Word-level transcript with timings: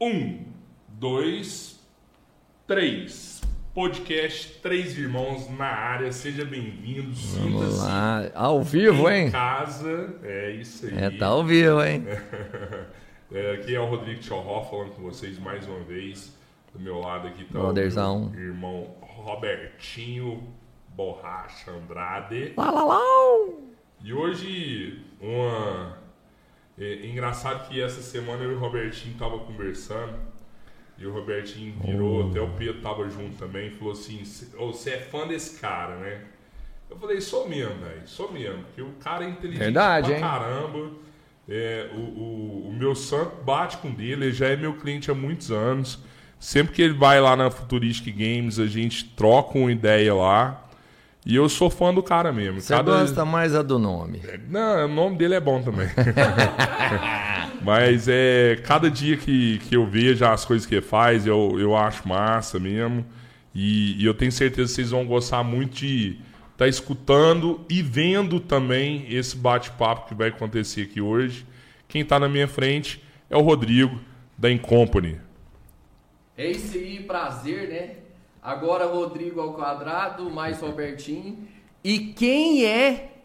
Um, 0.00 0.44
dois, 0.88 1.80
três. 2.66 3.40
Podcast 3.74 4.60
Três 4.60 4.96
Irmãos 4.98 5.48
na 5.56 5.66
área. 5.66 6.10
Seja 6.12 6.44
bem-vindo. 6.44 7.12
Vamos 7.12 7.78
lá. 7.78 8.30
Ao 8.34 8.62
vivo, 8.62 9.08
em 9.08 9.24
hein? 9.24 9.30
casa. 9.30 10.18
É 10.22 10.50
isso 10.52 10.86
aí. 10.86 10.98
É, 10.98 11.10
tá 11.10 11.26
ao 11.26 11.44
vivo, 11.44 11.82
hein? 11.82 12.04
É, 13.30 13.52
aqui 13.52 13.74
é 13.74 13.78
o 13.80 13.84
Rodrigo 13.84 14.22
Tchorró 14.22 14.62
falando 14.64 14.92
com 14.92 15.02
vocês 15.02 15.38
mais 15.38 15.66
uma 15.68 15.80
vez. 15.80 16.34
Do 16.72 16.80
meu 16.80 16.98
lado 16.98 17.28
aqui 17.28 17.44
tá 17.44 17.58
Brotherzão. 17.58 18.22
o 18.22 18.30
meu 18.30 18.40
irmão 18.40 18.94
Robertinho 19.02 20.48
Borracha 20.96 21.70
Andrade. 21.70 22.54
Lá, 22.56 22.70
lá, 22.70 22.84
lá. 22.84 23.00
E 24.02 24.14
hoje, 24.14 25.04
uma. 25.20 25.98
É, 26.80 27.06
engraçado 27.06 27.68
que 27.68 27.80
essa 27.80 28.00
semana 28.00 28.44
eu 28.44 28.52
e 28.52 28.54
o 28.54 28.58
Robertinho 28.58 29.14
tava 29.18 29.38
conversando. 29.38 30.14
E 30.98 31.06
o 31.06 31.12
Robertinho 31.12 31.74
virou, 31.84 32.28
até 32.28 32.40
o 32.40 32.48
Pedro 32.50 32.80
tava 32.80 33.08
junto 33.08 33.36
também, 33.36 33.70
falou 33.70 33.92
assim: 33.92 34.24
"Cê- 34.24 34.56
ô, 34.56 34.72
você 34.72 34.90
é 34.90 34.98
fã 34.98 35.26
desse 35.26 35.58
cara, 35.60 35.96
né? 35.96 36.22
Eu 36.90 36.96
falei, 36.96 37.20
sou 37.20 37.48
mesmo, 37.48 37.74
velho, 37.76 38.02
sou 38.06 38.32
mesmo. 38.32 38.62
Porque 38.64 38.82
o 38.82 38.92
cara 39.00 39.24
é 39.24 39.28
inteligente 39.28 39.58
Verdade, 39.62 40.06
pra 40.08 40.14
hein? 40.16 40.20
caramba. 40.22 40.90
É, 41.48 41.90
o, 41.94 41.98
o, 41.98 42.68
o 42.68 42.72
meu 42.72 42.94
santo 42.94 43.42
bate 43.42 43.76
com 43.78 43.90
dele, 43.90 44.26
ele 44.26 44.32
já 44.32 44.48
é 44.48 44.56
meu 44.56 44.74
cliente 44.74 45.10
há 45.10 45.14
muitos 45.14 45.50
anos. 45.50 45.98
Sempre 46.40 46.74
que 46.74 46.82
ele 46.82 46.94
vai 46.94 47.20
lá 47.20 47.36
na 47.36 47.50
Futuristic 47.50 48.14
Games, 48.16 48.58
a 48.58 48.66
gente 48.66 49.04
troca 49.04 49.58
uma 49.58 49.70
ideia 49.72 50.14
lá. 50.14 50.67
E 51.26 51.36
eu 51.36 51.48
sou 51.48 51.68
fã 51.68 51.92
do 51.92 52.02
cara 52.02 52.32
mesmo. 52.32 52.60
Você 52.60 52.80
gosta 52.82 53.24
mais 53.24 53.54
a 53.54 53.62
do 53.62 53.78
nome. 53.78 54.22
Não, 54.48 54.86
o 54.86 54.88
nome 54.88 55.18
dele 55.18 55.34
é 55.34 55.40
bom 55.40 55.60
também. 55.60 55.88
Mas 57.62 58.06
é 58.08 58.56
cada 58.64 58.90
dia 58.90 59.16
que, 59.16 59.58
que 59.58 59.76
eu 59.76 59.84
vejo 59.86 60.24
as 60.24 60.44
coisas 60.44 60.66
que 60.66 60.76
ele 60.76 60.82
faz, 60.82 61.26
eu, 61.26 61.56
eu 61.58 61.76
acho 61.76 62.08
massa 62.08 62.58
mesmo. 62.58 63.04
E, 63.54 64.00
e 64.00 64.06
eu 64.06 64.14
tenho 64.14 64.32
certeza 64.32 64.68
que 64.68 64.74
vocês 64.76 64.90
vão 64.90 65.04
gostar 65.04 65.42
muito 65.42 65.76
de 65.76 66.18
estar 66.52 66.68
escutando 66.68 67.64
e 67.68 67.82
vendo 67.82 68.40
também 68.40 69.06
esse 69.08 69.36
bate-papo 69.36 70.08
que 70.08 70.14
vai 70.14 70.28
acontecer 70.28 70.82
aqui 70.82 71.00
hoje. 71.00 71.44
Quem 71.86 72.02
está 72.02 72.18
na 72.18 72.28
minha 72.28 72.48
frente 72.48 73.02
é 73.28 73.36
o 73.36 73.40
Rodrigo, 73.40 74.00
da 74.36 74.50
Incompany. 74.50 75.20
É 76.36 76.50
isso 76.50 76.76
aí, 76.76 77.00
prazer, 77.00 77.68
né? 77.68 78.07
Agora 78.42 78.86
Rodrigo 78.86 79.40
ao 79.40 79.54
quadrado, 79.54 80.30
mais 80.30 80.60
Robertinho. 80.60 81.48
E 81.82 81.98
quem 81.98 82.64
é 82.64 83.17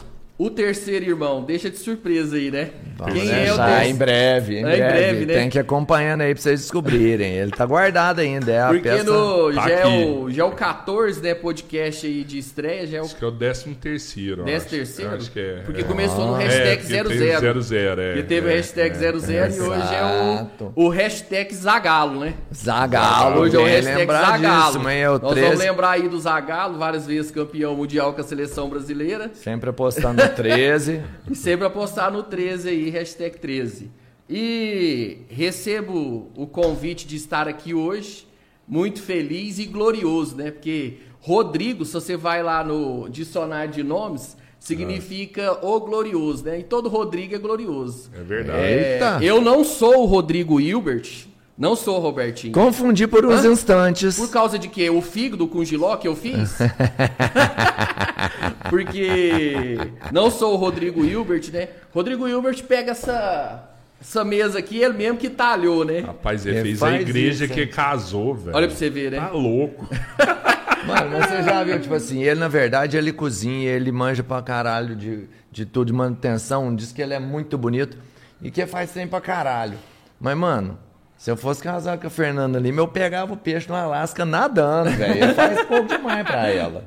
o 0.45 0.49
terceiro 0.49 1.05
irmão? 1.05 1.43
Deixa 1.43 1.69
de 1.69 1.77
surpresa 1.77 2.35
aí, 2.35 2.49
né? 2.51 2.69
Vamos 2.97 3.13
quem 3.13 3.23
é 3.29 3.33
o 3.33 3.35
deixar 3.35 3.65
terceiro? 3.67 3.89
em 3.89 3.95
breve, 3.95 4.53
em 4.53 4.57
É, 4.57 4.59
em 4.59 4.63
breve. 4.63 4.87
breve, 4.93 5.25
né? 5.25 5.33
Tem 5.33 5.49
que 5.49 5.57
ir 5.57 5.61
acompanhando 5.61 6.21
aí 6.21 6.33
pra 6.33 6.41
vocês 6.43 6.61
descobrirem. 6.61 7.33
Ele 7.35 7.51
tá 7.51 7.65
guardado 7.65 8.19
ainda, 8.19 8.51
é 8.51 8.61
a 8.61 8.67
Porque 8.67 8.81
peça... 8.89 9.03
no, 9.03 9.53
tá 9.53 9.61
já, 9.67 9.69
é 9.73 9.87
o, 9.87 10.29
já 10.29 10.43
é 10.43 10.45
o 10.45 10.51
14, 10.51 11.21
né, 11.21 11.33
podcast 11.33 12.05
aí 12.05 12.23
de 12.23 12.37
estreia, 12.37 12.85
já 12.87 12.97
é 12.97 13.01
o 13.01 13.05
Acho 13.05 13.15
que 13.15 13.23
é 13.25 13.27
o 13.27 13.31
13 13.31 13.73
terceiro. 13.75 14.41
eu 14.41 14.45
Décimo 14.45 14.59
acho. 14.67 14.69
terceiro? 14.69 15.11
Eu 15.11 15.17
Acho 15.17 15.31
que 15.31 15.39
é. 15.39 15.61
Porque 15.65 15.81
é. 15.81 15.83
começou 15.83 16.27
no 16.27 16.35
Ah, 16.35 16.39
hashtag 16.39 16.83
tem 16.87 17.03
00. 17.39 17.61
00, 17.61 18.01
é. 18.01 18.13
Que 18.15 18.23
teve 18.23 18.47
é, 18.49 18.53
o 18.53 18.55
hashtag 18.55 18.95
00 18.97 19.17
e 19.17 19.61
hoje 19.61 19.95
é 19.95 20.49
o, 20.59 20.71
o 20.85 20.89
hashtag 20.89 21.53
Zagalo, 21.55 22.19
né? 22.19 22.33
Zagalo, 22.53 23.41
Hoje 23.41 23.55
é 23.55 23.59
o 23.59 23.65
hashtag 23.65 23.97
lembrar 23.97 24.25
Zagalo. 24.37 24.65
disso, 24.67 24.79
mas 24.83 24.95
é 24.97 25.09
o 25.09 25.13
Nós 25.13 25.21
vamos 25.21 25.39
13, 25.39 25.57
lembrar 25.57 25.89
aí 25.91 26.07
do 26.07 26.19
Zagalo, 26.19 26.77
várias 26.77 27.05
vezes 27.07 27.31
campeão 27.31 27.75
mundial 27.75 28.13
com 28.13 28.21
a 28.21 28.23
seleção 28.23 28.69
brasileira. 28.69 29.31
sempre 29.33 29.69
apostando 29.69 30.23
no 30.23 30.29
13. 30.35 31.01
E 31.29 31.35
sempre 31.35 31.65
apostar 31.65 32.11
no 32.11 32.23
13 32.23 32.69
aí, 32.69 32.89
hashtag 32.89 33.37
13. 33.37 33.91
E 34.29 35.19
recebo 35.29 36.31
o 36.35 36.47
convite 36.47 37.05
de 37.05 37.15
estar 37.15 37.47
aqui 37.47 37.73
hoje, 37.73 38.27
muito 38.67 39.01
feliz 39.01 39.59
e 39.59 39.65
glorioso, 39.65 40.35
né? 40.35 40.51
Porque 40.51 40.97
Rodrigo, 41.19 41.85
se 41.85 41.93
você 41.93 42.17
vai 42.17 42.41
lá 42.41 42.63
no 42.63 43.07
dicionário 43.09 43.73
de 43.73 43.83
nomes, 43.83 44.37
significa 44.59 45.59
o 45.65 45.79
glorioso, 45.81 46.45
né? 46.45 46.59
E 46.59 46.63
todo 46.63 46.87
Rodrigo 46.87 47.35
é 47.35 47.37
glorioso. 47.37 48.09
É 48.13 48.23
verdade. 48.23 48.59
É, 48.59 48.93
Eita. 48.93 49.19
eu 49.21 49.41
não 49.41 49.63
sou 49.63 50.03
o 50.03 50.05
Rodrigo 50.05 50.59
Hilbert, 50.59 51.27
não 51.57 51.75
sou 51.75 51.97
o 51.97 51.99
Robertinho. 51.99 52.53
Confundi 52.53 53.07
por 53.07 53.25
uns 53.25 53.45
Hã? 53.45 53.51
instantes. 53.51 54.17
Por 54.17 54.31
causa 54.31 54.57
de 54.57 54.67
quê? 54.67 54.89
O 54.89 55.01
fígado 55.01 55.47
com 55.47 55.63
giló 55.63 55.95
que 55.97 56.07
eu 56.07 56.15
fiz? 56.15 56.57
Porque 58.69 59.77
não 60.11 60.31
sou 60.31 60.53
o 60.53 60.57
Rodrigo 60.57 61.03
Hilbert, 61.03 61.49
né? 61.51 61.69
Rodrigo 61.93 62.27
Hilbert 62.27 62.63
pega 62.63 62.91
essa, 62.91 63.69
essa 64.01 64.23
mesa 64.23 64.59
aqui, 64.59 64.81
ele 64.81 64.93
mesmo 64.93 65.17
que 65.17 65.29
talhou, 65.29 65.85
né? 65.85 65.99
Rapaz, 65.99 66.45
ele 66.45 66.57
Ele 66.57 66.63
fez 66.69 66.83
a 66.83 66.99
igreja 66.99 67.45
isso, 67.45 67.53
que 67.53 67.61
hein? 67.61 67.67
casou, 67.67 68.33
velho. 68.35 68.55
Olha 68.55 68.67
pra 68.67 68.75
você 68.75 68.89
ver, 68.89 69.11
né? 69.11 69.19
Tá 69.19 69.29
louco. 69.31 69.87
Mano, 70.87 71.11
mas 71.11 71.27
você 71.27 71.43
já 71.43 71.63
viu, 71.63 71.79
tipo 71.79 71.93
assim, 71.93 72.23
ele 72.23 72.41
na 72.41 72.49
verdade 72.49 72.97
ele 72.97 73.13
cozinha, 73.13 73.69
ele 73.71 73.89
manja 73.89 74.21
pra 74.21 74.41
caralho 74.41 74.97
de, 74.97 75.29
de 75.49 75.65
tudo, 75.65 75.87
de 75.87 75.93
manutenção, 75.93 76.75
diz 76.75 76.91
que 76.91 77.01
ele 77.01 77.13
é 77.13 77.19
muito 77.19 77.57
bonito 77.57 77.97
e 78.41 78.51
que 78.51 78.65
faz 78.65 78.91
tempo 78.91 79.11
pra 79.11 79.21
caralho. 79.21 79.77
Mas, 80.19 80.35
mano, 80.35 80.77
se 81.23 81.31
eu 81.31 81.37
fosse 81.37 81.63
casar 81.63 81.97
com 81.97 82.05
a 82.05 82.09
Fernanda 82.09 82.57
ali, 82.57 82.75
eu 82.75 82.85
pegava 82.85 83.31
o 83.31 83.37
peixe 83.37 83.69
no 83.69 83.75
Alasca 83.75 84.25
nadando, 84.25 84.89
velho. 84.89 85.23
Ele 85.23 85.33
faz 85.33 85.63
pouco 85.67 85.87
demais 85.87 86.27
pra 86.27 86.49
ela. 86.49 86.83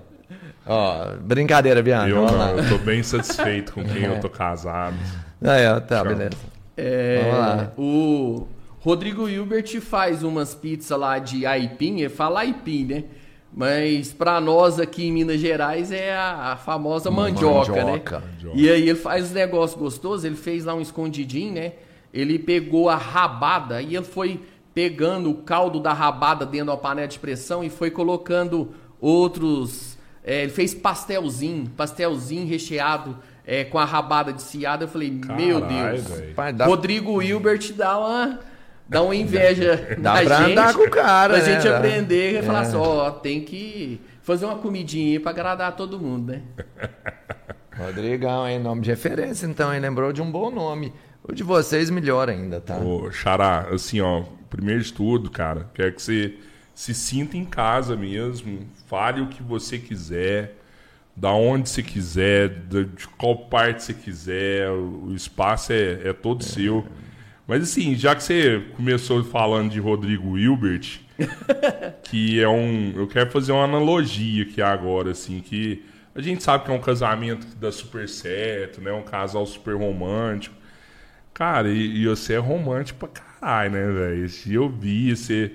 Ó, 0.67 1.15
brincadeira, 1.23 1.83
Bianca. 1.83 2.11
Eu 2.11 2.27
não, 2.27 2.59
eu 2.59 2.69
tô 2.69 2.77
bem 2.77 3.03
satisfeito 3.03 3.73
com 3.73 3.83
quem 3.83 4.03
eu 4.03 4.21
tô 4.21 4.29
casado. 4.29 4.95
Aí, 5.43 5.67
ó, 5.67 5.81
tá, 5.81 6.05
beleza. 6.05 6.37
É, 6.77 7.23
Vamos 7.23 7.39
lá. 7.39 7.73
o 7.79 8.47
Rodrigo 8.81 9.27
Hilbert 9.27 9.81
faz 9.81 10.23
umas 10.23 10.55
pizzas 10.55 10.99
lá 10.99 11.19
de 11.19 11.47
aipim, 11.47 12.01
ele 12.01 12.11
fala 12.11 12.41
aipim, 12.41 12.85
né? 12.85 13.05
Mas 13.51 14.13
pra 14.13 14.39
nós 14.39 14.79
aqui 14.79 15.07
em 15.07 15.13
Minas 15.13 15.41
Gerais 15.41 15.91
é 15.91 16.15
a, 16.15 16.53
a 16.53 16.57
famosa 16.59 17.11
mandioca, 17.11 17.73
Mandioca. 17.73 18.19
né? 18.19 18.27
Mandioca. 18.35 18.55
E 18.55 18.69
aí 18.69 18.83
ele 18.91 18.99
faz 18.99 19.31
um 19.31 19.35
negócio 19.35 19.79
gostoso, 19.79 20.27
ele 20.27 20.37
fez 20.37 20.67
lá 20.67 20.75
um 20.75 20.83
escondidinho, 20.83 21.55
né? 21.55 21.73
Ele 22.19 22.39
pegou 22.39 22.89
a 22.89 22.97
rabada 22.97 23.81
e 23.83 23.95
ele 23.97 24.05
foi 24.05 24.41
pegando 24.75 25.31
o 25.31 25.35
caldo 25.43 25.81
da 25.81 25.93
rabada 25.93 26.45
dentro 26.47 26.67
da 26.69 26.77
panela 26.77 27.09
de 27.09 27.19
pressão 27.19 27.63
e 27.65 27.71
foi 27.71 27.91
colocando 27.91 28.73
outros. 29.01 29.97
é, 30.25 30.43
ele 30.43 30.51
fez 30.53 30.75
pastelzinho, 30.75 31.69
pastelzinho 31.77 32.47
recheado 32.47 33.17
é, 33.47 33.65
com 33.65 33.79
a 33.79 33.85
rabada 33.85 34.33
de 34.33 34.43
ciada. 34.43 34.85
Eu 34.85 34.89
falei, 34.89 35.11
meu 35.11 35.61
Caralho, 35.61 36.03
Deus. 36.03 36.21
Pai, 36.35 36.53
dá- 36.53 36.67
Rodrigo 36.67 37.23
Hilbert 37.23 37.73
dá 37.75 37.99
uma, 37.99 38.41
dá 38.89 39.03
uma 39.03 39.15
inveja 39.15 39.97
Dá 40.01 40.15
na 40.15 40.23
pra 40.23 40.37
gente. 40.39 40.53
andar 40.53 40.75
com 40.75 40.83
o 40.83 40.91
cara, 40.91 41.35
Pra 41.35 41.43
né? 41.47 41.55
gente 41.55 41.69
Dá. 41.69 41.77
aprender 41.79 42.39
e 42.41 42.43
falar 42.43 42.59
É. 42.59 42.63
assim, 42.63 42.77
ó, 42.77 43.11
tem 43.11 43.41
que 43.43 44.01
fazer 44.23 44.47
uma 44.47 44.57
comidinha 44.59 45.13
aí 45.13 45.19
pra 45.21 45.31
agradar 45.31 45.77
todo 45.77 45.99
mundo, 46.01 46.33
né? 46.33 46.43
Rodrigão, 47.77 48.49
hein? 48.49 48.59
Nome 48.59 48.81
de 48.83 48.91
referência, 48.91 49.47
então, 49.47 49.73
hein? 49.73 49.81
Lembrou 49.81 50.13
de 50.13 50.23
um 50.23 50.31
bom 50.31 50.51
nome. 50.51 50.93
O 51.29 51.33
de 51.33 51.43
vocês, 51.43 51.91
melhor 51.91 52.29
ainda, 52.29 52.61
tá? 52.61 52.79
Ô, 52.79 53.11
Xará, 53.11 53.69
assim, 53.73 54.01
ó, 54.01 54.23
primeiro 54.49 54.83
de 54.83 54.93
tudo, 54.93 55.29
cara, 55.29 55.69
quero 55.75 55.93
que 55.93 56.03
você 56.03 56.35
se 56.73 56.95
sinta 56.95 57.37
em 57.37 57.45
casa 57.45 57.97
mesmo, 57.97 58.61
fale 58.87 59.21
o 59.21 59.27
que 59.27 59.43
você 59.43 59.77
quiser, 59.77 60.57
da 61.17 61.33
onde 61.33 61.69
você 61.69 61.83
quiser, 61.83 62.49
de 62.69 63.09
qual 63.19 63.37
parte 63.47 63.83
você 63.83 63.95
quiser, 63.95 64.71
o 64.71 65.13
espaço 65.15 65.73
é, 65.73 66.09
é 66.09 66.13
todo 66.13 66.45
seu. 66.45 66.87
Mas 67.47 67.63
assim, 67.63 67.95
já 67.95 68.15
que 68.15 68.23
você 68.23 68.65
começou 68.77 69.25
falando 69.25 69.71
de 69.71 69.81
Rodrigo 69.81 70.39
Hilbert, 70.39 71.01
que 72.05 72.41
é 72.41 72.49
um. 72.49 72.93
Eu 72.95 73.07
quero 73.09 73.31
fazer 73.31 73.53
uma 73.53 73.65
analogia 73.65 74.43
aqui 74.45 74.61
agora, 74.61 75.13
assim, 75.13 75.41
que 75.41 75.83
a 76.15 76.21
gente 76.21 76.43
sabe 76.43 76.65
que 76.65 76.71
é 76.71 76.75
um 76.75 76.81
casamento 76.81 77.47
que 77.47 77.57
dá 77.57 77.73
super 77.73 78.09
certo, 78.09 78.81
né? 78.81 78.93
Um 78.93 79.03
casal 79.03 79.47
super 79.47 79.77
romântico. 79.77 80.55
Cara, 81.37 81.69
e, 81.71 81.99
e 82.03 82.07
você 82.07 82.33
é 82.33 82.39
romântico 82.39 82.99
pra 82.99 83.09
caralho, 83.09 83.73
né, 83.73 83.87
velho? 83.93 84.29
Se 84.29 84.55
eu 84.55 84.71
vi 84.71 85.15
você 85.15 85.53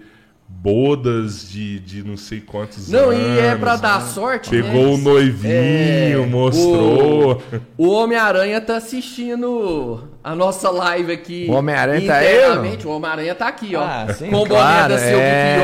bodas 0.62 1.50
de, 1.50 1.80
de 1.80 2.03
não 2.03 2.15
sei 2.15 2.39
quantos 2.39 2.88
Não, 2.88 3.09
anos. 3.09 3.36
e 3.36 3.39
é 3.39 3.56
pra 3.56 3.77
dar 3.77 4.00
sorte, 4.01 4.50
Pegou 4.51 4.71
né? 4.89 4.94
o 4.94 4.98
noivinho, 4.98 6.24
É, 6.24 6.25
mostrou. 6.27 7.42
O 7.77 7.89
Homem-Aranha 7.89 8.62
tá 8.62 8.77
assistindo 8.77 10.07
a 10.24 10.36
nossa 10.36 10.69
live 10.69 11.12
aqui. 11.13 11.48
O 11.50 11.53
Homem-Aranha 11.53 12.06
tá 12.06 12.15
aí. 12.18 12.77
O 12.86 12.89
Homem-Aranha 12.92 13.33
tá 13.33 13.48
aqui, 13.48 13.75
ó. 13.75 13.81
Ah, 13.83 14.13
sim, 14.13 14.30
Com 14.30 14.44
o 14.44 14.48
claro, 14.48 14.83
boné 14.83 14.88
da 14.89 14.98
Silvio 15.00 15.19
é. 15.19 15.57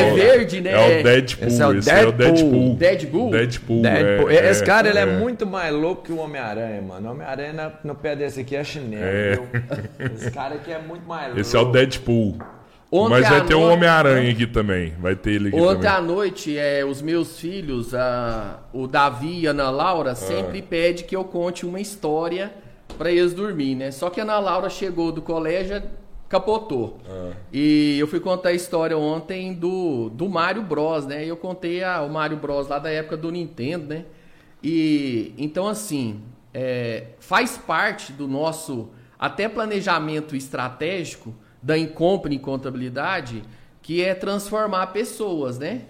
É 0.00 0.12
o- 0.12 0.14
verde, 0.16 0.60
né? 0.60 0.70
É 0.72 1.00
o 1.00 1.02
Deadpool. 1.04 1.46
Esse 1.48 1.62
é 1.62 1.66
o 1.66 1.72
é 1.72 1.76
o 1.76 1.80
Deadpool. 1.80 2.12
Deadpool. 2.12 2.74
Deadpool? 2.76 3.30
Deadpool. 3.30 3.82
Deadpool. 3.82 4.30
é, 4.30 4.50
Esse 4.50 4.64
cara, 4.64 4.88
ele 4.88 4.98
é, 4.98 5.02
é. 5.02 5.06
muito 5.06 5.46
mais 5.46 5.72
louco 5.72 6.02
que 6.02 6.12
o 6.12 6.18
Homem-Aranha, 6.18 6.82
mano. 6.82 7.08
O 7.08 7.12
Homem-Aranha 7.12 7.72
no 7.84 7.94
pé 7.94 8.16
desse 8.16 8.40
aqui 8.40 8.56
é 8.56 8.64
chinelo, 8.64 9.02
É. 9.04 9.38
Esse 10.16 10.32
cara 10.32 10.56
aqui 10.56 10.72
é 10.72 10.78
muito 10.80 11.06
mais 11.06 11.26
louco. 11.26 11.40
Esse 11.40 11.56
é 11.56 11.60
o 11.60 11.66
Deadpool. 11.66 12.38
Ontem 12.96 13.10
Mas 13.10 13.28
vai 13.28 13.44
ter 13.44 13.54
um 13.56 13.60
noite- 13.62 13.72
Homem-Aranha 13.74 14.30
aqui 14.30 14.46
também. 14.46 14.92
Vai 15.00 15.16
ter 15.16 15.32
ele 15.32 15.48
aqui 15.48 15.56
Ontem 15.60 15.74
também. 15.82 15.90
à 15.90 16.00
noite, 16.00 16.56
é, 16.56 16.84
os 16.84 17.02
meus 17.02 17.40
filhos, 17.40 17.92
a- 17.92 18.60
o 18.72 18.86
Davi 18.86 19.40
e 19.40 19.48
a 19.48 19.50
Ana 19.50 19.68
Laura, 19.68 20.14
sempre 20.14 20.60
Ah. 20.60 20.64
pede 20.70 21.02
que 21.02 21.16
eu 21.16 21.24
conte 21.24 21.66
uma 21.66 21.80
história 21.80 22.52
pra 22.96 23.10
eles 23.10 23.34
dormir, 23.34 23.74
né? 23.74 23.90
Só 23.90 24.10
que 24.10 24.20
a 24.20 24.22
Ana 24.22 24.38
Laura 24.38 24.70
chegou 24.70 25.10
do 25.10 25.20
colégio, 25.20 25.82
capotou. 26.28 26.98
E 27.52 27.96
eu 27.98 28.06
fui 28.06 28.20
contar 28.20 28.50
a 28.50 28.52
história 28.52 28.96
ontem 28.96 29.52
do, 29.54 30.08
do 30.10 30.28
Mario 30.28 30.62
Bros, 30.62 31.04
né? 31.04 31.24
E 31.24 31.28
eu 31.28 31.36
contei 31.36 31.82
a, 31.82 32.00
o 32.02 32.08
Mario 32.08 32.36
Bros 32.36 32.68
lá 32.68 32.78
da 32.78 32.90
época 32.90 33.16
do 33.16 33.30
Nintendo, 33.32 33.86
né? 33.88 34.04
E 34.62 35.34
então 35.36 35.66
assim, 35.66 36.20
é, 36.52 37.06
faz 37.18 37.58
parte 37.58 38.12
do 38.12 38.28
nosso 38.28 38.88
até 39.18 39.48
planejamento 39.48 40.34
estratégico 40.36 41.34
da 41.64 41.78
Incompany 41.78 42.38
Contabilidade, 42.38 43.42
que 43.80 44.02
é 44.02 44.14
transformar 44.14 44.88
pessoas, 44.88 45.58
né? 45.58 45.82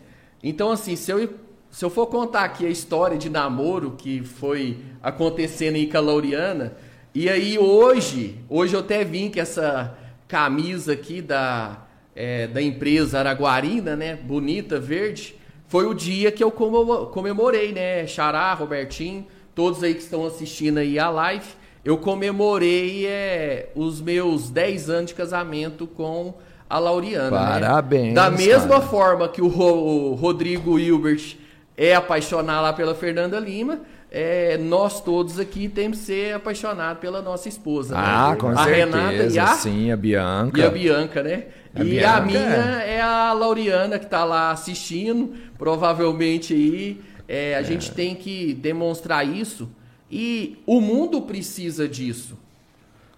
Então 0.42 0.70
assim, 0.70 0.94
se 0.94 1.10
eu 1.10 1.28
se 1.70 1.84
eu 1.84 1.90
for 1.90 2.06
contar 2.06 2.44
aqui 2.44 2.64
a 2.64 2.70
história 2.70 3.18
de 3.18 3.28
namoro 3.28 3.96
que 3.98 4.22
foi 4.22 4.78
acontecendo 5.02 5.74
em 5.74 5.88
Caloriana, 5.88 6.76
e 7.12 7.28
aí 7.28 7.58
hoje, 7.58 8.38
hoje 8.48 8.74
eu 8.74 8.80
até 8.80 9.02
vim 9.02 9.28
com 9.28 9.40
essa 9.40 9.98
camisa 10.28 10.92
aqui 10.92 11.20
da, 11.20 11.84
é, 12.14 12.46
da 12.46 12.62
empresa 12.62 13.18
Araguarina, 13.18 13.96
né? 13.96 14.14
Bonita, 14.14 14.78
verde. 14.78 15.34
Foi 15.66 15.84
o 15.86 15.94
dia 15.94 16.30
que 16.30 16.44
eu 16.44 16.52
comemorei, 16.52 17.72
né? 17.72 18.06
Xará, 18.06 18.54
Robertinho, 18.54 19.26
todos 19.52 19.82
aí 19.82 19.94
que 19.94 20.02
estão 20.02 20.24
assistindo 20.24 20.78
aí 20.78 20.96
a 20.96 21.10
live. 21.10 21.48
Eu 21.84 21.98
comemorei 21.98 23.06
é, 23.06 23.68
os 23.74 24.00
meus 24.00 24.48
10 24.48 24.88
anos 24.88 25.06
de 25.10 25.14
casamento 25.14 25.86
com 25.86 26.34
a 26.68 26.78
Lauriana. 26.78 27.30
Né? 27.30 27.60
Parabéns. 27.60 28.08
Né? 28.08 28.14
Da 28.14 28.30
mesma 28.30 28.68
cara. 28.68 28.82
forma 28.82 29.28
que 29.28 29.42
o, 29.42 29.46
o 29.46 30.14
Rodrigo 30.14 30.78
Hilbert 30.78 31.36
é 31.76 31.94
apaixonado 31.94 32.62
lá 32.62 32.72
pela 32.72 32.94
Fernanda 32.94 33.38
Lima, 33.38 33.80
é, 34.10 34.56
nós 34.56 35.00
todos 35.00 35.40
aqui 35.40 35.68
temos 35.68 35.98
que 35.98 36.04
ser 36.04 36.34
apaixonados 36.36 37.00
pela 37.00 37.20
nossa 37.20 37.48
esposa. 37.48 37.96
Né? 37.96 38.02
Ah, 38.02 38.30
né? 38.30 38.36
com 38.36 38.48
a 38.48 38.56
certeza. 38.64 38.76
Renata 38.76 39.34
e 39.34 39.38
a, 39.38 39.46
sim, 39.48 39.90
a 39.90 39.96
Bianca. 39.96 40.60
E 40.60 40.64
a 40.64 40.70
Bianca, 40.70 41.22
né? 41.22 41.44
A 41.74 41.82
e 41.82 41.84
Bianca, 41.84 42.16
a 42.16 42.20
minha 42.20 42.82
é. 42.84 42.94
é 42.94 43.00
a 43.02 43.32
Lauriana 43.32 43.98
que 43.98 44.04
está 44.04 44.24
lá 44.24 44.52
assistindo, 44.52 45.34
provavelmente 45.58 46.54
aí. 46.54 47.00
É, 47.26 47.56
a 47.56 47.60
é. 47.60 47.64
gente 47.64 47.90
tem 47.90 48.14
que 48.14 48.54
demonstrar 48.54 49.26
isso. 49.26 49.68
E 50.16 50.62
o 50.64 50.80
mundo 50.80 51.22
precisa 51.22 51.88
disso. 51.88 52.38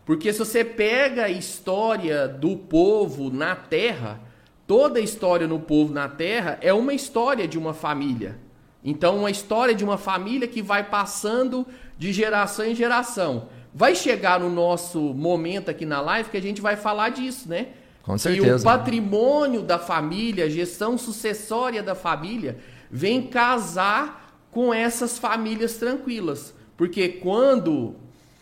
Porque 0.07 0.33
se 0.33 0.39
você 0.39 0.65
pega 0.65 1.25
a 1.25 1.29
história 1.29 2.27
do 2.27 2.57
povo 2.57 3.31
na 3.31 3.55
Terra, 3.55 4.19
toda 4.67 4.99
a 4.99 5.03
história 5.03 5.47
no 5.47 5.61
povo 5.61 5.93
na 5.93 6.09
Terra 6.09 6.59
é 6.63 6.73
uma 6.73 6.95
história 6.95 7.47
de 7.47 7.59
uma 7.59 7.75
família. 7.75 8.39
Então, 8.83 9.19
uma 9.19 9.31
história 9.31 9.75
de 9.75 9.85
uma 9.85 9.99
família 9.99 10.49
que 10.49 10.63
vai 10.63 10.85
passando 10.85 11.67
de 11.99 12.15
geração 12.15 12.65
em 12.65 12.75
geração. 12.75 13.51
Vai 13.75 13.95
chegar 13.95 14.41
no 14.41 14.49
nosso 14.49 14.99
momento 14.99 15.71
aqui 15.71 15.85
na 15.85 16.01
live 16.01 16.31
que 16.31 16.39
a 16.39 16.43
gente 16.43 16.63
vai 16.63 16.77
falar 16.77 17.11
disso, 17.11 17.47
né? 17.47 17.69
Com 18.03 18.17
certeza. 18.17 18.47
E 18.47 18.59
o 18.59 18.63
patrimônio 18.63 19.61
da 19.61 19.79
família, 19.79 20.47
a 20.47 20.49
gestão 20.49 20.97
sucessória 20.97 21.83
da 21.83 21.95
família, 21.95 22.57
vem 22.91 23.21
casar 23.21 24.41
com 24.51 24.73
essas 24.73 25.19
famílias 25.19 25.75
tranquilas. 25.75 26.55
Porque 26.77 27.09
quando 27.09 27.95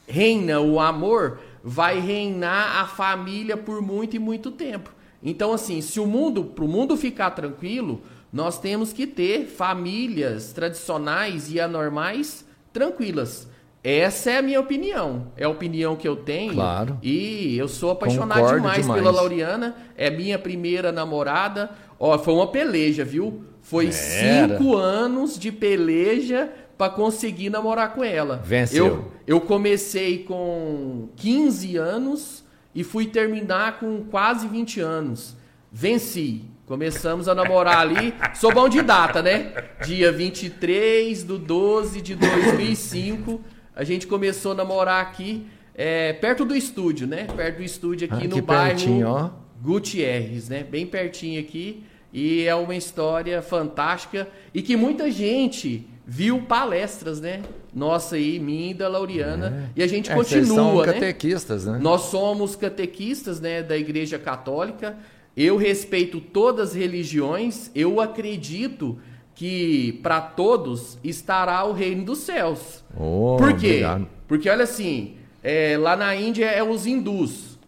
reina 0.06 0.60
o 0.60 0.80
amor, 0.80 1.38
vai 1.62 1.98
reinar 2.00 2.82
a 2.82 2.86
família 2.86 3.56
por 3.56 3.80
muito 3.80 4.16
e 4.16 4.18
muito 4.18 4.50
tempo. 4.50 4.90
Então, 5.22 5.52
assim, 5.52 5.80
se 5.80 5.98
o 5.98 6.06
mundo, 6.06 6.44
para 6.44 6.64
o 6.64 6.68
mundo 6.68 6.96
ficar 6.96 7.30
tranquilo, 7.30 8.02
nós 8.30 8.58
temos 8.58 8.92
que 8.92 9.06
ter 9.06 9.46
famílias 9.46 10.52
tradicionais 10.52 11.50
e 11.50 11.58
anormais 11.58 12.44
tranquilas. 12.72 13.48
Essa 13.82 14.32
é 14.32 14.38
a 14.38 14.42
minha 14.42 14.60
opinião. 14.60 15.26
É 15.36 15.44
a 15.44 15.48
opinião 15.48 15.94
que 15.94 16.08
eu 16.08 16.16
tenho. 16.16 16.54
Claro. 16.54 16.98
E 17.02 17.56
eu 17.56 17.68
sou 17.68 17.90
apaixonado 17.90 18.54
demais, 18.54 18.82
demais, 18.82 19.02
pela 19.02 19.10
Lauriana. 19.10 19.76
É 19.96 20.10
minha 20.10 20.38
primeira 20.38 20.90
namorada. 20.90 21.70
Ó, 21.98 22.18
foi 22.18 22.34
uma 22.34 22.46
peleja, 22.46 23.04
viu? 23.04 23.44
Foi 23.62 23.86
Era. 23.86 23.92
cinco 23.92 24.74
anos 24.74 25.38
de 25.38 25.52
peleja 25.52 26.50
para 26.76 26.92
conseguir 26.92 27.50
namorar 27.50 27.94
com 27.94 28.02
ela. 28.02 28.42
Venceu. 28.44 28.86
Eu, 28.86 29.12
eu 29.26 29.40
comecei 29.40 30.24
com 30.24 31.08
15 31.16 31.76
anos 31.76 32.44
e 32.74 32.82
fui 32.82 33.06
terminar 33.06 33.78
com 33.78 34.04
quase 34.04 34.48
20 34.48 34.80
anos. 34.80 35.36
Venci. 35.70 36.44
Começamos 36.66 37.28
a 37.28 37.34
namorar 37.34 37.78
ali. 37.78 38.14
Sou 38.34 38.52
bom 38.52 38.70
de 38.70 38.80
data, 38.80 39.20
né? 39.22 39.52
Dia 39.84 40.10
23 40.10 41.22
do 41.22 41.38
12 41.38 42.00
de 42.00 42.14
2005. 42.14 43.40
A 43.76 43.84
gente 43.84 44.06
começou 44.06 44.52
a 44.52 44.54
namorar 44.54 45.02
aqui, 45.02 45.46
é, 45.74 46.14
perto 46.14 46.42
do 46.44 46.56
estúdio, 46.56 47.06
né? 47.06 47.26
Perto 47.36 47.58
do 47.58 47.62
estúdio 47.62 48.08
aqui 48.10 48.24
ah, 48.24 48.28
no 48.28 48.40
bairro 48.40 49.06
ó. 49.06 49.30
Gutierrez, 49.60 50.48
né? 50.48 50.62
Bem 50.62 50.86
pertinho 50.86 51.38
aqui. 51.38 51.84
E 52.10 52.44
é 52.44 52.54
uma 52.54 52.74
história 52.74 53.42
fantástica 53.42 54.28
e 54.54 54.62
que 54.62 54.76
muita 54.76 55.10
gente 55.10 55.86
viu 56.06 56.42
palestras, 56.42 57.20
né? 57.20 57.42
Nossa 57.72 58.16
aí, 58.16 58.38
minha 58.38 58.70
e 58.70 58.74
da 58.74 58.88
Lauriana. 58.88 59.70
É. 59.76 59.80
E 59.80 59.82
a 59.82 59.86
gente 59.86 60.10
é, 60.10 60.14
continua, 60.14 60.44
vocês 60.44 60.54
são 60.54 60.80
né? 60.80 60.92
catequistas, 60.92 61.64
né? 61.64 61.78
Nós 61.80 62.02
somos 62.02 62.54
catequistas, 62.54 63.40
né, 63.40 63.62
da 63.62 63.76
Igreja 63.76 64.18
Católica. 64.18 64.96
Eu 65.36 65.56
respeito 65.56 66.20
todas 66.20 66.70
as 66.70 66.74
religiões, 66.74 67.70
eu 67.74 68.00
acredito 68.00 68.98
que 69.34 69.98
para 70.02 70.20
todos 70.20 70.96
estará 71.02 71.64
o 71.64 71.72
reino 71.72 72.04
dos 72.04 72.18
céus. 72.18 72.84
Oh, 72.96 73.36
Por 73.36 73.56
quê? 73.56 73.66
Obrigado. 73.66 74.08
Porque 74.28 74.48
olha 74.48 74.62
assim, 74.62 75.16
é, 75.42 75.76
lá 75.76 75.96
na 75.96 76.14
Índia 76.14 76.46
é 76.46 76.62
os 76.62 76.86
hindus. 76.86 77.58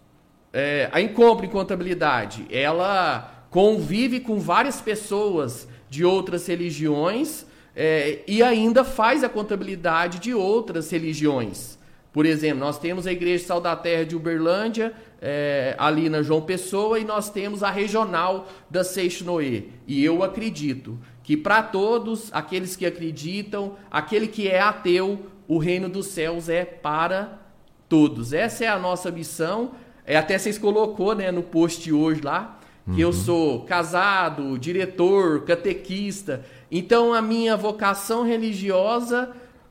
É, 0.53 0.88
a 0.93 1.00
Incompre 1.00 1.49
Contabilidade, 1.49 2.47
ela 2.50 3.47
convive 3.50 4.21
com 4.21 4.38
várias 4.38 4.81
pessoas 4.81 5.69
de 5.91 6.05
outras 6.05 6.47
religiões 6.47 7.44
é, 7.76 8.20
e 8.26 8.43
ainda 8.43 8.82
faz 8.82 9.23
a 9.23 9.28
contabilidade 9.28 10.19
de 10.19 10.32
outras 10.32 10.90
religiões. 10.90 11.76
Por 12.11 12.25
exemplo, 12.25 12.61
nós 12.61 12.78
temos 12.78 13.06
a 13.06 13.12
Igreja 13.12 13.44
Sal 13.44 13.61
da 13.61 13.76
Terra 13.76 14.06
de 14.06 14.17
Uberlândia, 14.17 14.94
é, 15.20 15.75
ali 15.78 16.08
na 16.08 16.23
João 16.23 16.40
Pessoa, 16.40 16.99
e 16.99 17.05
nós 17.05 17.28
temos 17.28 17.62
a 17.62 17.70
regional 17.70 18.49
da 18.70 18.82
Seixinoe. 18.82 19.70
E 19.87 20.02
eu 20.02 20.23
acredito 20.23 20.99
que 21.23 21.37
para 21.37 21.62
todos 21.62 22.31
aqueles 22.32 22.75
que 22.75 22.87
acreditam, 22.87 23.76
aquele 23.90 24.28
que 24.28 24.49
é 24.49 24.61
ateu, 24.61 25.26
o 25.46 25.58
reino 25.58 25.90
dos 25.90 26.06
céus 26.06 26.49
é 26.49 26.64
para 26.64 27.38
todos. 27.87 28.32
Essa 28.32 28.64
é 28.64 28.69
a 28.69 28.78
nossa 28.78 29.11
missão. 29.11 29.73
É, 30.06 30.16
até 30.16 30.38
vocês 30.38 30.56
colocou 30.56 31.14
né, 31.14 31.30
no 31.30 31.42
post 31.42 31.92
hoje 31.92 32.23
lá, 32.23 32.59
que 32.87 32.92
uhum. 32.92 32.99
eu 32.99 33.12
sou 33.12 33.64
casado, 33.64 34.59
diretor, 34.59 35.42
catequista. 35.42 36.45
Então 36.76 37.14
a 37.14 37.23
minha 37.23 37.56
vocação 37.56 38.23
religiosa 38.23 39.30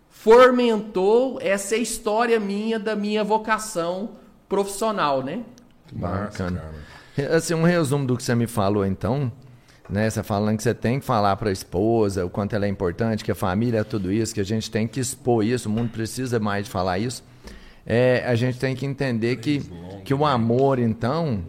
fomentou 0.10 1.38
essa 1.40 1.78
história 1.78 2.40
minha 2.40 2.80
da 2.80 2.96
minha 2.96 3.24
vocação 3.24 4.16
profissional, 4.50 5.22
né? 5.22 5.44
Bacana. 5.92 6.64
Assim, 7.32 7.54
um 7.54 7.62
resumo 7.62 8.08
do 8.08 8.18
que 8.18 8.24
você 8.24 8.34
me 8.34 8.48
falou 8.48 8.84
então, 8.84 9.32
né? 9.88 10.10
Você 10.10 10.24
falando 10.24 10.58
que 10.58 10.64
você 10.64 10.74
tem 10.74 11.00
que 11.00 11.06
falar 11.06 11.36
para 11.36 11.50
a 11.50 11.54
esposa 11.54 12.26
o 12.26 12.30
quanto 12.30 12.56
ela 12.56 12.66
é 12.66 12.70
importante, 12.70 13.24
que 13.24 13.32
a 13.32 13.36
família 13.36 13.82
é 13.82 13.84
tudo 13.84 14.12
isso, 14.12 14.34
que 14.34 14.42
a 14.42 14.46
gente 14.46 14.72
tem 14.72 14.88
que 14.88 15.00
expor 15.00 15.46
isso, 15.46 15.70
o 15.70 15.72
mundo 15.72 15.92
precisa 15.92 16.40
mais 16.40 16.66
de 16.66 16.72
falar 16.72 16.98
isso. 16.98 17.24
É, 17.86 18.24
a 18.26 18.34
gente 18.34 18.58
tem 18.58 18.76
que 18.76 18.84
entender 18.84 19.36
que, 19.36 19.62
que 20.04 20.12
o 20.12 20.26
amor, 20.26 20.80
então, 20.80 21.46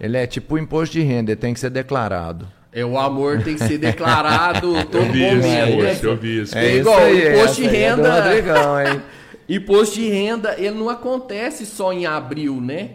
ele 0.00 0.16
é 0.16 0.26
tipo 0.26 0.56
o 0.56 0.58
imposto 0.58 0.94
de 0.94 1.02
renda, 1.02 1.30
ele 1.30 1.40
tem 1.40 1.54
que 1.54 1.60
ser 1.60 1.70
declarado. 1.70 2.48
É, 2.72 2.84
o 2.84 2.96
amor 2.96 3.42
tem 3.42 3.56
que 3.56 3.64
ser 3.66 3.78
declarado 3.78 4.72
todo 4.86 5.04
eu 5.04 5.12
vi 5.12 5.24
momento. 5.24 5.84
Isso, 5.86 6.06
eu 6.06 6.16
vi 6.16 6.42
isso. 6.42 6.56
É, 6.56 6.66
é 6.66 6.76
igual, 6.76 6.98
aí, 6.98 7.34
imposto 7.34 7.62
de 7.62 7.68
renda. 7.68 8.08
É 8.08 8.20
Rodrigão, 8.20 8.80
hein? 8.80 9.02
imposto 9.48 9.94
de 9.96 10.08
renda, 10.08 10.54
ele 10.56 10.78
não 10.78 10.88
acontece 10.88 11.66
só 11.66 11.92
em 11.92 12.06
abril, 12.06 12.60
né? 12.60 12.90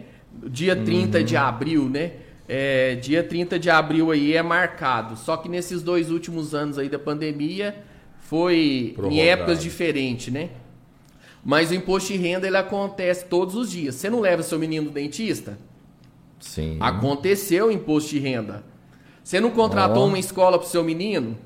Dia 0.48 0.74
30 0.74 1.18
uhum. 1.18 1.24
de 1.24 1.36
abril, 1.36 1.88
né? 1.88 2.12
É, 2.48 2.94
dia 2.94 3.22
30 3.22 3.58
de 3.58 3.68
abril 3.68 4.10
aí 4.10 4.34
é 4.34 4.42
marcado. 4.42 5.16
Só 5.16 5.36
que 5.36 5.48
nesses 5.48 5.82
dois 5.82 6.10
últimos 6.10 6.54
anos 6.54 6.78
aí 6.78 6.88
da 6.88 6.98
pandemia 6.98 7.76
foi 8.20 8.92
Prorrogado. 8.94 9.20
em 9.20 9.28
épocas 9.28 9.62
diferentes, 9.62 10.32
né? 10.32 10.50
Mas 11.44 11.70
o 11.70 11.74
imposto 11.74 12.12
de 12.12 12.18
renda 12.18 12.46
ele 12.46 12.56
acontece 12.56 13.26
todos 13.26 13.54
os 13.54 13.70
dias. 13.70 13.94
Você 13.94 14.08
não 14.08 14.20
leva 14.20 14.42
seu 14.42 14.58
menino 14.58 14.86
no 14.86 14.92
dentista? 14.92 15.58
Sim. 16.40 16.76
Aconteceu 16.80 17.66
o 17.66 17.70
imposto 17.70 18.10
de 18.10 18.18
renda. 18.18 18.64
Você 19.26 19.40
não 19.40 19.50
contratou 19.50 20.04
oh. 20.04 20.06
uma 20.06 20.20
escola 20.20 20.56
para 20.56 20.68
o 20.68 20.70
seu 20.70 20.84
menino? 20.84 21.36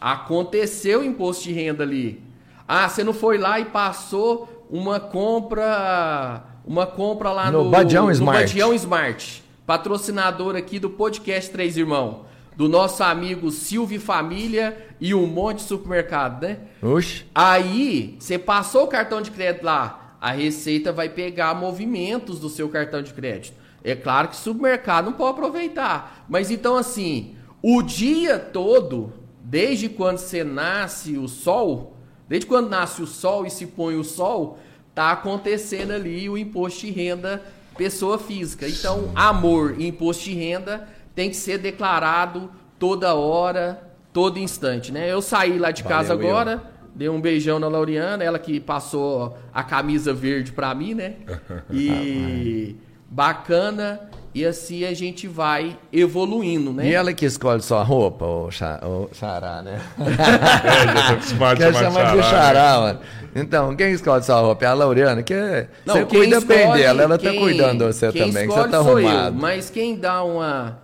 Aconteceu 0.00 1.00
o 1.00 1.04
imposto 1.04 1.44
de 1.44 1.52
renda 1.52 1.82
ali. 1.82 2.22
Ah, 2.66 2.88
você 2.88 3.04
não 3.04 3.12
foi 3.12 3.36
lá 3.36 3.60
e 3.60 3.66
passou 3.66 4.66
uma 4.70 4.98
compra, 4.98 6.42
uma 6.64 6.86
compra 6.86 7.30
lá 7.32 7.50
no, 7.50 7.64
no 7.64 7.70
Badião 7.70 8.10
Smart. 8.10 8.40
Badião 8.40 8.72
Smart, 8.72 9.44
patrocinador 9.66 10.56
aqui 10.56 10.78
do 10.78 10.88
podcast 10.88 11.50
Três 11.50 11.76
Irmãos, 11.76 12.22
do 12.56 12.70
nosso 12.70 13.02
amigo 13.02 13.50
Silvio 13.50 14.00
Família 14.00 14.74
e 14.98 15.14
um 15.14 15.26
monte 15.26 15.58
de 15.58 15.64
supermercado, 15.64 16.40
né? 16.40 16.60
Oxe. 16.82 17.26
Aí, 17.34 18.16
você 18.18 18.38
passou 18.38 18.84
o 18.84 18.88
cartão 18.88 19.20
de 19.20 19.30
crédito 19.30 19.62
lá, 19.62 20.16
a 20.18 20.32
Receita 20.32 20.90
vai 20.90 21.10
pegar 21.10 21.52
movimentos 21.52 22.40
do 22.40 22.48
seu 22.48 22.66
cartão 22.70 23.02
de 23.02 23.12
crédito. 23.12 23.65
É 23.86 23.94
claro 23.94 24.26
que 24.26 24.36
supermercado 24.36 25.04
não 25.04 25.12
pode 25.12 25.30
aproveitar. 25.30 26.26
Mas 26.28 26.50
então, 26.50 26.76
assim, 26.76 27.36
o 27.62 27.80
dia 27.82 28.36
todo, 28.36 29.12
desde 29.40 29.88
quando 29.88 30.18
você 30.18 30.42
nasce 30.42 31.16
o 31.16 31.28
sol, 31.28 31.96
desde 32.28 32.46
quando 32.46 32.68
nasce 32.68 33.00
o 33.00 33.06
sol 33.06 33.46
e 33.46 33.50
se 33.50 33.64
põe 33.64 33.94
o 33.94 34.02
sol, 34.02 34.58
tá 34.92 35.12
acontecendo 35.12 35.92
ali 35.92 36.28
o 36.28 36.36
imposto 36.36 36.80
de 36.80 36.90
renda 36.90 37.40
pessoa 37.78 38.18
física. 38.18 38.68
Então, 38.68 39.12
amor 39.14 39.76
e 39.78 39.86
imposto 39.86 40.24
de 40.24 40.34
renda 40.34 40.88
tem 41.14 41.30
que 41.30 41.36
ser 41.36 41.58
declarado 41.58 42.50
toda 42.80 43.14
hora, 43.14 43.94
todo 44.12 44.36
instante, 44.36 44.90
né? 44.90 45.12
Eu 45.12 45.22
saí 45.22 45.60
lá 45.60 45.70
de 45.70 45.84
casa 45.84 46.16
Valeu, 46.16 46.30
agora, 46.30 46.70
dei 46.92 47.08
um 47.08 47.20
beijão 47.20 47.60
na 47.60 47.68
Lauriana, 47.68 48.24
ela 48.24 48.38
que 48.38 48.58
passou 48.58 49.38
a 49.54 49.62
camisa 49.62 50.12
verde 50.12 50.50
pra 50.50 50.74
mim, 50.74 50.94
né? 50.94 51.14
E 51.70 52.76
bacana, 53.08 54.00
e 54.34 54.44
assim 54.44 54.84
a 54.84 54.92
gente 54.92 55.26
vai 55.26 55.78
evoluindo, 55.92 56.72
né? 56.72 56.86
E 56.88 56.92
ela 56.94 57.12
que 57.12 57.24
escolhe 57.24 57.62
sua 57.62 57.82
roupa, 57.82 58.24
o, 58.26 58.50
xa, 58.50 58.80
o 58.84 59.08
xará, 59.14 59.62
né? 59.62 59.80
É, 59.98 60.86
já 60.94 61.06
tô 61.08 61.12
acostumado 61.14 61.52
a 61.52 61.56
Quer 61.56 61.74
chamar 61.74 61.88
de 61.88 61.94
xará, 61.94 62.14
né? 62.14 62.22
xará, 62.22 62.80
mano. 62.80 63.00
Então, 63.34 63.76
quem 63.76 63.92
escolhe 63.92 64.22
sua 64.24 64.40
roupa? 64.40 64.64
É 64.64 64.68
a 64.68 64.74
Laureana, 64.74 65.22
que 65.22 65.32
é- 65.34 65.68
Não, 65.84 65.94
você 65.94 66.04
quem 66.06 66.18
cuida 66.20 66.40
bem 66.40 66.58
escolhe- 66.60 66.82
dela, 66.82 67.02
ela 67.02 67.18
tá 67.18 67.30
quem- 67.30 67.38
cuidando 67.40 67.78
de 67.86 67.92
você 67.94 68.12
quem 68.12 68.26
também, 68.26 68.48
que 68.48 68.54
você 68.54 68.68
tá 68.68 68.82
sou 68.82 68.98
eu, 69.00 69.08
arrumado. 69.08 69.36
mas 69.36 69.70
quem 69.70 69.96
dá 69.96 70.22
uma, 70.24 70.78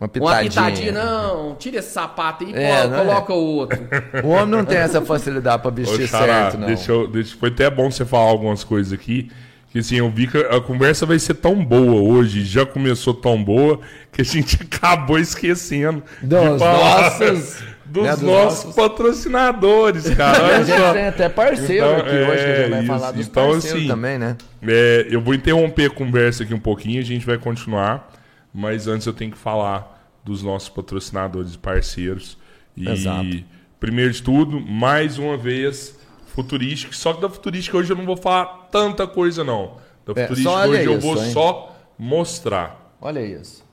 uma 0.00 0.08
pitadinha. 0.08 0.48
pitadinha, 0.50 0.92
não, 0.92 1.54
tira 1.56 1.78
esse 1.78 1.90
sapato 1.92 2.44
aí 2.44 2.50
e 2.52 2.56
É, 2.56 2.86
não 2.88 2.96
é? 2.96 3.04
coloca 3.04 3.32
o 3.32 3.36
outro. 3.56 3.78
O 4.24 4.28
homem 4.28 4.46
não 4.46 4.64
tem 4.64 4.78
essa 4.78 5.00
facilidade 5.00 5.62
pra 5.62 5.70
Ô, 5.70 5.74
vestir 5.74 6.06
Xará, 6.08 6.26
certo, 6.50 6.58
não. 6.58 6.66
deixa 6.66 6.90
eu, 6.92 7.06
deixa- 7.08 7.36
foi 7.38 7.48
até 7.48 7.70
bom 7.70 7.90
você 7.90 8.04
falar 8.04 8.28
algumas 8.28 8.62
coisas 8.64 8.92
aqui. 8.92 9.30
Que 9.74 9.80
assim, 9.80 9.96
eu 9.96 10.08
vi 10.08 10.28
que 10.28 10.38
a 10.38 10.60
conversa 10.60 11.04
vai 11.04 11.18
ser 11.18 11.34
tão 11.34 11.64
boa 11.64 12.00
hoje, 12.00 12.44
já 12.44 12.64
começou 12.64 13.12
tão 13.12 13.42
boa, 13.42 13.80
que 14.12 14.22
a 14.22 14.24
gente 14.24 14.56
acabou 14.62 15.18
esquecendo 15.18 16.00
Dos 16.22 16.60
falar 16.60 17.18
nossos- 17.18 17.56
dos 17.84 18.04
né, 18.04 18.10
dos 18.12 18.22
nossos 18.22 18.64
nossos- 18.66 18.74
patrocinadores, 18.74 20.08
cara. 20.14 20.58
A 20.58 20.62
gente 20.62 20.92
tem 20.92 21.06
até 21.06 21.28
parceiro 21.28 21.86
Então, 21.86 21.96
aqui 21.96 22.08
hoje, 22.16 22.44
que 22.44 22.50
a 22.50 22.56
gente 22.60 22.70
vai 22.70 22.80
é 22.82 22.86
falar 22.86 23.06
isso. 23.08 23.16
dos 23.18 23.26
Então, 23.26 23.50
parceiros 23.50 23.78
assim, 23.80 23.88
também, 23.88 24.18
né? 24.18 24.36
É, 24.66 25.06
eu 25.10 25.20
vou 25.20 25.34
interromper 25.34 25.86
a 25.86 25.90
conversa 25.90 26.44
aqui 26.44 26.54
um 26.54 26.58
pouquinho, 26.60 27.00
a 27.00 27.04
gente 27.04 27.26
vai 27.26 27.36
continuar, 27.36 28.10
mas 28.54 28.86
antes 28.86 29.06
eu 29.06 29.12
tenho 29.12 29.32
que 29.32 29.38
falar 29.38 30.08
dos 30.24 30.42
nossos 30.42 30.68
patrocinadores 30.68 31.54
e 31.54 31.58
parceiros. 31.58 32.38
E 32.76 32.88
Exato. 32.88 33.42
primeiro 33.78 34.12
de 34.12 34.22
tudo, 34.22 34.60
mais 34.60 35.18
uma 35.18 35.36
vez, 35.36 35.98
Futurística. 36.34 36.92
Só 36.92 37.12
que 37.14 37.20
da 37.20 37.28
Futurística 37.28 37.76
hoje 37.76 37.92
eu 37.92 37.96
não 37.96 38.04
vou 38.04 38.16
falar 38.16 38.68
tanta 38.70 39.06
coisa, 39.06 39.44
não. 39.44 39.76
Da 40.04 40.12
É, 40.20 40.26
Futurística 40.26 40.66
hoje 40.66 40.84
eu 40.84 40.98
isso, 40.98 41.00
vou 41.00 41.24
hein? 41.24 41.32
só 41.32 41.76
mostrar. 41.98 42.96
Olha 43.00 43.20
isso. 43.24 43.64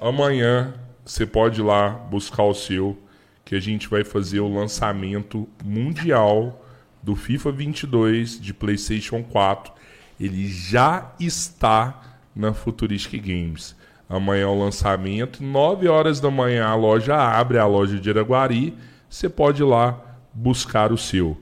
Amanhã 0.00 0.74
você 1.04 1.24
pode 1.24 1.60
ir 1.60 1.64
lá 1.64 1.90
buscar 1.90 2.42
o 2.42 2.54
seu, 2.54 2.98
que 3.44 3.54
a 3.54 3.60
gente 3.60 3.88
vai 3.88 4.02
fazer 4.02 4.40
o 4.40 4.52
lançamento 4.52 5.48
mundial 5.62 6.64
do 7.02 7.14
FIFA 7.14 7.52
22 7.52 8.40
de 8.40 8.52
PlayStation 8.52 9.22
4. 9.22 9.72
Ele 10.18 10.48
já 10.48 11.12
está 11.20 12.16
na 12.34 12.52
Futuristic 12.52 13.22
Games. 13.22 13.76
Amanhã 14.08 14.42
é 14.42 14.46
o 14.46 14.58
lançamento, 14.58 15.42
9 15.42 15.88
horas 15.88 16.20
da 16.20 16.30
manhã 16.30 16.66
a 16.66 16.74
loja 16.74 17.16
abre, 17.16 17.58
a 17.58 17.66
loja 17.66 17.98
de 18.00 18.10
Araguari. 18.10 18.74
Você 19.08 19.28
pode 19.28 19.62
ir 19.62 19.66
lá 19.66 20.00
buscar 20.32 20.92
o 20.92 20.98
seu. 20.98 21.38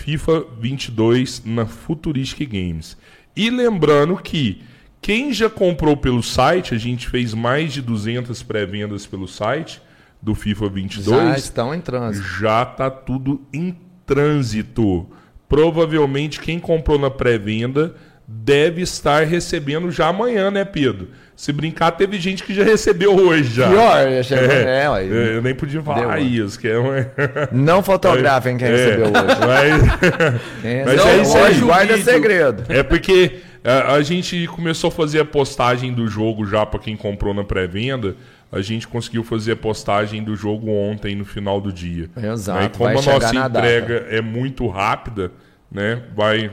FIFA 0.00 0.44
22 0.58 1.42
na 1.44 1.66
Futuristic 1.66 2.48
Games. 2.50 2.96
E 3.36 3.50
lembrando 3.50 4.16
que 4.16 4.62
quem 5.00 5.32
já 5.32 5.48
comprou 5.50 5.96
pelo 5.96 6.22
site, 6.22 6.74
a 6.74 6.78
gente 6.78 7.08
fez 7.08 7.34
mais 7.34 7.72
de 7.72 7.82
200 7.82 8.42
pré-vendas 8.42 9.06
pelo 9.06 9.28
site 9.28 9.80
do 10.20 10.34
FIFA 10.34 10.68
22 10.68 11.04
Já 11.06 11.36
estão 11.36 11.74
em 11.74 11.80
trânsito. 11.80 12.26
já 12.40 12.64
tá 12.64 12.90
tudo 12.90 13.42
em 13.52 13.76
trânsito. 14.06 15.06
Provavelmente 15.48 16.40
quem 16.40 16.58
comprou 16.58 16.98
na 16.98 17.10
pré-venda 17.10 17.94
deve 18.32 18.80
estar 18.80 19.26
recebendo 19.26 19.90
já 19.90 20.06
amanhã, 20.06 20.50
né, 20.50 20.64
Pedro? 20.64 21.08
Se 21.34 21.52
brincar, 21.52 21.92
teve 21.92 22.18
gente 22.20 22.44
que 22.44 22.54
já 22.54 22.62
recebeu 22.62 23.16
hoje 23.16 23.54
já. 23.54 23.68
Pior, 23.68 24.22
chegou, 24.22 24.44
É, 24.50 24.84
é, 24.84 24.90
ué. 24.90 25.04
é, 25.04 25.36
eu 25.36 25.42
nem 25.42 25.54
podia 25.54 25.82
falar 25.82 26.16
Deu, 26.18 26.26
isso, 26.26 26.58
que 26.60 26.68
é 26.68 26.78
uma... 26.78 26.94
Não 27.50 27.82
fotografem 27.82 28.56
quem 28.56 28.68
É, 28.68 28.70
recebeu 28.70 29.06
hoje. 29.06 29.40
Mas, 29.46 30.42
Quem 30.62 30.84
Mas 30.84 30.92
recebeu 30.92 31.06
é 31.08 31.22
isso 31.22 31.38
aí, 31.38 31.60
guarda 31.60 31.96
vídeo. 31.96 32.04
segredo. 32.12 32.64
é 32.68 32.82
porque 32.82 33.40
a, 33.64 33.94
a 33.94 34.02
gente 34.02 34.46
começou 34.48 34.88
a 34.88 34.90
fazer 34.90 35.20
a 35.20 35.24
postagem 35.24 35.92
do 35.92 36.06
jogo 36.06 36.46
já 36.46 36.64
para 36.64 36.78
quem 36.78 36.96
comprou 36.96 37.32
na 37.34 37.42
pré-venda. 37.42 38.14
A 38.52 38.60
gente 38.60 38.86
conseguiu 38.86 39.24
fazer 39.24 39.52
a 39.52 39.56
postagem 39.56 40.22
do 40.22 40.36
jogo 40.36 40.68
ontem 40.70 41.14
no 41.16 41.24
final 41.24 41.60
do 41.60 41.72
dia. 41.72 42.10
Exato, 42.16 42.58
Né? 42.58 42.66
E 42.66 42.68
como 42.76 42.88
a 42.90 42.92
nossa 42.92 43.34
entrega 43.34 44.06
é 44.10 44.20
muito 44.20 44.66
rápida, 44.68 45.32
né? 45.70 46.02
Vai 46.14 46.50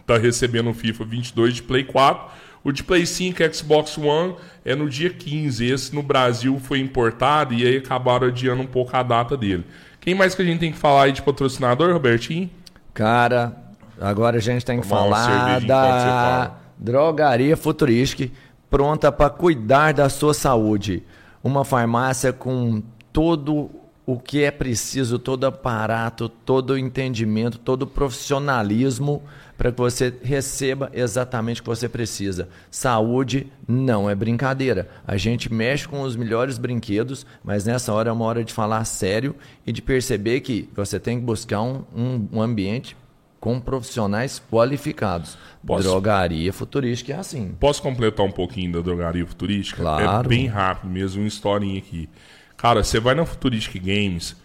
estar 0.00 0.18
recebendo 0.18 0.70
o 0.70 0.74
FIFA 0.74 1.04
22 1.04 1.54
de 1.54 1.62
Play 1.62 1.84
4. 1.84 2.48
O 2.64 2.72
de 2.72 2.82
Play 2.82 3.06
5 3.06 3.42
e 3.42 3.52
Xbox 3.52 3.96
One 3.96 4.34
é 4.64 4.74
no 4.74 4.88
dia 4.88 5.10
15. 5.10 5.64
Esse 5.64 5.94
no 5.94 6.02
Brasil 6.02 6.58
foi 6.58 6.80
importado 6.80 7.54
e 7.54 7.66
aí 7.66 7.76
acabaram 7.76 8.26
adiando 8.28 8.62
um 8.62 8.66
pouco 8.66 8.96
a 8.96 9.02
data 9.02 9.36
dele. 9.36 9.64
Quem 10.00 10.14
mais 10.14 10.34
que 10.34 10.42
a 10.42 10.44
gente 10.44 10.60
tem 10.60 10.72
que 10.72 10.78
falar 10.78 11.04
aí 11.04 11.12
de 11.12 11.22
patrocinador, 11.22 11.92
Robertinho? 11.92 12.50
Cara, 12.94 13.56
agora 14.00 14.38
a 14.38 14.40
gente 14.40 14.64
tem 14.64 14.80
que 14.80 14.88
Tomar 14.88 15.02
falar 15.02 15.60
da 15.60 15.84
fala. 15.84 16.60
Drogaria 16.78 17.56
Futuristic, 17.56 18.32
pronta 18.70 19.10
para 19.10 19.30
cuidar 19.30 19.92
da 19.92 20.08
sua 20.08 20.34
saúde. 20.34 21.02
Uma 21.42 21.64
farmácia 21.64 22.32
com 22.32 22.82
todo 23.12 23.70
o 24.06 24.18
que 24.18 24.42
é 24.42 24.50
preciso, 24.50 25.18
todo 25.18 25.44
aparato, 25.44 26.28
todo 26.28 26.78
entendimento, 26.78 27.58
todo 27.58 27.82
o 27.82 27.86
profissionalismo 27.86 29.22
para 29.58 29.72
que 29.72 29.78
você 29.78 30.14
receba 30.22 30.88
exatamente 30.94 31.60
o 31.60 31.64
que 31.64 31.68
você 31.68 31.88
precisa. 31.88 32.48
Saúde 32.70 33.48
não 33.66 34.08
é 34.08 34.14
brincadeira. 34.14 34.88
A 35.04 35.16
gente 35.16 35.52
mexe 35.52 35.88
com 35.88 36.02
os 36.02 36.14
melhores 36.14 36.58
brinquedos, 36.58 37.26
mas 37.42 37.66
nessa 37.66 37.92
hora 37.92 38.08
é 38.08 38.12
uma 38.12 38.24
hora 38.24 38.44
de 38.44 38.52
falar 38.52 38.84
sério 38.84 39.34
e 39.66 39.72
de 39.72 39.82
perceber 39.82 40.42
que 40.42 40.68
você 40.76 41.00
tem 41.00 41.18
que 41.18 41.26
buscar 41.26 41.60
um, 41.60 41.82
um, 41.92 42.28
um 42.34 42.40
ambiente 42.40 42.96
com 43.40 43.60
profissionais 43.60 44.40
qualificados. 44.48 45.36
Posso? 45.66 45.82
Drogaria 45.82 46.52
futurística 46.52 47.12
é 47.12 47.16
assim. 47.16 47.52
Posso 47.58 47.82
completar 47.82 48.24
um 48.24 48.30
pouquinho 48.30 48.72
da 48.72 48.80
drogaria 48.80 49.26
futurística? 49.26 49.82
Claro. 49.82 50.26
É 50.26 50.28
bem 50.28 50.46
rápido 50.46 50.88
mesmo, 50.88 51.20
uma 51.20 51.28
historinha 51.28 51.78
aqui. 51.78 52.08
Cara, 52.56 52.84
você 52.84 53.00
vai 53.00 53.16
na 53.16 53.26
Futuristic 53.26 53.82
Games, 53.82 54.36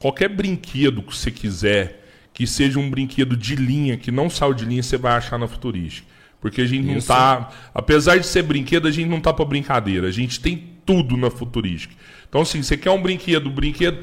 qualquer 0.00 0.30
brinquedo 0.30 1.02
que 1.02 1.14
você 1.14 1.30
quiser, 1.30 2.01
que 2.32 2.46
seja 2.46 2.78
um 2.78 2.88
brinquedo 2.90 3.36
de 3.36 3.54
linha, 3.54 3.96
que 3.96 4.10
não 4.10 4.30
saiu 4.30 4.54
de 4.54 4.64
linha, 4.64 4.82
você 4.82 4.96
vai 4.96 5.12
achar 5.12 5.38
na 5.38 5.46
Futuristic. 5.46 6.04
Porque 6.40 6.60
a 6.62 6.66
gente 6.66 6.84
não 6.86 6.96
Isso. 6.96 7.06
tá. 7.08 7.50
Apesar 7.72 8.16
de 8.18 8.26
ser 8.26 8.42
brinquedo, 8.42 8.88
a 8.88 8.90
gente 8.90 9.08
não 9.08 9.20
tá 9.20 9.32
pra 9.32 9.44
brincadeira. 9.44 10.08
A 10.08 10.10
gente 10.10 10.40
tem 10.40 10.70
tudo 10.84 11.16
na 11.16 11.30
Futuristic. 11.30 11.92
Então, 12.28 12.40
assim, 12.40 12.62
você 12.62 12.76
quer 12.76 12.90
um 12.90 13.00
brinquedo, 13.00 13.48
um 13.48 13.52
brinquedo. 13.52 13.98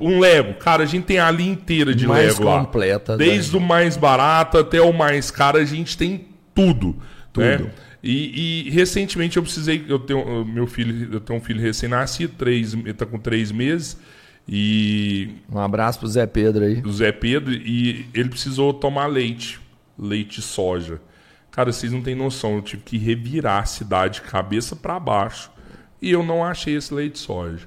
Um 0.00 0.18
Lego, 0.18 0.54
cara, 0.54 0.82
a 0.82 0.86
gente 0.86 1.04
tem 1.04 1.20
a 1.20 1.30
linha 1.30 1.52
inteira 1.52 1.94
de 1.94 2.04
Mais 2.04 2.36
Lego 2.36 2.50
lá. 2.50 2.58
completa, 2.64 3.16
né? 3.16 3.24
Desde 3.26 3.56
o 3.56 3.60
mais 3.60 3.96
barato 3.96 4.58
até 4.58 4.80
o 4.80 4.92
mais 4.92 5.30
caro, 5.30 5.56
a 5.56 5.64
gente 5.64 5.96
tem 5.96 6.26
tudo. 6.52 6.96
né? 7.36 7.58
Tudo. 7.58 7.70
E, 8.02 8.66
e 8.66 8.70
recentemente 8.70 9.36
eu 9.36 9.42
precisei, 9.44 9.84
eu 9.88 10.00
tenho 10.00 10.44
meu 10.44 10.66
filho, 10.66 11.10
eu 11.12 11.20
tenho 11.20 11.38
um 11.38 11.42
filho 11.42 11.60
recém-nascido, 11.60 12.34
três, 12.36 12.74
ele 12.74 12.92
tá 12.92 13.06
com 13.06 13.18
três 13.18 13.52
meses 13.52 13.96
e 14.48 15.30
Um 15.50 15.58
abraço 15.58 15.98
pro 15.98 16.08
Zé 16.08 16.26
Pedro 16.26 16.64
aí. 16.64 16.76
do 16.76 16.92
Zé 16.92 17.12
Pedro 17.12 17.52
e 17.52 18.06
ele 18.12 18.28
precisou 18.28 18.74
tomar 18.74 19.06
leite, 19.06 19.60
leite 19.98 20.42
soja. 20.42 21.00
Cara, 21.50 21.72
vocês 21.72 21.92
não 21.92 22.02
têm 22.02 22.14
noção, 22.14 22.56
eu 22.56 22.62
tive 22.62 22.82
que 22.82 22.98
revirar 22.98 23.62
a 23.62 23.66
cidade 23.66 24.20
cabeça 24.20 24.74
para 24.74 24.98
baixo 24.98 25.50
e 26.02 26.10
eu 26.10 26.22
não 26.22 26.44
achei 26.44 26.76
esse 26.76 26.92
leite 26.92 27.14
de 27.14 27.18
soja. 27.20 27.66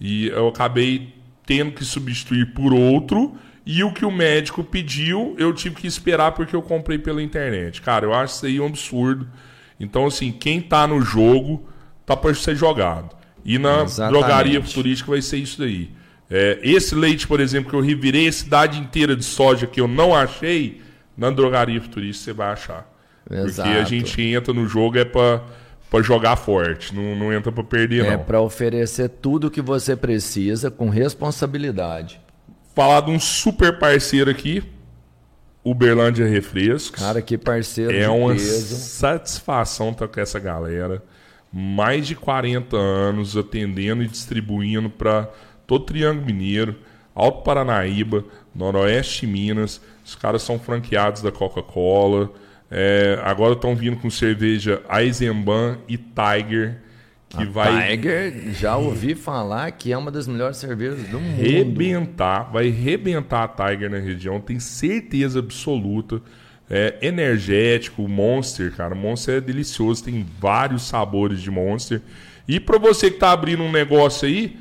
E 0.00 0.26
eu 0.26 0.48
acabei 0.48 1.14
tendo 1.46 1.72
que 1.72 1.84
substituir 1.84 2.52
por 2.52 2.72
outro 2.72 3.34
e 3.64 3.84
o 3.84 3.92
que 3.92 4.04
o 4.04 4.10
médico 4.10 4.64
pediu, 4.64 5.36
eu 5.38 5.52
tive 5.54 5.76
que 5.76 5.86
esperar 5.86 6.32
porque 6.32 6.54
eu 6.54 6.62
comprei 6.62 6.98
pela 6.98 7.22
internet. 7.22 7.80
Cara, 7.80 8.04
eu 8.04 8.12
acho 8.12 8.34
isso 8.34 8.46
aí 8.46 8.60
um 8.60 8.66
absurdo. 8.66 9.28
Então, 9.78 10.06
assim, 10.06 10.32
quem 10.32 10.60
tá 10.60 10.86
no 10.86 11.00
jogo 11.00 11.66
tá 12.04 12.16
para 12.16 12.34
ser 12.34 12.56
jogado. 12.56 13.14
E 13.44 13.58
na 13.58 13.82
Exatamente. 13.82 14.20
drogaria 14.20 14.62
futurística 14.62 15.10
vai 15.10 15.22
ser 15.22 15.38
isso 15.38 15.60
daí. 15.60 15.90
É, 16.34 16.58
esse 16.62 16.94
leite, 16.94 17.26
por 17.28 17.40
exemplo, 17.40 17.68
que 17.70 17.76
eu 17.76 17.80
revirei 17.82 18.26
a 18.26 18.32
cidade 18.32 18.78
inteira 18.78 19.14
de 19.14 19.22
soja 19.24 19.66
que 19.66 19.78
eu 19.80 19.86
não 19.86 20.14
achei, 20.14 20.80
na 21.14 21.28
drogaria 21.30 21.78
futurística 21.80 22.24
você 22.24 22.32
vai 22.32 22.52
achar. 22.52 22.90
Exato. 23.30 23.68
Porque 23.68 23.78
a 23.80 23.84
gente 23.84 24.22
entra 24.22 24.54
no 24.54 24.66
jogo 24.66 24.96
é 24.98 25.04
pra, 25.04 25.42
pra 25.90 26.00
jogar 26.00 26.36
forte, 26.36 26.94
não, 26.94 27.14
não 27.14 27.32
entra 27.32 27.52
pra 27.52 27.62
perder, 27.62 28.06
É 28.06 28.16
não. 28.16 28.24
para 28.24 28.40
oferecer 28.40 29.10
tudo 29.10 29.50
que 29.50 29.60
você 29.60 29.94
precisa 29.94 30.70
com 30.70 30.88
responsabilidade. 30.88 32.18
Falar 32.74 33.02
de 33.02 33.10
um 33.10 33.20
super 33.20 33.78
parceiro 33.78 34.30
aqui, 34.30 34.62
Uberlândia 35.64 36.26
Refrescos. 36.26 37.00
Cara, 37.02 37.20
que 37.22 37.36
parceiro 37.36 37.92
é 37.94 38.08
uma 38.08 38.32
peso. 38.32 38.74
satisfação 38.76 39.90
estar 39.90 40.08
com 40.08 40.18
essa 40.20 40.38
galera. 40.38 41.02
Mais 41.52 42.06
de 42.06 42.14
40 42.14 42.74
anos 42.76 43.36
atendendo 43.36 44.02
e 44.02 44.08
distribuindo 44.08 44.88
para 44.88 45.28
todo 45.66 45.84
Triângulo 45.84 46.26
Mineiro, 46.26 46.76
Alto 47.14 47.42
Paranaíba, 47.42 48.24
Noroeste 48.54 49.26
Minas. 49.26 49.80
Os 50.04 50.14
caras 50.14 50.42
são 50.42 50.58
franqueados 50.58 51.22
da 51.22 51.30
Coca-Cola. 51.30 52.30
É, 52.70 53.20
agora 53.22 53.52
estão 53.52 53.76
vindo 53.76 53.98
com 53.98 54.08
cerveja 54.08 54.82
Eisenbahn 54.90 55.76
e 55.88 55.96
Tiger. 55.98 56.78
Que 57.28 57.46
vai 57.46 57.96
Tiger, 57.96 58.52
já 58.52 58.76
ouvi 58.76 59.14
falar 59.14 59.70
que 59.72 59.90
é 59.90 59.96
uma 59.96 60.10
das 60.10 60.26
melhores 60.26 60.58
cervejas 60.58 61.02
do 61.08 61.18
mundo. 61.18 61.40
rebentar, 61.40 62.50
vai 62.52 62.68
rebentar 62.68 63.44
a 63.44 63.48
Tiger 63.48 63.90
na 63.90 63.98
região, 63.98 64.38
tem 64.38 64.60
certeza 64.60 65.38
absoluta. 65.38 66.20
É 66.68 66.96
energético, 67.02 68.06
Monster, 68.06 68.74
cara, 68.74 68.94
Monster 68.94 69.36
é 69.36 69.40
delicioso, 69.40 70.04
tem 70.04 70.26
vários 70.38 70.82
sabores 70.82 71.40
de 71.40 71.50
Monster. 71.50 72.00
E 72.46 72.58
para 72.58 72.78
você 72.78 73.10
que 73.10 73.18
tá 73.18 73.32
abrindo 73.32 73.62
um 73.62 73.70
negócio 73.70 74.26
aí, 74.26 74.56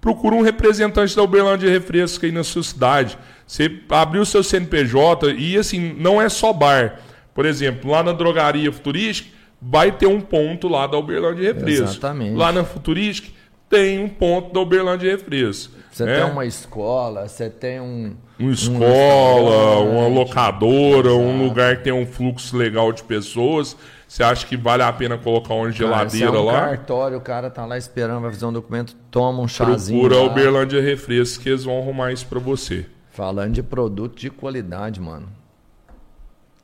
procura 0.00 0.34
um 0.34 0.42
representante 0.42 1.14
da 1.14 1.22
Uberlândia 1.22 1.70
Refresco 1.70 2.24
aí 2.24 2.32
na 2.32 2.44
sua 2.44 2.62
cidade. 2.62 3.18
Você 3.46 3.80
abriu 3.88 4.22
o 4.22 4.26
seu 4.26 4.42
CNPJ 4.42 5.32
e 5.32 5.56
assim, 5.56 5.94
não 5.98 6.20
é 6.20 6.28
só 6.28 6.52
bar. 6.52 7.00
Por 7.34 7.44
exemplo, 7.44 7.90
lá 7.90 8.02
na 8.02 8.12
drogaria 8.12 8.72
futurística, 8.72 9.30
vai 9.60 9.92
ter 9.92 10.06
um 10.06 10.20
ponto 10.20 10.68
lá 10.68 10.86
da 10.86 10.96
Uberlândia 10.96 11.52
Refresco. 11.52 11.84
Exatamente. 11.84 12.34
Lá 12.34 12.52
na 12.52 12.64
Futurística 12.64 13.28
tem 13.68 14.02
um 14.02 14.08
ponto 14.08 14.52
da 14.52 14.60
Uberlândia 14.60 15.10
Refresco. 15.10 15.74
Você 15.92 16.04
né? 16.04 16.16
tem 16.16 16.30
uma 16.30 16.46
escola, 16.46 17.28
você 17.28 17.50
tem 17.50 17.80
um. 17.80 18.16
Uma 18.38 18.52
escola, 18.52 19.80
uma 19.80 20.04
restaurante. 20.04 20.14
locadora, 20.14 21.14
um 21.14 21.28
Exato. 21.28 21.44
lugar 21.44 21.76
que 21.76 21.84
tem 21.84 21.92
um 21.92 22.06
fluxo 22.06 22.56
legal 22.56 22.92
de 22.92 23.02
pessoas. 23.02 23.76
Você 24.10 24.24
acha 24.24 24.44
que 24.44 24.56
vale 24.56 24.82
a 24.82 24.92
pena 24.92 25.16
colocar 25.16 25.54
uma 25.54 25.62
Cara, 25.66 25.72
se 25.72 25.78
geladeira 25.78 26.36
é 26.36 26.40
um 26.40 26.44
lá? 26.44 26.60
cartório, 26.62 27.16
o 27.16 27.20
cara 27.20 27.48
tá 27.48 27.64
lá 27.64 27.78
esperando, 27.78 28.22
vai 28.22 28.32
fazer 28.32 28.44
um 28.44 28.52
documento, 28.52 28.96
toma 29.08 29.40
um 29.40 29.46
chazinho. 29.46 30.00
Procura 30.00 30.20
lá. 30.26 30.32
Uberlândia 30.32 30.82
Refresco 30.82 31.44
que 31.44 31.48
eles 31.48 31.62
vão 31.62 31.78
arrumar 31.78 32.10
isso 32.12 32.26
pra 32.26 32.40
você. 32.40 32.86
Falando 33.12 33.52
de 33.54 33.62
produto 33.62 34.18
de 34.18 34.28
qualidade, 34.28 35.00
mano. 35.00 35.28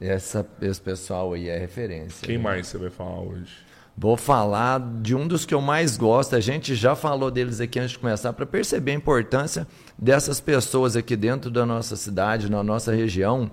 Essa, 0.00 0.44
esse 0.60 0.80
pessoal 0.80 1.34
aí 1.34 1.48
é 1.48 1.56
referência. 1.56 2.26
Quem 2.26 2.36
mais 2.36 2.66
você 2.66 2.78
vai 2.78 2.90
falar 2.90 3.20
hoje? 3.20 3.52
Vou 3.96 4.16
falar 4.16 4.80
de 5.00 5.14
um 5.14 5.28
dos 5.28 5.46
que 5.46 5.54
eu 5.54 5.60
mais 5.60 5.96
gosto. 5.96 6.34
A 6.34 6.40
gente 6.40 6.74
já 6.74 6.96
falou 6.96 7.30
deles 7.30 7.60
aqui 7.60 7.78
antes 7.78 7.92
de 7.92 8.00
começar, 8.00 8.32
para 8.32 8.44
perceber 8.44 8.90
a 8.90 8.94
importância 8.94 9.68
dessas 9.96 10.40
pessoas 10.40 10.96
aqui 10.96 11.14
dentro 11.14 11.48
da 11.48 11.64
nossa 11.64 11.94
cidade, 11.94 12.50
na 12.50 12.64
nossa 12.64 12.92
região. 12.92 13.48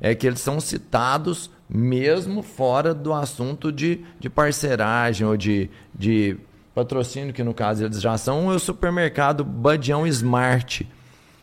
É 0.00 0.14
que 0.14 0.26
eles 0.26 0.40
são 0.40 0.60
citados 0.60 1.50
mesmo 1.68 2.42
fora 2.42 2.92
do 2.92 3.12
assunto 3.12 3.70
de, 3.70 4.00
de 4.18 4.28
parceragem 4.28 5.26
ou 5.26 5.36
de, 5.36 5.70
de 5.94 6.36
patrocínio, 6.74 7.32
que 7.32 7.44
no 7.44 7.54
caso 7.54 7.84
eles 7.84 8.00
já 8.00 8.16
são, 8.18 8.50
é 8.50 8.54
o 8.54 8.58
supermercado 8.58 9.44
Badião 9.44 10.06
Smart. 10.06 10.86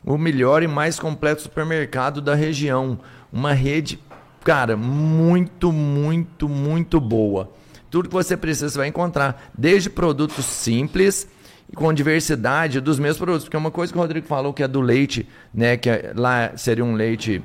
O 0.03 0.17
melhor 0.17 0.63
e 0.63 0.67
mais 0.67 0.99
completo 0.99 1.41
supermercado 1.41 2.21
da 2.21 2.33
região. 2.33 2.99
Uma 3.31 3.53
rede, 3.53 3.99
cara, 4.43 4.77
muito, 4.77 5.71
muito, 5.71 6.47
muito 6.47 6.99
boa. 6.99 7.51
Tudo 7.89 8.09
que 8.09 8.15
você 8.15 8.35
precisa 8.35 8.69
você 8.69 8.77
vai 8.77 8.87
encontrar, 8.87 9.49
desde 9.57 9.89
produtos 9.89 10.45
simples 10.45 11.27
e 11.71 11.75
com 11.75 11.91
diversidade 11.93 12.79
dos 12.79 12.99
mesmos 12.99 13.17
produtos. 13.17 13.43
Porque 13.45 13.57
uma 13.57 13.71
coisa 13.71 13.91
que 13.91 13.99
o 13.99 14.01
Rodrigo 14.01 14.27
falou 14.27 14.53
que 14.53 14.63
é 14.63 14.67
do 14.67 14.81
leite, 14.81 15.27
né? 15.53 15.77
Que 15.77 15.89
é- 15.89 16.13
lá 16.15 16.51
seria 16.55 16.85
um 16.85 16.93
leite 16.95 17.41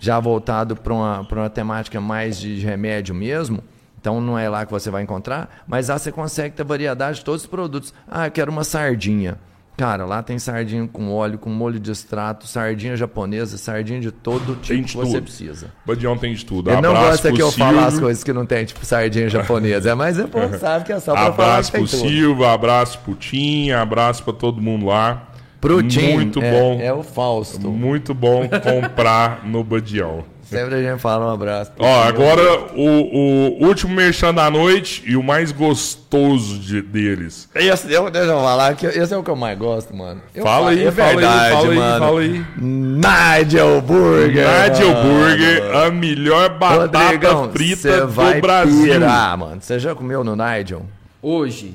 já 0.00 0.18
voltado 0.18 0.74
para 0.74 0.92
uma, 0.92 1.24
pra 1.24 1.40
uma 1.42 1.50
temática 1.50 2.00
mais 2.00 2.40
de 2.40 2.56
remédio 2.58 3.14
mesmo. 3.14 3.62
Então 4.00 4.18
não 4.20 4.38
é 4.38 4.48
lá 4.48 4.64
que 4.64 4.72
você 4.72 4.90
vai 4.90 5.02
encontrar, 5.02 5.62
mas 5.68 5.88
lá 5.88 5.98
você 5.98 6.10
consegue 6.10 6.56
ter 6.56 6.64
variedade 6.64 7.18
de 7.18 7.24
todos 7.24 7.42
os 7.42 7.46
produtos. 7.46 7.92
Ah, 8.10 8.26
eu 8.26 8.30
quero 8.30 8.50
uma 8.50 8.64
sardinha. 8.64 9.38
Cara, 9.76 10.04
lá 10.04 10.22
tem 10.22 10.38
sardinha 10.38 10.86
com 10.86 11.10
óleo, 11.10 11.38
com 11.38 11.48
molho 11.48 11.80
de 11.80 11.90
extrato, 11.90 12.46
sardinha 12.46 12.94
japonesa, 12.96 13.56
sardinha 13.56 13.98
de 13.98 14.10
todo 14.10 14.56
tipo 14.56 14.66
Tem 14.74 14.82
que 14.82 14.90
de 14.90 14.96
você 14.96 15.12
tudo. 15.12 15.22
precisa. 15.22 15.70
Badião 15.86 16.18
tem 16.18 16.34
de 16.34 16.44
tudo. 16.44 16.70
Ele 16.70 16.82
não 16.82 16.90
Abraço 16.90 17.08
gosta 17.10 17.28
pro 17.28 17.36
que 17.36 17.42
eu 17.42 17.50
fale 17.52 17.78
as 17.78 17.98
coisas 17.98 18.22
que 18.22 18.30
não 18.32 18.44
tem, 18.44 18.64
tipo 18.66 18.84
sardinha 18.84 19.28
japonesa, 19.30 19.96
mas 19.96 20.18
o 20.18 20.28
povo 20.28 20.56
sabe 20.60 20.84
que 20.84 20.92
é 20.92 21.00
só 21.00 21.12
pra 21.12 21.32
falar 21.32 21.52
Abraço 21.52 21.72
que 21.72 21.78
tem 21.78 21.86
pro. 21.86 21.96
Silva, 21.98 22.52
abraço 22.52 22.98
pro 22.98 23.14
Tim, 23.14 23.70
abraço 23.70 24.22
pra 24.22 24.32
todo 24.34 24.60
mundo 24.60 24.84
lá. 24.86 25.29
Pro 25.60 25.82
Tim, 25.82 26.14
Muito 26.14 26.40
é, 26.42 26.50
bom. 26.50 26.80
É 26.80 26.92
o 26.92 27.02
Fausto. 27.02 27.68
Muito 27.70 28.14
bom 28.14 28.48
comprar 28.48 29.44
no 29.44 29.62
Badião. 29.62 30.24
Sempre 30.42 30.74
a 30.74 30.82
gente 30.82 31.00
fala 31.00 31.26
um 31.26 31.30
abraço. 31.30 31.70
Ó, 31.78 32.02
agora 32.02 32.42
o, 32.74 33.60
o 33.62 33.66
último 33.68 33.94
merchan 33.94 34.34
da 34.34 34.50
noite 34.50 35.00
e 35.06 35.14
o 35.14 35.22
mais 35.22 35.52
gostoso 35.52 36.58
de- 36.58 36.82
deles. 36.82 37.48
Esse, 37.54 37.92
eu, 37.92 38.10
deixa 38.10 38.26
eu 38.32 38.40
falar 38.40 38.74
que 38.74 38.84
esse 38.86 39.14
é 39.14 39.16
o 39.16 39.22
que 39.22 39.30
eu 39.30 39.36
mais 39.36 39.56
gosto, 39.56 39.94
mano. 39.94 40.20
Eu 40.34 40.42
Fala 40.42 40.66
falo- 40.66 40.68
aí, 40.70 40.84
é 40.86 40.90
fala 40.90 41.08
aí, 41.10 41.16
verdade, 41.16 41.52
fala 41.52 41.70
aí, 41.70 41.98
fala 42.00 42.20
aí. 42.20 42.44
Nigel 42.58 43.80
Burger. 43.80 44.46
Nigel 44.70 44.88
mano. 44.92 45.08
Burger, 45.08 45.76
a 45.76 45.90
melhor 45.90 46.58
batata 46.58 46.98
Rodrigão, 47.32 47.50
frita 47.52 48.06
do 48.06 48.40
Brasil. 48.40 48.82
pirar, 48.94 49.38
mano. 49.38 49.60
Você 49.60 49.78
já 49.78 49.94
comeu 49.94 50.24
no 50.24 50.34
Nigel? 50.34 50.82
Hoje. 51.22 51.74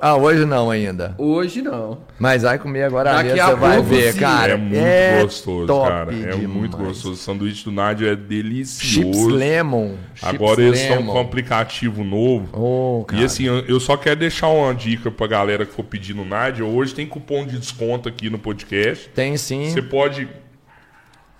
Ah, 0.00 0.16
hoje 0.16 0.44
não 0.44 0.70
ainda. 0.70 1.12
Hoje 1.18 1.60
não. 1.60 1.98
Mas 2.16 2.42
vai 2.42 2.56
comer 2.56 2.84
agora 2.84 3.14
Daqui 3.14 3.32
mesmo, 3.32 3.42
a 3.42 3.46
você 3.46 3.56
vai 3.56 3.82
ver, 3.82 4.12
sim. 4.12 4.20
cara. 4.20 4.52
é 4.52 4.56
muito 4.56 5.22
gostoso, 5.24 5.66
top 5.66 5.88
cara. 5.88 6.12
É 6.12 6.36
muito 6.36 6.76
demais. 6.76 6.88
gostoso. 6.92 7.14
O 7.14 7.16
sanduíche 7.16 7.64
do 7.64 7.72
Nádio 7.72 8.06
é 8.06 8.10
Chips 8.12 8.28
delicioso. 8.28 9.28
Lemon. 9.30 9.96
Chips 10.14 10.28
Agora 10.28 10.62
eles 10.62 10.80
estão 10.80 10.98
Lemon. 10.98 11.12
com 11.12 11.18
um 11.18 11.22
aplicativo 11.22 12.04
novo. 12.04 12.56
Ô, 12.56 13.04
cara. 13.04 13.22
E 13.22 13.24
assim, 13.24 13.44
eu 13.46 13.80
só 13.80 13.96
quero 13.96 14.20
deixar 14.20 14.46
uma 14.48 14.72
dica 14.72 15.10
pra 15.10 15.26
galera 15.26 15.66
que 15.66 15.72
for 15.72 15.82
pedir 15.84 16.14
no 16.14 16.24
Nádia. 16.24 16.64
Hoje 16.64 16.94
tem 16.94 17.04
cupom 17.04 17.44
de 17.44 17.58
desconto 17.58 18.08
aqui 18.08 18.30
no 18.30 18.38
podcast. 18.38 19.08
Tem 19.08 19.36
sim. 19.36 19.68
Você 19.68 19.82
pode 19.82 20.28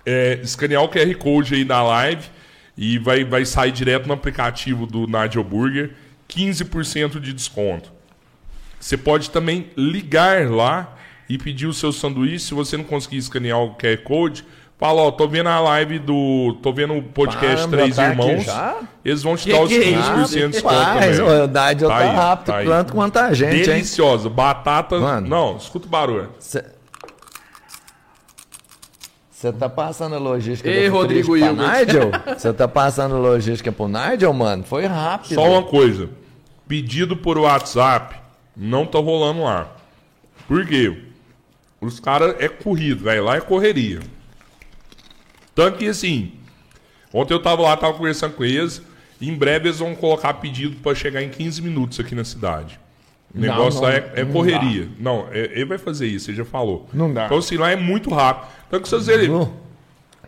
é, 0.05 0.39
escanear 0.43 0.83
o 0.83 0.89
QR 0.89 1.15
Code 1.15 1.55
aí 1.55 1.63
da 1.63 1.81
live 1.81 2.27
e 2.77 2.97
vai, 2.97 3.23
vai 3.23 3.45
sair 3.45 3.71
direto 3.71 4.05
no 4.05 4.13
aplicativo 4.13 4.85
do 4.85 5.07
Nadia 5.07 5.41
Burger, 5.41 5.91
15% 6.29 7.21
de 7.21 7.31
desconto. 7.31 7.92
Você 8.83 8.97
pode 8.97 9.29
também 9.29 9.69
ligar 9.77 10.51
lá 10.51 10.95
e 11.29 11.37
pedir 11.37 11.67
o 11.67 11.73
seu 11.73 11.93
sanduíche. 11.93 12.47
Se 12.47 12.53
você 12.53 12.75
não 12.75 12.83
conseguir 12.83 13.15
escanear 13.15 13.57
o 13.57 13.75
QR 13.75 13.95
Code, 14.03 14.45
fala, 14.77 15.03
ó, 15.03 15.09
tô 15.09 15.25
vendo 15.25 15.47
a 15.47 15.57
live 15.57 15.99
do. 15.99 16.57
tô 16.61 16.73
vendo 16.73 16.97
o 16.97 17.01
podcast 17.01 17.55
Caramba, 17.55 17.77
Três 17.77 17.95
tá 17.95 18.09
Irmãos. 18.09 18.45
Eles 19.05 19.23
vão 19.23 19.37
te 19.37 19.45
Que 19.45 19.53
dar 19.53 19.61
os 19.61 19.69
que 19.69 19.77
é 19.77 19.85
15% 19.85 20.23
isso? 20.23 20.35
de 20.35 20.47
desconto 20.49 20.75
Nigel 20.75 21.87
tá, 21.87 21.97
aí, 21.97 22.09
rápido, 22.13 22.53
tá 22.67 22.83
quanto 22.91 23.19
a 23.19 23.33
gente, 23.33 23.55
hein? 23.55 23.63
Deliciosa. 23.63 24.29
Batata. 24.29 24.99
Mano. 24.99 25.29
Não, 25.29 25.55
escuta 25.55 25.87
o 25.87 25.89
barulho. 25.89 26.31
Você 26.37 26.61
tá 29.53 29.69
passando 29.69 30.19
logística 30.19 30.69
Ei, 30.69 30.89
do 30.89 30.93
Rodrigo 30.93 31.37
Hilbert. 31.37 31.85
Nigel? 31.85 32.11
Você 32.37 32.51
tá 32.51 32.67
passando 32.67 33.15
logística 33.15 33.71
pro 33.71 33.87
Nigel, 33.87 34.33
mano? 34.33 34.65
Foi 34.65 34.85
rápido. 34.85 35.35
Só 35.35 35.49
uma 35.49 35.63
coisa. 35.63 36.09
Pedido 36.67 37.15
por 37.15 37.37
WhatsApp 37.37 38.22
não 38.55 38.85
tá 38.85 38.99
rolando 38.99 39.43
lá. 39.43 39.71
Por 40.47 40.65
quê? 40.65 41.03
Os 41.81 41.99
caras 41.99 42.35
é 42.39 42.47
corrido, 42.47 43.03
velho. 43.03 43.23
Lá 43.25 43.35
é 43.37 43.41
correria. 43.41 43.99
Tanto 45.55 45.77
que 45.77 45.87
assim, 45.87 46.33
ontem 47.13 47.33
eu 47.33 47.41
tava 47.41 47.61
lá, 47.61 47.75
tava 47.77 47.93
conversando 47.93 48.33
com 48.33 48.43
eles. 48.43 48.81
e 49.21 49.29
Em 49.29 49.35
breve 49.35 49.67
eles 49.67 49.79
vão 49.79 49.95
colocar 49.95 50.33
pedido 50.35 50.77
pra 50.77 50.95
chegar 50.95 51.21
em 51.21 51.29
15 51.29 51.61
minutos 51.61 51.99
aqui 51.99 52.15
na 52.15 52.23
cidade. 52.23 52.79
O 53.33 53.39
Não, 53.39 53.47
negócio 53.47 53.81
não, 53.81 53.87
lá 53.87 53.93
é, 53.93 54.11
é 54.15 54.23
não 54.23 54.31
correria. 54.31 54.89
Não, 54.99 55.27
é- 55.31 55.51
ele 55.53 55.65
vai 55.65 55.77
fazer 55.77 56.07
isso, 56.07 56.29
ele 56.29 56.37
já 56.37 56.45
falou. 56.45 56.87
Não 56.93 57.13
dá. 57.13 57.25
Então 57.25 57.37
assim, 57.37 57.57
lá 57.57 57.71
é 57.71 57.75
muito 57.75 58.09
rápido. 58.09 58.47
Então 58.67 58.79
que 58.79 58.87
se 58.87 58.95
você 58.95 59.29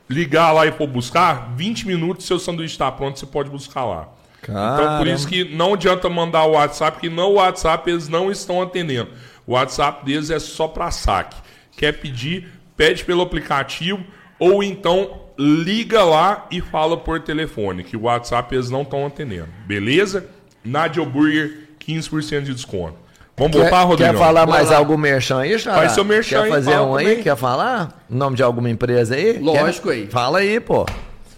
ligar 0.10 0.52
lá 0.52 0.66
e 0.66 0.72
for 0.72 0.88
buscar, 0.88 1.54
20 1.56 1.88
minutos 1.88 2.26
seu 2.26 2.38
sanduíche 2.40 2.74
está 2.74 2.92
pronto, 2.92 3.18
você 3.20 3.26
pode 3.26 3.50
buscar 3.50 3.86
lá. 3.86 4.10
Então, 4.52 4.98
por 4.98 5.08
isso 5.08 5.28
que 5.28 5.44
não 5.56 5.74
adianta 5.74 6.10
mandar 6.10 6.44
o 6.46 6.52
WhatsApp, 6.52 7.00
que 7.00 7.10
no 7.10 7.34
WhatsApp 7.34 7.90
eles 7.90 8.08
não 8.08 8.32
estão 8.32 8.62
atendendo. 8.62 9.10
O 9.48 9.54
WhatsApp 9.54 10.06
deles 10.06 10.30
é 10.30 10.40
só 10.40 10.68
para 10.68 10.90
saque. 10.92 11.36
Quer 11.78 11.94
pedir, 11.94 12.48
pede 12.78 13.04
pelo 13.04 13.22
aplicativo 13.22 14.04
ou 14.40 14.64
então 14.64 15.22
liga 15.38 16.04
lá 16.04 16.46
e 16.50 16.62
fala 16.62 16.96
por 16.98 17.20
telefone, 17.22 17.84
que 17.84 17.98
o 17.98 18.04
WhatsApp 18.04 18.54
eles 18.56 18.70
não 18.70 18.82
estão 18.84 19.06
atendendo. 19.06 19.50
Beleza? 19.68 20.26
Nadia 20.64 21.04
Burger, 21.06 21.68
15% 21.86 22.42
de 22.44 22.54
desconto. 22.54 22.96
Vamos 23.38 23.52
Quer, 23.54 23.64
voltar, 23.64 23.84
Rodrigo? 23.84 24.14
quer 24.14 24.18
falar 24.18 24.48
mais 24.48 24.70
lá. 24.70 24.78
algum 24.78 24.96
merchan 24.96 25.40
aí, 25.40 25.60
Xará? 25.60 25.76
Faz 25.76 25.92
seu 25.92 26.06
merchan 26.06 26.38
Quer 26.38 26.44
aí, 26.46 26.50
fazer 26.52 26.80
um 26.80 26.96
aí? 26.96 27.06
também. 27.06 27.24
Quer 27.24 27.36
falar? 27.36 28.06
O 28.10 28.16
nome 28.16 28.38
de 28.38 28.44
alguma 28.44 28.70
empresa 28.70 29.14
aí? 29.16 29.38
Lógico 29.40 29.90
Quer? 29.90 29.94
aí. 29.96 30.08
Fala 30.08 30.40
aí, 30.40 30.58
pô. 30.62 30.86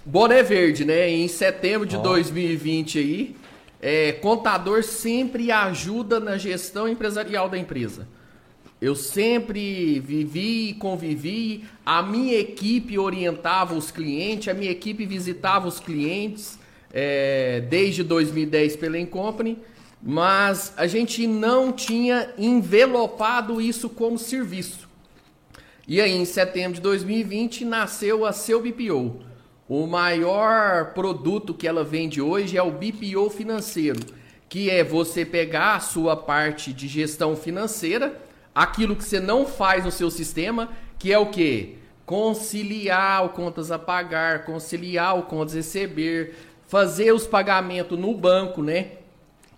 Boné 0.07 0.41
Verde, 0.41 0.85
né? 0.85 1.09
Em 1.09 1.27
setembro 1.27 1.85
de 1.85 1.97
2020 1.97 2.97
aí, 2.97 3.35
é, 3.81 4.13
contador 4.13 4.81
sempre 4.81 5.51
ajuda 5.51 6.17
na 6.17 6.37
gestão 6.37 6.87
empresarial 6.87 7.49
da 7.49 7.57
empresa. 7.57 8.07
Eu 8.79 8.95
sempre 8.95 9.99
vivi 9.99 10.69
e 10.69 10.73
convivi, 10.75 11.65
a 11.85 12.01
minha 12.01 12.39
equipe 12.39 12.97
orientava 12.97 13.73
os 13.75 13.91
clientes, 13.91 14.47
a 14.47 14.53
minha 14.53 14.71
equipe 14.71 15.05
visitava 15.05 15.67
os 15.67 15.77
clientes 15.77 16.57
é, 16.93 17.59
desde 17.69 18.01
2010 18.01 18.77
pela 18.77 18.97
Incompany, 18.97 19.57
mas 20.01 20.71
a 20.77 20.87
gente 20.87 21.27
não 21.27 21.73
tinha 21.73 22.29
envelopado 22.37 23.59
isso 23.59 23.89
como 23.89 24.17
serviço. 24.17 24.87
E 25.85 25.99
aí, 25.99 26.13
em 26.13 26.23
setembro 26.23 26.75
de 26.75 26.81
2020, 26.81 27.65
nasceu 27.65 28.25
a 28.25 28.31
Seu 28.31 28.61
BPO. 28.61 29.27
O 29.69 29.85
maior 29.85 30.93
produto 30.93 31.53
que 31.53 31.67
ela 31.67 31.83
vende 31.83 32.21
hoje 32.21 32.57
é 32.57 32.63
o 32.63 32.71
BPO 32.71 33.29
financeiro, 33.29 33.99
que 34.47 34.69
é 34.69 34.81
você 34.81 35.25
pegar 35.25 35.75
a 35.75 35.79
sua 35.81 36.15
parte 36.15 36.71
de 36.71 36.87
gestão 36.87 37.35
financeira, 37.35 38.17
aquilo 38.55 38.95
que 38.95 39.03
você 39.03 39.19
não 39.19 39.45
faz 39.45 39.83
no 39.83 39.91
seu 39.91 40.09
sistema, 40.09 40.69
que 40.97 41.11
é 41.11 41.19
o 41.19 41.25
que? 41.25 41.75
Conciliar 42.05 43.25
o 43.25 43.29
contas 43.29 43.69
a 43.69 43.77
pagar, 43.77 44.45
conciliar 44.45 45.19
o 45.19 45.23
contas 45.23 45.53
receber, 45.53 46.35
fazer 46.65 47.11
os 47.11 47.27
pagamentos 47.27 47.99
no 47.99 48.13
banco, 48.13 48.63
né? 48.63 48.91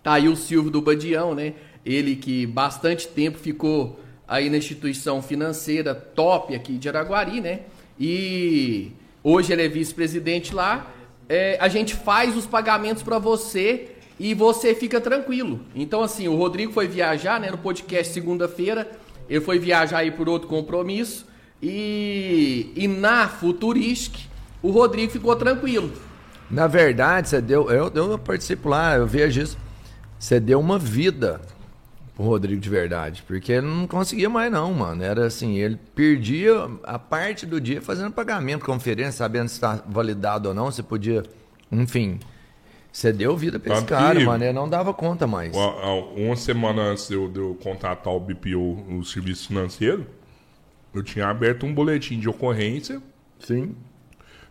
Tá 0.02 0.14
aí 0.14 0.28
o 0.28 0.34
Silvio 0.34 0.72
do 0.72 0.82
Badião, 0.82 1.36
né? 1.36 1.54
Ele 1.86 2.16
que 2.16 2.46
bastante 2.46 3.06
tempo 3.06 3.38
ficou 3.38 4.00
aí 4.26 4.50
na 4.50 4.56
instituição 4.56 5.22
financeira 5.22 5.94
top 5.94 6.52
aqui 6.52 6.78
de 6.78 6.88
Araguari, 6.88 7.40
né? 7.40 7.60
E 7.98 8.92
hoje 9.22 9.52
ele 9.52 9.64
é 9.64 9.68
vice-presidente 9.68 10.54
lá. 10.54 10.86
É, 11.28 11.56
a 11.60 11.68
gente 11.68 11.94
faz 11.94 12.36
os 12.36 12.46
pagamentos 12.46 13.02
para 13.02 13.18
você 13.18 13.88
e 14.18 14.34
você 14.34 14.74
fica 14.74 15.00
tranquilo. 15.00 15.60
Então, 15.74 16.02
assim, 16.02 16.28
o 16.28 16.36
Rodrigo 16.36 16.72
foi 16.72 16.86
viajar, 16.86 17.40
né, 17.40 17.50
no 17.50 17.58
podcast 17.58 18.12
segunda-feira, 18.12 18.90
ele 19.28 19.40
foi 19.40 19.58
viajar 19.58 19.98
aí 19.98 20.10
por 20.10 20.28
outro 20.28 20.48
compromisso, 20.48 21.26
e, 21.62 22.72
e 22.74 22.88
na 22.88 23.28
Futuristic, 23.28 24.28
o 24.62 24.70
Rodrigo 24.70 25.12
ficou 25.12 25.34
tranquilo. 25.36 25.92
Na 26.50 26.66
verdade, 26.66 27.28
você 27.28 27.40
deu. 27.40 27.70
Eu, 27.70 27.90
eu 27.94 28.18
participo 28.18 28.68
lá, 28.68 28.96
eu 28.96 29.06
vejo 29.06 29.40
isso. 29.40 29.58
Você 30.18 30.40
deu 30.40 30.58
uma 30.58 30.78
vida 30.78 31.40
pro 32.20 32.28
Rodrigo 32.28 32.60
de 32.60 32.68
verdade. 32.68 33.22
Porque 33.26 33.52
ele 33.52 33.66
não 33.66 33.86
conseguia 33.86 34.28
mais, 34.28 34.52
não, 34.52 34.72
mano. 34.74 35.02
Era 35.02 35.26
assim, 35.26 35.56
ele 35.56 35.78
perdia 35.94 36.52
a 36.84 36.98
parte 36.98 37.46
do 37.46 37.60
dia 37.60 37.80
fazendo 37.80 38.12
pagamento, 38.12 38.64
conferência, 38.64 39.12
sabendo 39.12 39.48
se 39.48 39.54
está 39.54 39.82
validado 39.86 40.50
ou 40.50 40.54
não, 40.54 40.70
você 40.70 40.82
podia. 40.82 41.22
Enfim. 41.72 42.20
Você 42.92 43.12
deu 43.12 43.36
vida 43.36 43.58
pra 43.58 43.76
esse 43.76 43.84
cara, 43.84 44.18
mano. 44.20 44.44
Ele 44.44 44.52
não 44.52 44.68
dava 44.68 44.92
conta 44.92 45.26
mais. 45.26 45.56
Uma, 45.56 45.94
uma 45.94 46.36
semana 46.36 46.82
antes 46.82 47.08
de 47.08 47.14
eu, 47.14 47.28
de 47.28 47.38
eu 47.38 47.56
contratar 47.62 48.12
o 48.12 48.20
BPO, 48.20 48.98
o 48.98 49.04
serviço 49.04 49.46
financeiro, 49.46 50.06
eu 50.92 51.02
tinha 51.02 51.28
aberto 51.28 51.64
um 51.64 51.72
boletim 51.72 52.18
de 52.18 52.28
ocorrência 52.28 53.00
Sim. 53.38 53.76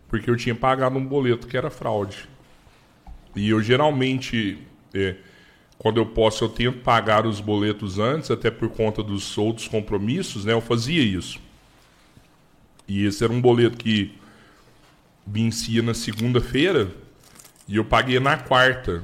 porque 0.08 0.30
eu 0.30 0.36
tinha 0.36 0.54
pagado 0.54 0.96
um 0.96 1.04
boleto 1.04 1.46
que 1.46 1.54
era 1.54 1.68
fraude. 1.70 2.26
E 3.36 3.50
eu 3.50 3.60
geralmente, 3.60 4.58
é, 4.94 5.16
quando 5.80 5.96
eu 5.96 6.04
posso, 6.04 6.44
eu 6.44 6.48
tento 6.50 6.80
pagar 6.80 7.24
os 7.24 7.40
boletos 7.40 7.98
antes, 7.98 8.30
até 8.30 8.50
por 8.50 8.68
conta 8.68 9.02
dos 9.02 9.38
outros 9.38 9.66
compromissos, 9.66 10.44
né? 10.44 10.52
Eu 10.52 10.60
fazia 10.60 11.02
isso. 11.02 11.40
E 12.86 13.06
esse 13.06 13.24
era 13.24 13.32
um 13.32 13.40
boleto 13.40 13.78
que 13.78 14.14
vencia 15.26 15.80
na 15.80 15.94
segunda-feira 15.94 16.90
e 17.66 17.76
eu 17.76 17.84
paguei 17.86 18.20
na 18.20 18.36
quarta. 18.36 19.02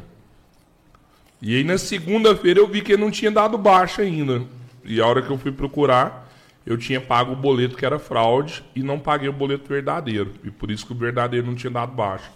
E 1.40 1.56
aí 1.56 1.64
na 1.64 1.78
segunda-feira 1.78 2.60
eu 2.60 2.68
vi 2.68 2.82
que 2.82 2.92
ele 2.92 3.02
não 3.02 3.10
tinha 3.10 3.30
dado 3.30 3.56
baixa 3.56 4.02
ainda. 4.02 4.44
E 4.84 5.00
a 5.00 5.06
hora 5.06 5.22
que 5.22 5.30
eu 5.30 5.38
fui 5.38 5.52
procurar, 5.52 6.30
eu 6.66 6.76
tinha 6.76 7.00
pago 7.00 7.32
o 7.32 7.36
boleto 7.36 7.74
que 7.74 7.86
era 7.86 7.98
fraude 7.98 8.62
e 8.74 8.82
não 8.82 8.98
paguei 8.98 9.30
o 9.30 9.32
boleto 9.32 9.66
verdadeiro. 9.66 10.34
E 10.44 10.50
por 10.50 10.70
isso 10.70 10.84
que 10.84 10.92
o 10.92 10.96
verdadeiro 10.96 11.46
não 11.46 11.54
tinha 11.54 11.70
dado 11.70 11.92
baixa. 11.92 12.30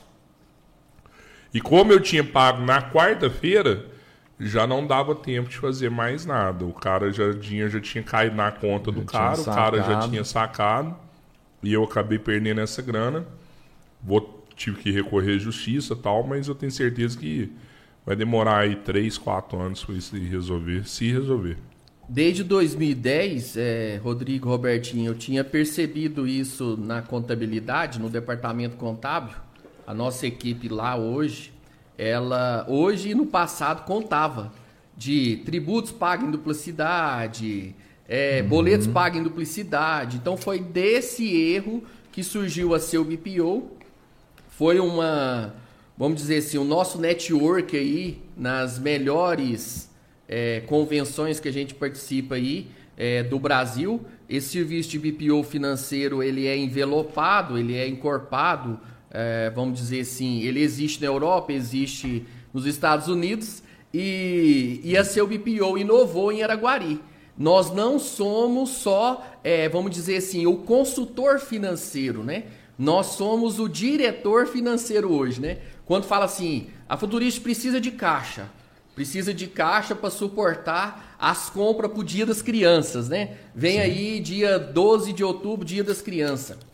E 1.52 1.60
como 1.60 1.92
eu 1.92 2.00
tinha 2.00 2.24
pago 2.24 2.64
na 2.64 2.80
quarta-feira, 2.80 3.99
já 4.40 4.66
não 4.66 4.86
dava 4.86 5.14
tempo 5.14 5.50
de 5.50 5.58
fazer 5.58 5.90
mais 5.90 6.24
nada. 6.24 6.64
O 6.64 6.72
cara 6.72 7.12
já 7.12 7.32
tinha, 7.34 7.68
já 7.68 7.78
tinha 7.78 8.02
caído 8.02 8.34
na 8.34 8.50
conta 8.50 8.90
do 8.90 9.00
Já 9.00 9.06
cara, 9.06 9.40
o 9.40 9.44
cara 9.44 9.82
já 9.82 10.08
tinha 10.08 10.24
sacado. 10.24 10.96
E 11.62 11.72
eu 11.72 11.84
acabei 11.84 12.18
perdendo 12.18 12.60
essa 12.60 12.80
grana. 12.80 13.26
Vou, 14.02 14.42
tive 14.56 14.78
que 14.78 14.90
recorrer 14.90 15.34
à 15.34 15.38
justiça 15.38 15.92
e 15.92 15.96
tal, 15.96 16.26
mas 16.26 16.48
eu 16.48 16.54
tenho 16.54 16.72
certeza 16.72 17.18
que 17.18 17.52
vai 18.04 18.16
demorar 18.16 18.60
aí 18.60 18.76
3, 18.76 19.18
4 19.18 19.60
anos 19.60 19.84
para 19.84 19.94
isso 19.94 20.16
resolver, 20.16 20.88
se 20.88 21.12
resolver. 21.12 21.58
Desde 22.08 22.42
2010, 22.42 23.56
é, 23.56 24.00
Rodrigo 24.02 24.48
Robertinho, 24.48 25.10
eu 25.10 25.14
tinha 25.14 25.44
percebido 25.44 26.26
isso 26.26 26.76
na 26.76 27.02
contabilidade, 27.02 28.00
no 28.00 28.08
departamento 28.08 28.76
contábil. 28.76 29.36
A 29.86 29.92
nossa 29.92 30.26
equipe 30.26 30.68
lá 30.68 30.96
hoje, 30.96 31.52
ela 32.00 32.64
hoje 32.66 33.10
e 33.10 33.14
no 33.14 33.26
passado 33.26 33.84
contava 33.84 34.50
de 34.96 35.42
tributos 35.44 35.92
pagos 35.92 36.26
em 36.26 36.30
duplicidade, 36.30 37.74
é, 38.08 38.42
boletos 38.42 38.86
pagos 38.86 39.20
em 39.20 39.22
duplicidade. 39.22 40.16
Então 40.16 40.34
foi 40.34 40.60
desse 40.60 41.30
erro 41.36 41.84
que 42.10 42.24
surgiu 42.24 42.74
a 42.74 42.80
seu 42.80 43.04
BPO. 43.04 43.70
Foi 44.48 44.80
uma, 44.80 45.54
vamos 45.96 46.22
dizer 46.22 46.38
assim, 46.38 46.56
o 46.56 46.64
nosso 46.64 46.98
network 46.98 47.76
aí 47.76 48.22
nas 48.34 48.78
melhores 48.78 49.90
é, 50.26 50.60
convenções 50.60 51.38
que 51.38 51.48
a 51.48 51.52
gente 51.52 51.74
participa 51.74 52.36
aí 52.36 52.68
é, 52.96 53.22
do 53.22 53.38
Brasil. 53.38 54.00
Esse 54.26 54.48
serviço 54.48 54.88
de 54.88 54.98
BPO 54.98 55.42
financeiro 55.44 56.22
ele 56.22 56.46
é 56.46 56.56
envelopado, 56.56 57.58
ele 57.58 57.76
é 57.76 57.86
encorpado, 57.86 58.80
é, 59.10 59.50
vamos 59.50 59.78
dizer 59.78 60.00
assim, 60.00 60.40
ele 60.42 60.60
existe 60.60 61.00
na 61.00 61.08
Europa, 61.08 61.52
existe 61.52 62.24
nos 62.54 62.66
Estados 62.66 63.08
Unidos 63.08 63.62
e, 63.92 64.80
e 64.84 64.96
a 64.96 65.04
seu 65.04 65.26
BPO 65.26 65.76
inovou 65.78 66.32
em 66.32 66.42
Araguari. 66.42 67.00
Nós 67.36 67.72
não 67.72 67.98
somos 67.98 68.70
só, 68.70 69.26
é, 69.42 69.68
vamos 69.68 69.90
dizer 69.90 70.18
assim, 70.18 70.46
o 70.46 70.58
consultor 70.58 71.40
financeiro, 71.40 72.22
né? 72.22 72.44
Nós 72.78 73.06
somos 73.08 73.58
o 73.58 73.68
diretor 73.68 74.46
financeiro 74.46 75.12
hoje, 75.12 75.40
né? 75.40 75.58
Quando 75.84 76.04
fala 76.04 76.26
assim, 76.26 76.68
a 76.88 76.96
futurista 76.96 77.40
precisa 77.40 77.80
de 77.80 77.90
caixa, 77.90 78.48
precisa 78.94 79.34
de 79.34 79.46
caixa 79.46 79.94
para 79.94 80.10
suportar 80.10 81.16
as 81.18 81.50
compras 81.50 81.90
para 81.90 82.00
o 82.00 82.04
Dia 82.04 82.24
das 82.24 82.42
Crianças, 82.42 83.08
né? 83.08 83.36
Vem 83.54 83.80
aí 83.80 84.20
dia 84.20 84.58
12 84.58 85.12
de 85.12 85.24
outubro, 85.24 85.64
Dia 85.64 85.82
das 85.82 86.00
Crianças. 86.00 86.69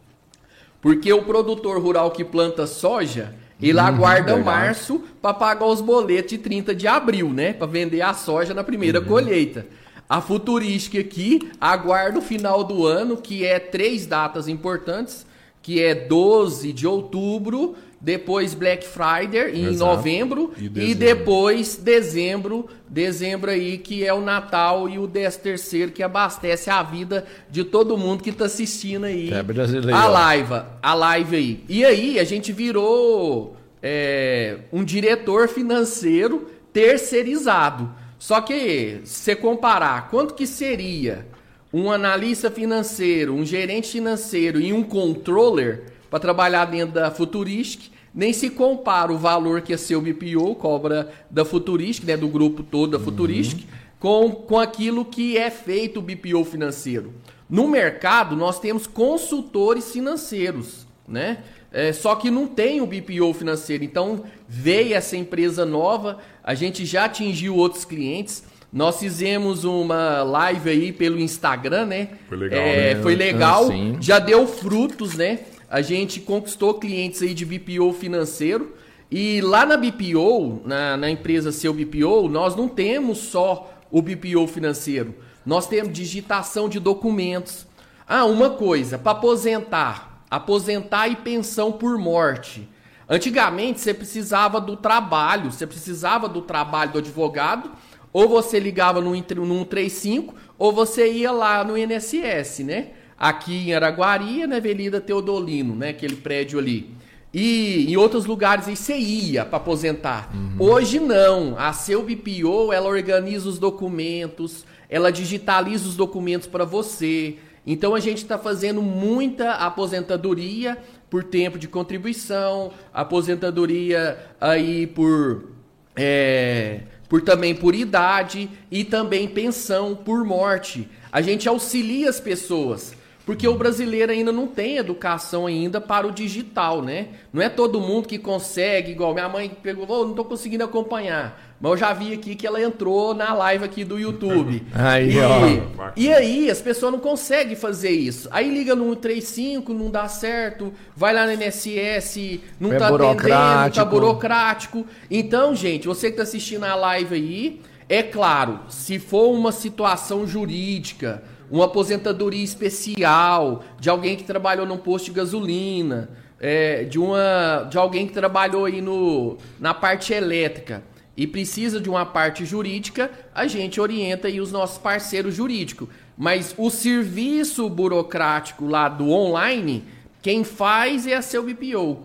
Porque 0.86 1.12
o 1.12 1.20
produtor 1.20 1.82
rural 1.82 2.12
que 2.12 2.24
planta 2.24 2.64
soja, 2.64 3.34
ele 3.60 3.80
aguarda 3.80 4.34
verdade. 4.34 4.44
março 4.44 5.02
para 5.20 5.34
pagar 5.34 5.66
os 5.66 5.80
boletos 5.80 6.30
de 6.30 6.38
30 6.38 6.72
de 6.76 6.86
abril, 6.86 7.30
né? 7.30 7.52
Para 7.52 7.66
vender 7.66 8.02
a 8.02 8.14
soja 8.14 8.54
na 8.54 8.62
primeira 8.62 9.00
colheita. 9.00 9.66
A 10.08 10.20
futurística 10.20 11.00
aqui 11.00 11.50
aguarda 11.60 12.20
o 12.20 12.22
final 12.22 12.62
do 12.62 12.86
ano, 12.86 13.16
que 13.16 13.44
é 13.44 13.58
três 13.58 14.06
datas 14.06 14.46
importantes, 14.46 15.26
que 15.60 15.82
é 15.82 15.92
12 15.92 16.72
de 16.72 16.86
outubro, 16.86 17.74
depois 18.00 18.54
Black 18.54 18.86
Friday 18.86 19.52
em 19.58 19.64
Exato. 19.66 19.78
novembro 19.96 20.52
E 20.58 20.64
e, 20.66 20.68
dezembro. 20.68 20.98
depois 20.98 21.76
dezembro, 21.76 22.68
dezembro 22.88 23.50
aí 23.50 23.78
que 23.78 24.04
é 24.04 24.12
o 24.12 24.20
Natal 24.20 24.88
e 24.88 24.98
o 24.98 25.08
13 25.08 25.38
terceiro 25.40 25.92
que 25.92 26.02
abastece 26.02 26.68
a 26.70 26.82
vida 26.82 27.24
de 27.50 27.64
todo 27.64 27.96
mundo 27.96 28.22
que 28.22 28.30
tá 28.32 28.44
assistindo 28.44 29.04
aí 29.04 29.32
É 29.32 29.42
brasileiro. 29.42 29.94
a 29.96 30.06
live, 30.06 30.62
a 30.82 30.94
live 30.94 31.36
aí. 31.36 31.64
E 31.68 31.84
aí 31.84 32.18
a 32.20 32.24
gente 32.24 32.52
virou 32.52 33.56
é, 33.82 34.58
um 34.72 34.84
diretor 34.84 35.48
financeiro 35.48 36.46
terceirizado. 36.72 37.90
Só 38.18 38.40
que 38.40 39.00
se 39.04 39.20
você 39.24 39.36
comparar 39.36 40.08
quanto 40.10 40.34
que 40.34 40.46
seria 40.46 41.26
um 41.72 41.90
analista 41.90 42.50
financeiro, 42.50 43.34
um 43.34 43.44
gerente 43.44 43.92
financeiro 43.92 44.60
e 44.60 44.72
um 44.72 44.82
controller 44.82 45.84
para 46.10 46.18
trabalhar 46.18 46.64
dentro 46.66 46.94
da 46.94 47.10
Futuristic, 47.10 47.90
nem 48.14 48.32
se 48.32 48.48
compara 48.50 49.12
o 49.12 49.18
valor 49.18 49.60
que 49.60 49.74
a 49.74 49.78
seu 49.78 50.00
BPO 50.00 50.54
cobra 50.54 51.12
da 51.30 51.44
Futuristic, 51.44 52.06
né, 52.06 52.16
do 52.16 52.28
grupo 52.28 52.62
todo 52.62 52.98
da 52.98 53.04
Futuristic, 53.04 53.66
com, 53.98 54.30
com 54.30 54.58
aquilo 54.58 55.04
que 55.04 55.36
é 55.36 55.50
feito 55.50 55.98
o 55.98 56.02
BPO 56.02 56.44
financeiro. 56.44 57.12
No 57.48 57.68
mercado, 57.68 58.34
nós 58.34 58.58
temos 58.58 58.86
consultores 58.86 59.92
financeiros, 59.92 60.86
né? 61.06 61.38
É, 61.72 61.92
só 61.92 62.14
que 62.14 62.30
não 62.30 62.46
tem 62.46 62.80
o 62.80 62.86
BPO 62.86 63.34
financeiro. 63.34 63.84
Então, 63.84 64.24
veio 64.48 64.94
essa 64.94 65.16
empresa 65.16 65.66
nova, 65.66 66.18
a 66.42 66.54
gente 66.54 66.86
já 66.86 67.04
atingiu 67.04 67.54
outros 67.54 67.84
clientes. 67.84 68.44
Nós 68.72 68.98
fizemos 68.98 69.64
uma 69.64 70.22
live 70.22 70.70
aí 70.70 70.92
pelo 70.92 71.20
Instagram, 71.20 71.86
né? 71.86 72.08
Foi 72.28 72.36
legal, 72.38 72.60
É, 72.60 72.94
né? 72.94 73.02
Foi 73.02 73.14
legal, 73.14 73.66
Sim. 73.66 73.96
já 74.00 74.18
deu 74.18 74.46
frutos, 74.46 75.14
né? 75.14 75.40
A 75.68 75.82
gente 75.82 76.20
conquistou 76.20 76.74
clientes 76.74 77.22
aí 77.22 77.34
de 77.34 77.44
BPO 77.44 77.92
financeiro. 77.92 78.74
E 79.10 79.40
lá 79.40 79.64
na 79.64 79.76
BPO, 79.76 80.62
na, 80.64 80.96
na 80.96 81.10
empresa 81.10 81.52
Seu 81.52 81.72
BPO, 81.72 82.28
nós 82.28 82.56
não 82.56 82.68
temos 82.68 83.18
só 83.18 83.72
o 83.90 84.02
BPO 84.02 84.46
financeiro. 84.48 85.14
nós 85.44 85.66
temos 85.68 85.92
digitação 85.92 86.68
de 86.68 86.80
documentos. 86.80 87.66
Ah, 88.06 88.24
uma 88.24 88.50
coisa, 88.50 88.98
para 88.98 89.12
aposentar, 89.12 90.24
aposentar 90.30 91.08
e 91.08 91.16
pensão 91.16 91.72
por 91.72 91.96
morte. 91.98 92.68
Antigamente 93.08 93.80
você 93.80 93.94
precisava 93.94 94.60
do 94.60 94.76
trabalho, 94.76 95.52
você 95.52 95.66
precisava 95.66 96.28
do 96.28 96.42
trabalho 96.42 96.92
do 96.92 96.98
advogado, 96.98 97.70
ou 98.12 98.28
você 98.28 98.58
ligava 98.58 99.00
no, 99.00 99.10
no 99.10 99.16
135, 99.16 100.34
ou 100.58 100.72
você 100.72 101.12
ia 101.12 101.30
lá 101.30 101.62
no 101.62 101.76
INSS, 101.78 102.60
né? 102.60 102.88
Aqui 103.18 103.68
em 103.70 103.74
Araguari, 103.74 104.46
na 104.46 104.56
Avenida 104.56 105.00
Teodolino, 105.00 105.74
né? 105.74 105.90
Aquele 105.90 106.16
prédio 106.16 106.58
ali. 106.58 106.94
E 107.38 107.92
em 107.92 107.96
outros 107.98 108.24
lugares 108.24 108.66
aí 108.66 108.74
você 108.74 108.96
ia 108.96 109.44
para 109.44 109.58
aposentar. 109.58 110.30
Uhum. 110.34 110.56
Hoje 110.58 110.98
não. 110.98 111.54
A 111.58 111.72
seu 111.72 112.02
BPO, 112.02 112.72
ela 112.72 112.88
organiza 112.88 113.46
os 113.46 113.58
documentos, 113.58 114.64
ela 114.88 115.12
digitaliza 115.12 115.86
os 115.86 115.96
documentos 115.96 116.48
para 116.48 116.64
você. 116.64 117.36
Então 117.66 117.94
a 117.94 118.00
gente 118.00 118.18
está 118.18 118.38
fazendo 118.38 118.80
muita 118.80 119.52
aposentadoria 119.52 120.78
por 121.10 121.24
tempo 121.24 121.58
de 121.58 121.68
contribuição, 121.68 122.72
aposentadoria 122.90 124.18
aí 124.40 124.86
por 124.86 125.50
é, 125.94 126.80
por 127.06 127.20
também 127.20 127.54
por 127.54 127.74
idade 127.74 128.48
e 128.70 128.82
também 128.82 129.28
pensão 129.28 129.94
por 129.94 130.24
morte. 130.24 130.88
A 131.12 131.20
gente 131.20 131.46
auxilia 131.48 132.08
as 132.08 132.18
pessoas. 132.18 132.95
Porque 133.26 133.48
o 133.48 133.54
brasileiro 133.54 134.12
ainda 134.12 134.30
não 134.30 134.46
tem 134.46 134.76
educação 134.76 135.46
ainda 135.48 135.80
para 135.80 136.06
o 136.06 136.12
digital, 136.12 136.80
né? 136.80 137.08
Não 137.32 137.42
é 137.42 137.48
todo 137.48 137.80
mundo 137.80 138.06
que 138.06 138.18
consegue, 138.18 138.92
igual 138.92 139.12
minha 139.12 139.28
mãe 139.28 139.50
pegou, 139.50 139.84
oh, 139.88 140.04
não 140.04 140.10
estou 140.10 140.24
conseguindo 140.24 140.62
acompanhar. 140.62 141.42
Mas 141.60 141.72
eu 141.72 141.76
já 141.76 141.92
vi 141.92 142.12
aqui 142.12 142.36
que 142.36 142.46
ela 142.46 142.62
entrou 142.62 143.14
na 143.14 143.34
live 143.34 143.64
aqui 143.64 143.82
do 143.82 143.98
YouTube. 143.98 144.64
aí, 144.72 145.14
e, 145.14 145.20
ó. 145.20 145.90
e 145.96 146.12
aí 146.12 146.48
as 146.48 146.60
pessoas 146.60 146.92
não 146.92 147.00
conseguem 147.00 147.56
fazer 147.56 147.90
isso. 147.90 148.28
Aí 148.30 148.48
liga 148.48 148.76
no 148.76 148.84
135, 148.90 149.74
não 149.74 149.90
dá 149.90 150.06
certo, 150.06 150.72
vai 150.94 151.12
lá 151.12 151.26
no 151.26 151.32
NSS, 151.32 152.40
não 152.60 152.72
é 152.74 152.78
tá 152.78 152.88
atendendo, 152.88 153.74
tá 153.74 153.84
burocrático. 153.84 154.86
Então, 155.10 155.52
gente, 155.52 155.88
você 155.88 156.12
que 156.12 156.16
tá 156.16 156.22
assistindo 156.22 156.62
a 156.62 156.76
live 156.76 157.16
aí, 157.16 157.60
é 157.88 158.04
claro, 158.04 158.60
se 158.68 159.00
for 159.00 159.32
uma 159.32 159.50
situação 159.50 160.24
jurídica, 160.28 161.24
uma 161.50 161.66
aposentadoria 161.66 162.42
especial 162.42 163.64
de 163.78 163.88
alguém 163.88 164.16
que 164.16 164.24
trabalhou 164.24 164.66
num 164.66 164.78
posto 164.78 165.06
de 165.06 165.12
gasolina, 165.12 166.08
é, 166.40 166.84
de, 166.84 166.98
uma, 166.98 167.66
de 167.70 167.78
alguém 167.78 168.06
que 168.06 168.12
trabalhou 168.12 168.64
aí 168.64 168.80
no, 168.80 169.36
na 169.58 169.72
parte 169.72 170.12
elétrica 170.12 170.82
e 171.16 171.26
precisa 171.26 171.80
de 171.80 171.88
uma 171.88 172.04
parte 172.04 172.44
jurídica, 172.44 173.10
a 173.34 173.46
gente 173.46 173.80
orienta 173.80 174.28
aí 174.28 174.40
os 174.40 174.52
nossos 174.52 174.76
parceiros 174.76 175.34
jurídicos. 175.34 175.88
Mas 176.16 176.54
o 176.58 176.68
serviço 176.68 177.68
burocrático 177.70 178.66
lá 178.66 178.88
do 178.88 179.10
online, 179.10 179.84
quem 180.20 180.44
faz 180.44 181.06
é 181.06 181.14
a 181.14 181.22
seu 181.22 181.42
BPO. 181.42 182.00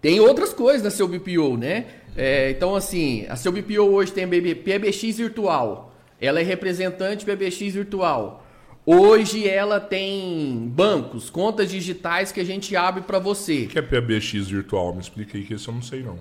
Tem 0.00 0.18
outras 0.20 0.52
coisas 0.52 0.82
na 0.82 0.90
seu 0.90 1.06
BPO, 1.06 1.56
né? 1.56 1.86
É, 2.16 2.50
então, 2.50 2.74
assim, 2.74 3.26
a 3.28 3.36
seu 3.36 3.52
BPO 3.52 3.82
hoje 3.82 4.12
tem 4.12 4.26
PBX 4.26 5.18
virtual. 5.18 5.94
Ela 6.20 6.40
é 6.40 6.42
representante 6.42 7.24
PBX 7.24 7.74
virtual. 7.74 8.45
Hoje 8.86 9.48
ela 9.48 9.80
tem 9.80 10.70
bancos, 10.72 11.28
contas 11.28 11.68
digitais 11.68 12.30
que 12.30 12.38
a 12.38 12.44
gente 12.44 12.76
abre 12.76 13.02
para 13.02 13.18
você. 13.18 13.64
O 13.64 13.68
que 13.68 13.78
é 13.80 13.82
PBX 13.82 14.46
virtual? 14.48 14.94
Me 14.94 15.00
explica 15.00 15.36
aí 15.36 15.42
que 15.42 15.54
isso 15.54 15.70
eu 15.70 15.74
não 15.74 15.82
sei 15.82 16.04
não. 16.04 16.18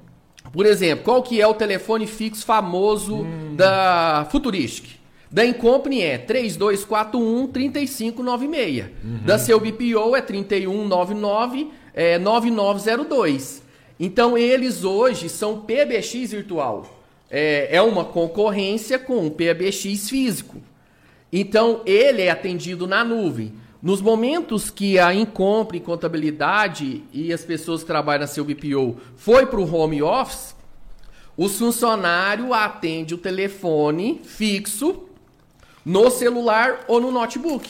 Por 0.52 0.66
exemplo, 0.66 1.06
qual 1.06 1.22
que 1.22 1.40
é 1.40 1.46
o 1.46 1.54
telefone 1.54 2.08
fixo 2.08 2.44
famoso 2.44 3.18
hum. 3.18 3.56
da 3.56 4.28
Futuristic? 4.32 4.96
Da 5.30 5.46
Incompany 5.46 6.02
é 6.02 6.18
3241 6.18 7.48
3596. 7.48 8.86
Uhum. 9.04 9.20
Da 9.26 9.38
seu 9.38 9.60
BPO 9.60 10.16
é 10.16 10.22
3199 10.22 11.70
é, 11.94 12.18
9902. 12.18 13.62
Então 14.00 14.38
eles 14.38 14.84
hoje 14.84 15.30
são 15.30 15.62
PBX 15.62 16.32
virtual. 16.32 17.04
É, 17.30 17.76
é 17.76 17.82
uma 17.82 18.06
concorrência 18.06 18.98
com 18.98 19.28
o 19.28 19.32
PBX 19.32 20.10
físico. 20.10 20.62
Então, 21.32 21.82
ele 21.86 22.22
é 22.22 22.30
atendido 22.30 22.88
na 22.88 23.04
nuvem. 23.04 23.54
Nos 23.82 24.02
momentos 24.02 24.70
que 24.70 24.98
a 24.98 25.14
Incompre, 25.14 25.80
contabilidade 25.80 27.04
e 27.14 27.32
as 27.32 27.44
pessoas 27.44 27.82
que 27.82 27.88
trabalham 27.88 28.22
na 28.22 28.28
seu 28.28 28.44
BPO 28.44 28.98
foi 29.16 29.46
para 29.46 29.60
o 29.60 29.76
home 29.76 30.02
office, 30.02 30.56
o 31.38 31.50
funcionário 31.50 32.54
atende 32.54 33.14
o 33.14 33.18
telefone 33.18 34.22
fixo 34.24 35.04
no 35.86 36.10
celular 36.10 36.86
ou 36.88 37.00
no 37.00 37.12
notebook. 37.12 37.70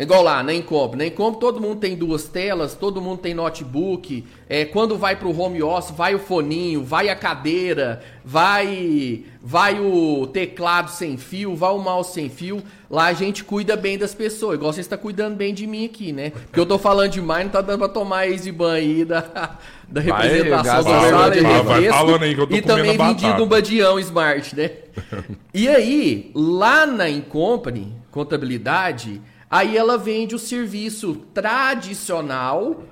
Igual 0.00 0.22
lá, 0.22 0.42
na 0.42 0.54
Encomp. 0.54 0.94
Na 0.94 1.04
Encomp 1.04 1.38
todo 1.38 1.60
mundo 1.60 1.76
tem 1.76 1.94
duas 1.94 2.24
telas, 2.24 2.74
todo 2.74 3.02
mundo 3.02 3.18
tem 3.18 3.34
notebook. 3.34 4.24
É, 4.48 4.64
quando 4.64 4.96
vai 4.96 5.14
pro 5.14 5.38
home 5.38 5.62
office, 5.62 5.94
vai 5.94 6.14
o 6.14 6.18
foninho, 6.18 6.82
vai 6.82 7.10
a 7.10 7.14
cadeira, 7.14 8.00
vai 8.24 9.26
vai 9.42 9.78
o 9.78 10.26
teclado 10.26 10.90
sem 10.90 11.18
fio, 11.18 11.54
vai 11.54 11.70
o 11.72 11.78
mouse 11.78 12.14
sem 12.14 12.30
fio. 12.30 12.62
Lá 12.90 13.06
a 13.06 13.12
gente 13.12 13.44
cuida 13.44 13.76
bem 13.76 13.98
das 13.98 14.14
pessoas. 14.14 14.54
Igual 14.54 14.72
você 14.72 14.80
está 14.80 14.96
cuidando 14.96 15.36
bem 15.36 15.52
de 15.52 15.66
mim 15.66 15.84
aqui, 15.84 16.12
né? 16.12 16.30
Porque 16.30 16.58
eu 16.60 16.64
tô 16.64 16.78
falando 16.78 17.10
demais, 17.10 17.44
não 17.44 17.52
tá 17.52 17.60
dando 17.60 17.80
pra 17.80 17.88
tomar 17.88 18.26
esse 18.26 18.50
banho 18.50 18.76
aí 18.76 19.04
da, 19.04 19.20
da 19.86 20.00
representação 20.00 20.82
vai, 20.82 21.02
da 21.02 21.10
sala 21.10 21.30
de 21.30 21.40
vai 21.42 21.84
falando 21.90 22.22
aí 22.22 22.34
que 22.34 22.40
eu 22.40 22.46
tô 22.46 22.56
E 22.56 22.62
também 22.62 22.96
vendido 22.96 23.44
um 23.44 23.46
badião 23.46 24.00
smart, 24.00 24.56
né? 24.56 24.70
e 25.52 25.68
aí, 25.68 26.30
lá 26.34 26.86
na 26.86 27.06
Incompany, 27.06 27.94
contabilidade 28.10 29.20
Aí 29.50 29.76
ela 29.76 29.98
vende 29.98 30.34
o 30.34 30.38
serviço 30.38 31.16
tradicional 31.34 32.84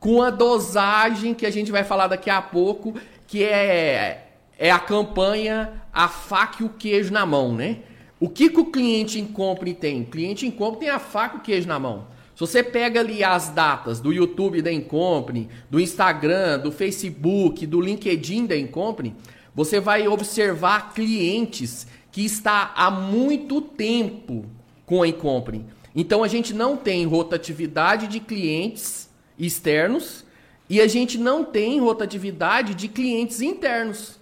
com 0.00 0.22
a 0.22 0.30
dosagem 0.30 1.34
que 1.34 1.44
a 1.44 1.50
gente 1.50 1.70
vai 1.70 1.84
falar 1.84 2.06
daqui 2.06 2.30
a 2.30 2.40
pouco, 2.40 2.94
que 3.26 3.44
é, 3.44 4.28
é 4.58 4.70
a 4.70 4.78
campanha 4.78 5.82
a 5.92 6.08
faca 6.08 6.62
e 6.62 6.66
o 6.66 6.68
queijo 6.68 7.12
na 7.12 7.24
mão, 7.24 7.54
né? 7.54 7.78
O 8.20 8.28
que, 8.28 8.50
que 8.50 8.60
o 8.60 8.66
cliente 8.66 9.18
em 9.18 9.26
compra 9.26 9.72
tem? 9.72 10.02
O 10.02 10.06
cliente 10.06 10.46
em 10.46 10.50
compra 10.50 10.80
tem 10.80 10.90
a 10.90 10.98
faca 10.98 11.36
e 11.36 11.38
o 11.38 11.42
queijo 11.42 11.66
na 11.66 11.78
mão. 11.78 12.06
Se 12.34 12.40
você 12.40 12.62
pega 12.62 13.00
ali 13.00 13.24
as 13.24 13.48
datas 13.48 13.98
do 13.98 14.12
YouTube 14.12 14.60
da 14.60 14.70
Incompany, 14.70 15.48
do 15.70 15.80
Instagram, 15.80 16.58
do 16.58 16.70
Facebook, 16.70 17.66
do 17.66 17.80
LinkedIn 17.80 18.44
da 18.44 18.54
Incompany, 18.54 19.14
você 19.54 19.80
vai 19.80 20.06
observar 20.06 20.92
clientes 20.92 21.86
que 22.12 22.22
está 22.22 22.72
há 22.76 22.90
muito 22.90 23.62
tempo 23.62 24.44
com 24.84 25.02
a 25.02 25.08
Incompany. 25.08 25.64
Então 25.96 26.22
a 26.22 26.28
gente 26.28 26.52
não 26.52 26.76
tem 26.76 27.06
rotatividade 27.06 28.06
de 28.06 28.20
clientes 28.20 29.08
externos 29.38 30.26
e 30.68 30.78
a 30.78 30.86
gente 30.86 31.16
não 31.16 31.42
tem 31.42 31.80
rotatividade 31.80 32.74
de 32.74 32.86
clientes 32.86 33.40
internos. 33.40 34.20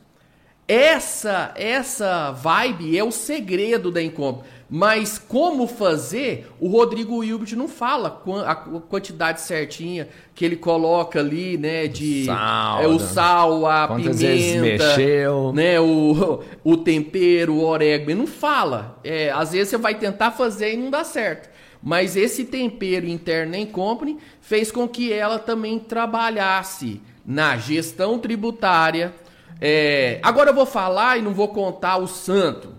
Essa 0.69 1.53
essa 1.57 2.31
vibe 2.31 2.97
é 2.97 3.03
o 3.03 3.11
segredo 3.11 3.91
da 3.91 4.01
Encomp. 4.01 4.45
Mas 4.71 5.19
como 5.19 5.67
fazer, 5.67 6.49
o 6.59 6.69
Rodrigo 6.69 7.19
Wilbert 7.19 7.55
não 7.55 7.69
fala 7.69 8.23
a 8.47 8.55
quantidade 8.55 9.41
certinha 9.43 10.09
que 10.35 10.45
ele 10.45 10.57
coloca 10.57 11.21
ali, 11.21 11.59
né, 11.59 11.87
de 11.87 12.25
sal, 12.25 12.83
é, 12.83 12.89
o 12.89 12.99
sal, 12.99 13.67
a 13.67 13.89
pimenta, 13.89 14.63
mexeu. 14.63 15.53
né, 15.53 15.79
o, 15.79 16.43
o 16.65 16.77
tempero, 16.79 17.55
o 17.55 17.65
orégano, 17.65 18.11
ele 18.11 18.19
não 18.19 18.27
fala. 18.27 18.99
É, 19.05 19.31
às 19.31 19.53
vezes 19.53 19.69
você 19.69 19.77
vai 19.77 19.95
tentar 19.95 20.31
fazer 20.31 20.73
e 20.73 20.77
não 20.77 20.91
dá 20.91 21.05
certo. 21.05 21.54
Mas 21.85 22.17
esse 22.17 22.47
tempero 22.47 23.07
interno 23.07 23.55
em 23.55 23.67
company 23.67 24.17
fez 24.41 24.73
com 24.73 24.89
que 24.89 25.13
ela 25.13 25.39
também 25.39 25.79
trabalhasse 25.79 26.99
na 27.27 27.59
gestão 27.59 28.19
tributária. 28.19 29.13
É, 29.61 30.19
agora 30.23 30.49
eu 30.49 30.55
vou 30.55 30.65
falar 30.65 31.19
e 31.19 31.23
não 31.23 31.35
vou 31.35 31.49
contar 31.49 31.99
o 31.99 32.07
santo. 32.07 32.73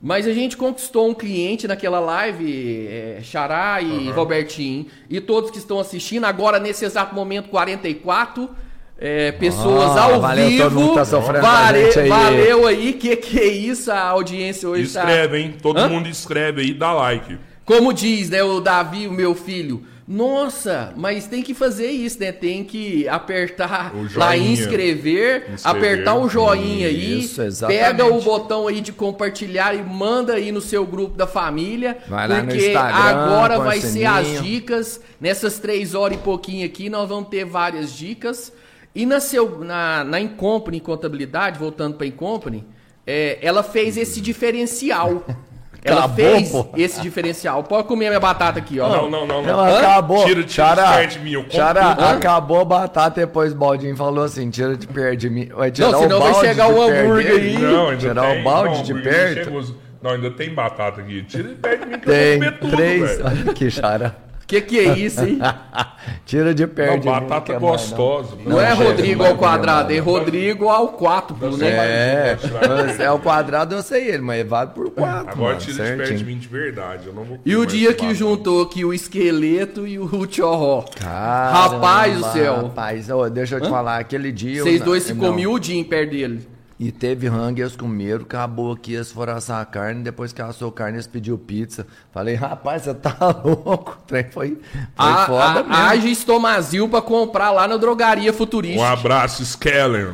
Mas 0.00 0.26
a 0.26 0.32
gente 0.32 0.56
conquistou 0.56 1.08
um 1.08 1.14
cliente 1.14 1.68
naquela 1.68 2.00
live, 2.00 2.88
é, 2.88 3.20
Xará 3.22 3.80
e 3.80 4.08
uhum. 4.08 4.12
Robertinho, 4.12 4.86
e 5.08 5.20
todos 5.20 5.52
que 5.52 5.58
estão 5.58 5.78
assistindo, 5.78 6.24
agora 6.24 6.58
nesse 6.58 6.84
exato 6.84 7.14
momento 7.14 7.48
44 7.48 8.50
é, 8.98 9.30
pessoas 9.30 9.96
ah, 9.96 10.02
ao 10.02 10.20
valeu, 10.20 10.48
vivo. 10.48 10.64
Todo 10.64 10.74
mundo 10.74 10.94
tá 10.94 11.04
sofrendo 11.04 11.42
vale, 11.42 11.78
aí. 11.78 12.08
Valeu 12.08 12.66
aí, 12.66 12.92
que 12.94 13.14
que 13.14 13.38
é 13.38 13.46
isso? 13.46 13.92
A 13.92 14.00
audiência 14.00 14.68
hoje 14.68 14.82
Escreve, 14.82 15.28
tá... 15.28 15.38
hein? 15.38 15.54
Todo 15.62 15.78
Hã? 15.78 15.88
mundo 15.88 16.08
escreve 16.08 16.62
aí, 16.62 16.74
dá 16.74 16.92
like. 16.92 17.38
Como 17.64 17.92
diz, 17.92 18.28
né, 18.30 18.42
o 18.42 18.60
Davi, 18.60 19.06
o 19.06 19.12
meu 19.12 19.34
filho. 19.34 19.84
Nossa, 20.06 20.92
mas 20.96 21.26
tem 21.26 21.42
que 21.42 21.54
fazer 21.54 21.88
isso, 21.88 22.18
né? 22.18 22.32
Tem 22.32 22.64
que 22.64 23.08
apertar 23.08 23.94
lá 24.16 24.36
inscrever, 24.36 25.46
inscrever, 25.52 25.60
apertar 25.64 26.16
o 26.16 26.28
joinha 26.28 26.88
isso, 26.90 27.40
aí, 27.40 27.46
exatamente. 27.46 27.80
pega 27.80 28.06
o 28.06 28.20
botão 28.20 28.66
aí 28.66 28.80
de 28.80 28.92
compartilhar 28.92 29.74
e 29.74 29.82
manda 29.82 30.34
aí 30.34 30.50
no 30.50 30.60
seu 30.60 30.84
grupo 30.84 31.16
da 31.16 31.26
família, 31.26 31.98
vai 32.08 32.28
porque 32.28 32.74
agora 32.76 33.60
vai 33.60 33.80
ser 33.80 34.04
as 34.04 34.42
dicas 34.42 35.00
nessas 35.20 35.60
três 35.60 35.94
horas 35.94 36.18
e 36.18 36.20
pouquinho 36.20 36.66
aqui 36.66 36.90
nós 36.90 37.08
vamos 37.08 37.28
ter 37.28 37.44
várias 37.44 37.92
dicas 37.92 38.52
e 38.94 39.06
na 39.06 39.20
seu 39.20 39.60
na 39.60 40.02
na 40.02 40.20
Incompany 40.20 40.80
contabilidade, 40.80 41.60
voltando 41.60 41.96
para 41.96 42.06
Incompany, 42.06 42.66
é, 43.06 43.38
ela 43.40 43.62
fez 43.62 43.96
esse 43.96 44.20
diferencial. 44.20 45.24
Ela 45.84 46.04
Acabou, 46.04 46.16
fez 46.16 46.50
pô. 46.50 46.68
esse 46.76 47.00
diferencial. 47.00 47.64
Pode 47.64 47.88
comer 47.88 48.06
a 48.06 48.10
minha 48.10 48.20
batata 48.20 48.56
aqui, 48.58 48.78
ó. 48.78 48.88
Não, 48.88 49.10
não, 49.10 49.26
não. 49.26 49.42
Não, 49.42 49.56
não. 49.56 49.76
acabou. 49.76 50.24
Tira, 50.24 50.44
de 50.44 50.54
perto 50.54 51.10
de 51.12 51.18
mim. 51.18 51.32
Eu 51.32 51.44
tudo. 51.44 52.04
acabou 52.04 52.60
a 52.60 52.64
batata 52.64 53.20
e 53.20 53.26
depois 53.26 53.52
o 53.52 53.56
Baldinho 53.56 53.96
falou 53.96 54.22
assim: 54.24 54.48
tira 54.48 54.76
de 54.76 54.86
perto 54.86 55.16
de 55.16 55.28
mim. 55.28 55.48
Vai 55.52 55.72
tirar 55.72 55.90
Não, 55.90 55.98
o 55.98 56.02
senão 56.02 56.20
vai 56.20 56.32
balde 56.32 56.46
chegar 56.48 56.66
de 56.66 56.72
o 56.72 56.82
hambúrguer 56.82 57.32
aí. 57.32 57.58
Não, 57.58 57.88
ainda 57.88 57.96
Tirar 58.00 58.30
tem. 58.30 58.40
o 58.40 58.44
balde 58.44 58.76
não, 58.76 58.82
de 58.84 58.94
perto. 59.02 59.76
Não, 60.00 60.10
ainda 60.12 60.30
tem 60.30 60.54
batata 60.54 61.00
aqui. 61.00 61.22
Tira 61.24 61.48
de 61.48 61.54
perto 61.56 61.80
de 61.80 61.86
mim 61.86 61.98
que 61.98 62.08
eu 62.08 62.12
Tem 62.12 62.38
vou 62.38 62.38
comer 62.38 62.58
tudo, 62.60 62.76
três. 62.76 63.00
velho. 63.10 63.24
Olha 63.26 63.50
aqui, 63.50 63.70
Xará. 63.70 64.14
Que 64.52 64.60
que 64.60 64.78
é 64.80 64.98
isso, 64.98 65.24
hein? 65.24 65.38
Tira 66.26 66.52
de 66.54 66.66
perto 66.66 66.90
Não, 66.90 66.98
de 67.00 67.06
mim. 67.06 67.26
batata 67.26 67.54
não 67.54 67.60
mais, 67.70 67.90
não. 67.90 67.96
gostosa. 67.96 68.36
Não 68.44 68.60
é 68.60 68.72
Rodrigo 68.74 69.22
não 69.22 69.30
ao 69.30 69.36
quadrado, 69.38 69.92
é 69.92 69.96
não. 69.96 70.04
Rodrigo 70.04 70.68
ao 70.68 70.88
quatro, 70.88 71.56
né? 71.56 71.68
É, 71.70 72.38
é 73.00 73.10
o 73.10 73.18
quadrado 73.18 73.74
eu 73.74 73.82
sei 73.82 74.08
ele, 74.08 74.20
mas 74.20 74.46
vale 74.46 74.72
por 74.72 74.90
quatro. 74.90 75.30
Agora 75.30 75.54
mano, 75.54 75.58
tira 75.58 75.90
de 75.90 75.96
perto 75.96 76.14
de 76.16 76.24
mim 76.26 76.36
de 76.36 76.48
verdade. 76.48 77.06
Eu 77.06 77.14
não 77.14 77.24
vou 77.24 77.38
E 77.46 77.56
o 77.56 77.64
dia 77.64 77.94
que 77.94 78.02
batata. 78.02 78.14
juntou 78.14 78.62
aqui 78.62 78.84
o 78.84 78.92
esqueleto 78.92 79.86
e 79.86 79.98
o 79.98 80.26
tchorró. 80.26 80.84
Caramba, 81.00 81.58
Rapaz 81.76 82.18
do 82.18 82.24
céu. 82.32 82.56
Rapaz, 82.64 83.08
ô, 83.08 83.30
deixa 83.30 83.56
eu 83.56 83.60
te 83.62 83.70
falar, 83.70 83.96
aquele 84.00 84.30
dia. 84.30 84.62
Vocês 84.62 84.82
dois 84.82 85.06
ficou 85.06 85.28
não. 85.28 85.34
miudinho 85.36 85.82
perto 85.86 86.10
dele. 86.10 86.46
E 86.84 86.90
teve 86.90 87.28
rango, 87.28 87.60
eles 87.60 87.76
comeram, 87.76 88.22
acabou 88.22 88.72
aqui, 88.72 88.94
eles 88.94 89.12
foram 89.12 89.34
assar 89.34 89.60
a 89.60 89.64
carne, 89.64 90.02
depois 90.02 90.32
que 90.32 90.42
assou 90.42 90.68
a 90.68 90.72
carne, 90.72 90.96
eles 90.96 91.06
pediu 91.06 91.38
pizza. 91.38 91.86
Falei, 92.10 92.34
rapaz, 92.34 92.82
você 92.82 92.92
tá 92.94 93.16
louco? 93.44 93.98
O 94.02 94.06
trem 94.06 94.24
foi, 94.32 94.56
foi 94.56 94.60
A- 94.96 95.26
foda 95.26 95.44
a- 95.60 95.62
mesmo. 95.62 95.72
Haja 95.74 96.08
estomazil 96.08 96.88
pra 96.88 97.00
comprar 97.00 97.52
lá 97.52 97.68
na 97.68 97.76
drogaria 97.76 98.32
futurística. 98.32 98.82
Um 98.82 98.84
abraço, 98.84 99.44
Skellen. 99.44 100.08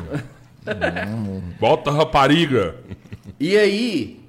Volta, 1.59 1.91
rapariga. 1.91 2.75
E 3.41 3.57
aí, 3.57 4.19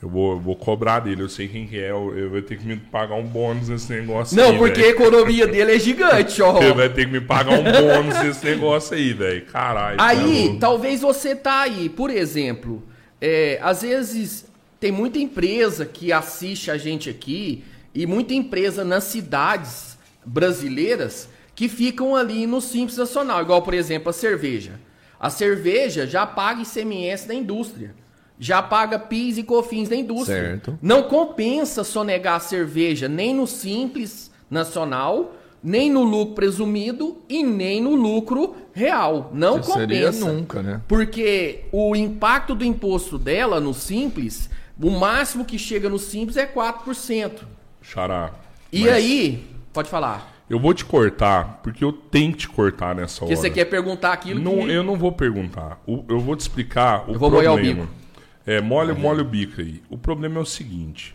Eu 0.00 0.08
vou, 0.08 0.32
eu 0.34 0.38
vou 0.38 0.54
cobrar 0.54 1.00
dele, 1.00 1.22
eu 1.22 1.28
sei 1.28 1.48
quem 1.48 1.66
que 1.66 1.76
é. 1.76 1.90
Eu, 1.90 2.16
eu 2.16 2.30
vou 2.30 2.40
ter 2.40 2.56
que 2.56 2.64
me 2.64 2.76
pagar 2.76 3.16
um 3.16 3.26
bônus 3.26 3.68
nesse 3.68 3.92
negócio 3.92 4.36
Não, 4.36 4.50
aí, 4.50 4.58
porque 4.58 4.80
a 4.80 4.84
velho. 4.84 4.94
economia 4.94 5.46
dele 5.46 5.74
é 5.74 5.78
gigante, 5.78 6.40
ó. 6.40 6.62
Ele 6.62 6.72
vai 6.72 6.88
ter 6.88 7.06
que 7.06 7.12
me 7.12 7.20
pagar 7.20 7.58
um 7.58 7.64
bônus 7.64 8.22
nesse 8.22 8.44
negócio 8.44 8.94
aí, 8.94 9.12
velho. 9.12 9.44
Caralho. 9.46 9.96
tá 9.96 10.06
Aí, 10.06 10.56
talvez 10.60 11.00
você 11.00 11.34
tá 11.34 11.62
aí, 11.62 11.88
por 11.88 12.10
exemplo, 12.10 12.82
é, 13.20 13.58
às 13.60 13.82
vezes 13.82 14.46
tem 14.78 14.92
muita 14.92 15.18
empresa 15.18 15.84
que 15.84 16.12
assiste 16.12 16.70
a 16.70 16.78
gente 16.78 17.10
aqui 17.10 17.64
e 17.92 18.06
muita 18.06 18.34
empresa 18.34 18.84
nas 18.84 19.02
cidades 19.04 19.98
brasileiras 20.24 21.28
que 21.56 21.68
ficam 21.68 22.14
ali 22.14 22.46
no 22.46 22.60
Simples 22.60 22.96
Nacional, 22.96 23.42
igual 23.42 23.62
por 23.62 23.74
exemplo 23.74 24.10
a 24.10 24.12
cerveja. 24.12 24.78
A 25.18 25.28
cerveja 25.28 26.06
já 26.06 26.24
paga 26.24 26.62
ICMS 26.62 27.26
da 27.26 27.34
indústria, 27.34 27.92
já 28.38 28.62
paga 28.62 28.98
PIS 28.98 29.38
e 29.38 29.42
COFINS 29.42 29.88
da 29.88 29.96
indústria. 29.96 30.40
Certo. 30.42 30.78
Não 30.80 31.02
compensa 31.04 31.82
sonegar 31.84 32.36
a 32.36 32.40
cerveja 32.40 33.08
nem 33.08 33.34
no 33.34 33.46
Simples 33.46 34.30
Nacional, 34.50 35.34
nem 35.62 35.90
no 35.90 36.02
lucro 36.04 36.34
presumido 36.34 37.18
e 37.28 37.42
nem 37.42 37.80
no 37.80 37.94
lucro 37.94 38.54
real. 38.72 39.30
Não 39.34 39.62
seria 39.62 40.06
compensa. 40.06 40.32
nunca, 40.32 40.62
né? 40.62 40.80
Porque 40.86 41.64
o 41.72 41.96
impacto 41.96 42.54
do 42.54 42.64
imposto 42.64 43.18
dela 43.18 43.60
no 43.60 43.74
Simples, 43.74 44.48
o 44.80 44.90
máximo 44.90 45.44
que 45.44 45.58
chega 45.58 45.88
no 45.88 45.98
Simples 45.98 46.36
é 46.36 46.46
4%. 46.46 47.32
Xará. 47.82 48.32
E 48.72 48.82
Mas 48.82 48.92
aí, 48.92 49.46
pode 49.72 49.88
falar. 49.88 50.34
Eu 50.48 50.58
vou 50.58 50.72
te 50.72 50.84
cortar, 50.84 51.60
porque 51.62 51.84
eu 51.84 51.92
tenho 51.92 52.32
que 52.32 52.38
te 52.38 52.48
cortar 52.48 52.94
nessa 52.94 53.22
hora. 53.24 53.34
Porque 53.34 53.36
você 53.36 53.50
quer 53.50 53.66
perguntar 53.66 54.12
aquilo 54.14 54.40
Não, 54.40 54.64
que... 54.64 54.70
eu 54.72 54.82
não 54.82 54.96
vou 54.96 55.12
perguntar. 55.12 55.78
Eu 55.86 56.20
vou 56.20 56.34
te 56.36 56.40
explicar 56.40 57.04
o 57.08 57.14
Eu 57.14 57.18
vou 57.18 57.30
problema. 57.30 57.54
o 57.54 57.58
bico. 57.58 57.88
É, 58.48 58.62
molha, 58.62 58.94
molha 58.94 59.20
o 59.20 59.24
bico 59.26 59.60
aí. 59.60 59.82
O 59.90 59.98
problema 59.98 60.38
é 60.38 60.42
o 60.42 60.46
seguinte. 60.46 61.14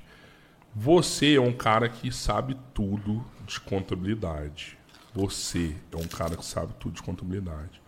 Você 0.76 1.34
é 1.36 1.42
um 1.42 1.52
cara 1.52 1.90
que 1.90 2.12
sabe 2.12 2.56
tudo 2.76 3.26
de 3.48 3.60
contabilidade. 3.60 4.78
Você 5.16 5.76
é 5.92 5.96
um 5.96 6.08
cara 6.08 6.36
que 6.38 6.46
sabe 6.46 6.74
tudo 6.80 6.94
de 6.94 7.02
contabilidade. 7.02 7.82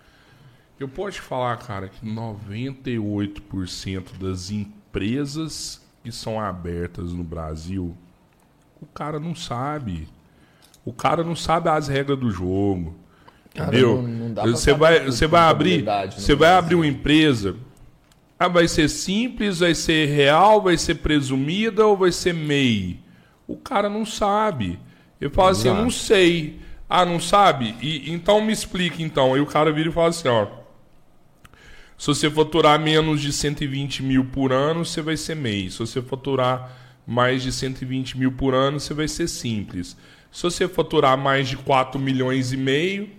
Eu 0.79 0.87
posso 0.87 1.17
te 1.17 1.21
falar, 1.21 1.55
cara, 1.57 1.87
que 1.87 2.03
98% 2.03 4.17
das 4.19 4.49
empresas 4.49 5.79
que 6.03 6.11
são 6.11 6.39
abertas 6.39 7.13
no 7.13 7.23
Brasil, 7.23 7.95
o 8.81 8.85
cara 8.87 9.19
não 9.19 9.35
sabe. 9.35 10.07
O 10.83 10.91
cara 10.91 11.23
não 11.23 11.35
sabe 11.35 11.69
as 11.69 11.87
regras 11.87 12.17
do 12.19 12.31
jogo. 12.31 12.95
Cara, 13.53 13.69
entendeu? 13.69 14.01
não- 14.01 14.29
não 14.29 14.33
você 14.57 14.73
vai, 14.73 15.05
você 15.05 15.27
vai 15.27 15.41
abrir, 15.41 15.83
no 15.83 16.11
você 16.11 16.33
vai 16.35 16.49
abrir 16.51 16.73
uma 16.75 16.87
empresa. 16.87 17.55
Ah, 18.37 18.47
vai 18.47 18.67
ser 18.67 18.89
simples, 18.89 19.59
vai 19.59 19.73
ser 19.73 20.07
real, 20.07 20.61
vai 20.61 20.77
ser 20.77 20.95
presumida 20.95 21.85
ou 21.85 21.95
vai 21.95 22.11
ser 22.11 22.33
MEI? 22.33 22.99
O 23.47 23.55
cara 23.55 23.89
não 23.89 24.05
sabe. 24.05 24.77
Eu 25.21 25.31
falo 25.31 25.49
assim, 25.49 25.67
eu 25.67 25.73
Exato. 25.73 25.83
não 25.83 25.91
sei. 25.91 26.59
Ah, 26.89 27.05
não 27.05 27.19
sabe? 27.19 27.75
E, 27.81 28.11
então 28.11 28.41
me 28.41 28.51
explique 28.51 29.01
então. 29.01 29.33
Aí 29.33 29.39
o 29.39 29.45
cara 29.45 29.71
vira 29.71 29.89
e 29.89 29.91
fala 29.91 30.09
assim, 30.09 30.27
ó. 30.27 30.47
Se 31.97 32.07
você 32.07 32.29
faturar 32.29 32.77
menos 32.77 33.21
de 33.21 33.31
120 33.31 34.03
mil 34.03 34.25
por 34.25 34.51
ano, 34.51 34.83
você 34.83 35.01
vai 35.01 35.15
ser 35.15 35.35
MEI. 35.35 35.71
Se 35.71 35.79
você 35.79 36.01
faturar 36.01 36.71
mais 37.07 37.41
de 37.41 37.53
120 37.53 38.17
mil 38.17 38.33
por 38.33 38.53
ano, 38.53 38.79
você 38.79 38.93
vai 38.93 39.07
ser 39.07 39.29
simples. 39.29 39.95
Se 40.29 40.43
você 40.43 40.67
faturar 40.67 41.17
mais 41.17 41.47
de 41.47 41.55
4 41.55 41.97
milhões 41.97 42.51
e 42.51 42.57
meio, 42.57 43.09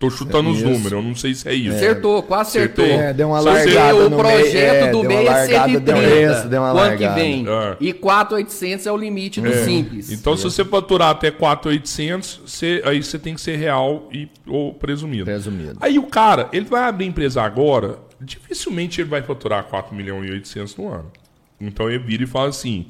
tô 0.00 0.08
chutando 0.08 0.48
os 0.48 0.62
números, 0.62 0.92
eu 0.92 1.02
não 1.02 1.14
sei 1.14 1.34
se 1.34 1.46
é 1.46 1.52
isso. 1.52 1.76
Acertou, 1.76 2.22
quase 2.22 2.58
acertou. 2.58 2.84
Acertou. 2.84 3.04
É, 3.04 3.12
deu 3.12 3.28
uma 3.28 3.40
largada 3.40 4.06
o 4.06 4.10
projeto 4.10 4.52
meio, 4.54 4.66
é, 4.66 4.90
do 4.90 4.90
deu 4.90 5.00
uma 5.00 5.08
MEI 5.08 5.26
é 5.26 5.30
largada, 5.30 5.72
130 5.72 5.80
deu 5.80 6.32
isso, 6.32 6.48
deu 6.48 6.62
uma 6.62 6.72
o 6.72 6.78
ano 6.78 6.96
que 6.96 7.04
largada. 7.04 7.14
vem. 7.14 7.46
É. 7.46 7.76
E 7.78 7.92
4,800 7.92 8.86
é 8.86 8.92
o 8.92 8.96
limite 8.96 9.40
do 9.42 9.52
Simples. 9.52 10.10
Então, 10.10 10.36
se 10.38 10.44
você 10.44 10.64
faturar 10.64 11.10
até 11.10 11.30
4,800, 11.30 12.40
você, 12.46 12.82
aí 12.86 13.02
você 13.02 13.18
tem 13.18 13.34
que 13.34 13.42
ser 13.42 13.56
real 13.56 14.08
e, 14.10 14.26
ou 14.46 14.72
presumido. 14.72 15.26
Presumido. 15.26 15.76
Aí 15.82 15.98
o 15.98 16.04
cara, 16.04 16.48
ele 16.50 16.64
vai 16.64 16.84
abrir 16.84 17.04
empresa 17.04 17.42
agora, 17.42 17.98
dificilmente 18.18 19.02
ele 19.02 19.10
vai 19.10 19.20
faturar 19.20 19.64
4 19.64 19.94
milhões 19.94 20.30
e 20.30 20.32
800 20.32 20.76
no 20.78 20.88
ano. 20.88 21.12
Então 21.60 21.90
ele 21.90 21.98
vira 21.98 22.24
e 22.24 22.26
fala 22.26 22.48
assim, 22.48 22.86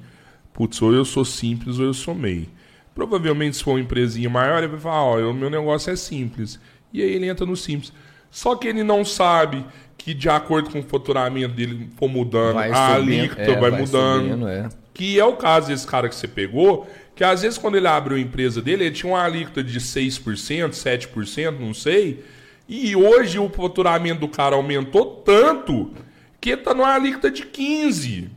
putz, 0.55 0.81
ou 0.81 0.95
eu 0.95 1.05
sou 1.05 1.25
simples 1.25 1.81
ou 1.81 1.87
eu 1.87 1.95
sou 1.95 2.15
MEI. 2.15 2.49
Provavelmente 2.95 3.57
se 3.57 3.65
for 3.65 3.73
uma 3.73 3.81
empresinha 3.81 4.31
maior, 4.31 4.59
ele 4.59 4.69
vai 4.69 4.79
falar, 4.79 5.03
ó, 5.03 5.31
o 5.31 5.35
meu 5.35 5.51
negócio 5.51 5.93
é 5.93 5.97
simples. 5.97 6.61
E 6.93 7.03
aí 7.03 7.11
ele 7.13 7.27
entra 7.29 7.45
no 7.47 7.57
simples. 7.57 7.93
Só 8.31 8.55
que 8.57 8.69
ele 8.69 8.83
não 8.83 9.05
sabe 9.05 9.65
que 9.99 10.15
de 10.15 10.29
acordo 10.29 10.71
com 10.71 10.81
o 10.81 10.83
faturamento 10.83 11.55
dele 11.55 11.91
for 11.97 12.09
mudando, 12.09 12.55
Vai 12.55 12.71
a 12.71 12.95
alíquota 12.95 13.43
é, 13.43 13.59
vai, 13.59 13.71
vai 13.71 13.81
mudando. 13.81 14.23
subindo, 14.29 14.49
é. 14.49 14.69
Que 14.95 15.19
é 15.19 15.25
o 15.25 15.35
caso 15.37 15.69
desse 15.69 15.87
cara 15.87 16.09
que 16.09 16.15
você 16.15 16.27
pegou, 16.29 16.89
que 17.15 17.23
às 17.25 17.43
vezes 17.43 17.59
quando 17.59 17.77
ele 17.77 17.87
abriu 17.87 18.17
a 18.17 18.21
empresa 18.21 18.63
dele, 18.63 18.85
ele 18.85 18.95
tinha 18.95 19.13
uma 19.13 19.23
alíquota 19.23 19.63
de 19.63 19.79
6%, 19.81 20.71
7%, 20.73 21.59
não 21.59 21.75
sei. 21.75 22.25
E 22.69 22.95
hoje 22.95 23.39
o 23.39 23.49
faturamento 23.49 24.21
do 24.21 24.29
cara 24.29 24.55
aumentou 24.57 25.05
tanto 25.25 25.93
que 26.41 26.57
tá 26.57 26.73
numa 26.73 26.95
alíquota 26.95 27.31
de 27.31 27.43
15%. 27.45 28.29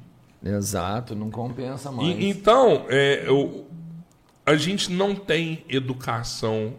Exato, 0.45 1.15
não 1.15 1.29
compensa 1.31 1.91
mais. 1.91 2.09
E- 2.09 2.27
então, 2.27 2.85
é, 2.89 3.23
eu- 3.25 3.65
a 4.45 4.55
gente 4.57 4.91
não 4.91 5.15
tem 5.15 5.63
educação 5.69 6.73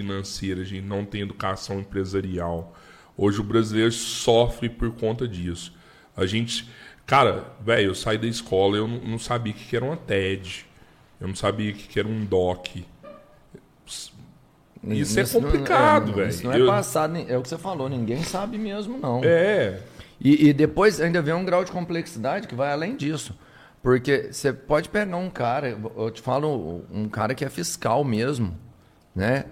financeira, 0.00 0.62
a 0.62 0.64
gente 0.64 0.86
não 0.86 1.04
tem 1.04 1.20
educação 1.22 1.80
empresarial. 1.80 2.74
Hoje 3.16 3.40
o 3.40 3.44
brasileiro 3.44 3.92
sofre 3.92 4.68
por 4.68 4.90
conta 4.92 5.28
disso. 5.28 5.74
A 6.16 6.26
gente. 6.26 6.68
Cara, 7.06 7.44
velho, 7.60 7.88
eu 7.88 7.94
saí 7.94 8.16
da 8.16 8.26
escola, 8.26 8.76
eu 8.76 8.86
não, 8.86 9.18
sabia 9.18 9.52
o 9.52 9.56
que 9.56 9.74
era 9.76 9.84
uma 9.84 9.96
TED. 9.96 10.64
Eu 11.20 11.28
não 11.28 11.34
sabia 11.34 11.72
o 11.72 11.74
que 11.74 11.98
era 11.98 12.08
um 12.08 12.24
DOC. 12.24 12.84
Isso 14.84 15.18
é 15.20 15.22
não- 15.24 15.30
complicado, 15.42 16.12
é, 16.12 16.14
velho. 16.14 16.28
Isso 16.28 16.44
não 16.44 16.52
é 16.52 16.60
Eu- 16.60 16.66
passado, 16.66 17.16
é 17.18 17.36
o 17.36 17.42
que 17.42 17.48
você 17.48 17.58
falou, 17.58 17.88
ninguém 17.88 18.22
sabe 18.22 18.56
mesmo, 18.56 18.96
não. 18.98 19.20
É. 19.24 19.80
E, 20.20 20.48
e 20.48 20.52
depois 20.52 21.00
ainda 21.00 21.20
vem 21.20 21.34
um 21.34 21.44
grau 21.44 21.64
de 21.64 21.72
complexidade 21.72 22.46
que 22.46 22.54
vai 22.54 22.72
além 22.72 22.96
disso. 22.96 23.36
Porque 23.82 24.28
você 24.32 24.52
pode 24.52 24.88
pegar 24.88 25.16
um 25.16 25.30
cara, 25.30 25.78
eu 25.96 26.10
te 26.10 26.20
falo, 26.20 26.84
um 26.92 27.08
cara 27.08 27.34
que 27.34 27.44
é 27.44 27.48
fiscal 27.48 28.04
mesmo, 28.04 28.56
né? 29.14 29.46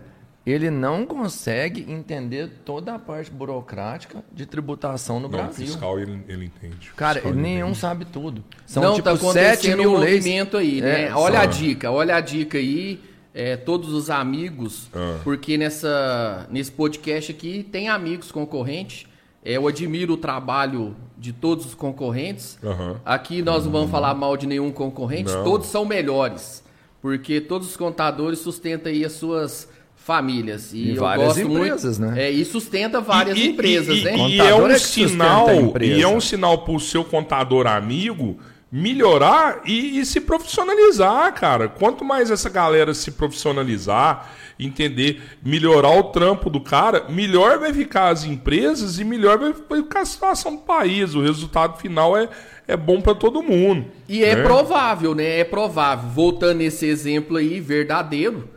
Ele 0.49 0.71
não 0.71 1.05
consegue 1.05 1.85
entender 1.93 2.49
toda 2.65 2.95
a 2.95 2.99
parte 2.99 3.31
burocrática 3.31 4.25
de 4.33 4.47
tributação 4.47 5.21
no 5.21 5.29
Não, 5.29 5.39
o 5.39 5.43
Brasil. 5.43 5.67
fiscal 5.67 5.99
ele, 5.99 6.23
ele 6.29 6.45
entende. 6.47 6.91
Cara, 6.97 7.21
ele 7.25 7.33
nenhum 7.41 7.67
entende. 7.69 7.79
sabe 7.79 8.05
tudo. 8.05 8.43
São 8.65 8.83
não, 8.83 8.95
tipo 8.95 9.05
tá 9.05 9.17
7 9.17 9.27
acontecendo 9.27 9.79
mil 9.79 9.93
um 9.95 9.99
leis. 9.99 10.25
movimento 10.25 10.57
aí, 10.57 10.81
né? 10.81 11.05
É, 11.07 11.15
olha 11.15 11.37
só- 11.39 11.43
a 11.43 11.47
dica, 11.47 11.91
olha 11.91 12.17
a 12.17 12.21
dica 12.21 12.57
aí, 12.59 13.01
é, 13.35 13.57
todos 13.57 13.93
os 13.93 14.09
amigos, 14.11 14.89
Ah. 14.95 15.19
porque 15.23 15.59
nessa, 15.59 16.47
nesse 16.51 16.73
podcast 16.73 17.31
aqui 17.31 17.63
tem 17.63 17.89
amigos 17.89 18.33
concorrentes. 18.33 19.07
É, 19.45 19.53
eu 19.53 19.67
admiro 19.69 20.15
o 20.15 20.17
trabalho 20.17 20.97
de 21.17 21.33
todos 21.33 21.67
os 21.67 21.75
concorrentes. 21.75 22.59
Aham. 22.65 23.01
Aqui 23.05 23.43
nós 23.43 23.65
não 23.65 23.73
vamos 23.73 23.91
falar 23.91 24.15
mal 24.15 24.37
de 24.37 24.47
nenhum 24.47 24.71
concorrente, 24.73 25.31
Não. 25.33 25.45
todos 25.45 25.67
são 25.69 25.85
melhores. 25.85 26.65
Porque 27.01 27.41
todos 27.41 27.69
os 27.69 27.77
contadores 27.77 28.41
sustentam 28.41 28.91
aí 28.91 29.05
as 29.05 29.13
suas 29.13 29.69
famílias. 30.09 30.73
E, 30.73 30.79
E 30.79 30.97
eu 30.97 31.03
várias 31.03 31.37
gosto 31.37 31.41
empresas, 31.43 31.99
muito, 31.99 32.15
né? 32.15 32.25
É, 32.25 32.31
e 32.31 32.43
sustenta 32.43 32.99
várias 32.99 33.37
E- 33.37 33.49
empresas, 33.49 33.99
e, 33.99 34.05
né? 34.05 34.17
E, 34.17 34.41
é 34.41 34.55
um 34.55 34.67
é 34.67 34.79
sinal, 34.79 35.49
e 35.79 36.03
é 36.03 36.09
um 36.09 36.19
sinal 36.19 36.65
pro 36.65 36.81
seu 36.81 37.05
contador 37.05 37.67
amigo 37.67 38.39
melhorar 38.73 39.63
e, 39.67 39.99
e 39.99 40.07
se 40.07 40.21
profissionalizar, 40.21 41.33
cara. 41.35 41.69
Quanto 41.69 42.05
mais 42.07 42.31
essa 42.31 42.49
galera 42.49 42.95
se 42.95 43.11
profissionalizar, 43.13 44.31
entender, 44.59 45.23
melhorar 45.43 45.99
o 45.99 46.05
trampo 46.05 46.49
do 46.49 46.61
cara, 46.61 47.05
melhor 47.11 47.59
vai 47.59 47.73
ficar 47.73 48.09
as 48.09 48.25
empresas 48.25 48.99
e 48.99 49.05
melhor 49.05 49.39
vai 49.39 49.53
ficar 49.83 50.01
a 50.01 50.07
situação 50.07 50.57
do 50.57 50.63
país. 50.63 51.15
O 51.15 51.23
resultado 51.23 51.79
final 51.79 52.17
é, 52.17 52.31
é 52.67 52.77
bom 52.77 53.01
para 53.01 53.15
todo 53.15 53.43
mundo. 53.43 53.87
E 54.09 54.25
é 54.25 54.37
né? 54.37 54.43
provável, 54.43 55.15
né? 55.15 55.39
É 55.41 55.45
provável. 55.45 56.09
Voltando 56.11 56.59
nesse 56.59 56.87
exemplo 56.87 57.37
aí, 57.39 57.61
verdadeiro, 57.61 58.49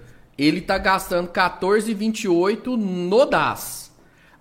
ele 0.41 0.59
tá 0.59 0.77
gastando 0.79 1.29
14,28 1.29 2.75
no 2.75 3.25
DAS. 3.25 3.91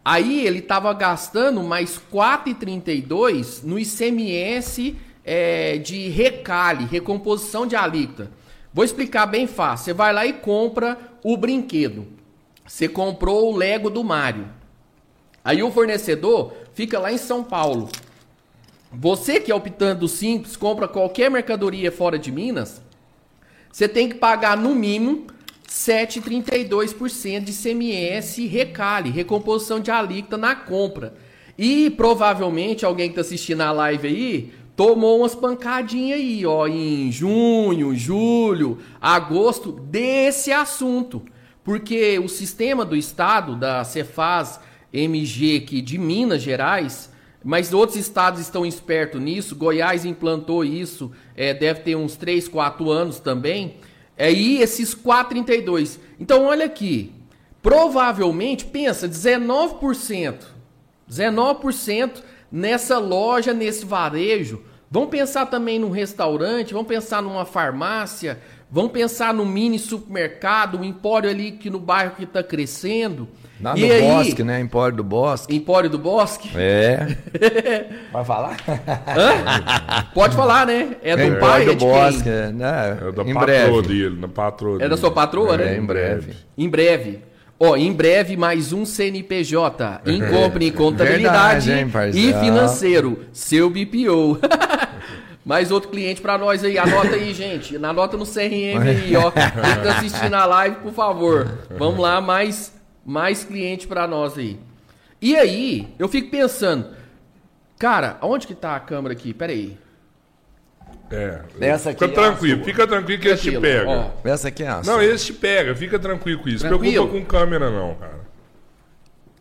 Aí 0.02 0.46
ele 0.46 0.62
tava 0.62 0.92
gastando 0.94 1.62
mais 1.62 2.00
4,32 2.10 3.62
no 3.62 3.78
ICMS 3.78 4.96
é, 5.22 5.76
de 5.76 6.08
recalhe, 6.08 6.86
recomposição 6.86 7.66
de 7.66 7.76
alíquota. 7.76 8.30
Vou 8.72 8.82
explicar 8.82 9.26
bem 9.26 9.46
fácil. 9.46 9.84
Você 9.84 9.92
vai 9.92 10.10
lá 10.12 10.24
e 10.24 10.32
compra 10.32 10.96
o 11.22 11.36
brinquedo. 11.36 12.06
Você 12.66 12.88
comprou 12.88 13.52
o 13.52 13.56
Lego 13.56 13.90
do 13.90 14.02
Mario. 14.02 14.48
Aí 15.44 15.62
o 15.62 15.70
fornecedor 15.70 16.54
fica 16.72 16.98
lá 16.98 17.12
em 17.12 17.18
São 17.18 17.44
Paulo. 17.44 17.90
Você 18.90 19.38
que 19.38 19.52
é 19.52 19.54
optando 19.54 20.08
simples, 20.08 20.56
compra 20.56 20.88
qualquer 20.88 21.30
mercadoria 21.30 21.92
fora 21.92 22.18
de 22.18 22.32
Minas, 22.32 22.80
você 23.70 23.86
tem 23.86 24.08
que 24.08 24.14
pagar 24.14 24.56
no 24.56 24.74
mínimo 24.74 25.26
7,32% 25.70 27.44
de 27.44 27.52
CMS 27.52 28.36
recalhe, 28.48 29.10
recomposição 29.10 29.78
de 29.78 29.90
alíquota 29.90 30.36
na 30.36 30.56
compra. 30.56 31.14
E 31.56 31.88
provavelmente 31.90 32.84
alguém 32.84 33.08
que 33.08 33.12
está 33.12 33.20
assistindo 33.20 33.60
a 33.60 33.70
live 33.70 34.08
aí 34.08 34.52
tomou 34.74 35.20
umas 35.20 35.34
pancadinhas 35.34 36.18
aí, 36.18 36.44
ó, 36.44 36.66
em 36.66 37.12
junho, 37.12 37.94
julho, 37.94 38.78
agosto 39.00 39.70
desse 39.70 40.50
assunto. 40.50 41.22
Porque 41.62 42.18
o 42.18 42.28
sistema 42.28 42.84
do 42.84 42.96
estado, 42.96 43.54
da 43.54 43.84
Cefaz 43.84 44.58
MG 44.92 45.58
aqui 45.58 45.80
de 45.80 45.98
Minas 45.98 46.42
Gerais, 46.42 47.12
mas 47.44 47.72
outros 47.72 47.98
estados 47.98 48.40
estão 48.40 48.66
espertos 48.66 49.20
nisso. 49.20 49.54
Goiás 49.54 50.04
implantou 50.04 50.64
isso, 50.64 51.12
é, 51.36 51.54
deve 51.54 51.80
ter 51.80 51.94
uns 51.94 52.16
3, 52.16 52.48
4 52.48 52.90
anos 52.90 53.20
também. 53.20 53.76
É, 54.20 54.30
e 54.30 54.60
esses 54.60 54.94
4,32. 54.94 55.98
Então, 56.20 56.44
olha 56.44 56.66
aqui. 56.66 57.10
Provavelmente, 57.62 58.66
pensa, 58.66 59.08
19%. 59.08 60.44
19% 61.10 62.22
nessa 62.52 62.98
loja, 62.98 63.54
nesse 63.54 63.86
varejo. 63.86 64.62
Vamos 64.90 65.08
pensar 65.08 65.46
também 65.46 65.78
num 65.78 65.88
restaurante, 65.88 66.74
vamos 66.74 66.86
pensar 66.88 67.22
numa 67.22 67.46
farmácia, 67.46 68.38
vamos 68.70 68.92
pensar 68.92 69.32
num 69.32 69.46
mini 69.46 69.78
supermercado, 69.78 70.78
um 70.78 70.84
empório 70.84 71.30
ali 71.30 71.52
que 71.52 71.70
no 71.70 71.80
bairro 71.80 72.16
que 72.16 72.24
está 72.24 72.42
crescendo. 72.42 73.26
Lá 73.62 73.74
e 73.76 73.86
no 73.86 73.92
aí, 73.92 74.00
Bosque, 74.02 74.42
né? 74.42 74.60
Empório 74.60 74.96
do 74.96 75.04
Bosque. 75.04 75.54
Empório 75.54 75.90
do 75.90 75.98
Bosque? 75.98 76.50
É. 76.56 77.16
Vai 78.12 78.24
falar? 78.24 78.56
Pode 80.14 80.34
falar, 80.34 80.66
né? 80.66 80.96
É 81.02 81.14
do 81.16 81.22
É, 81.22 81.30
pai, 81.30 81.36
Empório 81.36 81.70
é 81.70 81.74
do 81.74 81.84
Bosque, 81.84 82.22
quem? 82.22 82.32
é, 82.32 82.52
né? 82.52 82.98
É 83.08 83.12
da 83.12 83.22
em 83.22 83.34
patroa 83.34 83.42
breve. 83.82 83.82
dele, 83.88 84.16
da 84.16 84.28
patroa 84.28 84.74
É 84.76 84.78
dele. 84.78 84.90
da 84.90 84.96
sua 84.96 85.10
patroa, 85.10 85.54
É, 85.54 85.58
né? 85.58 85.76
em 85.76 85.82
breve. 85.84 86.32
Em 86.56 86.68
breve. 86.68 87.20
Ó, 87.58 87.76
em 87.76 87.92
breve 87.92 88.36
mais 88.36 88.72
um 88.72 88.86
CNPJ. 88.86 90.00
Incompre 90.06 90.66
em 90.66 90.72
contabilidade 90.72 91.70
Verdade, 91.70 92.18
hein, 92.18 92.28
e 92.30 92.32
financeiro. 92.32 93.24
Seu 93.32 93.68
BPO. 93.68 94.38
mais 95.44 95.70
outro 95.70 95.90
cliente 95.90 96.20
pra 96.22 96.38
nós 96.38 96.64
aí. 96.64 96.78
Anota 96.78 97.16
aí, 97.16 97.34
gente. 97.34 97.76
Anota 97.76 98.16
no 98.16 98.24
CRM 98.24 98.80
aí, 98.88 99.14
ó. 99.16 99.30
Quem 99.30 99.82
tá 99.84 99.98
assistindo 99.98 100.34
a 100.34 100.46
live, 100.46 100.76
por 100.76 100.92
favor. 100.92 101.58
Vamos 101.78 102.00
lá, 102.00 102.20
mais, 102.20 102.72
mais 103.04 103.44
cliente 103.44 103.86
pra 103.86 104.06
nós 104.06 104.36
aí. 104.38 104.58
E 105.20 105.36
aí, 105.36 105.94
eu 105.98 106.08
fico 106.08 106.30
pensando. 106.30 106.94
Cara, 107.78 108.18
onde 108.22 108.46
que 108.46 108.54
tá 108.54 108.76
a 108.76 108.80
câmera 108.80 109.12
aqui? 109.12 109.32
Pera 109.34 109.52
aí. 109.52 109.78
É. 111.10 111.42
Essa 111.60 111.90
aqui 111.90 112.04
fica 112.06 112.20
é 112.20 112.24
tranquilo, 112.24 112.64
fica 112.64 112.86
tranquilo 112.86 113.20
que 113.20 113.28
esse 113.28 113.50
te 113.50 113.60
pega. 113.60 113.88
ó. 113.88 114.10
Essa 114.24 114.48
aqui 114.48 114.62
é 114.62 114.68
a 114.68 114.76
Não, 114.76 114.84
sua. 114.84 115.04
esse 115.04 115.26
te 115.26 115.32
pega, 115.34 115.74
fica 115.74 115.98
tranquilo 115.98 116.40
com 116.42 116.48
isso. 116.48 116.66
Tranquilo? 116.66 117.08
Preocupa 117.08 117.20
com 117.20 117.26
câmera, 117.26 117.70
não, 117.70 117.94
cara. 117.96 118.20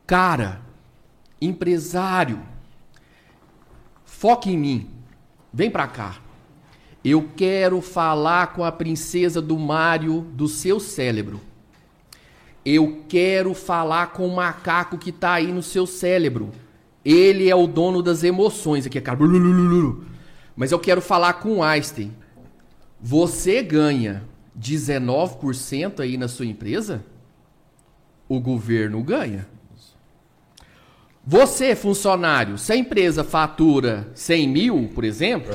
Cara, 0.07 0.61
empresário, 1.39 2.41
foca 4.03 4.49
em 4.49 4.57
mim. 4.57 4.89
Vem 5.53 5.69
pra 5.69 5.87
cá. 5.87 6.15
Eu 7.03 7.29
quero 7.35 7.79
falar 7.81 8.53
com 8.53 8.63
a 8.63 8.71
princesa 8.71 9.41
do 9.41 9.57
Mário 9.57 10.21
do 10.33 10.47
seu 10.47 10.79
cérebro. 10.79 11.39
Eu 12.71 13.03
quero 13.09 13.55
falar 13.55 14.11
com 14.11 14.27
o 14.27 14.35
macaco 14.35 14.95
que 14.95 15.11
tá 15.11 15.33
aí 15.33 15.51
no 15.51 15.63
seu 15.63 15.87
cérebro. 15.87 16.51
Ele 17.03 17.49
é 17.49 17.55
o 17.55 17.65
dono 17.65 18.03
das 18.03 18.23
emoções 18.23 18.85
aqui, 18.85 19.01
cara. 19.01 19.17
Mas 20.55 20.71
eu 20.71 20.77
quero 20.77 21.01
falar 21.01 21.33
com 21.33 21.57
o 21.57 21.63
Einstein. 21.63 22.13
Você 23.01 23.63
ganha 23.63 24.23
19% 24.55 25.99
aí 25.99 26.15
na 26.15 26.27
sua 26.27 26.45
empresa? 26.45 27.03
O 28.27 28.39
governo 28.39 29.01
ganha. 29.01 29.47
Você, 31.25 31.75
funcionário, 31.75 32.55
se 32.59 32.71
a 32.71 32.75
empresa 32.75 33.23
fatura 33.23 34.11
100 34.13 34.47
mil, 34.47 34.91
por 34.93 35.03
exemplo, 35.03 35.51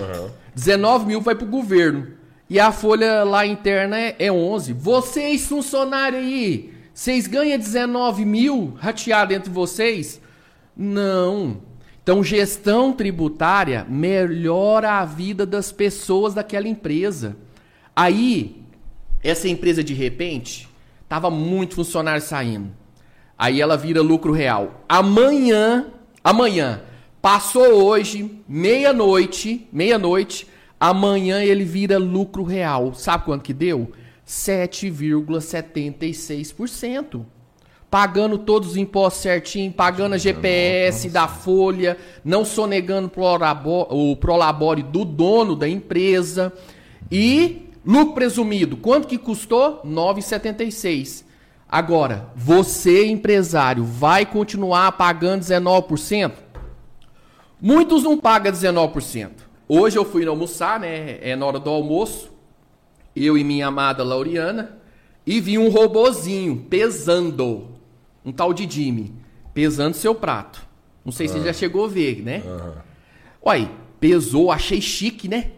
19 0.53 1.07
mil 1.07 1.21
vai 1.21 1.37
para 1.37 1.47
o 1.47 1.51
governo. 1.51 2.09
E 2.51 2.59
a 2.59 2.73
folha 2.73 3.23
lá 3.23 3.47
interna 3.47 3.97
é, 3.97 4.17
é 4.19 4.33
11. 4.33 4.73
Vocês, 4.73 5.47
funcionário 5.47 6.19
aí, 6.19 6.74
vocês 6.95 7.27
ganham 7.27 7.59
19 7.59 8.25
mil 8.25 8.75
rateado 8.79 9.35
entre 9.35 9.51
vocês? 9.51 10.21
Não. 10.77 11.61
Então, 12.01 12.23
gestão 12.23 12.93
tributária 12.93 13.85
melhora 13.89 14.93
a 14.93 15.05
vida 15.05 15.45
das 15.45 15.73
pessoas 15.73 16.35
daquela 16.35 16.69
empresa. 16.69 17.37
Aí, 17.97 18.63
essa 19.25 19.49
empresa, 19.49 19.83
de 19.83 19.93
repente, 19.93 20.69
tava 21.09 21.31
muito 21.31 21.75
funcionário 21.75 22.23
saindo. 22.23 22.71
Aí 23.37 23.61
ela 23.61 23.77
vira 23.77 24.01
lucro 24.01 24.33
real. 24.33 24.85
Amanhã, 24.89 25.87
amanhã, 26.23 26.83
passou 27.21 27.85
hoje, 27.85 28.39
meia-noite, 28.47 29.69
meia-noite, 29.73 30.47
amanhã 30.79 31.43
ele 31.43 31.65
vira 31.65 31.99
lucro 31.99 32.45
real. 32.45 32.95
Sabe 32.95 33.25
quanto 33.25 33.43
que 33.43 33.53
deu? 33.53 33.91
7,76%. 34.27 37.25
Pagando 37.91 38.39
todos 38.39 38.71
os 38.71 38.77
impostos 38.77 39.23
certinho, 39.23 39.73
pagando 39.73 40.15
a 40.15 40.19
GPS 40.19 41.09
da 41.09 41.29
folha, 41.29 41.97
não 42.25 42.45
sonegando 42.45 43.09
o 43.91 44.17
prolabore 44.17 44.83
do 44.83 45.05
dono 45.05 45.55
da 45.55 45.69
empresa. 45.69 46.53
E 47.11 47.69
lucro 47.87 48.15
presumido, 48.15 48.77
quanto 48.77 49.07
que 49.07 49.17
custou? 49.17 49.81
9,76. 49.87 51.25
Agora, 51.69 52.31
você, 52.35 53.07
empresário, 53.07 53.85
vai 53.85 54.27
continuar 54.27 54.91
pagando 54.93 55.43
19%? 55.43 56.33
Muitos 57.61 58.03
não 58.03 58.19
pagam 58.19 58.53
19%. 58.53 59.31
Hoje 59.69 59.97
eu 59.97 60.05
fui 60.05 60.27
almoçar, 60.27 60.81
né? 60.81 61.19
É 61.23 61.37
na 61.37 61.47
hora 61.47 61.59
do 61.59 61.71
almoço. 61.71 62.34
Eu 63.15 63.39
e 63.39 63.45
minha 63.45 63.67
amada 63.69 64.03
Lauriana. 64.03 64.79
e 65.27 65.41
vi 65.41 65.57
um 65.59 65.69
robozinho 65.71 66.67
pesando, 66.69 67.69
um 68.25 68.31
tal 68.33 68.53
de 68.53 68.69
Jimmy, 68.71 69.13
pesando 69.55 69.95
seu 69.95 70.15
prato. 70.15 70.67
Não 71.05 71.13
sei 71.13 71.29
se 71.29 71.35
você 71.35 71.45
já 71.47 71.53
chegou 71.53 71.85
a 71.85 71.89
ver, 71.89 72.23
né? 72.23 72.43
Uai, 73.45 73.71
pesou, 74.01 74.51
achei 74.51 74.81
chique, 74.81 75.29
né? 75.29 75.51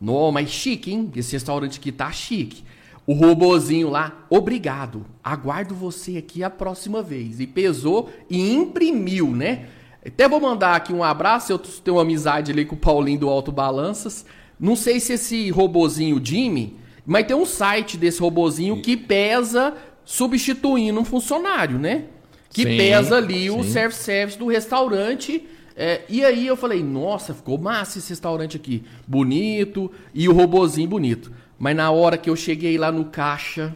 Não, 0.00 0.30
mas 0.32 0.50
chique, 0.50 0.90
hein? 0.92 1.10
Esse 1.14 1.32
restaurante 1.32 1.78
aqui 1.78 1.92
tá 1.92 2.10
chique. 2.10 2.64
O 3.06 3.12
robozinho 3.12 3.90
lá, 3.90 4.24
obrigado. 4.30 5.04
Aguardo 5.22 5.74
você 5.74 6.16
aqui 6.16 6.42
a 6.44 6.50
próxima 6.50 7.02
vez. 7.02 7.40
E 7.40 7.46
pesou 7.46 8.10
e 8.28 8.52
imprimiu, 8.52 9.30
né? 9.30 9.68
Até 10.06 10.28
vou 10.28 10.40
mandar 10.40 10.76
aqui 10.76 10.92
um 10.92 11.02
abraço. 11.02 11.52
Eu 11.52 11.58
tenho 11.58 11.96
uma 11.96 12.02
amizade 12.02 12.52
ali 12.52 12.64
com 12.64 12.74
o 12.74 12.78
Paulinho 12.78 13.20
do 13.20 13.28
Alto 13.28 13.52
Balanças. 13.52 14.24
Não 14.58 14.76
sei 14.76 15.00
se 15.00 15.14
esse 15.14 15.50
robozinho 15.50 16.20
Jimmy, 16.24 16.76
mas 17.10 17.26
tem 17.26 17.34
um 17.34 17.44
site 17.44 17.96
desse 17.96 18.20
robozinho 18.20 18.80
que 18.80 18.96
pesa 18.96 19.74
substituindo 20.04 21.00
um 21.00 21.04
funcionário, 21.04 21.76
né? 21.76 22.04
Que 22.50 22.62
Sim, 22.62 22.76
pesa 22.76 23.16
ali 23.16 23.50
o 23.50 23.64
sim. 23.64 23.70
self-service 23.72 24.38
do 24.38 24.46
restaurante. 24.46 25.44
É, 25.74 26.02
e 26.08 26.24
aí 26.24 26.46
eu 26.46 26.56
falei, 26.56 26.84
nossa, 26.84 27.34
ficou 27.34 27.58
massa 27.58 27.98
esse 27.98 28.10
restaurante 28.10 28.56
aqui. 28.56 28.84
Bonito 29.08 29.90
e 30.14 30.28
o 30.28 30.32
robozinho 30.32 30.88
bonito. 30.88 31.32
Mas 31.58 31.74
na 31.74 31.90
hora 31.90 32.16
que 32.16 32.30
eu 32.30 32.36
cheguei 32.36 32.78
lá 32.78 32.92
no 32.92 33.06
caixa, 33.06 33.74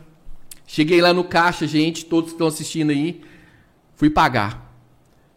cheguei 0.64 1.00
lá 1.00 1.12
no 1.12 1.24
caixa, 1.24 1.66
gente, 1.66 2.04
todos 2.04 2.30
que 2.30 2.34
estão 2.36 2.46
assistindo 2.46 2.90
aí, 2.90 3.20
fui 3.96 4.10
pagar. 4.10 4.72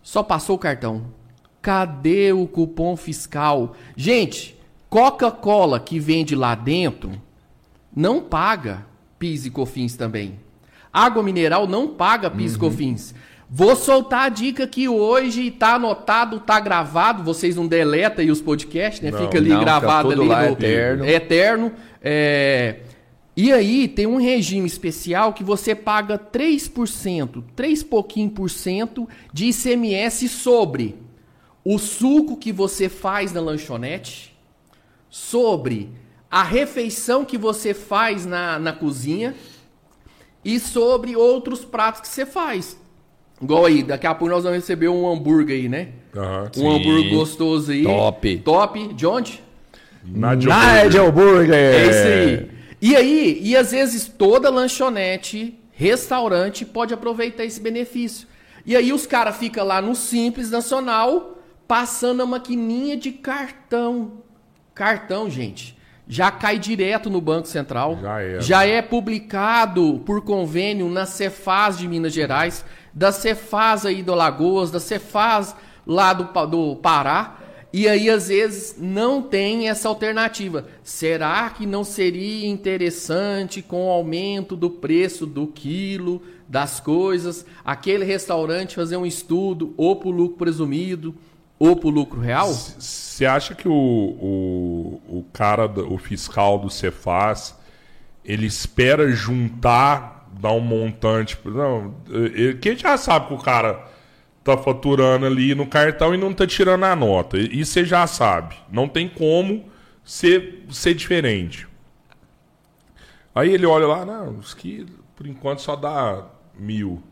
Só 0.03 0.21
passou 0.21 0.55
o 0.55 0.59
cartão. 0.59 1.07
Cadê 1.63 2.31
o 2.31 2.45
cupom 2.45 2.95
fiscal? 2.95 3.75
Gente, 3.95 4.55
Coca-Cola 4.87 5.79
que 5.79 5.99
vende 5.99 6.35
lá 6.35 6.53
dentro 6.53 7.25
não 7.97 8.21
paga 8.21 8.85
PIS 9.17 9.47
e 9.47 9.49
COFINS 9.49 9.95
também. 9.95 10.39
Água 10.93 11.23
mineral 11.23 11.67
não 11.67 11.87
paga 11.87 12.29
PIS 12.29 12.53
e 12.53 12.59
COFINS. 12.59 13.15
Vou 13.49 13.75
soltar 13.75 14.25
a 14.25 14.29
dica 14.29 14.65
aqui 14.65 14.87
hoje, 14.87 15.49
tá 15.49 15.75
anotado, 15.75 16.39
tá 16.39 16.59
gravado, 16.59 17.23
vocês 17.23 17.55
não 17.55 17.65
deletam 17.65 18.23
aí 18.23 18.29
os 18.29 18.39
podcasts, 18.39 19.01
né? 19.01 19.09
Não, 19.09 19.19
Fica 19.19 19.39
ali 19.39 19.49
não, 19.49 19.59
fica 19.59 19.65
gravado 19.79 20.09
tudo 20.09 20.21
ali 20.21 20.29
lá 20.29 20.43
no 20.43 20.51
eterno. 20.51 21.05
é 21.05 21.11
eterno. 21.13 21.71
É, 21.99 22.75
E 23.35 23.51
aí 23.51 23.87
tem 23.87 24.05
um 24.05 24.17
regime 24.17 24.67
especial 24.67 25.33
que 25.33 25.43
você 25.43 25.73
paga 25.73 26.19
3%, 26.19 27.43
3 27.55 27.83
pouquinho 27.83 28.29
por 28.29 28.49
cento 28.49 29.09
de 29.33 29.45
ICMS 29.45 30.29
sobre 30.29 30.95
o 31.65 31.79
suco 31.79 32.37
que 32.37 32.51
você 32.51 32.89
faz 32.89 33.33
na 33.33 33.41
lanchonete, 33.41 34.37
sobre 35.09 35.89
a 36.29 36.43
refeição 36.43 37.23
que 37.23 37.37
você 37.37 37.73
faz 37.73 38.25
na, 38.25 38.59
na 38.59 38.73
cozinha 38.73 39.33
e 40.43 40.59
sobre 40.59 41.15
outros 41.15 41.63
pratos 41.63 42.01
que 42.01 42.07
você 42.07 42.25
faz. 42.25 42.77
Igual 43.41 43.65
aí, 43.65 43.83
daqui 43.83 44.07
a 44.07 44.15
pouco 44.15 44.33
nós 44.33 44.43
vamos 44.43 44.59
receber 44.59 44.87
um 44.87 45.07
hambúrguer 45.07 45.55
aí, 45.55 45.69
né? 45.69 45.89
Aham. 46.15 46.51
Um 46.57 46.71
hambúrguer 46.71 47.13
gostoso 47.13 47.71
aí. 47.71 47.83
Top. 47.83 48.37
Top. 48.39 48.93
De 48.93 49.05
onde? 49.05 49.43
Nadio 50.03 50.49
Nigel 50.49 51.11
Burger! 51.11 51.53
É 51.53 51.85
isso 51.87 52.07
aí. 52.07 52.57
E 52.81 52.95
aí, 52.95 53.39
e 53.41 53.55
às 53.55 53.71
vezes 53.71 54.07
toda 54.07 54.49
lanchonete, 54.49 55.59
restaurante 55.71 56.65
pode 56.65 56.93
aproveitar 56.93 57.43
esse 57.43 57.59
benefício. 57.59 58.27
E 58.65 58.75
aí 58.75 58.91
os 58.91 59.05
caras 59.05 59.37
ficam 59.37 59.65
lá 59.65 59.81
no 59.81 59.95
Simples 59.95 60.49
Nacional 60.49 61.37
passando 61.67 62.23
a 62.23 62.25
maquininha 62.25 62.95
de 62.95 63.11
cartão. 63.11 64.23
Cartão, 64.73 65.29
gente. 65.29 65.76
Já 66.07 66.31
cai 66.31 66.57
direto 66.57 67.09
no 67.09 67.19
Banco 67.19 67.47
Central. 67.47 67.99
Já 68.01 68.21
é. 68.21 68.41
Já 68.41 68.65
é 68.65 68.81
publicado 68.81 70.01
por 70.05 70.21
convênio 70.21 70.87
na 70.89 71.05
Cefaz 71.05 71.77
de 71.77 71.87
Minas 71.87 72.13
Gerais, 72.13 72.63
da 72.93 73.11
Cefaz 73.11 73.85
aí 73.85 74.01
do 74.01 74.13
Alagoas, 74.13 74.71
da 74.71 74.79
Cefaz 74.79 75.55
lá 75.85 76.13
do, 76.13 76.45
do 76.47 76.75
Pará. 76.77 77.37
E 77.73 77.87
aí, 77.87 78.09
às 78.09 78.29
vezes, 78.29 78.75
não 78.77 79.21
tem 79.21 79.67
essa 79.69 79.89
alternativa. 79.89 80.65
Será 80.81 81.49
que 81.49 81.65
não 81.65 81.83
seria 81.83 82.47
interessante, 82.47 83.61
com 83.61 83.87
o 83.87 83.91
aumento 83.91 84.55
do 84.55 84.69
preço 84.69 85.25
do 85.25 85.45
quilo 85.47 86.21
das 86.47 86.79
coisas, 86.79 87.45
aquele 87.63 88.05
restaurante 88.05 88.75
fazer 88.75 88.95
um 88.95 89.05
estudo 89.05 89.73
ou 89.75 89.97
para 89.97 90.07
o 90.07 90.11
lucro 90.11 90.37
presumido 90.37 91.13
ou 91.59 91.75
para 91.75 91.87
o 91.87 91.91
lucro 91.91 92.19
real? 92.19 92.47
Você 92.47 93.25
acha 93.25 93.55
que 93.55 93.67
o, 93.67 93.73
o, 93.73 95.01
o 95.19 95.25
cara, 95.33 95.65
o 95.65 95.97
fiscal 95.97 96.59
do 96.59 96.69
Cefaz, 96.69 97.57
ele 98.23 98.45
espera 98.45 99.11
juntar, 99.11 100.29
dar 100.39 100.51
um 100.51 100.59
montante? 100.59 101.37
Não, 101.45 101.95
ele, 102.09 102.55
que 102.55 102.75
já 102.75 102.97
sabe 102.97 103.27
que 103.27 103.33
o 103.33 103.39
cara 103.39 103.85
tá 104.43 104.57
faturando 104.57 105.25
ali 105.25 105.53
no 105.55 105.65
cartão 105.67 106.13
e 106.13 106.17
não 106.17 106.33
tá 106.33 106.45
tirando 106.47 106.83
a 106.85 106.95
nota. 106.95 107.37
E 107.37 107.65
você 107.65 107.83
já 107.83 108.05
sabe. 108.07 108.55
Não 108.71 108.87
tem 108.87 109.09
como 109.09 109.65
ser, 110.03 110.65
ser 110.69 110.93
diferente. 110.93 111.67
Aí 113.35 113.53
ele 113.53 113.65
olha 113.65 113.85
lá, 113.85 114.05
não, 114.05 114.39
isso 114.39 114.55
aqui 114.55 114.85
por 115.15 115.25
enquanto 115.25 115.59
só 115.59 115.75
dá 115.75 116.25
mil. 116.57 117.03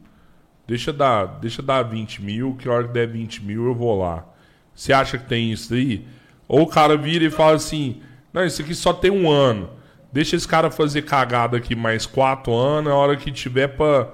Deixa 0.68 0.94
dar, 0.94 1.26
deixa 1.26 1.62
dar 1.62 1.84
20 1.84 2.22
mil, 2.22 2.56
que 2.56 2.70
a 2.70 2.72
hora 2.72 2.88
que 2.88 2.94
der 2.94 3.08
20 3.08 3.44
mil 3.44 3.66
eu 3.66 3.76
vou 3.76 4.00
lá. 4.00 4.26
Você 4.76 4.92
acha 4.92 5.18
que 5.18 5.26
tem 5.26 5.52
isso 5.52 5.74
aí? 5.74 6.06
Ou 6.48 6.64
o 6.64 6.68
cara 6.68 6.98
vira 6.98 7.24
e 7.26 7.30
fala 7.30 7.56
assim: 7.56 8.02
Não, 8.34 8.46
isso 8.46 8.62
aqui 8.62 8.76
só 8.76 8.94
tem 8.94 9.10
um 9.10 9.30
ano. 9.30 9.70
Deixa 10.12 10.36
esse 10.36 10.48
cara 10.48 10.70
fazer 10.70 11.02
cagada 11.04 11.58
aqui 11.58 11.76
mais 11.76 12.06
quatro 12.06 12.54
anos, 12.54 12.92
a 12.92 12.96
hora 12.96 13.18
que 13.18 13.32
tiver 13.32 13.70
pra, 13.70 14.06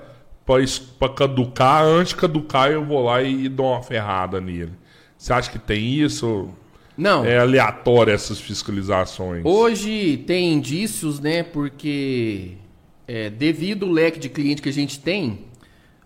pra, 0.45 0.55
pra 0.97 1.09
caducar, 1.09 1.83
antes 1.83 2.13
de 2.13 2.19
caducar 2.19 2.71
eu 2.71 2.83
vou 2.83 3.03
lá 3.03 3.21
e, 3.21 3.47
dou 3.47 3.71
uma 3.71 3.83
ferrada 3.83 4.41
nele. 4.41 4.71
Você 5.17 5.33
acha 5.33 5.51
que 5.51 5.59
tem 5.59 5.83
isso? 5.83 6.49
Não. 6.97 7.23
É 7.23 7.37
aleatório 7.37 8.13
essas 8.13 8.39
fiscalizações. 8.39 9.43
Hoje 9.45 10.17
tem 10.25 10.53
indícios, 10.53 11.19
né? 11.19 11.43
Porque 11.43 12.53
é, 13.07 13.29
devido 13.29 13.85
ao 13.85 13.91
leque 13.91 14.19
de 14.19 14.29
cliente 14.29 14.61
que 14.61 14.69
a 14.69 14.73
gente 14.73 14.99
tem, 14.99 15.45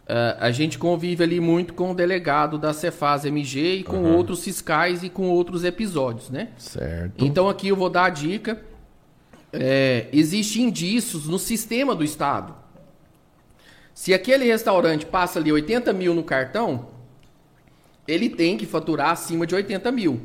ah, 0.08 0.38
a 0.39 0.51
gente 0.51 0.78
convive 0.78 1.24
ali 1.24 1.39
muito 1.39 1.74
com 1.74 1.91
o 1.91 1.95
delegado 1.95 2.58
da 2.58 2.74
Cefaz 2.74 3.26
MG 3.26 3.78
e 3.78 3.84
com 3.84 4.03
outros 4.14 4.43
fiscais 4.43 5.03
e 5.03 5.10
com 5.10 5.30
outros 5.30 5.64
episódios, 5.64 6.30
né? 6.30 6.49
Certo. 6.58 7.26
Então 7.26 7.49
aqui 7.49 7.70
eu 7.70 7.76
vou 7.76 7.89
dar 7.89 8.06
a 8.06 8.10
dica. 8.10 8.62
É, 9.51 10.08
Existem 10.12 10.64
indícios 10.64 11.28
no 11.28 11.39
sistema 11.39 11.95
do 11.95 12.03
Estado. 12.03 12.53
Se 13.93 14.14
aquele 14.14 14.45
restaurante 14.45 15.06
passa 15.06 15.39
ali 15.39 15.51
80 15.51 15.93
mil 15.93 16.14
no 16.14 16.24
cartão, 16.24 16.88
ele 18.08 18.30
tem 18.30 18.58
que 18.58 18.66
faturar 18.66 19.12
acima 19.12 19.47
de 19.47 19.56
80 19.56 19.91
mil. 19.91 20.22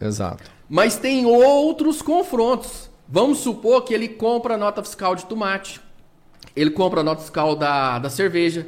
Exato. 0.00 0.50
Mas 0.68 0.96
tem 0.96 1.26
outros 1.26 2.02
confrontos. 2.02 2.90
Vamos 3.06 3.38
supor 3.38 3.84
que 3.84 3.94
ele 3.94 4.08
compra 4.08 4.54
a 4.54 4.58
nota 4.58 4.82
fiscal 4.82 5.14
de 5.14 5.26
tomate. 5.26 5.80
Ele 6.56 6.70
compra 6.70 7.02
a 7.02 7.04
nota 7.04 7.20
fiscal 7.20 7.54
da, 7.54 7.98
da 7.98 8.10
cerveja. 8.10 8.66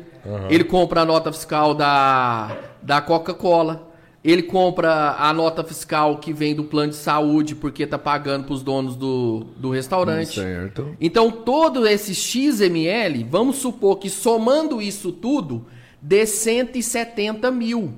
Ele 0.49 0.65
compra 0.65 1.03
a 1.03 1.05
nota 1.05 1.33
fiscal 1.33 1.75
da, 1.75 2.57
da 2.83 3.01
Coca-Cola. 3.01 3.89
Ele 4.23 4.43
compra 4.43 5.17
a 5.19 5.33
nota 5.33 5.63
fiscal 5.63 6.19
que 6.19 6.33
vem 6.33 6.55
do 6.55 6.65
plano 6.65 6.91
de 6.91 6.97
saúde 6.97 7.55
porque 7.55 7.87
tá 7.87 7.99
pagando 7.99 8.45
para 8.45 8.55
os 8.55 8.63
donos 8.63 8.97
do, 8.97 9.47
do 9.57 9.71
restaurante. 9.71 10.41
Certo. 10.41 10.97
Então, 11.01 11.31
todo 11.31 11.87
esse 11.87 12.15
XML, 12.15 13.25
vamos 13.25 13.57
supor 13.57 13.99
que 13.99 14.11
somando 14.11 14.83
isso 14.83 15.13
tudo, 15.13 15.67
dê 16.03 16.27
170 16.27 17.51
mil. 17.51 17.95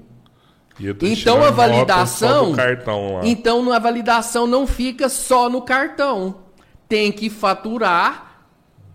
E 0.78 0.88
Então 1.12 1.42
a 1.42 1.50
validação. 1.50 2.54
Então 3.22 3.70
a 3.72 3.78
validação 3.78 4.46
não 4.46 4.66
fica 4.66 5.08
só 5.08 5.48
no 5.48 5.62
cartão. 5.62 6.36
Tem 6.88 7.12
que 7.12 7.28
faturar 7.28 8.29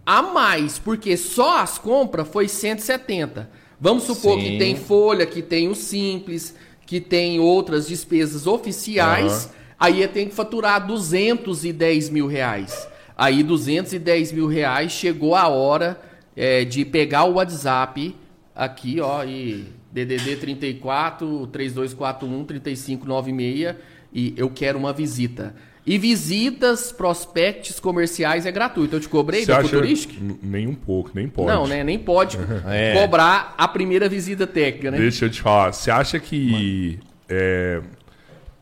a 0.05 0.21
mais, 0.21 0.77
porque 0.77 1.17
só 1.17 1.59
as 1.59 1.77
compras 1.77 2.27
foi 2.27 2.47
170. 2.47 3.49
Vamos 3.79 4.03
supor 4.03 4.39
Sim. 4.39 4.45
que 4.45 4.57
tem 4.57 4.75
folha, 4.75 5.25
que 5.25 5.41
tem 5.41 5.67
o 5.67 5.75
simples, 5.75 6.55
que 6.85 7.01
tem 7.01 7.39
outras 7.39 7.87
despesas 7.87 8.45
oficiais. 8.45 9.49
Aí 9.79 10.07
tem 10.07 10.27
que 10.27 10.35
faturar 10.35 10.85
210 10.85 12.09
mil 12.09 12.27
reais. 12.27 12.87
Aí 13.17 13.43
210 13.43 14.31
mil 14.31 14.47
reais 14.47 14.91
chegou 14.91 15.35
a 15.35 15.47
hora 15.47 15.99
é, 16.35 16.63
de 16.63 16.85
pegar 16.85 17.25
o 17.25 17.33
WhatsApp 17.33 18.15
aqui, 18.53 18.99
ó, 18.99 19.23
e 19.23 19.65
DDD 19.91 20.35
34 20.37 21.47
3241 21.47 22.45
3596 22.45 23.75
e 24.13 24.33
eu 24.37 24.49
quero 24.49 24.77
uma 24.77 24.93
visita. 24.93 25.55
E 25.85 25.99
visitas, 25.99 26.91
prospects 26.91 27.79
comerciais 27.79 28.45
é 28.47 28.51
gratuito. 28.51 28.95
Eu 28.95 28.99
te 28.99 29.07
cobrei 29.07 29.41
Você 29.45 29.51
da. 29.51 29.61
Futuristic? 29.61 30.17
Nem 30.41 30.65
um 30.65 30.73
pouco, 30.73 31.11
nem 31.13 31.27
pode. 31.27 31.47
Não, 31.47 31.67
né? 31.67 31.83
Nem 31.83 31.99
pode 31.99 32.37
É. 32.65 32.93
cobrar 32.93 33.53
a 33.55 33.67
primeira 33.67 34.09
visita 34.09 34.47
técnica, 34.47 34.89
né? 34.89 34.97
Deixa 34.97 35.25
eu 35.25 35.29
te 35.29 35.41
falar. 35.41 35.71
Você 35.73 35.91
acha 35.91 36.19
que 36.19 36.99
é, 37.29 37.81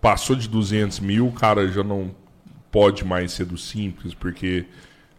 passou 0.01 0.35
de 0.35 0.49
200 0.49 0.99
mil, 0.99 1.27
o 1.27 1.31
cara 1.31 1.65
já 1.69 1.81
não 1.81 2.11
pode 2.69 3.05
mais 3.05 3.31
ser 3.31 3.45
do 3.45 3.57
simples? 3.57 4.13
Porque 4.13 4.65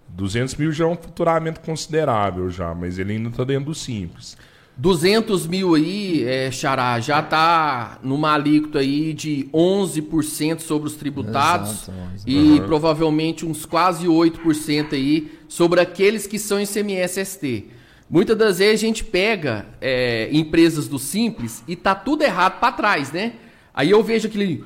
200 0.08 0.56
mil 0.56 0.72
já 0.72 0.84
é 0.84 0.88
um 0.88 0.96
faturamento 0.96 1.60
considerável 1.60 2.50
já, 2.50 2.74
mas 2.74 2.98
ele 2.98 3.14
ainda 3.14 3.30
está 3.30 3.44
dentro 3.44 3.66
do 3.66 3.74
simples. 3.74 4.36
200 4.76 5.46
mil 5.46 5.74
aí, 5.74 6.24
é, 6.24 6.50
Xará, 6.50 6.98
já 6.98 7.20
está 7.20 7.98
numa 8.02 8.34
alíquota 8.34 8.80
aí 8.80 9.12
de 9.12 9.48
11% 9.52 10.60
sobre 10.60 10.88
os 10.88 10.96
tributados 10.96 11.88
Exato, 11.88 12.22
e 12.26 12.60
provavelmente 12.62 13.46
uns 13.46 13.64
quase 13.64 14.06
8% 14.06 14.92
aí 14.94 15.38
sobre 15.48 15.80
aqueles 15.80 16.26
que 16.26 16.40
são 16.40 16.60
ICMS-ST. 16.60 17.66
Muitas 18.10 18.36
das 18.36 18.58
vezes 18.58 18.82
a 18.82 18.86
gente 18.86 19.04
pega 19.04 19.64
é, 19.80 20.28
empresas 20.32 20.88
do 20.88 20.98
Simples 20.98 21.62
e 21.68 21.76
tá 21.76 21.94
tudo 21.94 22.22
errado 22.22 22.58
para 22.58 22.72
trás, 22.72 23.12
né? 23.12 23.34
Aí 23.72 23.90
eu 23.90 24.02
vejo 24.02 24.26
aquele 24.26 24.64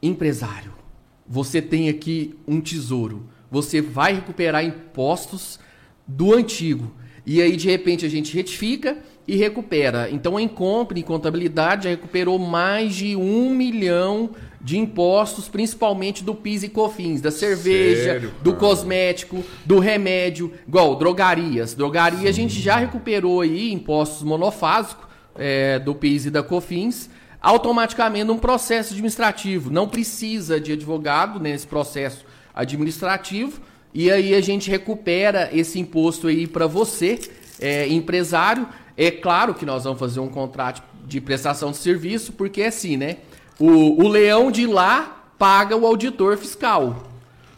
empresário, 0.00 0.72
você 1.26 1.60
tem 1.60 1.88
aqui 1.88 2.34
um 2.46 2.60
tesouro, 2.60 3.28
você 3.50 3.80
vai 3.80 4.14
recuperar 4.14 4.64
impostos 4.64 5.58
do 6.06 6.32
antigo. 6.32 6.92
E 7.24 7.40
aí, 7.40 7.56
de 7.56 7.70
repente, 7.70 8.04
a 8.04 8.08
gente 8.08 8.34
retifica 8.34 8.98
e 9.26 9.36
recupera. 9.36 10.08
Então, 10.10 10.38
em 10.38 10.48
compra 10.48 10.98
e 10.98 11.02
contabilidade, 11.02 11.84
já 11.84 11.90
recuperou 11.90 12.38
mais 12.38 12.94
de 12.94 13.14
um 13.16 13.50
milhão 13.50 14.30
de 14.60 14.78
impostos, 14.78 15.48
principalmente 15.48 16.22
do 16.22 16.34
PIS 16.34 16.62
e 16.62 16.68
COFINS, 16.68 17.20
da 17.20 17.30
cerveja, 17.30 18.12
Sério, 18.12 18.34
do 18.42 18.54
cosmético, 18.54 19.42
do 19.64 19.78
remédio, 19.78 20.52
igual 20.66 20.94
drogarias. 20.96 21.74
Drogaria 21.74 22.28
a 22.28 22.32
gente 22.32 22.60
já 22.60 22.76
recuperou 22.76 23.40
aí 23.40 23.72
impostos 23.72 24.22
monofásicos 24.22 25.06
é, 25.36 25.78
do 25.78 25.94
PIS 25.94 26.26
e 26.26 26.30
da 26.30 26.42
COFINS, 26.42 27.10
automaticamente 27.40 28.24
num 28.24 28.38
processo 28.38 28.92
administrativo. 28.92 29.70
Não 29.70 29.88
precisa 29.88 30.60
de 30.60 30.72
advogado 30.72 31.40
nesse 31.40 31.66
processo 31.66 32.24
administrativo. 32.54 33.60
E 33.94 34.10
aí 34.10 34.34
a 34.34 34.40
gente 34.40 34.70
recupera 34.70 35.50
esse 35.52 35.78
imposto 35.78 36.28
aí 36.28 36.46
para 36.46 36.66
você, 36.66 37.18
é, 37.60 37.86
empresário. 37.88 38.66
É 38.96 39.10
claro 39.10 39.54
que 39.54 39.64
nós 39.64 39.84
vamos 39.84 39.98
fazer 39.98 40.20
um 40.20 40.28
contrato 40.28 40.82
de 41.06 41.20
prestação 41.20 41.70
de 41.70 41.78
serviço, 41.78 42.32
porque 42.32 42.62
é 42.62 42.66
assim, 42.68 42.96
né? 42.96 43.18
O, 43.58 44.04
o 44.04 44.08
leão 44.08 44.50
de 44.50 44.66
lá 44.66 45.24
paga 45.38 45.76
o 45.76 45.86
auditor 45.86 46.36
fiscal. 46.36 47.04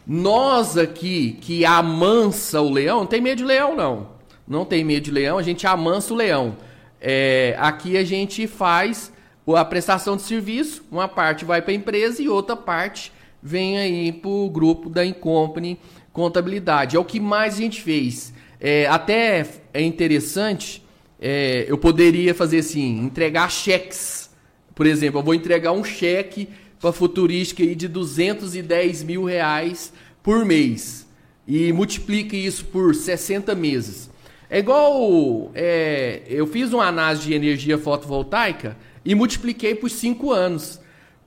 Nós 0.07 0.76
aqui, 0.76 1.39
que 1.41 1.64
amansa 1.64 2.61
o 2.61 2.70
leão, 2.70 3.01
não 3.01 3.07
tem 3.07 3.20
medo 3.20 3.39
de 3.39 3.45
leão, 3.45 3.74
não. 3.74 4.09
Não 4.47 4.64
tem 4.64 4.85
medo 4.85 5.05
de 5.05 5.11
leão, 5.11 5.39
a 5.39 5.43
gente 5.43 5.66
amansa 5.66 6.12
o 6.12 6.16
leão. 6.16 6.57
É, 7.01 7.57
aqui 7.59 7.97
a 7.97 8.05
gente 8.05 8.47
faz 8.47 9.12
a 9.47 9.64
prestação 9.64 10.16
de 10.16 10.22
serviço, 10.22 10.85
uma 10.91 11.09
parte 11.09 11.45
vai 11.45 11.61
para 11.61 11.72
a 11.72 11.74
empresa 11.74 12.22
e 12.22 12.28
outra 12.28 12.57
parte 12.57 13.12
vem 13.43 13.78
aí 13.78 14.12
para 14.12 14.30
o 14.30 14.49
grupo 14.49 14.89
da 14.89 15.05
Incompany 15.05 15.78
Contabilidade. 16.12 16.97
É 16.97 16.99
o 16.99 17.05
que 17.05 17.18
mais 17.18 17.55
a 17.55 17.59
gente 17.59 17.82
fez. 17.82 18.32
É, 18.61 18.87
até 18.87 19.47
é 19.72 19.82
interessante, 19.82 20.84
é, 21.27 21.64
eu 21.66 21.79
poderia 21.79 22.35
fazer 22.35 22.59
assim, 22.59 22.99
entregar 22.99 23.51
cheques. 23.51 24.29
Por 24.75 24.85
exemplo, 24.85 25.20
eu 25.20 25.25
vou 25.25 25.35
entregar 25.35 25.72
um 25.72 25.83
cheque 25.83 26.51
para 26.79 26.93
futurística 26.93 27.62
aí 27.62 27.75
de 27.75 27.89
210 27.89 29.03
mil 29.05 29.25
reais 29.25 29.91
por 30.22 30.45
mês 30.45 31.09
e 31.49 31.72
multiplique 31.72 32.37
isso 32.37 32.66
por 32.66 32.95
60 32.95 33.55
meses. 33.55 34.11
É 34.51 34.59
igual 34.59 35.51
é, 35.55 36.25
eu 36.29 36.47
fiz 36.47 36.75
uma 36.75 36.85
análise 36.85 37.22
de 37.25 37.33
energia 37.33 37.79
fotovoltaica 37.79 38.77
e 39.03 39.14
multipliquei 39.14 39.75
por 39.75 39.89
5 39.89 40.31
anos. 40.31 40.79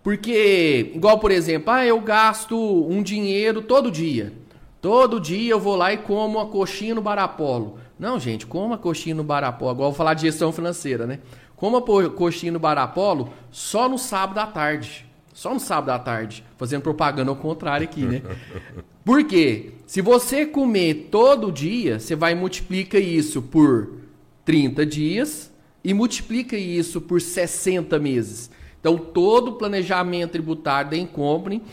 Porque, 0.03 0.91
igual 0.93 1.17
por 1.19 1.31
exemplo, 1.31 1.71
ah, 1.71 1.83
eu 1.83 1.99
gasto 2.01 2.55
um 2.87 3.01
dinheiro 3.01 3.63
todo 3.63 3.89
dia. 3.89 4.31
Todo 4.79 5.19
dia 5.19 5.53
eu 5.53 5.59
vou 5.59 5.75
lá 5.75 5.91
e 5.91 5.97
como 5.97 6.37
uma 6.37 6.45
coxinha 6.45 6.93
no 6.93 7.01
Barapolo. 7.01 7.79
Não, 7.99 8.19
gente, 8.19 8.45
coma 8.45 8.77
coxinha 8.77 9.15
no 9.15 9.23
Barapolo. 9.23 9.71
Agora 9.71 9.87
eu 9.87 9.91
vou 9.91 9.97
falar 9.97 10.13
de 10.13 10.21
gestão 10.21 10.51
financeira, 10.51 11.07
né? 11.07 11.19
Coma 11.55 11.81
coxinha 11.81 12.51
no 12.51 12.59
Barapolo 12.59 13.33
só 13.51 13.89
no 13.89 13.97
sábado 13.97 14.37
à 14.39 14.45
tarde. 14.45 15.05
Só 15.33 15.53
no 15.53 15.59
sábado 15.59 15.89
à 15.89 15.99
tarde. 15.99 16.43
Fazendo 16.57 16.83
propaganda 16.83 17.31
ao 17.31 17.35
contrário 17.35 17.85
aqui, 17.85 18.01
né? 18.01 18.21
Por 19.03 19.23
quê? 19.23 19.71
Se 19.87 20.01
você 20.01 20.45
comer 20.45 21.07
todo 21.09 21.51
dia, 21.51 21.99
você 21.99 22.15
vai 22.15 22.35
multiplica 22.35 22.99
isso 22.99 23.41
por 23.41 23.93
30 24.43 24.85
dias 24.85 25.51
e 25.81 25.93
multiplica 25.93 26.57
isso 26.57 26.99
por 26.99 27.21
60 27.21 27.97
meses. 27.97 28.51
Então, 28.79 28.97
todo 28.97 29.51
o 29.51 29.53
planejamento 29.53 30.31
tributário 30.31 30.91
da 30.91 30.97
Incompany, 30.97 31.63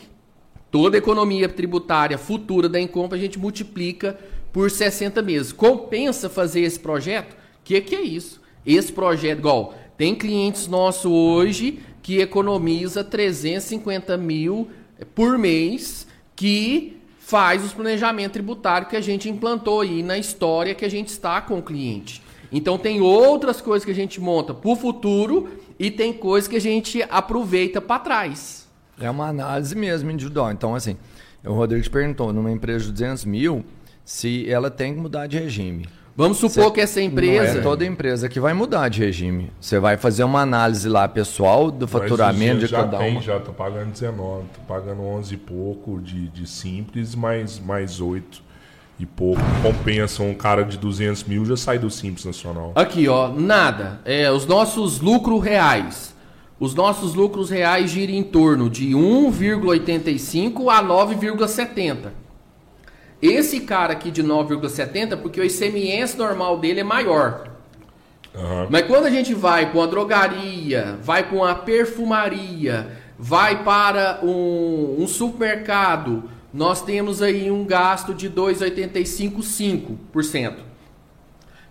toda 0.71 0.97
a 0.97 0.99
economia 0.99 1.49
tributária 1.49 2.17
futura 2.17 2.69
da 2.69 2.81
Incompany, 2.81 3.21
a 3.21 3.25
gente 3.25 3.39
multiplica 3.39 4.17
por 4.55 4.71
60 4.71 5.21
meses. 5.21 5.53
Compensa 5.53 6.31
fazer 6.31 6.61
esse 6.61 6.79
projeto? 6.79 7.33
O 7.33 7.37
que, 7.65 7.81
que 7.81 7.97
é 7.97 8.03
isso? 8.03 8.41
Esse 8.65 8.93
projeto, 8.93 9.41
igual, 9.41 9.75
tem 9.99 10.15
clientes 10.15 10.69
nossos 10.69 11.05
hoje 11.05 11.81
que 12.01 12.21
economiza 12.21 13.03
350 13.03 14.17
mil 14.17 14.69
por 15.13 15.37
mês 15.37 16.07
que 16.37 17.01
faz 17.19 17.65
os 17.65 17.73
planejamentos 17.73 18.33
tributários 18.33 18.91
que 18.91 18.97
a 18.97 19.01
gente 19.01 19.29
implantou 19.29 19.81
aí 19.81 20.05
na 20.05 20.17
história 20.17 20.75
que 20.75 20.85
a 20.85 20.91
gente 20.91 21.09
está 21.09 21.41
com 21.41 21.59
o 21.59 21.63
cliente. 21.63 22.23
Então 22.53 22.79
tem 22.79 23.01
outras 23.01 23.61
coisas 23.61 23.85
que 23.85 23.91
a 23.91 23.95
gente 23.95 24.21
monta 24.21 24.55
para 24.55 24.71
o 24.71 24.77
futuro 24.77 25.49
e 25.81 25.91
tem 25.91 26.13
coisas 26.13 26.47
que 26.47 26.57
a 26.57 26.61
gente 26.61 27.03
aproveita 27.11 27.81
para 27.81 27.99
trás. 27.99 28.69
É 29.01 29.11
uma 29.11 29.27
análise 29.27 29.75
mesmo 29.75 30.13
individual. 30.13 30.53
Então, 30.53 30.77
assim, 30.77 30.97
o 31.45 31.53
Rodrigo 31.55 31.83
te 31.83 31.91
perguntou, 31.91 32.33
numa 32.33 32.53
empresa 32.53 32.85
de 32.85 32.93
200 32.93 33.25
mil, 33.25 33.65
se 34.05 34.49
ela 34.51 34.71
tem 34.71 34.95
que 34.95 35.01
mudar 35.01 35.27
de 35.27 35.39
regime. 35.39 35.87
Vamos 36.17 36.39
supor 36.39 36.67
Cê- 36.67 36.71
que 36.71 36.81
essa 36.81 37.01
Não 37.01 37.07
empresa. 37.09 37.59
é 37.59 37.63
toda 37.63 37.85
empresa 37.85 38.29
que 38.29 38.39
vai 38.39 38.55
mudar 38.55 38.89
de 38.89 39.01
regime. 39.01 39.51
Você 39.61 39.81
vai 39.81 39.97
fazer 39.97 40.23
uma 40.23 40.43
análise 40.43 40.89
lá 40.89 41.09
pessoal 41.09 41.73
do 41.73 41.89
faturamento 41.89 42.61
de 42.61 42.67
já 42.67 42.83
cada 42.85 42.99
tem, 42.99 43.13
uma. 43.15 43.21
já 43.21 43.41
tá 43.41 43.51
pagando 43.51 43.91
19, 43.91 44.45
tá 44.55 44.61
pagando 44.69 45.03
11 45.03 45.35
e 45.35 45.37
pouco 45.37 46.01
de, 46.01 46.29
de 46.29 46.47
simples, 46.47 47.17
mais, 47.17 47.59
mais 47.59 48.01
8 48.01 48.41
e 49.01 49.05
pouco. 49.05 49.41
Compensa 49.61 50.23
um 50.23 50.35
cara 50.35 50.63
de 50.63 50.79
200 50.79 51.25
mil 51.25 51.45
já 51.45 51.57
sai 51.57 51.81
do 51.81 51.91
simples 51.91 52.25
nacional. 52.25 52.71
Aqui, 52.77 53.09
ó, 53.09 53.29
nada. 53.33 54.01
É, 54.05 54.31
os 54.31 54.47
nossos 54.47 55.01
lucros 55.01 55.43
reais. 55.43 56.15
Os 56.61 56.77
nossos 56.77 57.15
lucros 57.15 57.51
reais 57.51 57.91
giram 57.91 58.15
em 58.15 58.23
torno 58.23 58.71
de 58.71 58.95
1,85 58.95 60.69
a 60.73 60.81
9,70. 60.81 62.13
Esse 63.27 63.61
cara 63.61 63.95
aqui 63.95 64.11
de 64.11 64.23
9,70, 64.23 65.17
porque 65.17 65.41
o 65.41 65.45
ICMS 65.45 66.19
normal 66.19 66.59
dele 66.59 66.81
é 66.81 66.85
maior. 66.85 67.49
Aham. 68.35 68.67
Mas 68.69 68.87
quando 68.87 69.07
a 69.07 69.11
gente 69.11 69.33
vai 69.33 69.71
para 69.71 69.81
uma 69.81 69.87
drogaria, 69.87 70.99
vai 71.03 71.23
para 71.23 71.35
uma 71.35 71.55
perfumaria, 71.55 72.87
vai 73.19 73.65
para 73.65 74.21
um, 74.23 74.97
um 74.99 75.07
supermercado, 75.07 76.25
nós 76.53 76.83
temos 76.83 77.23
aí 77.23 77.51
um 77.51 77.65
gasto 77.65 78.13
de 78.13 78.29
2,85%. 78.29 79.97
5%. 80.13 80.55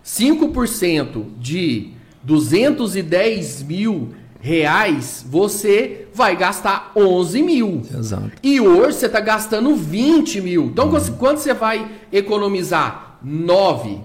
5% 0.04 1.38
de 1.38 1.92
210 2.24 3.62
mil 3.62 4.12
reais, 4.48 5.24
você 5.26 6.06
vai 6.12 6.36
gastar 6.36 6.92
11 6.94 7.42
mil. 7.42 7.80
Exato. 7.98 8.30
E 8.42 8.60
hoje 8.60 8.98
você 8.98 9.06
está 9.06 9.18
gastando 9.18 9.74
20 9.74 10.38
mil. 10.42 10.64
Então, 10.66 10.90
quanto- 10.90 11.12
quanto 11.12 11.38
você 11.40 11.54
vai 11.54 11.90
economizar? 12.12 13.18
9. 13.24 14.00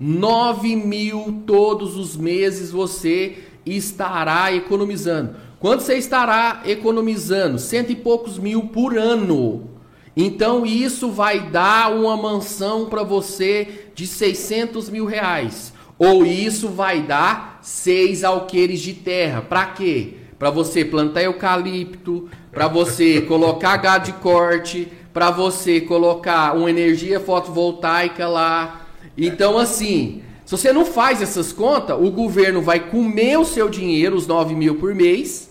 9 0.00 0.74
mil 0.74 1.42
todos 1.46 1.98
os 1.98 2.16
meses 2.16 2.70
você 2.70 3.36
estará 3.66 4.50
economizando. 4.54 5.34
Quanto 5.60 5.82
você 5.82 5.98
estará 5.98 6.62
economizando? 6.64 7.58
Cento 7.58 7.92
e 7.92 7.96
poucos 7.96 8.38
mil 8.38 8.62
por 8.68 8.96
ano. 8.96 9.68
Então, 10.16 10.64
isso 10.64 11.10
vai 11.10 11.50
dar 11.50 11.92
uma 11.94 12.16
mansão 12.16 12.86
para 12.86 13.02
você 13.02 13.90
de 13.94 14.06
600 14.06 14.88
mil 14.88 15.04
reais. 15.04 15.74
Ou 15.98 16.24
isso 16.24 16.68
vai 16.68 17.02
dar 17.02 17.58
seis 17.60 18.22
alqueires 18.22 18.80
de 18.80 18.94
terra. 18.94 19.42
Para 19.42 19.66
quê? 19.66 20.14
Para 20.38 20.50
você 20.50 20.84
plantar 20.84 21.22
eucalipto, 21.22 22.28
para 22.52 22.68
você 22.68 23.20
colocar 23.26 23.76
gado 23.78 24.06
de 24.06 24.12
corte, 24.12 24.88
para 25.12 25.30
você 25.30 25.80
colocar 25.80 26.56
uma 26.56 26.70
energia 26.70 27.18
fotovoltaica 27.18 28.28
lá. 28.28 28.86
Então, 29.16 29.58
assim, 29.58 30.22
se 30.44 30.52
você 30.52 30.72
não 30.72 30.86
faz 30.86 31.20
essas 31.20 31.52
contas, 31.52 31.98
o 32.00 32.10
governo 32.10 32.62
vai 32.62 32.88
comer 32.88 33.36
o 33.36 33.44
seu 33.44 33.68
dinheiro, 33.68 34.14
os 34.14 34.26
9 34.26 34.54
mil 34.54 34.76
por 34.76 34.94
mês, 34.94 35.50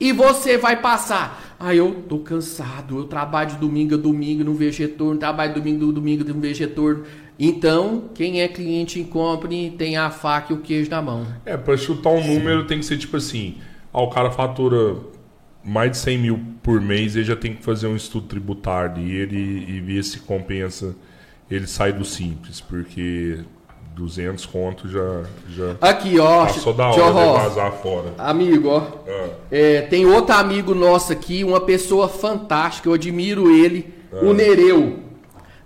e 0.00 0.12
você 0.12 0.58
vai 0.58 0.82
passar. 0.82 1.54
Ah, 1.58 1.74
eu 1.74 2.02
tô 2.08 2.18
cansado, 2.18 2.98
eu 2.98 3.04
trabalho 3.04 3.50
de 3.50 3.56
domingo 3.56 3.94
a 3.94 3.96
domingo, 3.96 4.44
não 4.44 4.54
vejo 4.54 4.82
retorno, 4.82 5.18
trabalho 5.18 5.54
de 5.54 5.60
domingo 5.60 5.88
a 5.88 5.92
domingo, 5.92 6.24
não 6.24 6.40
vejo 6.40 6.60
retorno. 6.60 7.04
Então, 7.38 8.04
quem 8.14 8.40
é 8.42 8.48
cliente 8.48 9.00
em 9.00 9.04
company 9.04 9.74
tem 9.76 9.96
a 9.96 10.10
faca 10.10 10.52
e 10.52 10.56
o 10.56 10.60
queijo 10.60 10.90
na 10.90 11.02
mão. 11.02 11.26
É, 11.44 11.56
pra 11.56 11.76
chutar 11.76 12.10
um 12.10 12.24
número 12.24 12.64
tem 12.66 12.78
que 12.78 12.84
ser 12.86 12.96
tipo 12.96 13.16
assim: 13.16 13.56
ah, 13.92 14.02
o 14.02 14.08
cara 14.10 14.30
fatura 14.30 14.96
mais 15.64 15.90
de 15.90 15.96
100 15.98 16.18
mil 16.18 16.40
por 16.62 16.80
mês, 16.80 17.16
ele 17.16 17.24
já 17.24 17.34
tem 17.36 17.54
que 17.54 17.62
fazer 17.62 17.86
um 17.86 17.96
estudo 17.96 18.26
tributário 18.26 18.94
dele 18.96 19.64
e 19.68 19.80
ver 19.80 20.02
se 20.04 20.20
compensa 20.20 20.94
ele 21.50 21.66
sai 21.66 21.92
do 21.92 22.04
simples, 22.04 22.60
porque 22.60 23.38
200 23.94 24.44
conto 24.46 24.88
já, 24.88 25.22
já 25.50 25.76
Aqui, 25.80 26.18
ó. 26.18 26.46
passou 26.46 26.72
da 26.72 26.88
hora 26.88 26.96
Jorro, 26.96 27.20
de 27.38 27.44
vazar 27.44 27.72
fora. 27.72 28.14
Amigo, 28.18 28.68
ó. 28.68 28.78
Ah, 29.06 29.28
É, 29.50 29.82
tem 29.82 30.06
outro 30.06 30.34
amigo 30.34 30.74
nosso 30.74 31.12
aqui, 31.12 31.44
uma 31.44 31.60
pessoa 31.60 32.08
fantástica, 32.08 32.88
eu 32.88 32.94
admiro 32.94 33.50
ele, 33.54 33.92
o 34.12 34.30
Ah. 34.30 34.34
Nereu. 34.34 34.98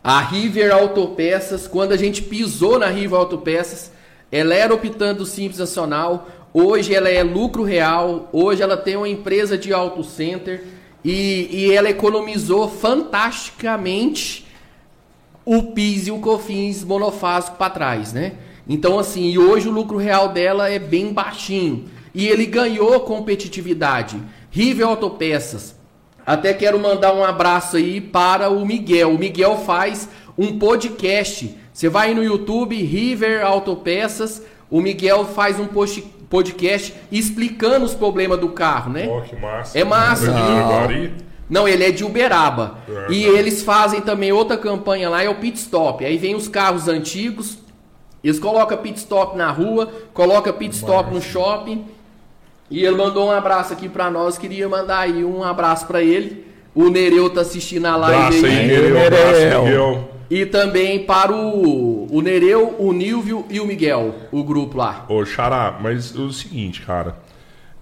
A 0.09 0.21
River 0.21 0.73
Autopeças, 0.73 1.69
quando 1.69 1.93
a 1.93 1.97
gente 1.99 2.23
pisou 2.23 2.79
na 2.79 2.87
River 2.87 3.19
Autopeças, 3.19 3.93
ela 4.33 4.55
era 4.55 4.73
optando 4.73 5.27
Simples 5.27 5.59
Nacional, 5.59 6.27
hoje 6.51 6.95
ela 6.95 7.11
é 7.11 7.23
lucro 7.23 7.63
real, 7.63 8.27
hoje 8.33 8.63
ela 8.63 8.75
tem 8.75 8.97
uma 8.97 9.07
empresa 9.07 9.59
de 9.59 9.71
auto 9.71 10.03
center 10.03 10.65
e, 11.05 11.51
e 11.53 11.75
ela 11.75 11.91
economizou 11.91 12.71
fantasticamente 12.71 14.47
o 15.45 15.75
PIS 15.75 16.07
e 16.07 16.11
o 16.11 16.21
COFINS 16.21 16.85
monofásico 16.85 17.59
para 17.59 17.69
trás, 17.69 18.11
né? 18.11 18.37
Então, 18.67 18.99
assim, 18.99 19.29
e 19.29 19.39
hoje 19.39 19.69
o 19.69 19.73
lucro 19.73 19.99
real 19.99 20.31
dela 20.31 20.71
é 20.71 20.79
bem 20.79 21.13
baixinho. 21.13 21.85
E 22.15 22.27
ele 22.27 22.47
ganhou 22.47 22.99
competitividade. 23.01 24.19
River 24.51 24.87
Autopeças. 24.87 25.78
Até 26.29 26.53
quero 26.53 26.79
mandar 26.79 27.15
um 27.15 27.25
abraço 27.25 27.79
aí 27.79 28.03
para 28.03 28.51
o 28.51 28.67
Miguel. 28.67 29.13
O 29.13 29.19
Miguel 29.19 29.57
faz 29.57 30.07
um 30.37 30.59
podcast. 30.59 31.57
Você 31.73 31.89
vai 31.89 32.13
no 32.13 32.23
YouTube, 32.23 32.77
River 32.77 33.43
Autopeças. 33.47 34.43
O 34.71 34.83
Miguel 34.83 35.25
faz 35.25 35.59
um 35.59 35.65
post- 35.67 36.03
podcast 36.29 36.95
explicando 37.11 37.87
os 37.87 37.95
problemas 37.95 38.39
do 38.39 38.51
carro, 38.51 38.93
né? 38.93 39.09
ó, 39.09 39.23
que 39.23 39.37
massa. 39.37 39.79
É 39.79 39.85
massa. 39.85 40.31
Não. 40.31 41.11
Não, 41.49 41.67
ele 41.67 41.85
é 41.85 41.91
de 41.91 42.05
Uberaba. 42.05 42.77
É, 42.87 43.11
e 43.11 43.25
tá. 43.25 43.31
eles 43.31 43.63
fazem 43.63 44.03
também 44.03 44.31
outra 44.31 44.59
campanha 44.59 45.09
lá, 45.09 45.23
é 45.23 45.31
o 45.31 45.37
pit 45.37 45.57
stop. 45.57 46.05
Aí 46.05 46.19
vem 46.19 46.35
os 46.35 46.47
carros 46.47 46.89
antigos, 46.89 47.57
eles 48.23 48.39
colocam 48.39 48.77
pit 48.77 48.99
stop 48.99 49.35
na 49.35 49.51
rua, 49.51 49.91
colocam 50.13 50.53
pit 50.53 50.75
stop 50.77 51.11
no 51.11 51.23
shopping. 51.23 51.87
E 52.71 52.85
ele 52.85 52.97
mandou 52.97 53.29
um 53.29 53.31
abraço 53.31 53.73
aqui 53.73 53.89
pra 53.89 54.11
nós, 54.11 54.37
queria 54.37 54.69
mandar 54.69 55.01
aí 55.01 55.25
um 55.25 55.43
abraço 55.43 55.87
pra 55.87 56.03
ele. 56.03 56.47
O 56.75 56.91
Nereu 56.91 57.31
tá 57.31 57.41
assistindo 57.41 57.87
a 57.87 57.97
live 57.97 58.17
Abraço 58.17 58.47
aí, 58.47 58.59
aí. 58.59 58.67
Nereu. 58.67 59.07
Abraço, 59.07 59.33
Nereu. 59.33 59.65
Miguel. 59.65 60.19
E 60.31 60.45
também 60.45 61.05
para 61.05 61.33
o, 61.33 62.07
o 62.11 62.21
Nereu, 62.21 62.77
o 62.79 62.93
Nilvio 62.93 63.47
e 63.49 63.59
o 63.61 63.67
Miguel, 63.67 64.15
o 64.31 64.45
grupo 64.45 64.77
lá. 64.77 65.07
Ô, 65.09 65.25
Xará, 65.25 65.79
mas 65.81 66.15
é 66.15 66.19
o 66.19 66.31
seguinte, 66.31 66.83
cara. 66.83 67.17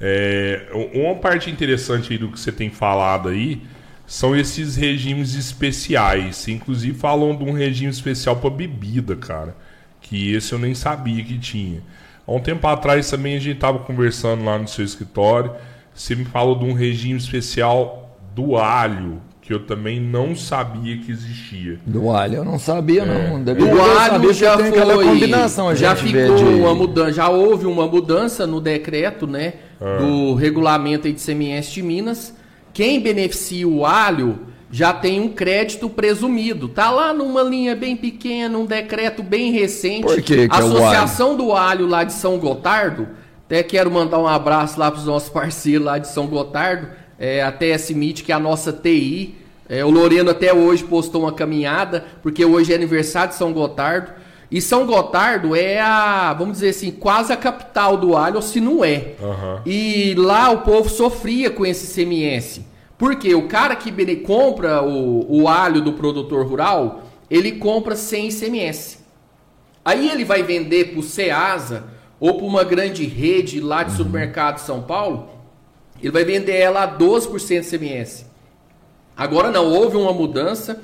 É, 0.00 0.68
uma 0.94 1.16
parte 1.16 1.50
interessante 1.50 2.12
aí 2.12 2.18
do 2.18 2.28
que 2.28 2.38
você 2.38 2.52
tem 2.52 2.70
falado 2.70 3.30
aí 3.30 3.62
são 4.06 4.36
esses 4.36 4.76
regimes 4.76 5.34
especiais. 5.34 6.46
Inclusive 6.46 6.96
falam 6.96 7.34
de 7.34 7.42
um 7.42 7.52
regime 7.52 7.90
especial 7.90 8.36
para 8.36 8.50
bebida, 8.50 9.16
cara. 9.16 9.56
Que 10.00 10.32
esse 10.32 10.52
eu 10.52 10.58
nem 10.58 10.74
sabia 10.74 11.24
que 11.24 11.36
tinha. 11.38 11.82
Há 12.26 12.32
um 12.32 12.40
tempo 12.40 12.66
atrás 12.66 13.08
também 13.08 13.36
a 13.36 13.38
gente 13.38 13.58
tava 13.58 13.78
conversando 13.78 14.44
lá 14.44 14.58
no 14.58 14.66
seu 14.66 14.84
escritório. 14.84 15.52
Você 15.94 16.14
me 16.14 16.24
falou 16.24 16.58
de 16.58 16.64
um 16.64 16.72
regime 16.72 17.18
especial 17.18 18.18
do 18.34 18.56
alho, 18.56 19.22
que 19.40 19.52
eu 19.52 19.64
também 19.64 20.00
não 20.00 20.34
sabia 20.34 20.98
que 20.98 21.10
existia. 21.10 21.78
Do 21.86 22.10
alho 22.10 22.38
eu 22.38 22.44
não 22.44 22.58
sabia, 22.58 23.04
não. 23.04 23.42
Deve 23.42 23.62
O 23.62 23.80
alho 23.80 24.32
já 24.32 24.56
tem 24.56 24.66
foi, 24.66 24.78
aquela 24.78 25.02
combinação, 25.02 25.74
já 25.74 25.94
ficou 25.94 26.36
uma 26.58 26.74
mudança, 26.74 27.12
já 27.12 27.28
houve 27.28 27.64
uma 27.64 27.86
mudança 27.86 28.46
no 28.46 28.60
decreto, 28.60 29.26
né, 29.26 29.54
do 29.98 30.34
regulamento 30.34 31.06
aí 31.06 31.12
de 31.12 31.20
CMS 31.20 31.70
de 31.70 31.82
Minas. 31.82 32.34
Quem 32.72 33.00
beneficia 33.00 33.66
o 33.66 33.86
alho 33.86 34.38
já 34.70 34.92
tem 34.92 35.20
um 35.20 35.28
crédito 35.28 35.88
presumido. 35.88 36.68
Tá 36.68 36.90
lá 36.90 37.12
numa 37.12 37.42
linha 37.42 37.74
bem 37.74 37.96
pequena, 37.96 38.58
um 38.58 38.66
decreto 38.66 39.22
bem 39.22 39.52
recente. 39.52 40.02
Por 40.02 40.20
que 40.20 40.48
que 40.48 40.54
a 40.54 40.58
é 40.58 40.60
Associação 40.60 41.36
do 41.36 41.52
Alho 41.52 41.86
lá 41.86 42.04
de 42.04 42.12
São 42.12 42.38
Gotardo, 42.38 43.08
até 43.46 43.62
quero 43.62 43.90
mandar 43.90 44.18
um 44.18 44.26
abraço 44.26 44.78
lá 44.78 44.90
para 44.90 44.98
os 44.98 45.06
nossos 45.06 45.28
parceiros 45.30 45.86
lá 45.86 45.98
de 45.98 46.08
São 46.08 46.26
Gotardo, 46.26 46.88
é, 47.18 47.42
a 47.42 47.52
TS 47.52 47.90
Meet, 47.90 48.22
que 48.22 48.32
é 48.32 48.34
a 48.34 48.40
nossa 48.40 48.72
TI. 48.72 49.36
É, 49.68 49.84
o 49.84 49.90
Loreno 49.90 50.30
até 50.30 50.52
hoje 50.52 50.84
postou 50.84 51.22
uma 51.22 51.32
caminhada, 51.32 52.04
porque 52.22 52.44
hoje 52.44 52.72
é 52.72 52.76
aniversário 52.76 53.30
de 53.30 53.36
São 53.36 53.52
Gotardo. 53.52 54.12
E 54.50 54.60
São 54.60 54.86
Gotardo 54.86 55.56
é 55.56 55.80
a, 55.80 56.32
vamos 56.32 56.54
dizer 56.54 56.68
assim, 56.68 56.92
quase 56.92 57.32
a 57.32 57.36
capital 57.36 57.96
do 57.96 58.16
alho, 58.16 58.36
ou 58.36 58.42
se 58.42 58.60
não 58.60 58.84
é. 58.84 59.14
Aham. 59.20 59.62
E 59.66 60.14
lá 60.16 60.50
o 60.50 60.58
povo 60.58 60.88
sofria 60.88 61.50
com 61.50 61.66
esse 61.66 61.92
CMS. 61.92 62.60
Porque 62.98 63.34
o 63.34 63.48
cara 63.48 63.76
que 63.76 64.16
compra 64.16 64.82
o, 64.82 65.42
o 65.42 65.48
alho 65.48 65.80
do 65.80 65.92
produtor 65.92 66.46
rural, 66.46 67.02
ele 67.30 67.52
compra 67.52 67.94
sem 67.94 68.28
ICMS. 68.28 68.98
Aí 69.84 70.08
ele 70.08 70.24
vai 70.24 70.42
vender 70.42 70.92
para 70.92 71.00
o 71.00 71.02
Ceasa 71.02 71.84
ou 72.18 72.38
para 72.38 72.46
uma 72.46 72.64
grande 72.64 73.04
rede 73.04 73.60
lá 73.60 73.82
de 73.82 73.92
supermercado 73.92 74.56
de 74.56 74.62
São 74.62 74.82
Paulo, 74.82 75.28
ele 76.00 76.10
vai 76.10 76.24
vender 76.24 76.56
ela 76.56 76.82
a 76.82 76.98
12% 76.98 77.60
de 77.60 77.78
CMS. 77.78 78.26
Agora 79.16 79.50
não, 79.50 79.70
houve 79.72 79.96
uma 79.96 80.12
mudança, 80.12 80.82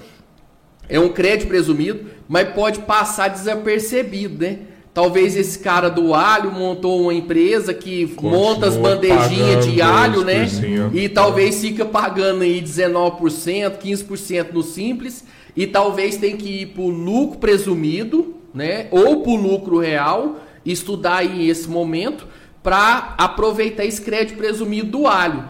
é 0.88 0.98
um 0.98 1.08
crédito 1.08 1.48
presumido, 1.48 2.10
mas 2.28 2.52
pode 2.52 2.80
passar 2.80 3.28
desapercebido, 3.28 4.42
né? 4.44 4.58
Talvez 4.94 5.36
esse 5.36 5.58
cara 5.58 5.88
do 5.88 6.14
alho 6.14 6.52
montou 6.52 7.02
uma 7.02 7.14
empresa 7.14 7.72
que 7.72 8.14
monta 8.20 8.66
as 8.66 8.76
bandejinhas 8.76 9.64
de 9.66 9.80
alho, 9.80 10.22
né? 10.22 10.44
12%. 10.44 10.90
E 10.94 11.08
talvez 11.08 11.60
fica 11.60 11.84
pagando 11.84 12.42
aí 12.42 12.60
19%, 12.60 13.78
15% 13.78 14.52
no 14.52 14.62
simples, 14.62 15.24
e 15.56 15.66
talvez 15.66 16.16
tem 16.16 16.36
que 16.36 16.62
ir 16.62 16.66
pro 16.66 16.88
lucro 16.88 17.38
presumido, 17.38 18.36
né? 18.52 18.88
Ou 18.90 19.22
pro 19.22 19.34
lucro 19.34 19.78
real, 19.78 20.40
estudar 20.64 21.18
aí 21.18 21.48
esse 21.48 21.68
momento 21.68 22.26
para 22.62 23.14
aproveitar 23.16 23.84
esse 23.84 24.00
crédito 24.00 24.36
presumido 24.36 24.90
do 24.90 25.06
alho 25.06 25.44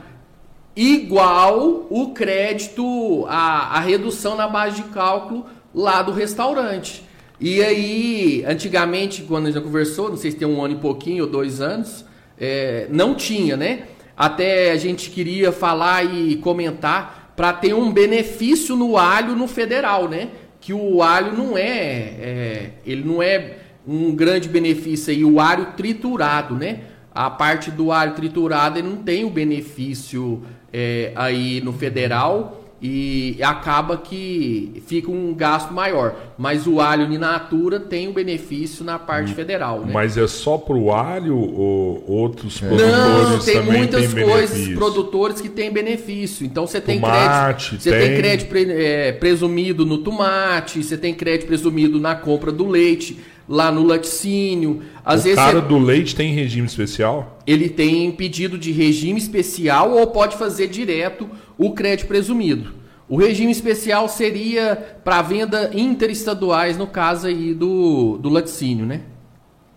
igual 0.77 1.87
o 1.91 2.13
crédito, 2.13 3.27
a, 3.29 3.77
a 3.77 3.81
redução 3.81 4.37
na 4.37 4.49
base 4.49 4.77
de 4.77 4.89
cálculo 4.89 5.47
lá 5.75 6.03
do 6.03 6.13
restaurante. 6.13 7.05
E 7.45 7.61
aí, 7.61 8.45
antigamente, 8.47 9.23
quando 9.23 9.49
a 9.49 9.51
gente 9.51 9.65
conversou, 9.65 10.09
não 10.09 10.17
sei 10.17 10.31
se 10.31 10.37
tem 10.37 10.47
um 10.47 10.65
ano 10.65 10.75
e 10.75 10.79
pouquinho 10.79 11.25
ou 11.25 11.29
dois 11.29 11.61
anos, 11.61 12.05
é, 12.39 12.87
não 12.89 13.17
tinha, 13.17 13.57
né? 13.57 13.83
Até 14.17 14.71
a 14.71 14.77
gente 14.77 15.11
queria 15.11 15.51
falar 15.51 16.05
e 16.05 16.37
comentar 16.37 17.33
para 17.35 17.53
ter 17.53 17.75
um 17.75 17.91
benefício 17.91 18.77
no 18.77 18.97
alho 18.97 19.35
no 19.35 19.49
federal, 19.49 20.09
né? 20.09 20.29
Que 20.61 20.73
o 20.73 21.03
alho 21.03 21.37
não 21.37 21.59
é, 21.59 21.65
é, 21.67 22.71
ele 22.87 23.03
não 23.03 23.21
é 23.21 23.57
um 23.85 24.15
grande 24.15 24.49
benefício 24.49 25.13
aí, 25.13 25.25
o 25.25 25.41
alho 25.41 25.73
triturado, 25.77 26.55
né? 26.55 26.83
A 27.13 27.29
parte 27.29 27.73
do 27.73 27.91
alho 27.91 28.15
triturado 28.15 28.79
ele 28.79 28.87
não 28.87 28.99
tem 28.99 29.25
o 29.25 29.31
benefício 29.31 30.45
é, 30.73 31.11
aí 31.17 31.61
no 31.61 31.73
federal 31.73 32.62
e 32.83 33.37
acaba 33.41 33.97
que 33.97 34.83
fica 34.89 35.09
um 35.09 35.33
gasto 35.35 35.73
maior. 35.73 36.17
Mas 36.37 36.67
o 36.67 36.81
alho 36.81 37.13
in 37.13 37.17
natura 37.19 37.79
tem 37.79 38.09
o 38.09 38.13
benefício 38.13 38.85
na 38.85 38.99
parte 38.99 39.33
federal, 39.35 39.83
né? 39.87 39.93
Mas 39.93 40.17
é 40.19 40.27
só 40.27 40.59
pro 40.59 40.91
alho 40.91 41.39
ou 41.39 42.05
outros 42.09 42.59
produtores 42.59 42.91
Não, 42.93 43.39
tem 43.39 43.63
muitas 43.63 44.13
têm 44.13 44.25
coisas, 44.25 44.51
benefício? 44.51 44.75
produtores 44.77 45.41
que 45.41 45.49
têm 45.49 45.71
benefício. 45.71 46.45
Então 46.45 46.67
você 46.67 46.81
tem 46.81 46.99
Tomate, 46.99 47.69
crédito, 47.69 47.83
você 47.83 47.91
tem. 47.91 48.01
tem 48.09 48.17
crédito 48.17 48.49
pre- 48.49 48.73
é, 48.73 49.13
presumido 49.13 49.87
no 49.87 49.99
tomate, 49.99 50.83
você 50.83 50.99
tem 50.99 51.15
crédito 51.15 51.47
presumido 51.47 52.01
na 52.01 52.17
compra 52.17 52.51
do 52.51 52.67
leite, 52.67 53.17
lá 53.49 53.71
no 53.71 53.85
laticínio. 53.85 54.83
Às 55.05 55.21
o 55.21 55.25
vezes 55.25 55.39
cara 55.39 55.61
você- 55.61 55.69
do 55.69 55.79
leite 55.79 56.17
tem 56.17 56.33
regime 56.33 56.67
especial? 56.67 57.39
ele 57.47 57.69
tem 57.69 58.11
pedido 58.13 58.57
de 58.57 58.71
regime 58.73 59.19
especial 59.19 59.93
ou 59.93 60.07
pode 60.09 60.37
fazer 60.37 60.69
direto 60.69 61.29
o 61.59 61.73
crédito 61.73 62.07
presumido. 62.09 62.73
O 63.09 63.17
regime 63.17 63.53
especial 63.53 64.09
seria 64.09 64.75
para 65.05 65.21
venda 65.23 65.71
interestaduais, 65.75 66.79
no 66.79 66.87
caso 66.87 67.27
aí 67.27 67.53
do, 67.53 68.17
do 68.19 68.29
laticínio, 68.31 68.87
né? 68.87 69.03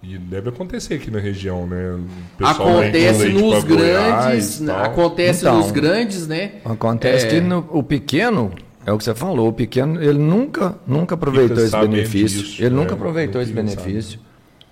E 0.02 0.18
deve 0.18 0.50
acontecer 0.50 0.94
aqui 0.96 1.10
na 1.10 1.20
região, 1.20 1.66
né? 1.68 1.98
Acontece 2.40 3.30
nos 3.30 3.64
Goiás 3.64 3.64
grandes, 3.64 4.70
acontece 4.70 5.40
Então, 5.42 5.58
nos 5.58 5.72
grandes, 5.72 6.28
né? 6.28 6.52
Acontece 6.64 7.26
É. 7.26 7.30
que 7.30 7.42
no- 7.42 7.68
o 7.72 7.82
pequeno, 7.84 8.52
é 8.86 8.92
o 8.92 8.98
que 8.98 9.04
você 9.04 9.16
falou, 9.16 9.50
o 9.50 9.54
pequeno, 9.54 10.02
ele 10.02 10.20
nunca, 10.20 10.76
nunca 10.86 11.16
aproveitou 11.16 11.58
esse 11.64 11.76
benefício. 11.76 12.44
disso, 12.44 12.62
ele 12.62 12.70
né? 12.76 12.82
nunca 12.82 12.94
aproveitou 12.94 13.42
esse 13.42 13.52
benefício. 13.52 14.20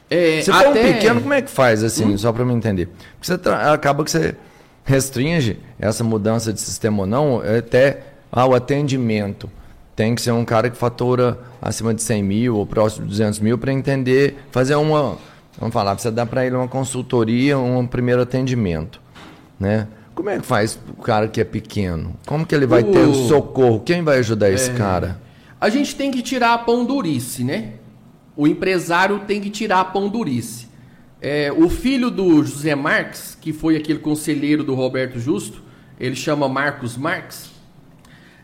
É, 0.10 0.42
Se 0.42 0.52
for 0.52 0.68
um 0.68 0.70
até- 0.72 0.94
pequeno, 0.94 1.20
como 1.22 1.34
é 1.34 1.42
que 1.42 1.50
faz, 1.50 1.84
assim, 1.84 2.16
só 2.18 2.32
para 2.32 2.46
me 2.46 2.54
entender? 2.54 2.86
Porque 2.86 3.26
você 3.26 3.38
tra- 3.38 3.74
acaba 3.74 4.04
que 4.04 4.12
você 4.12 4.36
restringe 4.84 5.60
essa 5.80 6.04
mudança 6.04 6.52
de 6.54 6.60
sistema 6.60 7.02
ou 7.02 7.06
não, 7.08 7.44
é 7.44 7.60
até 7.60 8.02
ao 8.32 8.54
atendimento. 8.54 9.50
Tem 9.96 10.16
que 10.16 10.22
ser 10.22 10.32
um 10.32 10.44
cara 10.44 10.70
que 10.70 10.78
fatura 10.78 11.38
acima 11.62 11.94
de 11.94 12.02
100 12.02 12.24
mil 12.24 12.58
ou 12.58 12.66
próximo 12.66 13.06
de 13.06 13.12
200 13.12 13.40
mil 13.40 13.58
para 13.58 13.72
entender, 13.72 14.36
fazer 14.52 14.76
uma, 14.76 15.18
vamos 15.60 15.74
falar, 15.74 15.98
você 15.98 16.10
dá 16.10 16.26
para 16.26 16.46
ele 16.46 16.56
uma 16.56 16.68
consultoria, 16.68 17.58
um 17.60 17.86
primeiro 17.86 18.22
atendimento, 18.22 19.00
né? 19.60 19.88
Como 20.16 20.30
é 20.30 20.38
que 20.40 20.46
faz 20.46 20.80
o 20.98 21.02
cara 21.02 21.28
que 21.28 21.42
é 21.42 21.44
pequeno? 21.44 22.16
Como 22.26 22.46
que 22.46 22.54
ele 22.54 22.66
vai 22.68 22.84
ter 22.84 23.00
o 23.06 23.12
O- 23.12 23.28
socorro? 23.28 23.80
Quem 23.80 24.04
vai 24.04 24.20
ajudar 24.20 24.52
esse 24.52 24.72
cara? 24.72 25.20
A 25.62 25.70
gente 25.70 25.96
tem 25.96 26.12
que 26.12 26.22
tirar 26.22 26.54
a 26.54 26.58
pão 26.58 26.86
durice, 26.86 27.44
né? 27.44 27.74
O 28.36 28.48
empresário 28.48 29.20
tem 29.28 29.40
que 29.42 29.50
tirar 29.50 29.80
a 29.80 29.86
pão 29.86 30.10
durice. 30.10 30.68
É, 31.26 31.54
o 31.54 31.70
filho 31.70 32.12
do 32.12 32.44
José 32.44 32.76
Marques, 32.76 33.38
que 33.40 33.54
foi 33.54 33.78
aquele 33.78 34.00
conselheiro 34.00 34.62
do 34.62 34.76
Roberto 34.76 35.18
Justo, 35.18 35.64
ele 35.98 36.18
chama 36.18 36.50
Marcos 36.50 36.98
Marques, 36.98 37.50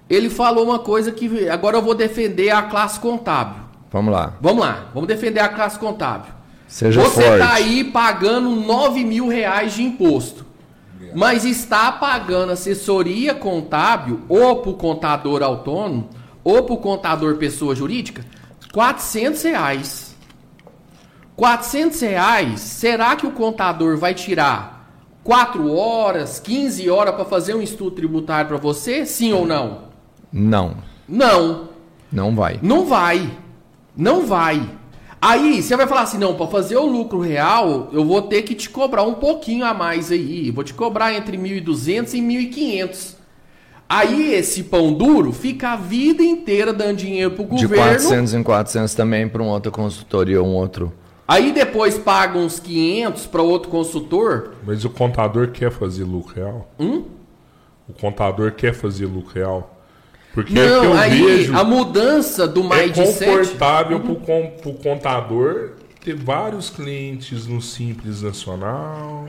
ele 0.09 0.29
falou 0.29 0.63
uma 0.63 0.79
coisa 0.79 1.11
que 1.11 1.49
agora 1.49 1.75
eu 1.75 1.81
vou 1.81 1.93
defender 1.93 2.51
a 2.51 2.61
classe 2.61 2.97
contábil. 2.97 3.63
Vamos 3.91 4.13
lá. 4.13 4.37
Vamos 4.39 4.63
lá, 4.63 4.89
vamos 4.93 5.09
defender 5.09 5.41
a 5.41 5.49
classe 5.49 5.77
contábil. 5.77 6.31
Seja 6.69 7.01
Você 7.01 7.21
está 7.21 7.55
aí 7.55 7.83
pagando 7.83 8.49
9 8.49 9.03
mil 9.03 9.27
reais 9.27 9.73
de 9.73 9.83
imposto, 9.83 10.45
mas 11.13 11.43
está 11.43 11.91
pagando 11.91 12.53
assessoria 12.53 13.35
contábil 13.35 14.21
ou 14.29 14.61
para 14.61 14.71
o 14.71 14.75
contador 14.75 15.43
autônomo 15.43 16.09
ou 16.45 16.63
para 16.63 16.75
o 16.75 16.77
contador 16.77 17.35
pessoa 17.35 17.75
jurídica 17.75 18.23
400 18.71 19.43
reais. 19.43 20.08
400 21.39 22.01
reais, 22.01 22.59
será 22.59 23.15
que 23.15 23.25
o 23.25 23.31
contador 23.31 23.97
vai 23.97 24.13
tirar 24.13 24.91
4 25.23 25.73
horas, 25.73 26.37
15 26.37 26.89
horas 26.89 27.15
para 27.15 27.23
fazer 27.23 27.55
um 27.55 27.61
estudo 27.61 27.91
tributário 27.91 28.49
para 28.49 28.57
você? 28.57 29.05
Sim 29.05 29.31
ou 29.31 29.47
não? 29.47 29.83
Não, 30.33 30.75
Não. 31.07 31.69
não 32.11 32.35
vai. 32.35 32.59
Não 32.61 32.85
vai. 32.85 33.31
Não 33.95 34.25
vai. 34.25 34.69
Aí 35.21 35.63
você 35.63 35.77
vai 35.77 35.87
falar 35.87 36.01
assim: 36.01 36.17
não, 36.17 36.35
para 36.35 36.47
fazer 36.47 36.75
o 36.75 36.85
lucro 36.85 37.21
real, 37.21 37.87
eu 37.93 38.03
vou 38.03 38.21
ter 38.23 38.41
que 38.41 38.53
te 38.53 38.69
cobrar 38.69 39.03
um 39.03 39.13
pouquinho 39.13 39.63
a 39.63 39.73
mais 39.73 40.11
aí. 40.11 40.51
Vou 40.51 40.65
te 40.65 40.73
cobrar 40.73 41.13
entre 41.13 41.37
1.200 41.37 42.15
e 42.15 42.21
1.500. 42.21 43.15
Aí 43.87 44.33
esse 44.33 44.63
pão 44.63 44.91
duro 44.91 45.31
fica 45.31 45.69
a 45.69 45.75
vida 45.77 46.21
inteira 46.21 46.73
dando 46.73 46.97
dinheiro 46.97 47.31
pro 47.31 47.45
De 47.45 47.65
governo. 47.65 47.85
400 47.85 48.33
em 48.33 48.43
400 48.43 48.93
também 48.93 49.27
para 49.29 49.41
uma 49.41 49.53
outra 49.53 49.71
consultoria 49.71 50.41
ou 50.41 50.45
um 50.47 50.53
outro. 50.53 50.93
Aí 51.29 51.51
depois 51.51 51.95
paga 51.95 52.39
uns 52.39 52.59
500 52.59 53.27
para 53.27 53.43
outro 53.43 53.69
consultor. 53.69 54.55
Mas 54.65 54.83
o 54.83 54.89
contador 54.89 55.49
quer 55.49 55.69
fazer 55.69 56.03
lucro 56.03 56.33
real? 56.33 56.71
Hum? 56.79 57.05
O 57.87 57.93
contador 57.93 58.51
quer 58.53 58.73
fazer 58.73 59.05
lucro 59.05 59.35
real? 59.35 59.79
Porque 60.33 60.51
é 60.51 60.55
que 60.55 60.59
Não, 60.59 60.85
eu 60.85 60.93
aí 60.93 61.21
vejo 61.21 61.55
a 61.55 61.63
mudança 61.63 62.47
do 62.47 62.61
é 62.73 62.87
mindset. 62.87 63.25
confortável 63.25 63.99
pro, 63.99 64.15
con, 64.15 64.51
pro 64.59 64.73
contador 64.73 65.73
ter 66.03 66.15
vários 66.15 66.71
clientes 66.71 67.45
no 67.45 67.61
Simples 67.61 68.23
Nacional, 68.23 69.27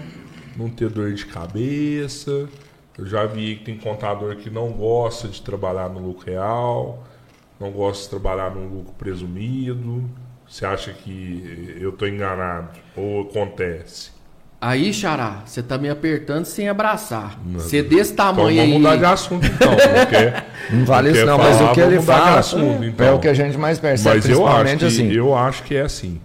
não 0.56 0.70
ter 0.70 0.88
dor 0.88 1.12
de 1.12 1.26
cabeça. 1.26 2.48
Eu 2.96 3.04
já 3.04 3.26
vi 3.26 3.56
que 3.56 3.64
tem 3.64 3.76
contador 3.76 4.36
que 4.36 4.48
não 4.48 4.72
gosta 4.72 5.28
de 5.28 5.42
trabalhar 5.42 5.90
no 5.90 6.00
lucro 6.00 6.24
real, 6.24 7.04
não 7.60 7.70
gosta 7.70 8.04
de 8.04 8.08
trabalhar 8.08 8.54
no 8.54 8.62
lucro 8.74 8.94
presumido. 8.96 10.08
Você 10.50 10.66
acha 10.66 10.92
que 10.92 11.76
eu 11.80 11.90
estou 11.90 12.08
enganado? 12.08 12.70
Ou 12.96 13.22
acontece? 13.22 14.10
Aí, 14.60 14.92
Xará, 14.92 15.42
você 15.46 15.62
tá 15.62 15.78
me 15.78 15.88
apertando 15.88 16.44
sem 16.44 16.68
abraçar. 16.68 17.38
Você 17.54 17.82
desse 17.82 18.12
Então 18.12 18.26
tamanho 18.34 18.56
vamos 18.56 18.60
aí. 18.74 18.78
mudar 18.78 18.96
de 18.96 19.04
assunto 19.06 19.46
então. 19.46 19.70
Não 19.70 19.76
quer, 20.10 20.46
Não 20.70 20.84
vale 20.84 21.08
não 21.10 21.16
isso 21.16 21.24
não, 21.26 21.38
mas 21.38 21.56
falar, 21.56 21.70
o 21.70 21.74
que 21.74 21.80
ele 21.80 21.90
vamos 21.98 22.04
fala 22.04 22.38
assunto, 22.40 22.82
é 22.82 22.86
então. 22.88 23.14
o 23.16 23.18
que 23.20 23.28
a 23.28 23.32
gente 23.34 23.56
mais 23.56 23.78
percebe, 23.78 24.16
Mas 24.16 24.28
eu 24.28 24.46
acho, 24.46 24.64
principalmente 24.64 24.78
que, 24.80 24.84
assim. 24.86 25.12
eu 25.12 25.34
acho 25.34 25.62
que 25.62 25.74
é 25.76 25.80
assim. 25.82 26.20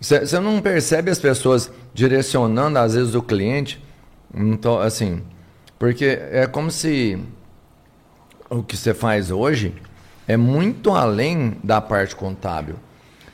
Você 0.00 0.38
não 0.40 0.60
percebe 0.60 1.10
as 1.10 1.18
pessoas 1.18 1.70
direcionando, 1.94 2.78
às 2.78 2.94
vezes, 2.94 3.14
o 3.14 3.22
cliente, 3.22 3.82
então, 4.34 4.78
assim, 4.80 5.22
porque 5.78 6.18
é 6.30 6.46
como 6.46 6.70
se 6.70 7.18
o 8.50 8.62
que 8.62 8.76
você 8.76 8.92
faz 8.92 9.30
hoje 9.30 9.72
é 10.26 10.36
muito 10.36 10.90
além 10.90 11.56
da 11.64 11.80
parte 11.80 12.14
contábil. 12.14 12.76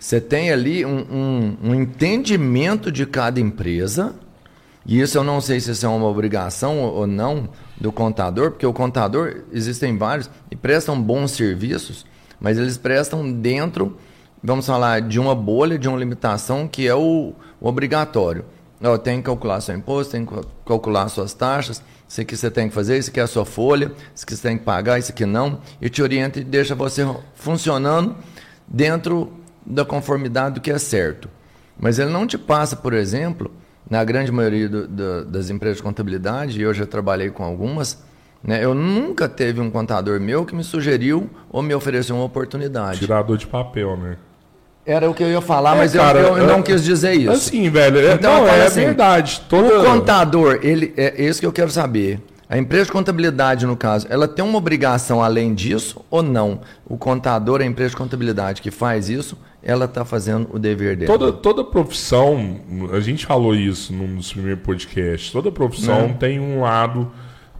Você 0.05 0.21
tem 0.21 0.53
ali 0.53 0.85
um, 0.85 0.99
um- 1.11 1.57
um 1.71 1.75
entendimento 1.75 2.93
de 2.93 3.07
cada 3.07 3.41
empresa, 3.41 4.15
e 4.85 5.01
isso 5.01 5.17
eu 5.17 5.25
não 5.25 5.41
sei 5.41 5.59
se 5.61 5.71
isso 5.71 5.87
é 5.87 5.89
uma 5.89 6.07
obrigação 6.07 6.79
ou 6.81 7.07
não 7.07 7.49
do 7.81 7.91
contador, 7.91 8.51
porque 8.51 8.67
o 8.67 8.73
contador, 8.75 9.45
existem 9.51 9.97
vários, 9.97 10.29
e 10.51 10.57
prestam 10.57 11.01
bons 11.01 11.31
serviços, 11.31 12.05
mas 12.39 12.59
eles 12.59 12.77
prestam 12.77 13.33
dentro, 13.33 13.97
vamos 14.43 14.67
falar, 14.67 15.01
de 15.01 15.19
uma 15.19 15.35
bolha, 15.35 15.79
de 15.79 15.89
uma 15.89 15.97
limitação 15.97 16.69
que 16.69 16.87
é 16.87 16.95
o, 16.95 17.33
o 17.59 17.67
obrigatório. 17.67 18.45
Ó, 18.83 18.99
tem 18.99 19.17
que 19.17 19.23
calcular 19.23 19.63
seu 19.63 19.75
imposto, 19.75 20.13
tem 20.13 20.27
que 20.27 20.35
calcular 20.67 21.09
suas 21.09 21.33
taxas, 21.33 21.83
isso 22.07 22.21
aqui 22.21 22.37
você 22.37 22.51
tem 22.51 22.69
que 22.69 22.75
fazer, 22.75 22.99
isso 22.99 23.09
aqui 23.09 23.21
é 23.21 23.23
a 23.23 23.27
sua 23.27 23.47
folha, 23.47 23.91
isso 24.15 24.25
aqui 24.25 24.37
você 24.37 24.49
tem 24.49 24.59
que 24.59 24.65
pagar, 24.65 24.99
isso 24.99 25.13
aqui 25.13 25.25
não, 25.25 25.61
e 25.81 25.89
te 25.89 26.03
orienta 26.03 26.41
e 26.41 26.45
deixa 26.45 26.75
você 26.75 27.07
funcionando 27.35 28.15
dentro 28.69 29.43
da 29.65 29.85
conformidade 29.85 30.57
do 30.57 30.61
que 30.61 30.71
é 30.71 30.79
certo. 30.79 31.29
Mas 31.79 31.99
ele 31.99 32.11
não 32.11 32.27
te 32.27 32.39
passa, 32.39 32.77
por 32.77 32.93
exemplo, 32.93 33.51
na 33.89 34.03
grande 34.05 34.31
maioria 34.33 34.69
do- 34.69 34.87
do- 34.87 35.25
das 35.25 35.51
empresas 35.51 35.79
de 35.79 35.83
contabilidade, 35.83 36.59
e 36.59 36.63
eu 36.63 36.73
já 36.73 36.87
trabalhei 36.87 37.31
com 37.31 37.43
algumas, 37.45 38.03
né, 38.43 38.65
eu 38.65 38.75
nunca 38.75 39.29
teve 39.29 39.61
um 39.61 39.71
contador 39.71 40.21
meu 40.21 40.45
que 40.45 40.55
me 40.55 40.63
sugeriu 40.65 41.29
ou 41.51 41.63
me 41.63 41.75
ofereceu 41.75 42.15
uma 42.17 42.25
oportunidade. 42.25 43.01
Tirador 43.01 43.37
de 43.37 43.47
papel, 43.47 43.97
né? 43.97 44.17
Era 44.87 45.09
o 45.11 45.15
que 45.15 45.23
eu 45.23 45.31
ia 45.31 45.41
falar, 45.41 45.75
É, 45.77 45.79
mas 45.79 45.95
eu- 45.95 46.01
cara, 46.03 46.19
eu, 46.21 46.37
eu 46.37 46.45
é- 46.45 46.47
não 46.47 46.63
quis 46.63 46.85
dizer 46.85 47.15
isso. 47.15 47.31
Assim, 47.31 47.71
velho. 47.71 47.99
é- 47.99 48.13
Então, 48.15 48.35
não, 48.35 48.43
eu 48.47 48.49
é 48.53 48.67
assim, 48.67 48.81
verdade. 48.85 49.41
Toda... 49.49 49.81
O 49.81 49.85
contador, 49.85 50.59
ele 50.63 50.93
é 50.97 51.23
isso 51.25 51.41
que 51.41 51.47
eu 51.47 51.53
quero 51.53 51.71
saber. 51.71 52.21
A 52.51 52.59
empresa 52.59 52.85
de 52.85 52.93
contabilidade, 52.93 53.65
no 53.65 53.77
caso, 53.79 54.07
ela 54.11 54.29
tem 54.29 54.45
uma 54.45 54.59
obrigação 54.59 55.23
além 55.23 55.55
disso 55.55 56.05
ou 56.11 56.23
não? 56.23 56.61
O 56.87 56.99
contador, 56.99 57.63
a 57.63 57.65
empresa 57.65 57.91
de 57.91 57.97
contabilidade 57.97 58.61
que 58.61 58.71
faz 58.71 59.09
isso, 59.09 59.39
ela 59.65 59.87
está 59.87 60.05
fazendo 60.05 60.49
o 60.53 60.59
dever 60.59 60.97
dela. 60.97 61.11
Toda, 61.19 61.33
toda 61.33 61.65
profissão, 61.65 62.61
a 62.93 63.01
gente 63.01 63.25
falou 63.25 63.55
isso 63.55 63.93
num 63.93 64.17
dos 64.17 64.33
primeiros 64.33 64.63
podcasts, 64.63 65.31
toda 65.33 65.51
profissão 65.51 66.09
Né? 66.09 66.17
tem 66.21 66.39
um 66.39 66.61
lado, 66.61 67.11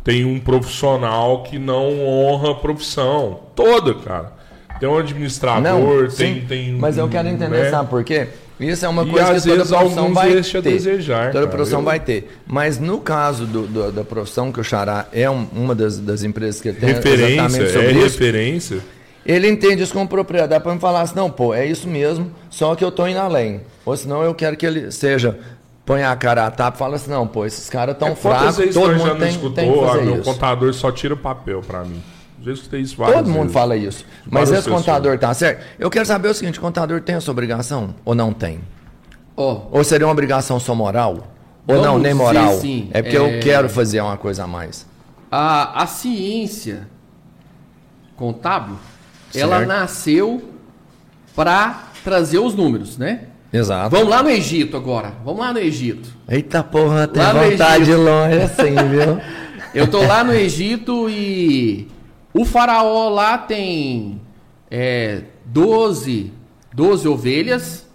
tem 0.05 0.25
um 0.25 0.39
profissional 0.39 1.43
que 1.45 1.59
não 1.59 2.05
honra 2.07 2.51
a 2.51 2.55
profissão. 2.55 3.41
Toda, 3.57 3.95
cara. 3.95 4.33
Tem 4.79 4.89
um 4.89 4.99
administrador, 4.99 5.63
Não, 5.63 6.09
tem, 6.11 6.35
sim, 6.41 6.45
tem. 6.47 6.73
mas 6.73 6.99
eu 6.99 7.09
quero 7.09 7.29
entender, 7.29 7.49
né? 7.65 7.71
sabe 7.71 7.89
por 7.89 8.05
quê? 8.05 8.29
Isso 8.61 8.85
é 8.85 8.89
uma 8.89 9.03
E 9.03 9.11
coisa 9.11 9.33
às 9.33 9.43
que 9.43 9.49
toda 9.51 9.65
profissão 9.65 10.13
vai 10.15 10.43
ter. 10.43 10.63
desejar, 10.63 11.33
toda 11.33 11.47
cara. 11.47 11.57
profissão 11.57 11.81
Eu- 11.81 11.85
vai 11.85 11.99
ter. 12.01 12.39
Mas 12.47 12.79
no 12.79 12.99
caso 13.01 13.47
do- 13.47 13.67
do- 13.67 13.91
da 13.93 14.05
profissão 14.05 14.53
que 14.53 14.61
o 14.61 14.65
Xará 14.65 15.07
é 15.13 15.29
um- 15.29 15.47
uma 15.53 15.75
das, 15.75 15.99
das 15.99 16.23
empresas 16.23 16.61
que 16.61 16.73
tem 16.73 16.89
Referência, 16.91 17.33
exatamente 17.35 17.65
é 17.65 17.69
sobre 17.73 17.93
isso, 17.93 18.03
referência. 18.19 18.79
Ele 19.25 19.49
entende 19.49 19.83
isso 19.83 19.93
com 19.95 20.07
propriedade 20.07 20.63
para 20.63 20.75
me 20.75 20.81
falar 20.81 21.03
assim, 21.03 21.17
não, 21.17 21.31
pô, 21.31 21.55
é 21.55 21.65
isso 21.67 21.89
mesmo, 21.89 22.31
só 22.51 22.75
que 22.75 22.85
eu 22.85 22.91
tô 22.93 23.07
indo 23.07 23.19
além. 23.19 23.61
Ou 23.85 23.97
senão 23.97 24.23
eu 24.23 24.35
quero 24.35 24.57
que 24.57 24.67
ele 24.67 24.91
seja, 24.91 25.39
põe 25.87 26.03
a 26.03 26.15
cara 26.17 26.47
a 26.47 26.51
tapa 26.51 26.77
e 26.77 26.79
fala 26.79 26.97
assim, 26.97 27.11
não, 27.11 27.27
pô, 27.27 27.45
esses 27.47 27.69
caras 27.71 27.97
tão 27.99 28.09
É, 28.09 28.15
fracos, 28.15 28.57
todo 28.57 28.93
já 28.93 28.99
mundo 28.99 29.07
não 29.09 29.19
tem, 29.19 29.29
escutou, 29.31 29.53
tem 29.53 29.73
que 29.73 29.79
ah, 29.79 29.87
fazer 29.89 30.03
meu 30.05 30.15
isso. 30.17 30.25
contador 30.25 30.75
só 30.75 30.91
tira 30.93 31.17
papel 31.17 31.61
pra 31.63 31.85
mim. 31.85 32.03
Já 32.43 32.53
escutei 32.53 32.81
isso 32.81 32.97
várias 32.97 33.17
Todo 33.17 33.27
mundo 33.29 33.41
vezes. 33.43 33.55
fala 33.55 33.75
isso. 33.77 34.05
Mas 34.31 34.51
esse 34.51 34.69
contador 34.69 35.19
tá 35.19 35.33
certo? 35.33 35.65
Eu 35.79 35.89
quero 35.89 36.05
saber 36.05 36.29
o 36.29 36.35
seguinte, 36.35 36.59
o 36.59 36.63
contador 36.63 37.01
tem 37.01 37.15
essa 37.17 37.31
obrigação 37.31 37.95
ou 38.05 38.15
não 38.15 38.35
tem? 38.35 38.61
Ó, 39.35 39.63
Ou 39.71 39.83
seria 39.83 40.07
uma 40.07 40.13
obrigação 40.13 40.61
só 40.61 40.75
moral? 40.75 41.33
Ou 41.67 41.77
Vamos 41.77 41.83
não, 41.87 41.99
nem 41.99 42.13
moral? 42.13 42.51
assim, 42.51 42.91
é 42.93 43.01
porque 43.01 43.17
é- 43.17 43.21
eu 43.39 43.41
quero 43.41 43.71
fazer 43.71 44.03
uma 44.03 44.19
coisa 44.19 44.45
a 44.45 44.47
mais. 44.47 44.87
A, 45.33 45.83
a 45.83 45.87
ciência 45.87 46.87
contábil, 48.17 48.77
ela 49.35 49.65
nasceu 49.67 50.51
para 51.35 51.89
trazer 52.03 52.39
os 52.39 52.55
números, 52.55 52.97
né? 52.97 53.29
Exato. 53.53 53.91
Vamos 53.91 54.09
lá 54.09 54.23
no 54.23 54.31
Egito 54.31 54.77
agora. 54.77 55.13
Vamos 55.25 55.41
lá 55.41 55.53
no 55.53 55.61
Egito. 55.61 56.09
Eita 56.29 56.63
porra, 56.63 57.07
tem 57.07 57.23
Lá 57.23 57.33
vontade 57.33 57.85
de 57.85 57.95
longe 57.95 58.41
assim, 58.41 58.75
viu? 58.75 59.21
Eu 59.75 59.89
tô 59.89 60.03
lá 60.03 60.23
no 60.23 60.33
Egito 60.33 61.09
e 61.11 61.89
o 62.33 62.45
faraó 62.45 63.09
lá 63.09 63.39
tem 63.39 64.21
é, 64.71 65.23
12, 65.47 66.33
12 66.73 67.09
ovelhas, 67.09 67.87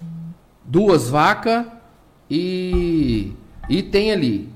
duas 0.66 1.10
vacas 1.10 1.66
e, 2.30 3.34
e 3.70 3.82
tem 3.82 4.12
ali. 4.12 4.50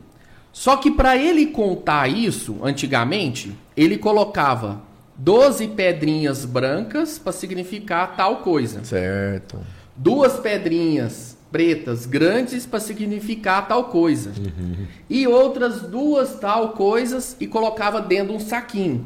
Só 0.51 0.77
que 0.77 0.91
para 0.91 1.17
ele 1.17 1.47
contar 1.47 2.09
isso, 2.09 2.57
antigamente, 2.61 3.57
ele 3.75 3.97
colocava 3.97 4.81
12 5.17 5.69
pedrinhas 5.69 6.45
brancas 6.45 7.19
para 7.19 7.31
significar 7.31 8.15
tal 8.15 8.37
coisa. 8.37 8.83
certo. 8.83 9.59
duas 9.95 10.39
pedrinhas 10.39 11.37
pretas 11.53 12.07
grandes 12.07 12.65
para 12.65 12.79
significar 12.79 13.67
tal 13.67 13.85
coisa. 13.85 14.31
E 15.07 15.27
outras 15.27 15.81
duas 15.81 16.39
tal 16.39 16.69
coisas 16.69 17.37
e 17.39 17.45
colocava 17.45 18.01
dentro 18.01 18.29
de 18.29 18.33
um 18.33 18.39
saquinho. 18.39 19.05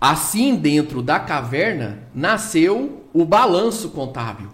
Assim, 0.00 0.56
dentro 0.56 1.02
da 1.02 1.20
caverna, 1.20 1.98
nasceu 2.14 3.04
o 3.12 3.24
balanço 3.24 3.90
contábil. 3.90 4.48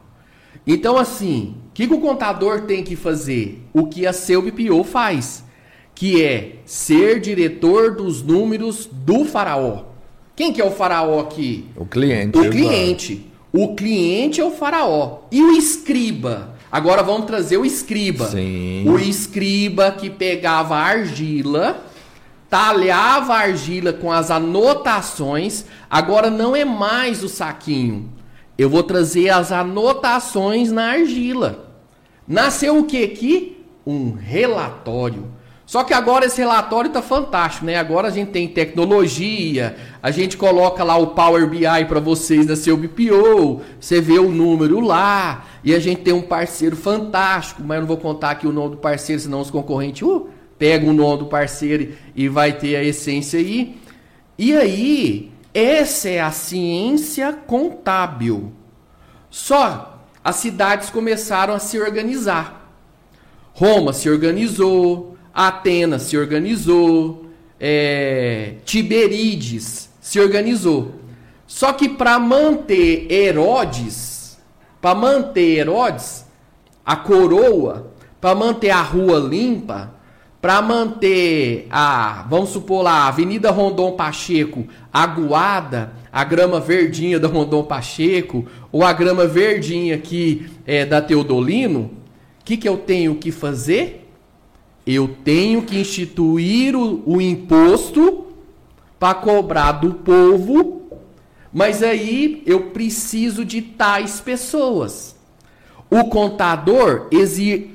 Então, 0.66 0.96
assim, 0.96 1.56
o 1.68 1.72
que, 1.72 1.86
que 1.86 1.94
o 1.94 2.00
contador 2.00 2.62
tem 2.62 2.82
que 2.82 2.96
fazer? 2.96 3.64
O 3.72 3.86
que 3.86 4.04
a 4.04 4.12
seu 4.12 4.42
BPO 4.42 4.82
faz, 4.82 5.44
que 5.94 6.22
é 6.22 6.56
ser 6.64 7.20
diretor 7.20 7.94
dos 7.94 8.22
números 8.22 8.88
do 8.90 9.24
faraó. 9.24 9.91
Quem 10.34 10.52
que 10.52 10.60
é 10.60 10.64
o 10.64 10.70
faraó 10.70 11.20
aqui? 11.20 11.66
O 11.76 11.84
cliente. 11.84 12.38
O 12.38 12.50
cliente. 12.50 13.26
O 13.52 13.74
cliente 13.74 14.40
é 14.40 14.44
o 14.44 14.50
faraó. 14.50 15.20
E 15.30 15.42
o 15.42 15.52
escriba? 15.52 16.54
Agora 16.70 17.02
vamos 17.02 17.26
trazer 17.26 17.58
o 17.58 17.66
escriba. 17.66 18.28
Sim. 18.28 18.88
O 18.88 18.98
escriba 18.98 19.92
que 19.92 20.08
pegava 20.08 20.74
a 20.74 20.82
argila, 20.82 21.84
talhava 22.48 23.34
a 23.34 23.40
argila 23.40 23.92
com 23.92 24.10
as 24.10 24.30
anotações. 24.30 25.66
Agora 25.90 26.30
não 26.30 26.56
é 26.56 26.64
mais 26.64 27.22
o 27.22 27.28
saquinho. 27.28 28.10
Eu 28.56 28.70
vou 28.70 28.82
trazer 28.82 29.28
as 29.28 29.52
anotações 29.52 30.72
na 30.72 30.92
argila. 30.92 31.74
Nasceu 32.26 32.78
o 32.78 32.84
que 32.84 33.04
aqui? 33.04 33.64
Um 33.86 34.12
relatório. 34.12 35.30
Só 35.66 35.84
que 35.84 35.94
agora 35.94 36.26
esse 36.26 36.38
relatório 36.38 36.88
está 36.88 37.00
fantástico, 37.00 37.64
né? 37.64 37.76
Agora 37.76 38.08
a 38.08 38.10
gente 38.10 38.30
tem 38.30 38.46
tecnologia, 38.46 39.76
a 40.02 40.10
gente 40.10 40.36
coloca 40.36 40.82
lá 40.82 40.96
o 40.96 41.08
Power 41.08 41.48
BI 41.48 41.84
para 41.86 42.00
vocês 42.00 42.44
da 42.44 42.56
seu 42.56 42.76
BPO, 42.76 43.62
você 43.78 44.00
vê 44.00 44.18
o 44.18 44.32
número 44.32 44.80
lá, 44.80 45.46
e 45.62 45.72
a 45.72 45.78
gente 45.78 46.02
tem 46.02 46.12
um 46.12 46.20
parceiro 46.20 46.74
fantástico, 46.74 47.62
mas 47.64 47.76
eu 47.76 47.82
não 47.82 47.86
vou 47.86 47.96
contar 47.96 48.32
aqui 48.32 48.44
o 48.44 48.52
nome 48.52 48.72
do 48.72 48.76
parceiro, 48.78 49.22
senão 49.22 49.40
os 49.40 49.48
concorrentes 49.48 50.02
uh, 50.02 50.28
pegam 50.58 50.88
o 50.88 50.92
nome 50.92 51.20
do 51.20 51.26
parceiro 51.26 51.94
e 52.16 52.28
vai 52.28 52.52
ter 52.52 52.74
a 52.74 52.82
essência 52.82 53.38
aí. 53.38 53.76
E 54.36 54.56
aí, 54.56 55.30
essa 55.54 56.08
é 56.08 56.20
a 56.20 56.32
ciência 56.32 57.32
contábil. 57.32 58.52
Só 59.30 60.00
as 60.24 60.34
cidades 60.34 60.90
começaram 60.90 61.54
a 61.54 61.60
se 61.60 61.78
organizar. 61.78 62.74
Roma 63.52 63.92
se 63.92 64.10
organizou, 64.10 65.16
Atenas 65.32 66.02
se 66.02 66.18
organizou, 66.18 67.26
é, 67.60 68.54
Tiberíades 68.64 69.91
se 70.02 70.18
organizou. 70.20 70.96
Só 71.46 71.72
que 71.72 71.88
para 71.88 72.18
manter 72.18 73.10
Herodes, 73.10 74.36
para 74.80 74.96
manter 74.96 75.58
Herodes, 75.58 76.26
a 76.84 76.96
coroa, 76.96 77.92
para 78.20 78.34
manter 78.34 78.70
a 78.70 78.82
rua 78.82 79.20
limpa, 79.20 79.94
para 80.40 80.60
manter 80.60 81.68
a, 81.70 82.26
vamos 82.28 82.50
supor 82.50 82.82
lá, 82.82 83.04
a 83.04 83.08
Avenida 83.08 83.52
Rondon 83.52 83.92
Pacheco 83.92 84.66
aguada, 84.92 85.92
a 86.12 86.24
grama 86.24 86.58
verdinha 86.58 87.20
da 87.20 87.28
Rondon 87.28 87.62
Pacheco, 87.62 88.44
ou 88.72 88.82
a 88.82 88.92
grama 88.92 89.24
verdinha 89.24 89.94
aqui 89.94 90.46
é, 90.66 90.84
da 90.84 91.00
Teodolino, 91.00 91.92
o 92.40 92.44
que, 92.44 92.56
que 92.56 92.68
eu 92.68 92.76
tenho 92.76 93.14
que 93.14 93.30
fazer? 93.30 94.10
Eu 94.84 95.16
tenho 95.22 95.62
que 95.62 95.78
instituir 95.78 96.74
o, 96.74 97.04
o 97.06 97.20
imposto 97.20 98.31
para 99.02 99.14
cobrar 99.14 99.72
do 99.72 99.94
povo, 99.94 100.82
mas 101.52 101.82
aí 101.82 102.40
eu 102.46 102.66
preciso 102.66 103.44
de 103.44 103.60
tais 103.60 104.20
pessoas. 104.20 105.16
O 105.90 106.04
contador 106.04 107.08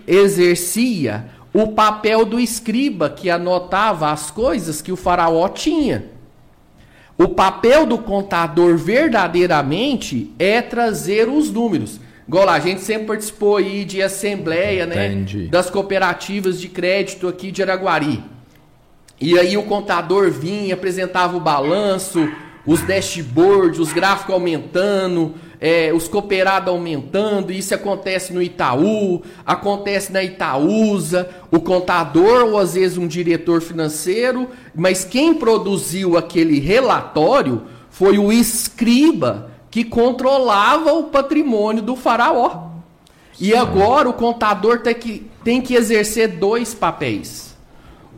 exercia 0.07 1.25
o 1.53 1.73
papel 1.73 2.23
do 2.23 2.39
escriba 2.39 3.09
que 3.09 3.29
anotava 3.29 4.09
as 4.09 4.31
coisas 4.31 4.81
que 4.81 4.89
o 4.89 4.95
faraó 4.95 5.49
tinha. 5.49 6.05
O 7.17 7.27
papel 7.27 7.85
do 7.85 7.97
contador 7.97 8.77
verdadeiramente 8.77 10.31
é 10.39 10.61
trazer 10.61 11.27
os 11.27 11.51
números. 11.51 11.99
Igual 12.25 12.45
lá, 12.45 12.53
a 12.53 12.59
gente 12.61 12.79
sempre 12.79 13.07
participou 13.07 13.57
aí 13.57 13.83
de 13.83 14.01
assembleia, 14.01 14.85
né? 14.85 15.07
Entendi. 15.07 15.49
Das 15.49 15.69
cooperativas 15.69 16.57
de 16.57 16.69
crédito 16.69 17.27
aqui 17.27 17.51
de 17.51 17.61
Araguari. 17.61 18.23
E 19.19 19.37
aí 19.37 19.57
o 19.57 19.63
contador 19.63 20.29
vinha, 20.29 20.75
apresentava 20.75 21.35
o 21.35 21.39
balanço, 21.39 22.29
os 22.65 22.81
dashboards, 22.81 23.79
os 23.79 23.93
gráficos 23.93 24.33
aumentando, 24.33 25.33
é, 25.59 25.91
os 25.93 26.07
cooperados 26.07 26.69
aumentando. 26.69 27.51
Isso 27.51 27.73
acontece 27.73 28.33
no 28.33 28.41
Itaú, 28.41 29.23
acontece 29.45 30.11
na 30.11 30.23
Itaúsa, 30.23 31.29
o 31.49 31.59
contador 31.59 32.45
ou 32.45 32.57
às 32.57 32.75
vezes 32.75 32.97
um 32.97 33.07
diretor 33.07 33.61
financeiro. 33.61 34.49
Mas 34.75 35.03
quem 35.03 35.33
produziu 35.33 36.17
aquele 36.17 36.59
relatório 36.59 37.63
foi 37.89 38.19
o 38.19 38.31
escriba 38.31 39.51
que 39.71 39.83
controlava 39.83 40.93
o 40.93 41.05
patrimônio 41.05 41.81
do 41.81 41.95
faraó. 41.95 42.67
E 43.39 43.55
agora 43.55 44.09
o 44.09 44.13
contador 44.13 44.81
tem 44.81 44.93
que, 44.93 45.31
tem 45.43 45.61
que 45.61 45.75
exercer 45.75 46.37
dois 46.37 46.73
papéis: 46.73 47.46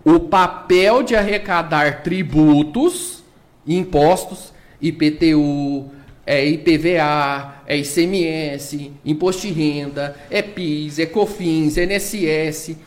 o 0.03 0.19
papel 0.19 1.03
de 1.03 1.15
arrecadar 1.15 2.03
tributos, 2.03 3.23
impostos, 3.67 4.53
IPTU, 4.81 5.89
é 6.25 6.45
IPVA, 6.45 7.63
é 7.65 7.77
ICMS, 7.77 8.91
imposto 9.03 9.47
de 9.47 9.53
renda, 9.53 10.15
é 10.29 10.41
PIS, 10.41 10.99
é 10.99 11.05
COFINS, 11.05 11.77
é 11.77 11.85
INSS, 11.85 12.77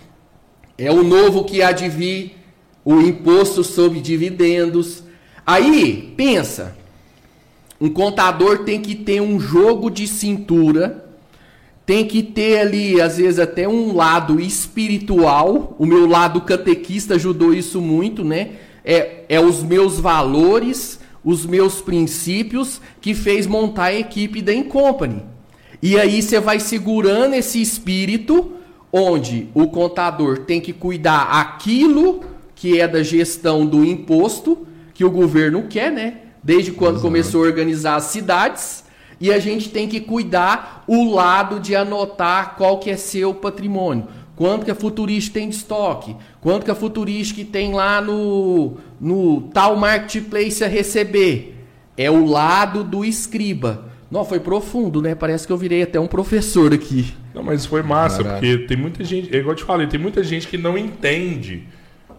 é 0.79 0.91
o 0.91 1.03
novo 1.03 1.45
que 1.45 1.63
há 1.63 1.71
o 2.85 3.01
imposto 3.01 3.63
sobre 3.63 4.01
dividendos. 4.01 5.03
Aí, 5.45 6.15
pensa, 6.17 6.77
um 7.81 7.91
contador 7.91 8.65
tem 8.65 8.81
que 8.81 8.95
ter 8.95 9.21
um 9.21 9.39
jogo 9.41 9.91
de 9.91 10.07
cintura, 10.07 11.12
tem 11.85 12.07
que 12.07 12.23
ter 12.23 12.61
ali, 12.61 13.01
às 13.01 13.19
vezes, 13.19 13.39
até 13.39 13.67
um 13.67 13.95
lado 13.95 14.41
espiritual. 14.41 15.75
O 15.79 15.87
meu 15.87 16.07
lado 16.07 16.41
catequista 16.41 17.15
ajudou 17.15 17.53
isso 17.53 17.81
muito, 17.81 18.25
né? 18.25 18.53
É, 18.85 19.25
é 19.29 19.41
os 19.41 19.63
meus 19.63 19.99
valores, 19.99 21.01
os 21.25 21.45
meus 21.47 21.81
princípios 21.81 22.81
que 23.01 23.15
fez 23.15 23.47
montar 23.47 23.87
a 23.87 23.95
equipe 23.95 24.41
da 24.43 24.55
Incompany. 24.55 25.23
E 25.81 25.99
aí 25.99 26.23
você 26.23 26.39
vai 26.39 26.61
segurando 26.61 27.35
esse 27.35 27.61
espírito, 27.61 28.53
onde 28.93 29.49
o 29.55 29.67
contador 29.69 30.39
tem 30.39 30.61
que 30.61 30.73
cuidar 30.73 31.23
aquilo 31.23 32.21
que 32.55 32.81
é 32.81 32.87
da 32.87 33.03
gestão 33.03 33.67
do 33.67 33.85
imposto, 33.85 34.67
que 34.95 35.05
o 35.05 35.11
governo 35.11 35.65
quer, 35.69 35.91
né? 35.91 36.15
desde 36.43 36.73
quando 36.73 36.95
Exato. 36.95 37.03
começou 37.03 37.45
a 37.45 37.47
organizar 37.47 37.97
as 37.97 38.05
cidades, 38.05 38.82
e 39.23 39.33
a 39.33 39.39
gente 39.39 39.69
tem 39.69 39.87
que 39.87 40.01
cuidar 40.01 40.83
o 40.89 41.15
lado 41.15 41.61
de 41.61 41.77
anotar 41.77 42.57
qual 42.57 42.81
que 42.81 42.91
é 42.91 42.97
seu 42.97 43.33
patrimônio. 43.33 44.09
Quanto 44.35 44.65
que 44.65 44.71
a 44.73 44.75
Futurística 44.75 45.39
tem 45.39 45.49
de 45.49 45.55
estoque? 45.55 46.17
Quanto 46.41 46.65
que 46.65 46.73
a 46.73 46.75
Futurística 46.75 47.49
tem 47.49 47.73
lá 47.73 48.01
no, 48.01 48.79
no 49.01 49.43
tal 49.55 49.77
marketplace 49.77 50.65
a 50.65 50.67
receber? 50.67 51.55
É 51.97 52.11
o 52.11 52.27
lado 52.27 52.83
do 52.83 53.05
escriba. 53.05 53.85
Não, 54.11 54.25
foi 54.25 54.41
profundo, 54.41 55.01
né? 55.01 55.15
Parece 55.15 55.47
que 55.47 55.53
eu 55.53 55.57
virei 55.57 55.85
até 55.85 56.01
um 56.01 56.09
professor 56.09 56.75
aqui. 56.75 57.15
Não, 57.33 57.45
mas 57.45 57.65
foi 57.65 57.85
massa, 57.85 58.25
Caraca. 58.25 58.41
porque 58.41 58.67
tem 58.67 58.77
muita 58.77 59.05
gente, 59.05 59.33
é 59.33 59.39
igual 59.39 59.53
eu 59.53 59.57
te 59.57 59.63
falei, 59.63 59.87
tem 59.87 60.01
muita 60.01 60.25
gente 60.25 60.49
que 60.49 60.59
não 60.59 60.77
entende 60.77 61.63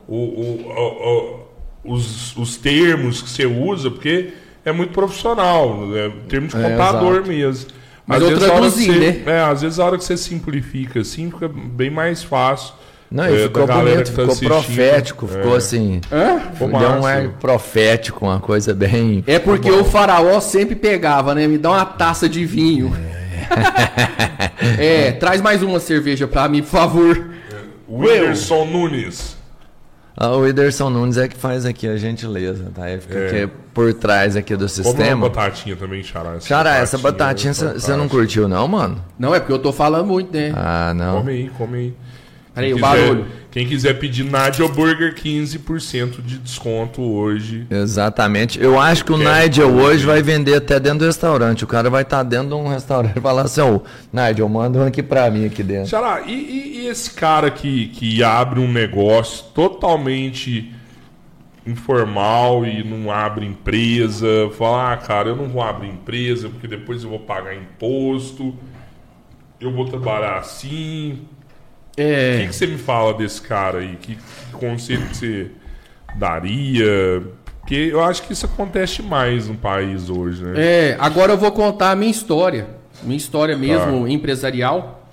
o, 0.08 0.16
o, 0.16 1.50
o, 1.84 1.94
os, 1.96 2.38
os 2.38 2.56
termos 2.56 3.22
que 3.22 3.30
você 3.30 3.46
usa, 3.46 3.92
porque 3.92 4.32
é 4.66 4.72
muito 4.72 4.94
profissional, 4.94 5.90
é 5.96 6.12
termo 6.28 6.48
de 6.48 6.56
é, 6.56 6.62
contador 6.62 7.24
é, 7.26 7.28
mesmo. 7.28 7.68
Mas 8.06 8.22
às 8.22 8.32
eu 8.32 8.40
traduzi, 8.40 8.86
você, 8.86 9.00
né? 9.00 9.22
É, 9.26 9.42
às 9.42 9.62
vezes 9.62 9.80
a 9.80 9.86
hora 9.86 9.98
que 9.98 10.04
você 10.04 10.18
simplifica 10.18 11.00
assim, 11.02 11.32
fica 11.32 11.48
bem 11.48 11.90
mais 11.90 12.24
fácil. 12.24 12.74
Não, 13.10 13.26
é, 13.26 13.44
ficou 13.44 13.68
bonito, 13.68 14.12
tá 14.12 14.34
ficou 14.34 14.36
profético, 14.38 15.26
é. 15.26 15.38
ficou 15.38 15.56
assim. 15.56 16.02
Hã? 16.12 16.40
Ficou 16.52 16.68
Deu 16.80 16.90
um 16.90 17.06
ar 17.06 17.30
profético, 17.40 18.26
uma 18.26 18.40
coisa 18.40 18.74
bem. 18.74 19.24
É 19.28 19.38
porque 19.38 19.70
o 19.70 19.86
faraó 19.86 20.40
sempre 20.40 20.76
pegava, 20.76 21.36
né? 21.36 21.48
Me 21.48 21.60
dá 21.60 21.70
uma 21.70 21.86
taça 21.86 22.28
de 22.28 22.44
vinho. 22.46 22.92
É, 24.80 25.08
é 25.08 25.12
traz 25.12 25.42
mais 25.42 25.62
uma 25.62 25.80
cerveja 25.80 26.28
pra 26.28 26.48
mim, 26.50 26.62
por 26.64 26.70
favor. 26.70 27.30
Wilson 27.88 28.66
Nunes. 28.66 29.33
Ah, 30.16 30.30
o 30.30 30.42
Whindersson 30.42 30.90
Nunes 30.90 31.18
é 31.18 31.28
que 31.28 31.36
faz 31.36 31.66
aqui 31.66 31.88
a 31.88 31.98
gentileza, 31.98 32.72
tá? 32.74 32.90
Ele 32.90 33.02
fica 33.02 33.18
é. 33.18 33.28
aqui 33.28 33.54
por 33.74 33.94
trás 33.94 34.36
aqui 34.36 34.56
do 34.56 34.70
sistema. 34.70 35.26
Uma 35.26 35.30
batatinha 35.30 35.76
também, 35.76 36.04
Xará. 36.04 36.36
Essa 36.36 36.48
Xará, 36.48 36.76
essa 36.76 36.98
batatinha 36.98 37.54
você 37.54 37.96
não 37.96 38.08
curtiu 38.08 38.48
não, 38.48 38.68
mano? 38.68 39.04
Não, 39.18 39.34
é 39.34 39.40
porque 39.40 39.54
eu 39.54 39.60
tô 39.60 39.74
falando 39.74 40.06
muito, 40.06 40.32
né? 40.32 40.54
Ah, 40.56 40.94
não. 40.94 41.18
Come 41.18 41.32
aí, 41.32 41.50
come 41.58 41.78
aí. 41.78 41.94
Peraí, 42.54 42.74
o 42.74 42.80
barulho. 42.80 43.26
Quem 43.50 43.68
quiser 43.68 44.00
pedir 44.00 44.24
Nigel 44.24 44.70
Burger, 44.70 45.14
15% 45.14 46.24
de 46.24 46.38
desconto 46.40 47.02
hoje. 47.02 47.68
Exatamente. 47.70 48.60
Eu 48.60 48.80
acho 48.80 49.06
que 49.06 49.12
o 49.12 49.18
Nigel 49.18 49.70
hoje 49.76 50.06
vai 50.06 50.22
vender 50.24 50.56
até 50.56 50.80
dentro 50.80 51.00
do 51.00 51.06
restaurante. 51.06 51.64
O 51.64 51.68
cara 51.68 51.90
vai 51.90 52.02
estar 52.02 52.18
tá 52.18 52.24
dentro 52.24 52.50
de 52.50 52.54
um 52.56 52.68
restaurante 52.68 53.18
e 53.18 53.22
falar 53.22 53.44
assim, 53.44 53.62
ô, 53.62 53.76
oh, 53.76 53.82
Nigel, 54.12 54.50
manda 54.50 54.80
um 54.80 54.86
aqui 54.86 55.04
pra 55.04 55.30
mim 55.30 55.46
aqui 55.46 55.62
dentro. 55.62 55.88
Xará, 55.88 56.24
e, 56.26 56.34
e, 56.34 56.78
e 56.80 56.88
esse 56.88 57.12
cara 57.12 57.52
que, 57.52 57.88
que 57.90 58.24
abre 58.24 58.60
um 58.60 58.72
negócio 58.72 59.46
totalmente 59.54 60.74
informal 61.66 62.66
e 62.66 62.84
não 62.84 63.12
abre 63.12 63.46
empresa, 63.46 64.28
fala, 64.58 64.94
ah, 64.94 64.98
cara, 64.98 65.30
eu 65.30 65.36
não 65.36 65.48
vou 65.48 65.62
abrir 65.62 65.90
empresa 65.90 66.50
porque 66.50 66.68
depois 66.68 67.04
eu 67.04 67.10
vou 67.10 67.20
pagar 67.20 67.56
imposto, 67.56 68.54
eu 69.60 69.72
vou 69.72 69.86
trabalhar 69.86 70.38
assim, 70.38 71.20
é... 71.98 72.36
O 72.36 72.42
que, 72.42 72.48
que, 72.48 72.56
você 72.56 72.68
me 72.68 72.78
fala 72.78 73.14
desse 73.14 73.42
cara 73.42 73.80
aí? 73.80 73.96
Que, 73.96 74.16
que 74.16 74.52
conselho 74.54 75.08
que 75.08 75.18
você 75.18 75.52
daria? 76.16 77.24
Porque 77.60 77.76
eu 77.76 78.04
acho 78.04 78.24
que 78.24 78.34
isso 78.34 78.46
acontece 78.46 79.02
mais 79.02 79.48
no 79.48 79.56
país 79.56 80.10
hoje, 80.10 80.44
né? 80.44 80.54
É, 80.56 80.98
agora 81.00 81.34
eu 81.34 81.38
vou 81.38 81.52
contar 81.52 81.92
a 81.92 81.96
minha 81.96 82.12
história. 82.12 82.68
Minha 83.02 83.18
história 83.18 83.58
mesmo 83.58 84.08
empresarial. 84.08 85.08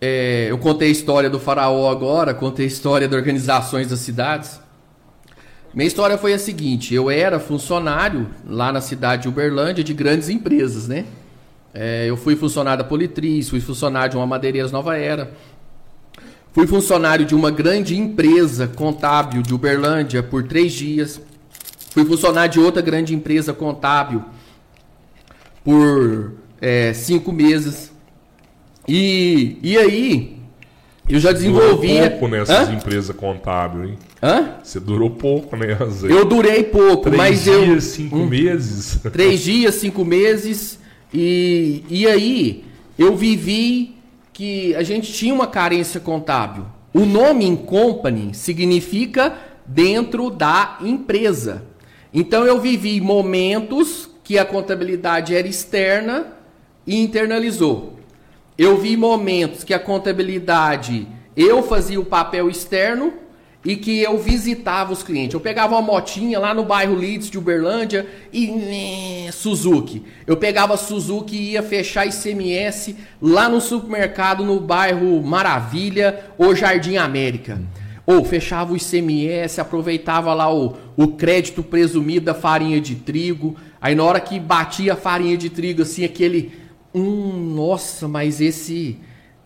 É, 0.00 0.48
eu 0.50 0.58
contei 0.58 0.88
a 0.88 0.90
história 0.90 1.30
do 1.30 1.40
faraó 1.40 1.90
agora, 1.90 2.34
contei 2.34 2.66
a 2.66 2.68
história 2.68 3.08
das 3.08 3.18
organizações 3.18 3.88
das 3.88 4.00
cidades. 4.00 4.60
Minha 5.72 5.86
história 5.86 6.18
foi 6.18 6.34
a 6.34 6.38
seguinte: 6.38 6.94
eu 6.94 7.10
era 7.10 7.38
funcionário 7.38 8.28
lá 8.46 8.72
na 8.72 8.80
cidade 8.80 9.22
de 9.22 9.28
Uberlândia 9.28 9.84
de 9.84 9.94
grandes 9.94 10.28
empresas, 10.28 10.88
né? 10.88 11.04
É, 11.72 12.06
eu 12.08 12.16
fui 12.16 12.34
funcionário 12.34 12.82
da 12.82 12.88
Politriz, 12.88 13.50
fui 13.50 13.60
funcionário 13.60 14.10
de 14.10 14.16
uma 14.16 14.26
Madeireiras 14.26 14.72
Nova 14.72 14.96
Era, 14.96 15.30
fui 16.56 16.66
funcionário 16.66 17.26
de 17.26 17.34
uma 17.34 17.50
grande 17.50 17.94
empresa 17.98 18.66
contábil 18.66 19.42
de 19.42 19.52
Uberlândia 19.52 20.22
por 20.22 20.42
três 20.42 20.72
dias, 20.72 21.20
fui 21.90 22.02
funcionário 22.06 22.50
de 22.50 22.58
outra 22.58 22.80
grande 22.80 23.14
empresa 23.14 23.52
contábil 23.52 24.24
por 25.62 26.32
é, 26.58 26.94
cinco 26.94 27.30
meses. 27.30 27.92
E, 28.88 29.58
e 29.62 29.76
aí, 29.76 30.38
eu 31.06 31.20
já 31.20 31.30
desenvolvi. 31.30 31.88
Durou 31.88 32.10
pouco 32.12 32.28
nessas 32.28 32.70
empresas 32.70 33.14
contábeis, 33.14 33.90
hein? 33.90 33.98
Hã? 34.22 34.54
Você 34.64 34.80
durou 34.80 35.10
pouco 35.10 35.54
nessas. 35.56 36.04
Eu 36.04 36.24
durei 36.24 36.62
pouco, 36.62 37.10
Três 37.10 37.18
mas 37.18 37.44
dias, 37.44 37.58
eu. 37.68 37.80
cinco 37.82 38.16
meses. 38.24 38.98
Três 39.12 39.40
dias, 39.40 39.74
cinco 39.74 40.06
meses. 40.06 40.78
E, 41.12 41.84
e 41.90 42.06
aí, 42.06 42.64
eu 42.98 43.14
vivi 43.14 43.95
que 44.36 44.74
a 44.74 44.82
gente 44.82 45.14
tinha 45.14 45.32
uma 45.32 45.46
carência 45.46 45.98
contábil. 45.98 46.66
O 46.92 47.06
nome 47.06 47.46
Incompany 47.46 48.34
significa 48.34 49.34
dentro 49.64 50.28
da 50.28 50.76
empresa. 50.82 51.62
Então, 52.12 52.44
eu 52.44 52.60
vivi 52.60 53.00
momentos 53.00 54.10
que 54.22 54.38
a 54.38 54.44
contabilidade 54.44 55.34
era 55.34 55.48
externa 55.48 56.34
e 56.86 57.02
internalizou. 57.02 57.98
Eu 58.58 58.76
vi 58.76 58.94
momentos 58.94 59.64
que 59.64 59.72
a 59.72 59.78
contabilidade 59.78 61.08
eu 61.34 61.62
fazia 61.62 61.98
o 61.98 62.04
papel 62.04 62.50
externo 62.50 63.14
e 63.66 63.74
que 63.74 64.00
eu 64.00 64.16
visitava 64.16 64.92
os 64.92 65.02
clientes. 65.02 65.34
Eu 65.34 65.40
pegava 65.40 65.74
uma 65.74 65.82
motinha 65.82 66.38
lá 66.38 66.54
no 66.54 66.64
bairro 66.64 66.94
Leeds 66.94 67.28
de 67.28 67.36
Uberlândia 67.36 68.06
e 68.32 68.46
né, 68.46 69.32
Suzuki. 69.32 70.04
Eu 70.24 70.36
pegava 70.36 70.76
Suzuki 70.76 71.36
e 71.36 71.50
ia 71.50 71.64
fechar 71.64 72.06
ICMS 72.06 72.94
lá 73.20 73.48
no 73.48 73.60
supermercado 73.60 74.44
no 74.44 74.60
bairro 74.60 75.20
Maravilha 75.20 76.30
ou 76.38 76.54
Jardim 76.54 76.96
América. 76.96 77.60
Ou 78.06 78.24
fechava 78.24 78.72
o 78.72 78.76
ICMS, 78.76 79.60
aproveitava 79.60 80.32
lá 80.32 80.48
o, 80.54 80.76
o 80.96 81.08
crédito 81.08 81.60
presumido 81.60 82.26
da 82.26 82.34
farinha 82.34 82.80
de 82.80 82.94
trigo. 82.94 83.56
Aí 83.80 83.96
na 83.96 84.04
hora 84.04 84.20
que 84.20 84.38
batia 84.38 84.92
a 84.92 84.96
farinha 84.96 85.36
de 85.36 85.50
trigo, 85.50 85.82
assim, 85.82 86.04
aquele. 86.04 86.52
Hum, 86.94 87.52
nossa, 87.56 88.06
mas 88.06 88.40
esse. 88.40 88.96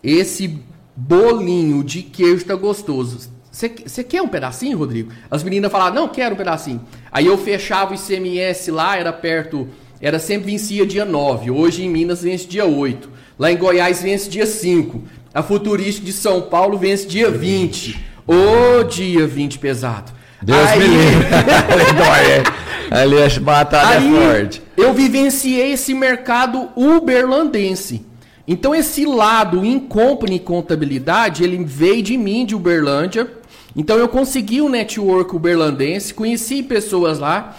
Esse 0.03 0.59
bolinho 0.95 1.83
de 1.83 2.03
queijo 2.03 2.45
tá 2.45 2.53
gostoso. 2.53 3.40
Você 3.51 4.03
quer 4.03 4.21
um 4.21 4.27
pedacinho, 4.29 4.77
Rodrigo? 4.77 5.11
As 5.29 5.43
meninas 5.43 5.71
falavam, 5.71 5.93
não, 6.01 6.07
quero 6.07 6.33
um 6.35 6.37
pedacinho. 6.37 6.81
Aí 7.11 7.25
eu 7.25 7.37
fechava 7.37 7.91
o 7.91 7.95
ICMS 7.95 8.71
lá, 8.71 8.97
era 8.97 9.11
perto, 9.11 9.67
era 9.99 10.19
sempre 10.19 10.51
vencia 10.51 10.85
dia 10.85 11.03
9. 11.03 11.51
Hoje 11.51 11.83
em 11.83 11.89
Minas 11.89 12.21
vence 12.23 12.47
dia 12.47 12.65
8. 12.65 13.09
Lá 13.37 13.51
em 13.51 13.57
Goiás 13.57 14.01
vence 14.01 14.29
dia 14.29 14.45
5. 14.45 15.03
A 15.33 15.43
Futurística 15.43 16.05
de 16.05 16.13
São 16.13 16.41
Paulo 16.43 16.77
vence 16.77 17.05
dia 17.05 17.29
20. 17.29 17.99
Ô 18.25 18.83
dia 18.83 19.27
20 19.27 19.59
pesado. 19.59 20.11
Deus 20.41 20.57
Aí- 20.69 20.79
me 20.79 20.87
livre. 20.87 21.27
Ali 22.91 23.23
a 23.23 23.39
batalha 23.39 23.99
Aí, 23.99 24.17
é 24.17 24.33
forte. 24.33 24.61
eu 24.75 24.93
vivenciei 24.93 25.71
esse 25.73 25.93
mercado 25.93 26.69
uberlandense. 26.75 28.05
Então 28.47 28.75
esse 28.75 29.05
lado 29.05 29.63
em 29.63 29.79
company 29.79 30.35
e 30.35 30.39
contabilidade, 30.39 31.43
ele 31.43 31.63
veio 31.63 32.01
de 32.01 32.17
mim, 32.17 32.45
de 32.45 32.53
Uberlândia. 32.55 33.27
Então 33.75 33.97
eu 33.97 34.09
consegui 34.09 34.61
o 34.61 34.69
network 34.69 35.35
uberlandense, 35.35 36.13
conheci 36.13 36.61
pessoas 36.61 37.19
lá. 37.19 37.57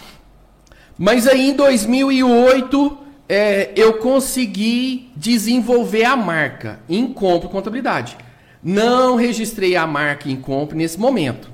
Mas 0.99 1.27
aí 1.27 1.51
em 1.51 1.55
2008 1.55 2.99
é, 3.29 3.73
eu 3.75 3.95
consegui 3.95 5.11
desenvolver 5.17 6.05
a 6.05 6.17
marca 6.17 6.81
em 6.89 7.07
compra 7.07 7.49
contabilidade. 7.49 8.17
Não 8.63 9.17
registrei 9.17 9.75
a 9.75 9.87
marca 9.87 10.29
em 10.29 10.37
compra 10.37 10.77
nesse 10.77 11.01
momento. 11.01 11.51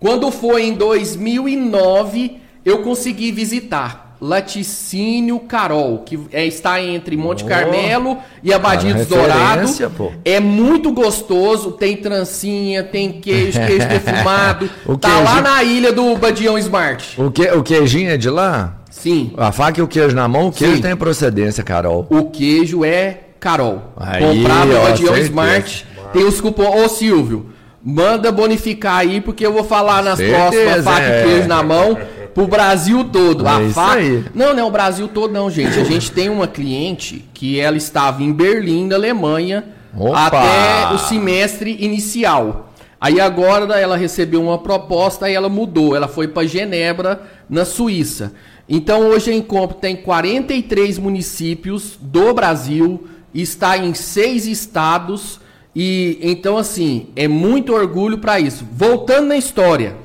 Quando 0.00 0.30
foi 0.32 0.64
em 0.64 0.74
2009, 0.74 2.40
eu 2.64 2.82
consegui 2.82 3.30
visitar 3.30 4.01
Laticínio 4.22 5.40
Carol, 5.40 5.98
que 6.06 6.16
é- 6.32 6.46
está 6.46 6.80
entre 6.80 7.16
Monte 7.16 7.42
Oh, 7.42 7.48
Carmelo 7.48 8.18
e 8.42 8.52
Abadia 8.52 8.94
dos 8.94 9.06
Dourados. 9.08 9.78
É 10.24 10.38
muito 10.38 10.92
gostoso, 10.92 11.72
tem 11.72 11.96
trancinha, 11.96 12.84
tem 12.84 13.10
queijo, 13.12 13.58
queijo 13.66 13.88
defumado. 13.88 14.70
O 14.86 14.96
tá 14.96 15.18
lá 15.20 15.40
na 15.40 15.62
ilha 15.64 15.92
do 15.92 16.16
Badião 16.16 16.56
Smart. 16.58 17.20
O, 17.20 17.30
que, 17.32 17.42
o 17.50 17.62
queijinho 17.64 18.10
é 18.10 18.16
de 18.16 18.30
lá? 18.30 18.76
Sim, 18.90 19.32
A 19.36 19.50
faca 19.50 19.80
e 19.80 19.82
o 19.82 19.88
queijo 19.88 20.14
na 20.14 20.28
mão, 20.28 20.48
o 20.48 20.52
queijo 20.52 20.76
Sim. 20.76 20.82
tem 20.82 20.94
procedência, 20.96 21.64
Carol. 21.64 22.06
o 22.08 22.26
queijo 22.30 22.84
é 22.84 23.18
Carol. 23.40 23.82
Aí, 23.96 24.22
Comprado 24.24 24.68
no 24.72 24.82
Badião. 24.82 25.16
Smart. 25.18 25.86
Tem 26.12 26.24
os 26.24 26.40
cupons. 26.40 26.84
Ô 26.84 26.88
Silvio, 26.88 27.46
manda 27.82 28.30
bonificar 28.30 28.98
aí, 28.98 29.20
porque 29.20 29.44
eu 29.44 29.52
vou 29.52 29.64
falar 29.64 30.02
nas 30.02 30.18
Certeza, 30.18 30.38
próximas 30.38 30.84
faca 30.84 31.02
é. 31.02 31.20
e 31.20 31.24
queijo 31.26 31.48
na 31.48 31.62
mão 31.62 31.98
pro 32.34 32.46
Brasil 32.46 33.04
todo. 33.04 33.46
É 33.46 33.50
a 33.50 33.92
aí. 33.92 34.24
Não, 34.34 34.52
não 34.52 34.60
é 34.60 34.64
o 34.64 34.70
Brasil 34.70 35.08
todo, 35.08 35.32
não, 35.32 35.50
gente. 35.50 35.78
A 35.78 35.84
gente 35.84 36.10
tem 36.10 36.28
uma 36.28 36.46
cliente 36.46 37.24
que 37.32 37.58
ela 37.58 37.76
estava 37.76 38.22
em 38.22 38.32
Berlim, 38.32 38.86
na 38.86 38.96
Alemanha, 38.96 39.64
Opa! 39.96 40.26
até 40.26 40.94
o 40.94 40.98
semestre 40.98 41.76
inicial. 41.80 42.72
Aí 43.00 43.20
agora 43.20 43.78
ela 43.80 43.96
recebeu 43.96 44.40
uma 44.40 44.58
proposta 44.58 45.28
e 45.28 45.34
ela 45.34 45.48
mudou. 45.48 45.96
Ela 45.96 46.06
foi 46.06 46.28
para 46.28 46.46
Genebra, 46.46 47.22
na 47.50 47.64
Suíça. 47.64 48.32
Então 48.68 49.00
hoje 49.08 49.30
a 49.30 49.34
Encontro 49.34 49.76
tem 49.76 49.96
43 49.96 50.98
municípios 50.98 51.98
do 52.00 52.32
Brasil, 52.32 53.08
está 53.34 53.76
em 53.76 53.92
seis 53.92 54.46
estados 54.46 55.40
e 55.74 56.18
então 56.22 56.56
assim 56.56 57.08
é 57.16 57.26
muito 57.26 57.74
orgulho 57.74 58.18
para 58.18 58.38
isso. 58.38 58.64
Voltando 58.72 59.26
na 59.26 59.36
história, 59.36 59.96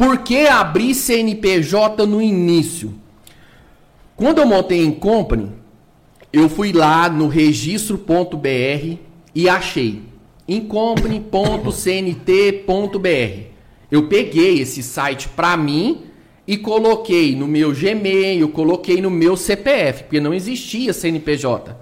por 0.00 0.16
que 0.20 0.46
abrir 0.46 0.94
CNPJ 0.94 2.06
no 2.06 2.22
início? 2.22 2.94
Quando 4.16 4.38
eu 4.38 4.46
montei 4.46 4.82
em 4.82 4.90
company, 4.90 5.52
eu 6.32 6.48
fui 6.48 6.72
lá 6.72 7.10
no 7.10 7.28
registro.br 7.28 8.96
e 9.34 9.46
achei 9.46 10.00
incompany.cnt.br. 10.48 13.42
Eu 13.90 14.08
peguei 14.08 14.60
esse 14.60 14.82
site 14.82 15.28
para 15.28 15.54
mim 15.54 16.04
e 16.46 16.56
coloquei 16.56 17.36
no 17.36 17.46
meu 17.46 17.70
Gmail, 17.70 18.48
coloquei 18.48 19.02
no 19.02 19.10
meu 19.10 19.36
CPF, 19.36 20.04
porque 20.04 20.18
não 20.18 20.32
existia 20.32 20.94
CNPJ. 20.94 21.76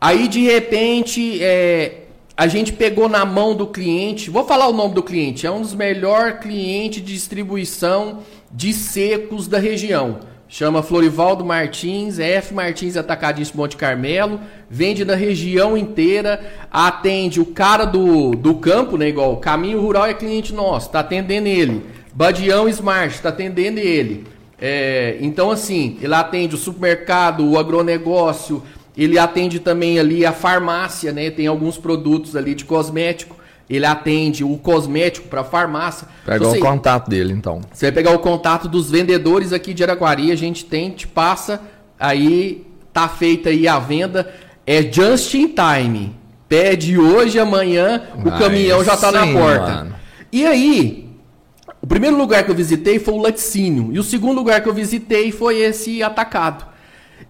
Aí 0.00 0.28
de 0.28 0.40
repente 0.40 1.42
é, 1.42 2.04
a 2.38 2.46
gente 2.46 2.72
pegou 2.72 3.08
na 3.08 3.24
mão 3.24 3.52
do 3.52 3.66
cliente, 3.66 4.30
vou 4.30 4.44
falar 4.44 4.68
o 4.68 4.72
nome 4.72 4.94
do 4.94 5.02
cliente, 5.02 5.44
é 5.44 5.50
um 5.50 5.60
dos 5.60 5.74
melhores 5.74 6.38
clientes 6.38 7.04
de 7.04 7.12
distribuição 7.12 8.20
de 8.48 8.72
secos 8.72 9.48
da 9.48 9.58
região. 9.58 10.20
Chama 10.48 10.80
Florivaldo 10.80 11.44
Martins, 11.44 12.20
F 12.20 12.54
Martins 12.54 12.96
Atacadista 12.96 13.58
Monte 13.58 13.76
Carmelo, 13.76 14.40
vende 14.70 15.04
na 15.04 15.16
região 15.16 15.76
inteira, 15.76 16.40
atende 16.70 17.40
o 17.40 17.44
cara 17.44 17.84
do, 17.84 18.30
do 18.30 18.54
campo, 18.54 18.96
né? 18.96 19.08
Igual 19.08 19.38
Caminho 19.38 19.80
Rural 19.80 20.06
é 20.06 20.14
cliente 20.14 20.54
nosso, 20.54 20.90
tá 20.90 21.00
atendendo 21.00 21.48
ele. 21.48 21.86
Badião 22.14 22.68
Smart, 22.68 23.20
tá 23.20 23.30
atendendo 23.30 23.80
ele. 23.80 24.24
É, 24.60 25.16
então, 25.20 25.50
assim, 25.50 25.98
ele 26.00 26.14
atende 26.14 26.54
o 26.54 26.58
supermercado, 26.58 27.44
o 27.44 27.58
agronegócio, 27.58 28.62
ele 29.04 29.18
atende 29.18 29.60
também 29.60 29.98
ali 29.98 30.26
a 30.26 30.32
farmácia, 30.32 31.12
né? 31.12 31.30
Tem 31.30 31.46
alguns 31.46 31.76
produtos 31.78 32.34
ali 32.34 32.54
de 32.54 32.64
cosmético. 32.64 33.36
Ele 33.70 33.84
atende 33.84 34.42
o 34.42 34.56
cosmético 34.56 35.28
para 35.28 35.44
farmácia. 35.44 36.08
Pega 36.24 36.38
Então, 36.38 36.48
o 36.48 36.52
assim, 36.52 36.60
contato 36.60 37.08
dele, 37.10 37.32
então. 37.34 37.60
você 37.72 37.86
vai 37.86 37.92
pegar 37.92 38.12
o 38.12 38.18
contato 38.18 38.66
dos 38.66 38.90
vendedores 38.90 39.52
aqui 39.52 39.74
de 39.74 39.82
Araguari, 39.82 40.32
a 40.32 40.36
gente 40.36 40.64
tem, 40.64 40.90
te 40.90 41.06
passa, 41.06 41.60
aí 42.00 42.66
tá 42.94 43.06
feita 43.08 43.50
aí 43.50 43.68
a 43.68 43.78
venda. 43.78 44.32
É 44.66 44.82
just 44.82 45.34
in 45.34 45.48
time. 45.54 46.16
Pede 46.48 46.98
hoje, 46.98 47.38
amanhã, 47.38 48.02
o 48.24 48.32
Aí 48.32 48.38
caminhão 48.38 48.82
já 48.82 48.96
tá 48.96 49.12
na 49.12 49.26
sim, 49.26 49.34
porta. 49.34 49.66
mano. 49.74 49.94
E 50.32 50.46
aí, 50.46 51.10
o 51.82 51.86
primeiro 51.86 52.16
lugar 52.16 52.42
que 52.44 52.50
eu 52.50 52.54
visitei 52.54 52.98
foi 52.98 53.12
o 53.14 53.18
laticínio. 53.18 53.90
E 53.92 53.98
o 53.98 54.02
segundo 54.02 54.38
lugar 54.38 54.62
que 54.62 54.68
eu 54.68 54.72
visitei 54.74 55.30
foi 55.30 55.58
esse 55.58 56.02
atacado. 56.02 56.64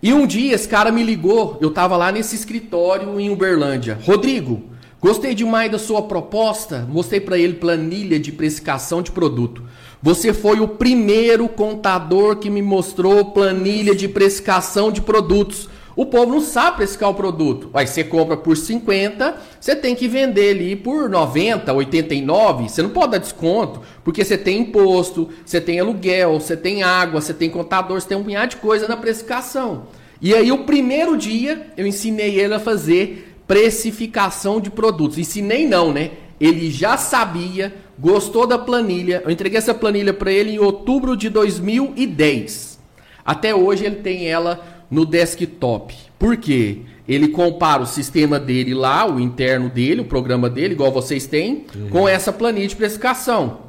E 0.03 0.13
um 0.13 0.27
dia 0.27 0.55
esse 0.55 0.69
cara 0.69 0.93
me 0.93 1.03
ligou, 1.03 1.59
eu 1.61 1.71
tava 1.71 1.97
lá 1.97 2.13
nesse 2.13 2.37
escritório 2.37 3.19
em 3.19 3.31
Uberlândia. 3.31 3.99
Rodrigo, 4.05 4.63
Gostei 5.01 5.33
demais 5.33 5.71
da 5.71 5.79
sua 5.79 6.03
proposta. 6.03 6.85
Mostrei 6.89 7.21
para 7.21 7.39
ele 7.39 7.55
planilha 7.55 8.19
de 8.19 8.33
precificação 8.33 9.01
de 9.01 9.13
produto. 9.13 9.63
Você 10.03 10.33
foi 10.33 10.59
o 10.59 10.67
primeiro 10.67 11.49
contador 11.49 12.37
que 12.37 12.51
me 12.51 12.61
mostrou 12.61 13.27
planilha 13.27 13.95
de 13.95 14.09
precificação 14.09 14.91
de 14.91 15.01
produtos. 15.01 15.69
O 15.99 16.07
povo 16.07 16.31
não 16.31 16.41
sabe 16.41 16.77
precificar 16.77 17.11
o 17.11 17.15
produto. 17.15 17.71
Aí 17.75 17.85
você 17.85 18.05
compra 18.05 18.37
por 18.37 18.57
50, 18.57 19.37
você 19.61 19.75
tem 19.75 19.97
que 19.97 20.07
vender 20.07 20.51
ali 20.51 20.77
por 20.77 21.11
90, 21.11 21.73
89. 21.73 22.69
Você 22.69 22.83
não 22.83 22.91
pode 22.91 23.11
dar 23.11 23.19
desconto, 23.19 23.83
porque 24.05 24.25
você 24.25 24.39
tem 24.39 24.61
imposto, 24.61 25.29
você 25.45 25.61
tem 25.61 25.81
aluguel, 25.81 26.39
você 26.39 26.57
tem 26.57 26.85
água, 26.85 27.21
você 27.21 27.35
tem 27.35 27.51
contador, 27.51 28.01
você 28.01 28.07
tem 28.07 28.17
um 28.17 28.23
punhado 28.23 28.51
de 28.51 28.59
coisa 28.59 28.87
na 28.87 28.97
precificação. 28.97 29.89
E 30.23 30.33
aí 30.37 30.53
o 30.53 30.59
primeiro 30.59 31.17
dia 31.17 31.67
eu 31.77 31.85
ensinei 31.85 32.39
ele 32.39 32.55
a 32.55 32.61
fazer 32.61 33.35
precificação 33.49 34.61
de 34.61 34.71
produtos. 34.71 35.19
Ensinei 35.19 35.67
não, 35.67 35.93
né? 35.93 36.13
Ele 36.41 36.71
já 36.71 36.97
sabia, 36.97 37.75
gostou 37.99 38.47
da 38.47 38.57
planilha. 38.57 39.21
Eu 39.25 39.33
entreguei 39.33 39.59
essa 39.59 39.75
planilha 39.75 40.15
para 40.15 40.31
ele 40.31 40.53
em 40.53 40.59
outubro 40.61 41.17
de 41.17 41.29
2010. 41.29 42.79
Até 43.27 43.53
hoje 43.53 43.85
ele 43.85 43.97
tem 43.97 44.29
ela 44.29 44.78
no 44.91 45.05
desktop. 45.05 45.95
Por 46.19 46.37
quê? 46.37 46.79
Ele 47.09 47.29
compara 47.29 47.83
o 47.83 47.87
sistema 47.87 48.39
dele 48.39 48.75
lá, 48.75 49.11
o 49.11 49.19
interno 49.19 49.71
dele, 49.71 50.03
o 50.03 50.05
programa 50.05 50.51
dele, 50.51 50.75
igual 50.75 50.93
vocês 50.93 51.27
têm, 51.27 51.65
uhum. 51.75 51.89
com 51.89 52.09
essa 52.09 52.33
planilha 52.33 52.69
de 52.69 52.77
precificação. 52.77 53.61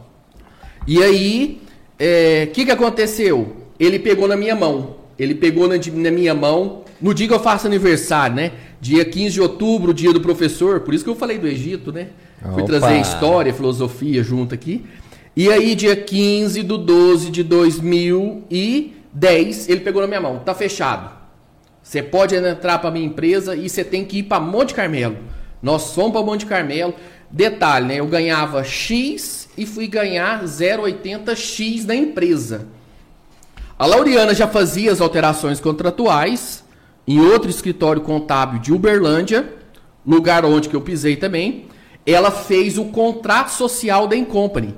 E 0.85 1.01
aí, 1.01 1.61
o 1.61 1.67
é, 1.99 2.45
que, 2.47 2.65
que 2.65 2.71
aconteceu? 2.71 3.55
Ele 3.79 3.99
pegou 3.99 4.27
na 4.27 4.35
minha 4.35 4.55
mão. 4.55 4.97
Ele 5.17 5.35
pegou 5.35 5.67
na, 5.67 5.75
na 5.75 6.11
minha 6.11 6.33
mão 6.33 6.83
no 7.01 7.13
dia 7.13 7.27
que 7.27 7.33
eu 7.33 7.39
faço 7.39 7.67
aniversário, 7.67 8.35
né? 8.35 8.51
Dia 8.81 9.05
15 9.05 9.33
de 9.33 9.41
outubro, 9.41 9.93
dia 9.93 10.11
do 10.11 10.21
professor. 10.21 10.81
Por 10.81 10.93
isso 10.93 11.03
que 11.03 11.09
eu 11.09 11.15
falei 11.15 11.37
do 11.37 11.47
Egito, 11.47 11.91
né? 11.91 12.07
Opa. 12.41 12.53
Fui 12.53 12.63
trazer 12.63 12.99
história, 12.99 13.53
filosofia 13.53 14.23
junto 14.23 14.53
aqui. 14.53 14.85
E 15.35 15.49
aí, 15.49 15.75
dia 15.75 15.95
15 15.95 16.63
do 16.63 16.77
12 16.77 17.29
de 17.29 17.43
2010, 19.13 19.69
ele 19.69 19.81
pegou 19.81 20.01
na 20.01 20.07
minha 20.07 20.21
mão. 20.21 20.39
Tá 20.39 20.53
fechado. 20.53 21.17
Você 21.81 22.03
pode 22.03 22.35
entrar 22.35 22.79
para 22.79 22.91
minha 22.91 23.05
empresa 23.05 23.55
e 23.55 23.69
você 23.69 23.83
tem 23.83 24.05
que 24.05 24.19
ir 24.19 24.23
para 24.23 24.39
Monte 24.39 24.73
Carmelo. 24.73 25.17
Nós 25.61 25.93
fomos 25.93 26.11
para 26.11 26.21
Monte 26.21 26.45
Carmelo. 26.45 26.93
Detalhe, 27.31 27.87
né? 27.87 27.95
Eu 27.95 28.07
ganhava 28.07 28.63
X 28.63 29.49
e 29.57 29.65
fui 29.65 29.87
ganhar 29.87 30.43
0,80X 30.43 31.85
na 31.85 31.95
empresa. 31.95 32.67
A 33.77 33.85
Lauriana 33.85 34.33
já 34.33 34.47
fazia 34.47 34.91
as 34.91 34.99
alterações 34.99 35.59
contratuais 35.59 36.63
em 37.07 37.19
outro 37.19 37.49
escritório 37.49 38.01
contábil 38.01 38.59
de 38.59 38.71
Uberlândia, 38.71 39.51
lugar 40.05 40.45
onde 40.45 40.69
que 40.69 40.75
eu 40.75 40.81
pisei 40.81 41.15
também, 41.15 41.65
ela 42.05 42.29
fez 42.29 42.77
o 42.77 42.85
contrato 42.85 43.49
social 43.49 44.07
da 44.07 44.15
Incompany. 44.15 44.75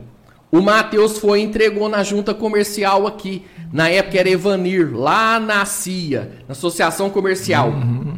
O 0.52 0.62
Matheus 0.62 1.18
foi 1.18 1.40
e 1.40 1.44
entregou 1.44 1.88
na 1.88 2.04
junta 2.04 2.34
comercial 2.34 3.08
aqui. 3.08 3.44
Na 3.72 3.88
época 3.90 4.20
era 4.20 4.30
Evanir, 4.30 4.94
lá 4.94 5.40
na 5.40 5.64
CIA, 5.64 6.30
na 6.48 6.52
Associação 6.52 7.10
Comercial. 7.10 7.70
Uhum. 7.70 8.16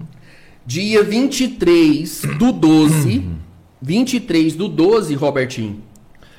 Dia 0.66 1.04
23 1.04 2.22
do 2.40 2.52
12, 2.52 3.30
23 3.80 4.56
do 4.56 4.68
12, 4.68 5.14
Robertinho, 5.14 5.84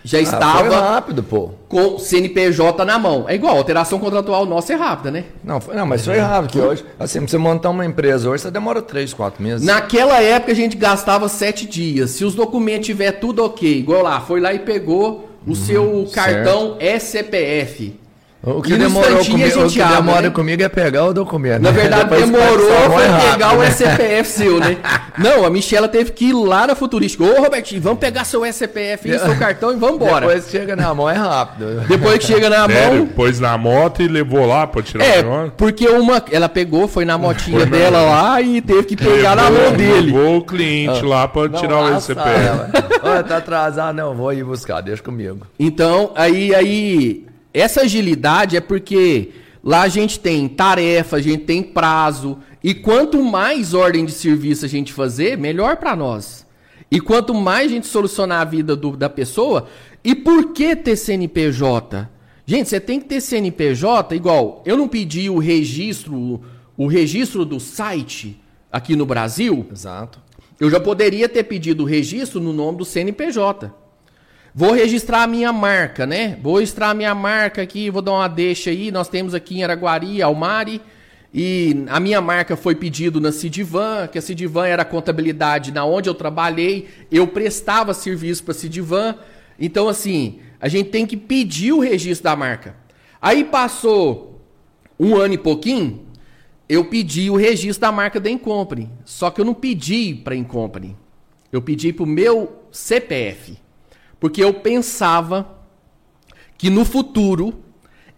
já 0.02 0.18
ah, 0.18 0.20
estava 0.20 0.58
foi 0.58 0.68
rápido, 0.68 1.22
pô. 1.22 1.50
com 1.66 1.98
CNPJ 1.98 2.84
na 2.84 2.98
mão. 2.98 3.24
É 3.26 3.34
igual, 3.34 3.56
alteração 3.56 3.98
contratual 3.98 4.44
nossa 4.44 4.74
é 4.74 4.76
rápida, 4.76 5.10
né? 5.10 5.24
Não, 5.42 5.60
foi, 5.60 5.74
não 5.74 5.86
mas 5.86 6.04
foi 6.04 6.18
rápido, 6.18 6.50
que 6.50 6.60
hoje, 6.60 6.84
assim, 6.98 7.20
pra 7.20 7.28
você 7.28 7.38
montar 7.38 7.70
uma 7.70 7.86
empresa 7.86 8.28
hoje, 8.28 8.42
você 8.42 8.50
demora 8.50 8.82
3, 8.82 9.14
4 9.14 9.42
meses. 9.42 9.66
Naquela 9.66 10.20
época 10.20 10.52
a 10.52 10.54
gente 10.54 10.76
gastava 10.76 11.26
7 11.28 11.66
dias. 11.66 12.10
Se 12.10 12.24
os 12.24 12.34
documentos 12.34 12.86
tiver 12.86 13.12
tudo 13.12 13.44
ok, 13.44 13.78
igual 13.78 14.02
lá, 14.02 14.20
foi 14.20 14.40
lá 14.40 14.52
e 14.52 14.58
pegou 14.58 15.30
o 15.46 15.50
uhum, 15.50 15.54
seu 15.54 16.10
cartão 16.12 16.78
certo. 16.78 17.04
SCPF. 17.04 18.03
O 18.46 18.60
que, 18.60 18.76
demorou 18.76 19.24
comigo, 19.24 19.64
o 19.64 19.70
que 19.70 19.80
abre, 19.80 19.96
demora 19.96 20.22
né? 20.22 20.30
comigo 20.30 20.62
é 20.62 20.68
pegar 20.68 21.06
o 21.06 21.14
documento. 21.14 21.62
Na 21.62 21.72
né? 21.72 21.80
verdade, 21.80 22.10
demorou 22.10 22.90
foi 22.90 23.30
pegar 23.30 23.56
o 23.56 23.64
SPF 23.64 24.28
seu, 24.28 24.60
né? 24.60 24.76
Não, 25.16 25.46
a 25.46 25.50
Michela 25.50 25.88
teve 25.88 26.12
que 26.12 26.26
ir 26.26 26.34
lá 26.34 26.66
na 26.66 26.74
Futurística. 26.74 27.24
Ô, 27.24 27.42
Robertinho, 27.42 27.80
vamos 27.80 28.00
pegar 28.00 28.24
seu 28.24 28.44
SPF 28.44 29.08
e 29.08 29.18
seu 29.18 29.38
cartão 29.38 29.72
e 29.72 29.76
vamos 29.76 29.96
embora. 29.96 30.26
Depois 30.26 30.44
que 30.44 30.50
chega 30.50 30.76
na 30.76 30.92
mão 30.92 31.08
é 31.08 31.14
rápido. 31.14 31.80
Depois 31.88 32.18
que 32.18 32.26
chega 32.26 32.50
na 32.50 32.66
Sério? 32.66 32.98
mão... 32.98 33.06
Pôs 33.06 33.40
na 33.40 33.56
moto 33.56 34.02
e 34.02 34.08
levou 34.08 34.44
lá 34.44 34.66
pra 34.66 34.82
tirar 34.82 35.04
é, 35.04 35.22
o 35.22 35.46
É, 35.46 35.50
porque 35.56 35.88
uma... 35.88 36.22
Ela 36.30 36.48
pegou, 36.48 36.86
foi 36.86 37.06
na 37.06 37.16
motinha 37.16 37.60
foi 37.60 37.70
dela 37.70 38.02
na... 38.02 38.10
lá 38.10 38.42
e 38.42 38.60
teve 38.60 38.82
que 38.82 38.96
pegar 38.96 39.34
levou, 39.34 39.52
na 39.52 39.60
mão 39.62 39.72
dele. 39.72 40.12
Levou 40.12 40.36
o 40.36 40.44
cliente 40.44 41.00
ah. 41.02 41.08
lá 41.08 41.28
pra 41.28 41.48
não, 41.48 41.58
tirar 41.58 41.78
o 41.78 41.96
SPF. 41.96 42.18
Olha, 43.02 43.22
tá 43.22 43.38
atrasado. 43.38 43.94
Não, 43.94 44.14
vou 44.14 44.32
ir 44.34 44.44
buscar, 44.44 44.82
deixa 44.82 45.02
comigo. 45.02 45.46
Então, 45.58 46.12
aí... 46.14 46.54
aí 46.54 47.33
essa 47.54 47.82
agilidade 47.82 48.56
é 48.56 48.60
porque 48.60 49.30
lá 49.62 49.82
a 49.82 49.88
gente 49.88 50.18
tem 50.18 50.48
tarefa, 50.48 51.16
a 51.16 51.22
gente 51.22 51.44
tem 51.44 51.62
prazo, 51.62 52.38
e 52.62 52.74
quanto 52.74 53.22
mais 53.22 53.72
ordem 53.72 54.04
de 54.04 54.12
serviço 54.12 54.64
a 54.64 54.68
gente 54.68 54.92
fazer, 54.92 55.38
melhor 55.38 55.76
para 55.76 55.94
nós. 55.94 56.44
E 56.90 57.00
quanto 57.00 57.32
mais 57.32 57.70
a 57.70 57.74
gente 57.74 57.86
solucionar 57.86 58.40
a 58.40 58.44
vida 58.44 58.74
do, 58.74 58.96
da 58.96 59.08
pessoa, 59.08 59.68
e 60.02 60.14
por 60.14 60.52
que 60.52 60.74
ter 60.74 60.96
CNPJ? 60.96 62.10
Gente, 62.44 62.68
você 62.68 62.80
tem 62.80 62.98
que 62.98 63.06
ter 63.06 63.20
CNPJ 63.20 64.14
igual. 64.14 64.62
Eu 64.66 64.76
não 64.76 64.88
pedi 64.88 65.30
o 65.30 65.38
registro, 65.38 66.42
o 66.76 66.86
registro 66.86 67.44
do 67.44 67.58
site 67.58 68.38
aqui 68.70 68.96
no 68.96 69.06
Brasil. 69.06 69.64
Exato. 69.72 70.20
Eu 70.60 70.68
já 70.70 70.78
poderia 70.78 71.28
ter 71.28 71.44
pedido 71.44 71.84
o 71.84 71.86
registro 71.86 72.40
no 72.40 72.52
nome 72.52 72.78
do 72.78 72.84
CNPJ. 72.84 73.72
Vou 74.56 74.70
registrar 74.70 75.24
a 75.24 75.26
minha 75.26 75.52
marca, 75.52 76.06
né? 76.06 76.38
Vou 76.40 76.58
registrar 76.58 76.90
a 76.90 76.94
minha 76.94 77.12
marca 77.12 77.60
aqui, 77.60 77.90
vou 77.90 78.00
dar 78.00 78.12
uma 78.12 78.28
deixa 78.28 78.70
aí. 78.70 78.92
Nós 78.92 79.08
temos 79.08 79.34
aqui 79.34 79.56
em 79.56 79.64
Araguari, 79.64 80.22
Almari, 80.22 80.80
e 81.32 81.84
a 81.88 81.98
minha 81.98 82.20
marca 82.20 82.56
foi 82.56 82.76
pedido 82.76 83.20
na 83.20 83.32
Cidivan, 83.32 84.06
que 84.06 84.16
a 84.16 84.22
Cidivan 84.22 84.68
era 84.68 84.82
a 84.82 84.84
contabilidade 84.84 85.72
na 85.72 85.84
onde 85.84 86.08
eu 86.08 86.14
trabalhei, 86.14 86.86
eu 87.10 87.26
prestava 87.26 87.92
serviço 87.92 88.44
para 88.44 88.52
a 88.52 88.54
Cidivan. 88.54 89.16
Então, 89.58 89.88
assim, 89.88 90.38
a 90.60 90.68
gente 90.68 90.88
tem 90.90 91.04
que 91.04 91.16
pedir 91.16 91.72
o 91.72 91.80
registro 91.80 92.22
da 92.22 92.36
marca. 92.36 92.76
Aí 93.20 93.42
passou 93.42 94.40
um 95.00 95.16
ano 95.16 95.34
e 95.34 95.38
pouquinho, 95.38 96.06
eu 96.68 96.84
pedi 96.84 97.28
o 97.28 97.34
registro 97.34 97.80
da 97.80 97.90
marca 97.90 98.20
da 98.20 98.30
Incompany. 98.30 98.88
Só 99.04 99.32
que 99.32 99.40
eu 99.40 99.44
não 99.44 99.52
pedi 99.52 100.14
para 100.14 100.34
a 100.34 100.36
Incompany. 100.36 100.96
Eu 101.50 101.60
pedi 101.60 101.92
para 101.92 102.04
o 102.04 102.06
meu 102.06 102.62
CPF. 102.70 103.63
Porque 104.24 104.42
eu 104.42 104.54
pensava 104.54 105.46
que 106.56 106.70
no 106.70 106.82
futuro 106.86 107.62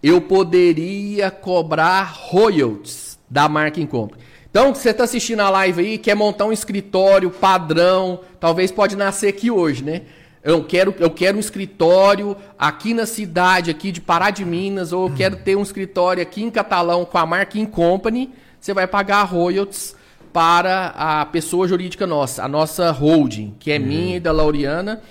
eu 0.00 0.20
poderia 0.20 1.32
cobrar 1.32 2.04
royalties 2.04 3.18
da 3.28 3.48
marca 3.48 3.80
em 3.80 3.86
compra. 3.86 4.16
Então, 4.48 4.72
você 4.72 4.90
está 4.90 5.02
assistindo 5.02 5.40
a 5.40 5.50
live 5.50 5.80
aí, 5.80 5.98
quer 5.98 6.14
montar 6.14 6.44
um 6.44 6.52
escritório 6.52 7.28
padrão, 7.28 8.20
talvez 8.38 8.70
pode 8.70 8.94
nascer 8.94 9.26
aqui 9.26 9.50
hoje, 9.50 9.82
né? 9.82 10.02
Eu 10.44 10.62
quero, 10.62 10.94
eu 11.00 11.10
quero 11.10 11.38
um 11.38 11.40
escritório 11.40 12.36
aqui 12.56 12.94
na 12.94 13.04
cidade 13.04 13.68
aqui 13.68 13.90
de 13.90 14.00
Pará 14.00 14.30
de 14.30 14.44
Minas, 14.44 14.92
ou 14.92 15.08
eu 15.08 15.12
quero 15.16 15.34
ter 15.34 15.56
um 15.56 15.62
escritório 15.62 16.22
aqui 16.22 16.40
em 16.40 16.52
Catalão 16.52 17.04
com 17.04 17.18
a 17.18 17.26
marca 17.26 17.58
In 17.58 17.66
Company. 17.66 18.32
Você 18.60 18.72
vai 18.72 18.86
pagar 18.86 19.24
royalties 19.24 19.96
para 20.32 20.88
a 20.96 21.26
pessoa 21.26 21.66
jurídica 21.66 22.06
nossa, 22.06 22.44
a 22.44 22.48
nossa 22.48 22.92
holding, 22.92 23.56
que 23.58 23.72
é 23.72 23.78
uhum. 23.78 23.86
minha 23.86 24.16
e 24.18 24.20
da 24.20 24.30
Laureana, 24.30 25.02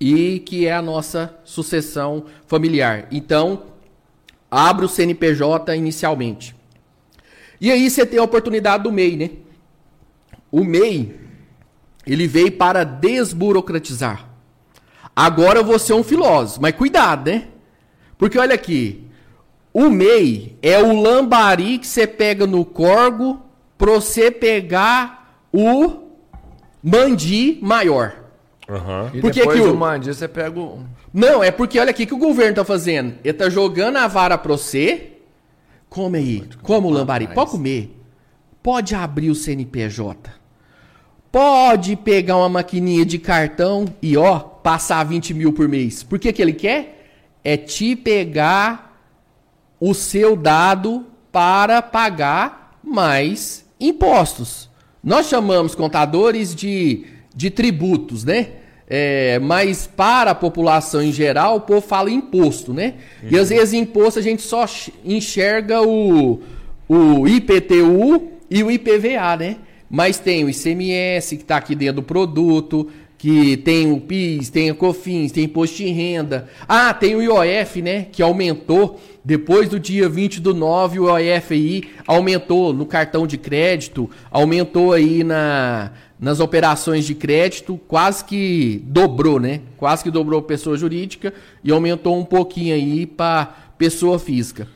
e 0.00 0.40
que 0.40 0.66
é 0.66 0.74
a 0.74 0.82
nossa 0.82 1.34
sucessão 1.44 2.24
familiar. 2.46 3.06
Então, 3.10 3.64
abre 4.50 4.84
o 4.84 4.88
CNPJ 4.88 5.74
inicialmente. 5.76 6.54
E 7.60 7.70
aí 7.70 7.88
você 7.88 8.04
tem 8.04 8.18
a 8.18 8.22
oportunidade 8.22 8.82
do 8.82 8.92
MEI, 8.92 9.16
né? 9.16 9.30
O 10.50 10.64
MEI, 10.64 11.18
ele 12.06 12.26
veio 12.26 12.52
para 12.52 12.84
desburocratizar. 12.84 14.28
Agora 15.14 15.60
eu 15.60 15.64
vou 15.64 15.78
ser 15.78 15.94
um 15.94 16.02
filósofo, 16.02 16.60
mas 16.60 16.74
cuidado, 16.74 17.30
né? 17.30 17.48
Porque 18.18 18.38
olha 18.38 18.54
aqui, 18.54 19.04
o 19.72 19.88
MEI 19.88 20.56
é 20.62 20.80
o 20.80 21.00
lambari 21.00 21.78
que 21.78 21.86
você 21.86 22.06
pega 22.06 22.46
no 22.46 22.64
corgo 22.64 23.42
para 23.78 23.92
você 23.92 24.30
pegar 24.30 25.40
o 25.52 26.10
mandi 26.82 27.58
maior. 27.62 28.23
Uhum. 28.68 29.08
E 29.12 29.20
porque 29.20 29.40
depois 29.40 29.60
que 29.60 29.66
o 29.66 29.76
mande, 29.76 30.14
você 30.14 30.26
pega 30.26 30.58
o... 30.58 30.84
Não, 31.12 31.42
é 31.42 31.50
porque 31.50 31.78
olha 31.78 31.90
aqui 31.90 32.06
que 32.06 32.14
o 32.14 32.18
governo 32.18 32.56
tá 32.56 32.64
fazendo. 32.64 33.14
Ele 33.22 33.34
tá 33.34 33.48
jogando 33.50 33.96
a 33.96 34.06
vara 34.06 34.38
pra 34.38 34.52
você. 34.52 35.12
Come 35.88 36.18
aí. 36.18 36.48
Como 36.62 36.88
o 36.88 36.90
lambari. 36.90 37.28
Pode 37.28 37.50
comer. 37.50 37.96
Pode 38.62 38.94
abrir 38.94 39.30
o 39.30 39.34
CNPJ. 39.34 40.30
Pode 41.30 41.96
pegar 41.96 42.36
uma 42.36 42.48
maquininha 42.48 43.04
de 43.04 43.18
cartão 43.18 43.86
e, 44.00 44.16
ó, 44.16 44.38
passar 44.38 45.04
20 45.04 45.34
mil 45.34 45.52
por 45.52 45.68
mês. 45.68 46.02
Por 46.02 46.18
que, 46.18 46.32
que 46.32 46.40
ele 46.40 46.52
quer? 46.52 47.10
É 47.44 47.56
te 47.56 47.94
pegar 47.94 48.98
o 49.78 49.92
seu 49.92 50.34
dado 50.34 51.06
para 51.30 51.82
pagar 51.82 52.78
mais 52.82 53.66
impostos. 53.78 54.70
Nós 55.02 55.26
chamamos 55.26 55.74
contadores 55.74 56.54
de 56.54 57.04
de 57.34 57.50
tributos, 57.50 58.24
né? 58.24 58.48
É, 58.86 59.38
mas 59.38 59.86
para 59.86 60.32
a 60.32 60.34
população 60.34 61.02
em 61.02 61.10
geral, 61.10 61.56
o 61.56 61.60
povo 61.60 61.80
fala 61.80 62.10
imposto, 62.10 62.72
né? 62.74 62.94
Uhum. 63.22 63.28
E 63.32 63.38
às 63.38 63.48
vezes 63.48 63.72
imposto 63.72 64.18
a 64.18 64.22
gente 64.22 64.42
só 64.42 64.66
enxerga 65.04 65.82
o, 65.82 66.42
o 66.88 67.26
IPTU 67.26 68.28
e 68.50 68.62
o 68.62 68.70
IPVA, 68.70 69.36
né? 69.38 69.56
Mas 69.88 70.18
tem 70.18 70.44
o 70.44 70.50
ICMS 70.50 71.36
que 71.36 71.42
está 71.42 71.56
aqui 71.56 71.74
dentro 71.74 71.96
do 71.96 72.02
produto, 72.02 72.90
que 73.16 73.56
tem 73.56 73.90
o 73.90 73.98
PIS, 73.98 74.50
tem 74.50 74.70
o 74.70 74.74
COFINS, 74.74 75.32
tem 75.32 75.44
imposto 75.44 75.78
de 75.78 75.86
renda. 75.86 76.46
Ah, 76.68 76.92
tem 76.92 77.16
o 77.16 77.22
IOF, 77.22 77.80
né? 77.80 78.06
Que 78.12 78.22
aumentou 78.22 79.00
depois 79.24 79.68
do 79.70 79.80
dia 79.80 80.08
20 80.10 80.40
do 80.40 80.52
9, 80.52 81.00
o 81.00 81.18
IOF 81.18 81.54
aí 81.54 81.84
aumentou 82.06 82.74
no 82.74 82.84
cartão 82.84 83.26
de 83.26 83.38
crédito, 83.38 84.10
aumentou 84.30 84.92
aí 84.92 85.24
na, 85.24 85.92
nas 86.24 86.40
operações 86.40 87.04
de 87.04 87.14
crédito, 87.14 87.78
quase 87.86 88.24
que 88.24 88.82
dobrou, 88.86 89.38
né? 89.38 89.60
Quase 89.76 90.02
que 90.02 90.10
dobrou 90.10 90.40
pessoa 90.40 90.74
jurídica 90.74 91.34
e 91.62 91.70
aumentou 91.70 92.18
um 92.18 92.24
pouquinho 92.24 92.74
aí 92.74 93.04
para 93.04 93.54
pessoa 93.76 94.18
física. 94.18 94.66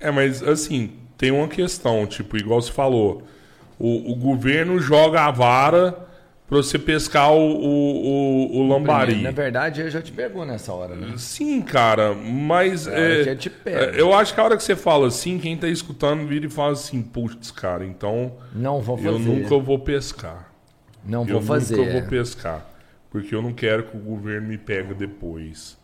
É, 0.00 0.10
mas 0.10 0.42
assim, 0.42 0.90
tem 1.16 1.30
uma 1.30 1.46
questão, 1.46 2.04
tipo, 2.06 2.36
igual 2.36 2.60
você 2.60 2.72
falou, 2.72 3.22
o, 3.78 4.10
o 4.10 4.16
governo 4.16 4.80
joga 4.80 5.20
a 5.20 5.30
vara 5.30 6.08
para 6.48 6.56
você 6.56 6.76
pescar 6.76 7.32
o, 7.32 7.38
o, 7.38 8.56
o, 8.58 8.68
lambari. 8.68 9.22
Na 9.22 9.30
verdade, 9.30 9.82
ele 9.82 9.90
já 9.90 10.02
te 10.02 10.10
pegou 10.10 10.44
nessa 10.44 10.72
hora, 10.72 10.96
né? 10.96 11.12
Sim, 11.16 11.62
cara, 11.62 12.14
mas. 12.14 12.88
É, 12.88 13.22
já 13.22 13.36
te 13.36 13.48
pega. 13.48 13.96
É, 13.96 14.00
eu 14.00 14.12
acho 14.12 14.34
que 14.34 14.40
a 14.40 14.44
hora 14.44 14.56
que 14.56 14.64
você 14.64 14.74
fala 14.74 15.06
assim, 15.06 15.38
quem 15.38 15.56
tá 15.56 15.68
escutando 15.68 16.26
vira 16.26 16.46
e 16.46 16.50
fala 16.50 16.72
assim, 16.72 17.00
putz, 17.00 17.52
cara, 17.52 17.86
então. 17.86 18.32
Não 18.52 18.80
vou 18.80 18.96
fazer. 18.96 19.08
Eu 19.08 19.20
nunca 19.20 19.56
vou 19.56 19.78
pescar. 19.78 20.49
Não 21.04 21.24
vou 21.24 21.36
eu 21.36 21.42
fazer. 21.42 21.74
Eu 21.74 21.84
nunca 21.84 22.00
vou 22.00 22.08
pescar. 22.08 22.66
Porque 23.10 23.34
eu 23.34 23.42
não 23.42 23.52
quero 23.52 23.84
que 23.84 23.96
o 23.96 24.00
governo 24.00 24.48
me 24.48 24.58
pegue 24.58 24.94
depois. 24.94 25.76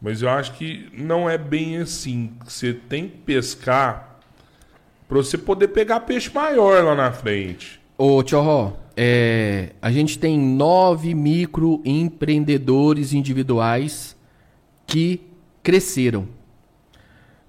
Mas 0.00 0.22
eu 0.22 0.30
acho 0.30 0.54
que 0.54 0.88
não 0.92 1.28
é 1.28 1.36
bem 1.36 1.78
assim. 1.78 2.32
Você 2.44 2.72
tem 2.72 3.08
que 3.08 3.18
pescar 3.18 4.18
para 5.08 5.18
você 5.18 5.36
poder 5.36 5.68
pegar 5.68 6.00
peixe 6.00 6.30
maior 6.32 6.84
lá 6.84 6.94
na 6.94 7.10
frente. 7.12 7.80
Ô, 7.98 8.22
Tchorró, 8.22 8.74
é, 8.96 9.70
a 9.82 9.90
gente 9.90 10.18
tem 10.18 10.38
nove 10.38 11.14
microempreendedores 11.14 13.12
individuais 13.12 14.16
que 14.86 15.20
cresceram. 15.62 16.28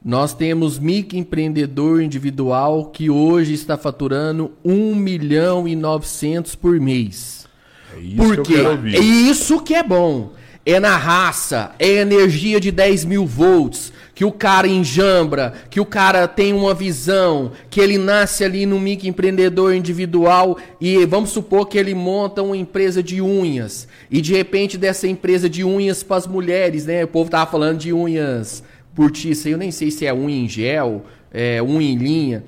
Nós 0.03 0.33
temos 0.33 0.79
microempreendedor 0.79 2.01
individual 2.01 2.85
que 2.85 3.11
hoje 3.11 3.53
está 3.53 3.77
faturando 3.77 4.51
1 4.65 4.95
milhão 4.95 5.67
e 5.67 5.75
900 5.75 6.55
por 6.55 6.79
mês. 6.79 7.47
É 7.95 7.99
isso 7.99 8.15
Por 8.15 8.41
quê? 8.41 8.55
É 8.95 8.99
isso 8.99 9.61
que 9.61 9.75
é 9.75 9.83
bom. 9.83 10.31
É 10.65 10.79
na 10.79 10.97
raça, 10.97 11.71
é 11.77 11.87
energia 11.87 12.59
de 12.59 12.71
10 12.71 13.05
mil 13.05 13.27
volts, 13.27 13.93
que 14.15 14.25
o 14.25 14.31
cara 14.31 14.67
enjambra, 14.67 15.53
que 15.69 15.79
o 15.79 15.85
cara 15.85 16.27
tem 16.27 16.51
uma 16.51 16.73
visão, 16.73 17.51
que 17.69 17.79
ele 17.79 17.99
nasce 17.99 18.43
ali 18.43 18.65
no 18.65 18.79
microempreendedor 18.79 19.73
individual 19.73 20.57
e 20.79 21.05
vamos 21.05 21.29
supor 21.29 21.67
que 21.67 21.77
ele 21.77 21.93
monta 21.93 22.41
uma 22.41 22.57
empresa 22.57 23.01
de 23.03 23.21
unhas 23.21 23.87
e 24.09 24.19
de 24.21 24.33
repente 24.33 24.77
dessa 24.77 25.07
empresa 25.07 25.49
de 25.49 25.63
unhas 25.63 26.03
para 26.03 26.17
as 26.17 26.27
mulheres, 26.27 26.85
né? 26.85 27.03
O 27.03 27.07
povo 27.07 27.29
tava 27.29 27.49
falando 27.49 27.79
de 27.79 27.93
unhas 27.93 28.63
portiça, 28.95 29.49
eu 29.49 29.57
nem 29.57 29.71
sei 29.71 29.91
se 29.91 30.05
é 30.05 30.13
unha 30.13 30.35
em 30.35 30.47
gel, 30.47 31.05
é 31.31 31.61
unha 31.61 31.89
em 31.89 31.95
linha. 31.95 32.43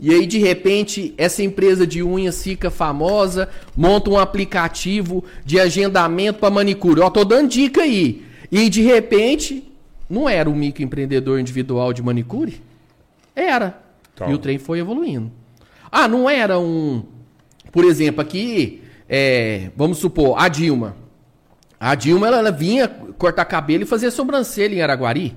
E 0.00 0.12
aí, 0.12 0.26
de 0.26 0.38
repente, 0.38 1.14
essa 1.16 1.42
empresa 1.42 1.86
de 1.86 2.02
unhas 2.02 2.42
fica 2.42 2.70
famosa, 2.70 3.48
monta 3.74 4.10
um 4.10 4.18
aplicativo 4.18 5.24
de 5.44 5.58
agendamento 5.58 6.38
para 6.38 6.50
manicure. 6.50 7.00
Ó, 7.00 7.08
tô 7.08 7.24
dando 7.24 7.48
dica 7.48 7.82
aí. 7.82 8.24
E 8.52 8.68
de 8.68 8.82
repente, 8.82 9.72
não 10.08 10.28
era 10.28 10.48
um 10.48 10.54
microempreendedor 10.54 11.40
individual 11.40 11.92
de 11.92 12.02
manicure? 12.02 12.60
Era. 13.34 13.82
Então. 14.14 14.30
E 14.30 14.34
o 14.34 14.38
trem 14.38 14.58
foi 14.58 14.78
evoluindo. 14.78 15.30
Ah, 15.90 16.06
não 16.06 16.28
era 16.28 16.58
um. 16.58 17.04
Por 17.72 17.84
exemplo, 17.84 18.20
aqui, 18.20 18.82
é, 19.08 19.70
vamos 19.76 19.98
supor, 19.98 20.38
a 20.38 20.48
Dilma. 20.48 20.96
A 21.78 21.94
Dilma 21.94 22.26
ela, 22.26 22.38
ela 22.38 22.52
vinha 22.52 22.88
cortar 22.88 23.44
cabelo 23.44 23.82
e 23.82 23.86
fazer 23.86 24.10
sobrancelha 24.10 24.74
em 24.74 24.82
Araguari. 24.82 25.36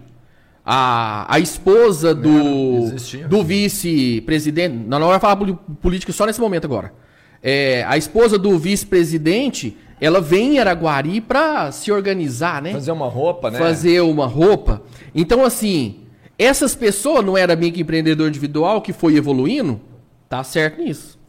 A, 0.66 1.26
a 1.34 1.40
esposa 1.40 2.14
do, 2.14 2.92
do 3.28 3.44
vice-presidente. 3.44 4.76
Não, 4.76 5.00
não 5.00 5.08
vai 5.08 5.20
falar 5.20 5.36
política 5.82 6.12
só 6.12 6.26
nesse 6.26 6.40
momento 6.40 6.66
agora. 6.66 6.94
É, 7.42 7.84
a 7.88 7.98
esposa 7.98 8.38
do 8.38 8.58
vice-presidente 8.60 9.76
ela 10.02 10.22
vem 10.22 10.56
em 10.56 10.60
Araguari 10.60 11.20
para 11.20 11.72
se 11.72 11.92
organizar, 11.92 12.62
né? 12.62 12.72
Fazer 12.72 12.92
uma 12.92 13.08
roupa, 13.08 13.52
né? 13.52 13.60
Fazer 13.60 14.02
uma 14.02 14.26
roupa. 14.26 14.82
Então, 15.14 15.44
assim, 15.44 16.02
essas 16.38 16.74
pessoas 16.74 17.26
não 17.26 17.38
era 17.38 17.56
microempreendedor 17.56 18.28
individual 18.28 18.82
que 18.82 18.94
foi 18.94 19.16
evoluindo? 19.16 19.82
Tá 20.30 20.44
certo 20.44 20.82
nisso. 20.82 21.20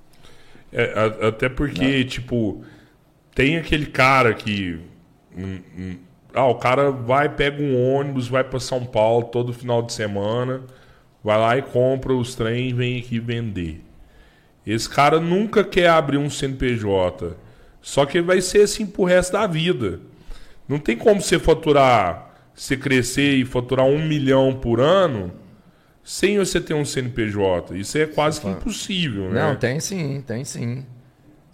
É, 0.72 1.26
até 1.26 1.48
porque, 1.48 1.98
não. 1.98 2.04
tipo, 2.06 2.62
tem 3.34 3.56
aquele 3.56 3.86
cara 3.86 4.32
que. 4.34 4.78
Hum, 5.36 5.58
hum, 5.76 5.96
ah, 6.34 6.46
o 6.46 6.56
cara 6.56 6.90
vai, 6.90 7.28
pega 7.28 7.62
um 7.62 7.94
ônibus, 7.94 8.28
vai 8.28 8.44
para 8.44 8.60
São 8.60 8.84
Paulo 8.84 9.26
todo 9.26 9.52
final 9.52 9.82
de 9.82 9.92
semana, 9.92 10.62
vai 11.22 11.38
lá 11.38 11.56
e 11.58 11.62
compra 11.62 12.14
os 12.14 12.34
trens 12.34 12.70
e 12.70 12.72
vem 12.72 12.98
aqui 12.98 13.18
vender. 13.18 13.84
Esse 14.66 14.88
cara 14.88 15.18
nunca 15.20 15.64
quer 15.64 15.88
abrir 15.88 16.18
um 16.18 16.30
CNPJ 16.30 17.36
só 17.82 18.04
que 18.04 18.20
vai 18.20 18.40
ser 18.40 18.62
assim 18.62 18.86
pro 18.86 19.04
resto 19.04 19.32
da 19.32 19.46
vida. 19.46 20.00
Não 20.68 20.78
tem 20.78 20.96
como 20.96 21.20
você 21.20 21.38
faturar, 21.38 22.34
você 22.54 22.76
crescer 22.76 23.36
e 23.36 23.44
faturar 23.44 23.86
um 23.86 24.04
milhão 24.06 24.54
por 24.54 24.80
ano 24.80 25.32
sem 26.04 26.38
você 26.38 26.60
ter 26.60 26.74
um 26.74 26.84
CNPJ. 26.84 27.76
Isso 27.76 27.98
é 27.98 28.06
quase 28.06 28.40
que 28.40 28.48
impossível, 28.48 29.30
né? 29.30 29.42
Não, 29.42 29.56
tem 29.56 29.80
sim, 29.80 30.22
tem 30.26 30.44
sim. 30.44 30.84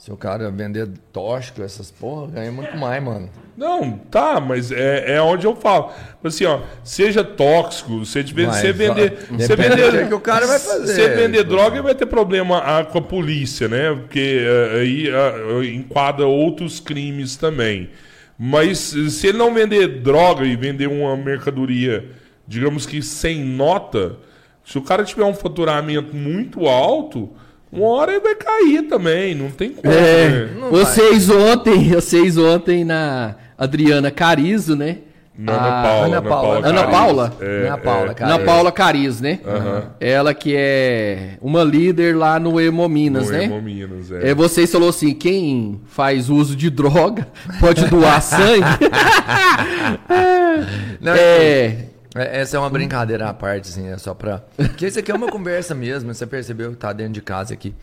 Se 0.06 0.12
o 0.12 0.16
cara 0.16 0.52
vender 0.52 0.88
tóxico, 1.12 1.62
essas 1.62 1.90
porra, 1.90 2.28
ganha 2.28 2.52
muito 2.52 2.76
mais, 2.76 3.02
mano. 3.02 3.28
Não, 3.56 3.98
tá, 3.98 4.38
mas 4.40 4.70
é, 4.70 5.16
é 5.16 5.20
onde 5.20 5.48
eu 5.48 5.56
falo. 5.56 5.90
Assim, 6.22 6.44
ó, 6.44 6.60
seja 6.84 7.24
tóxico, 7.24 8.04
você, 8.04 8.22
você 8.22 8.72
vender. 8.72 9.26
Você 9.32 9.56
vender 9.56 10.06
que 10.06 10.14
o 10.14 10.20
cara 10.20 10.46
vai 10.46 10.60
fazer. 10.60 10.94
Você 10.94 11.08
vender 11.08 11.42
droga 11.42 11.82
vai 11.82 11.92
ter 11.92 12.06
problema 12.06 12.58
ah, 12.58 12.84
com 12.84 12.98
a 12.98 13.02
polícia, 13.02 13.66
né? 13.66 13.96
Porque 13.96 14.46
ah, 14.46 14.76
aí 14.76 15.10
ah, 15.10 15.64
enquadra 15.74 16.24
outros 16.24 16.78
crimes 16.78 17.34
também. 17.34 17.90
Mas 18.38 18.78
se 18.78 19.26
ele 19.26 19.38
não 19.38 19.52
vender 19.52 19.88
droga 19.88 20.44
e 20.44 20.54
vender 20.54 20.86
uma 20.86 21.16
mercadoria, 21.16 22.12
digamos 22.46 22.86
que 22.86 23.02
sem 23.02 23.42
nota, 23.42 24.18
se 24.64 24.78
o 24.78 24.82
cara 24.82 25.02
tiver 25.02 25.24
um 25.24 25.34
faturamento 25.34 26.14
muito 26.14 26.68
alto 26.68 27.34
uma 27.77 27.89
hora 27.89 28.12
ele 28.12 28.20
vai 28.20 28.35
cair 28.35 28.82
também, 28.82 29.35
não 29.35 29.51
tem 29.51 29.70
como. 29.70 29.93
É, 29.93 30.28
né? 30.28 30.48
vocês 30.70 31.27
vai. 31.27 31.53
ontem, 31.53 31.90
vocês 31.90 32.36
ontem 32.36 32.85
na 32.85 33.36
Adriana 33.59 34.11
Carizo, 34.11 34.74
né? 34.74 34.98
Ana 35.39 35.82
Paula. 35.82 36.07
Ana 36.07 36.23
Paula. 36.23 36.66
Ana 36.66 36.86
Paula? 36.86 37.36
É, 37.40 37.66
Ana 37.66 37.78
Paula, 37.78 38.15
é. 38.19 38.24
Ana 38.24 38.39
Paula 38.39 38.73
Cariz, 38.73 39.20
né? 39.20 39.39
Uhum. 39.44 39.82
Ela 40.01 40.32
que 40.32 40.55
é 40.57 41.36
uma 41.43 41.62
líder 41.62 42.16
lá 42.16 42.40
no 42.40 42.59
Hemominas, 42.59 43.27
no 43.27 43.32
né? 43.32 43.44
Hemominas, 43.44 44.11
é. 44.12 44.31
é. 44.31 44.35
Vocês 44.35 44.73
falou 44.73 44.89
assim, 44.89 45.12
quem 45.12 45.78
faz 45.86 46.31
uso 46.31 46.57
de 46.57 46.70
droga 46.70 47.28
pode 47.61 47.86
doar 47.86 48.23
sangue. 48.23 48.65
Não, 50.98 51.12
é, 51.12 51.19
é, 51.19 51.78
essa 52.22 52.56
é 52.56 52.60
uma 52.60 52.70
brincadeira 52.70 53.28
à 53.28 53.34
parte, 53.34 53.68
assim, 53.68 53.88
é 53.88 53.98
só 53.98 54.14
pra. 54.14 54.38
Porque 54.56 54.86
isso 54.86 54.98
aqui 54.98 55.10
é 55.10 55.14
uma 55.14 55.30
conversa 55.30 55.74
mesmo, 55.74 56.12
você 56.12 56.26
percebeu 56.26 56.70
que 56.70 56.76
tá 56.76 56.93
dentro 56.93 57.14
de 57.14 57.22
casa 57.22 57.55
aqui. 57.55 57.74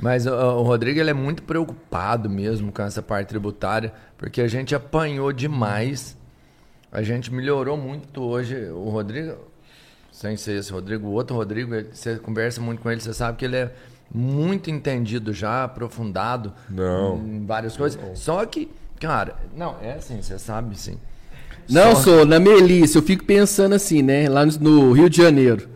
Mas 0.00 0.26
o, 0.26 0.32
o 0.32 0.62
Rodrigo 0.62 0.98
ele 1.00 1.10
é 1.10 1.14
muito 1.14 1.42
preocupado 1.42 2.30
mesmo 2.30 2.72
com 2.72 2.82
essa 2.82 3.02
parte 3.02 3.28
tributária, 3.28 3.92
porque 4.16 4.40
a 4.40 4.48
gente 4.48 4.74
apanhou 4.74 5.32
demais. 5.32 6.16
A 6.90 7.02
gente 7.02 7.32
melhorou 7.32 7.76
muito 7.76 8.22
hoje. 8.22 8.56
O 8.70 8.88
Rodrigo, 8.88 9.36
sem 10.12 10.36
ser 10.36 10.58
esse 10.58 10.72
Rodrigo, 10.72 11.08
o 11.08 11.12
outro 11.12 11.36
Rodrigo, 11.36 11.72
você 11.92 12.16
conversa 12.16 12.60
muito 12.60 12.80
com 12.80 12.90
ele, 12.90 13.00
você 13.00 13.12
sabe 13.12 13.36
que 13.36 13.44
ele 13.44 13.56
é 13.56 13.72
muito 14.12 14.70
entendido 14.70 15.32
já, 15.32 15.64
aprofundado 15.64 16.52
não. 16.68 17.18
em 17.18 17.44
várias 17.44 17.76
coisas. 17.76 18.00
Não. 18.00 18.16
Só 18.16 18.44
que, 18.46 18.70
cara, 19.00 19.36
não, 19.54 19.76
é 19.82 19.94
assim, 19.94 20.22
você 20.22 20.38
sabe 20.38 20.78
sim. 20.78 20.98
Não, 21.68 21.94
Só... 21.96 22.02
sou, 22.02 22.26
na 22.26 22.38
Melissa, 22.40 22.98
eu 22.98 23.02
fico 23.02 23.24
pensando 23.24 23.74
assim, 23.74 24.02
né? 24.02 24.28
Lá 24.28 24.44
no 24.46 24.92
Rio 24.92 25.10
de 25.10 25.18
Janeiro. 25.18 25.68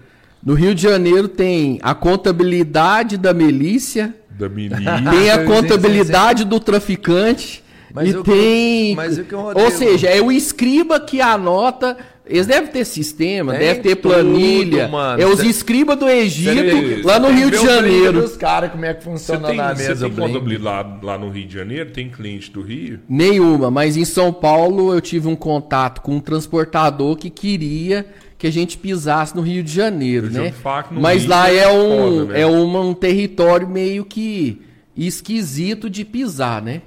No 0.44 0.54
Rio 0.54 0.74
de 0.74 0.82
Janeiro 0.82 1.28
tem 1.28 1.78
a 1.82 1.94
contabilidade 1.94 3.16
da 3.16 3.32
milícia, 3.32 4.14
da 4.30 4.48
tem 5.10 5.30
a 5.30 5.44
contabilidade 5.44 6.44
do 6.44 6.58
traficante 6.58 7.61
Mas 7.94 8.10
e 8.10 8.22
tem. 8.22 8.94
mas 8.94 9.18
o 9.18 9.24
que 9.24 9.34
Ou 9.34 9.70
seja, 9.70 10.08
é 10.08 10.20
o 10.20 10.30
escriba 10.32 10.98
que 11.00 11.20
anota. 11.20 11.96
Eles 12.24 12.46
devem 12.46 12.70
ter 12.70 12.84
sistema, 12.86 13.50
Tem 13.52 13.60
deve 13.60 13.80
ter 13.80 13.96
tudo, 13.96 14.12
planilha. 14.14 14.86
mano. 14.86 15.20
É 15.20 15.26
os 15.26 15.42
escribas 15.42 15.98
do 15.98 16.08
Egito, 16.08 16.54
Tem- 16.54 17.02
lá 17.02 17.18
no 17.18 17.26
Tem 17.26 17.36
Rio 17.36 17.50
de 17.50 17.56
Janeiro. 17.58 18.22
dos 18.22 18.36
caras, 18.36 18.70
como 18.70 18.84
é 18.84 18.94
que 18.94 19.02
Você 19.02 19.10
funciona 19.10 19.48
tem, 19.48 19.56
na 19.56 19.74
você 19.74 19.88
mesa 19.88 20.04
tem 20.04 20.06
o 20.06 20.14
brinco. 20.14 20.28
contabilidade 20.32 20.88
lá, 21.04 21.12
lá 21.14 21.18
no 21.18 21.28
Rio 21.30 21.46
de 21.48 21.52
Janeiro? 21.54 21.90
Tem 21.90 22.08
cliente 22.08 22.48
do 22.52 22.62
Rio? 22.62 23.00
Nenhuma, 23.08 23.72
mas 23.72 23.96
em 23.96 24.04
São 24.04 24.32
Paulo 24.32 24.94
eu 24.94 25.00
tive 25.00 25.26
um 25.26 25.34
contato 25.34 26.00
com 26.00 26.14
um 26.14 26.20
transportador 26.20 27.16
que 27.16 27.28
queria 27.28 28.06
que 28.38 28.46
a 28.46 28.52
gente 28.52 28.78
pisasse 28.78 29.34
no 29.34 29.42
Rio 29.42 29.62
de 29.62 29.72
Janeiro, 29.72 30.28
Eu 30.28 30.44
né? 30.44 30.54
Mas 30.92 31.22
Rio 31.22 31.30
lá 31.30 31.50
é 31.50 31.56
é 31.58 31.68
um, 31.72 32.18
foda, 32.20 32.32
né? 32.32 32.40
é 32.40 32.46
uma- 32.46 32.80
um 32.82 32.94
território 32.94 33.68
meio 33.68 34.04
que 34.04 34.62
esquisito 34.96 35.90
de 35.90 36.04
pisar, 36.04 36.62
né? 36.62 36.82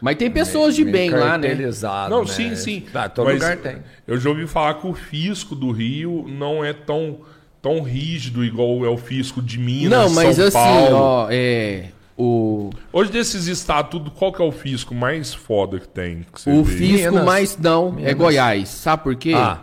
Mas 0.00 0.16
tem 0.16 0.30
pessoas 0.30 0.74
de 0.74 0.84
Meio 0.84 0.92
bem 0.96 1.10
lá, 1.10 1.36
né? 1.36 1.56
Não, 2.08 2.22
né? 2.24 2.28
sim, 2.28 2.54
sim. 2.54 2.84
Ah, 2.94 3.08
todo 3.08 3.26
Mas 3.26 3.34
lugar 3.34 3.56
tem. 3.56 3.78
Eu 4.06 4.18
já 4.18 4.28
ouvi 4.30 4.46
falar 4.46 4.74
que 4.74 4.86
o 4.86 4.94
fisco 4.94 5.54
do 5.54 5.70
Rio 5.72 6.24
não 6.28 6.64
é 6.64 6.72
tão, 6.72 7.18
tão 7.60 7.82
rígido 7.82 8.44
igual 8.44 8.84
é 8.84 8.88
o 8.88 8.96
fisco 8.96 9.42
de 9.42 9.58
Minas, 9.58 9.90
Não, 9.90 10.10
mas 10.10 10.36
São 10.36 10.46
assim, 10.46 10.52
Paulo. 10.52 10.96
ó, 10.96 11.28
é. 11.30 11.86
O, 12.16 12.70
Hoje 12.92 13.12
desses 13.12 13.46
estados, 13.46 13.92
tudo, 13.92 14.10
qual 14.10 14.32
que 14.32 14.42
é 14.42 14.44
o 14.44 14.50
fisco 14.50 14.92
mais 14.92 15.32
foda 15.32 15.78
que 15.78 15.86
tem? 15.88 16.26
que 16.32 16.40
você 16.40 16.50
o 16.50 16.64
vê? 16.64 16.76
fisco 16.76 17.10
Minas. 17.10 17.24
mais 17.24 17.56
não 17.58 17.88
é 17.90 17.92
Minas. 17.92 18.14
Goiás. 18.14 18.68
Sabe 18.70 19.02
por 19.04 19.14
quê? 19.14 19.32
Ah. 19.36 19.60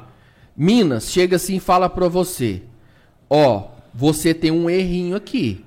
Minas 0.55 1.11
chega 1.11 1.35
assim 1.35 1.57
e 1.57 1.59
fala 1.59 1.89
pra 1.89 2.07
você: 2.07 2.61
Ó, 3.29 3.63
você 3.93 4.33
tem 4.33 4.51
um 4.51 4.69
errinho 4.69 5.17
aqui. 5.17 5.64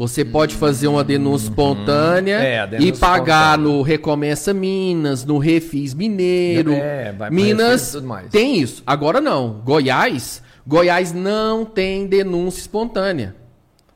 Você 0.00 0.24
pode 0.24 0.54
fazer 0.54 0.88
uma 0.88 1.04
denúncia 1.04 1.48
espontânea 1.48 2.36
É, 2.36 2.66
denúncia 2.66 2.88
e 2.88 2.98
pagar 2.98 3.58
espontânea. 3.58 3.76
no 3.76 3.82
Recomeça 3.82 4.54
Minas, 4.54 5.26
no 5.26 5.36
Refis 5.36 5.92
Mineiro. 5.92 6.72
É, 6.72 7.12
vai 7.12 7.28
Minas 7.28 7.94
tem 8.30 8.58
isso. 8.58 8.82
Agora 8.86 9.20
não. 9.20 9.60
Goiás, 9.62 10.42
Goiás 10.66 11.12
não 11.12 11.66
tem 11.66 12.06
denúncia 12.06 12.60
espontânea. 12.60 13.36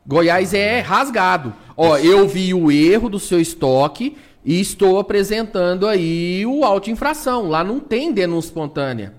Goiás 0.06 0.52
é 0.52 0.80
rasgado. 0.80 1.54
Ó, 1.74 1.96
eu 1.96 2.28
vi 2.28 2.52
o 2.52 2.70
erro 2.70 3.08
do 3.08 3.18
seu 3.18 3.40
estoque 3.40 4.14
e 4.44 4.60
estou 4.60 4.98
apresentando 4.98 5.88
aí 5.88 6.44
o 6.44 6.66
auto-infração. 6.66 7.48
Lá 7.48 7.64
não 7.64 7.80
tem 7.80 8.12
denúncia 8.12 8.48
espontânea. 8.48 9.14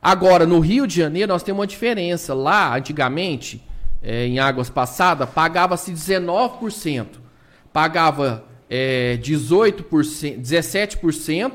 Agora, 0.00 0.46
no 0.46 0.60
Rio 0.60 0.86
de 0.86 0.96
Janeiro, 0.96 1.30
nós 1.30 1.42
temos 1.42 1.60
uma 1.60 1.66
diferença. 1.66 2.32
Lá, 2.32 2.74
antigamente, 2.74 3.62
é, 4.02 4.26
em 4.26 4.38
águas 4.38 4.68
passadas, 4.68 5.28
pagava-se 5.30 5.92
19%. 5.92 7.06
Pagava 7.72 8.44
é, 8.68 9.18
18%, 9.22 10.40
17% 10.40 11.52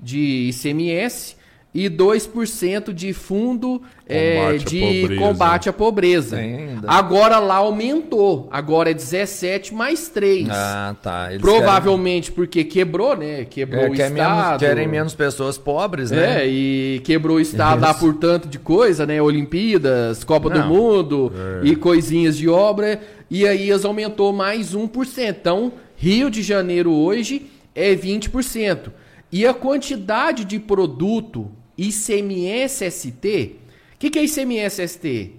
de 0.00 0.50
ICMS 0.50 1.36
e 1.76 1.90
2% 1.90 2.90
de 2.90 3.12
fundo 3.12 3.82
é, 4.08 4.36
Combate 4.36 4.64
à 4.64 5.08
de 5.08 5.16
combate 5.18 5.68
à 5.68 5.72
pobreza. 5.74 6.36
Ainda. 6.36 6.88
Agora 6.90 7.38
lá 7.38 7.56
aumentou. 7.56 8.48
Agora 8.50 8.90
é 8.90 8.94
17 8.94 9.74
mais 9.74 10.08
3. 10.08 10.48
Ah, 10.50 10.96
tá. 11.02 11.26
Eles 11.28 11.42
Provavelmente 11.42 12.32
porque 12.32 12.64
quebrou, 12.64 13.14
né? 13.14 13.44
Quebrou 13.44 13.80
querem, 13.80 13.90
o 13.90 13.94
é, 13.94 13.96
quer 13.98 14.10
menos- 14.10 14.38
Estado. 14.38 14.58
querem 14.60 14.88
menos 14.88 15.14
pessoas 15.14 15.58
pobres, 15.58 16.10
né? 16.10 16.44
É, 16.44 16.48
e 16.48 17.02
quebrou 17.04 17.36
o 17.36 17.40
Estado 17.40 17.82
lá 17.82 17.92
por 17.92 18.14
tanto 18.14 18.48
de 18.48 18.58
coisa, 18.58 19.04
né? 19.04 19.20
Olimpíadas, 19.20 20.24
Copa 20.24 20.48
do 20.48 20.58
Não. 20.60 20.68
Mundo 20.68 21.30
e 21.62 21.76
coisinhas 21.76 22.38
de 22.38 22.48
obra. 22.48 23.00
E 23.30 23.46
aí 23.46 23.68
eles 23.68 23.84
aumentou 23.84 24.32
mais 24.32 24.74
1%. 24.74 25.36
Então, 25.40 25.72
Rio 25.94 26.30
de 26.30 26.42
Janeiro 26.42 26.90
hoje 26.90 27.50
é 27.74 27.94
20%. 27.94 28.90
E 29.30 29.44
a 29.44 29.52
quantidade 29.52 30.44
de 30.44 30.58
produto 30.58 31.50
ICMS-ST, 31.78 33.56
o 33.94 33.98
que, 33.98 34.10
que 34.10 34.18
é 34.18 34.24
ICMS-ST? 34.24 35.32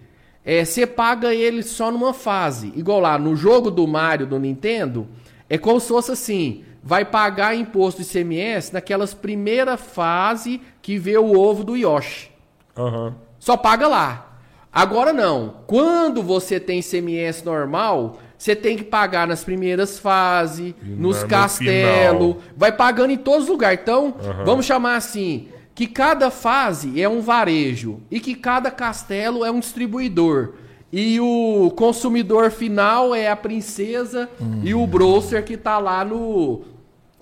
É, 0.43 0.63
você 0.63 0.87
paga 0.87 1.33
ele 1.33 1.61
só 1.61 1.91
numa 1.91 2.13
fase. 2.13 2.71
Igual 2.75 3.01
lá, 3.01 3.19
no 3.19 3.35
jogo 3.35 3.69
do 3.69 3.85
Mario 3.85 4.25
do 4.25 4.39
Nintendo, 4.39 5.07
é 5.49 5.57
como 5.57 5.79
se 5.79 5.89
fosse 5.89 6.11
assim: 6.11 6.63
vai 6.81 7.03
pagar 7.03 7.55
imposto 7.55 8.01
ICMS 8.01 8.73
naquelas 8.73 9.13
primeira 9.13 9.75
fase 9.75 10.61
que 10.81 10.97
vê 10.97 11.17
o 11.17 11.37
ovo 11.37 11.63
do 11.63 11.75
Yoshi. 11.75 12.31
Aham. 12.77 13.15
Só 13.39 13.57
paga 13.57 13.87
lá. 13.87 14.39
Agora 14.71 15.11
não. 15.11 15.55
Quando 15.67 16.23
você 16.23 16.59
tem 16.59 16.79
ICMS 16.79 17.43
normal, 17.43 18.19
você 18.37 18.55
tem 18.55 18.77
que 18.77 18.83
pagar 18.83 19.27
nas 19.27 19.43
primeiras 19.43 19.97
fases, 19.97 20.73
nos 20.81 21.23
no 21.23 21.27
castelos, 21.27 22.35
vai 22.55 22.71
pagando 22.71 23.11
em 23.11 23.17
todos 23.17 23.43
os 23.43 23.49
lugares. 23.49 23.79
Então, 23.81 24.15
vamos 24.45 24.65
chamar 24.65 24.95
assim, 24.95 25.49
que 25.77 25.85
cada 25.85 26.31
fase 26.31 26.99
é 26.99 27.07
um 27.07 27.21
varejo 27.21 28.01
e 28.09 28.19
que 28.19 28.33
cada 28.33 28.71
castelo 28.71 29.45
é 29.45 29.51
um 29.51 29.59
distribuidor. 29.59 30.55
E 30.91 31.19
o 31.19 31.71
consumidor 31.75 32.49
final 32.49 33.13
é 33.13 33.29
a 33.29 33.35
princesa 33.35 34.27
e 34.63 34.73
o 34.73 34.87
broker 34.87 35.45
que 35.45 35.55
tá 35.55 35.77
lá 35.77 36.03
no 36.03 36.63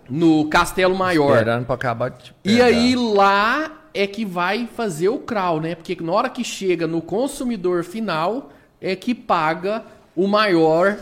no 0.10 0.48
castelo 0.48 0.95
maior. 0.95 1.36
Esperando 1.36 1.65
pra 1.65 1.76
acabar 1.76 2.11
de 2.11 2.34
E 2.45 2.61
aí 2.61 2.95
lá 2.95 3.90
é 3.94 4.07
que 4.07 4.23
vai 4.23 4.69
fazer 4.73 5.10
o 5.10 5.19
CRAU, 5.19 5.60
né? 5.60 5.76
Porque 5.76 5.98
na 6.02 6.14
hora 6.14 6.30
que 6.30 6.45
chega 6.45 6.88
no 6.88 7.02
consumidor 7.02 7.84
final 7.84 8.52
é 8.80 8.95
que 8.95 9.14
paga 9.14 9.84
o 10.15 10.30
maior 10.30 10.98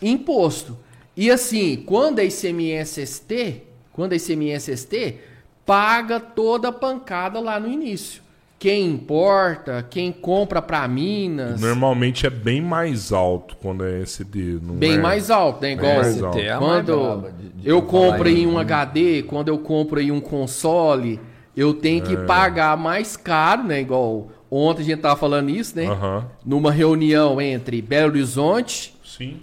imposto. 0.00 0.78
E 1.14 1.30
assim, 1.30 1.82
quando 1.84 2.20
é 2.20 2.24
ICMS-ST, 2.24 3.62
quando 3.92 4.14
é 4.14 4.16
ICMS-ST, 4.16 5.27
paga 5.68 6.18
toda 6.18 6.68
a 6.68 6.72
pancada 6.72 7.38
lá 7.38 7.60
no 7.60 7.68
início. 7.68 8.22
Quem 8.58 8.86
importa, 8.86 9.86
quem 9.88 10.10
compra 10.10 10.60
para 10.62 10.88
Minas, 10.88 11.60
Normalmente 11.60 12.26
é 12.26 12.30
bem 12.30 12.60
mais 12.60 13.12
alto 13.12 13.54
quando 13.62 13.84
é 13.84 14.00
SD. 14.00 14.58
Não 14.62 14.74
bem 14.74 14.94
é? 14.94 14.98
mais 14.98 15.30
alto, 15.30 15.60
né? 15.62 15.72
Igual 15.74 15.94
mais 15.96 16.22
alto. 16.22 16.38
É 16.38 16.56
quando 16.56 17.30
de- 17.38 17.48
de 17.62 17.68
eu 17.68 17.82
compro 17.82 18.28
em 18.28 18.46
um 18.46 18.58
HD, 18.58 19.22
quando 19.24 19.48
eu 19.48 19.58
compro 19.58 20.00
em 20.00 20.10
um 20.10 20.20
console, 20.20 21.20
eu 21.56 21.74
tenho 21.74 22.02
É. 22.02 22.08
que 22.08 22.16
pagar 22.16 22.76
mais 22.76 23.16
caro, 23.16 23.62
né? 23.64 23.80
Igual 23.82 24.28
ontem 24.50 24.82
a 24.82 24.84
gente 24.86 25.00
tava 25.02 25.16
falando 25.16 25.50
isso, 25.50 25.76
né? 25.76 25.84
Numa 26.44 26.72
reunião 26.72 27.40
entre 27.40 27.80
Belo 27.82 28.10
Horizonte, 28.12 28.96
Sim. 29.04 29.36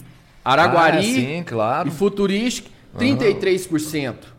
Araguari 0.43 0.97
Ah, 0.97 1.01
sim, 1.03 1.43
claro. 1.45 1.87
e 1.87 1.91
Futurística, 1.91 2.69
33%. 2.97 4.34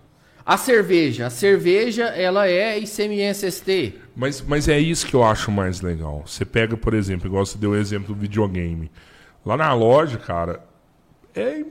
A 0.47 0.56
cerveja, 0.56 1.27
a 1.27 1.31
cerveja 1.31 2.05
ela 2.05 2.47
é 2.47 2.78
ICMS-ST. 2.78 3.94
Mas, 4.14 4.40
mas 4.40 4.68
é 4.68 4.78
isso 4.78 5.05
que 5.05 5.14
eu 5.14 5.24
acho 5.24 5.51
mais 5.51 5.81
legal. 5.81 6.23
Você 6.24 6.44
pega, 6.44 6.77
por 6.77 6.94
exemplo, 6.94 7.27
igual 7.27 7.44
você 7.44 7.59
deu 7.59 7.70
o 7.70 7.77
exemplo 7.77 8.14
do 8.14 8.20
videogame. 8.20 8.89
Lá 9.44 9.56
na 9.56 9.74
loja, 9.74 10.18
cara, 10.18 10.60
é, 11.35 11.64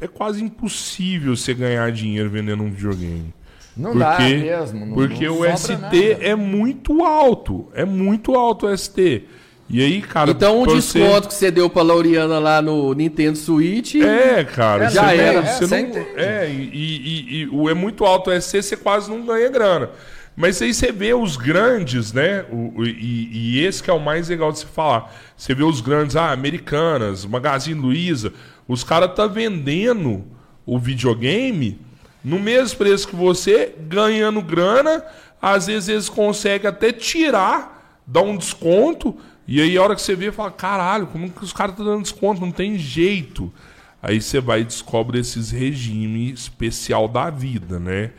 é 0.00 0.06
quase 0.06 0.44
impossível 0.44 1.34
você 1.36 1.52
ganhar 1.52 1.90
dinheiro 1.90 2.30
vendendo 2.30 2.62
um 2.62 2.70
videogame. 2.70 3.34
Não 3.76 3.90
porque, 3.90 4.04
dá 4.04 4.18
mesmo. 4.20 4.86
Não, 4.86 4.94
porque 4.94 5.26
não 5.26 5.40
o 5.40 5.56
ST 5.58 5.76
nada. 5.76 5.96
é 5.96 6.34
muito 6.36 7.04
alto. 7.04 7.68
É 7.74 7.84
muito 7.84 8.36
alto 8.36 8.66
o 8.66 8.78
ST. 8.78 9.26
E 9.70 9.80
aí, 9.82 10.02
cara. 10.02 10.32
Então 10.32 10.64
você- 10.64 10.98
desconto 10.98 11.28
que 11.28 11.34
você 11.34 11.50
deu 11.50 11.70
pra 11.70 11.82
Lauriana 11.82 12.38
lá 12.40 12.60
no 12.60 12.92
Nintendo 12.92 13.38
Switch. 13.38 13.94
É, 13.96 14.42
cara. 14.44 14.84
É, 14.84 14.88
você 14.88 14.94
já 14.96 15.14
era. 15.14 15.42
Você 15.42 15.48
É, 15.64 15.66
você 15.68 15.82
não, 15.82 15.88
entende. 15.88 16.06
é, 16.16 16.48
e, 16.50 16.54
e- 16.72 17.34
e 17.42 17.48
o 17.52 17.68
é 17.70 17.74
muito 17.74 18.04
alto 18.04 18.30
o 18.30 18.32
SC, 18.32 18.62
você 18.62 18.76
quase 18.76 19.08
não 19.08 19.24
ganha 19.24 19.48
grana. 19.48 19.90
Mas 20.36 20.60
aí 20.62 20.72
você 20.72 20.90
vê 20.90 21.12
os 21.14 21.36
grandes, 21.36 22.12
né? 22.12 22.44
O, 22.50 22.80
o- 22.80 22.86
e, 22.86 23.28
e 23.58 23.64
esse 23.64 23.82
que 23.82 23.90
é 23.90 23.92
o 23.92 24.00
mais 24.00 24.28
legal 24.28 24.50
de 24.50 24.58
se 24.60 24.66
falar. 24.66 25.12
Você 25.36 25.54
vê 25.54 25.62
os 25.62 25.80
grandes, 25.80 26.16
ah, 26.16 26.32
Americanas, 26.32 27.24
Magazine 27.24 27.78
Luiza, 27.80 28.32
os 28.66 28.82
caras 28.82 29.14
tá 29.14 29.26
vendendo 29.26 30.24
o 30.66 30.78
videogame 30.78 31.78
no 32.24 32.38
mesmo 32.38 32.76
preço 32.78 33.06
que 33.08 33.16
você, 33.16 33.72
ganhando 33.88 34.40
grana. 34.42 35.04
Às 35.42 35.66
vezes 35.68 35.88
eles 35.88 36.08
conseguem 36.08 36.68
até 36.68 36.92
tirar, 36.92 38.00
dar 38.06 38.22
um 38.22 38.36
desconto. 38.36 39.16
E 39.50 39.60
aí 39.60 39.76
a 39.76 39.82
hora 39.82 39.96
que 39.96 40.00
você 40.00 40.14
vê, 40.14 40.30
fala, 40.30 40.52
caralho, 40.52 41.08
como 41.08 41.28
que 41.28 41.42
os 41.42 41.52
caras 41.52 41.72
estão 41.72 41.84
dando 41.84 42.02
desconto? 42.02 42.40
Não 42.40 42.52
tem 42.52 42.78
jeito. 42.78 43.52
Aí 44.00 44.22
você 44.22 44.40
vai 44.40 44.60
e 44.60 44.64
descobre 44.64 45.18
esses 45.18 45.50
regimes 45.50 46.42
especial 46.42 47.08
da 47.08 47.28
vida, 47.30 47.80
né? 47.80 48.12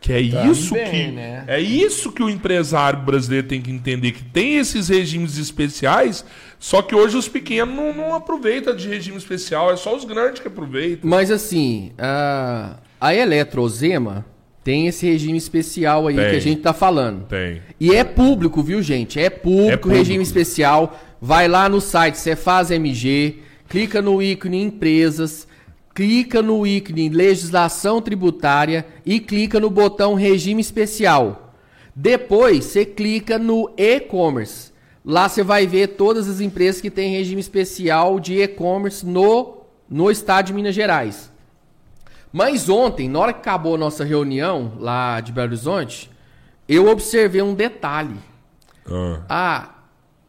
Que 0.00 0.12
é 0.12 0.20
isso 0.20 0.74
que 0.74 1.06
né? 1.08 1.42
é 1.48 1.58
isso 1.58 2.12
que 2.12 2.22
o 2.22 2.30
empresário 2.30 3.00
brasileiro 3.00 3.48
tem 3.48 3.60
que 3.60 3.72
entender 3.72 4.12
que 4.12 4.22
tem 4.22 4.58
esses 4.58 4.88
regimes 4.88 5.36
especiais, 5.36 6.24
só 6.60 6.80
que 6.80 6.94
hoje 6.94 7.16
os 7.16 7.26
pequenos 7.26 7.74
não, 7.74 7.92
não 7.92 8.14
aproveitam 8.14 8.76
de 8.76 8.86
regime 8.86 9.16
especial, 9.16 9.72
é 9.72 9.76
só 9.76 9.96
os 9.96 10.04
grandes 10.04 10.40
que 10.40 10.46
aproveitam. 10.46 11.10
Mas 11.10 11.32
assim, 11.32 11.90
a, 11.98 12.76
a 13.00 13.12
Eletrozema 13.12 14.24
tem 14.66 14.88
esse 14.88 15.06
regime 15.06 15.38
especial 15.38 16.08
aí 16.08 16.16
Tem. 16.16 16.30
que 16.30 16.36
a 16.36 16.40
gente 16.40 16.60
tá 16.60 16.72
falando. 16.72 17.24
Tem. 17.28 17.62
E 17.78 17.94
é 17.94 18.02
público, 18.02 18.64
viu, 18.64 18.82
gente? 18.82 19.20
É 19.20 19.30
público, 19.30 19.70
É 19.70 19.76
público. 19.76 19.96
regime 19.96 20.24
especial. 20.24 20.98
Vai 21.22 21.46
lá 21.46 21.68
no 21.68 21.80
site 21.80 22.18
Cefaz 22.18 22.72
MG, 22.72 23.36
clica 23.68 24.02
no 24.02 24.20
ícone 24.20 24.60
empresas. 24.60 25.46
clica 25.94 26.42
no 26.42 26.66
ícone 26.66 27.08
legislação 27.08 28.02
tributária 28.02 28.84
e 29.06 29.20
clica 29.20 29.60
no 29.60 29.70
botão 29.70 30.14
regime 30.14 30.60
especial. 30.60 31.54
Depois 31.94 32.64
você 32.64 32.84
clica 32.84 33.38
no 33.38 33.70
e-commerce. 33.76 34.72
Lá 35.04 35.28
você 35.28 35.44
vai 35.44 35.64
ver 35.64 35.90
todas 35.90 36.28
as 36.28 36.40
empresas 36.40 36.80
que 36.80 36.90
têm 36.90 37.12
regime 37.12 37.40
especial 37.40 38.18
de 38.18 38.42
e-commerce 38.42 39.06
no, 39.06 39.58
no 39.88 40.10
estado 40.10 40.46
de 40.46 40.52
Minas 40.52 40.74
Gerais. 40.74 41.30
Mas 42.36 42.68
ontem, 42.68 43.08
na 43.08 43.18
hora 43.18 43.32
que 43.32 43.38
acabou 43.38 43.76
a 43.76 43.78
nossa 43.78 44.04
reunião 44.04 44.72
lá 44.78 45.22
de 45.22 45.32
Belo 45.32 45.46
Horizonte, 45.46 46.10
eu 46.68 46.86
observei 46.86 47.40
um 47.40 47.54
detalhe. 47.54 48.14
Ah, 48.86 49.22
Ah, 49.26 49.74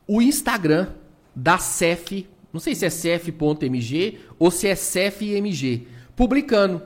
o 0.07 0.21
Instagram 0.21 0.87
da 1.35 1.57
CEF, 1.57 2.25
não 2.53 2.61
sei 2.61 2.75
se 2.75 2.85
é 2.85 2.89
cef.mg 2.89 4.19
ou 4.39 4.49
se 4.49 4.69
é 4.69 4.75
cefmg, 4.75 5.85
publicando. 6.15 6.81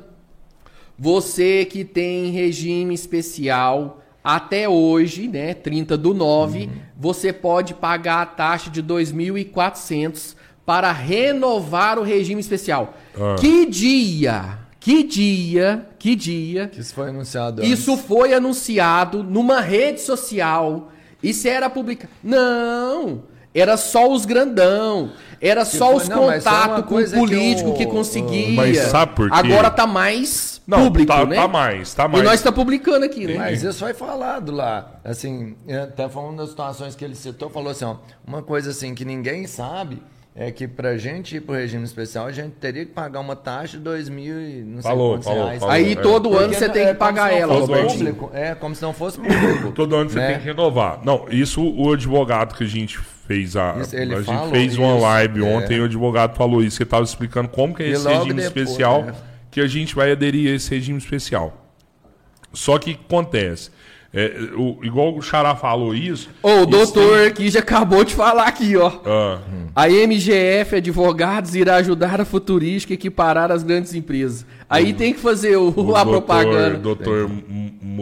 Você 0.98 1.66
que 1.66 1.86
tem 1.86 2.32
regime 2.32 2.96
especial 2.96 4.02
até 4.24 4.68
hoje, 4.68 5.28
né, 5.28 5.54
30 5.54 6.00
do 6.00 6.16
9, 6.16 6.68
você 6.98 7.32
pode 7.32 7.76
pagar 7.76 8.24
a 8.24 8.26
taxa 8.26 8.72
de 8.72 8.82
2.400 8.82 10.36
para 10.66 10.92
renovar 10.92 12.00
o 12.00 12.04
regime 12.04 12.42
especial. 12.42 12.96
Ah. 13.16 13.36
Que 13.40 13.68
dia, 13.68 14.61
que 14.82 15.04
dia, 15.04 15.86
que 16.00 16.16
dia 16.16 16.70
Isso 16.78 16.94
foi 16.94 17.10
anunciado 17.10 17.62
antes. 17.62 17.72
isso 17.80 17.96
foi 17.96 18.34
anunciado 18.34 19.24
numa 19.24 19.62
rede 19.62 20.02
social. 20.02 20.92
Isso 21.24 21.48
era 21.48 21.70
publicado. 21.70 22.12
Não! 22.22 23.30
Era 23.54 23.76
só 23.78 24.10
os 24.12 24.26
grandão. 24.26 25.12
Era 25.40 25.66
só 25.66 25.88
foi- 25.88 25.96
os 25.98 26.08
uma 26.08 26.16
contatos 26.18 26.76
com 26.76 26.82
o 26.82 26.84
coisa 26.84 27.14
que 27.14 27.20
político 27.20 27.70
o- 27.70 27.74
que, 27.78 27.86
conseguia. 27.86 28.56
Mas 28.56 28.78
sabe 28.78 29.14
por 29.16 29.30
quê? 29.30 29.36
Agora 29.38 29.70
tá 29.70 29.86
mais 29.86 30.62
Não, 30.66 30.86
público, 30.86 31.12
tá, 31.12 31.26
né? 31.26 31.36
tá 31.36 31.48
mais, 31.48 31.94
tá 31.94 32.06
E 32.06 32.08
mais. 32.08 32.24
nós 32.24 32.42
tá 32.42 32.52
publicando 32.52 33.06
aqui, 33.06 33.28
né? 33.28 33.36
Mas 33.38 33.62
isso 33.62 33.78
foi 33.80 33.94
falado 33.94 34.52
lá. 34.52 35.00
Assim, 35.04 35.56
até 35.84 36.08
foi 36.10 36.24
uma 36.24 36.38
das 36.38 36.50
situações 36.50 36.96
que 36.96 37.04
ele 37.06 37.14
citou, 37.16 37.50
falou 37.50 37.72
assim, 37.72 37.86
ó, 37.86 37.98
uma 38.26 38.42
coisa 38.42 38.72
assim 38.72 38.96
que 38.96 39.04
ninguém 39.06 39.46
sabe 39.48 40.02
é 40.34 40.50
que 40.50 40.66
pra 40.66 40.98
gente 40.98 41.36
ir 41.36 41.42
pro 41.42 41.54
regime 41.56 41.84
especial, 41.84 42.26
a 42.26 42.32
gente 42.32 42.54
teria 42.54 42.86
que 42.86 42.92
pagar 42.94 43.20
uma 43.20 43.36
taxa 43.36 43.78
de 43.78 43.84
dois 43.84 44.08
mil 44.08 44.40
e 44.42 44.64
não 44.64 44.82
sei 44.82 44.90
Falou, 44.90 45.12
quantos 45.14 45.28
falou, 45.28 45.44
reais. 45.44 45.60
falou. 45.60 45.76
Aí 45.76 45.92
é. 45.92 45.96
todo 45.96 46.30
Porque 46.30 46.44
ano 46.46 46.54
você 46.54 46.68
não- 46.68 46.74
tem 46.74 46.84
é 46.84 46.88
que 46.88 46.94
pagar 46.94 47.34
ela, 47.34 47.68
público. 47.68 48.32
É, 48.34 48.56
como 48.56 48.74
se 48.74 48.82
não 48.82 48.94
fosse 48.94 49.20
público. 49.20 49.72
Todo 49.76 49.96
ano 49.96 50.10
você 50.10 50.20
né? 50.20 50.32
tem 50.32 50.40
que 50.40 50.46
renovar. 50.46 51.02
Não, 51.04 51.26
isso 51.30 51.62
o 51.62 51.92
advogado 51.92 52.56
que 52.56 52.64
a 52.64 52.68
gente 52.68 52.98
fez 52.98 53.58
a, 53.58 53.78
Isso, 53.82 53.96
ele 53.96 54.14
a 54.14 54.18
gente 54.18 54.26
falou 54.26 54.50
fez 54.52 54.78
uma 54.78 54.96
isso, 54.96 55.02
live 55.04 55.40
é. 55.42 55.44
ontem, 55.44 55.80
o 55.82 55.86
advogado 55.86 56.36
falou 56.36 56.64
isso, 56.64 56.78
que 56.78 56.84
estava 56.84 57.04
explicando 57.04 57.50
como 57.50 57.76
que 57.76 57.84
é 57.84 57.90
esse 57.90 58.08
regime 58.08 58.34
depois, 58.34 58.46
especial, 58.46 59.06
é. 59.10 59.14
que 59.52 59.60
a 59.60 59.68
gente 59.68 59.94
vai 59.94 60.12
aderir 60.12 60.52
a 60.52 60.56
esse 60.56 60.70
regime 60.74 60.98
especial. 60.98 61.58
Só 62.54 62.78
que 62.78 62.92
o 62.92 62.96
que 62.96 63.02
acontece? 63.06 63.70
É, 64.14 64.50
o- 64.58 64.78
igual 64.84 65.16
o 65.16 65.22
Xará 65.22 65.56
falou 65.56 65.96
isso. 65.96 66.30
Ô, 66.44 66.64
o 66.64 66.66
doutor 66.66 67.28
aqui 67.28 67.50
já 67.50 67.60
acabou 67.60 68.04
de 68.04 68.14
falar 68.14 68.46
aqui, 68.48 68.76
ó. 68.76 68.90
tem- 68.90 69.02
ah, 69.14 69.40
A 69.74 69.90
MGF 69.90 70.76
Advogados 70.76 71.56
irá 71.56 71.76
ajudar 71.78 72.20
a 72.20 72.26
futurística 72.26 72.94
a 72.94 72.96
equiparar 72.96 73.52
as 73.54 73.64
grandes 73.64 73.94
empresas. 73.94 74.46
Aí 74.72 74.94
tem 74.94 75.14
que 75.14 75.20
fazer 75.20 75.58
o, 75.58 75.74
o 75.76 75.96
a 75.96 76.04
doutor- 76.04 76.06
propaganda. 76.24 76.78
Doutor 76.78 77.30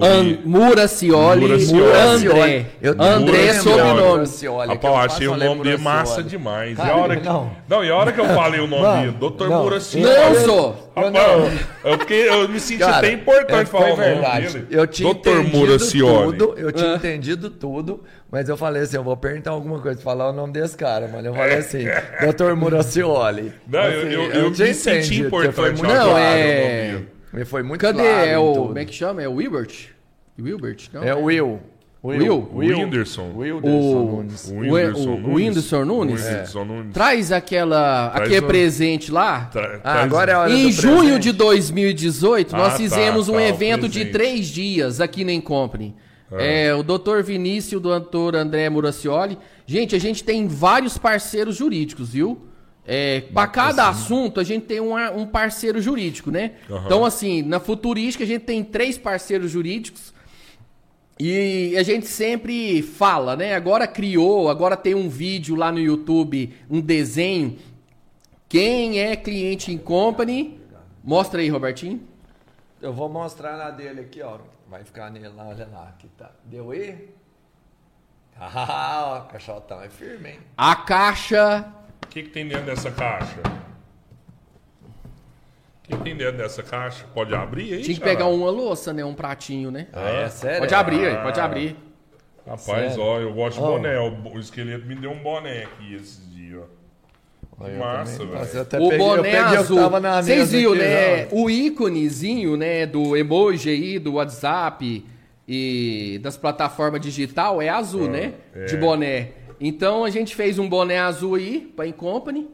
An 0.01 0.37
Muracioli, 0.45 1.41
Muracioli. 1.47 1.91
André. 1.97 2.65
Eu- 2.81 2.95
André 2.99 3.45
é 3.47 3.53
sobrenome. 3.55 4.25
Rapaz, 4.67 5.13
achei 5.13 5.27
o 5.27 5.31
nome 5.35 5.63
dele 5.63 5.77
Muracioli. 5.77 5.83
massa 5.83 6.23
demais. 6.23 6.77
Cara, 6.77 6.87
e 6.89 6.91
a 6.91 6.95
hora 6.95 7.15
que, 7.17 7.25
não. 7.27 7.51
não. 7.67 7.83
e 7.83 7.89
a 7.89 7.95
hora 7.95 8.11
que 8.11 8.19
eu 8.21 8.25
falei 8.25 8.59
o 8.61 8.67
nome 8.67 8.99
dele, 9.01 9.11
doutor. 9.19 9.49
Muracioli. 9.49 10.05
Não 10.05 10.35
sou. 10.45 10.91
Rapaz, 10.95 11.59
eu, 11.83 11.99
fiquei- 11.99 12.29
eu 12.29 12.47
me 12.47 12.59
senti 12.59 12.79
Cara, 12.79 12.97
até 12.97 13.11
importante 13.13 13.61
é, 13.61 13.65
falar 13.65 13.85
o 13.85 13.89
nome 13.89 14.01
verdade. 14.03 14.47
dele. 14.53 14.67
Eu 14.69 14.87
tinha 14.87 15.11
doutor 15.13 15.39
entendido 15.39 15.57
Muracioli. 15.57 16.37
tudo, 16.37 16.53
eu 16.57 16.71
tinha 16.71 16.95
entendido 16.95 17.49
tudo, 17.49 18.03
mas 18.31 18.47
eu 18.49 18.55
falei 18.57 18.83
assim, 18.83 18.95
eu 18.97 19.03
vou 19.03 19.17
perguntar 19.17 19.51
alguma 19.51 19.79
coisa, 19.79 19.99
falar 20.01 20.29
o 20.29 20.33
nome 20.33 20.53
desse 20.53 20.75
cara, 20.77 21.07
mano. 21.07 21.27
Eu 21.27 21.33
falei 21.33 21.57
assim, 21.57 21.85
Dr. 21.85 22.53
Muracioli. 22.55 23.51
Não, 23.67 23.79
eu- 23.79 23.99
Assim, 24.01 24.11
eu- 24.13 24.31
eu 24.45 24.51
tinha 24.53 24.67
me 24.67 24.73
senti 24.73 25.21
importante, 25.21 25.77
muito 25.81 25.83
Não, 25.83 26.09
Claro, 26.09 26.19
é. 26.19 26.93
eu. 26.93 27.05
Ele 27.33 27.45
foi 27.45 27.61
muito 27.63 27.81
Cadê? 27.81 27.99
claro 28.03 28.27
É 28.29 28.37
o. 28.39 28.53
Como 28.53 28.79
é 28.79 28.85
que 28.85 28.93
chama? 28.93 29.21
É 29.21 29.27
o 29.27 29.33
Wilbert? 29.33 29.89
Wilbert? 30.39 30.89
Não? 30.93 31.03
É 31.03 31.13
o 31.13 31.23
Will. 31.25 31.59
Will? 32.01 32.49
O 32.53 32.59
Whindersson. 32.59 33.33
Wilderson 33.35 33.67
O- 33.77 34.15
Nunes. 34.15 34.49
O 34.49 34.55
Whindersson 34.61 34.99
o 35.01 35.17
Nunes. 35.19 35.35
Whindersson 35.35 35.83
Nunes? 35.85 36.21
O 36.21 36.25
Whindersson 36.29 36.63
Nunes. 36.65 36.93
Traz 36.93 37.31
aquela. 37.33 38.09
Traz 38.11 38.25
aquele 38.25 38.45
o- 38.45 38.47
presente 38.47 39.11
lá. 39.11 39.41
Tra- 39.51 39.81
Ah, 39.83 40.01
agora 40.03 40.31
é 40.31 40.35
a 40.35 40.39
hora 40.39 40.51
Em 40.53 40.63
do 40.67 40.71
junho 40.71 40.97
presente. 40.99 41.19
de 41.23 41.31
2018, 41.33 42.55
Ah, 42.55 42.59
nós 42.59 42.71
tá, 42.71 42.77
fizemos 42.77 43.27
um 43.27 43.33
tá, 43.33 43.43
evento 43.43 43.89
de 43.89 44.05
três 44.05 44.47
dias 44.47 45.01
aqui 45.01 45.25
na 45.25 45.33
Incompany. 45.33 45.93
É, 46.31 46.73
o 46.75 46.83
Dr. 46.83 47.21
Vinícius 47.23 47.71
e 47.71 47.75
o 47.75 47.79
Dr. 47.79 48.35
André 48.35 48.69
Muracioli. 48.69 49.37
Gente, 49.65 49.95
a 49.95 49.99
gente 49.99 50.23
tem 50.23 50.47
vários 50.47 50.97
parceiros 50.97 51.55
jurídicos, 51.55 52.09
viu? 52.09 52.41
É, 52.85 53.21
para 53.33 53.47
cada 53.47 53.87
assunto, 53.87 54.39
a 54.39 54.43
gente 54.43 54.65
tem 54.65 54.79
um, 54.79 54.95
um 55.15 55.25
parceiro 55.25 55.79
jurídico, 55.81 56.31
né? 56.31 56.53
Aham. 56.69 56.85
Então, 56.85 57.05
assim, 57.05 57.41
na 57.41 57.59
Futurística, 57.59 58.23
a 58.23 58.27
gente 58.27 58.45
tem 58.45 58.63
três 58.63 58.97
parceiros 58.97 59.51
jurídicos. 59.51 60.13
E 61.19 61.75
a 61.77 61.83
gente 61.83 62.07
sempre 62.07 62.81
fala, 62.81 63.35
né? 63.35 63.53
Agora 63.53 63.85
criou, 63.85 64.49
agora 64.49 64.77
tem 64.77 64.95
um 64.95 65.09
vídeo 65.09 65.55
lá 65.55 65.71
no 65.71 65.79
YouTube, 65.79 66.53
um 66.69 66.79
desenho. 66.79 67.57
Quem 68.47 68.99
é 68.99 69.15
cliente 69.15 69.71
em 69.71 69.77
company? 69.77 70.59
Mostra 71.03 71.41
aí, 71.41 71.49
Robertinho. 71.49 72.01
Eu 72.81 72.93
vou 72.93 73.09
mostrar 73.09 73.57
na 73.57 73.69
dele 73.69 73.99
aqui, 73.99 74.21
ó. 74.21 74.37
Vai 74.69 74.83
ficar 74.83 75.09
nele 75.09 75.29
lá, 75.29 75.47
olha 75.47 75.67
lá. 75.67 75.89
Aqui 75.89 76.07
tá. 76.09 76.31
Deu 76.45 76.71
aí? 76.71 77.09
Ah, 78.39 79.03
ó, 79.05 79.19
caixotão 79.21 79.81
é 79.81 79.89
firme, 79.89 80.29
hein? 80.29 80.39
A 80.55 80.75
caixa. 80.75 81.65
O 82.03 82.07
que, 82.07 82.23
que 82.23 82.29
tem 82.29 82.47
dentro 82.47 82.65
dessa 82.65 82.91
caixa? 82.91 83.39
O 84.83 85.81
que, 85.83 85.97
que 85.97 86.03
tem 86.03 86.15
dentro 86.15 86.37
dessa 86.37 86.61
caixa? 86.63 87.05
Pode 87.13 87.33
abrir 87.33 87.73
aí, 87.73 87.81
Tinha 87.83 87.97
que 87.97 88.03
pegar 88.03 88.27
uma 88.27 88.49
louça, 88.51 88.93
né? 88.93 89.03
Um 89.03 89.15
pratinho, 89.15 89.71
né? 89.71 89.87
Ah, 89.91 90.09
é 90.09 90.29
sério? 90.29 90.59
Pode 90.59 90.75
abrir, 90.75 91.07
aí, 91.07 91.15
Ah. 91.15 91.23
pode 91.23 91.39
abrir. 91.39 91.75
Rapaz, 92.45 92.63
Sério? 92.93 93.01
ó, 93.01 93.19
eu 93.19 93.33
gosto 93.33 93.57
de 93.59 93.63
boné. 93.63 93.99
O, 93.99 94.35
o 94.35 94.39
esqueleto 94.39 94.85
me 94.85 94.95
deu 94.95 95.11
um 95.11 95.21
boné 95.21 95.63
aqui 95.63 95.93
esses 95.95 96.31
dias, 96.31 96.63
ó. 96.63 96.78
Eu 97.61 97.77
Massa, 97.79 98.25
velho. 98.25 98.47
eu 98.53 98.61
até 98.61 98.77
O 98.79 98.89
peguei- 98.89 98.95
eu 98.95 99.15
boné 99.17 99.21
peguei 99.31 99.49
que 99.49 99.55
azul. 99.57 99.77
tava 99.77 99.99
na 99.99 100.21
Vocês 100.21 100.51
viram, 100.51 100.75
né? 100.75 101.27
O 101.31 101.49
íconezinho, 101.49 102.55
né? 102.55 102.85
Do 102.85 103.17
emoji 103.17 103.69
aí, 103.69 103.99
do 103.99 104.13
WhatsApp 104.13 105.05
e 105.47 106.19
das 106.23 106.37
plataformas 106.37 107.01
digital 107.01 107.61
é 107.61 107.69
azul, 107.69 108.07
né? 108.09 108.33
é. 108.55 108.65
De 108.65 108.77
boné. 108.77 109.29
Então 109.59 110.05
a 110.05 110.09
gente 110.09 110.35
fez 110.35 110.57
um 110.59 110.69
boné 110.69 110.99
azul 110.99 111.35
aí 111.35 111.71
pra 111.75 111.85
Incompany. 111.87 112.47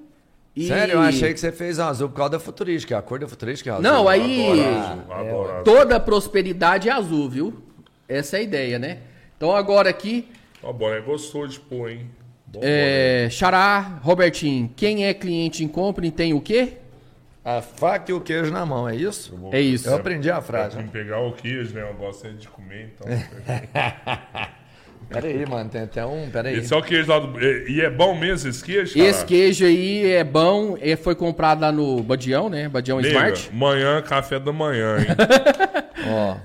E... 0.56 0.68
Sério, 0.68 0.94
eu 0.94 1.02
achei 1.02 1.34
que 1.34 1.40
você 1.40 1.52
fez 1.52 1.80
azul 1.80 2.08
por 2.10 2.16
causa 2.16 2.32
da 2.32 2.40
futurística. 2.40 2.98
A 2.98 3.02
cor 3.02 3.20
da 3.20 3.28
futurística 3.28 3.70
é 3.70 3.74
azul. 3.74 3.84
Não, 3.84 4.08
aí- 4.08 4.50
Adoro 4.50 4.62
azul, 4.80 5.14
adoro 5.14 5.52
azul. 5.52 5.64
Toda 5.66 6.00
prosperidade 6.00 6.88
é 6.90 6.92
azul, 6.94 7.30
viu? 7.30 7.54
Essa 8.08 8.38
é 8.38 8.40
a 8.40 8.44
ideia, 8.44 8.80
né? 8.80 9.00
Então 9.38 9.54
agora 9.56 9.90
aqui, 9.90 10.28
Ó, 10.64 10.72
boné 10.72 11.02
gostou 11.02 11.46
de 11.46 11.60
pôr, 11.60 11.92
hein? 11.92 12.06
Bom 12.56 12.62
é, 12.64 13.28
Xará, 13.30 14.00
Robertinho, 14.02 14.70
quem 14.76 15.06
é 15.06 15.14
cliente 15.14 15.64
em 15.64 15.68
Company 15.68 16.12
tem 16.12 16.34
o 16.34 16.42
quê? 16.42 16.74
A 17.44 17.62
faca 17.62 18.10
e 18.10 18.14
o 18.14 18.20
queijo 18.20 18.52
na 18.52 18.66
mão, 18.66 18.90
é 18.90 18.96
isso? 18.96 19.38
É 19.52 19.62
isso. 19.62 19.88
Eu 19.88 19.96
aprendi 19.96 20.32
a 20.32 20.42
frase. 20.42 20.78
mim 20.78 20.88
pegar 20.88 21.20
o 21.20 21.32
queijo, 21.32 21.76
né? 21.76 21.88
Eu 21.88 21.94
gosto 21.94 22.26
é 22.26 22.32
de 22.32 22.48
comer, 22.48 22.94
então. 22.96 23.08
Pera 25.08 25.28
aí, 25.28 25.46
mano, 25.46 25.70
tem 25.70 25.82
até 25.82 26.04
um. 26.04 26.28
Pera 26.32 26.50
aí. 26.50 26.58
Esse 26.58 26.74
é 26.74 26.78
o 26.78 26.82
queijo 26.82 27.08
lá 27.08 27.20
do. 27.20 27.40
E 27.40 27.76
e 27.76 27.82
é 27.82 27.90
bom 27.92 28.18
mesmo 28.18 28.50
esse 28.50 28.64
queijo? 28.64 28.96
cara? 28.96 29.06
Esse 29.06 29.24
queijo 29.24 29.64
aí 29.64 30.12
é 30.12 30.24
bom, 30.24 30.76
é, 30.82 30.96
foi 30.96 31.14
comprado 31.14 31.62
lá 31.62 31.72
no 31.72 32.02
Badião, 32.02 32.50
né? 32.50 32.68
Badião 32.68 33.00
Nega, 33.00 33.10
Smart. 33.10 33.54
Manhã, 33.54 34.02
café 34.02 34.40
da 34.40 34.52
manhã, 34.52 34.98
hein? 34.98 35.06
Ó. 36.10 36.38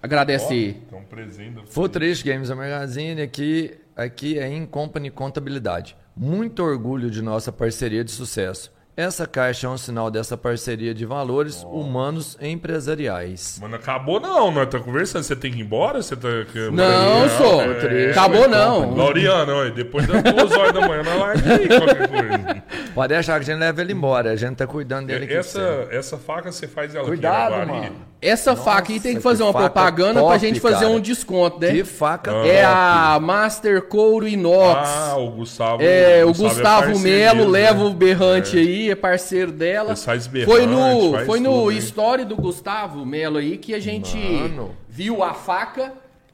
Agradece 0.00 0.52
aí. 0.52 0.76
Então, 0.86 1.02
presente. 1.02 1.60
Futurist 1.66 2.24
Games 2.24 2.48
Magazine 2.50 3.20
aqui, 3.20 3.74
aqui 3.98 4.38
é 4.38 4.48
Incompany 4.48 5.10
Contabilidade. 5.10 5.96
Muito 6.16 6.62
orgulho 6.62 7.10
de 7.10 7.20
nossa 7.20 7.50
parceria 7.50 8.04
de 8.04 8.10
sucesso. 8.10 8.72
Essa 8.96 9.28
caixa 9.28 9.68
é 9.68 9.70
um 9.70 9.78
sinal 9.78 10.10
dessa 10.10 10.36
parceria 10.36 10.92
de 10.92 11.06
valores 11.06 11.62
humanos 11.62 12.36
e 12.40 12.48
empresariais. 12.48 13.56
Mano, 13.62 13.76
acabou 13.76 14.18
não, 14.18 14.50
nós 14.50 14.68
tá 14.68 14.80
conversando. 14.80 15.22
Você 15.22 15.36
tem 15.36 15.52
que 15.52 15.58
ir 15.58 15.62
embora? 15.62 16.02
Você 16.02 16.16
tá. 16.16 16.26
Não, 16.72 17.28
sou. 17.28 17.62
é, 17.62 18.10
Acabou 18.10 18.48
não. 18.48 18.96
Lauriano, 18.96 19.70
depois 19.70 20.04
das 20.04 20.20
duas 20.20 20.50
horas 20.50 20.72
da 20.72 20.80
manhã, 20.80 21.04
nós 21.04 21.16
larga 21.16 21.54
aí 21.54 21.68
qualquer 21.68 22.08
coisa. 22.08 22.62
Pode 22.92 23.14
deixar 23.14 23.34
que 23.38 23.48
a 23.48 23.54
gente 23.54 23.60
leva 23.60 23.80
ele 23.80 23.92
embora. 23.92 24.32
A 24.32 24.36
gente 24.36 24.56
tá 24.56 24.66
cuidando 24.66 25.06
dele. 25.06 25.32
Essa, 25.32 25.86
essa 25.92 26.18
faca 26.18 26.50
você 26.50 26.66
faz 26.66 26.92
ela 26.92 27.06
Cuidado, 27.06 27.54
aqui, 27.54 27.70
mano. 27.70 27.96
Essa 28.20 28.56
faca 28.56 28.92
aí 28.92 28.98
tem 28.98 29.12
que 29.12 29.18
que 29.18 29.22
fazer 29.22 29.44
uma 29.44 29.52
faca 29.52 29.70
propaganda 29.70 30.14
pra 30.14 30.22
top, 30.22 30.38
gente 30.40 30.58
fazer 30.58 30.86
cara. 30.86 30.88
um 30.88 30.98
desconto, 30.98 31.60
né? 31.60 31.70
Que 31.70 31.84
faca 31.84 32.32
É 32.44 32.62
top. 32.62 32.66
a 32.66 33.18
Master 33.20 33.82
Couro 33.82 34.26
Inox. 34.26 34.88
Ah, 34.88 35.16
o 35.18 35.30
Gustavo. 35.30 35.82
É, 35.82 36.24
o 36.24 36.32
Gustavo 36.34 36.86
parceiro 36.86 36.98
Melo 36.98 37.36
mesmo, 37.38 37.50
leva 37.50 37.78
né? 37.84 37.84
o 37.84 37.94
berrante 37.94 38.58
aí, 38.58 38.90
é 38.90 38.96
parceiro 38.96 39.52
dela. 39.52 39.90
Ele 39.90 39.96
faz 40.00 40.26
berrante, 40.26 40.50
foi 40.50 40.66
no, 40.66 41.12
faz 41.12 41.26
foi 41.26 41.40
no 41.40 41.52
tudo, 41.52 41.72
story 41.72 42.24
do 42.24 42.34
Gustavo 42.34 43.06
Melo 43.06 43.38
aí 43.38 43.56
que 43.56 43.72
a 43.72 43.78
gente 43.80 44.16
Mano. 44.18 44.72
viu 44.88 45.22
a 45.22 45.32
faca 45.32 45.92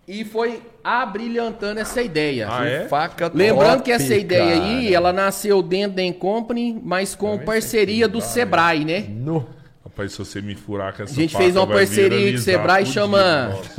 e 0.09 0.24
foi 0.24 0.62
abrilhantando 0.82 1.81
essa 1.81 2.01
ideia. 2.01 2.48
Ah, 2.51 2.66
é? 2.66 2.89
Faca 2.89 3.31
Lembrando 3.35 3.73
top, 3.73 3.82
que 3.85 3.93
essa 3.93 4.15
ideia 4.15 4.55
aí, 4.55 4.82
cara. 4.85 4.94
ela 4.94 5.12
nasceu 5.12 5.61
dentro 5.62 5.97
da 5.97 6.12
Company, 6.19 6.81
mas 6.82 7.15
com 7.15 7.39
parceria 7.39 8.09
do 8.09 8.20
Sebrae, 8.23 8.85
né? 8.86 9.05
No. 9.09 9.47
Rapaz, 9.95 10.11
se 10.11 10.19
você 10.19 10.43
me 10.43 10.57
furar 10.57 10.93
com 10.93 11.05
essa 11.05 11.12
A 11.12 11.15
gente 11.15 11.37
fez 11.37 11.55
uma 11.55 11.66
vai 11.66 11.77
parceria 11.77 12.33
com 12.33 12.39
Sebrae, 12.39 12.85
chama-. 12.85 13.57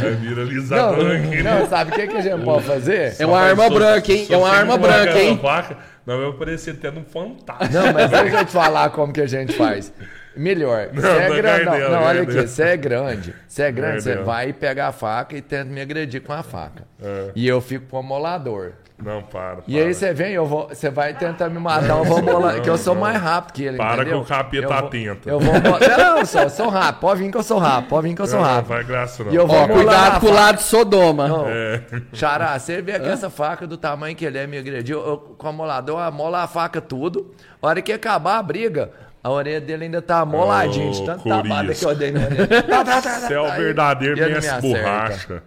Vai 0.00 0.12
viralizar 0.14 0.76
Não, 0.76 0.94
tanque, 0.96 1.42
né? 1.42 1.42
não, 1.42 1.68
sabe 1.68 1.90
o 1.90 1.94
que, 1.94 2.06
que 2.06 2.16
a 2.16 2.20
gente 2.20 2.44
pode 2.44 2.64
fazer? 2.64 3.16
É 3.18 3.26
uma 3.26 3.40
arma 3.40 3.68
branca, 3.68 4.12
hein? 4.12 4.26
É 4.30 4.36
uma 4.36 4.48
arma 4.48 4.78
branca, 4.78 5.20
hein? 5.20 5.36
faca, 5.42 5.76
Nós 6.06 6.20
vamos 6.20 6.36
parecer 6.36 6.70
até 6.70 6.92
num 6.92 7.04
fantasma. 7.04 7.68
Não, 7.68 7.92
mas 7.92 8.10
deixa 8.10 8.38
eu 8.38 8.44
te 8.44 8.52
falar 8.52 8.90
como 8.90 9.12
que 9.12 9.20
a 9.20 9.26
gente 9.26 9.54
faz. 9.54 9.92
Melhor, 10.36 10.88
você 10.94 11.06
é 11.06 11.28
não 11.28 11.36
é 11.36 11.64
Não, 11.64 11.72
olha 12.02 12.24
gardel. 12.24 12.40
aqui, 12.40 12.48
você 12.48 12.62
é 12.62 12.76
grande. 12.76 13.34
Você 13.48 13.62
é 13.62 13.72
grande, 13.72 14.02
você 14.04 14.16
vai 14.16 14.52
pegar 14.52 14.88
a 14.88 14.92
faca 14.92 15.36
e 15.36 15.42
tenta 15.42 15.64
me 15.64 15.80
agredir 15.80 16.22
com 16.22 16.32
a 16.32 16.44
faca. 16.44 16.84
É. 17.02 17.32
E 17.34 17.46
eu 17.46 17.60
fico 17.60 17.86
com 17.86 17.96
o 17.96 18.00
amolador. 18.00 18.72
Não, 19.04 19.22
para. 19.22 19.58
E 19.66 19.74
para. 19.74 19.84
aí 19.86 19.94
você 19.94 20.12
vem, 20.14 20.32
eu 20.32 20.46
vou, 20.46 20.68
você 20.68 20.90
vai 20.90 21.14
tentar 21.14 21.48
me 21.48 21.58
matar, 21.58 21.88
eu 21.98 22.04
vou 22.04 22.18
amolar, 22.18 22.60
que 22.60 22.70
eu 22.70 22.78
sou 22.78 22.94
mais 22.94 23.16
rápido 23.20 23.54
que 23.54 23.64
ele, 23.64 23.76
Para 23.76 24.02
entendeu? 24.02 24.18
que 24.20 24.24
o 24.24 24.28
capeta 24.28 24.62
eu 24.64 24.68
vou, 24.68 24.78
atenta. 24.78 25.30
Eu 25.30 25.40
vou, 25.40 25.54
não, 25.54 26.18
eu 26.18 26.26
sou, 26.26 26.40
eu 26.42 26.50
sou 26.50 26.68
rápido, 26.68 27.00
pode 27.00 27.20
vir 27.22 27.30
que 27.30 27.36
eu 27.38 27.42
sou 27.42 27.58
rápido, 27.58 27.88
pode 27.88 28.08
vir 28.08 28.14
que 28.14 28.22
eu 28.22 28.26
sou 28.26 28.38
Não, 28.40 28.46
não 28.46 28.54
rápido. 28.54 28.68
vai 28.68 28.84
graça, 28.84 29.24
não. 29.24 29.32
E 29.32 29.36
eu 29.36 29.46
vou 29.46 29.56
Ó, 29.62 29.68
cuidado 29.68 30.20
com 30.20 30.26
o 30.26 30.32
lado 30.34 30.56
de 30.56 30.62
Sodoma. 30.62 31.28
Não, 31.28 31.48
É. 31.48 31.82
Xará, 32.12 32.58
você 32.58 32.80
vê 32.80 32.98
que 33.00 33.08
essa 33.08 33.28
faca 33.28 33.66
do 33.66 33.76
tamanho 33.76 34.14
que 34.16 34.24
ele 34.24 34.38
é 34.38 34.46
me 34.46 34.58
agrediu, 34.58 35.00
eu, 35.00 35.16
com 35.36 35.46
o 35.46 35.50
amolador, 35.50 35.98
eu 35.98 36.04
amolo 36.04 36.36
a 36.36 36.46
faca 36.46 36.80
tudo. 36.80 37.32
A 37.60 37.66
hora 37.66 37.82
que 37.82 37.92
acabar 37.92 38.38
a 38.38 38.42
briga, 38.42 38.90
a 39.22 39.30
orelha 39.30 39.60
dele 39.60 39.84
ainda 39.84 40.02
tá 40.02 40.18
amoladinha, 40.20 40.90
de 40.90 41.00
Ô, 41.02 41.04
tanto 41.04 41.28
tabada 41.28 41.72
que 41.74 41.84
eu 41.84 41.94
dei 41.94 42.10
na 42.10 42.20
orelha. 42.20 42.46
Tá, 42.62 42.84
tá, 42.84 42.84
tá, 42.84 43.00
tá, 43.02 43.10
Você 43.20 43.34
é 43.34 43.40
o 43.40 43.46
tá. 43.46 43.54
verdadeiro 43.56 44.36
acerta. 44.38 44.60
borracha. 44.60 45.42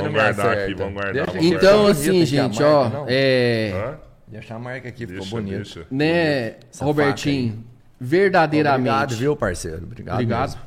Vamos 0.00 0.14
guardar 0.14 0.46
acerta. 0.46 0.64
aqui, 0.64 0.74
vamos 0.74 0.94
guardar. 0.94 1.26
Vamos. 1.26 1.44
Então, 1.44 1.78
Bonito 1.82 1.90
assim, 1.90 2.26
gente, 2.26 2.60
marca, 2.62 2.98
ó, 2.98 3.04
é. 3.08 3.72
Hã? 3.74 3.98
Deixa 4.28 4.54
a 4.54 4.58
marca 4.58 4.88
aqui, 4.88 5.06
ficou 5.06 5.20
Deixa, 5.20 5.36
bonito. 5.36 5.54
deixa. 5.56 5.86
Né, 5.90 6.54
Essa 6.72 6.84
Robertinho, 6.84 7.64
verdadeiramente. 8.00 8.88
Obrigado, 8.88 9.14
viu, 9.16 9.36
parceiro? 9.36 9.82
Obrigado. 9.84 10.14
Obrigado. 10.14 10.48
mesmo. 10.48 10.60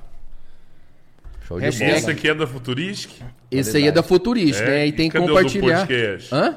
Show 1.47 1.59
de 1.59 1.65
Hashtag- 1.65 1.85
bola. 1.91 1.97
Esse 1.99 2.11
aqui 2.11 2.27
é 2.29 2.33
da 2.33 2.47
Futuristic? 2.47 3.11
Esse 3.51 3.77
aí 3.77 3.87
é 3.87 3.91
da 3.91 4.03
Futurística, 4.03 4.67
É? 4.67 4.71
né? 4.71 4.85
E 4.85 4.89
E 4.89 4.91
tem 4.91 5.09
que 5.09 5.17
o 5.17 5.21
do 5.21 5.27
compartilhar. 5.27 5.79
podcast? 5.79 6.33
Hã? 6.33 6.55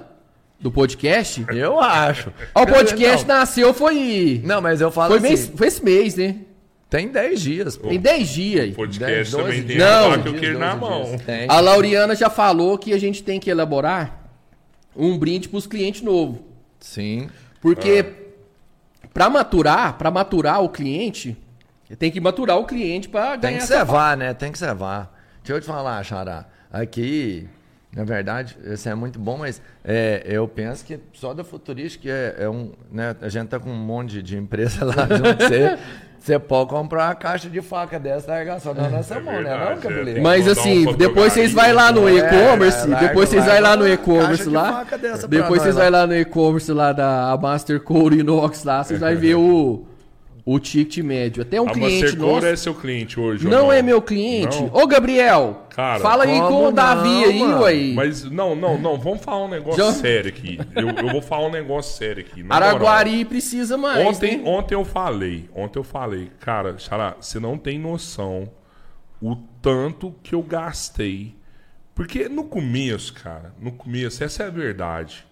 Do 0.60 0.72
podcast? 0.72 1.46
Eu 1.54 1.78
acho. 1.78 2.32
Ó, 2.54 2.62
o 2.62 2.66
podcast 2.66 3.26
não, 3.26 3.34
nasceu 3.36 3.72
foi. 3.74 4.40
não, 4.44 4.60
mas 4.60 4.80
eu 4.80 4.90
falo 4.90 5.08
Foi, 5.10 5.18
assim, 5.18 5.28
mês, 5.28 5.52
foi 5.54 5.66
esse 5.68 5.84
mês, 5.84 6.16
né? 6.16 6.36
Tem 6.90 7.08
10 7.08 7.40
dias, 7.40 7.76
pô. 7.76 7.88
Tem 7.88 8.00
10 8.00 8.28
dias. 8.28 8.74
Podcast 8.74 9.14
10, 9.14 9.30
12 9.30 9.44
também 9.44 9.58
tem 9.62 9.76
dias. 9.76 9.82
a 9.88 10.00
Não. 10.02 10.10
faca 10.10 10.28
e 10.28 10.32
o 10.32 10.38
queijo 10.40 10.58
na 10.58 10.74
12 10.74 10.80
mão. 10.80 11.18
Tem. 11.18 11.46
A 11.48 11.60
Lauriana 11.60 12.14
já 12.16 12.30
falou 12.30 12.78
que 12.78 12.92
a 12.92 12.98
gente 12.98 13.22
tem 13.22 13.38
que 13.38 13.50
elaborar 13.50 14.30
um 14.96 15.16
brinde 15.18 15.48
pros 15.48 15.66
clientes 15.66 16.02
novos. 16.02 16.38
Sim. 16.80 17.28
Porque 17.60 18.04
pra 19.12 19.28
maturar, 19.28 19.98
para 19.98 20.10
maturar 20.10 20.62
o 20.62 20.68
cliente, 20.68 21.36
tem 21.98 22.10
que 22.10 22.20
maturar 22.20 22.56
o 22.58 22.64
cliente 22.64 23.08
pra 23.08 23.32
Tem 23.32 23.40
ganhar 23.40 23.58
que 23.58 23.64
essa 23.64 23.78
cevar, 23.78 24.16
né? 24.16 24.32
Tem 24.34 24.50
que 24.52 24.58
cevar. 24.58 25.12
Deixa 25.42 25.52
eu 25.56 25.60
te 25.60 25.66
falar, 25.66 26.02
Xará. 26.04 26.46
Aqui, 26.70 27.48
na 27.94 28.04
verdade, 28.04 28.56
esse 28.64 28.88
é 28.88 28.94
muito 28.94 29.18
bom, 29.18 29.38
mas 29.38 29.62
é, 29.82 30.22
eu 30.26 30.46
penso 30.46 30.84
que 30.84 31.00
só 31.14 31.32
da 31.32 31.42
Futurística 31.42 32.08
é, 32.08 32.36
é 32.40 32.48
um. 32.48 32.72
Né, 32.92 33.16
a 33.20 33.28
gente 33.28 33.48
tá 33.48 33.58
com 33.58 33.70
um 33.70 33.76
monte 33.76 34.10
de, 34.10 34.22
de 34.22 34.36
empresa 34.36 34.84
lá 34.86 35.06
junto. 35.06 35.44
Você, 35.48 35.78
você 36.20 36.38
pode 36.38 36.68
comprar 36.68 37.06
uma 37.06 37.14
caixa 37.14 37.48
de 37.48 37.62
faca 37.62 37.98
dessa 37.98 38.26
e 38.26 38.30
largar 38.30 38.60
só 38.60 38.74
na 38.74 38.90
nossa 38.90 39.18
mão, 39.20 39.40
né? 39.40 39.56
Não, 39.56 39.72
é. 39.72 39.76
cabeleiro? 39.76 40.20
Mas 40.20 40.48
assim, 40.48 40.84
depois 40.94 41.32
vocês 41.32 41.52
vai 41.52 41.72
lá 41.72 41.90
no 41.92 42.08
É, 42.08 42.16
e-commerce, 42.16 42.88
depois 43.00 43.28
vocês 43.28 43.44
vai 43.46 43.60
lá 43.60 43.76
no 43.76 43.88
e-commerce 43.88 44.48
lá. 44.48 44.84
Depois 45.28 45.62
vocês 45.62 45.76
vai 45.76 45.88
lá 45.88 46.06
no 46.06 46.14
e-commerce 46.14 46.72
lá 46.72 46.92
da 46.92 47.38
Master 47.40 47.80
Core 47.80 48.18
Inox 48.18 48.64
lá, 48.64 48.82
vocês 48.82 49.00
vai 49.00 49.14
ver 49.14 49.36
o 49.36 49.86
o 50.50 50.58
ticket 50.58 51.04
médio. 51.04 51.42
Até 51.42 51.60
um 51.60 51.68
A 51.68 51.72
cliente 51.72 52.16
nosso 52.16 52.46
é 52.46 52.56
seu 52.56 52.74
cliente 52.74 53.20
hoje, 53.20 53.44
ou 53.44 53.52
não 53.52 53.70
é 53.70 53.82
meu 53.82 54.00
cliente. 54.00 54.58
Não? 54.62 54.70
Ô 54.72 54.86
Gabriel, 54.86 55.66
Cara, 55.68 56.00
fala 56.00 56.24
aí 56.24 56.38
com 56.40 56.68
o 56.68 56.72
Davi 56.72 57.38
não, 57.38 57.66
aí, 57.66 57.90
ué. 57.90 57.94
Mas 57.94 58.24
não, 58.24 58.56
não, 58.56 58.78
não. 58.78 58.98
Vamos 58.98 59.22
falar 59.22 59.44
um 59.44 59.48
negócio 59.50 59.76
Já- 59.84 59.92
sério 59.92 60.30
aqui. 60.30 60.58
Eu, 60.74 60.88
eu 60.88 61.12
vou 61.12 61.20
falar 61.20 61.48
um 61.48 61.50
negócio 61.50 61.94
sério 61.98 62.24
aqui. 62.24 62.42
na 62.42 62.54
moral. 62.54 62.68
Araguari 62.70 63.26
precisa 63.26 63.76
mais. 63.76 64.06
Ontem, 64.06 64.38
né? 64.38 64.42
ontem 64.46 64.74
eu 64.74 64.86
falei, 64.86 65.50
ontem 65.54 65.78
eu 65.78 65.84
falei, 65.84 66.32
cara, 66.40 66.78
Xará, 66.78 67.14
você 67.20 67.38
não 67.38 67.58
tem 67.58 67.78
noção 67.78 68.50
o 69.20 69.36
tanto 69.60 70.14
que 70.22 70.34
eu 70.34 70.42
gastei. 70.42 71.36
Porque 71.94 72.26
no 72.26 72.44
começo, 72.44 73.12
cara, 73.12 73.52
no 73.60 73.72
começo, 73.72 74.24
essa 74.24 74.44
é 74.44 74.46
a 74.46 74.50
verdade. 74.50 75.26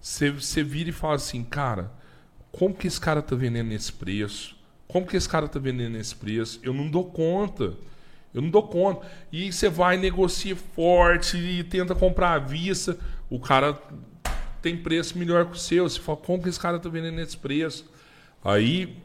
Você, 0.00 0.28
você 0.28 0.64
vira 0.64 0.90
e 0.90 0.92
fala 0.92 1.14
assim, 1.14 1.44
cara, 1.44 1.92
como 2.50 2.74
que 2.74 2.88
esse 2.88 3.00
cara 3.00 3.22
tá 3.22 3.36
vendendo 3.36 3.68
nesse 3.68 3.92
preço? 3.92 4.55
Como 4.88 5.06
que 5.06 5.16
esse 5.16 5.28
cara 5.28 5.48
tá 5.48 5.58
vendendo 5.58 5.92
nesse 5.92 6.14
preço? 6.14 6.60
Eu 6.62 6.72
não 6.72 6.88
dou 6.88 7.04
conta. 7.04 7.74
Eu 8.32 8.42
não 8.42 8.50
dou 8.50 8.62
conta. 8.62 9.06
E 9.32 9.52
você 9.52 9.68
vai, 9.68 9.96
negocia 9.96 10.54
forte 10.74 11.36
e 11.36 11.64
tenta 11.64 11.94
comprar 11.94 12.32
à 12.32 12.38
vista. 12.38 12.98
O 13.28 13.40
cara 13.40 13.80
tem 14.62 14.76
preço 14.76 15.18
melhor 15.18 15.46
que 15.46 15.56
o 15.56 15.58
seu. 15.58 15.88
Você 15.88 15.98
fala, 15.98 16.18
como 16.18 16.42
que 16.42 16.48
esse 16.48 16.60
cara 16.60 16.78
tá 16.78 16.88
vendendo 16.88 17.16
nesse 17.16 17.36
preço? 17.36 17.90
Aí 18.44 18.96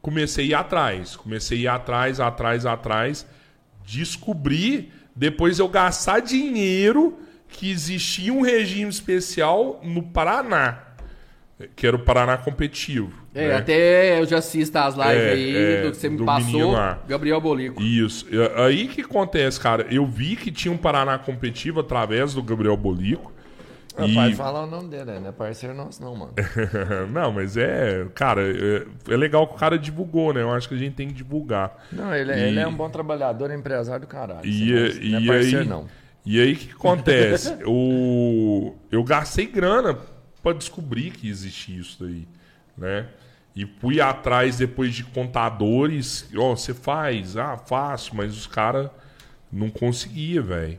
comecei 0.00 0.46
a 0.46 0.48
ir 0.48 0.54
atrás. 0.54 1.16
Comecei 1.16 1.58
a 1.58 1.60
ir 1.60 1.68
atrás, 1.68 2.18
atrás, 2.18 2.66
atrás. 2.66 3.26
Descobri, 3.84 4.92
depois 5.14 5.58
eu 5.58 5.68
gastar 5.68 6.20
dinheiro 6.20 7.18
que 7.48 7.70
existia 7.70 8.32
um 8.32 8.42
regime 8.42 8.90
especial 8.90 9.80
no 9.82 10.02
Paraná. 10.02 10.87
Que 11.74 11.86
era 11.86 11.96
o 11.96 11.98
Paraná 11.98 12.36
competitivo. 12.36 13.12
É, 13.34 13.48
né? 13.48 13.54
até 13.56 14.20
eu 14.20 14.26
já 14.26 14.38
assisto 14.38 14.78
as 14.78 14.94
lives 14.94 15.12
É, 15.12 15.32
aí 15.32 15.56
é, 15.56 15.82
do 15.82 15.90
que 15.90 15.96
você 15.96 16.08
me 16.08 16.24
passou. 16.24 16.74
Gabriel 17.08 17.40
Bolico. 17.40 17.82
Isso. 17.82 18.26
E 18.30 18.36
Aí 18.62 18.86
que 18.86 19.00
acontece, 19.00 19.58
cara. 19.58 19.86
Eu 19.90 20.06
vi 20.06 20.36
que 20.36 20.52
tinha 20.52 20.70
um 20.72 20.76
Paraná 20.76 21.18
competitivo 21.18 21.80
através 21.80 22.32
do 22.34 22.42
Gabriel 22.42 22.76
Bolico. 22.76 23.32
Não 23.98 24.06
E- 24.06 24.14
pode 24.14 24.34
falar 24.36 24.62
o 24.62 24.66
nome 24.68 24.88
dele, 24.88 25.06
né? 25.06 25.18
Não 25.18 25.28
é 25.30 25.32
parceiro 25.32 25.74
nosso, 25.74 26.00
não, 26.00 26.14
mano. 26.14 26.32
não, 27.12 27.32
mas 27.32 27.56
é. 27.56 28.06
Cara, 28.14 28.42
é, 28.42 28.84
é 29.12 29.16
legal 29.16 29.44
que 29.48 29.54
o 29.54 29.58
cara 29.58 29.76
divulgou, 29.76 30.32
né? 30.32 30.40
Eu 30.42 30.52
acho 30.52 30.68
que 30.68 30.76
a 30.76 30.78
gente 30.78 30.94
tem 30.94 31.08
que 31.08 31.14
divulgar. 31.14 31.84
Não, 31.90 32.14
ele, 32.14 32.30
é- 32.30 32.38
E- 32.38 32.42
ele 32.50 32.60
é 32.60 32.66
um 32.68 32.74
bom 32.74 32.88
trabalhador, 32.88 33.50
empresário 33.50 34.02
do 34.02 34.06
caralho. 34.08 34.46
E, 34.46 34.68
Você 34.92 35.00
não 35.08 35.18
é 35.18 35.20
e 35.22 35.26
parceiro, 35.26 35.58
aí, 35.62 35.66
não. 35.66 35.86
e 36.24 36.40
aí 36.40 36.52
o 36.52 36.56
que 36.56 36.70
acontece? 36.70 37.56
o, 37.66 38.76
eu 38.92 39.02
gastei 39.02 39.46
grana 39.46 39.98
pra 40.48 40.58
descobrir 40.58 41.10
que 41.10 41.28
existia 41.28 41.78
isso 41.78 41.96
daí, 42.00 42.26
né? 42.76 43.06
E 43.54 43.66
fui 43.80 44.00
atrás 44.00 44.58
depois 44.58 44.94
de 44.94 45.04
contadores. 45.04 46.28
Ó, 46.36 46.54
você 46.54 46.72
faz? 46.72 47.36
Ah, 47.36 47.56
faço, 47.56 48.14
mas 48.14 48.36
os 48.36 48.46
caras 48.46 48.88
não 49.52 49.68
conseguia, 49.68 50.40
velho. 50.40 50.78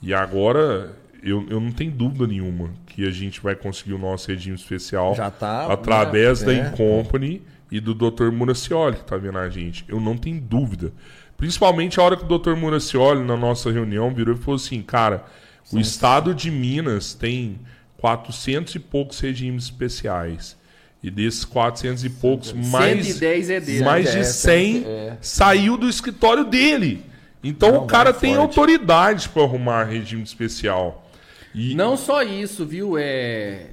E 0.00 0.14
agora 0.14 0.94
eu, 1.22 1.46
eu 1.50 1.60
não 1.60 1.72
tenho 1.72 1.90
dúvida 1.90 2.26
nenhuma 2.26 2.70
que 2.86 3.06
a 3.06 3.10
gente 3.10 3.40
vai 3.40 3.54
conseguir 3.54 3.94
o 3.94 3.98
nosso 3.98 4.28
regime 4.28 4.56
especial 4.56 5.14
Já 5.14 5.30
tá, 5.30 5.72
através 5.72 6.40
né? 6.42 6.46
da 6.46 6.52
É. 6.52 6.68
Incompany 6.68 7.42
e 7.70 7.80
do 7.80 7.94
Dr. 7.94 8.30
Muracioli 8.30 8.96
que 8.96 9.04
tá 9.04 9.16
vendo 9.16 9.38
a 9.38 9.48
gente. 9.50 9.84
Eu 9.88 10.00
não 10.00 10.16
tenho 10.16 10.40
dúvida. 10.40 10.92
Principalmente 11.36 11.98
a 11.98 12.02
hora 12.02 12.16
que 12.16 12.24
o 12.24 12.38
Dr. 12.38 12.54
Muracioli, 12.54 13.24
na 13.24 13.36
nossa 13.36 13.70
reunião, 13.72 14.14
virou 14.14 14.34
e 14.34 14.38
falou 14.38 14.56
assim: 14.56 14.82
cara, 14.82 15.24
o 15.72 15.78
estado 15.78 16.34
de 16.34 16.50
Minas 16.50 17.12
tem 17.14 17.58
400 18.00 18.74
e 18.74 18.78
poucos 18.78 19.20
regimes 19.20 19.64
especiais. 19.64 20.56
E 21.02 21.10
desses 21.10 21.44
400 21.44 22.04
e 22.04 22.10
poucos, 22.10 22.52
mais, 22.52 23.06
110 23.06 23.50
é 23.50 23.60
dele. 23.60 23.84
mais 23.84 24.06
É, 24.06 24.18
de 24.18 24.26
cem- 24.26 24.82
100 24.82 24.84
é. 24.86 25.16
saiu 25.20 25.76
do 25.76 25.88
escritório 25.88 26.44
dele. 26.44 27.04
Então 27.42 27.72
Não, 27.72 27.84
o 27.84 27.86
cara 27.86 28.12
tem 28.12 28.34
forte. 28.34 28.46
autoridade 28.48 29.28
para 29.30 29.42
arrumar 29.42 29.84
regime 29.84 30.22
especial. 30.22 31.10
E... 31.54 31.74
Não 31.74 31.96
só 31.96 32.22
isso, 32.22 32.66
viu? 32.66 32.98
É. 32.98 33.68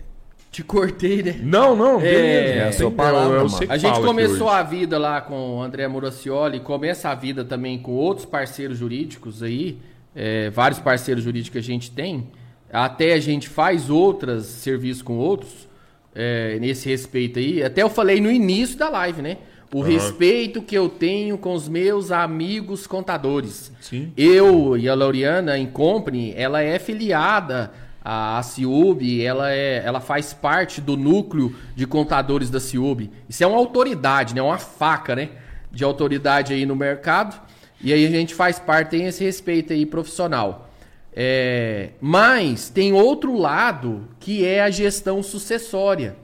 Te 0.49 0.63
cortei, 0.63 1.21
né? 1.21 1.35
Não, 1.43 1.75
não, 1.75 1.99
beleza. 1.99 2.17
É, 2.53 2.61
não 2.61 2.69
a 2.69 2.71
sua 2.71 2.91
palavra, 2.91 3.45
que 3.45 3.71
A 3.71 3.77
gente 3.77 3.99
começou 3.99 4.47
a 4.49 4.63
vida 4.63 4.97
lá 4.97 5.19
com 5.19 5.57
o 5.57 5.61
André 5.61 5.85
Muracioli, 5.87 6.61
começa 6.61 7.09
a 7.09 7.15
vida 7.15 7.43
também 7.43 7.77
com 7.77 7.91
outros 7.91 8.25
parceiros 8.25 8.77
jurídicos 8.77 9.43
aí, 9.43 9.77
é, 10.15 10.49
vários 10.49 10.79
parceiros 10.79 11.23
jurídicos 11.23 11.51
que 11.51 11.57
a 11.59 11.61
gente 11.61 11.91
tem. 11.91 12.27
Até 12.71 13.13
a 13.13 13.19
gente 13.19 13.47
faz 13.47 13.89
outros 13.89 14.45
serviços 14.45 15.01
com 15.01 15.17
outros, 15.17 15.67
é, 16.13 16.57
nesse 16.59 16.89
respeito 16.89 17.39
aí. 17.39 17.63
Até 17.63 17.83
eu 17.83 17.89
falei 17.89 18.19
no 18.19 18.31
início 18.31 18.77
da 18.77 18.89
live, 18.89 19.21
né? 19.21 19.37
O 19.73 19.81
respeito 19.81 20.61
que 20.61 20.77
eu 20.77 20.87
tenho 20.87 21.37
com 21.37 21.53
os 21.53 21.67
meus 21.67 22.09
amigos 22.09 22.87
contadores. 22.87 23.71
Sim. 23.81 24.13
Eu 24.15 24.77
e 24.77 24.87
a 24.87 24.95
Lauriana 24.95 25.57
em 25.57 25.67
Company, 25.67 26.33
ela 26.37 26.61
é 26.61 26.79
filiada 26.79 27.71
a 28.03 28.41
Ciub, 28.41 29.21
ela, 29.21 29.51
é, 29.51 29.83
ela 29.83 29.99
faz 29.99 30.33
parte 30.33 30.79
do 30.79 30.95
núcleo 30.95 31.53
de 31.75 31.85
contadores 31.85 32.49
da 32.49 32.59
Ciub. 32.59 33.11
Isso 33.27 33.43
é 33.43 33.47
uma 33.47 33.57
autoridade, 33.57 34.33
né? 34.33 34.41
Uma 34.41 34.57
faca, 34.57 35.13
né? 35.13 35.31
De 35.69 35.83
autoridade 35.83 36.53
aí 36.53 36.65
no 36.65 36.75
mercado. 36.75 37.37
E 37.81 37.91
aí 37.91 38.05
a 38.05 38.09
gente 38.09 38.33
faz 38.33 38.57
parte, 38.59 38.91
tem 38.91 39.05
esse 39.05 39.23
respeito 39.23 39.73
aí 39.73 39.85
profissional. 39.85 40.66
É, 41.13 41.91
mas 41.99 42.69
tem 42.69 42.93
outro 42.93 43.35
lado 43.35 44.07
que 44.19 44.45
é 44.45 44.61
a 44.61 44.69
gestão 44.69 45.23
sucessória. 45.23 46.15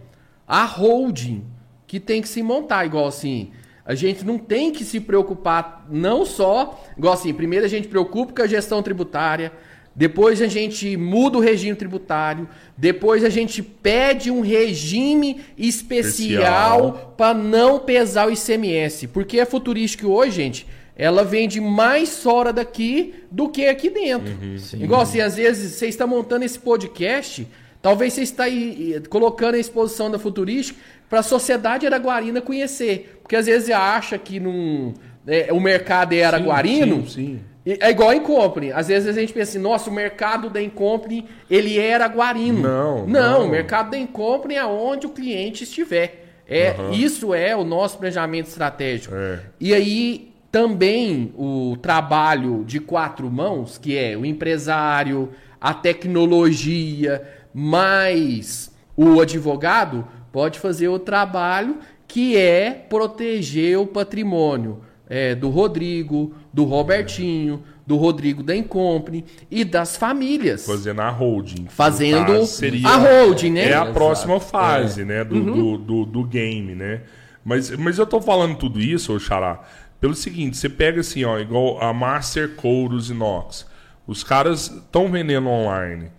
A 0.47 0.65
holding, 0.65 1.43
que 1.87 1.99
tem 1.99 2.21
que 2.21 2.27
se 2.27 2.43
montar, 2.43 2.85
igual 2.85 3.07
assim. 3.07 3.51
A 3.85 3.95
gente 3.95 4.23
não 4.23 4.37
tem 4.37 4.71
que 4.71 4.85
se 4.85 4.99
preocupar, 4.99 5.85
não 5.89 6.25
só, 6.25 6.83
igual 6.97 7.13
assim, 7.13 7.33
primeiro 7.33 7.65
a 7.65 7.69
gente 7.69 7.87
preocupa 7.87 8.33
com 8.33 8.41
a 8.41 8.47
gestão 8.47 8.81
tributária, 8.81 9.51
depois 9.95 10.41
a 10.41 10.47
gente 10.47 10.97
muda 10.97 11.37
o 11.37 11.41
regime 11.41 11.75
tributário, 11.75 12.49
depois 12.75 13.23
a 13.23 13.29
gente 13.29 13.61
pede 13.61 14.31
um 14.31 14.41
regime 14.41 15.41
especial 15.57 17.13
para 17.15 17.33
não 17.33 17.79
pesar 17.79 18.27
o 18.27 18.31
ICMS. 18.31 19.07
Porque 19.07 19.39
a 19.39 19.45
Futurística 19.45 20.07
hoje, 20.07 20.37
gente, 20.37 20.67
ela 20.95 21.23
vende 21.23 21.59
mais 21.59 22.21
fora 22.21 22.53
daqui 22.53 23.15
do 23.31 23.49
que 23.49 23.65
aqui 23.67 23.89
dentro. 23.89 24.31
Uhum, 24.31 24.57
Igual 24.79 25.01
assim, 25.01 25.21
às 25.21 25.35
vezes 25.35 25.73
você 25.73 25.87
está 25.87 26.05
montando 26.05 26.45
esse 26.45 26.59
podcast, 26.59 27.47
talvez 27.81 28.13
você 28.13 28.21
está 28.21 28.43
aí, 28.43 29.01
colocando 29.09 29.55
a 29.55 29.59
exposição 29.59 30.11
da 30.11 30.19
Futurística 30.19 30.79
para 31.09 31.19
a 31.19 31.23
sociedade 31.23 31.85
araguarina 31.85 32.41
conhecer. 32.41 33.19
Porque 33.21 33.35
às 33.35 33.45
vezes 33.45 33.65
você 33.65 33.73
acha 33.73 34.17
que 34.17 34.39
num, 34.39 34.93
é, 35.25 35.51
o 35.51 35.59
mercado 35.59 36.13
é 36.13 36.23
araguarino. 36.23 37.07
Sim, 37.07 37.39
sim. 37.65 37.75
É 37.79 37.89
igual 37.89 38.09
a 38.09 38.15
Incompany. 38.15 38.73
Às 38.73 38.89
vezes 38.89 39.07
a 39.07 39.19
gente 39.19 39.31
pensa 39.31 39.51
assim, 39.51 39.59
nossa, 39.59 39.89
o 39.89 39.93
mercado 39.93 40.49
da 40.49 40.61
Incompany, 40.61 41.25
ele 41.49 41.79
era 41.79 42.07
guarino. 42.07 42.61
Não, 42.61 43.07
não. 43.07 43.39
Não, 43.39 43.45
o 43.47 43.49
mercado 43.49 43.91
da 43.91 43.97
Incompany 43.97 44.55
é 44.55 44.65
onde 44.65 45.07
o 45.07 45.09
cliente 45.09 45.63
estiver. 45.63 46.25
É, 46.45 46.75
uhum. 46.77 46.91
Isso 46.91 47.33
é 47.33 47.55
o 47.55 47.63
nosso 47.63 47.97
planejamento 47.97 48.47
estratégico. 48.47 49.15
É. 49.15 49.39
E 49.61 49.73
aí 49.73 50.32
também 50.53 51.33
o 51.35 51.75
trabalho 51.81 52.63
de 52.63 52.79
quatro 52.79 53.27
mãos, 53.27 53.79
que 53.79 53.97
é 53.97 54.15
o 54.15 54.23
empresário, 54.23 55.31
a 55.59 55.73
tecnologia, 55.73 57.23
mais 57.51 58.71
o 58.95 59.19
advogado, 59.19 60.07
pode 60.31 60.59
fazer 60.59 60.89
o 60.89 60.99
trabalho 60.99 61.79
que 62.07 62.37
é 62.37 62.69
proteger 62.69 63.79
o 63.79 63.87
patrimônio 63.87 64.81
é, 65.09 65.33
do 65.33 65.49
Rodrigo, 65.49 66.35
do 66.53 66.65
Robertinho, 66.65 67.63
do 67.87 67.95
Rodrigo 67.97 68.43
da 68.43 68.55
Incompany 68.55 69.25
e 69.49 69.63
das 69.65 69.97
famílias. 69.97 70.67
Fazendo 70.67 71.01
a 71.01 71.09
holding. 71.09 71.65
Fazendo 71.67 72.45
seria, 72.45 72.87
a 72.87 72.97
holding, 72.97 73.53
né? 73.53 73.69
É 73.69 73.73
a 73.73 73.87
próxima 73.87 74.39
fase, 74.39 75.01
é. 75.01 75.05
né? 75.05 75.23
Do, 75.23 75.35
uhum. 75.35 75.51
do, 75.51 75.77
do, 75.79 76.05
do, 76.05 76.23
game, 76.23 76.75
né? 76.75 77.01
Mas, 77.43 77.71
mas 77.71 77.97
eu 77.97 78.05
tô 78.05 78.21
falando 78.21 78.55
tudo 78.55 78.79
isso, 78.79 79.19
Xará, 79.19 79.59
pelo 80.03 80.13
seguinte, 80.13 80.57
você 80.57 80.67
pega 80.67 80.99
assim, 80.99 81.23
ó, 81.23 81.39
igual 81.39 81.81
a 81.81 81.93
Master 81.93 82.55
Couros 82.55 83.09
Inox. 83.09 83.65
Os 84.05 84.21
caras 84.21 84.69
estão 84.69 85.09
vendendo 85.09 85.47
online. 85.47 86.11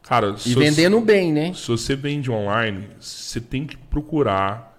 Cara, 0.00 0.36
e 0.46 0.54
vendendo 0.54 1.00
se, 1.00 1.04
bem, 1.04 1.32
né? 1.32 1.52
Se 1.52 1.66
você 1.66 1.96
vende 1.96 2.30
online, 2.30 2.88
você 3.00 3.40
tem 3.40 3.66
que 3.66 3.76
procurar 3.76 4.78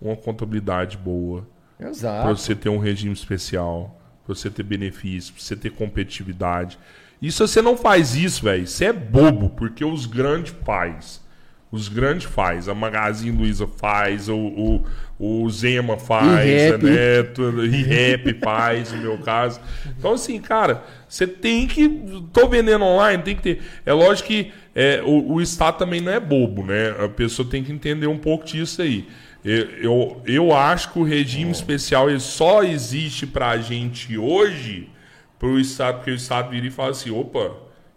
uma 0.00 0.14
contabilidade 0.14 0.96
boa 0.96 1.44
Exato. 1.76 2.22
Para 2.22 2.36
você 2.36 2.54
ter 2.54 2.68
um 2.68 2.78
regime 2.78 3.12
especial, 3.12 4.00
para 4.24 4.32
você 4.36 4.48
ter 4.48 4.62
benefícios, 4.62 5.32
para 5.32 5.42
você 5.42 5.56
ter 5.56 5.70
competitividade. 5.70 6.78
E 7.20 7.32
se 7.32 7.40
você 7.40 7.60
não 7.60 7.76
faz 7.76 8.14
isso, 8.14 8.44
velho, 8.44 8.64
você 8.64 8.84
é 8.84 8.92
bobo, 8.92 9.50
porque 9.50 9.84
os 9.84 10.06
grandes 10.06 10.54
faz. 10.64 11.20
Os 11.74 11.88
grandes 11.88 12.24
faz. 12.24 12.68
A 12.68 12.74
Magazine 12.74 13.36
Luiza 13.36 13.66
faz, 13.66 14.28
o, 14.28 14.36
o, 14.36 14.84
o 15.18 15.50
Zema 15.50 15.96
faz, 15.96 16.72
a 16.72 16.78
Neto, 16.78 17.64
e 17.64 17.82
Rap 17.82 18.32
faz, 18.40 18.92
no 18.92 18.98
meu 18.98 19.18
caso. 19.18 19.60
Então, 19.98 20.12
assim, 20.12 20.40
cara, 20.40 20.84
você 21.08 21.26
tem 21.26 21.66
que. 21.66 21.88
Tô 22.32 22.48
vendendo 22.48 22.84
online, 22.84 23.24
tem 23.24 23.34
que 23.34 23.42
ter. 23.42 23.62
É 23.84 23.92
lógico 23.92 24.28
que 24.28 24.52
é, 24.72 25.02
o, 25.04 25.32
o 25.32 25.42
Estado 25.42 25.78
também 25.78 26.00
não 26.00 26.12
é 26.12 26.20
bobo, 26.20 26.64
né? 26.64 26.90
A 27.04 27.08
pessoa 27.08 27.48
tem 27.48 27.64
que 27.64 27.72
entender 27.72 28.06
um 28.06 28.18
pouco 28.18 28.44
disso 28.44 28.80
aí. 28.80 29.08
Eu, 29.44 29.68
eu, 29.80 30.22
eu 30.24 30.56
acho 30.56 30.92
que 30.92 30.98
o 31.00 31.02
regime 31.02 31.50
especial 31.50 32.08
ele 32.08 32.20
só 32.20 32.62
existe 32.62 33.26
pra 33.26 33.58
gente 33.58 34.16
hoje 34.16 34.88
pro 35.40 35.58
Estado, 35.58 35.96
porque 35.96 36.12
o 36.12 36.14
Estado 36.14 36.50
vira 36.50 36.68
e 36.68 36.70
fala 36.70 36.92
assim, 36.92 37.10
opa, 37.10 37.52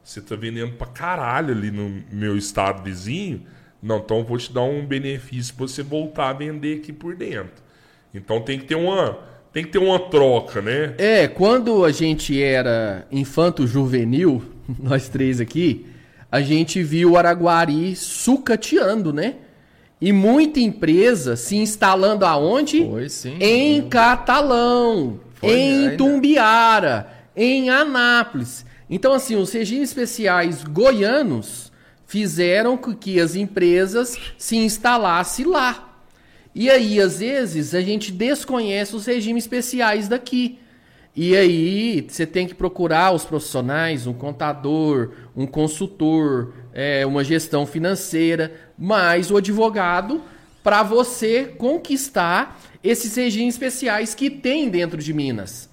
você 0.07 0.21
tá 0.21 0.35
vendendo 0.37 0.71
pra 0.71 0.87
caralho 0.87 1.53
ali 1.53 1.69
no 1.69 2.01
meu 2.09 2.37
estado 2.37 2.81
vizinho, 2.81 3.43
não, 3.81 3.97
então 3.97 4.17
eu 4.17 4.23
vou 4.23 4.37
te 4.37 4.51
dar 4.51 4.63
um 4.63 4.85
benefício 4.85 5.53
pra 5.55 5.67
você 5.67 5.83
voltar 5.83 6.29
a 6.29 6.33
vender 6.33 6.77
aqui 6.77 6.91
por 6.91 7.15
dentro. 7.15 7.63
Então 8.13 8.41
tem 8.41 8.57
que 8.57 8.65
ter 8.65 8.75
uma, 8.75 9.19
tem 9.53 9.63
que 9.63 9.69
ter 9.71 9.77
uma 9.77 9.99
troca, 9.99 10.61
né? 10.61 10.95
É, 10.97 11.27
quando 11.27 11.85
a 11.85 11.91
gente 11.91 12.41
era 12.41 13.05
infanto 13.11 13.67
juvenil, 13.67 14.43
nós 14.79 15.09
três 15.09 15.39
aqui, 15.39 15.85
a 16.31 16.41
gente 16.41 16.81
viu 16.83 17.11
o 17.11 17.17
Araguari 17.17 17.95
sucateando, 17.95 19.13
né? 19.13 19.35
E 19.99 20.11
muita 20.11 20.59
empresa 20.59 21.35
se 21.35 21.55
instalando 21.55 22.25
aonde? 22.25 22.85
Foi, 22.85 23.09
sim. 23.09 23.37
Em 23.39 23.87
Catalão, 23.89 25.19
Foi, 25.35 25.49
em 25.49 25.83
ainda. 25.85 25.97
Tumbiara, 25.97 27.07
em 27.35 27.69
Anápolis. 27.69 28.65
Então, 28.89 29.13
assim, 29.13 29.35
os 29.35 29.51
regimes 29.51 29.89
especiais 29.89 30.63
goianos 30.63 31.71
fizeram 32.07 32.77
com 32.77 32.95
que 32.95 33.19
as 33.19 33.35
empresas 33.35 34.17
se 34.37 34.55
instalassem 34.55 35.45
lá. 35.45 36.01
E 36.55 36.71
aí, 36.71 36.99
às 36.99 37.19
vezes, 37.19 37.75
a 37.75 37.81
gente 37.81 38.11
desconhece 38.11 38.95
os 38.95 39.05
regimes 39.05 39.43
especiais 39.43 40.07
daqui. 40.07 40.57
E 41.15 41.35
aí, 41.35 42.07
você 42.07 42.25
tem 42.25 42.47
que 42.47 42.55
procurar 42.55 43.13
os 43.13 43.25
profissionais, 43.25 44.07
um 44.07 44.13
contador, 44.13 45.11
um 45.35 45.45
consultor, 45.45 46.53
é, 46.73 47.05
uma 47.05 47.23
gestão 47.23 47.65
financeira, 47.65 48.53
mais 48.77 49.29
o 49.29 49.37
advogado 49.37 50.21
para 50.63 50.83
você 50.83 51.45
conquistar 51.57 52.59
esses 52.83 53.15
regimes 53.15 53.55
especiais 53.55 54.15
que 54.15 54.29
tem 54.29 54.69
dentro 54.69 54.97
de 54.97 55.13
Minas. 55.13 55.69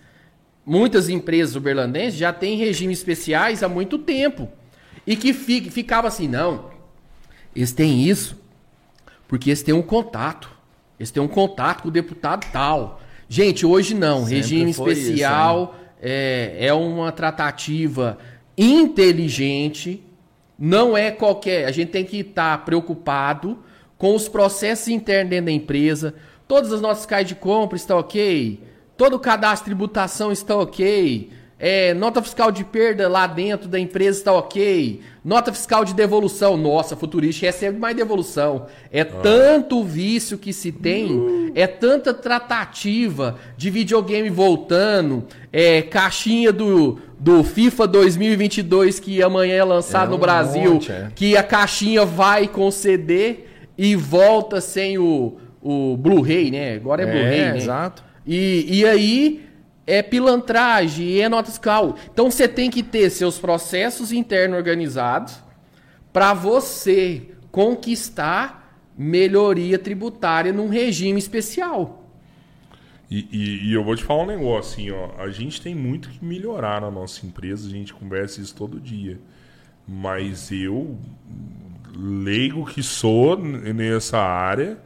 Muitas 0.66 1.09
empresas 1.09 1.56
uberlandenses 1.56 2.19
já 2.19 2.32
têm 2.32 2.56
regimes 2.56 2.98
especiais 2.98 3.62
há 3.62 3.69
muito 3.69 3.98
tempo. 3.98 4.48
E 5.06 5.16
que 5.16 5.32
fi, 5.32 5.70
ficava 5.70 6.09
assim, 6.09 6.26
não, 6.28 6.70
eles 7.55 7.72
têm 7.72 8.02
isso 8.02 8.43
porque 9.28 9.51
eles 9.51 9.62
têm 9.62 9.74
um 9.74 9.82
contato. 9.82 10.51
Eles 10.98 11.10
têm 11.10 11.22
um 11.22 11.28
contato 11.28 11.82
com 11.82 11.89
o 11.89 11.90
deputado 11.90 12.47
tal. 12.52 13.01
Gente, 13.28 13.66
hoje 13.66 13.94
não. 13.94 14.20
Sempre 14.20 14.36
regime 14.36 14.70
especial 14.70 15.74
isso, 15.74 15.85
é, 16.02 16.66
é 16.66 16.74
uma 16.74 17.10
tratativa 17.10 18.18
inteligente, 18.56 20.02
não 20.59 20.97
é 20.97 21.10
qualquer. 21.10 21.66
A 21.66 21.72
gente 21.72 21.90
tem 21.90 22.05
que 22.05 22.18
estar 22.18 22.59
tá 22.59 22.64
preocupado 22.64 23.59
com 23.98 24.14
os 24.14 24.28
processos 24.28 24.89
internos 24.89 25.31
dentro 25.31 25.47
da 25.47 25.52
empresa. 25.52 26.14
Todas 26.47 26.72
as 26.72 26.81
nossas 26.81 27.06
caixas 27.06 27.28
de 27.28 27.35
compra 27.35 27.76
estão 27.76 27.98
ok. 27.98 28.62
Todo 28.97 29.16
o 29.16 29.18
cadastro 29.18 29.64
de 29.64 29.70
tributação 29.70 30.31
está 30.31 30.55
ok. 30.56 31.31
É, 31.66 31.95
nota 31.95 32.20
fiscal 32.20 32.53
de 32.53 32.62
perda 32.62 33.09
lá 33.09 33.27
dentro 33.27 33.66
da 33.70 33.81
empresa 33.81 34.19
está 34.19 34.31
ok. 34.35 35.01
Nota 35.24 35.51
fiscal 35.51 35.82
de 35.82 35.95
devolução. 35.95 36.59
Nossa, 36.59 36.95
futurista 36.95 37.47
recebe 37.47 37.78
mais 37.78 37.97
devolução. 37.97 38.66
É 38.93 39.01
ah. 39.01 39.07
tanto 39.07 39.82
vício 39.82 40.36
que 40.36 40.53
se 40.53 40.70
tem, 40.70 41.11
uh. 41.11 41.53
é 41.55 41.66
tanta 41.66 42.12
tratativa 42.12 43.36
de 43.57 43.70
videogame 43.70 44.28
voltando, 44.28 45.24
é 45.51 45.81
caixinha 45.81 46.53
do, 46.53 46.99
do 47.19 47.43
FIFA 47.43 47.86
2022 47.86 49.01
que 49.01 49.23
amanhã 49.23 49.55
é 49.55 49.65
lançado 49.65 50.09
é 50.09 50.11
no 50.11 50.19
Brasil, 50.19 50.74
monte, 50.74 50.93
é. 50.93 51.09
que 51.15 51.35
a 51.35 51.43
caixinha 51.43 52.05
vai 52.05 52.47
conceder 52.47 53.49
e 53.78 53.97
volta 53.97 54.61
sem 54.61 54.99
o, 54.99 55.39
o 55.62 55.97
Blu-ray, 55.97 56.51
né? 56.51 56.74
Agora 56.74 57.05
é, 57.05 57.09
é 57.09 57.11
Blu-ray, 57.11 57.41
né? 57.53 57.57
Exato. 57.57 58.05
E, 58.27 58.66
e 58.69 58.86
aí 58.86 59.53
é 59.86 60.02
pilantragem, 60.02 61.20
é 61.20 61.28
nota 61.28 61.51
fiscal. 61.51 61.97
Então 62.12 62.31
você 62.31 62.48
tem 62.48 62.70
que 62.70 62.82
ter 62.82 63.11
seus 63.11 63.39
processos 63.39 64.12
internos 64.12 64.56
organizados 64.56 65.43
para 66.12 66.32
você 66.32 67.23
conquistar 67.51 68.65
melhoria 68.97 69.78
tributária 69.78 70.52
num 70.52 70.69
regime 70.69 71.19
especial. 71.19 72.01
E, 73.11 73.28
e, 73.31 73.69
e, 73.69 73.73
eu 73.73 73.85
vou 73.85 73.94
te 73.94 74.02
falar 74.02 74.23
um 74.23 74.27
negócio, 74.27 74.73
assim, 74.73 74.90
ó. 74.90 75.23
A 75.23 75.31
gente 75.31 75.61
tem 75.61 75.74
muito 75.74 76.09
que 76.09 76.24
melhorar 76.24 76.81
na 76.81 76.90
nossa 76.90 77.27
empresa, 77.27 77.69
a 77.69 77.70
gente 77.70 77.93
conversa 77.93 78.40
isso 78.40 78.55
todo 78.55 78.81
dia. 78.81 79.20
Mas 79.86 80.51
eu, 80.51 80.98
leigo 81.94 82.65
que 82.65 82.82
sou 82.82 83.36
nessa 83.36 84.19
área, 84.19 84.78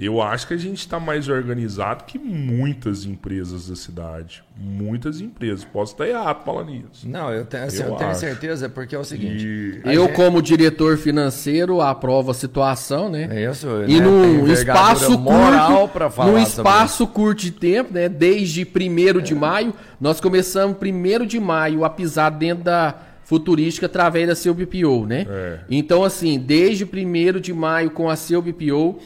Eu 0.00 0.22
acho 0.22 0.46
que 0.48 0.54
a 0.54 0.56
gente 0.56 0.78
está 0.78 0.98
mais 0.98 1.28
organizado 1.28 2.04
que 2.04 2.18
muitas 2.18 3.04
empresas 3.04 3.68
da 3.68 3.76
cidade. 3.76 4.42
Muitas 4.56 5.20
empresas. 5.20 5.62
Posso 5.64 5.92
estar 5.92 6.08
errado 6.08 6.42
falando 6.44 6.72
isso. 6.74 7.06
Não, 7.08 7.30
eu 7.30 7.44
tenho, 7.44 7.64
assim, 7.64 7.82
Eu 7.82 7.88
eu 7.90 7.96
tenho 7.96 8.14
certeza, 8.14 8.68
porque 8.68 8.94
é 8.94 8.98
o 8.98 9.04
seguinte. 9.04 9.44
E 9.46 9.80
Eu, 9.94 10.06
gente- 10.06 10.14
como 10.16 10.40
diretor 10.40 10.96
financeiro, 10.96 11.80
aprovo 11.82 12.30
a 12.30 12.34
situação, 12.34 13.10
né? 13.10 13.28
É 13.30 13.50
isso, 13.50 13.66
E 13.86 14.00
né? 14.00 14.06
num 14.06 14.50
espaço 14.50 15.18
moral 15.18 15.88
curto, 15.88 16.10
falar 16.10 16.26
num 16.30 16.38
sobre 16.38 16.48
espaço 16.48 17.06
curto 17.06 17.42
de 17.42 17.50
tempo, 17.50 17.92
né? 17.92 18.08
Desde 18.08 18.64
1 18.64 19.20
de 19.20 19.34
maio, 19.34 19.74
nós 20.00 20.20
começamos 20.20 20.76
1 20.80 21.26
de 21.26 21.38
maio 21.38 21.84
a 21.84 21.90
pisar 21.90 22.30
dentro 22.30 22.64
da 22.64 22.94
futurística 23.24 23.86
através 23.86 24.26
da 24.26 24.34
seu 24.34 24.52
BPO, 24.52 25.06
né? 25.06 25.24
É. 25.28 25.58
Então, 25.70 26.02
assim, 26.02 26.38
desde 26.38 26.84
1 26.84 27.38
de 27.40 27.52
maio 27.52 27.90
com 27.90 28.10
a 28.10 28.16
seu 28.16 28.42
BPO, 28.42 28.98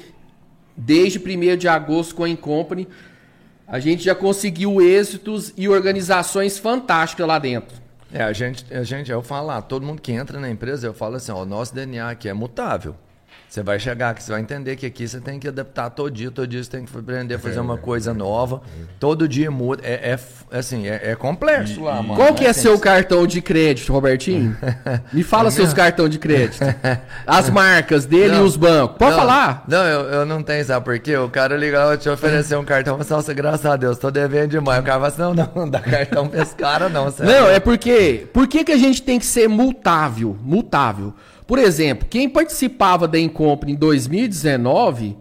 desde 0.77 1.19
1 1.19 1.57
de 1.57 1.69
agosto 1.69 2.15
com 2.15 2.25
a 2.25 2.29
Incompany, 2.29 2.89
a 3.67 3.79
gente 3.79 4.05
já 4.05 4.15
conseguiu 4.15 4.81
êxitos 4.81 5.53
e 5.57 5.69
organizações 5.69 6.59
fantásticas 6.59 7.27
lá 7.27 7.39
dentro. 7.39 7.83
É, 8.13 8.23
a 8.23 8.33
gente, 8.33 8.65
a 8.73 8.85
gente, 8.85 9.11
eu 9.11 9.23
falo 9.23 9.49
lá, 9.49 9.61
todo 9.61 9.85
mundo 9.85 10.01
que 10.01 10.13
entra 10.13 10.39
na 10.39 10.49
empresa, 10.49 10.87
eu 10.87 10.95
falo 10.95 11.17
assim, 11.17 11.33
ó, 11.33 11.43
o 11.43 11.47
nosso 11.47 11.75
DNA 11.75 12.11
aqui 12.11 12.29
é 12.29 12.33
mutável. 12.33 12.95
Você 13.55 13.63
vai 13.63 13.79
chegar 13.79 14.11
aqui, 14.11 14.21
você 14.21 14.33
vai 14.33 14.41
entender 14.41 14.75
que 14.75 14.85
aqui 14.85 15.07
você 15.07 15.21
tem 15.21 15.39
que 15.39 15.47
adaptar 15.47 15.89
todo 15.89 16.11
dia, 16.11 16.29
todo 16.29 16.45
dia 16.45 16.61
você 16.61 16.69
tem 16.69 16.85
que 16.85 16.99
aprender 16.99 17.35
a 17.35 17.39
fazer 17.39 17.61
uma 17.61 17.79
coisa 17.79 18.13
nova. 18.13 18.61
Todo 18.99 19.29
dia 19.29 19.49
muda. 19.49 19.81
É, 19.87 20.19
é 20.51 20.59
assim, 20.59 20.89
é, 20.89 21.13
é 21.13 21.15
complexo 21.15 21.85
lá, 21.85 22.03
mano. 22.03 22.17
Qual 22.17 22.35
que 22.35 22.45
é 22.45 22.53
seu 22.53 22.77
cartão 22.81 23.25
de 23.29 23.41
crédito, 23.41 23.93
Robertinho? 23.93 24.57
Me 25.13 25.23
fala 25.23 25.53
seus 25.53 25.73
cartões 25.73 26.11
de 26.11 26.19
crédito. 26.19 26.65
As 27.25 27.49
marcas 27.49 28.05
dele 28.05 28.35
Não. 28.35 28.43
e 28.43 28.45
os 28.45 28.57
bancos. 28.57 28.99
Pode 28.99 29.13
não, 29.13 29.19
falar. 29.21 29.65
Não, 29.69 29.85
eu, 29.85 30.01
eu 30.01 30.27
não 30.27 30.43
tenho, 30.43 30.65
sabe 30.65 30.85
por 30.85 30.99
quê? 30.99 31.17
O 31.17 31.29
cara 31.29 31.57
liga 31.57 31.85
lá, 31.85 31.97
te 31.97 32.09
oferecer 32.09 32.57
um 32.57 32.65
cartão, 32.65 32.97
você 32.97 33.15
nossa, 33.15 33.33
graças 33.33 33.65
a 33.65 33.77
Deus, 33.77 33.99
tô 33.99 34.11
devendo 34.11 34.51
demais. 34.51 34.81
O 34.81 34.83
cara 34.83 34.99
fala 34.99 35.07
assim, 35.07 35.23
não, 35.23 35.33
não, 35.33 35.51
não 35.55 35.71
dá 35.71 35.79
cartão 35.79 36.27
pra 36.27 36.43
esse 36.43 36.57
cara, 36.57 36.89
não. 36.89 37.09
sério. 37.15 37.33
Não, 37.33 37.49
é 37.49 37.61
porque. 37.61 38.27
Por 38.33 38.49
que, 38.49 38.65
que 38.65 38.73
a 38.73 38.77
gente 38.77 39.01
tem 39.01 39.17
que 39.17 39.27
ser 39.27 39.49
multável? 39.49 40.37
Multável. 40.43 41.15
Por 41.47 41.59
exemplo, 41.59 42.07
quem 42.09 42.29
participava 42.29 43.07
da 43.07 43.19
Incompre 43.19 43.71
em 43.71 43.75
2019, 43.75 45.17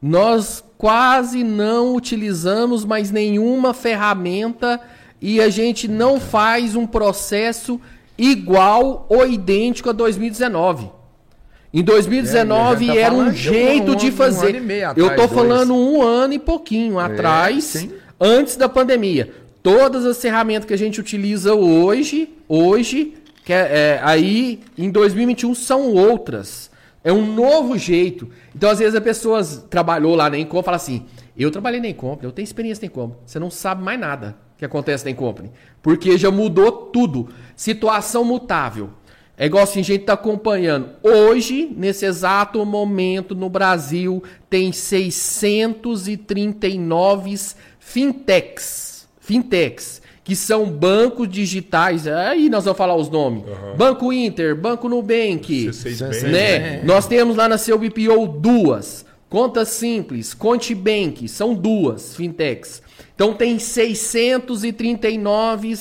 nós 0.00 0.62
quase 0.76 1.42
não 1.42 1.94
utilizamos 1.94 2.84
mais 2.84 3.10
nenhuma 3.10 3.74
ferramenta 3.74 4.80
e 5.20 5.40
a 5.40 5.48
gente 5.48 5.88
não 5.88 6.20
faz 6.20 6.76
um 6.76 6.86
processo 6.86 7.80
igual 8.16 9.06
ou 9.08 9.26
idêntico 9.26 9.90
a 9.90 9.92
2019. 9.92 10.90
Em 11.74 11.82
2019 11.82 12.88
É, 12.90 12.94
tá 12.94 13.00
era 13.00 13.14
um 13.14 13.32
jeito 13.32 13.92
um 13.92 13.96
de 13.96 14.06
um 14.06 14.12
fazer. 14.12 14.54
e 14.54 14.60
meio 14.60 14.84
Eu 14.96 15.06
atrás, 15.06 15.10
tô 15.16 15.26
dois. 15.26 15.32
falando 15.32 15.74
um 15.74 16.00
ano 16.02 16.34
e 16.34 16.38
pouquinho 16.38 16.98
atrás, 16.98 17.64
sim. 17.64 17.90
antes 18.20 18.56
da 18.56 18.68
pandemia. 18.68 19.32
Todas 19.62 20.06
as 20.06 20.20
ferramentas 20.20 20.64
que 20.64 20.72
a 20.72 20.78
gente 20.78 20.98
utiliza 21.00 21.54
hoje, 21.54 22.30
hoje, 22.48 23.14
que 23.48 23.52
é, 23.54 23.96
é, 23.96 24.00
aí 24.02 24.60
em 24.76 24.90
2021 24.90 25.54
são 25.54 25.94
outras. 25.94 26.70
É 27.02 27.10
um 27.10 27.34
novo 27.34 27.78
jeito. 27.78 28.28
Então, 28.54 28.68
às 28.68 28.78
vezes, 28.78 28.94
a 28.94 29.00
pessoa 29.00 29.42
trabalhou 29.42 30.14
lá 30.14 30.28
na 30.28 30.38
Encom 30.38 30.60
e 30.60 30.62
fala 30.62 30.76
assim: 30.76 31.06
Eu 31.34 31.50
trabalhei 31.50 31.80
na 31.80 31.88
Encom, 31.88 32.18
eu 32.20 32.30
tenho 32.30 32.44
experiência 32.44 32.82
na 32.82 32.88
Encom. 32.88 33.16
Você 33.24 33.38
não 33.38 33.50
sabe 33.50 33.82
mais 33.82 33.98
nada 33.98 34.36
que 34.58 34.66
acontece 34.66 35.06
na 35.06 35.12
Encom. 35.12 35.34
Porque 35.80 36.18
já 36.18 36.30
mudou 36.30 36.70
tudo. 36.70 37.30
Situação 37.56 38.22
mutável. 38.22 38.90
É 39.34 39.46
igual 39.46 39.64
assim, 39.64 39.80
a 39.80 39.84
gente 39.84 40.02
está 40.02 40.12
acompanhando. 40.12 40.90
Hoje, 41.02 41.74
nesse 41.74 42.04
exato 42.04 42.62
momento, 42.66 43.34
no 43.34 43.48
Brasil, 43.48 44.22
tem 44.50 44.72
639 44.72 47.34
fintechs. 47.80 49.08
Fintechs. 49.18 50.02
Que 50.28 50.36
são 50.36 50.70
bancos 50.70 51.26
digitais. 51.26 52.06
Aí 52.06 52.50
nós 52.50 52.64
vamos 52.64 52.76
falar 52.76 52.94
os 52.94 53.08
nomes. 53.08 53.44
Banco 53.78 54.12
Inter, 54.12 54.54
Banco 54.54 54.86
Nubank. 54.86 55.68
C6 55.68 55.70
Isso 55.70 55.88
é 55.88 55.92
Bank, 56.06 56.20
sério. 56.20 56.30
Né? 56.30 56.82
Nós 56.84 57.06
temos 57.06 57.34
lá 57.34 57.48
na 57.48 57.56
seu 57.56 57.78
BPO 57.78 58.26
duas. 58.38 59.06
Conta 59.30 59.64
Simples, 59.64 60.34
Contibank, 60.34 61.26
são 61.28 61.54
duas 61.54 62.14
fintechs. 62.14 62.82
Então 63.14 63.32
tem 63.32 63.58
639 63.58 65.78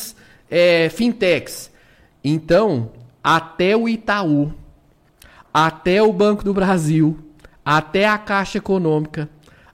é, 0.50 0.88
fintechs. 0.88 1.70
Então, 2.24 2.92
até 3.22 3.76
o 3.76 3.90
Itaú, 3.90 4.54
até 5.54 6.02
o 6.02 6.14
Banco 6.14 6.42
do 6.44 6.54
Brasil, 6.54 7.20
até 7.66 8.08
a 8.08 8.18
Caixa 8.18 8.60
Econômica, 8.60 9.28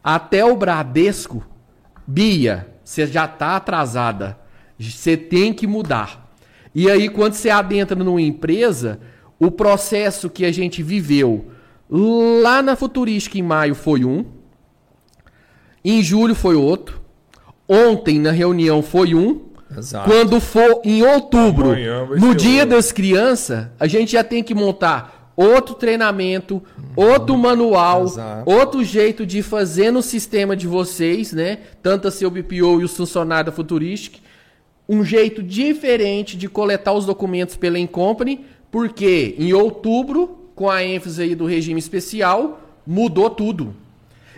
até 0.03 0.43
o 0.43 0.55
Bradesco, 0.55 1.45
Bia, 2.07 2.67
você 2.83 3.07
já 3.07 3.25
está 3.25 3.55
atrasada. 3.55 4.37
Você 4.79 5.15
tem 5.15 5.53
que 5.53 5.67
mudar. 5.67 6.33
E 6.73 6.89
aí, 6.89 7.09
quando 7.09 7.33
você 7.33 7.49
adentra 7.49 7.95
numa 7.95 8.21
empresa, 8.21 8.99
o 9.39 9.51
processo 9.51 10.29
que 10.29 10.45
a 10.45 10.51
gente 10.51 10.81
viveu 10.81 11.45
lá 11.89 12.61
na 12.61 12.75
Futurística 12.75 13.37
em 13.37 13.43
maio 13.43 13.75
foi 13.75 14.03
um, 14.03 14.25
em 15.85 16.01
julho 16.01 16.33
foi 16.33 16.55
outro, 16.55 17.01
ontem 17.67 18.19
na 18.19 18.31
reunião 18.31 18.81
foi 18.81 19.13
um, 19.13 19.41
Exato. 19.77 20.09
quando 20.09 20.39
for 20.39 20.81
em 20.83 21.03
outubro, 21.03 21.75
no 22.17 22.33
dia 22.33 22.61
outro. 22.61 22.75
das 22.75 22.91
crianças, 22.91 23.67
a 23.79 23.85
gente 23.85 24.13
já 24.13 24.23
tem 24.23 24.43
que 24.43 24.55
montar 24.55 25.33
outro 25.35 25.75
treinamento, 25.75 26.61
outro 26.95 27.37
manual, 27.37 28.05
Exato. 28.05 28.49
outro 28.49 28.83
jeito 28.83 29.25
de 29.25 29.41
fazer 29.41 29.91
no 29.91 30.01
sistema 30.01 30.55
de 30.55 30.67
vocês, 30.67 31.33
né? 31.33 31.59
Tanto 31.81 32.07
a 32.07 32.11
seu 32.11 32.29
BPO 32.29 32.81
e 32.81 32.83
os 32.83 32.95
funcionários 32.95 33.47
da 33.47 33.51
Futuristic, 33.51 34.19
um 34.93 35.03
jeito 35.03 35.41
diferente 35.41 36.37
de 36.37 36.47
coletar 36.47 36.93
os 36.93 37.05
documentos 37.05 37.55
pela 37.55 37.79
Incompany, 37.79 38.45
porque 38.71 39.35
em 39.37 39.53
outubro, 39.53 40.49
com 40.55 40.69
a 40.69 40.83
ênfase 40.83 41.21
aí 41.21 41.35
do 41.35 41.45
regime 41.45 41.79
especial, 41.79 42.61
mudou 42.85 43.29
tudo. 43.29 43.75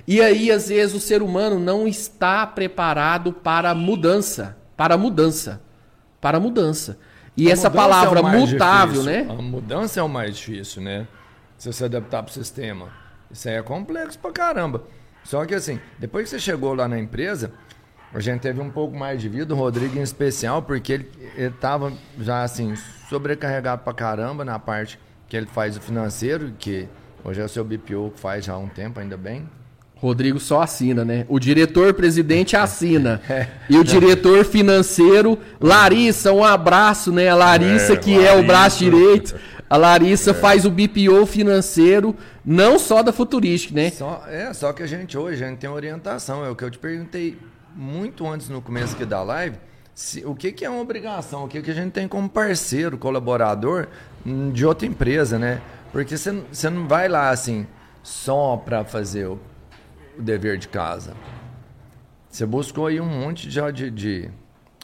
E 0.07 0.21
aí, 0.21 0.51
às 0.51 0.69
vezes, 0.69 0.95
o 0.95 0.99
ser 0.99 1.21
humano 1.23 1.59
não 1.59 1.87
está 1.87 2.45
preparado 2.45 3.33
para 3.33 3.71
a 3.71 3.75
mudança. 3.75 4.55
Para 4.77 4.93
a 4.95 4.97
mudança. 4.97 5.61
Para 6.21 6.37
a 6.37 6.39
mudança. 6.39 6.97
E 7.35 7.49
A 7.49 7.51
essa 7.51 7.69
mudança 7.69 7.87
palavra 7.89 8.19
é 8.19 8.23
o 8.23 8.39
mutável, 8.39 9.01
difícil. 9.01 9.25
né? 9.25 9.27
A 9.29 9.41
mudança 9.41 9.99
é 9.99 10.03
o 10.03 10.09
mais 10.09 10.37
difícil, 10.37 10.81
né? 10.81 11.07
Se 11.57 11.71
você 11.71 11.85
adaptar 11.85 12.21
pro 12.23 12.33
sistema. 12.33 12.89
Isso 13.31 13.49
aí 13.49 13.55
é 13.55 13.61
complexo 13.63 14.19
pra 14.19 14.31
caramba. 14.31 14.83
Só 15.23 15.43
que 15.43 15.55
assim, 15.55 15.79
depois 15.97 16.25
que 16.25 16.29
você 16.29 16.39
chegou 16.39 16.75
lá 16.75 16.87
na 16.87 16.99
empresa, 16.99 17.51
a 18.15 18.19
gente 18.21 18.39
teve 18.41 18.61
um 18.61 18.69
pouco 18.69 18.95
mais 18.97 19.21
de 19.21 19.27
vida, 19.27 19.53
o 19.53 19.57
Rodrigo 19.57 19.97
em 19.97 20.01
especial, 20.01 20.61
porque 20.61 20.93
ele, 20.93 21.09
ele 21.35 21.53
tava 21.59 21.91
já 22.19 22.43
assim, 22.43 22.73
sobrecarregado 23.09 23.83
pra 23.83 23.93
caramba 23.93 24.45
na 24.45 24.57
parte 24.57 24.97
que 25.27 25.35
ele 25.35 25.47
faz 25.47 25.75
o 25.75 25.81
financeiro, 25.81 26.53
que 26.57 26.87
hoje 27.23 27.41
é 27.41 27.43
o 27.45 27.49
seu 27.49 27.63
BPO 27.63 28.11
que 28.15 28.19
faz 28.19 28.45
já 28.45 28.53
há 28.53 28.57
um 28.57 28.67
tempo, 28.69 28.99
ainda 28.99 29.17
bem. 29.17 29.47
Rodrigo 29.97 30.39
só 30.39 30.61
assina, 30.61 31.03
né? 31.03 31.25
O 31.27 31.39
diretor-presidente 31.39 32.55
assina. 32.57 33.21
É. 33.29 33.47
E 33.69 33.77
o 33.77 33.83
diretor 33.83 34.45
financeiro, 34.45 35.37
Larissa, 35.59 36.31
um 36.31 36.43
abraço, 36.43 37.11
né? 37.11 37.29
A 37.29 37.35
Larissa, 37.35 37.93
É, 37.93 37.97
que 37.97 38.13
é 38.13 38.17
o 38.31 38.35
Larissa. 38.35 38.43
braço 38.47 38.77
direito. 38.79 39.35
A 39.69 39.77
Larissa 39.77 40.33
faz 40.33 40.63
o 40.63 40.69
BPO 40.69 41.25
financeiro, 41.25 42.15
não 42.45 42.77
só 42.77 43.01
da 43.01 43.11
Futuristic, 43.11 43.71
né? 43.71 43.89
Só, 43.89 44.23
é, 44.27 44.53
só 44.53 44.71
que 44.71 44.83
a 44.83 44.87
gente 44.87 45.17
hoje 45.17 45.43
a 45.43 45.47
gente 45.49 45.57
tem 45.59 45.69
orientação. 45.69 46.45
É 46.45 46.49
o 46.49 46.55
que 46.55 46.63
eu 46.63 46.69
te 46.69 46.77
perguntei 46.77 47.35
muito 47.75 48.25
antes 48.27 48.49
no 48.49 48.61
começo 48.61 48.95
aqui 48.95 49.05
da 49.05 49.21
live. 49.21 49.57
se- 49.93 50.25
o 50.25 50.35
que, 50.35 50.51
que 50.51 50.65
é 50.65 50.69
uma 50.69 50.81
obrigação? 50.81 51.45
O 51.45 51.47
que, 51.47 51.61
que 51.61 51.71
a 51.71 51.73
gente 51.73 51.91
tem 51.93 52.05
como 52.07 52.27
parceiro, 52.27 52.97
colaborador 52.97 53.87
hum, 54.25 54.51
de 54.51 54.65
outra 54.65 54.85
empresa, 54.85 55.39
né? 55.39 55.61
Porque 55.91 56.17
você 56.17 56.31
não- 56.69 56.87
vai 56.87 57.07
lá 57.07 57.29
assim 57.29 57.65
só 58.03 58.57
para 58.57 58.83
fazer 58.83 59.25
o, 59.27 59.39
o 60.17 60.21
dever 60.21 60.57
de 60.57 60.67
casa. 60.67 61.13
Você 62.29 62.45
buscou 62.45 62.87
aí 62.87 62.99
um 62.99 63.05
monte 63.05 63.47
de, 63.47 63.89
de. 63.91 64.29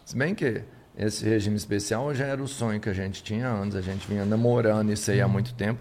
Se 0.06 0.16
bem 0.18 0.34
que 0.34 0.64
esse 0.98 1.26
regime 1.28 1.58
especial 1.58 2.14
já 2.16 2.26
era 2.26 2.42
o 2.42 2.48
sonho 2.48 2.80
que 2.80 2.88
a 2.90 2.94
gente 2.94 3.22
tinha 3.22 3.50
antes, 3.50 3.76
a 3.76 3.82
gente 3.82 4.08
vinha 4.08 4.24
namorando 4.24 4.92
isso 4.94 5.12
aí 5.12 5.20
há 5.20 5.28
muito 5.28 5.54
tempo. 5.54 5.80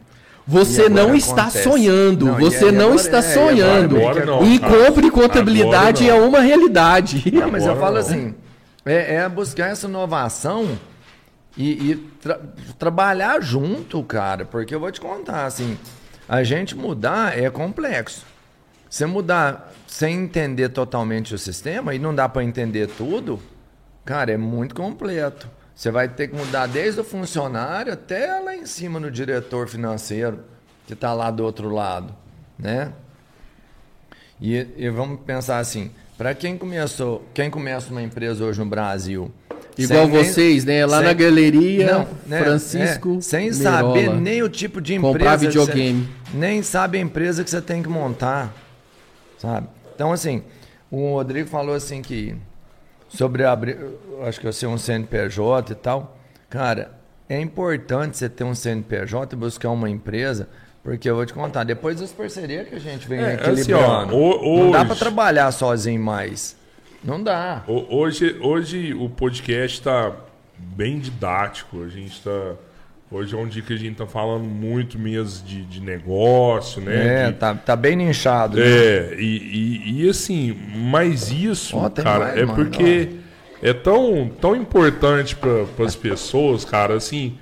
Você 0.50 0.88
não 0.88 1.14
está 1.14 1.42
acontece. 1.42 1.62
sonhando, 1.62 2.26
Não, 2.26 2.34
você 2.34 2.72
não 2.72 2.94
está 2.94 3.18
é, 3.18 3.22
sonhando. 3.22 3.96
agora 3.98 4.26
não, 4.26 4.44
e 4.44 4.58
cara. 4.58 4.86
compre 4.86 5.06
e 5.06 5.10
contabilidade 5.10 6.08
é 6.08 6.14
uma 6.14 6.40
realidade. 6.40 7.22
Não, 7.32 7.48
mas 7.50 7.64
eu 7.64 7.70
Agora 7.72 7.86
falo 7.86 7.94
não. 7.94 8.00
assim, 8.00 8.34
é, 8.84 9.14
é 9.14 9.28
buscar 9.28 9.68
essa 9.70 9.86
inovação 9.86 10.76
e, 11.56 11.90
e 11.92 11.94
tra- 12.20 12.40
trabalhar 12.78 13.40
junto, 13.40 14.02
cara, 14.02 14.44
porque 14.44 14.74
eu 14.74 14.80
vou 14.80 14.90
te 14.90 15.00
contar, 15.00 15.46
assim, 15.46 15.78
a 16.28 16.42
gente 16.42 16.76
mudar 16.76 17.38
é 17.38 17.48
complexo. 17.48 18.24
Você 18.88 19.06
mudar 19.06 19.72
sem 19.86 20.16
entender 20.24 20.70
totalmente 20.70 21.32
o 21.32 21.38
sistema, 21.38 21.94
e 21.94 21.98
não 21.98 22.12
dá 22.12 22.28
para 22.28 22.42
entender 22.42 22.88
tudo, 22.88 23.40
cara, 24.04 24.32
é 24.32 24.36
muito 24.36 24.74
completo. 24.74 25.48
Você 25.80 25.90
vai 25.90 26.06
ter 26.10 26.28
que 26.28 26.36
mudar 26.36 26.66
desde 26.66 27.00
o 27.00 27.04
funcionário 27.04 27.90
até 27.94 28.38
lá 28.38 28.54
em 28.54 28.66
cima 28.66 29.00
no 29.00 29.10
diretor 29.10 29.66
financeiro, 29.66 30.40
que 30.86 30.92
está 30.92 31.14
lá 31.14 31.30
do 31.30 31.42
outro 31.42 31.70
lado, 31.70 32.14
né? 32.58 32.92
E, 34.38 34.66
e 34.76 34.90
vamos 34.90 35.20
pensar 35.20 35.58
assim, 35.58 35.90
para 36.18 36.34
quem 36.34 36.58
começou, 36.58 37.24
quem 37.32 37.48
começa 37.48 37.90
uma 37.90 38.02
empresa 38.02 38.44
hoje 38.44 38.58
no 38.60 38.66
Brasil, 38.66 39.32
Igual 39.78 40.06
nem- 40.06 40.22
vocês, 40.22 40.66
né? 40.66 40.84
Lá 40.84 40.98
sem- 40.98 41.06
na 41.06 41.12
galeria, 41.14 41.92
Não, 41.94 42.08
né, 42.26 42.42
Francisco. 42.44 43.16
é, 43.16 43.20
sem 43.22 43.50
Merola. 43.50 43.64
saber 43.78 44.20
nem 44.20 44.42
o 44.42 44.50
tipo 44.50 44.82
de 44.82 44.96
empresa. 44.96 45.14
Comprar 45.14 45.38
que 45.38 45.46
você- 45.46 45.48
videogame. 45.48 46.08
nem 46.34 46.62
sabe 46.62 46.98
a 46.98 47.00
empresa 47.00 47.42
que 47.42 47.48
você 47.48 47.62
tem 47.62 47.82
que 47.82 47.88
montar. 47.88 48.54
Sabe? 49.38 49.66
Então, 49.94 50.12
assim, 50.12 50.42
o 50.90 51.14
Rodrigo 51.14 51.48
falou 51.48 51.74
assim 51.74 52.02
que 52.02 52.36
sobre 53.10 53.44
abrir, 53.44 53.76
acho 54.26 54.40
que 54.40 54.46
eu 54.46 54.52
ser 54.52 54.66
um 54.66 54.78
CNPJ 54.78 55.72
e 55.72 55.76
tal. 55.76 56.16
Cara, 56.48 56.92
é 57.28 57.38
importante 57.40 58.16
você 58.16 58.28
ter 58.28 58.44
um 58.44 58.54
CNPJ 58.54 59.34
e 59.34 59.38
buscar 59.38 59.70
uma 59.70 59.90
empresa, 59.90 60.48
porque 60.82 61.08
eu 61.10 61.14
vou 61.16 61.26
te 61.26 61.34
contar, 61.34 61.64
depois 61.64 62.00
das 62.00 62.10
parcerias 62.12 62.66
que 62.68 62.74
a 62.76 62.78
gente 62.80 63.06
vem 63.06 63.20
É, 63.20 63.34
equilibrando, 63.34 64.14
assim, 64.14 64.14
ó, 64.14 64.16
ho- 64.16 64.58
não 64.64 64.70
dá 64.70 64.78
hoje- 64.78 64.86
para 64.86 64.96
trabalhar 64.96 65.52
sozinho 65.52 66.00
mais. 66.02 66.56
Não 67.04 67.22
dá. 67.22 67.62
Ho- 67.68 67.86
Hoje, 67.96 68.38
hoje 68.40 68.94
o 68.94 69.08
podcast 69.08 69.78
está 69.78 70.12
bem 70.56 70.98
didático. 70.98 71.82
A 71.82 71.88
gente 71.88 72.12
está. 72.12 72.54
Hoje 73.12 73.34
é 73.34 73.38
um 73.38 73.46
dia 73.48 73.60
que 73.60 73.72
a 73.72 73.76
gente 73.76 73.92
está 73.92 74.06
falando 74.06 74.44
muito 74.44 74.96
mesmo 74.96 75.44
de, 75.44 75.62
de 75.64 75.80
negócio, 75.80 76.80
né? 76.80 77.24
É, 77.24 77.30
De- 77.32 77.38
tá, 77.38 77.54
tá 77.54 77.74
bem 77.74 77.96
nichado. 77.96 78.56
né? 78.56 78.62
É, 78.64 79.16
e, 79.18 79.82
e, 79.84 80.02
e 80.04 80.08
assim, 80.08 80.56
mas 80.76 81.32
isso, 81.32 81.76
tem 81.90 82.04
cara, 82.04 82.26
mais, 82.26 82.38
é 82.38 82.44
mano, 82.46 82.54
porque 82.54 83.08
é 83.60 83.72
tão, 83.72 84.30
tão 84.40 84.54
importante 84.54 85.34
para 85.34 85.84
as 85.84 85.96
pessoas, 85.96 86.64
cara, 86.64 86.94
assim. 86.94 87.36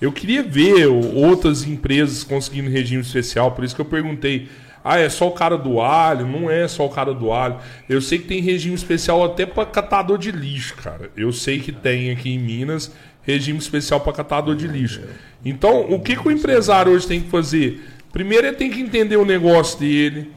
Eu 0.00 0.12
queria 0.12 0.44
ver 0.44 0.86
outras 0.86 1.64
empresas 1.64 2.22
conseguindo 2.22 2.70
regime 2.70 3.02
especial, 3.02 3.50
por 3.50 3.64
isso 3.64 3.74
que 3.74 3.80
eu 3.80 3.84
perguntei. 3.86 4.48
Ah, 4.84 5.00
é 5.00 5.08
só 5.08 5.26
o 5.26 5.32
cara 5.32 5.58
do 5.58 5.80
alho? 5.80 6.24
Não 6.24 6.48
é 6.48 6.68
só 6.68 6.86
o 6.86 6.88
cara 6.88 7.12
do 7.12 7.32
alho. 7.32 7.56
Eu 7.88 8.00
sei 8.00 8.20
que 8.20 8.28
tem 8.28 8.40
regime 8.40 8.76
especial 8.76 9.24
até 9.24 9.44
para 9.44 9.66
catador 9.66 10.16
de 10.16 10.30
lixo, 10.30 10.76
cara. 10.76 11.10
Eu 11.16 11.32
sei 11.32 11.58
que 11.58 11.72
tem 11.72 12.12
aqui 12.12 12.30
em 12.30 12.38
Minas 12.38 12.94
regime 13.28 13.58
especial 13.58 14.00
para 14.00 14.14
catador 14.14 14.56
de 14.56 14.66
lixo. 14.66 15.02
Então, 15.44 15.82
o 15.90 16.00
que, 16.00 16.16
que 16.16 16.26
o 16.26 16.30
empresário 16.30 16.92
hoje 16.92 17.06
tem 17.06 17.20
que 17.20 17.28
fazer? 17.28 17.84
Primeiro, 18.10 18.46
ele 18.46 18.56
tem 18.56 18.70
que 18.70 18.80
entender 18.80 19.18
o 19.18 19.24
negócio 19.24 19.78
dele, 19.78 20.32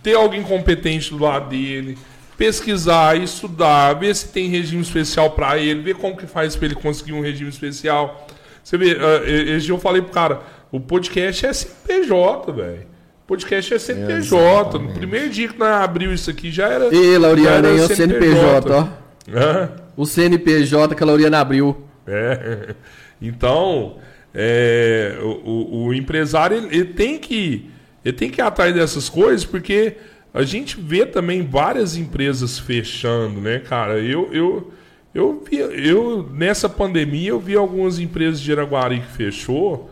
ter 0.00 0.14
alguém 0.14 0.42
competente 0.44 1.10
do 1.10 1.18
lado 1.18 1.48
dele, 1.48 1.98
pesquisar, 2.38 3.16
estudar, 3.16 3.94
ver 3.94 4.14
se 4.14 4.28
tem 4.28 4.48
regime 4.48 4.80
especial 4.80 5.30
para 5.30 5.58
ele, 5.58 5.82
ver 5.82 5.96
como 5.96 6.16
que 6.16 6.26
faz 6.26 6.54
para 6.54 6.66
ele 6.66 6.76
conseguir 6.76 7.12
um 7.12 7.20
regime 7.20 7.50
especial. 7.50 8.28
Você 8.62 8.78
vê, 8.78 8.96
ah, 8.98 9.28
esse 9.28 9.66
dia 9.66 9.74
eu 9.74 9.78
falei 9.78 10.00
pro 10.00 10.12
cara, 10.12 10.40
o 10.70 10.78
podcast 10.78 11.44
é 11.44 11.52
CNPJ, 11.52 12.52
velho. 12.52 12.86
Podcast 13.26 13.74
é 13.74 13.78
CNPJ. 13.78 14.78
No 14.78 14.92
primeiro 14.92 15.30
dia 15.30 15.48
que 15.48 15.58
nós 15.58 15.82
abriu 15.82 16.12
isso 16.12 16.30
aqui 16.30 16.52
já 16.52 16.68
era. 16.68 16.94
Já 16.94 17.18
Lauriana, 17.18 17.68
aí 17.68 17.80
é 17.80 17.82
o 17.82 17.88
CNPJ, 17.88 18.72
ó. 18.72 18.88
Hã? 19.32 19.70
O 19.96 20.06
CNPJ 20.06 20.94
que 20.94 21.02
a 21.02 21.06
Lauriana 21.06 21.40
abriu. 21.40 21.84
É. 22.08 22.74
Então, 23.20 23.98
é, 24.34 25.16
o, 25.22 25.86
o- 25.86 25.94
empresário 25.94 26.56
ele, 26.58 26.66
ele 26.76 26.84
tem 26.92 27.18
que 27.18 27.70
ele 28.04 28.16
tem 28.16 28.30
que 28.30 28.40
ir 28.40 28.44
atrás 28.44 28.74
dessas 28.74 29.08
coisas 29.08 29.44
porque 29.46 29.96
a 30.34 30.42
gente 30.42 30.78
vê 30.78 31.06
também 31.06 31.46
várias 31.46 31.96
empresas 31.96 32.58
fechando, 32.58 33.40
né, 33.40 33.60
cara? 33.60 33.98
Eu 34.00 34.30
eu 34.32 34.72
eu 35.14 35.42
vi, 35.48 35.56
eu 35.58 36.28
nessa 36.32 36.68
pandemia 36.68 37.30
eu 37.30 37.40
vi 37.40 37.54
algumas 37.56 37.98
empresas 37.98 38.40
de 38.40 38.52
Araguari 38.52 39.00
que 39.00 39.12
fechou 39.12 39.90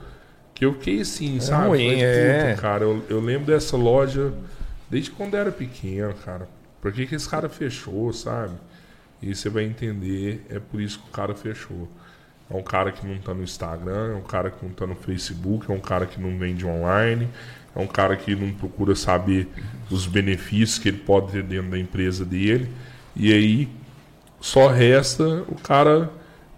que 0.55 0.65
eu 0.67 0.75
fiquei 0.75 1.01
assim, 1.01 1.41
sabe? 1.41 1.69
ruim, 1.69 2.01
é. 2.03 2.51
"Puta, 2.51 2.61
cara, 2.61 2.85
eu, 2.85 3.03
eu 3.09 3.21
lembro 3.21 3.47
dessa 3.47 3.77
loja 3.77 4.33
desde 4.91 5.11
quando 5.11 5.35
era 5.37 5.51
pequeno, 5.51 6.13
cara. 6.25 6.49
Por 6.81 6.93
que, 6.93 7.07
que 7.07 7.15
esse 7.15 7.29
cara 7.29 7.49
fechou, 7.49 8.13
sabe? 8.13 8.55
E 9.23 9.35
você 9.35 9.49
vai 9.49 9.65
entender, 9.65 10.45
é 10.51 10.59
por 10.59 10.81
isso 10.81 10.99
que 10.99 11.09
o 11.09 11.13
cara 11.13 11.35
fechou. 11.35 11.89
É 12.53 12.57
um 12.57 12.63
cara 12.63 12.93
que 12.93 13.07
não 13.07 13.17
tá 13.17 13.33
no 13.33 13.43
Instagram, 13.43 14.13
é 14.13 14.15
um 14.15 14.23
cara 14.23 14.51
que 14.51 14.63
não 14.63 14.73
tá 14.73 14.87
no 14.87 14.95
Facebook, 14.95 15.71
é 15.71 15.75
um 15.75 15.81
cara 15.81 16.05
que 16.05 16.21
não 16.21 16.39
vende 16.39 16.67
online, 16.67 17.27
é 17.75 17.81
um 17.81 17.87
cara 17.87 18.15
que 18.15 18.35
não 18.37 18.53
procura 18.53 18.95
saber 18.95 19.49
os 19.91 20.07
benefícios 20.07 20.79
que 20.79 20.91
ele 20.91 20.99
pode 20.99 21.33
ter 21.33 21.43
dentro 21.43 21.71
da 21.71 21.79
empresa 21.79 22.27
dele. 22.27 22.69
E 23.17 23.33
aí 23.33 23.69
só 24.39 24.69
resta 24.69 25.25
o 25.49 25.55
cara 25.55 26.11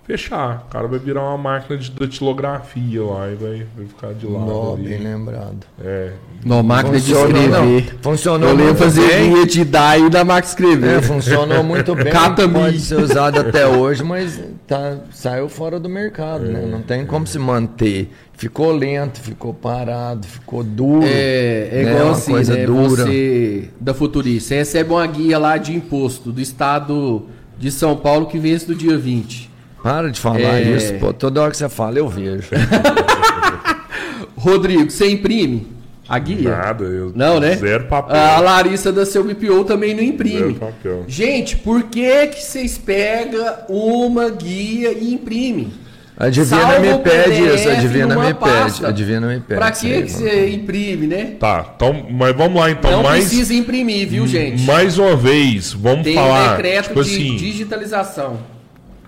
fechar. 0.06 0.64
O 0.68 0.70
cara 0.70 0.86
vai 0.86 0.98
virar 0.98 1.22
uma 1.22 1.38
máquina 1.38 1.78
de 1.78 1.90
datilografia 1.90 3.02
lá 3.02 3.30
e 3.30 3.34
vai, 3.34 3.66
vai 3.76 3.86
ficar 3.86 4.12
de 4.12 4.26
lado. 4.26 4.74
Ali. 4.74 4.88
bem 4.88 4.98
lembrado. 4.98 5.66
É, 5.82 6.12
No 6.44 6.62
máquina 6.62 6.98
de 7.00 7.12
Funcionou, 7.14 7.40
escrever. 7.42 7.92
não. 7.92 7.98
Funcionou 8.02 8.48
Eu 8.50 8.56
lembro 8.56 8.74
fazer 8.76 9.20
linha 9.22 9.46
de 9.46 9.64
DAI 9.64 10.10
da 10.10 10.24
máquina 10.24 10.40
de 10.42 10.46
escrever. 10.48 10.98
É, 10.98 11.02
funcionou 11.02 11.62
muito 11.64 11.94
bem. 11.96 12.12
Catami. 12.12 12.54
Pode 12.54 12.80
ser 12.80 13.00
usado 13.00 13.40
até 13.40 13.66
hoje, 13.68 14.02
mas 14.04 14.40
tá, 14.66 14.98
saiu 15.10 15.48
fora 15.48 15.80
do 15.80 15.88
mercado, 15.88 16.44
né? 16.44 16.66
Não 16.70 16.82
tem 16.82 17.06
como 17.06 17.26
se 17.26 17.38
manter. 17.38 18.10
Ficou 18.36 18.72
lento, 18.72 19.20
ficou 19.20 19.54
parado, 19.54 20.26
ficou 20.26 20.62
duro. 20.64 21.06
É, 21.06 21.68
é 21.70 21.82
né? 21.84 21.90
igual 21.92 22.06
Uma 22.08 22.12
assim, 22.12 22.32
coisa 22.32 22.54
né? 22.54 22.66
dura. 22.66 23.04
Você, 23.04 23.70
da 23.80 23.94
Futurista, 23.94 24.48
você 24.48 24.54
recebe 24.56 24.90
uma 24.90 25.06
guia 25.06 25.38
lá 25.38 25.56
de 25.56 25.72
imposto 25.74 26.32
do 26.32 26.40
estado 26.40 27.26
de 27.56 27.70
São 27.70 27.96
Paulo 27.96 28.26
que 28.26 28.38
vence 28.38 28.68
no 28.68 28.74
dia 28.74 28.98
20. 28.98 29.53
Para 29.84 30.10
de 30.10 30.18
falar 30.18 30.38
É. 30.60 30.62
isso, 30.62 30.94
pô. 30.94 31.12
Toda 31.12 31.42
hora 31.42 31.50
que 31.50 31.58
você 31.58 31.68
fala, 31.68 31.98
eu 31.98 32.08
vejo. 32.08 32.48
Rodrigo, 34.34 34.90
você 34.90 35.10
imprime 35.10 35.66
a 36.08 36.18
guia? 36.18 36.50
nada. 36.56 36.84
Eu, 36.84 37.12
Não, 37.14 37.38
né? 37.38 37.54
Zero 37.56 37.84
papel. 37.84 38.16
A 38.16 38.40
Larissa 38.40 38.90
da 38.90 39.04
seu 39.04 39.22
BPO 39.22 39.64
também 39.64 39.94
não 39.94 40.02
imprime. 40.02 40.38
Zero 40.38 40.54
papel. 40.54 41.04
Gente, 41.06 41.56
por 41.58 41.82
que 41.84 42.26
que 42.28 42.42
vocês 42.42 42.78
pegam 42.78 43.44
uma 43.68 44.30
guia 44.30 44.90
e 44.92 45.12
imprimem? 45.12 45.70
A 46.16 46.28
Divina 46.30 46.78
me 46.78 46.96
pede 46.98 47.40
PDF 47.42 47.54
isso, 47.60 47.68
a 47.68 47.74
Divina 47.74 48.16
me 48.16 48.32
pasta. 48.34 48.78
pede. 48.78 48.86
A 48.86 48.90
Divina 48.92 49.26
me 49.26 49.40
pede. 49.40 49.58
Pra 49.60 49.70
que 49.72 49.92
aí, 49.92 50.02
que 50.04 50.12
você 50.12 50.48
imprime, 50.50 51.06
né? 51.08 51.32
Tá, 51.40 51.72
então, 51.74 52.06
mas 52.10 52.34
vamos 52.36 52.58
lá 52.60 52.70
então. 52.70 52.90
não 52.90 53.02
mais, 53.02 53.24
precisa 53.26 53.52
imprimir, 53.52 54.08
viu, 54.08 54.26
gente? 54.26 54.62
mais 54.62 54.96
uma 54.96 55.14
vez, 55.16 55.72
vamos 55.72 56.04
Tem 56.04 56.14
falar. 56.14 56.52
um 56.52 56.56
decreto 56.56 56.88
tipo 56.88 57.02
de 57.04 57.10
assim, 57.10 57.36
digitalização. 57.36 58.53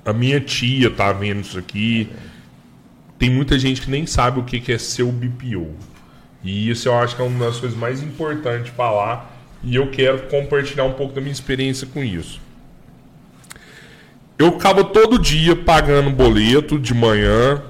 A 0.07 0.13
minha 0.13 0.41
tia 0.41 0.89
tá 0.89 1.13
vendo 1.13 1.41
isso 1.41 1.59
aqui. 1.59 2.09
Tem 3.19 3.29
muita 3.29 3.59
gente 3.59 3.83
que 3.83 3.91
nem 3.91 4.07
sabe 4.07 4.39
o 4.39 4.45
que 4.45 4.61
que 4.61 4.73
é 4.73 4.79
ser 4.79 5.03
o 5.03 5.11
BPO. 5.11 5.75
E 6.45 6.71
isso 6.71 6.89
eu 6.89 6.95
acho 6.95 7.17
que 7.17 7.23
é 7.23 7.25
uma 7.25 7.47
das 7.47 7.59
coisas 7.59 7.77
mais 7.77 8.01
importantes 8.01 8.73
falar. 8.77 9.35
E 9.65 9.75
eu 9.75 9.91
quero 9.91 10.21
compartilhar 10.29 10.85
um 10.85 10.93
pouco 10.93 11.13
da 11.13 11.21
minha 11.21 11.33
experiência 11.33 11.89
com 11.93 12.05
isso. 12.05 12.41
Eu 14.39 14.53
ficava 14.53 14.85
todo 14.85 15.19
dia 15.19 15.57
pagando 15.57 16.11
boleto 16.11 16.79
de 16.79 16.95
manhã, 16.95 17.61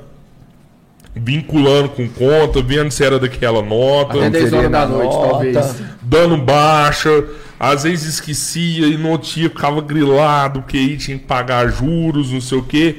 vinculando 1.14 1.88
com 1.90 2.06
conta, 2.08 2.60
vendo 2.60 2.90
se 2.90 3.02
era 3.02 3.18
daquela 3.18 3.62
nota 3.62 4.18
Até 4.18 4.30
10 4.30 4.52
horas 4.52 4.70
da 4.70 4.86
noite, 4.86 5.14
nota. 5.14 5.28
talvez. 5.28 5.82
dando 6.02 6.36
baixa, 6.36 7.24
às 7.58 7.84
vezes 7.84 8.14
esquecia 8.14 8.86
e 8.86 9.02
outro 9.04 9.28
dia 9.30 9.48
ficava 9.48 9.80
grilado, 9.80 10.62
porque 10.62 10.76
aí 10.76 10.96
tinha 10.96 11.18
que 11.18 11.24
pagar 11.24 11.68
juros, 11.68 12.30
não 12.30 12.40
sei 12.40 12.58
o 12.58 12.62
quê. 12.62 12.96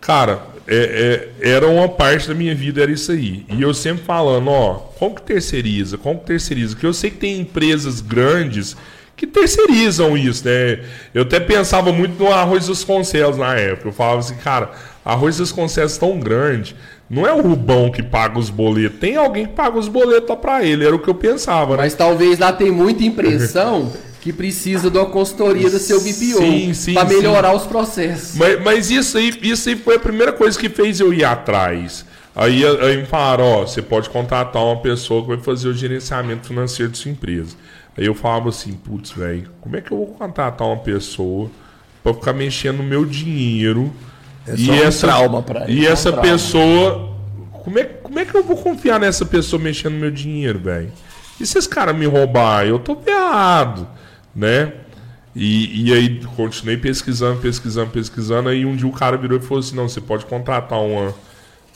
Cara, 0.00 0.40
é- 0.66 1.28
é- 1.42 1.50
era 1.54 1.68
uma 1.68 1.88
parte 1.88 2.28
da 2.28 2.34
minha 2.34 2.54
vida, 2.54 2.82
era 2.82 2.90
isso 2.90 3.12
aí. 3.12 3.44
E 3.48 3.60
eu 3.62 3.72
sempre 3.74 4.04
falando, 4.04 4.48
ó, 4.50 4.74
como 4.98 5.14
que 5.14 5.22
terceiriza? 5.22 5.98
Como 5.98 6.18
que 6.20 6.26
terceiriza? 6.26 6.74
Porque 6.74 6.86
eu 6.86 6.94
sei 6.94 7.10
que 7.10 7.18
tem 7.18 7.40
empresas 7.40 8.00
grandes 8.00 8.76
que 9.16 9.26
terceirizam 9.26 10.16
isso, 10.16 10.44
né? 10.44 10.80
Eu 11.14 11.22
até 11.22 11.40
pensava 11.40 11.90
muito 11.92 12.22
no 12.22 12.30
Arroz 12.32 12.66
dos 12.66 12.84
Concelos 12.84 13.38
na 13.38 13.54
época. 13.54 13.88
Eu 13.88 13.92
falava 13.92 14.18
assim, 14.18 14.36
cara, 14.36 14.70
Arroz 15.04 15.38
dos 15.38 15.52
Concelos 15.52 15.96
tão 15.96 16.18
grande. 16.20 16.76
Não 17.08 17.26
é 17.26 17.32
o 17.32 17.40
Rubão 17.40 17.90
que 17.90 18.02
paga 18.02 18.38
os 18.38 18.50
boletos, 18.50 18.98
tem 18.98 19.16
alguém 19.16 19.46
que 19.46 19.52
paga 19.52 19.78
os 19.78 19.88
boletos 19.88 20.36
pra 20.36 20.64
ele. 20.64 20.84
Era 20.84 20.94
o 20.94 20.98
que 20.98 21.08
eu 21.08 21.14
pensava, 21.14 21.72
né? 21.72 21.82
Mas 21.82 21.94
talvez 21.94 22.38
lá 22.38 22.52
tem 22.52 22.70
muita 22.70 23.04
impressão 23.04 23.92
que 24.20 24.32
precisa 24.32 24.90
de 24.90 24.98
uma 24.98 25.06
consultoria 25.06 25.70
do 25.70 25.78
seu 25.78 26.00
BPO 26.00 26.38
Sim, 26.38 26.74
sim, 26.74 26.94
para 26.94 27.08
sim. 27.08 27.14
melhorar 27.14 27.54
os 27.54 27.62
processos. 27.62 28.36
Mas, 28.36 28.60
mas 28.60 28.90
isso, 28.90 29.16
aí, 29.16 29.32
isso 29.40 29.68
aí 29.68 29.76
foi 29.76 29.94
a 29.94 30.00
primeira 30.00 30.32
coisa 30.32 30.58
que 30.58 30.68
fez 30.68 30.98
eu 30.98 31.14
ir 31.14 31.24
atrás. 31.24 32.04
Aí, 32.34 32.66
aí 32.66 32.96
me 32.98 33.06
falaram, 33.06 33.44
ó, 33.44 33.60
você 33.66 33.80
pode 33.80 34.10
contratar 34.10 34.62
uma 34.62 34.76
pessoa 34.76 35.22
que 35.22 35.28
vai 35.28 35.38
fazer 35.38 35.68
o 35.68 35.74
gerenciamento 35.74 36.48
financeiro 36.48 36.90
de 36.90 36.98
sua 36.98 37.10
empresa. 37.12 37.56
Aí 37.96 38.04
eu 38.04 38.14
falava 38.14 38.48
assim, 38.48 38.72
putz, 38.72 39.12
velho, 39.12 39.48
como 39.60 39.76
é 39.76 39.80
que 39.80 39.90
eu 39.92 39.96
vou 39.96 40.08
contratar 40.08 40.66
uma 40.66 40.76
pessoa 40.76 41.48
para 42.02 42.12
ficar 42.12 42.32
mexendo 42.32 42.78
no 42.78 42.82
meu 42.82 43.06
dinheiro? 43.06 43.90
É 44.46 44.56
só 44.90 45.06
um 45.06 45.10
trauma 45.10 45.42
pra 45.42 45.64
ele, 45.68 45.80
E 45.80 45.86
é 45.86 45.90
um 45.90 45.92
essa 45.92 46.10
trauma. 46.12 46.30
pessoa. 46.30 47.16
Como 47.64 47.78
é, 47.78 47.84
como 47.84 48.18
é 48.18 48.24
que 48.24 48.34
eu 48.34 48.44
vou 48.44 48.56
confiar 48.56 49.00
nessa 49.00 49.24
pessoa 49.24 49.60
mexendo 49.60 49.94
no 49.94 49.98
meu 50.00 50.10
dinheiro, 50.10 50.58
velho? 50.58 50.92
E 51.40 51.44
se 51.46 51.58
esse 51.58 51.68
cara 51.68 51.92
me 51.92 52.06
roubar? 52.06 52.64
Eu 52.66 52.78
tô 52.78 52.94
ferrado, 52.96 53.86
né? 54.34 54.72
E, 55.34 55.88
e 55.90 55.92
aí 55.92 56.20
continuei 56.36 56.76
pesquisando, 56.76 57.40
pesquisando, 57.40 57.90
pesquisando. 57.90 58.48
Aí 58.48 58.64
um 58.64 58.74
dia 58.76 58.86
o 58.86 58.92
cara 58.92 59.16
virou 59.16 59.38
e 59.38 59.42
falou 59.42 59.58
assim: 59.58 59.74
não, 59.76 59.88
você 59.88 60.00
pode 60.00 60.24
contratar 60.26 60.80
uma, 60.80 61.12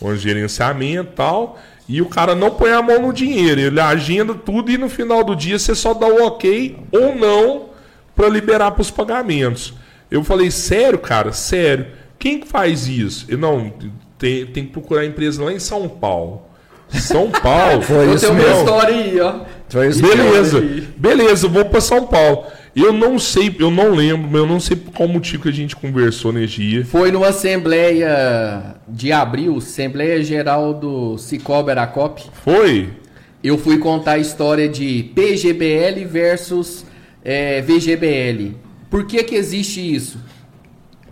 um 0.00 0.16
gerenciamento 0.16 1.10
e 1.12 1.14
tal. 1.14 1.58
e 1.88 2.00
o 2.00 2.06
cara 2.06 2.34
não 2.34 2.50
põe 2.52 2.70
a 2.72 2.80
mão 2.80 3.02
no 3.02 3.12
dinheiro. 3.12 3.60
Ele 3.60 3.80
agenda 3.80 4.32
tudo 4.32 4.70
e 4.70 4.78
no 4.78 4.88
final 4.88 5.22
do 5.24 5.34
dia 5.36 5.58
você 5.58 5.74
só 5.74 5.92
dá 5.92 6.06
o 6.06 6.24
ok 6.26 6.78
ou 6.92 7.14
não 7.16 7.70
para 8.16 8.28
liberar 8.28 8.70
para 8.70 8.80
os 8.82 8.90
pagamentos. 8.90 9.74
Eu 10.10 10.24
falei, 10.24 10.50
sério, 10.50 10.98
cara? 10.98 11.32
Sério. 11.32 11.86
Quem 12.20 12.38
que 12.38 12.46
faz 12.46 12.86
isso? 12.86 13.24
Eu, 13.28 13.38
não, 13.38 13.72
tem, 14.16 14.46
tem 14.46 14.64
que 14.66 14.70
procurar 14.70 15.00
a 15.00 15.06
empresa 15.06 15.42
lá 15.42 15.52
em 15.52 15.58
São 15.58 15.88
Paulo. 15.88 16.42
São 16.90 17.30
Paulo. 17.42 17.82
Foi 17.82 18.06
Eu 18.06 18.14
isso 18.14 18.26
tenho 18.26 18.38
uma 18.38 18.42
mesmo. 18.48 18.58
história 18.60 18.94
aí, 18.94 19.20
ó. 19.20 19.40
Foi 19.68 19.88
isso 19.88 20.02
Beleza, 20.02 20.58
aí. 20.58 20.88
beleza, 20.96 21.48
vou 21.48 21.64
para 21.64 21.80
São 21.80 22.06
Paulo. 22.06 22.44
Eu 22.76 22.92
não 22.92 23.18
sei, 23.18 23.54
eu 23.58 23.70
não 23.70 23.90
lembro, 23.92 24.28
mas 24.30 24.40
eu 24.40 24.46
não 24.46 24.60
sei 24.60 24.76
por 24.76 24.92
qual 24.92 25.08
motivo 25.08 25.42
que 25.44 25.48
a 25.48 25.52
gente 25.52 25.74
conversou 25.74 26.32
nesse 26.32 26.56
dia. 26.56 26.84
Foi 26.84 27.10
numa 27.10 27.28
assembleia 27.28 28.76
de 28.86 29.10
abril, 29.12 29.56
Assembleia 29.58 30.22
Geral 30.22 30.74
do 30.74 31.16
Cicobi 31.18 31.70
Aracop. 31.70 32.22
Foi? 32.44 32.90
Eu 33.42 33.56
fui 33.56 33.78
contar 33.78 34.12
a 34.12 34.18
história 34.18 34.68
de 34.68 35.10
PGBL 35.14 36.04
versus 36.06 36.84
eh, 37.24 37.62
VGBL. 37.62 38.54
Por 38.90 39.06
que 39.06 39.22
que 39.24 39.34
existe 39.34 39.80
isso? 39.94 40.18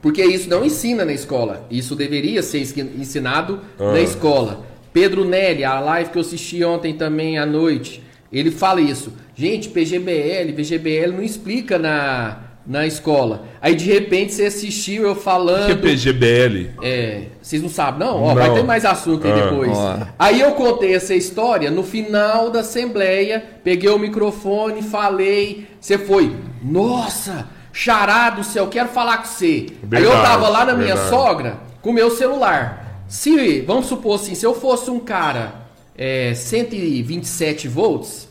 Porque 0.00 0.22
isso 0.24 0.48
não 0.48 0.64
ensina 0.64 1.04
na 1.04 1.12
escola. 1.12 1.66
Isso 1.70 1.94
deveria 1.96 2.42
ser 2.42 2.60
ensinado 2.60 3.60
Ah. 3.78 3.92
na 3.92 4.00
escola. 4.00 4.66
Pedro 4.92 5.24
Nelly, 5.24 5.64
a 5.64 5.78
live 5.80 6.10
que 6.10 6.16
eu 6.18 6.22
assisti 6.22 6.62
ontem 6.64 6.94
também 6.94 7.38
à 7.38 7.44
noite, 7.44 8.02
ele 8.32 8.50
fala 8.50 8.80
isso. 8.80 9.12
Gente, 9.34 9.68
PGBL, 9.68 10.52
VGBL 10.52 11.12
não 11.12 11.22
explica 11.22 11.78
na, 11.78 12.38
na 12.66 12.86
escola. 12.86 13.44
Aí 13.60 13.74
de 13.74 13.84
repente 13.90 14.32
você 14.34 14.46
assistiu 14.46 15.04
eu 15.04 15.10
O 15.12 15.14
que 15.14 15.20
é 15.20 15.22
falando. 15.24 15.80
PGBL? 15.80 16.70
É, 16.82 17.22
vocês 17.40 17.62
não 17.62 17.68
sabem, 17.68 18.00
não? 18.06 18.22
Ó, 18.22 18.28
Não. 18.28 18.34
vai 18.34 18.52
ter 18.54 18.62
mais 18.64 18.84
assunto 18.84 19.26
aí 19.26 19.32
Ah. 19.32 19.44
depois. 19.50 19.70
Ó. 19.76 19.98
Aí 20.18 20.40
eu 20.40 20.52
contei 20.52 20.94
essa 20.94 21.14
história 21.14 21.70
no 21.70 21.82
final 21.82 22.50
da 22.50 22.60
assembleia, 22.60 23.42
peguei 23.64 23.90
o 23.90 23.98
microfone, 23.98 24.82
falei, 24.82 25.66
você 25.80 25.96
foi, 25.98 26.34
nossa, 26.62 27.46
chará 27.78 28.28
do 28.30 28.42
céu, 28.42 28.66
quero 28.66 28.88
falar 28.88 29.18
com 29.18 29.24
você. 29.26 29.66
aí 29.92 30.02
eu 30.02 30.10
Verdade, 30.10 30.22
tava 30.22 30.48
lá 30.48 30.64
na 30.64 30.74
minha 30.74 30.96
verdade. 30.96 31.08
sogra 31.10 31.60
com 31.80 31.90
o 31.90 31.92
meu 31.92 32.10
celular. 32.10 33.04
Se, 33.06 33.60
vamos 33.60 33.86
supor 33.86 34.16
assim, 34.16 34.34
se 34.34 34.44
eu 34.44 34.52
fosse 34.52 34.90
um 34.90 34.98
cara 34.98 35.54
é, 35.96 36.34
127 36.34 37.68
volts, 37.68 38.28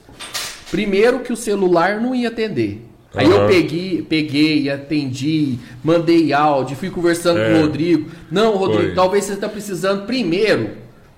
primeiro 0.69 1.19
que 1.19 1.31
o 1.31 1.37
celular 1.37 2.01
não 2.01 2.13
ia 2.13 2.27
atender. 2.27 2.83
Aí 3.15 3.29
eu 3.31 3.47
peguei, 3.47 4.01
peguei, 4.01 4.69
atendi, 4.69 5.57
mandei 5.81 6.33
áudio, 6.33 6.75
fui 6.75 6.89
conversando 6.89 7.39
É. 7.39 7.51
com 7.53 7.59
o 7.59 7.61
Rodrigo. 7.61 8.11
Não, 8.29 8.57
Rodrigo, 8.57 8.83
Foi. 8.87 8.95
talvez 8.95 9.23
você 9.25 9.33
está 9.33 9.47
precisando 9.47 10.05
primeiro. 10.05 10.71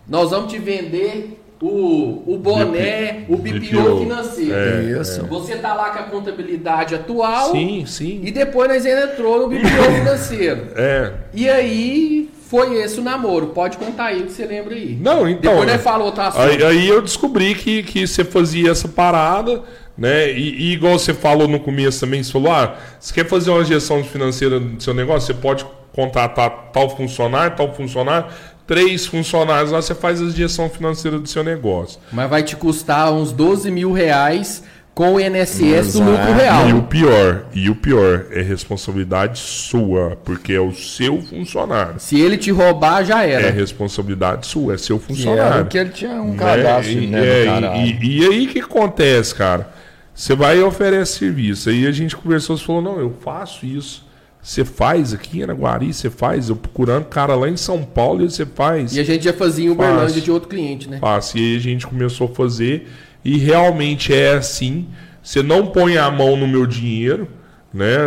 Nós 0.07 0.29
vamos 0.29 0.51
te 0.51 0.59
vender 0.59 1.38
o, 1.61 2.23
o 2.25 2.37
boné, 2.37 3.25
o 3.27 3.35
BPO, 3.35 3.59
BPO. 3.59 3.99
financeiro. 3.99 4.53
É, 4.53 5.01
Isso. 5.01 5.25
Você 5.25 5.55
tá 5.57 5.73
lá 5.73 5.89
com 5.89 5.99
a 5.99 6.03
contabilidade 6.03 6.95
atual 6.95 7.51
Sim, 7.51 7.85
sim. 7.85 8.21
e 8.23 8.31
depois 8.31 8.69
nós 8.69 8.85
ainda 8.85 9.11
entrou 9.11 9.39
no 9.39 9.47
BPO 9.49 9.67
financeiro. 9.99 10.67
É. 10.75 11.11
E 11.33 11.49
aí 11.49 12.29
foi 12.49 12.75
esse 12.81 12.99
o 12.99 13.03
namoro. 13.03 13.47
Pode 13.47 13.77
contar 13.77 14.05
aí 14.05 14.21
o 14.21 14.25
que 14.25 14.31
você 14.31 14.45
lembra 14.45 14.73
aí. 14.73 14.97
Não, 14.99 15.27
então. 15.27 15.51
Depois 15.51 15.71
nós 15.71 15.81
falou 15.81 16.13
assunto. 16.15 16.41
Aí, 16.41 16.63
aí 16.63 16.87
eu 16.87 17.01
descobri 17.01 17.53
que, 17.53 17.83
que 17.83 18.07
você 18.07 18.23
fazia 18.23 18.71
essa 18.71 18.87
parada, 18.87 19.61
né? 19.97 20.31
E, 20.31 20.69
e 20.69 20.73
igual 20.73 20.97
você 20.97 21.13
falou 21.13 21.47
no 21.47 21.59
começo 21.59 21.99
também, 21.99 22.23
você 22.23 22.31
falou: 22.31 22.51
ah, 22.51 22.75
você 22.99 23.13
quer 23.13 23.27
fazer 23.27 23.51
uma 23.51 23.63
gestão 23.65 24.03
financeira 24.03 24.59
do 24.59 24.81
seu 24.81 24.93
negócio? 24.93 25.27
Você 25.27 25.39
pode 25.39 25.65
contratar 25.91 26.71
tal 26.71 26.89
funcionário, 26.95 27.55
tal 27.55 27.73
funcionário, 27.73 28.31
três 28.69 29.07
funcionários 29.07 29.71
lá, 29.71 29.81
você 29.81 29.95
faz 29.95 30.21
a 30.21 30.29
gestão 30.29 30.69
financeira 30.69 31.17
do 31.17 31.27
seu 31.27 31.43
negócio. 31.43 31.99
Mas 32.11 32.29
vai 32.29 32.43
te 32.43 32.55
custar 32.55 33.11
uns 33.11 33.31
12 33.31 33.71
mil 33.71 33.91
reais 33.91 34.63
com 34.93 35.15
o 35.15 35.19
INSS 35.19 35.93
do 35.93 36.03
lucro 36.03 36.33
real. 36.33 36.69
E 36.69 36.73
o 36.73 36.83
pior, 36.83 37.45
e 37.53 37.67
o 37.69 37.75
pior, 37.75 38.25
é 38.31 38.41
responsabilidade 38.41 39.39
sua, 39.39 40.17
porque 40.23 40.53
é 40.53 40.59
o 40.59 40.71
seu 40.73 41.19
funcionário. 41.21 41.95
Se 41.99 42.19
ele 42.19 42.37
te 42.37 42.51
roubar, 42.51 43.03
já 43.03 43.25
É 43.25 43.31
era. 43.31 43.49
responsabilidade 43.49 44.45
sua, 44.45 44.75
é 44.75 44.77
seu 44.77 44.99
Que 44.99 45.05
funcionário. 45.07 45.65
que 45.65 45.77
ele 45.77 45.89
tinha 45.89 46.21
um 46.21 46.31
né? 46.31 46.37
cadastro, 46.37 46.91
E, 46.91 47.07
né, 47.07 47.19
é, 47.19 47.45
e, 47.77 47.91
e- 48.05 48.19
e 48.21 48.25
aí 48.27 48.47
que 48.47 48.59
acontece, 48.59 49.33
cara? 49.33 49.69
Você 50.13 50.35
vai 50.35 50.59
e 50.59 50.61
oferece 50.61 51.17
serviço. 51.17 51.69
Aí 51.69 51.87
a 51.87 51.91
gente 51.91 52.15
conversou, 52.15 52.57
você 52.57 52.65
falou, 52.65 52.81
não, 52.81 52.99
eu 52.99 53.15
faço 53.23 53.65
isso. 53.65 54.05
Você 54.41 54.63
faz 54.63 55.13
aqui 55.13 55.39
em 55.39 55.43
Araguari, 55.43 55.93
você 55.93 56.09
faz. 56.09 56.49
Eu 56.49 56.55
procurando 56.55 57.05
cara 57.05 57.35
lá 57.35 57.49
em 57.49 57.57
São 57.57 57.83
Paulo 57.83 58.23
e 58.23 58.29
você 58.29 58.45
faz. 58.45 58.95
E 58.95 58.99
a 58.99 59.03
gente 59.03 59.23
já 59.23 59.33
fazia 59.33 59.65
em 59.65 59.69
Uberlândia 59.69 60.07
Fácil. 60.07 60.21
de 60.21 60.31
outro 60.31 60.49
cliente, 60.49 60.89
né? 60.89 60.99
Faço. 60.99 61.37
E 61.37 61.51
aí 61.51 61.57
a 61.57 61.59
gente 61.59 61.85
começou 61.85 62.29
a 62.31 62.35
fazer. 62.35 62.87
E 63.23 63.37
realmente 63.37 64.13
é 64.13 64.33
assim. 64.33 64.87
Você 65.21 65.43
não 65.43 65.67
põe 65.67 65.97
a 65.97 66.09
mão 66.09 66.37
no 66.37 66.47
meu 66.47 66.65
dinheiro. 66.65 67.27
Né? 67.71 67.97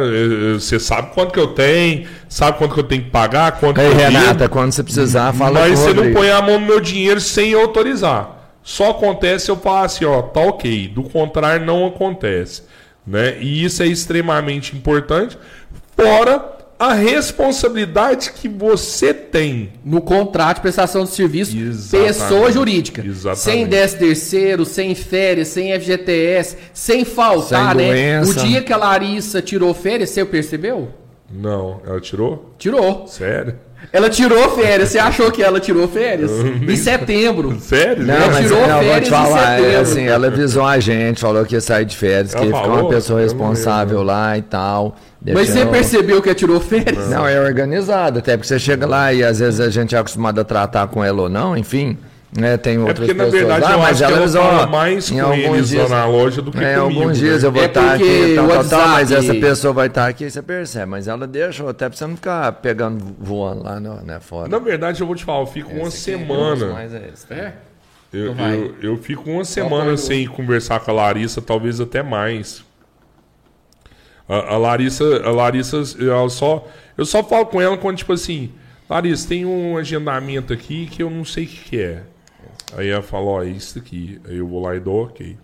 Você 0.54 0.80
sabe 0.80 1.14
quanto 1.14 1.32
que 1.32 1.38
eu 1.38 1.48
tenho, 1.48 2.08
sabe 2.28 2.58
quanto 2.58 2.74
que 2.74 2.80
eu 2.80 2.84
tenho 2.84 3.04
que 3.04 3.10
pagar, 3.10 3.60
quanto 3.60 3.80
Aí, 3.80 3.86
que 3.86 3.92
eu 3.92 3.96
devo. 3.96 4.10
Renata, 4.10 4.48
quando 4.48 4.72
você 4.72 4.82
precisar, 4.82 5.32
fala 5.32 5.60
Mas 5.60 5.78
você 5.78 5.94
não 5.94 6.12
põe 6.12 6.30
a 6.30 6.42
mão 6.42 6.58
no 6.58 6.66
meu 6.66 6.80
dinheiro 6.80 7.20
sem 7.20 7.54
autorizar. 7.54 8.56
Só 8.60 8.90
acontece 8.90 9.50
eu 9.50 9.56
falar 9.56 9.84
assim, 9.84 10.04
ó, 10.04 10.20
tá 10.20 10.40
ok. 10.40 10.88
Do 10.88 11.04
contrário, 11.04 11.64
não 11.64 11.86
acontece. 11.86 12.62
Né? 13.06 13.38
E 13.40 13.64
isso 13.64 13.82
é 13.82 13.86
extremamente 13.86 14.76
importante. 14.76 15.38
Fora 15.96 16.52
a 16.78 16.94
responsabilidade 16.94 18.32
que 18.32 18.48
você 18.48 19.14
tem. 19.14 19.72
No 19.84 20.00
contrato 20.00 20.56
de 20.56 20.62
prestação 20.62 21.04
de 21.04 21.10
serviço, 21.10 21.56
Exatamente. 21.56 22.12
pessoa 22.12 22.50
jurídica. 22.50 23.06
Exatamente. 23.06 23.40
Sem 23.40 23.66
10 23.66 23.94
terceiro, 23.94 24.64
sem 24.64 24.94
férias, 24.94 25.48
sem 25.48 25.72
FGTS, 25.78 26.56
sem 26.74 27.04
faltar, 27.04 27.76
Sem 27.76 27.86
né? 27.86 28.22
O 28.22 28.34
dia 28.34 28.62
que 28.62 28.72
a 28.72 28.76
Larissa 28.76 29.40
tirou 29.40 29.72
férias, 29.72 30.10
você 30.10 30.24
percebeu? 30.24 30.88
Não, 31.30 31.80
ela 31.86 32.00
tirou? 32.00 32.52
Tirou. 32.58 33.06
Sério? 33.06 33.54
Ela 33.92 34.10
tirou 34.10 34.50
férias. 34.50 34.90
Você 34.90 34.98
achou 34.98 35.30
que 35.30 35.42
ela 35.42 35.58
tirou 35.58 35.88
férias? 35.88 36.30
em 36.30 36.76
setembro. 36.76 37.56
Sério? 37.60 38.04
Não, 38.04 38.14
Ela 38.14 38.26
mas 38.28 38.38
tirou 38.46 38.60
não, 38.60 38.68
eu 38.68 38.74
vou 38.74 38.82
férias 38.84 39.02
te 39.02 39.08
em 39.08 39.10
falar, 39.10 39.52
é, 39.52 39.56
setembro. 39.58 39.80
assim, 39.80 40.02
ela 40.06 40.26
avisou 40.28 40.64
a 40.66 40.78
gente, 40.78 41.20
falou 41.20 41.44
que 41.44 41.54
ia 41.54 41.60
sair 41.60 41.84
de 41.84 41.96
férias, 41.96 42.34
Ela 42.34 42.44
que 42.44 42.50
ia 42.50 42.56
ficar 42.56 42.68
uma 42.72 42.88
pessoa 42.88 43.20
responsável 43.20 44.02
lá 44.02 44.36
e 44.38 44.42
tal. 44.42 44.96
Mas 45.24 45.48
você 45.48 45.64
percebeu 45.66 46.20
que 46.20 46.28
ela 46.28 46.34
tirou 46.34 46.60
férias? 46.60 47.08
Não, 47.08 47.26
é 47.26 47.40
organizado, 47.40 48.18
até 48.18 48.36
porque 48.36 48.48
você 48.48 48.58
chega 48.58 48.86
lá 48.86 49.12
e 49.12 49.22
às 49.22 49.38
vezes 49.38 49.60
a 49.60 49.70
gente 49.70 49.94
é 49.94 49.98
acostumado 49.98 50.40
a 50.40 50.44
tratar 50.44 50.86
com 50.88 51.02
ela 51.02 51.22
ou 51.22 51.28
não, 51.28 51.56
enfim. 51.56 51.96
Né, 52.34 52.56
tem 52.56 52.78
outras 52.78 52.96
porque, 52.96 53.12
na 53.12 53.24
pessoas 53.24 53.40
verdade, 53.42 53.62
lá, 53.66 53.72
eu 53.72 53.78
mas 53.78 54.00
ela 54.34 54.62
ó, 54.62 54.66
mais 54.66 55.10
em 55.10 55.16
com 55.18 55.26
alguns 55.26 55.44
eles 55.44 55.68
dias- 55.68 55.90
lá 55.90 55.96
na 55.98 56.06
loja 56.06 56.40
do 56.40 56.50
que 56.50 56.64
É, 56.64 56.78
comigo, 56.78 57.00
alguns 57.02 57.18
dias 57.18 57.42
né? 57.42 57.48
eu 57.48 57.52
vou 57.52 57.62
É 57.62 57.66
estar 57.66 57.90
porque 57.98 58.02
aqui, 58.04 58.34
tal, 58.34 58.44
o 58.46 58.48
tal, 58.48 58.56
mas 58.88 59.10
WhatsApp- 59.10 59.12
essa 59.12 59.34
pessoa 59.34 59.74
vai 59.74 59.86
estar 59.88 60.06
aqui, 60.08 60.30
você 60.30 60.40
percebe. 60.40 60.86
Mas 60.86 61.08
ela 61.08 61.26
deixa 61.26 61.68
até 61.68 61.90
pra 61.90 61.98
você 61.98 62.06
não 62.06 62.16
ficar 62.16 62.50
pegando, 62.52 63.04
voando 63.18 63.62
lá 63.64 63.78
no, 63.78 63.96
né, 64.00 64.18
fora. 64.18 64.48
Na 64.48 64.58
verdade, 64.58 64.98
eu 65.02 65.06
vou 65.06 65.14
te 65.14 65.24
falar, 65.24 65.40
eu 65.40 65.46
fico 65.46 65.70
uma 65.74 65.88
Esse 65.88 66.10
é 66.10 66.16
semana. 66.16 66.80
é 66.82 67.10
esse. 67.12 67.26
É. 67.34 67.52
Eu, 68.10 68.34
eu, 68.34 68.74
eu 68.82 68.96
fico 68.96 69.28
uma 69.30 69.44
semana 69.44 69.94
sem 69.98 70.26
conversar 70.26 70.80
com 70.80 70.90
a 70.90 70.94
Larissa, 70.94 71.42
talvez 71.42 71.80
até 71.82 72.02
mais. 72.02 72.64
A, 74.26 74.54
a 74.54 74.56
Larissa, 74.56 75.04
a 75.22 75.30
Larissa, 75.30 75.82
ela 76.00 76.30
só, 76.30 76.66
eu 76.96 77.04
só 77.04 77.22
falo 77.22 77.44
com 77.44 77.60
ela 77.60 77.76
quando, 77.76 77.98
tipo 77.98 78.14
assim, 78.14 78.52
Larissa, 78.88 79.28
tem 79.28 79.44
um 79.44 79.76
agendamento 79.76 80.50
aqui 80.52 80.86
que 80.86 81.02
eu 81.02 81.10
não 81.10 81.26
sei 81.26 81.44
o 81.44 81.46
que, 81.46 81.56
que 81.70 81.78
é. 81.80 82.02
Aí 82.76 82.88
ela 82.88 83.02
fala, 83.02 83.24
ó, 83.26 83.42
é 83.42 83.48
isso 83.48 83.78
aqui. 83.78 84.20
Aí 84.28 84.36
eu 84.38 84.46
vou 84.46 84.60
lá 84.60 84.74
e 84.74 84.80
dou 84.80 85.04
ok. 85.04 85.36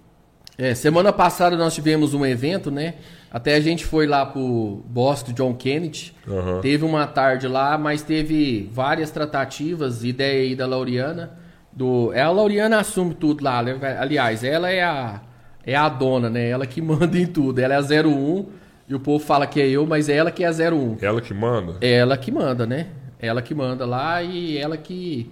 É, 0.57 0.75
semana 0.75 1.13
passada 1.13 1.57
nós 1.57 1.73
tivemos 1.73 2.15
um 2.15 2.27
evento, 2.27 2.69
né? 2.71 2.95
Até 3.31 3.55
a 3.55 3.61
gente 3.61 3.85
foi 3.85 4.07
lá 4.09 4.27
pro 4.27 4.83
Boston 4.87 5.33
John 5.33 5.55
Kennedy. 5.55 6.15
Aham. 6.27 6.61
Teve 6.61 6.85
uma 6.85 7.07
tarde 7.07 7.47
lá, 7.47 7.79
mas 7.79 8.03
teve 8.03 8.69
várias 8.73 9.11
tratativas, 9.13 10.03
ideia 10.03 10.43
aí 10.43 10.57
da 10.57 10.67
Lauriana. 10.67 11.39
Do, 11.73 12.13
é 12.13 12.23
a 12.23 12.31
Lauriana 12.31 12.81
assume 12.81 13.15
tudo 13.15 13.45
lá. 13.45 13.63
né? 13.63 13.79
Aliás, 14.01 14.43
ela 14.43 14.69
é 14.69 14.83
a, 14.83 15.21
é 15.65 15.77
a 15.77 15.89
dona, 15.89 16.29
né? 16.29 16.49
Ela 16.49 16.67
que 16.67 16.81
manda 16.83 17.17
em 17.17 17.27
tudo. 17.27 17.61
Ela 17.61 17.75
é 17.75 17.77
a 17.77 17.81
01 18.05 18.47
e 18.89 18.95
o 18.97 18.99
povo 18.99 19.25
fala 19.25 19.47
que 19.47 19.61
é 19.61 19.69
eu, 19.69 19.87
mas 19.87 20.09
é 20.09 20.17
ela 20.17 20.33
que 20.33 20.43
é 20.43 20.49
a 20.49 20.51
01. 20.51 20.97
Ela 21.01 21.21
que 21.21 21.35
manda? 21.35 21.77
É 21.81 21.93
ela 21.93 22.17
que 22.17 22.33
manda, 22.33 22.67
né? 22.67 22.89
Ela 23.21 23.43
que 23.43 23.55
manda 23.55 23.87
lá 23.87 24.23
e 24.23 24.57
ela 24.59 24.77
que 24.77 25.31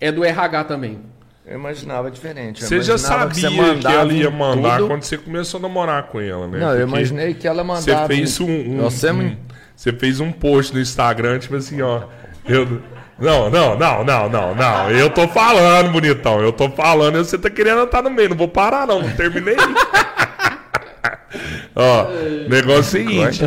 é 0.00 0.10
do 0.10 0.24
RH 0.24 0.64
também. 0.64 0.98
Eu 1.46 1.58
imaginava 1.58 2.10
diferente. 2.10 2.62
eu 2.62 2.68
Você 2.68 2.80
já 2.82 2.94
imaginava 2.94 3.34
sabia 3.34 3.50
que, 3.50 3.56
mandava 3.56 3.94
ela 3.96 4.12
ia 4.12 4.30
mandar 4.30 4.76
tudo. 4.78 4.88
quando 4.88 5.02
você 5.02 5.18
começou 5.18 5.58
a 5.58 5.62
namorar 5.62 6.02
com 6.04 6.20
ela, 6.20 6.46
né? 6.46 6.58
Não, 6.58 6.70
eu 6.72 6.86
Porque 6.86 6.98
imaginei 6.98 7.34
que 7.34 7.48
ela 7.48 7.64
Você 7.64 7.90
mandava. 7.90 8.06
fez 8.06 8.40
um, 8.40 8.48
um- 8.48 8.76
Você 8.82 9.10
um- 9.10 9.36
você 9.74 9.92
fez 9.92 10.20
um 10.20 10.30
post 10.30 10.72
no 10.74 10.80
Instagram, 10.80 11.38
tipo 11.38 11.56
assim, 11.56 11.80
ó. 11.82 12.02
Eu, 12.46 12.80
não, 13.18 13.50
não, 13.50 13.76
não, 13.78 14.04
não, 14.04 14.28
não, 14.28 14.54
não. 14.54 14.90
Eu 14.90 15.10
tô 15.10 15.26
falando, 15.28 15.90
bonitão. 15.90 16.40
Eu 16.40 16.52
tô 16.52 16.70
falando 16.70 17.16
e 17.18 17.24
você 17.24 17.38
tá 17.38 17.50
querendo 17.50 17.82
estar 17.82 18.02
no 18.02 18.10
meio. 18.10 18.30
Não 18.30 18.36
vou 18.36 18.48
parar, 18.48 18.86
não. 18.86 19.02
Não 19.02 19.10
terminei. 19.16 19.56
ó, 21.74 22.06
negócio 22.48 22.78
é 22.78 22.78
o 22.78 22.82
seguinte. 22.82 23.40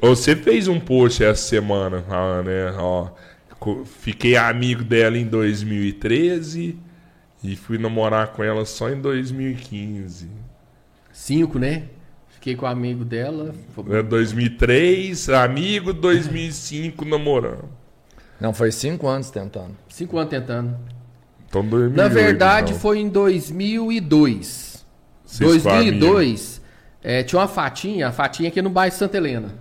Você 0.00 0.36
fez 0.36 0.68
um 0.68 0.78
post 0.78 1.24
essa 1.24 1.42
semana, 1.42 1.98
né? 2.44 2.72
Ó, 2.78 3.08
fiquei 3.84 4.36
amigo 4.36 4.82
dela 4.82 5.18
em 5.18 5.26
2013 5.26 6.78
E 7.42 7.56
fui 7.56 7.78
namorar 7.78 8.28
com 8.28 8.42
ela 8.42 8.64
só 8.64 8.90
em 8.90 9.00
2015. 9.00 10.28
Cinco, 11.12 11.58
né? 11.58 11.84
Fiquei 12.28 12.56
com 12.56 12.64
o 12.64 12.68
amigo 12.68 13.04
dela. 13.04 13.54
É 13.90 14.02
2003, 14.02 15.28
amigo, 15.28 15.92
2005, 15.92 17.04
namorando. 17.04 17.68
Não, 18.40 18.54
foi 18.54 18.72
cinco 18.72 19.06
anos 19.06 19.30
tentando. 19.30 19.76
Cinco 19.88 20.16
anos 20.16 20.30
tentando. 20.30 20.74
Então 21.46 21.60
2008, 21.66 21.96
Na 21.96 22.08
verdade, 22.08 22.70
então. 22.70 22.80
foi 22.80 22.98
em 22.98 23.08
2002. 23.10 24.86
Vocês 25.26 25.62
com 25.62 25.68
a 25.68 25.74
2002, 25.74 26.62
é, 27.02 27.22
tinha 27.22 27.38
uma 27.40 27.46
fatinha, 27.48 28.08
a 28.08 28.12
fatinha 28.12 28.48
aqui 28.48 28.62
no 28.62 28.70
bairro 28.70 28.94
Santa 28.94 29.18
Helena. 29.18 29.54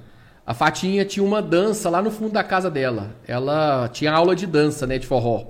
A 0.50 0.54
fatinha 0.56 1.06
tinha 1.06 1.24
uma 1.24 1.44
dança 1.44 1.92
lá 1.92 2.02
no 2.02 2.10
fundo 2.10 2.32
da 2.32 2.44
casa 2.44 2.72
dela. 2.72 3.12
Ela 3.28 3.88
tinha 3.94 4.12
aula 4.12 4.36
de 4.36 4.48
dança, 4.48 4.88
né, 4.88 4.98
de 4.98 5.06
forró. 5.06 5.44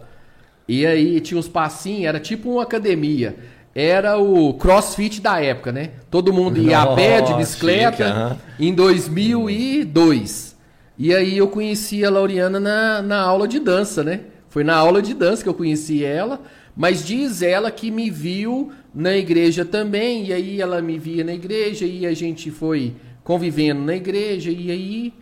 E 0.68 0.86
aí 0.86 1.22
tinha 1.22 1.40
uns 1.40 1.48
passinhos, 1.48 2.04
era 2.04 2.20
tipo 2.20 2.52
uma 2.52 2.64
academia. 2.64 3.38
Era 3.74 4.18
o 4.18 4.54
crossfit 4.56 5.22
da 5.22 5.42
época, 5.42 5.72
né? 5.72 5.92
Todo 6.12 6.34
mundo 6.34 6.62
ia 6.62 6.82
a 6.82 6.96
pé, 6.96 7.22
de 7.22 7.34
bicicleta, 7.34 8.38
chique, 8.58 8.68
em 8.68 8.74
2002. 8.74 10.58
E 10.98 11.16
aí 11.16 11.38
eu 11.38 11.48
conheci 11.48 12.04
a 12.04 12.10
Lauriana 12.10 12.60
na, 12.60 13.02
na 13.02 13.22
aula 13.22 13.48
de 13.48 13.58
dança, 13.58 14.04
né? 14.04 14.20
Foi 14.50 14.66
na 14.66 14.76
aula 14.76 15.02
de 15.02 15.14
dança 15.14 15.42
que 15.42 15.48
eu 15.48 15.54
conheci 15.54 16.04
ela, 16.04 16.42
mas 16.76 17.06
diz 17.06 17.42
ela 17.42 17.72
que 17.72 17.90
me 17.90 18.10
viu 18.10 18.74
na 18.94 19.16
igreja 19.16 19.64
também, 19.64 20.26
e 20.26 20.34
aí 20.34 20.60
ela 20.60 20.82
me 20.82 21.00
via 21.00 21.24
na 21.24 21.34
igreja, 21.34 21.86
e 21.86 22.06
a 22.06 22.14
gente 22.14 22.52
foi 22.52 22.96
convivendo 23.30 23.81
na 23.81 23.95
igreja, 23.95 24.49
e 24.49 24.72
aí 24.72 25.14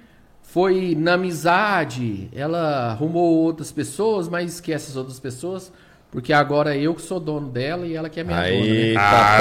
foi 0.41 0.95
na 0.97 1.15
amizade. 1.15 2.29
Ela 2.33 2.91
arrumou 2.91 3.39
outras 3.43 3.69
pessoas, 3.69 4.29
mas 4.29 4.53
esquece 4.53 4.85
essas 4.85 4.95
outras 4.95 5.19
pessoas, 5.19 5.73
porque 6.09 6.31
agora 6.31 6.73
eu 6.77 6.95
que 6.95 7.01
sou 7.01 7.19
dono 7.19 7.49
dela 7.49 7.85
e 7.85 7.93
ela 7.93 8.07
que 8.07 8.21
é 8.21 8.23
minha 8.23 8.37
dona. 8.37 8.47
Aí, 8.47 8.93
Né? 8.93 8.93
tá 8.93 9.39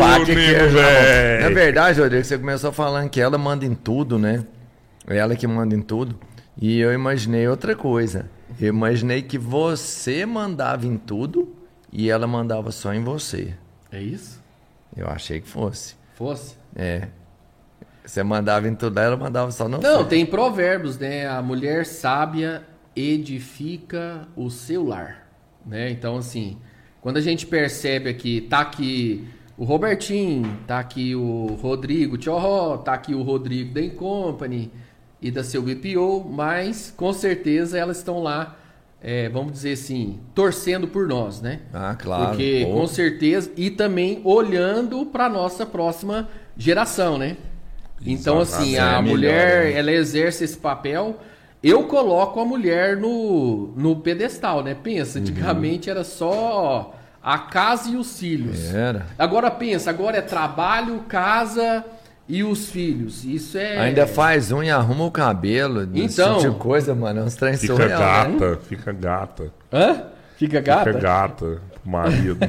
Faca 0.00 0.32
e 0.32 0.34
queijo. 0.34 0.64
na 0.74 0.82
velho. 0.82 1.42
Na 1.44 1.50
verdade, 1.50 2.00
Rodrigo, 2.00 2.24
você 2.24 2.36
começou 2.36 2.72
falando 2.72 3.08
que 3.08 3.20
ela 3.20 3.38
manda 3.38 3.64
em 3.64 3.76
tudo, 3.76 4.18
né? 4.18 4.44
Ela 5.06 5.36
que 5.36 5.46
manda 5.46 5.76
em 5.76 5.80
tudo. 5.80 6.18
E 6.60 6.80
eu 6.80 6.92
imaginei 6.92 7.46
outra 7.46 7.76
coisa. 7.76 8.28
Eu 8.60 8.70
imaginei 8.70 9.22
que 9.22 9.38
você 9.38 10.26
mandava 10.26 10.88
em 10.88 10.96
tudo 10.96 11.54
e 11.92 12.10
ela 12.10 12.26
mandava 12.26 12.72
só 12.72 12.92
em 12.92 13.04
você. 13.04 13.54
É 13.92 14.02
isso? 14.02 14.40
Eu 14.96 15.06
achei 15.06 15.40
que 15.40 15.48
fosse. 15.48 15.94
Fosse? 16.16 16.56
É. 16.74 17.08
Você 18.04 18.22
mandava 18.22 18.66
em 18.66 18.74
tudo, 18.74 18.98
ela 18.98 19.16
mandava 19.16 19.50
só 19.52 19.68
Não, 19.68 19.80
você. 19.80 20.04
tem 20.04 20.24
provérbios, 20.26 20.98
né? 20.98 21.28
A 21.28 21.40
mulher 21.42 21.84
sábia 21.86 22.62
edifica 22.94 24.26
o 24.34 24.48
seu 24.50 24.84
lar, 24.84 25.28
né? 25.64 25.90
Então, 25.90 26.16
assim, 26.16 26.56
quando 27.00 27.18
a 27.18 27.20
gente 27.20 27.46
percebe 27.46 28.08
aqui, 28.08 28.40
tá 28.40 28.60
aqui 28.60 29.28
o 29.58 29.64
Robertinho, 29.64 30.58
tá 30.66 30.78
aqui 30.78 31.14
o 31.14 31.58
Rodrigo 31.60 32.16
Tchorró, 32.16 32.78
tá 32.78 32.94
aqui 32.94 33.14
o 33.14 33.22
Rodrigo 33.22 33.74
da 33.74 33.88
Company 33.94 34.70
e 35.20 35.30
da 35.30 35.42
seu 35.44 35.62
BPO, 35.62 36.24
mas 36.30 36.92
com 36.96 37.12
certeza 37.12 37.78
elas 37.78 37.98
estão 37.98 38.22
lá, 38.22 38.56
é, 39.02 39.28
vamos 39.28 39.52
dizer 39.52 39.72
assim, 39.72 40.18
torcendo 40.34 40.88
por 40.88 41.06
nós, 41.06 41.40
né? 41.40 41.60
Ah, 41.72 41.94
claro. 41.94 42.28
Porque 42.28 42.64
Pô. 42.66 42.80
com 42.80 42.86
certeza 42.86 43.50
e 43.56 43.70
também 43.70 44.20
olhando 44.24 45.04
para 45.06 45.28
nossa 45.28 45.64
próxima 45.66 46.28
geração, 46.56 47.18
né? 47.18 47.36
Então 48.04 48.38
assim, 48.38 48.76
a 48.76 48.98
É 48.98 49.02
melhor, 49.02 49.02
mulher, 49.02 49.64
né? 49.64 49.78
ela 49.78 49.92
exerce 49.92 50.44
esse 50.44 50.56
papel. 50.56 51.18
Eu 51.62 51.84
coloco 51.84 52.38
a 52.38 52.44
mulher 52.44 52.96
no, 52.96 53.72
no 53.76 53.96
pedestal, 53.96 54.62
né? 54.62 54.72
Uhum. 54.72 54.82
Pensa, 54.82 55.18
antigamente 55.18 55.90
era 55.90 56.04
só 56.04 56.94
a 57.22 57.38
casa 57.38 57.90
e 57.90 57.96
os 57.96 58.18
filhos. 58.18 58.72
Era. 58.72 59.06
Agora 59.18 59.50
pensa, 59.50 59.90
agora 59.90 60.18
é 60.18 60.22
trabalho, 60.22 61.00
casa 61.08 61.84
e 62.28 62.42
os 62.44 62.68
filhos. 62.70 63.24
Isso 63.24 63.56
é 63.58 63.78
Ainda 63.78 64.06
faz 64.06 64.50
unha, 64.52 64.76
arruma 64.76 65.04
o 65.04 65.10
cabelo. 65.10 65.82
esse 65.94 66.20
Então. 66.20 66.38
tipo 66.38 66.50
de 66.54 66.58
coisa, 66.58 66.94
mano. 66.94 67.20
É 67.20 67.22
uns 67.22 67.34
trem 67.36 67.56
Fica 67.56 67.74
surreal, 67.74 68.28
né? 68.28 68.38
gata, 68.38 68.60
fica 68.68 68.92
gata. 68.92 69.52
Hã? 69.72 70.02
Fica 70.36 70.60
gata? 70.60 70.84
Fica 70.92 70.98
gata 71.00 71.60
pro 71.82 71.90
marido. 71.90 72.38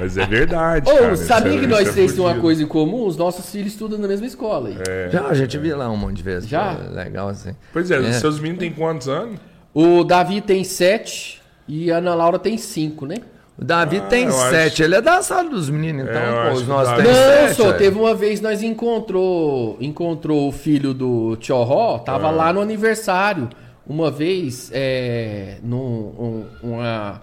Mas 0.00 0.16
é 0.16 0.26
verdade, 0.26 0.90
Ô, 0.90 0.94
cara. 0.96 1.16
sabia 1.16 1.50
isso 1.50 1.58
é- 1.58 1.60
que 1.60 1.66
nós 1.66 1.88
é 1.88 1.92
três 1.92 2.12
temos 2.14 2.30
uma 2.32 2.40
coisa 2.40 2.62
em 2.62 2.66
comum? 2.66 3.04
Os 3.06 3.16
nossos 3.18 3.50
filhos 3.50 3.72
estudam 3.72 3.98
na 3.98 4.08
mesma 4.08 4.26
escola. 4.26 4.70
aí. 4.70 4.76
Já, 5.10 5.26
a 5.26 5.34
gente 5.34 5.58
viu 5.58 5.76
lá 5.76 5.90
um 5.90 5.96
monte 5.96 6.16
de 6.18 6.22
vezes. 6.22 6.48
Já? 6.48 6.74
pô, 6.74 6.94
Legal 6.94 7.28
assim. 7.28 7.54
Pois 7.72 7.90
é, 7.90 7.96
É. 7.98 8.12
seus 8.12 8.38
meninos 8.40 8.60
têm 8.60 8.72
quantos 8.72 9.08
anos? 9.08 9.38
O 9.74 10.02
Davi 10.02 10.40
tem 10.40 10.64
sete 10.64 11.42
e 11.68 11.92
a 11.92 11.98
Ana 11.98 12.14
Laura 12.14 12.38
tem 12.38 12.56
cinco, 12.56 13.04
né? 13.06 13.16
O 13.60 13.64
Davi 13.64 13.98
Ah, 13.98 14.00
tem 14.08 14.30
sete, 14.30 14.72
acho- 14.74 14.82
ele 14.84 14.94
é 14.94 15.00
da 15.02 15.20
sala 15.22 15.50
dos 15.50 15.68
meninos, 15.68 16.08
então, 16.08 16.18
É, 16.20 16.46
eu 16.48 16.52
pô, 16.52 16.56
os 16.58 16.66
nossos 16.66 16.94
tem 16.94 17.04
Não, 17.04 17.12
sete. 17.14 17.54
só 17.56 17.70
é. 17.70 17.72
teve 17.74 17.98
uma 17.98 18.14
vez 18.14 18.40
nós 18.40 18.62
encontrou, 18.62 19.76
encontrou 19.80 20.48
o 20.48 20.52
filho 20.52 20.94
do 20.94 21.36
Tchorró, 21.36 21.98
tava 21.98 22.28
Ah. 22.28 22.30
lá 22.30 22.52
no 22.54 22.60
aniversário. 22.62 23.50
Uma 23.86 24.10
vez, 24.10 24.70
é, 24.72 25.56
num, 25.62 25.76
um, 25.78 26.44
uma, 26.62 27.22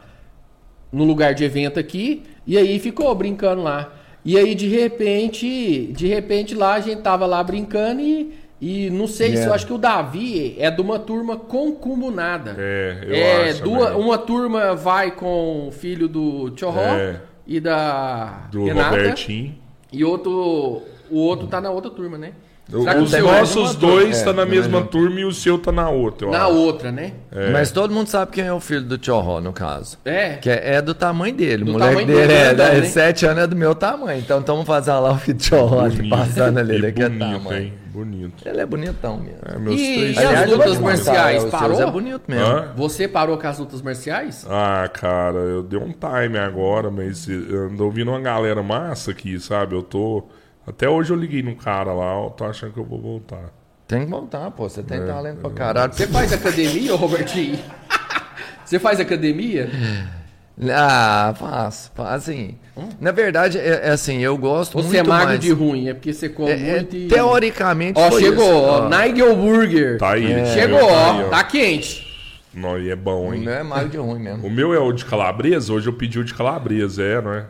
num 0.92 1.06
lugar 1.06 1.34
de 1.34 1.44
evento 1.44 1.80
aqui, 1.80 2.24
e 2.46 2.56
aí 2.58 2.78
ficou 2.78 3.14
brincando 3.16 3.64
lá. 3.64 3.94
E 4.24 4.38
aí, 4.38 4.54
de 4.54 4.68
repente, 4.68 5.92
de 5.96 6.08
repente 6.08 6.54
lá 6.54 6.74
a 6.76 6.80
gente 6.82 7.02
tava 7.02 7.26
lá 7.26 7.42
brincando 7.44 8.02
e, 8.02 8.34
e 8.60 8.90
não 8.90 9.08
sei 9.08 9.28
se 9.28 9.34
Yeah. 9.34 9.50
eu 9.52 9.54
acho 9.56 9.68
que 9.68 9.74
o 9.74 9.78
Davi 9.78 10.56
é 10.58 10.70
de 10.72 10.82
uma 10.82 10.98
turma 11.00 11.38
concumunada. 11.38 12.56
É, 12.58 12.98
eu 13.06 13.16
É, 13.16 13.50
acho 13.52 13.64
duas- 13.64 13.96
uma 13.96 14.18
turma 14.18 14.76
vai 14.76 15.12
com 15.12 15.68
o 15.68 15.72
filho 15.72 16.08
do 16.08 16.50
Tchorró 16.52 16.82
É. 16.82 17.22
e 17.46 17.60
da 17.60 18.48
Do 18.52 18.66
Renata. 18.66 18.90
Robertinho. 18.96 19.56
E 19.94 20.04
outro, 20.04 20.82
o 21.10 21.18
outro 21.20 21.48
tá 21.48 21.62
na 21.62 21.70
outra 21.70 21.90
turma, 21.92 22.18
né? 22.18 22.32
O- 22.70 22.80
Os 22.80 23.12
mais 23.12 23.24
nossos 23.24 23.76
dois 23.76 24.20
É, 24.20 24.24
tá 24.26 24.34
na 24.34 24.46
mais 24.46 24.50
mesma 24.50 24.80
uma. 24.80 24.88
turma 24.88 25.22
e 25.22 25.24
o 25.24 25.32
seu 25.32 25.58
tá 25.58 25.72
na 25.72 25.90
outra. 25.90 26.28
eu 26.28 26.32
na 26.32 26.44
acho. 26.48 26.54
outra, 26.56 26.92
né? 26.92 27.14
Mas 27.54 27.72
todo 27.72 27.94
mundo 27.94 28.08
sabe 28.08 28.34
quem 28.34 28.44
é 28.44 28.52
o 28.52 28.60
filho 28.60 28.82
do 28.82 28.98
Tchorró, 28.98 29.40
no 29.40 29.54
caso. 29.54 29.98
É. 30.04 30.34
Que 30.36 30.50
é, 30.50 30.74
é 30.76 30.82
do 30.82 30.94
tamanho 30.94 31.34
dele. 31.34 31.64
Do 31.64 31.70
o 31.70 31.74
moleque 31.76 31.92
tamanho 31.92 32.08
dele 32.08 32.28
dele, 32.28 32.62
é, 32.62 32.78
é 32.80 32.84
sete 32.84 33.26
anos, 33.26 33.44
é 33.44 33.48
do 33.48 33.56
meu 33.56 33.74
tamanho. 33.74 34.20
Então 34.20 34.42
estamos 34.42 34.66
fazendo 34.68 35.00
lá 35.00 35.12
o 35.14 35.18
filho 35.18 35.38
do 35.38 35.42
Tchorró 35.44 35.84
passando 36.10 36.58
ali, 36.58 36.76
ele 36.76 36.88
aqui 36.88 37.04
é 37.04 37.08
bonito, 37.08 37.38
tamanho. 37.44 37.62
hein? 37.64 37.74
Bonito. 37.98 38.48
Ele 38.48 38.62
é 38.62 38.66
bonitão 38.66 39.18
mesmo. 39.18 39.40
É, 39.44 39.58
meus 39.58 39.82
E- 39.82 39.94
três 39.96 40.18
e 40.18 40.20
as 40.20 40.50
lutas 40.52 40.78
marciais, 40.80 41.44
é, 41.46 41.50
parou? 41.50 41.82
É 41.82 41.90
bonito 41.92 42.22
mesmo. 42.28 42.46
Hã? 42.46 42.74
Você 42.76 43.08
parou 43.08 43.40
com 43.40 43.48
as 43.48 43.58
lutas 43.58 43.82
marciais? 43.82 44.46
Ah, 44.48 44.88
cara, 44.94 45.40
eu 45.40 45.64
dei 45.64 45.80
um 45.80 45.92
time 45.92 46.38
agora, 46.38 46.92
mas 46.92 47.28
eu 47.28 47.70
ando 47.70 47.84
ouvindo 47.84 48.12
uma 48.12 48.22
galera 48.22 48.62
massa 48.62 49.10
aqui, 49.12 49.40
sabe? 49.40 49.74
Eu 49.74 49.82
tô. 49.82 50.26
Até 50.68 50.88
hoje 50.88 51.12
eu 51.12 51.18
liguei 51.18 51.42
num 51.42 51.56
cara 51.56 51.92
lá, 51.92 52.14
eu 52.24 52.30
tô 52.30 52.46
achando 52.46 52.72
que 52.74 52.80
eu 52.80 52.86
vou 52.86 53.02
voltar. 53.02 53.52
Tem 53.88 54.06
que 54.06 54.12
voltar, 54.12 54.52
pô. 54.52 54.70
Você 54.70 54.82
É, 54.82 54.84
tem 54.84 55.04
talento 55.04 55.38
pra 55.40 55.50
caralho. 55.50 55.92
Você 55.94 56.06
faz 56.06 56.32
academia, 56.32 56.94
ô 56.94 56.98
Robertinho? 56.98 57.58
Você 58.64 58.78
faz 58.78 59.00
academia? 59.00 59.72
Ah, 60.72 61.34
faço. 61.38 61.92
faço, 61.94 62.10
Assim, 62.32 62.56
na 63.00 63.12
verdade, 63.12 63.60
é, 63.60 63.82
é 63.84 63.90
assim, 63.92 64.20
eu 64.24 64.36
gosto 64.38 64.76
Ou 64.76 64.82
muito 64.84 64.92
você 64.96 65.00
é 65.00 65.04
magro 65.04 65.28
mais. 65.28 65.40
de 65.40 65.52
ruim? 65.52 65.88
É 65.88 65.94
porque 65.94 66.12
você 66.14 66.30
come 66.30 66.50
É, 66.52 66.54
é, 66.70 66.76
muito 66.78 66.96
e... 66.96 67.08
Teoricamente 67.08 68.00
Ó, 68.00 68.10
foi 68.10 68.22
chegou, 68.22 68.44
isso. 68.44 68.54
ó. 68.54 68.90
Nigel 68.90 69.36
Burger. 69.36 69.98
Tá 70.00 70.12
aí. 70.14 70.46
Chegou, 70.54 70.80
tá 70.80 71.12
aí, 71.14 71.24
ó. 71.26 71.30
Tá 71.30 71.44
quente. 71.44 72.08
Não, 72.54 72.80
e 72.80 72.90
é 72.90 72.96
bom, 72.96 73.30
O 73.30 73.34
hein? 73.36 73.42
meu 73.42 73.54
é 73.54 73.62
magro 73.62 73.90
de 73.90 73.98
ruim 73.98 74.20
mesmo. 74.20 74.48
O 74.48 74.50
meu 74.50 74.74
é 74.74 74.80
o 74.80 74.92
de 74.92 75.06
calabresa, 75.06 75.72
hoje 75.72 75.88
eu 75.88 75.94
pedi 75.94 76.18
o 76.18 76.24
de 76.24 76.34
calabresa, 76.34 77.04
é, 77.04 77.22
não 77.22 77.34
é? 77.34 77.46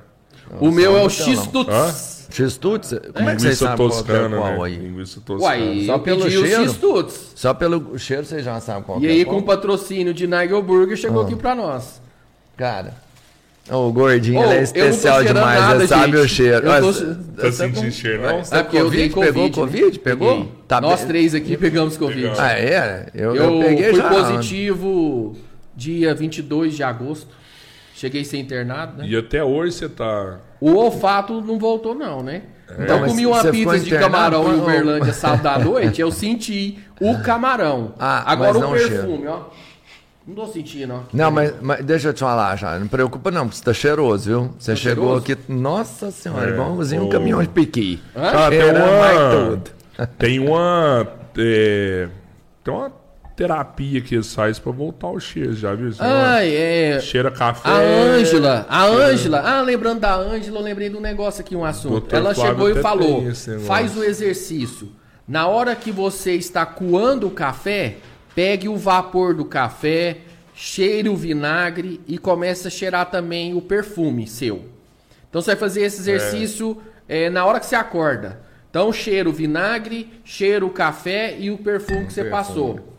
O 0.59 0.69
meu 0.69 0.91
é 0.97 0.99
o 0.99 1.03
não, 1.03 1.09
X-Tuts. 1.09 2.27
X-Tuts? 2.29 2.89
Como 3.15 3.29
é 3.29 3.35
que 3.35 3.41
você 3.41 3.47
Linguiça 3.47 3.65
sabe 3.65 3.77
qual, 3.77 3.89
que 3.89 3.95
é 3.95 3.97
toscana, 3.99 4.37
qual 4.37 4.51
né? 4.57 4.63
aí? 4.65 4.75
Linguiça 4.75 5.21
toscana. 5.21 5.45
Uai, 5.49 5.83
Só 5.85 5.93
eu 5.93 5.99
pelo 5.99 6.23
pedi 6.23 6.37
o 6.37 6.45
cheiro? 6.45 6.63
X-Tuts. 6.63 7.31
Só 7.35 7.53
pelo 7.53 7.97
cheiro 7.97 8.25
você 8.25 8.43
já 8.43 8.59
sabe 8.59 8.85
qual 8.85 8.97
E 8.97 9.01
que 9.01 9.07
é 9.07 9.11
aí, 9.11 9.23
qual? 9.25 9.35
com 9.37 9.41
o 9.41 9.45
patrocínio 9.45 10.13
de 10.13 10.27
Nigel 10.27 10.61
Burger, 10.61 10.97
chegou 10.97 11.21
Ah. 11.21 11.25
aqui 11.25 11.35
pra 11.37 11.55
nós. 11.55 12.01
Cara, 12.57 12.93
o 13.69 13.91
gordinho 13.91 14.39
Ô, 14.39 14.43
ele 14.43 14.53
é 14.53 14.55
não 14.57 14.63
especial 14.63 15.23
demais, 15.23 15.59
nada, 15.61 15.87
sabe 15.87 16.05
gente. 16.13 16.25
o 16.25 16.27
cheiro. 16.27 16.67
Eu 16.67 16.81
tô- 16.81 16.87
Mas- 16.87 17.17
Tá 17.37 17.51
sentindo 17.51 17.85
com- 17.85 17.91
cheiro, 17.91 18.23
não? 18.23 18.43
Você 18.43 18.49
tá 18.51 18.63
porque 18.63 18.77
eu 18.77 18.83
Covid? 18.85 18.97
dei 18.97 19.09
Pegou 19.09 19.23
Covid, 19.23 19.49
né? 19.49 19.65
Covid? 19.65 19.99
Pegou? 19.99 20.51
Tá 20.67 20.81
Nós 20.81 20.99
bem- 21.01 21.07
três 21.07 21.35
aqui 21.35 21.55
pegamos 21.57 21.97
Covid. 21.97 22.19
Pegamos. 22.21 22.39
Ah, 22.39 22.53
é? 22.53 23.07
Eu, 23.13 23.35
Eu, 23.35 23.53
eu 23.53 23.59
peguei 23.65 23.89
fui 23.91 24.01
já. 24.01 24.09
positivo 24.09 25.35
dia 25.75 26.15
22 26.15 26.75
de 26.75 26.83
agosto. 26.83 27.27
Cheguei 27.93 28.23
sem 28.23 28.41
internado, 28.41 29.01
né? 29.01 29.07
E 29.07 29.15
até 29.15 29.43
hoje 29.43 29.73
você 29.73 29.89
tá. 29.89 30.39
O 30.61 30.73
olfato 30.75 31.41
não 31.41 31.57
voltou, 31.59 31.93
não, 31.95 32.21
né? 32.23 32.43
Então, 32.79 32.99
eu 32.99 33.05
comi 33.07 33.25
uma 33.25 33.43
pizza 33.45 33.79
de 33.79 33.89
camarão 33.91 34.53
em 34.55 34.59
Uberlândia 34.59 35.13
sábado 35.13 35.47
à 35.47 35.57
noite, 35.63 35.99
eu 36.01 36.11
senti 36.11 36.77
o 36.99 37.17
camarão. 37.21 37.93
Ah, 37.99 38.29
Agora 38.31 38.53
mas 38.53 38.57
o 38.57 38.59
não 38.65 38.71
o 38.71 38.73
perfume, 38.73 39.27
ó. 39.27 39.41
Não 40.27 40.35
tô 40.35 40.45
sentindo, 40.47 40.93
ó. 40.93 40.99
Não, 41.13 41.31
mas, 41.31 41.53
mas 41.61 41.85
deixa 41.85 42.09
eu 42.09 42.13
te 42.13 42.19
falar, 42.19 42.55
já. 42.57 42.77
Não 42.77 42.87
preocupa 42.87 43.31
não, 43.31 43.45
porque 43.45 43.57
você 43.57 43.63
tá 43.63 43.73
cheiroso, 43.73 44.29
viu? 44.29 44.53
Você 44.59 44.75
chegou 44.75 45.21
cheiroso? 45.21 45.31
aqui, 45.31 45.51
nossa 45.53 46.11
senhora, 46.11 46.49
É, 46.49 46.53
igualzinho 46.53 47.05
um 47.05 47.09
caminhão 47.09 47.41
de 47.41 47.47
piqui. 47.47 48.01
Ah, 48.13 48.49
tem 48.49 48.59
uma. 48.63 49.61
Tem 50.19 50.39
uma. 50.39 51.07
é, 51.39 52.07
tem 52.63 52.71
uma 52.71 52.91
terapia 53.35 54.01
que 54.01 54.15
eles 54.15 54.33
fazem 54.33 54.61
pra 54.61 54.71
voltar 54.71 55.07
o 55.07 55.19
cheiro, 55.19 55.53
já 55.53 55.73
viu? 55.73 55.91
Ah, 55.99 56.43
é. 56.45 56.99
Cheira 56.99 57.31
café. 57.31 57.69
A 57.69 57.77
Ângela, 57.77 58.65
a 58.69 58.85
Ângela, 58.85 59.39
ah, 59.39 59.61
lembrando 59.61 60.01
da 60.01 60.15
Ângela, 60.15 60.59
eu 60.59 60.63
lembrei 60.63 60.89
de 60.89 60.97
um 60.97 60.99
negócio 61.01 61.41
aqui, 61.41 61.55
um 61.55 61.63
assunto. 61.63 61.91
Doutor 61.91 62.15
Ela 62.15 62.35
Flávio 62.35 62.51
chegou 62.51 62.69
e 62.69 62.81
falou: 62.81 63.23
faz 63.65 63.95
o 63.95 64.03
exercício. 64.03 64.91
Na 65.27 65.47
hora 65.47 65.75
que 65.75 65.91
você 65.91 66.33
está 66.33 66.65
coando 66.65 67.27
o 67.27 67.31
café, 67.31 67.97
pegue 68.37 68.69
o 68.69 68.77
vapor 68.77 69.33
do 69.33 69.43
café, 69.43 70.17
cheire 70.53 71.09
o 71.09 71.15
vinagre 71.15 71.99
e 72.07 72.19
comece 72.19 72.67
a 72.67 72.69
cheirar 72.69 73.09
também 73.09 73.55
o 73.55 73.61
perfume 73.63 74.27
seu. 74.27 74.65
Então 75.27 75.41
você 75.41 75.55
vai 75.55 75.59
fazer 75.59 75.81
esse 75.81 76.01
exercício 76.01 76.79
eh, 77.09 77.31
na 77.31 77.43
hora 77.43 77.59
que 77.59 77.65
você 77.65 77.75
acorda. 77.75 78.39
Então 78.69 78.93
cheira 78.93 79.27
o 79.27 79.33
vinagre, 79.33 80.21
cheira 80.23 80.63
o 80.63 80.69
café 80.69 81.35
e 81.39 81.49
o 81.49 81.57
perfume 81.57 82.05
que 82.05 82.13
você 82.13 82.21
perfume. 82.21 82.29
passou. 82.31 82.96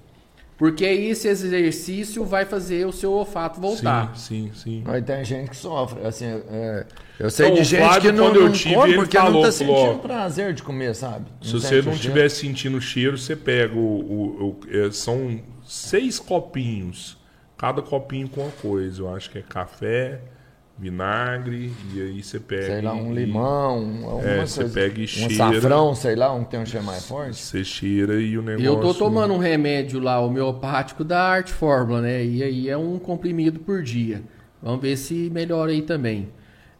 Porque 0.58 0.84
aí 0.84 1.06
esse 1.10 1.28
exercício 1.28 2.24
vai 2.24 2.44
fazer 2.44 2.84
o 2.84 2.92
seu 2.92 3.12
olfato 3.12 3.60
voltar. 3.60 4.14
Sim, 4.16 4.50
sim, 4.52 4.82
sim. 4.82 4.82
Aí 4.86 5.00
tem 5.00 5.24
gente 5.24 5.50
que 5.50 5.56
sofre, 5.56 6.04
assim, 6.04 6.26
é, 6.26 6.84
eu 7.20 7.30
sei 7.30 7.46
Então, 7.46 7.58
de 7.58 7.64
gente 7.64 7.78
Flávio, 7.80 8.00
que 8.10 8.16
não, 8.16 8.24
quando 8.26 8.36
eu 8.40 8.44
não 8.46 8.52
tive, 8.52 8.74
come 8.74 8.94
porque 8.96 9.16
falou, 9.16 9.32
não 9.34 9.42
tá 9.50 9.52
falou, 9.56 9.76
sentindo 9.76 9.94
ó, 9.94 9.98
prazer 10.02 10.52
de 10.54 10.62
comer, 10.64 10.94
sabe? 10.96 11.26
Se 11.40 11.52
Não 11.54 11.60
você 11.60 11.80
não 11.80 11.92
estiver 11.92 12.28
sentindo 12.28 12.80
cheiro, 12.80 13.16
você 13.16 13.36
pega 13.36 13.72
o. 13.74 13.78
o- 13.78 14.48
o- 14.48 14.60
é, 14.68 14.90
são 14.90 15.40
seis 15.64 16.18
copinhos. 16.18 17.16
Cada 17.56 17.80
copinho 17.80 18.28
com 18.28 18.40
uma 18.42 18.50
coisa. 18.50 19.02
Eu 19.02 19.14
acho 19.14 19.30
que 19.30 19.38
é 19.38 19.42
café, 19.42 20.20
vinagre, 20.78 21.72
e 21.94 22.00
aí 22.00 22.22
você 22.22 22.38
pega. 22.38 22.66
Sei 22.66 22.80
lá, 22.80 22.92
um 22.94 23.10
e- 23.12 23.24
limão, 23.24 24.20
É, 24.22 24.36
coisa. 24.36 24.46
você 24.46 24.64
pega 24.64 25.00
e 25.00 25.04
um 25.04 25.06
cheira. 25.06 25.32
açafrão, 25.50 25.94
sei 25.94 26.14
lá, 26.16 26.32
um 26.32 26.44
que 26.44 26.50
tem 26.50 26.60
um 26.60 26.66
cheiro 26.66 26.86
mais 26.86 27.04
forte. 27.06 27.36
Você 27.36 27.64
cheira 27.64 28.20
e 28.20 28.38
o 28.38 28.42
negócio. 28.42 28.62
E 28.64 28.66
eu 28.66 28.80
tô 28.80 28.94
tomando 28.94 29.34
um 29.34 29.38
remédio 29.38 29.98
lá, 30.00 30.20
homeopático 30.20 31.02
da 31.02 31.20
Arte 31.20 31.52
Fórmula, 31.52 32.00
né? 32.00 32.24
E 32.24 32.42
aí 32.42 32.68
é 32.68 32.76
um 32.76 32.98
comprimido 32.98 33.58
por 33.60 33.82
dia. 33.82 34.22
Vamos 34.62 34.80
ver 34.80 34.96
se 34.96 35.30
melhora 35.32 35.70
aí 35.72 35.82
também. 35.82 36.28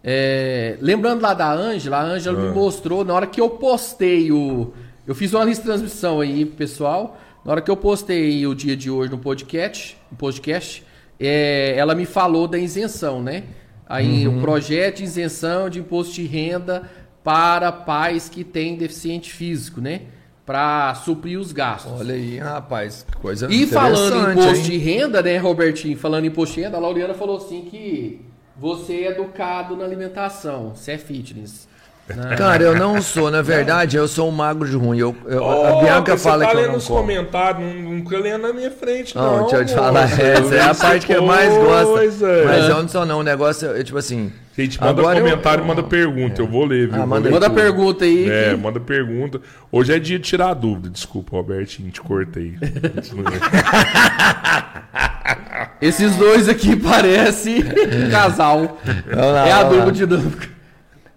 É, 0.03 0.77
lembrando 0.81 1.21
lá 1.21 1.35
da 1.35 1.53
Ângela, 1.53 1.99
a 1.99 2.03
Ângela 2.05 2.39
Ah. 2.39 2.49
me 2.49 2.55
mostrou, 2.55 3.05
na 3.05 3.13
hora 3.15 3.27
que 3.27 3.41
eu 3.41 3.51
postei 3.51 4.31
o. 4.31 4.73
Eu 5.07 5.15
fiz 5.15 5.33
uma 5.35 5.45
lista 5.45 5.63
de 5.63 5.69
transmissão 5.69 6.21
aí, 6.21 6.45
pessoal. 6.45 7.19
Na 7.45 7.53
hora 7.53 7.61
que 7.61 7.71
eu 7.71 7.77
postei 7.77 8.47
o 8.47 8.55
dia 8.55 8.77
de 8.77 8.91
hoje 8.91 9.11
no 9.11 9.19
podcast, 9.19 9.97
no 10.11 10.17
podcast 10.17 10.85
é, 11.19 11.75
ela 11.77 11.95
me 11.95 12.05
falou 12.07 12.47
da 12.47 12.59
isenção, 12.59 13.21
né? 13.23 13.43
Aí 13.89 14.27
Uhum. 14.29 14.39
o 14.39 14.41
projeto 14.41 14.99
de 14.99 15.05
isenção 15.05 15.71
de 15.71 15.81
imposto 15.81 16.15
de 16.15 16.27
renda 16.27 16.83
para 17.25 17.73
pais 17.73 18.29
que 18.29 18.45
têm 18.45 18.77
deficiente 18.77 19.33
físico, 19.33 19.81
né? 19.81 20.03
Para 20.45 20.95
suprir 20.95 21.39
os 21.39 21.53
gastos. 21.53 21.93
Olha 21.93 22.15
aí, 22.15 22.39
rapaz, 22.39 23.05
que 23.11 23.17
coisa 23.19 23.49
E 23.51 23.67
falando 23.67 24.29
em 24.29 24.33
imposto 24.33 24.57
hein? 24.57 24.63
de 24.63 24.77
renda, 24.79 25.23
né, 25.23 25.37
Robertinho? 25.37 25.97
Falando 25.97 26.25
em 26.25 26.29
imposto 26.29 26.55
de 26.55 26.63
renda, 26.63 26.77
a 26.77 26.81
Laureana 26.81 27.13
falou 27.15 27.37
assim 27.37 27.63
que 27.71 28.21
você 28.57 28.95
é 29.05 29.11
educado 29.11 29.77
na 29.77 29.85
alimentação, 29.85 30.75
você 30.75 30.93
é 30.93 30.99
fitness. 30.99 31.68
Né? 32.15 32.37
Cara, 32.37 32.63
eu 32.63 32.77
não 32.77 33.01
sou, 33.03 33.31
na 33.31 33.43
verdade, 33.43 33.97
eu 33.97 34.07
sou 34.09 34.29
um 34.29 34.33
magro 34.33 34.69
de 34.69 34.77
ruim. 34.77 34.99
Eu, 34.99 35.15
eu- 35.27 35.43
Ó, 35.43 35.79
a 35.79 35.83
Bianca 35.83 36.17
fala 36.17 36.45
tá 36.45 36.51
que 36.51 36.57
eu 36.57 36.61
lendo 36.61 36.71
não 36.73 36.79
os 36.79 36.87
como. 36.87 37.01
comentários, 37.01 37.63
não, 37.65 37.75
não 37.93 37.99
fica 38.05 38.19
lendo 38.19 38.43
na 38.43 38.53
minha 38.53 38.71
frente, 38.71 39.15
Não, 39.17 39.37
não. 39.37 39.41
deixa 39.43 39.57
eu 39.57 39.67
te 39.67 39.75
falar, 39.75 40.05
essa 40.05 40.55
é 40.55 40.61
a 40.63 40.75
parte 40.75 41.07
que 41.07 41.13
eu 41.13 41.25
mais 41.27 41.53
gosto. 41.55 42.27
É. 42.27 42.45
Mas 42.45 42.69
eu 42.69 42.83
não 42.83 42.89
sou 42.89 43.07
não, 43.07 43.21
o 43.21 43.23
negócio 43.23 43.75
é 43.77 43.83
tipo 43.85 43.99
assim... 43.99 44.33
Gente, 44.57 44.81
manda 44.81 45.01
agora 45.01 45.19
eu- 45.21 45.25
comentário, 45.25 45.65
manda 45.65 45.83
pergunta. 45.85 46.43
Eu 46.43 46.47
vou 46.49 46.65
ler, 46.65 46.89
viu? 46.89 47.01
Ah, 47.01 47.07
manda 47.07 47.31
Manda 47.31 47.49
pergunta 47.49 48.05
aí. 48.05 48.29
É, 48.29 48.51
que- 48.51 48.57
manda 48.57 48.81
pergunta. 48.81 49.41
Hoje 49.71 49.95
é 49.95 50.01
dia 50.01 50.19
de 50.19 50.25
tirar 50.25 50.53
dúvida. 50.55 50.91
Desculpa, 50.91 51.37
Robertinho, 51.37 51.89
te 51.93 52.01
cortei. 52.01 52.55
Esses 55.81 56.17
dois 56.17 56.49
aqui 56.49 56.75
parecem 56.75 57.61
um 57.63 58.11
casal. 58.11 58.79
Lá, 59.15 59.47
é 59.49 59.53
a 59.53 59.63
dupla 59.63 59.93
dinâmica. 59.93 60.49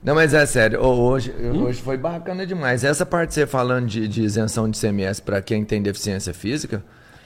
Não, 0.04 0.16
mas 0.16 0.34
é 0.34 0.46
sério, 0.48 0.80
hoje, 0.84 1.32
Hum? 1.40 1.64
hoje 1.66 1.80
foi 1.82 1.96
bacana 1.96 2.46
demais. 2.46 2.84
Essa 2.84 3.06
parte 3.06 3.30
de 3.30 3.36
você 3.36 3.46
falando 3.48 3.86
de, 3.86 4.08
de 4.08 4.24
isenção 4.24 4.68
de 4.70 4.80
CMS 4.80 5.20
pra 5.22 5.42
quem 5.44 5.64
tem 5.64 5.80
deficiência 5.80 6.34
física, 6.34 6.84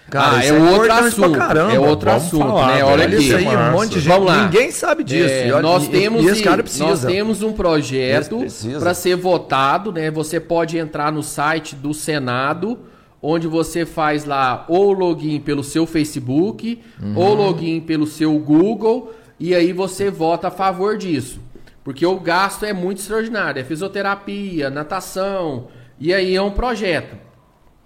cara, 0.10 0.38
ah, 0.38 0.44
isso 0.44 0.54
é, 0.54 0.60
outro 0.72 0.92
assunto. 0.92 1.40
é 1.72 1.80
outro 1.80 2.10
Vamos 2.10 2.24
assunto, 2.26 2.48
falar, 2.48 2.76
né? 2.76 2.84
Olha 2.84 3.06
aqui. 3.06 3.16
isso 3.16 3.36
aí, 3.38 3.48
um 3.48 3.72
monte 3.72 3.90
de 3.94 4.00
gente. 4.02 4.10
Vamos 4.10 4.28
lá. 4.28 4.44
Ninguém 4.44 4.72
sabe 4.72 5.06
disso. 5.06 5.34
É, 5.34 5.54
olha- 5.54 5.62
nós 5.62 5.86
e- 5.86 5.90
temos 5.90 6.22
e 6.22 6.42
e- 6.42 6.80
nós 6.80 7.06
temos 7.06 7.42
um 7.44 7.54
projeto 7.54 8.46
para 8.78 8.94
ser 8.94 9.16
votado, 9.16 9.94
né? 9.94 10.12
Você 10.12 10.40
pode 10.42 10.78
entrar 10.78 11.14
no 11.14 11.24
site 11.24 11.76
do 11.78 11.94
Senado, 11.94 12.78
onde 13.22 13.48
você 13.48 13.86
faz 13.86 14.26
lá 14.26 14.66
ou 14.68 14.92
login 14.92 15.40
pelo 15.40 15.64
seu 15.64 15.88
Facebook, 15.88 16.82
Uhum. 17.02 17.18
ou 17.18 17.34
login 17.36 17.80
pelo 17.80 18.06
seu 18.06 18.38
Google, 18.38 19.14
e 19.40 19.56
aí 19.56 19.72
você 19.72 20.12
vota 20.12 20.50
a 20.50 20.52
favor 20.52 20.98
disso. 20.98 21.40
Porque 21.86 22.06
o 22.06 22.20
gasto 22.20 22.66
é 22.66 22.74
muito 22.74 22.98
extraordinário, 22.98 23.62
é 23.62 23.64
fisioterapia, 23.64 24.72
natação, 24.72 25.68
e 26.00 26.14
aí 26.14 26.36
é 26.36 26.42
um 26.42 26.52
projeto. 26.52 27.16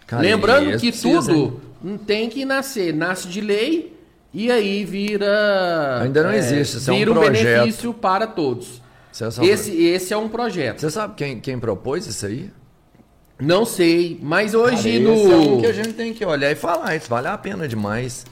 Cara, 0.07 0.23
Lembrando 0.23 0.71
esse 0.71 0.79
que 0.79 0.91
precisa, 0.91 1.31
hein? 1.31 1.37
tudo 1.37 1.69
não 1.81 1.97
tem 1.97 2.29
que 2.29 2.45
nascer, 2.45 2.93
nasce 2.93 3.27
de 3.27 3.41
lei 3.41 3.97
e 4.33 4.51
aí 4.51 4.83
vira 4.85 6.01
Ainda 6.01 6.23
não 6.23 6.33
existe, 6.33 6.77
isso 6.77 6.89
é 6.89 6.93
um 6.93 6.97
vira 6.97 7.11
um 7.11 7.19
benefício 7.19 7.93
para 7.93 8.25
todos. 8.25 8.81
É 9.41 9.45
Esse, 9.45 9.83
esse 9.83 10.13
é 10.13 10.17
um 10.17 10.29
projeto. 10.29 10.79
Você 10.79 10.89
sabe 10.89 11.15
quem, 11.15 11.39
quem 11.39 11.59
propôs 11.59 12.07
isso 12.07 12.25
aí? 12.25 12.49
Não 13.37 13.65
sei, 13.65 14.17
mas 14.21 14.53
Cara, 14.53 14.63
hoje 14.63 14.89
esse 14.89 14.99
no 14.99 15.11
é 15.11 15.35
um 15.35 15.59
que 15.59 15.67
a 15.67 15.73
gente 15.73 15.93
tem 15.93 16.13
que 16.13 16.25
olhar 16.25 16.51
e 16.51 16.55
falar. 16.55 16.95
Isso 16.95 17.09
vale 17.09 17.27
a 17.27 17.37
pena 17.37 17.67
demais. 17.67 18.25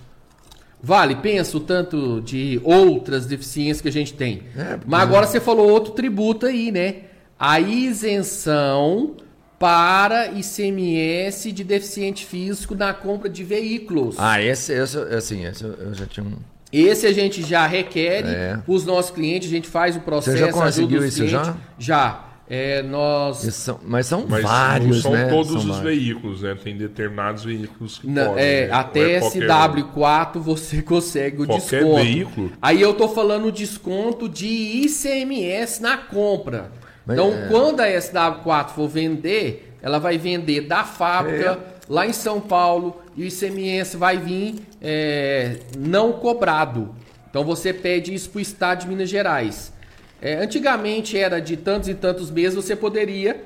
Vale, 0.81 1.15
pensa 1.15 1.57
o 1.57 1.59
tanto 1.59 2.21
de 2.21 2.61
outras 2.63 3.25
deficiências 3.25 3.81
que 3.81 3.87
a 3.87 3.91
gente 3.91 4.13
tem. 4.13 4.43
É, 4.55 4.77
Mas 4.85 5.01
agora 5.01 5.25
você 5.25 5.39
falou 5.39 5.69
outro 5.69 5.93
tributo 5.93 6.45
aí, 6.45 6.71
né? 6.71 6.95
A 7.39 7.59
isenção 7.59 9.15
para 9.59 10.27
ICMS 10.33 11.51
de 11.51 11.63
deficiente 11.63 12.25
físico 12.25 12.75
na 12.75 12.93
compra 12.93 13.27
de 13.29 13.43
veículos. 13.43 14.15
Ah, 14.19 14.41
esse, 14.41 14.71
esse 14.71 14.97
assim, 14.97 15.45
esse 15.45 15.63
eu 15.63 15.93
já 15.93 16.05
tinha 16.05 16.25
um. 16.25 16.33
Esse 16.71 17.07
a 17.07 17.13
gente 17.13 17.41
já 17.43 17.65
requer 17.65 18.25
É. 18.25 18.59
os 18.67 18.85
nossos 18.85 19.09
clientes, 19.11 19.47
a 19.47 19.51
gente 19.51 19.67
faz 19.67 19.95
o 19.95 20.01
processo, 20.01 20.37
Você 20.37 20.45
já 20.45 20.51
conseguiu 20.51 20.99
ajuda 20.99 21.07
os 21.07 21.13
isso 21.17 21.27
já? 21.27 21.41
clientes. 21.41 21.61
Já. 21.79 22.26
É, 22.49 22.81
nós 22.81 23.39
são- 23.53 23.77
mas 23.83 24.05
são 24.05 24.25
Mas 24.27 24.41
vários, 24.41 24.95
não 24.95 25.01
são 25.01 25.11
né? 25.11 25.25
todos 25.27 25.47
São 25.49 25.57
os 25.57 25.65
vários. 25.65 25.83
veículos, 25.83 26.41
né? 26.43 26.55
Tem 26.63 26.77
determinados 26.77 27.43
veículos 27.43 27.99
que 27.99 28.07
Na- 28.07 28.25
podem. 28.27 28.43
é, 28.45 28.67
né? 28.67 28.73
Ou 28.73 28.79
até 28.79 29.11
é 29.15 29.19
qualquer 29.19 29.39
SW4 29.47 30.39
você 30.39 30.81
consegue 30.81 31.41
o 31.41 31.45
Qualquer 31.45 31.79
desconto. 31.83 31.95
veículo? 32.03 32.51
Aí 32.61 32.81
eu 32.81 32.93
tô 32.93 33.09
falando 33.09 33.51
desconto 33.51 34.29
de 34.29 34.47
ICMS 34.47 35.81
na 35.81 35.97
compra. 35.97 36.71
Mas 37.05 37.17
então, 37.17 37.33
é- 37.33 37.47
quando 37.49 37.81
a 37.81 37.87
SW4 37.87 38.69
for 38.73 38.87
vender, 38.87 39.73
ela 39.81 39.99
vai 39.99 40.17
vender 40.17 40.61
da 40.61 40.83
fábrica 40.83 41.59
lá 41.89 42.05
em 42.07 42.13
São 42.13 42.39
Paulo 42.39 43.01
e 43.15 43.23
o 43.23 43.25
ICMS 43.27 43.97
vai 43.97 44.17
vir 44.17 44.55
é, 44.81 45.57
não 45.77 46.13
cobrado. 46.13 46.93
Então 47.29 47.43
você 47.43 47.73
pede 47.73 48.13
isso 48.13 48.29
para 48.29 48.39
o 48.39 48.41
estado 48.41 48.81
de 48.81 48.87
Minas 48.87 49.09
Gerais. 49.09 49.73
É, 50.21 50.35
antigamente 50.35 51.17
era 51.17 51.39
de 51.39 51.55
tantos 51.57 51.87
e 51.89 51.93
tantos 51.93 52.31
meses 52.31 52.55
você 52.55 52.75
poderia 52.75 53.41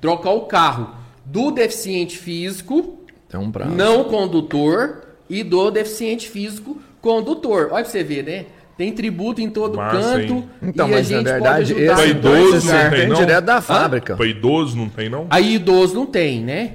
trocar 0.00 0.30
o 0.30 0.42
carro 0.42 0.94
do 1.24 1.50
deficiente 1.50 2.16
físico 2.16 2.98
Tem 3.28 3.38
um 3.38 3.50
prazo. 3.50 3.70
não 3.72 4.04
condutor 4.04 5.02
e 5.28 5.42
do 5.42 5.70
deficiente 5.70 6.28
físico 6.28 6.80
condutor. 7.00 7.68
Olha 7.70 7.82
pra 7.82 7.84
você 7.84 8.02
ver, 8.02 8.24
né? 8.24 8.46
Tem 8.76 8.92
tributo 8.92 9.42
em 9.42 9.50
todo 9.50 9.76
Massa, 9.76 10.00
canto 10.00 10.32
hein? 10.32 10.48
Então, 10.62 10.88
e 10.88 10.92
a 10.92 10.96
mas 10.96 11.06
gente 11.06 11.22
na 11.22 11.32
verdade, 11.32 11.74
pode 11.74 11.86
ajudar. 11.88 12.02
esse 12.02 12.10
idoso 12.12 12.60
você 12.60 12.72
não 12.72 12.80
tem, 12.90 12.98
tem 13.00 13.08
não? 13.08 13.16
direto 13.16 13.44
da 13.44 13.60
fábrica. 13.60 14.16
Para 14.16 14.26
idoso 14.26 14.76
não 14.76 14.88
tem, 14.88 15.08
não? 15.10 15.26
Aí 15.28 15.54
idoso 15.56 15.94
não 15.94 16.06
tem, 16.06 16.40
né? 16.42 16.72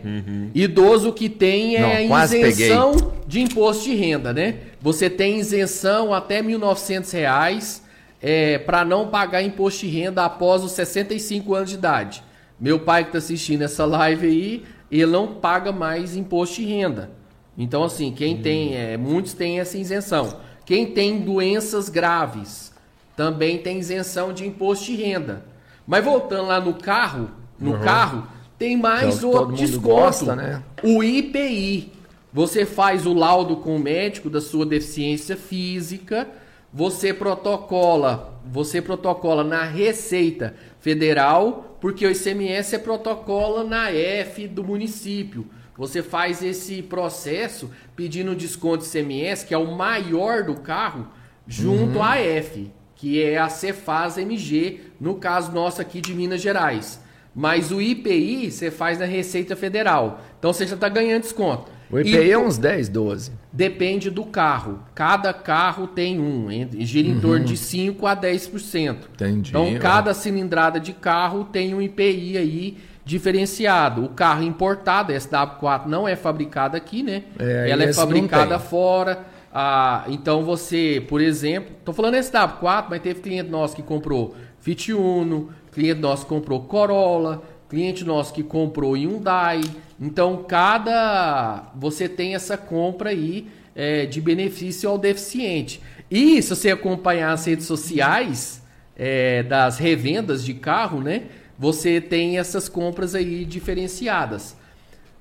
Idoso 0.54 1.12
que 1.12 1.28
tem 1.30 1.76
é 1.78 2.08
Não, 2.08 2.24
isenção 2.24 3.12
de 3.26 3.42
imposto 3.42 3.86
de 3.86 3.96
renda, 3.96 4.32
né? 4.32 4.56
Você 4.80 5.10
tem 5.10 5.40
isenção 5.40 6.14
até 6.14 6.44
1.900 6.44 7.12
reais 7.12 7.82
é, 8.28 8.58
para 8.58 8.84
não 8.84 9.08
pagar 9.10 9.44
imposto 9.44 9.82
de 9.82 9.88
renda 9.88 10.26
após 10.26 10.64
os 10.64 10.72
65 10.72 11.54
anos 11.54 11.70
de 11.70 11.76
idade. 11.76 12.24
Meu 12.60 12.80
pai 12.80 13.04
que 13.04 13.10
está 13.10 13.20
assistindo 13.20 13.62
essa 13.62 13.86
live 13.86 14.26
aí, 14.26 14.64
ele 14.90 15.12
não 15.12 15.36
paga 15.36 15.72
mais 15.72 16.16
imposto 16.16 16.56
de 16.56 16.66
renda. 16.66 17.12
Então, 17.56 17.84
assim, 17.84 18.12
quem 18.12 18.42
tem, 18.42 18.76
é, 18.76 18.98
muitos 18.98 19.34
têm 19.34 19.60
essa 19.60 19.78
isenção. 19.78 20.40
Quem 20.66 20.88
tem 20.88 21.20
doenças 21.20 21.88
graves 21.88 22.74
também 23.16 23.60
tem 23.60 23.78
isenção 23.78 24.34
de 24.34 24.48
imposto 24.48 24.86
de 24.86 24.96
renda. 24.96 25.46
Mas 25.86 26.04
voltando 26.04 26.48
lá 26.48 26.60
no 26.60 26.74
carro, 26.74 27.30
no 27.60 27.78
carro, 27.78 28.28
tem 28.58 28.76
mais 28.76 29.22
é 29.22 29.28
o 29.28 29.52
desconto. 29.52 29.82
gosta, 29.82 30.36
né? 30.36 30.64
O 30.82 31.04
IPI. 31.04 31.92
Você 32.34 32.66
faz 32.66 33.06
o 33.06 33.14
laudo 33.14 33.58
com 33.58 33.76
o 33.76 33.80
médico 33.80 34.32
da 34.32 34.42
sua 34.42 34.66
deficiência 34.66 35.38
física, 35.38 36.28
você 36.76 37.14
protocola, 37.14 38.38
você 38.46 38.82
protocola 38.82 39.46
na 39.46 39.64
Receita 39.64 40.56
Federal, 40.78 41.78
porque 41.80 42.06
o 42.06 42.12
ICMS 42.12 42.76
é 42.76 42.78
protocola 42.78 43.64
na 43.64 43.90
F 43.92 44.46
do 44.46 44.62
município. 44.62 45.48
você 45.78 46.04
faz 46.04 46.44
esse 46.44 46.82
processo 46.82 47.72
pedindo 47.96 48.36
desconto 48.36 48.84
de 48.84 48.90
CMS, 48.90 49.46
que 49.46 49.54
é 49.54 49.58
o 49.58 49.74
maior 49.74 50.44
do 50.44 50.56
carro, 50.56 51.08
junto 51.48 52.02
à 52.02 52.16
AF, 52.16 52.70
que 52.94 53.24
é 53.24 53.38
a 53.38 53.48
Cefaz 53.48 54.18
MG, 54.18 54.82
no 55.00 55.16
caso 55.16 55.54
nosso 55.54 55.82
aqui 55.82 56.02
de 56.02 56.14
Minas 56.14 56.42
Gerais. 56.42 57.00
Mas 57.34 57.72
o 57.72 57.82
IPI 57.82 58.52
você 58.52 58.70
faz 58.70 59.00
na 59.00 59.06
Receita 59.06 59.56
Federal. 59.56 60.20
Então 60.38 60.52
você 60.52 60.68
já 60.68 60.76
está 60.76 60.90
ganhando 60.90 61.22
desconto. 61.22 61.72
O 61.92 62.00
IPI 62.00 62.10
E 62.12 62.32
é 62.32 62.38
uns 62.38 62.58
10, 62.58 62.90
12. 62.90 63.32
Depende 63.52 64.10
do 64.10 64.26
carro. 64.26 64.80
Cada 64.94 65.34
carro 65.34 65.88
tem 65.88 66.20
um, 66.20 66.48
gira 66.80 67.08
em 67.08 67.20
torno 67.20 67.46
de 67.46 67.56
5 67.56 68.06
a 68.08 68.16
10%. 68.16 68.98
Entendi. 69.14 69.50
Então, 69.50 69.78
cada 69.80 70.14
cilindrada 70.14 70.80
de 70.80 70.94
carro 70.94 71.46
tem 71.46 71.74
um 71.74 71.82
IPI 71.82 72.38
aí 72.38 72.78
diferenciado. 73.06 74.04
O 74.04 74.10
carro 74.10 74.44
importado, 74.44 75.14
a 75.14 75.16
SW4 75.16 75.86
não 75.86 76.08
é 76.08 76.16
fabricada 76.16 76.76
aqui, 76.76 77.04
né? 77.04 77.24
É, 77.38 77.70
Ela 77.70 77.84
é 77.84 77.94
fabricada 77.94 78.58
fora. 78.60 79.26
Ah, 79.54 80.04
então 80.10 80.44
você, 80.44 81.02
por 81.08 81.22
exemplo, 81.22 81.74
tô 81.86 81.94
falando 81.94 82.16
SW4, 82.16 82.88
mas 82.90 83.02
teve 83.02 83.22
cliente 83.22 83.50
nosso 83.50 83.74
que 83.74 83.82
comprou 83.82 84.36
Fit 84.60 84.92
Uno, 84.92 85.50
cliente 85.72 86.02
nosso 86.02 86.24
que 86.24 86.30
comprou 86.30 86.64
Corolla, 86.64 87.42
cliente 87.76 88.06
nosso 88.06 88.34
que 88.34 88.42
comprou 88.42 88.96
Hyundai. 88.96 89.62
Então 90.00 90.46
cada 90.48 91.72
você 91.76 92.08
tem 92.08 92.34
essa 92.34 92.58
compra 92.58 93.10
aí 93.10 93.50
é, 93.76 94.06
de 94.06 94.22
benefício 94.22 94.90
ao 94.90 94.98
deficiente. 94.98 95.82
E 96.10 96.42
se 96.42 96.56
você 96.56 96.72
acompanhar 96.72 97.34
as 97.34 97.46
redes 97.46 97.66
sociais 97.66 98.64
é, 98.96 99.44
das 99.44 99.78
revendas 99.78 100.46
de 100.46 100.54
carro, 100.54 101.02
né? 101.02 101.24
Você 101.60 102.00
tem 102.00 102.38
essas 102.38 102.70
compras 102.70 103.14
aí 103.14 103.44
diferenciadas. 103.44 104.56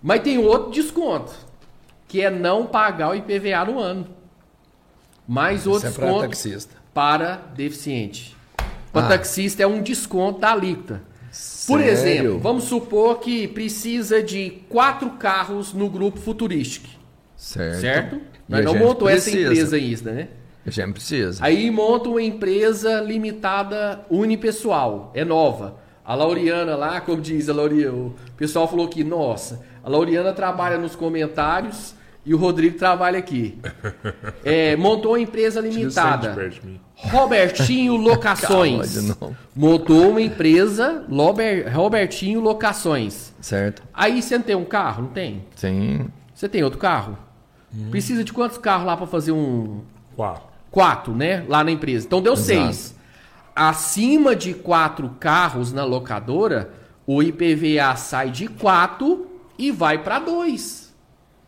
Mas 0.01 0.23
tem 0.23 0.39
outro 0.39 0.71
desconto, 0.71 1.33
que 2.07 2.21
é 2.21 2.31
não 2.31 2.67
pagar 2.67 3.11
o 3.11 3.15
IPVA 3.17 3.65
no 3.65 3.81
ano. 3.81 4.07
Mais 5.27 5.67
outro 5.67 5.89
Isso 5.89 5.97
é 5.97 6.01
pra 6.01 6.07
desconto 6.07 6.29
taxista. 6.29 6.77
para 6.93 7.37
deficiente. 7.57 8.37
Para 8.93 9.07
Ah. 9.07 9.09
taxista 9.09 9.63
é 9.63 9.67
um 9.67 9.83
desconto 9.83 10.41
da 10.41 10.53
alíquota. 10.53 11.03
Por 11.67 11.81
Sério? 11.81 11.93
exemplo, 11.93 12.39
vamos 12.39 12.65
supor 12.65 13.19
que 13.21 13.49
precisa 13.49 14.23
de 14.23 14.63
quatro 14.69 15.11
carros 15.13 15.73
no 15.73 15.89
grupo 15.89 16.21
Futuristic, 16.21 16.85
Certo. 17.37 17.81
certo? 17.81 18.21
A 18.51 18.61
não 18.61 18.75
montou 18.77 19.09
essa 19.09 19.31
precisa. 19.31 19.53
empresa 19.53 19.77
ainda, 19.77 20.13
né? 20.13 20.29
A 20.67 20.71
gente 20.71 20.93
precisa. 20.93 21.45
Aí 21.45 21.71
monta 21.71 22.09
uma 22.09 22.23
empresa 22.23 23.01
limitada 23.01 24.05
unipessoal, 24.11 25.11
é 25.15 25.25
nova. 25.25 25.77
A 26.05 26.15
Lauriana 26.15 26.77
lá, 26.77 27.01
como 27.01 27.21
diz 27.21 27.49
a 27.49 27.55
Lauriana, 27.55 27.97
o 27.97 28.15
pessoal 28.37 28.69
falou 28.69 28.87
que, 28.89 29.03
nossa, 29.03 29.63
a 29.83 29.89
Lauriana 29.89 30.33
trabalha 30.33 30.77
nos 30.79 30.95
comentários 30.95 31.95
e 32.27 32.33
o 32.35 32.37
Rodrigo 32.39 32.79
trabalha 32.79 33.19
aqui. 33.19 33.59
É, 34.45 34.77
montou 34.77 35.13
uma 35.13 35.21
empresa 35.21 35.61
limitada. 35.61 36.37
Robertinho 36.97 37.97
Locações. 37.97 39.15
Montou 39.57 40.11
uma 40.11 40.21
empresa 40.21 41.05
Lober- 41.09 41.75
Robertinho 41.75 42.41
Locações. 42.41 43.33
Certo? 43.41 43.83
Aí 43.93 44.21
você 44.23 44.37
não 44.37 44.45
tem 44.45 44.55
um 44.55 44.65
carro? 44.65 45.03
Não 45.05 45.09
tem. 45.11 45.45
Sim. 45.57 46.07
Você 46.35 46.49
tem 46.49 46.63
outro 46.63 46.79
carro? 46.79 47.17
Precisa 47.91 48.23
de 48.23 48.33
quantos 48.33 48.59
carros 48.59 48.87
lá 48.87 48.97
para 48.97 49.07
fazer 49.07 49.33
um, 49.33 49.81
Quatro. 50.15 50.43
quatro, 50.71 51.15
né? 51.15 51.45
Lá 51.49 51.65
na 51.65 51.71
empresa. 51.71 52.07
Então 52.07 52.21
deu 52.23 52.35
Exato. 52.35 52.47
seis. 52.47 52.95
Acima 53.57 54.37
de 54.37 54.53
quatro 54.53 55.09
carros 55.19 55.73
na 55.73 55.85
locadora, 55.85 56.71
o 57.07 57.23
IPVA 57.23 57.97
sai 57.97 58.31
de 58.31 58.47
quatro 58.47 59.27
e 59.59 59.71
vai 59.71 59.99
para 59.99 60.19
dois. 60.19 60.84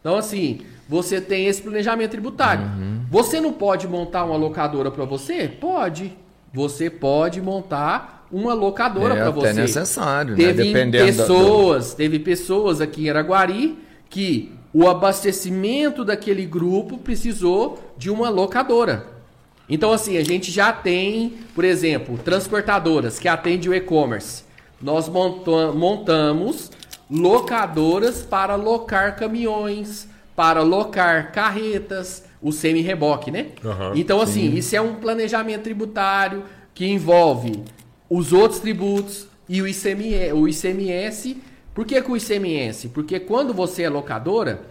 Então, 0.07 0.17
assim, 0.19 0.61
você 0.89 1.21
tem 1.21 1.49
esse 1.49 1.61
planejamento 1.61 2.13
tributário. 2.13 2.63
Uhum. 2.65 3.01
Você 3.11 3.41
não 3.41 3.53
pode 3.53 3.89
montar 3.89 4.25
uma 4.25 4.37
locadora 4.37 4.89
para 4.89 5.05
você? 5.05 5.49
Pode. 5.49 6.17
Você 6.55 6.89
pode 6.89 7.41
montar 7.43 8.25
uma 8.31 8.55
locadora 8.55 9.15
É 9.15 9.17
para 9.17 9.31
você. 9.33 9.53
necessário, 9.53 10.37
né? 10.37 10.37
Teve 10.37 10.63
Dependendo 10.63 11.07
da- 11.09 11.25
pessoas, 11.25 11.93
teve 11.95 12.21
pessoas 12.21 12.81
aqui 12.81 13.07
em 13.07 13.11
Araguari 13.11 13.77
que 14.09 14.53
o 14.73 14.87
abastecimento 14.87 16.05
daquele 16.05 16.45
grupo 16.47 16.99
precisou 16.99 17.77
de 17.99 18.09
uma 18.09 18.29
locadora. 18.29 19.09
Então, 19.69 19.91
assim, 19.91 20.17
a 20.19 20.25
gente 20.25 20.53
já 20.53 20.73
tem, 20.73 21.33
por 21.53 21.65
exemplo, 21.65 22.17
transportadoras 22.19 23.19
que 23.19 23.27
atendem 23.27 23.69
o 23.71 23.75
e-commerce. 23.75 24.45
Nós 24.81 25.09
monta- 25.09 25.73
montamos 25.73 26.71
locadoras 27.11 28.23
para 28.23 28.57
locar 28.57 29.17
caminhões, 29.17 30.09
para 30.35 30.63
locar 30.63 31.33
carretas, 31.33 32.25
o 32.43 32.53
semi-reboque, 32.53 33.31
né? 33.31 33.49
Aham, 33.65 33.93
então, 33.95 34.21
assim, 34.21 34.55
isso 34.55 34.77
é 34.77 34.81
um 34.81 34.97
planejamento 34.97 35.63
tributário 35.63 36.45
que 36.75 36.87
envolve 36.87 37.63
os 38.09 38.33
outros 38.33 38.61
tributos 38.61 39.27
e 39.49 39.63
o 39.63 39.67
ICMS. 39.67 40.33
O 40.33 40.49
ICMS 40.49 41.37
por 41.77 41.85
que, 41.85 42.01
que 42.01 42.11
o 42.11 42.17
ICMS? 42.17 42.89
Porque 42.89 43.21
quando 43.21 43.53
você 43.53 43.83
é 43.83 43.91
locadora, 43.91 44.63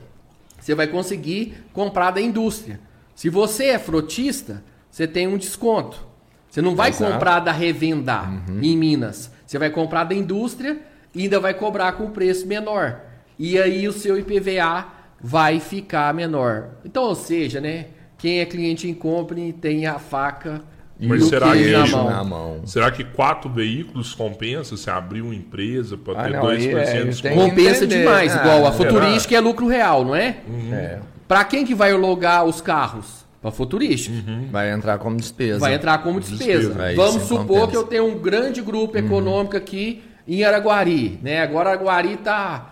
você 0.59 0.73
vai 0.73 0.87
conseguir 0.87 1.55
comprar 1.71 2.09
da 2.09 2.19
indústria. 2.19 2.79
Se 3.13 3.29
você 3.29 3.65
é 3.65 3.77
frotista, 3.77 4.63
você 4.89 5.05
tem 5.05 5.27
um 5.27 5.37
desconto. 5.37 6.03
Você 6.49 6.63
não 6.63 6.75
vai 6.75 6.89
Exato. 6.89 7.13
comprar 7.13 7.41
da 7.41 7.51
revenda 7.51 8.23
em 8.59 8.75
Minas. 8.75 9.29
Você 9.45 9.59
vai 9.59 9.69
comprar 9.69 10.05
da 10.05 10.15
indústria 10.15 10.81
e 11.15 11.23
ainda 11.23 11.39
vai 11.39 11.53
cobrar 11.53 11.93
com 11.93 12.09
preço 12.11 12.45
menor. 12.45 12.99
E 13.39 13.57
aí 13.59 13.87
o 13.87 13.93
seu 13.93 14.17
IPVA 14.19 14.85
vai 15.21 15.59
ficar 15.59 16.13
menor. 16.13 16.69
Então, 16.85 17.03
ou 17.03 17.15
seja, 17.15 17.59
né? 17.61 17.87
Quem 18.17 18.39
é 18.39 18.45
cliente 18.45 18.87
em 18.89 18.93
compre 18.93 19.51
tem 19.53 19.85
a 19.85 19.99
faca 19.99 20.61
e 20.99 21.07
Mas 21.07 21.23
o 21.23 21.29
será 21.29 21.51
queijo 21.51 21.83
que- 21.83 21.91
na 21.91 21.97
mão. 21.97 22.09
na 22.09 22.23
mão. 22.23 22.61
Será 22.65 22.89
que 22.91 23.03
quatro 23.03 23.49
veículos 23.49 24.13
compensa 24.13 24.77
você 24.77 24.89
abrir 24.89 25.21
uma 25.21 25.35
empresa 25.35 25.97
para 25.97 26.19
Ah, 26.19 26.23
ter 26.23 26.29
não, 26.33 26.41
2% 26.43 26.77
aí 26.77 26.97
é, 26.97 27.01
de 27.01 27.09
desconto? 27.09 27.35
Compensa 27.35 27.85
demais, 27.87 28.35
Ah, 28.35 28.39
igual 28.39 28.65
a 28.67 28.71
será? 28.71 28.89
Futurística 28.91 29.35
é 29.35 29.39
lucro 29.39 29.67
real, 29.67 30.05
não 30.05 30.15
é? 30.15 30.37
É. 30.71 30.99
Pra 31.27 31.43
quem 31.43 31.65
que 31.65 31.75
vai 31.75 31.91
alugar 31.91 32.45
os 32.45 32.61
carros? 32.61 33.25
Pra 33.41 33.51
Futurística. 33.51 34.15
Vai 34.51 34.71
entrar 34.71 34.97
como 34.97 35.17
despesa. 35.17 35.59
Vai 35.59 35.73
entrar 35.75 35.97
como 35.99 36.19
despesa. 36.19 36.69
Despesa. 36.69 36.83
É, 36.91 36.95
Vamos 36.95 37.23
supor 37.23 37.45
compensa. 37.45 37.67
que 37.71 37.77
eu 37.77 37.83
tenho 37.83 38.05
um 38.07 38.17
grande 38.17 38.61
grupo 38.61 38.97
econômico 38.97 39.55
aqui 39.57 40.01
em 40.27 40.43
Araguari, 40.43 41.19
né? 41.21 41.41
Agora 41.41 41.71
Araguari 41.71 42.17
tá 42.17 42.71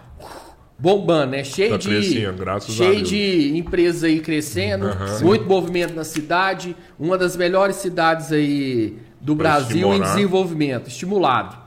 bombando, 0.77 1.31
né? 1.31 1.43
Cheio 1.43 1.71
Tá 1.71 1.77
de 1.77 2.25
a 2.25 2.59
cheio 2.59 3.01
de 3.03 3.57
empresas 3.57 4.03
aí 4.03 4.19
crescendo, 4.19 4.87
muito 5.21 5.45
movimento 5.45 5.93
na 5.93 6.03
cidade, 6.03 6.75
uma 6.99 7.17
das 7.17 7.35
melhores 7.37 7.77
cidades 7.77 8.31
aí 8.31 8.97
do 9.21 9.35
Pra 9.35 9.51
Brasil 9.53 9.77
em 9.77 9.91
estimular. 9.91 10.15
desenvolvimento, 10.15 10.87
estimulado. 10.87 11.57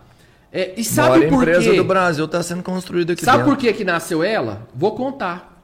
É, 0.52 0.72
e 0.76 0.80
A 0.80 0.84
sabe 0.84 1.08
maior 1.18 1.28
por 1.30 1.42
empresa 1.42 1.70
quê? 1.70 1.76
do 1.76 1.84
Brasil 1.84 2.24
está 2.24 2.42
sendo 2.42 2.62
construída 2.62 3.12
aqui 3.12 3.24
Sabe 3.24 3.38
dentro. 3.38 3.54
por 3.54 3.60
que 3.60 3.72
que 3.72 3.84
nasceu 3.84 4.22
ela? 4.22 4.66
Vou 4.74 4.92
contar. 4.94 5.54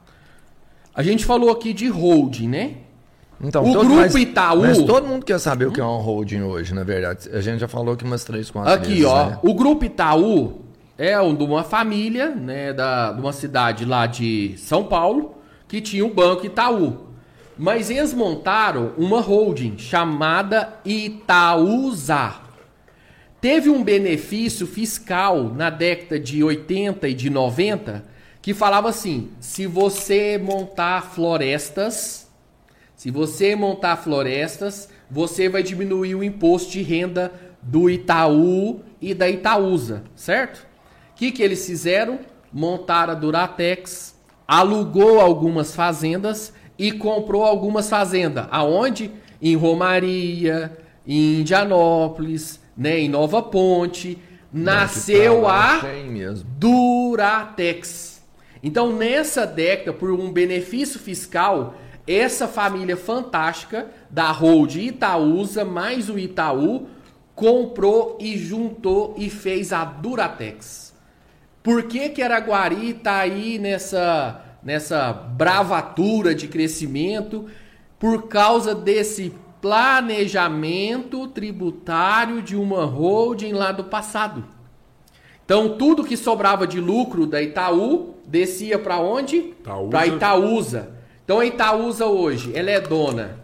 A 0.94 1.02
gente 1.02 1.24
falou 1.24 1.50
aqui 1.50 1.72
de 1.72 1.88
holding, 1.88 2.48
né? 2.48 2.70
Então, 3.42 3.62
O 3.62 3.72
todo- 3.72 3.86
grupo 3.86 3.94
mas- 4.00 4.14
Itaú- 4.14 4.60
Mas 4.62 4.78
todo 4.78 5.06
mundo 5.06 5.24
quer 5.26 5.38
saber 5.40 5.66
o 5.66 5.72
que 5.72 5.80
é 5.80 5.84
um 5.84 5.98
holding 5.98 6.42
hoje, 6.42 6.72
na 6.72 6.84
verdade. 6.84 7.28
A 7.32 7.40
gente 7.40 7.58
já 7.60 7.66
falou 7.68 7.94
aqui 7.94 8.04
umas 8.04 8.22
três, 8.24 8.50
quatro 8.50 8.72
Aqui, 8.72 8.88
vezes, 8.90 9.04
ó. 9.04 9.26
né? 9.26 9.38
O 9.42 9.52
grupo 9.54 9.84
Itaú 9.84 10.62
é 10.96 11.20
um 11.20 11.34
de 11.34 11.42
uma 11.42 11.64
família, 11.64 12.30
né, 12.30 12.72
da, 12.72 13.10
de 13.12 13.20
uma 13.20 13.32
cidade 13.32 13.84
lá 13.84 14.06
de 14.06 14.54
São 14.58 14.84
Paulo, 14.84 15.34
que 15.66 15.80
tinha 15.80 16.04
o 16.06 16.14
banco 16.14 16.46
Itaú. 16.46 17.08
Mas 17.58 17.90
eles 17.90 18.14
montaram 18.14 18.92
uma 18.96 19.20
holding 19.20 19.76
chamada 19.76 20.74
Itaúsa. 20.84 22.34
Teve 23.40 23.68
um 23.68 23.82
benefício 23.82 24.66
fiscal 24.66 25.44
na 25.52 25.68
década 25.68 26.18
de 26.18 26.44
80 26.44 27.08
e 27.08 27.14
de 27.14 27.28
90 27.28 28.04
que 28.40 28.54
falava 28.54 28.88
assim: 28.88 29.30
se 29.40 29.66
você 29.66 30.38
montar 30.42 31.02
florestas, 31.12 32.21
se 33.02 33.10
você 33.10 33.56
montar 33.56 33.96
florestas, 33.96 34.88
você 35.10 35.48
vai 35.48 35.60
diminuir 35.60 36.14
o 36.14 36.22
imposto 36.22 36.70
de 36.70 36.82
renda 36.82 37.32
do 37.60 37.90
Itaú 37.90 38.80
e 39.00 39.12
da 39.12 39.28
Itaúsa, 39.28 40.04
certo? 40.14 40.58
O 41.10 41.16
que, 41.16 41.32
que 41.32 41.42
eles 41.42 41.66
fizeram? 41.66 42.20
Montaram 42.52 43.10
a 43.12 43.16
Duratex, 43.16 44.14
alugou 44.46 45.20
algumas 45.20 45.74
fazendas 45.74 46.54
e 46.78 46.92
comprou 46.92 47.42
algumas 47.42 47.90
fazendas. 47.90 48.46
Aonde? 48.52 49.10
Em 49.42 49.56
Romaria, 49.56 50.70
em 51.04 51.40
Indianópolis, 51.40 52.60
né, 52.76 53.00
em 53.00 53.08
Nova 53.08 53.42
Ponte. 53.42 54.16
Nasceu 54.52 55.48
a. 55.48 55.80
Duratex. 56.56 58.22
Então, 58.62 58.92
nessa 58.92 59.44
década, 59.44 59.92
por 59.92 60.12
um 60.12 60.30
benefício 60.30 61.00
fiscal, 61.00 61.74
essa 62.06 62.48
família 62.48 62.96
fantástica 62.96 63.86
da 64.10 64.30
Hold 64.30 64.76
Itaúsa 64.76 65.64
mais 65.64 66.08
o 66.08 66.18
Itaú 66.18 66.88
comprou 67.34 68.18
e 68.20 68.36
juntou 68.36 69.14
e 69.16 69.30
fez 69.30 69.72
a 69.72 69.84
Duratex. 69.84 70.92
Por 71.62 71.84
que, 71.84 72.08
que 72.08 72.22
Araguari 72.22 72.90
está 72.90 73.18
aí 73.18 73.58
nessa, 73.58 74.42
nessa 74.62 75.12
bravatura 75.12 76.34
de 76.34 76.48
crescimento? 76.48 77.46
Por 77.98 78.26
causa 78.26 78.74
desse 78.74 79.32
planejamento 79.60 81.28
tributário 81.28 82.42
de 82.42 82.56
uma 82.56 82.84
holding 82.84 83.52
lá 83.52 83.70
do 83.70 83.84
passado. 83.84 84.44
Então, 85.44 85.76
tudo 85.76 86.02
que 86.02 86.16
sobrava 86.16 86.66
de 86.66 86.80
lucro 86.80 87.26
da 87.26 87.40
Itaú 87.40 88.14
descia 88.26 88.78
para 88.78 88.98
onde? 88.98 89.54
Para 89.88 90.06
Itaúsa. 90.06 91.01
Então, 91.24 91.40
a 91.40 91.46
Itaúsa 91.46 92.06
hoje, 92.06 92.52
ela 92.54 92.70
é 92.70 92.80
dona. 92.80 93.42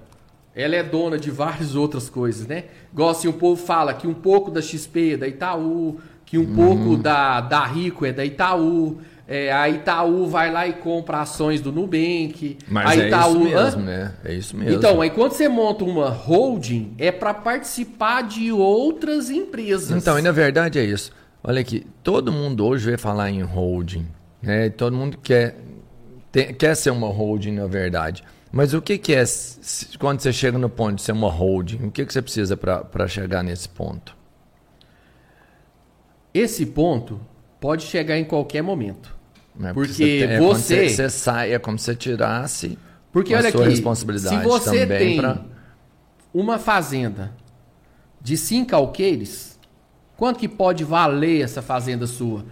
Ela 0.54 0.76
é 0.76 0.82
dona 0.82 1.18
de 1.18 1.30
várias 1.30 1.76
outras 1.76 2.10
coisas, 2.10 2.46
né? 2.46 2.64
Igual 2.92 3.10
assim, 3.10 3.28
o 3.28 3.32
povo 3.32 3.64
fala 3.64 3.94
que 3.94 4.06
um 4.06 4.14
pouco 4.14 4.50
da 4.50 4.60
XP 4.60 5.12
é 5.12 5.16
da 5.16 5.28
Itaú, 5.28 6.00
que 6.24 6.36
um 6.36 6.42
uhum. 6.42 6.54
pouco 6.54 6.96
da, 6.96 7.40
da 7.40 7.64
Rico 7.64 8.04
é 8.04 8.12
da 8.12 8.24
Itaú. 8.24 8.98
É, 9.26 9.52
a 9.52 9.68
Itaú 9.68 10.26
vai 10.26 10.50
lá 10.50 10.66
e 10.66 10.72
compra 10.72 11.20
ações 11.20 11.60
do 11.60 11.70
Nubank. 11.70 12.58
Mas 12.66 12.88
a 12.88 12.96
Itaú, 12.96 13.46
é 13.46 13.50
isso 13.50 13.56
mesmo, 13.56 13.82
né? 13.82 14.14
É 14.24 14.34
isso 14.34 14.56
mesmo. 14.56 14.74
Então, 14.74 15.00
aí 15.00 15.10
quando 15.10 15.32
você 15.32 15.48
monta 15.48 15.84
uma 15.84 16.08
holding, 16.08 16.94
é 16.98 17.12
para 17.12 17.32
participar 17.34 18.22
de 18.22 18.50
outras 18.50 19.30
empresas. 19.30 19.90
Então, 19.90 20.18
e 20.18 20.22
na 20.22 20.32
verdade 20.32 20.78
é 20.78 20.84
isso. 20.84 21.12
Olha 21.44 21.60
aqui, 21.60 21.86
todo 22.02 22.32
mundo 22.32 22.66
hoje 22.66 22.88
vai 22.88 22.98
falar 22.98 23.30
em 23.30 23.42
holding. 23.42 24.06
Né? 24.42 24.70
Todo 24.70 24.96
mundo 24.96 25.18
quer, 25.22 25.56
tem, 26.30 26.54
quer 26.54 26.74
ser 26.74 26.90
uma 26.90 27.08
holding, 27.08 27.52
na 27.52 27.66
verdade. 27.66 28.22
Mas 28.50 28.72
o 28.72 28.80
que, 28.80 28.96
que 28.96 29.14
é 29.14 29.24
quando 29.98 30.20
você 30.20 30.32
chega 30.32 30.58
no 30.58 30.70
ponto 30.70 30.96
de 30.96 31.02
ser 31.02 31.12
uma 31.12 31.30
holding? 31.30 31.86
O 31.86 31.90
que, 31.90 32.04
que 32.04 32.12
você 32.12 32.22
precisa 32.22 32.56
para 32.56 33.08
chegar 33.08 33.42
nesse 33.42 33.68
ponto? 33.68 34.16
Esse 36.32 36.64
ponto 36.64 37.20
pode 37.60 37.84
chegar 37.84 38.16
em 38.18 38.24
qualquer 38.24 38.62
momento. 38.62 39.16
É 39.62 39.72
porque, 39.72 39.92
você, 39.92 40.04
tem, 40.04 40.22
é 40.22 40.40
você, 40.40 40.88
você 40.88 41.10
sai, 41.10 41.52
é 41.52 41.58
como 41.58 41.78
se 41.78 41.86
você 41.86 41.96
tirasse 41.96 42.78
porque 43.10 43.34
a 43.34 43.38
olha 43.38 43.50
sua 43.50 43.62
aqui, 43.62 43.70
responsabilidade 43.70 44.36
se 44.36 44.44
você 44.44 44.80
também 44.80 44.98
tem 44.98 45.16
pra... 45.16 45.44
uma 46.32 46.58
fazenda 46.58 47.32
de 48.20 48.36
cinco 48.36 48.76
alqueires, 48.76 49.58
quanto 50.16 50.38
que 50.38 50.48
pode 50.48 50.84
valer 50.84 51.42
essa 51.42 51.62
fazenda 51.62 52.06
sua? 52.06 52.44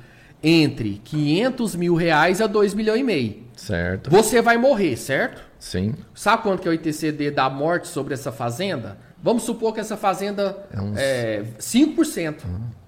Entre 0.49 1.01
500 1.05 1.75
mil 1.75 1.95
reais 1.95 2.41
a 2.41 2.47
2 2.47 2.75
milhões 2.75 3.01
e 3.01 3.05
meio. 3.05 3.43
Certo. 3.57 4.11
Você 4.11 4.41
vai 4.41 4.57
morrer, 4.57 4.97
certo? 4.97 5.43
Sim. 5.59 5.95
Sabe 6.15 6.43
quanto 6.43 6.63
que 6.63 6.69
é 6.69 6.71
o 6.71 6.75
ITCD 6.75 7.31
da 7.31 7.51
morte 7.51 7.89
sobre 7.89 8.15
essa 8.15 8.31
fazenda? 8.31 8.99
Vamos 9.23 9.43
supor 9.43 9.75
que 9.75 9.81
essa 9.81 9.97
fazenda 9.97 10.57
é, 10.73 10.81
uns... 10.81 10.97
é 10.99 11.45
5%. 11.59 12.45
Uhum 12.45 12.87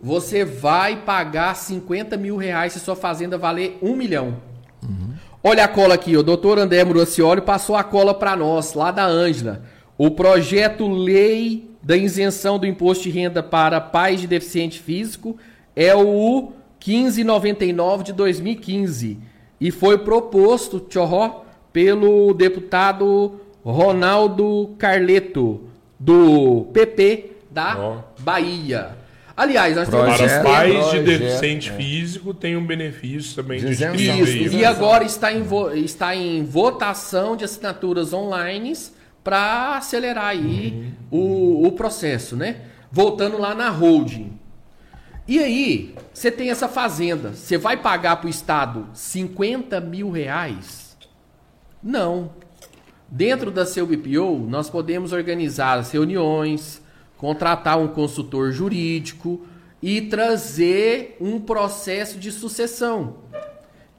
você 0.00 0.44
vai 0.44 0.96
pagar 0.96 1.54
50 1.56 2.16
mil 2.16 2.36
reais 2.36 2.72
se 2.72 2.80
sua 2.80 2.94
fazenda 2.94 3.36
valer 3.36 3.78
um 3.82 3.96
milhão. 3.96 4.36
Uhum. 4.82 5.14
Olha 5.42 5.64
a 5.64 5.68
cola 5.68 5.94
aqui, 5.94 6.16
o 6.16 6.22
doutor 6.22 6.58
André 6.58 6.84
Muracioli 6.84 7.40
passou 7.40 7.76
a 7.76 7.84
cola 7.84 8.14
para 8.14 8.36
nós, 8.36 8.74
lá 8.74 8.90
da 8.90 9.04
Ângela. 9.04 9.62
O 9.96 10.10
projeto 10.10 10.88
Lei 10.88 11.70
da 11.82 11.96
Isenção 11.96 12.58
do 12.58 12.66
Imposto 12.66 13.04
de 13.04 13.10
Renda 13.10 13.42
para 13.42 13.80
Pais 13.80 14.20
de 14.20 14.26
Deficiente 14.26 14.78
Físico 14.78 15.36
é 15.74 15.94
o 15.94 16.52
1599 16.84 18.04
de 18.04 18.12
2015 18.12 19.18
e 19.60 19.70
foi 19.70 19.98
proposto, 19.98 20.80
tchorró, 20.80 21.42
pelo 21.72 22.32
deputado 22.32 23.40
Ronaldo 23.64 24.74
Carleto, 24.78 25.62
do 25.98 26.68
PP 26.72 27.32
da 27.50 27.76
oh. 27.78 28.22
Bahia. 28.22 28.96
Aliás, 29.36 29.76
nós 29.76 29.88
temos 29.88 30.16
Para 30.16 30.42
pais 30.42 30.74
projeto, 30.74 31.04
de 31.04 31.18
deficiente 31.18 31.70
é. 31.70 31.72
físico 31.72 32.34
tem 32.34 32.56
um 32.56 32.66
benefício 32.66 33.36
também 33.36 33.60
de 33.60 33.70
Isso, 33.70 34.56
e 34.56 34.64
agora 34.64 35.04
está 35.04 35.32
em, 35.32 35.44
está 35.76 36.14
em 36.16 36.42
votação 36.42 37.36
de 37.36 37.44
assinaturas 37.44 38.12
online 38.12 38.72
para 39.22 39.76
acelerar 39.76 40.26
aí 40.26 40.92
uhum. 41.12 41.18
o, 41.20 41.66
o 41.68 41.72
processo, 41.72 42.34
né? 42.34 42.62
Voltando 42.90 43.38
lá 43.38 43.54
na 43.54 43.68
holding. 43.68 44.32
E 45.28 45.38
aí, 45.40 45.94
você 46.10 46.30
tem 46.30 46.48
essa 46.48 46.66
fazenda. 46.66 47.34
Você 47.34 47.58
vai 47.58 47.76
pagar 47.76 48.16
para 48.16 48.28
o 48.28 48.30
Estado 48.30 48.86
50 48.94 49.78
mil 49.78 50.10
reais? 50.10 50.96
Não. 51.82 52.30
Dentro 53.06 53.50
da 53.50 53.66
seu 53.66 53.86
BPO, 53.86 54.46
nós 54.48 54.70
podemos 54.70 55.12
organizar 55.12 55.78
as 55.78 55.92
reuniões, 55.92 56.80
contratar 57.18 57.78
um 57.78 57.88
consultor 57.88 58.52
jurídico 58.52 59.46
e 59.82 60.00
trazer 60.00 61.18
um 61.20 61.38
processo 61.38 62.18
de 62.18 62.32
sucessão, 62.32 63.16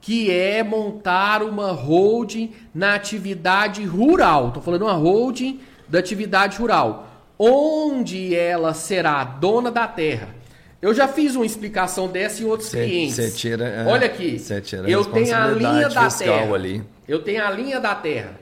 que 0.00 0.32
é 0.32 0.64
montar 0.64 1.44
uma 1.44 1.70
holding 1.70 2.52
na 2.74 2.96
atividade 2.96 3.84
rural. 3.84 4.48
Estou 4.48 4.62
falando 4.64 4.82
uma 4.82 4.94
holding 4.94 5.60
da 5.88 6.00
atividade 6.00 6.58
rural, 6.58 7.06
onde 7.38 8.34
ela 8.34 8.74
será 8.74 9.22
dona 9.22 9.70
da 9.70 9.86
terra. 9.86 10.39
Eu 10.80 10.94
já 10.94 11.06
fiz 11.06 11.36
uma 11.36 11.44
explicação 11.44 12.08
dessa 12.08 12.42
em 12.42 12.46
outros 12.46 12.70
cê, 12.70 12.84
clientes. 12.86 13.16
Cê 13.16 13.30
tira, 13.30 13.68
é, 13.68 13.86
Olha 13.86 14.06
aqui, 14.06 14.42
eu 14.88 15.04
tenho 15.04 15.36
a 15.36 15.46
linha 15.48 15.88
da 15.88 16.08
terra. 16.08 16.54
Ali. 16.54 16.82
Eu 17.06 17.22
tenho 17.22 17.44
a 17.44 17.50
linha 17.50 17.78
da 17.78 17.94
terra. 17.94 18.40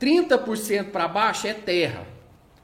30% 0.00 0.90
para 0.90 1.08
baixo 1.08 1.46
é 1.46 1.54
terra. 1.54 2.06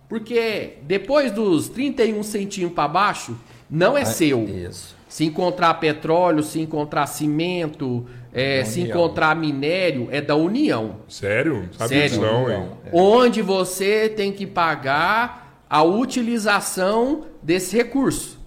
Porque 0.08 0.74
depois 0.82 1.32
dos 1.32 1.68
31 1.68 2.22
centímetros 2.22 2.74
para 2.74 2.88
baixo, 2.88 3.38
não 3.70 3.96
é, 3.96 4.02
é 4.02 4.04
seu. 4.04 4.44
Isso. 4.44 4.96
Se 5.08 5.24
encontrar 5.24 5.74
petróleo, 5.74 6.42
se 6.42 6.60
encontrar 6.60 7.06
cimento, 7.06 8.06
é, 8.32 8.64
se 8.64 8.80
encontrar 8.80 9.34
minério, 9.34 10.08
é 10.10 10.20
da 10.20 10.36
União. 10.36 10.96
Sério? 11.08 11.68
Sabe 11.76 11.94
Sério? 11.94 12.20
Não, 12.20 12.50
hein? 12.50 12.68
É. 12.84 12.90
Onde 12.92 13.40
você 13.40 14.08
tem 14.08 14.32
que 14.32 14.46
pagar 14.46 15.64
a 15.68 15.82
utilização 15.82 17.24
desse 17.42 17.76
recurso. 17.76 18.37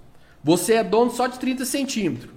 Você 0.44 0.74
é 0.74 0.84
dono 0.84 1.12
só 1.12 1.28
de 1.28 1.40
30 1.40 1.66
centímetros. 1.66 2.32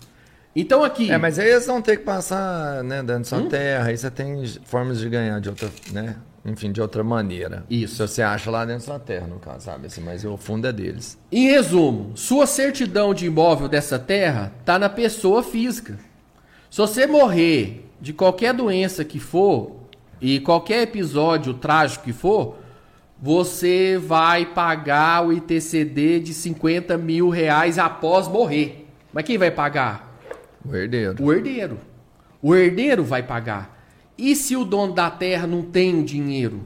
Então 0.55 0.85
aqui. 0.85 1.11
É, 1.11 1.19
mas 1.19 1.39
aí 1.39 1.51
eles 1.51 1.67
vão 1.67 1.83
ter 1.83 1.97
que 1.97 2.05
passar 2.05 2.85
né, 2.85 3.03
dentro 3.03 3.19
da 3.19 3.25
sua 3.25 3.39
hum? 3.39 3.49
terra, 3.49 3.89
aí 3.89 3.97
você 3.97 4.11
tem 4.11 4.47
formas 4.65 5.01
de 5.01 5.09
ganhar 5.09 5.41
de 5.41 5.49
outra. 5.49 5.71
Né? 5.93 6.17
enfim, 6.45 6.71
de 6.71 6.81
outra 6.81 7.03
maneira. 7.03 7.65
Isso. 7.71 7.97
Se 7.97 8.03
você 8.03 8.23
acha 8.23 8.51
lá 8.51 8.65
dentro 8.65 8.87
da 8.87 8.99
terra, 8.99 9.27
no 9.27 9.39
caso, 9.39 9.65
sabe? 9.65 9.87
Assim, 9.87 10.03
mas 10.03 10.25
o 10.25 10.37
fundo 10.37 10.67
é 10.67 10.73
deles. 10.73 11.19
Em 11.33 11.49
resumo, 11.49 12.13
sua 12.15 12.47
certidão 12.47 13.15
de 13.15 13.27
imóvel 13.27 13.67
dessa 13.67 13.99
terra 13.99 14.53
está 14.61 14.79
na 14.79 14.91
pessoa 14.91 15.43
física. 15.43 15.99
Se 16.71 16.79
você 16.79 17.07
morrer 17.07 17.89
de 18.01 18.13
qualquer 18.13 18.53
doença 18.53 19.05
que 19.05 19.19
for, 19.19 19.77
e 20.21 20.41
qualquer 20.41 20.83
episódio 20.83 21.55
trágico 21.55 22.05
que 22.05 22.13
for, 22.13 22.57
você 23.25 23.97
vai 23.97 24.45
pagar 24.45 25.27
o 25.27 25.33
ITCD 25.33 26.21
de 26.21 26.35
50 26.35 26.99
mil 26.99 27.31
reais 27.31 27.79
após 27.79 28.29
morrer. 28.29 28.87
Mas 29.15 29.25
quem 29.25 29.39
vai 29.39 29.51
pagar? 29.51 30.21
O 30.63 30.77
herdeiro. 30.77 31.25
O 31.25 31.33
herdeiro. 31.33 31.79
O 32.43 32.55
herdeiro 32.55 33.03
vai 33.03 33.23
pagar. 33.23 33.83
E 34.19 34.37
se 34.37 34.55
o 34.55 34.63
dono 34.63 34.93
da 34.93 35.11
terra 35.11 35.47
não 35.47 35.63
tem 35.63 36.05
dinheiro? 36.05 36.65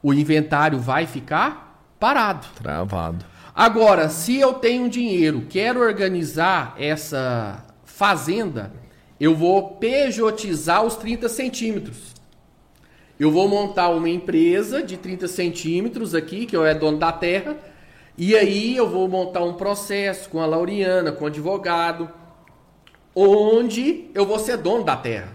O 0.00 0.14
inventário 0.14 0.78
vai 0.78 1.04
ficar 1.04 1.84
parado. 1.98 2.46
Travado. 2.54 3.24
Agora, 3.52 4.08
se 4.08 4.38
eu 4.38 4.54
tenho 4.54 4.88
dinheiro, 4.88 5.46
quero 5.50 5.80
organizar 5.80 6.76
essa 6.78 7.66
fazenda, 7.84 8.72
eu 9.18 9.34
vou 9.34 9.70
pejotizar 9.78 10.84
os 10.84 10.94
30 10.94 11.28
centímetros. 11.28 12.14
Eu 13.22 13.30
vou 13.30 13.46
montar 13.46 13.88
uma 13.90 14.08
empresa 14.08 14.82
de 14.82 14.96
30 14.96 15.28
centímetros 15.28 16.12
aqui, 16.12 16.44
que 16.44 16.56
eu 16.56 16.66
é 16.66 16.74
dono 16.74 16.98
da 16.98 17.12
terra, 17.12 17.56
e 18.18 18.34
aí 18.34 18.76
eu 18.76 18.90
vou 18.90 19.06
montar 19.06 19.44
um 19.44 19.54
processo 19.54 20.28
com 20.28 20.40
a 20.40 20.44
Lauriana, 20.44 21.12
com 21.12 21.22
o 21.22 21.28
advogado, 21.28 22.10
onde 23.14 24.06
eu 24.12 24.26
vou 24.26 24.40
ser 24.40 24.56
dono 24.56 24.82
da 24.82 24.96
terra. 24.96 25.28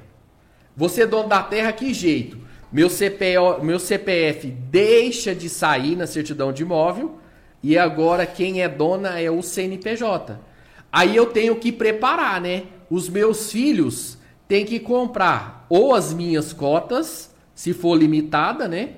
Você 0.76 1.03
é 1.03 1.07
dono 1.07 1.30
da 1.30 1.41
terra, 1.41 1.72
que 1.72 1.93
jeito? 1.93 2.38
Meu, 2.69 2.89
CPO, 2.89 3.64
meu 3.64 3.80
CPF 3.80 4.47
deixa 4.47 5.34
de 5.34 5.47
sair 5.47 5.95
na 5.95 6.05
certidão 6.05 6.51
de 6.51 6.64
imóvel 6.64 7.18
e 7.64 7.77
agora 7.77 8.26
quem 8.26 8.61
é 8.61 8.68
dona 8.68 9.18
é 9.18 9.31
o 9.31 9.41
CNPJ. 9.41 10.38
Aí 10.91 11.15
eu 11.15 11.27
tenho 11.27 11.55
que 11.55 11.72
preparar, 11.72 12.41
né? 12.41 12.64
Os 12.89 13.07
meus 13.07 13.49
filhos 13.49 14.18
têm 14.45 14.65
que 14.65 14.77
comprar 14.77 15.65
ou 15.69 15.95
as 15.95 16.14
minhas 16.14 16.51
cotas, 16.51 17.36
se 17.58 17.74
for 17.74 17.96
limitada, 17.96 18.68
né? 18.68 18.92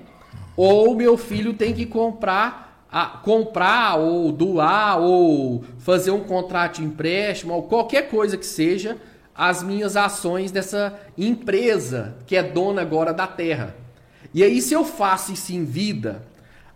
Ou 0.54 0.94
meu 0.94 1.16
filho 1.16 1.54
tem 1.54 1.72
que 1.72 1.86
comprar, 1.86 2.84
a, 2.92 3.06
comprar 3.06 3.96
ou 3.96 4.30
doar 4.30 5.00
ou 5.00 5.64
fazer 5.78 6.10
um 6.10 6.20
contrato 6.20 6.76
de 6.76 6.84
empréstimo 6.84 7.54
ou 7.54 7.62
qualquer 7.62 8.10
coisa 8.10 8.36
que 8.36 8.44
seja 8.44 8.98
as 9.34 9.62
minhas 9.62 9.96
ações 9.96 10.52
dessa 10.52 10.94
empresa 11.16 12.18
que 12.26 12.36
é 12.36 12.42
dona 12.42 12.82
agora 12.82 13.14
da 13.14 13.26
terra. 13.26 13.74
E 14.34 14.44
aí, 14.44 14.60
se 14.60 14.74
eu 14.74 14.84
faço 14.84 15.32
isso 15.32 15.54
em 15.54 15.64
vida, 15.64 16.22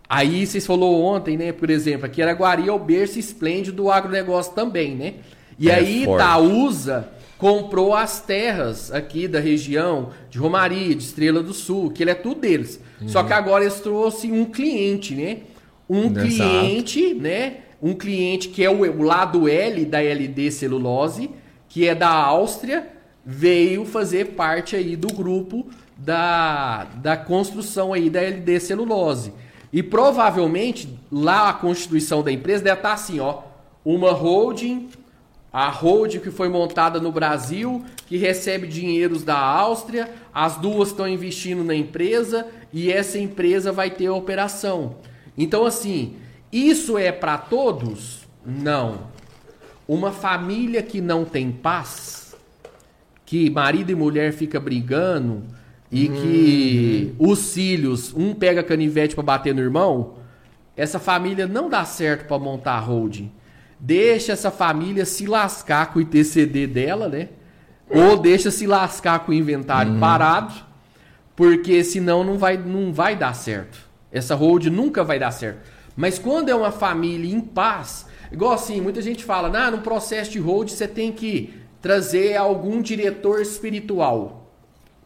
aí 0.09 0.47
vocês 0.47 0.65
falou 0.65 1.03
ontem, 1.03 1.37
né? 1.37 1.51
Por 1.51 1.69
exemplo, 1.69 2.07
aqui 2.07 2.19
Araguari 2.19 2.67
é 2.67 2.71
o 2.71 2.79
berço 2.79 3.19
esplêndido 3.19 3.83
do 3.83 3.91
agronegócio 3.91 4.53
também, 4.53 4.95
né? 4.95 5.13
E 5.59 5.69
É 5.69 5.75
aí 5.75 6.03
forte. 6.03 6.23
Itaúsa 6.23 7.09
comprou 7.37 7.93
as 7.93 8.21
terras 8.21 8.91
aqui 8.91 9.27
da 9.27 9.39
região 9.39 10.09
de 10.29 10.37
Romaria, 10.37 10.95
de 10.95 11.03
Estrela 11.03 11.43
do 11.43 11.53
Sul, 11.53 11.91
que 11.91 12.03
ele 12.03 12.11
é 12.11 12.15
tudo 12.15 12.41
deles. 12.41 12.79
Só 13.07 13.23
que 13.23 13.33
agora 13.33 13.63
eles 13.63 13.79
trouxeram 13.79 14.35
um 14.35 14.45
cliente, 14.45 15.13
né? 15.13 15.39
Um 15.89 16.05
Exato. 16.05 16.21
cliente, 16.21 17.13
né? 17.13 17.57
Um 17.81 17.93
cliente 17.93 18.49
que 18.49 18.63
é 18.63 18.69
o, 18.69 18.81
o 18.81 19.03
lado 19.03 19.47
L 19.49 19.85
da 19.85 20.01
LD 20.01 20.49
Celulose, 20.51 21.29
que 21.67 21.87
é 21.87 21.93
da 21.93 22.09
Áustria, 22.09 22.87
veio 23.25 23.85
fazer 23.85 24.27
parte 24.27 24.75
aí 24.75 24.95
do 24.95 25.07
grupo 25.07 25.67
da, 25.97 26.85
da 26.95 27.17
construção 27.17 27.93
aí 27.93 28.09
da 28.09 28.21
LD 28.21 28.59
Celulose. 28.59 29.33
E 29.73 29.83
provavelmente 29.83 30.97
lá 31.11 31.49
a 31.49 31.53
constituição 31.53 32.23
da 32.23 32.31
empresa 32.31 32.63
deve 32.63 32.77
estar 32.77 32.93
assim, 32.93 33.19
ó, 33.19 33.41
uma 33.83 34.11
holding, 34.11 34.89
a 35.55 35.69
holding 35.69 36.19
que 36.19 36.31
foi 36.31 36.49
montada 36.49 36.99
no 36.99 37.13
Brasil, 37.13 37.85
que 38.07 38.17
recebe 38.17 38.67
dinheiros 38.67 39.23
da 39.23 39.37
Áustria, 39.37 40.13
as 40.33 40.57
duas 40.57 40.89
estão 40.89 41.07
investindo 41.07 41.63
na 41.63 41.73
empresa 41.73 42.45
e 42.73 42.91
essa 42.91 43.17
empresa 43.17 43.71
vai 43.71 43.89
ter 43.89 44.07
a 44.07 44.13
operação. 44.13 44.97
Então 45.37 45.65
assim, 45.65 46.17
isso 46.51 46.97
é 46.97 47.09
para 47.09 47.37
todos? 47.37 48.27
Não. 48.45 49.07
Uma 49.87 50.11
família 50.11 50.83
que 50.83 50.99
não 50.99 51.23
tem 51.23 51.53
paz, 51.53 52.35
que 53.25 53.49
marido 53.49 53.89
e 53.89 53.95
mulher 53.95 54.33
fica 54.33 54.59
brigando 54.59 55.41
e 55.89 56.09
que 56.09 57.15
os 57.17 57.53
filhos, 57.53 58.13
um 58.13 58.33
pega 58.33 58.61
canivete 58.61 59.15
para 59.15 59.23
bater 59.23 59.55
no 59.55 59.61
irmão, 59.61 60.15
essa 60.75 60.99
família 60.99 61.47
não 61.47 61.69
dá 61.69 61.85
certo 61.85 62.27
para 62.27 62.37
montar 62.37 62.73
a 62.73 62.79
holding. 62.81 63.31
Deixa 63.79 64.33
essa 64.33 64.49
família 64.49 65.05
se 65.05 65.25
lascar 65.25 65.91
com 65.91 65.99
o 65.99 66.01
ITCD 66.01 66.67
dela, 66.67 67.07
né? 67.07 67.29
Ou 67.89 68.17
deixa 68.17 68.49
se 68.49 68.65
lascar 68.65 69.19
com 69.19 69.31
o 69.31 69.35
inventário 69.35 69.99
parado, 69.99 70.53
porque 71.35 71.83
senão 71.83 72.23
não 72.23 72.37
vai, 72.37 72.57
não 72.57 72.93
vai 72.93 73.15
dar 73.15 73.33
certo. 73.33 73.77
Essa 74.11 74.33
hold 74.33 74.65
nunca 74.67 75.03
vai 75.03 75.19
dar 75.19 75.31
certo. 75.31 75.59
Mas 75.95 76.17
quando 76.17 76.49
é 76.49 76.55
uma 76.55 76.71
família 76.71 77.33
em 77.33 77.39
paz, 77.39 78.05
igual 78.31 78.53
assim, 78.53 78.81
muita 78.81 79.01
gente 79.01 79.23
fala, 79.23 79.49
nah, 79.49 79.69
no 79.69 79.79
processo 79.79 80.31
de 80.31 80.39
hold 80.39 80.69
você 80.69 80.87
tem 80.87 81.11
que 81.11 81.53
trazer 81.81 82.35
algum 82.35 82.81
diretor 82.81 83.41
espiritual 83.41 84.51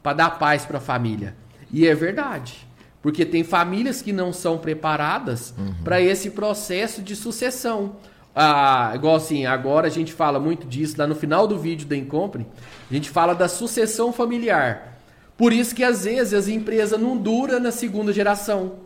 para 0.02 0.14
dar 0.14 0.30
paz 0.40 0.66
para 0.66 0.78
a 0.78 0.82
família. 0.82 1.36
E 1.72 1.88
é 1.88 1.94
verdade. 1.94 2.68
Porque 3.02 3.26
tem 3.26 3.44
famílias 3.44 4.02
que 4.02 4.12
não 4.12 4.34
são 4.34 4.58
preparadas 4.58 5.54
para 5.84 6.02
esse 6.02 6.32
processo 6.32 7.02
de 7.02 7.16
sucessão. 7.16 7.96
Ah, 8.41 8.94
igual 8.95 9.18
assim, 9.18 9.45
agora 9.45 9.88
a 9.88 9.90
gente 9.90 10.14
fala 10.14 10.40
muito 10.40 10.66
disso, 10.66 10.95
lá 10.98 11.06
no 11.06 11.14
final 11.14 11.45
do 11.45 11.60
vídeo 11.60 11.86
da 11.86 11.98
Incompre, 11.98 12.48
a 12.90 12.94
gente 12.94 13.10
fala 13.10 13.36
da 13.36 13.49
sucessão 13.49 14.14
familiar. 14.14 14.98
Por 15.38 15.52
isso 15.52 15.76
que 15.76 15.84
às 15.84 16.06
vezes 16.06 16.34
as 16.34 16.48
empresas 16.48 16.98
não 16.98 17.18
duram 17.18 17.60
na 17.60 17.70
segunda 17.70 18.14
geração, 18.14 18.78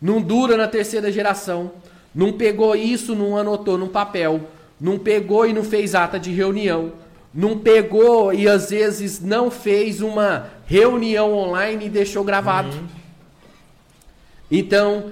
não 0.00 0.22
dura 0.22 0.56
na 0.56 0.68
terceira 0.68 1.10
geração, 1.10 1.72
não 2.14 2.34
pegou 2.34 2.76
isso, 2.76 3.16
não 3.16 3.36
anotou 3.36 3.76
num 3.76 3.88
papel, 3.88 4.42
não 4.80 4.96
pegou 4.96 5.48
e 5.48 5.52
não 5.52 5.64
fez 5.64 5.96
ata 5.96 6.16
de 6.16 6.30
reunião, 6.30 6.92
não 7.34 7.58
pegou 7.58 8.32
e 8.32 8.48
às 8.48 8.70
vezes 8.70 9.20
não 9.20 9.50
fez 9.50 10.00
uma 10.00 10.46
reunião 10.64 11.34
online 11.34 11.86
e 11.86 11.90
deixou 11.90 12.22
gravado. 12.22 12.88
Então, 14.48 15.10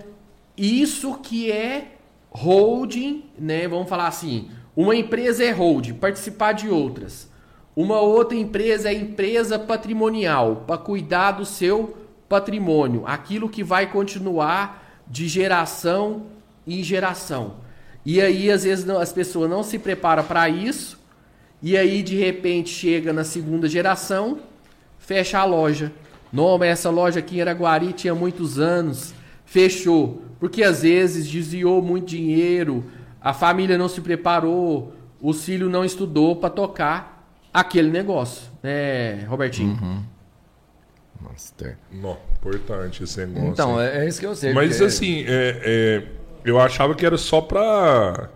isso 0.56 1.14
que 1.14 1.50
é 1.50 1.96
holding, 2.30 3.24
né? 3.38 3.66
Vamos 3.68 3.88
falar 3.88 4.06
assim, 4.06 4.48
uma 4.74 4.94
empresa 4.94 5.44
é 5.44 5.50
holding, 5.50 5.94
participar 5.94 6.52
de 6.52 6.68
outras. 6.68 7.28
Uma 7.74 8.00
outra 8.00 8.36
empresa 8.36 8.88
é 8.88 8.94
empresa 8.94 9.58
patrimonial, 9.58 10.64
para 10.66 10.78
cuidar 10.78 11.32
do 11.32 11.44
seu 11.44 11.96
patrimônio, 12.28 13.04
aquilo 13.06 13.48
que 13.48 13.62
vai 13.62 13.90
continuar 13.90 15.02
de 15.06 15.26
geração 15.26 16.26
em 16.66 16.82
geração. 16.82 17.54
E 18.04 18.20
aí, 18.20 18.50
às 18.50 18.64
vezes, 18.64 18.88
as 18.88 19.12
pessoas 19.12 19.50
não 19.50 19.62
se 19.62 19.78
preparam 19.78 20.24
para 20.24 20.48
isso, 20.48 20.98
e 21.62 21.76
aí, 21.76 22.02
de 22.02 22.16
repente, 22.16 22.70
chega 22.70 23.12
na 23.12 23.24
segunda 23.24 23.68
geração, 23.68 24.38
fecha 24.98 25.38
a 25.38 25.44
loja. 25.44 25.92
Não, 26.32 26.62
essa 26.62 26.88
loja 26.90 27.18
aqui 27.18 27.38
em 27.38 27.40
Araguari 27.40 27.92
tinha 27.92 28.14
muitos 28.14 28.58
anos, 28.58 29.12
fechou. 29.50 30.22
Porque 30.38 30.62
às 30.62 30.82
vezes 30.82 31.28
desviou 31.28 31.82
muito 31.82 32.06
dinheiro, 32.06 32.84
a 33.20 33.34
família 33.34 33.76
não 33.76 33.88
se 33.88 34.00
preparou, 34.00 34.94
o 35.20 35.32
filho 35.32 35.68
não 35.68 35.84
estudou 35.84 36.36
para 36.36 36.48
tocar 36.48 37.36
aquele 37.52 37.90
negócio, 37.90 38.48
né, 38.62 39.24
Robertinho? 39.24 40.06
Master. 41.20 41.76
Não, 41.92 42.16
importante 42.38 43.02
esse 43.02 43.26
negócio. 43.26 43.50
Então, 43.50 43.78
é, 43.80 44.04
é 44.04 44.08
isso 44.08 44.20
que 44.20 44.24
eu 44.26 44.34
sei. 44.34 44.54
Mas 44.54 44.70
porque- 44.70 44.84
assim, 44.84 45.24
é, 45.26 45.60
é, 45.62 46.06
eu 46.44 46.58
achava 46.58 46.94
que 46.94 47.04
era 47.04 47.18
só 47.18 47.40
pra, 47.42 48.30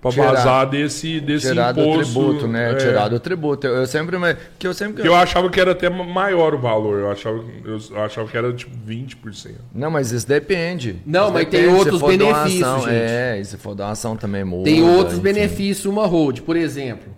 pra 0.00 0.10
Tirar- 0.12 0.32
vazar 0.32 0.68
desse, 0.70 1.20
desse 1.20 1.48
Tirar 1.48 1.72
do 1.72 1.80
imposto. 1.82 2.12
tributo, 2.14 2.46
né? 2.46 2.70
é. 2.70 2.74
Tirar 2.76 3.08
do 3.08 3.18
tributo. 3.18 3.66
Eu, 3.66 3.76
eu 3.76 3.86
sempre. 3.86 4.16
mas- 4.18 4.36
Que 4.58 4.66
eu 4.66 4.74
sempre. 4.74 4.94
Porque 4.94 5.08
eu 5.08 5.14
achava 5.14 5.50
que 5.50 5.60
era 5.60 5.72
até 5.72 5.88
maior 5.90 6.54
o 6.54 6.58
valor. 6.58 7.00
Eu 7.00 7.10
achava, 7.10 7.42
eu 7.64 8.02
achava 8.04 8.28
que 8.28 8.36
era 8.36 8.52
tipo 8.52 8.76
20%. 8.86 9.54
Não, 9.74 9.90
mas 9.90 10.12
isso 10.12 10.26
depende. 10.28 11.02
Não, 11.04 11.24
Isso 11.24 11.32
mas 11.34 11.48
tem 11.48 11.60
depende. 11.62 11.72
Se 11.72 11.78
outros 11.90 12.02
benefícios, 12.02 12.60
doação, 12.60 12.80
gente. 12.82 12.92
É, 12.94 13.38
e 13.40 13.44
se 13.44 13.56
for 13.56 13.74
doação 13.74 14.16
também 14.16 14.44
muda. 14.44 14.64
Tem 14.64 14.82
outros 14.82 15.14
enfim. 15.14 15.22
benefícios, 15.22 15.86
uma 15.86 16.06
hold, 16.06 16.40
por 16.40 16.56
exemplo. 16.56 17.12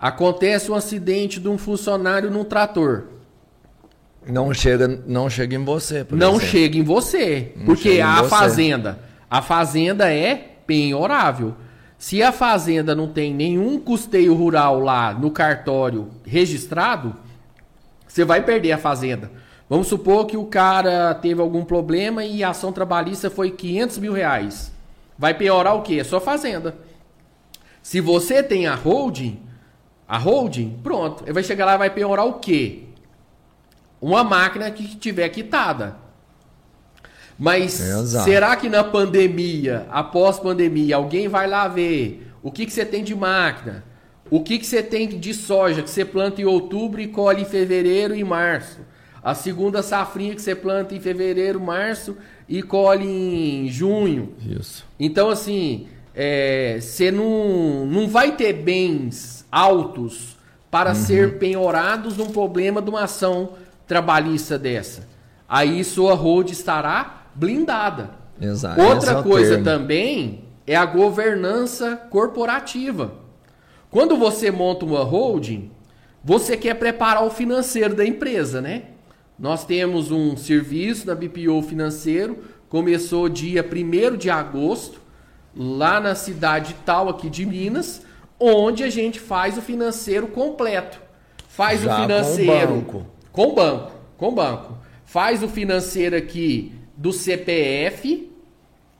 Acontece 0.00 0.70
um 0.70 0.74
acidente 0.74 1.40
de 1.40 1.48
um 1.48 1.56
funcionário 1.56 2.30
num 2.30 2.44
trator. 2.44 3.04
Não 4.26 4.52
chega, 4.54 5.02
não 5.06 5.28
chega 5.28 5.54
em 5.54 5.62
você, 5.64 6.02
por 6.04 6.16
não 6.16 6.36
exemplo. 6.36 6.46
chega 6.46 6.78
em 6.78 6.82
você. 6.82 7.52
porque 7.66 7.82
chega 7.90 7.94
em 7.98 8.02
a 8.02 8.22
você. 8.22 8.28
fazenda. 8.30 8.98
A 9.30 9.42
fazenda 9.42 10.10
é 10.12 10.34
penhorável. 10.66 11.54
Se 12.04 12.22
a 12.22 12.32
fazenda 12.32 12.94
não 12.94 13.08
tem 13.08 13.32
nenhum 13.32 13.80
custeio 13.80 14.34
rural 14.34 14.78
lá 14.78 15.14
no 15.14 15.30
cartório 15.30 16.10
registrado, 16.22 17.16
você 18.06 18.26
vai 18.26 18.42
perder 18.44 18.72
a 18.72 18.78
fazenda. 18.78 19.32
Vamos 19.70 19.86
supor 19.86 20.26
que 20.26 20.36
o 20.36 20.44
cara 20.44 21.14
teve 21.14 21.40
algum 21.40 21.64
problema 21.64 22.22
e 22.22 22.44
a 22.44 22.50
ação 22.50 22.74
trabalhista 22.74 23.30
foi 23.30 23.52
500 23.52 23.96
mil 23.96 24.12
reais. 24.12 24.70
Vai 25.18 25.32
piorar 25.32 25.76
o 25.76 25.80
quê? 25.80 25.98
A 25.98 26.04
sua 26.04 26.20
fazenda. 26.20 26.76
Se 27.82 28.02
você 28.02 28.42
tem 28.42 28.66
a 28.66 28.74
holding, 28.74 29.40
a 30.06 30.18
holding, 30.18 30.78
pronto. 30.82 31.24
Ele 31.24 31.32
vai 31.32 31.42
chegar 31.42 31.64
lá 31.64 31.76
e 31.76 31.78
vai 31.78 31.88
piorar 31.88 32.26
o 32.26 32.34
quê? 32.34 32.82
Uma 33.98 34.22
máquina 34.22 34.70
que 34.70 34.94
tiver 34.94 35.30
quitada. 35.30 35.96
Mas 37.38 37.80
Exato. 37.80 38.24
será 38.24 38.56
que 38.56 38.68
na 38.68 38.84
pandemia, 38.84 39.86
após 39.90 40.38
pandemia, 40.38 40.96
alguém 40.96 41.28
vai 41.28 41.48
lá 41.48 41.66
ver 41.66 42.30
o 42.42 42.50
que, 42.50 42.66
que 42.66 42.72
você 42.72 42.84
tem 42.84 43.02
de 43.02 43.14
máquina? 43.14 43.82
O 44.30 44.40
que, 44.40 44.58
que 44.58 44.66
você 44.66 44.82
tem 44.82 45.08
de 45.08 45.34
soja 45.34 45.82
que 45.82 45.90
você 45.90 46.04
planta 46.04 46.40
em 46.40 46.44
outubro 46.44 47.00
e 47.00 47.08
colhe 47.08 47.42
em 47.42 47.46
fevereiro 47.46 48.14
e 48.14 48.22
março? 48.22 48.80
A 49.22 49.34
segunda 49.34 49.82
safrinha 49.82 50.34
que 50.34 50.42
você 50.42 50.54
planta 50.54 50.94
em 50.94 51.00
fevereiro, 51.00 51.58
março 51.60 52.16
e 52.48 52.62
colhe 52.62 53.06
em 53.06 53.68
junho. 53.68 54.34
Isso. 54.46 54.84
Então, 55.00 55.30
assim, 55.30 55.86
é, 56.14 56.78
você 56.80 57.10
não, 57.10 57.86
não 57.86 58.06
vai 58.06 58.36
ter 58.36 58.52
bens 58.52 59.46
altos 59.50 60.36
para 60.70 60.94
ser 60.94 61.38
penhorados 61.38 62.16
num 62.16 62.30
problema 62.30 62.82
de 62.82 62.90
uma 62.90 63.04
ação 63.04 63.52
trabalhista 63.86 64.58
dessa. 64.58 65.08
Aí 65.48 65.82
sua 65.84 66.14
hold 66.14 66.50
estará 66.50 67.23
blindada. 67.34 68.10
Exato. 68.40 68.80
Outra 68.80 69.12
é 69.12 69.16
o 69.18 69.22
coisa 69.22 69.50
termo. 69.50 69.64
também 69.64 70.44
é 70.66 70.74
a 70.76 70.86
governança 70.86 71.96
corporativa. 72.10 73.14
Quando 73.90 74.16
você 74.16 74.50
monta 74.50 74.84
uma 74.84 75.04
holding, 75.04 75.70
você 76.22 76.56
quer 76.56 76.74
preparar 76.74 77.24
o 77.24 77.30
financeiro 77.30 77.94
da 77.94 78.04
empresa, 78.04 78.60
né? 78.60 78.84
Nós 79.38 79.64
temos 79.64 80.10
um 80.10 80.36
serviço 80.36 81.06
da 81.06 81.14
BPO 81.14 81.62
financeiro, 81.62 82.38
começou 82.68 83.28
dia 83.28 83.64
1 83.64 84.16
de 84.16 84.30
agosto, 84.30 85.00
lá 85.54 86.00
na 86.00 86.14
cidade 86.14 86.74
tal 86.84 87.08
aqui 87.08 87.28
de 87.28 87.44
Minas, 87.44 88.02
onde 88.38 88.82
a 88.82 88.90
gente 88.90 89.20
faz 89.20 89.56
o 89.58 89.62
financeiro 89.62 90.28
completo. 90.28 91.00
Faz 91.48 91.82
Já 91.82 91.92
o 91.92 91.96
com 91.96 92.02
o 92.02 92.02
financeiro 92.02 92.74
banco. 92.74 93.06
com 93.30 93.54
banco, 93.54 93.92
com 94.16 94.34
banco. 94.34 94.78
Faz 95.04 95.42
o 95.42 95.48
financeiro 95.48 96.16
aqui 96.16 96.72
do 96.96 97.12
CPF, 97.12 98.30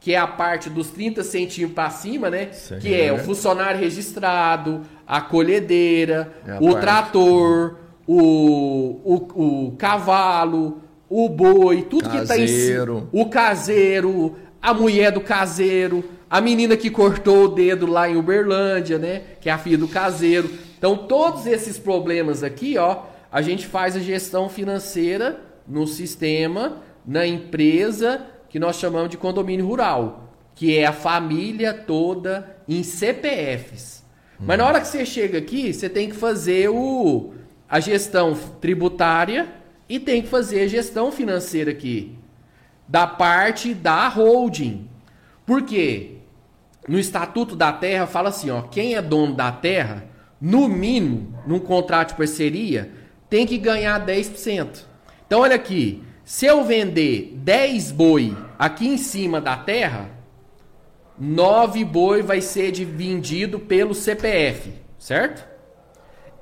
que 0.00 0.12
é 0.12 0.18
a 0.18 0.26
parte 0.26 0.68
dos 0.68 0.90
30 0.90 1.22
centímetros 1.24 1.74
para 1.74 1.90
cima, 1.90 2.28
né? 2.28 2.52
Certo. 2.52 2.82
Que 2.82 2.94
é 2.94 3.12
o 3.12 3.18
funcionário 3.18 3.80
registrado, 3.80 4.82
a 5.06 5.20
colhedeira, 5.20 6.32
É 6.46 6.56
o 6.60 6.72
parte. 6.72 6.80
trator, 6.80 7.76
o, 8.06 9.00
o, 9.04 9.66
o 9.68 9.72
cavalo, 9.76 10.82
o 11.08 11.28
boi, 11.28 11.82
tudo 11.82 12.08
que 12.08 12.16
tá 12.26 12.36
em 12.36 12.40
Caseiro. 12.46 12.94
cima. 12.96 13.08
O 13.12 13.26
caseiro, 13.30 14.36
a 14.60 14.74
mulher 14.74 15.10
do 15.12 15.20
caseiro, 15.20 16.04
A 16.30 16.40
menina 16.40 16.76
que 16.76 16.90
cortou 16.90 17.44
o 17.44 17.48
dedo 17.48 17.86
lá 17.86 18.08
em 18.10 18.16
Uberlândia, 18.16 18.98
né? 18.98 19.22
Que 19.40 19.48
é 19.48 19.52
a 19.52 19.58
filha 19.58 19.78
do 19.78 19.86
caseiro. 19.86 20.50
Então, 20.76 20.96
todos 20.96 21.46
esses 21.46 21.78
problemas 21.78 22.42
aqui, 22.42 22.76
ó, 22.76 23.02
a 23.30 23.40
gente 23.40 23.66
faz 23.66 23.94
a 23.94 24.00
gestão 24.00 24.48
financeira 24.48 25.38
no 25.68 25.86
sistema, 25.86 26.78
na 27.06 27.26
empresa 27.26 28.26
que 28.48 28.58
nós 28.58 28.76
chamamos 28.76 29.10
de 29.10 29.16
condomínio 29.16 29.66
rural, 29.66 30.32
que 30.54 30.78
é 30.78 30.86
a 30.86 30.92
família 30.92 31.74
toda 31.74 32.56
em 32.68 32.82
CPFs. 32.82 34.04
Mas 34.38 34.58
na 34.58 34.66
hora 34.66 34.80
que 34.80 34.88
você 34.88 35.04
chega 35.04 35.38
aqui, 35.38 35.72
você 35.72 35.88
tem 35.88 36.08
que 36.08 36.16
fazer 36.16 36.68
o, 36.68 37.34
a 37.68 37.80
gestão 37.80 38.34
tributária 38.60 39.48
e 39.88 39.98
tem 39.98 40.22
que 40.22 40.28
fazer 40.28 40.62
a 40.62 40.68
gestão 40.68 41.10
financeira 41.10 41.70
aqui. 41.70 42.16
Da 42.86 43.06
parte 43.06 43.72
da 43.72 44.08
holding. 44.08 44.88
Por 45.46 45.62
quê? 45.62 46.18
No 46.86 46.98
Estatuto 46.98 47.56
da 47.56 47.72
Terra 47.72 48.06
fala 48.06 48.28
assim, 48.28 48.50
ó, 48.50 48.62
quem 48.62 48.94
é 48.94 49.00
dono 49.00 49.34
da 49.34 49.50
terra, 49.50 50.04
no 50.40 50.68
mínimo, 50.68 51.34
num 51.46 51.58
contrato 51.58 52.10
de 52.10 52.16
parceria, 52.16 52.90
tem 53.30 53.46
que 53.46 53.56
ganhar 53.56 54.04
10%. 54.04 54.84
Então 55.26 55.40
olha 55.40 55.56
aqui, 55.56 56.02
se 56.24 56.46
eu 56.46 56.64
vender 56.64 57.34
10 57.36 57.92
boi 57.92 58.36
aqui 58.58 58.88
em 58.88 58.96
cima 58.96 59.40
da 59.40 59.56
terra, 59.56 60.08
9 61.18 61.84
boi 61.84 62.22
vai 62.22 62.40
ser 62.40 62.72
de, 62.72 62.84
vendido 62.84 63.58
pelo 63.58 63.94
CPF, 63.94 64.72
certo? 64.98 65.46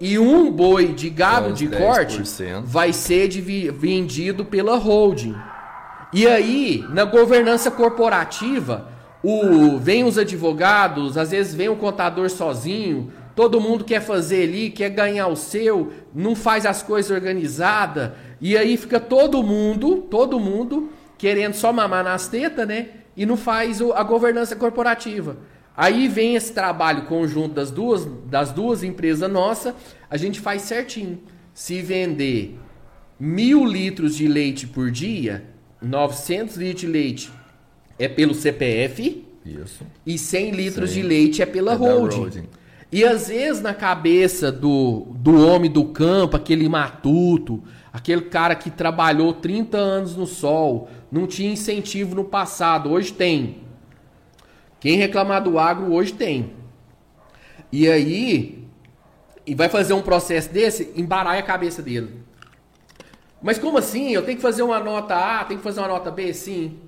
E 0.01 0.19
um 0.19 0.51
boi 0.51 0.93
de 0.93 1.11
gado 1.11 1.53
de 1.53 1.69
10%. 1.69 1.79
corte 1.79 2.23
vai 2.65 2.93
ser 2.93 3.29
de, 3.29 3.41
vendido 3.71 4.45
pela 4.45 4.77
holding. 4.77 5.37
E 6.13 6.27
aí, 6.27 6.85
na 6.91 7.05
governança 7.05 7.71
corporativa, 7.71 8.89
o, 9.23 9.79
vem 9.79 10.05
os 10.05 10.19
advogados, 10.19 11.17
às 11.17 11.31
vezes 11.31 11.55
vem 11.55 11.69
o 11.69 11.77
contador 11.77 12.29
sozinho, 12.29 13.13
todo 13.35 13.61
mundo 13.61 13.85
quer 13.85 14.01
fazer 14.01 14.45
ali, 14.45 14.71
quer 14.71 14.91
ganhar 14.91 15.29
o 15.29 15.37
seu, 15.37 15.93
não 16.15 16.35
faz 16.35 16.67
as 16.67 16.83
coisas 16.83 17.11
organizadas, 17.11 18.13
e 18.43 18.59
aí 18.59 18.77
fica 18.77 18.99
todo 18.99 19.41
mundo, 19.43 19.99
todo 20.11 20.41
mundo 20.41 20.91
querendo 21.17 21.55
só 21.55 21.73
mamar 21.73 22.03
nas 22.03 22.27
tetas, 22.27 22.67
né? 22.67 22.89
E 23.17 23.25
não 23.25 23.37
faz 23.37 23.81
a 23.81 24.03
governança 24.03 24.57
corporativa. 24.57 25.37
Aí 25.77 26.09
vem 26.09 26.35
esse 26.35 26.53
trabalho 26.53 27.03
conjunto 27.05 27.55
das 27.55 27.71
duas, 27.71 28.05
das 28.27 28.51
duas 28.51 28.83
empresas 28.83 29.31
nossas, 29.31 29.73
a 30.11 30.17
gente 30.17 30.41
faz 30.41 30.63
certinho. 30.63 31.21
Se 31.55 31.81
vender 31.81 32.59
mil 33.19 33.65
litros 33.65 34.17
de 34.17 34.27
leite 34.27 34.67
por 34.67 34.91
dia, 34.91 35.45
900 35.81 36.57
litros 36.57 36.81
de 36.81 36.87
leite 36.89 37.31
é 37.99 38.09
pelo 38.09 38.35
CPF 38.35 39.25
Isso. 39.47 39.87
e 40.05 40.19
100 40.19 40.51
litros 40.51 40.93
de 40.93 41.03
leite 41.03 41.41
é 41.41 41.47
pela 41.47 41.75
É 41.75 41.77
holding. 41.77 42.17
holding. 42.17 42.49
E 42.91 43.05
às 43.05 43.29
vezes 43.29 43.63
na 43.63 43.73
cabeça 43.73 44.53
do, 44.53 45.07
do 45.15 45.47
homem 45.47 45.71
do 45.71 45.85
campo, 45.87 46.37
aquele 46.37 46.69
matuto, 46.69 47.63
aquele 47.93 48.23
cara 48.23 48.55
que 48.55 48.71
trabalhou 48.71 49.33
30 49.35 49.77
anos 49.77 50.17
no 50.17 50.27
sol, 50.27 50.89
não 51.11 51.27
tinha 51.27 51.53
incentivo 51.53 52.15
no 52.15 52.25
passado, 52.25 52.91
hoje 52.91 53.13
tem. 53.13 53.63
Quem 54.81 54.97
reclamar 54.97 55.43
do 55.43 55.59
agro 55.59 55.93
hoje 55.93 56.13
tem. 56.13 56.55
E 57.71 57.89
aí, 57.89 58.67
e 59.47 59.55
vai 59.55 59.69
fazer 59.69 59.93
um 59.93 60.03
processo 60.03 60.51
desse, 60.51 60.93
embaralha 60.97 61.41
a 61.41 61.43
cabeça 61.43 61.83
dele. 61.83 62.23
Mas 63.43 63.59
como 63.59 63.79
assim? 63.79 64.11
Eu 64.11 64.23
tenho 64.25 64.37
que 64.37 64.43
fazer 64.43 64.63
uma 64.63 64.79
nota 64.79 65.15
A, 65.15 65.45
tenho 65.45 65.59
que 65.59 65.65
fazer 65.65 65.81
uma 65.81 65.89
nota 65.89 66.11
B? 66.11 66.33
Sim. 66.33 66.79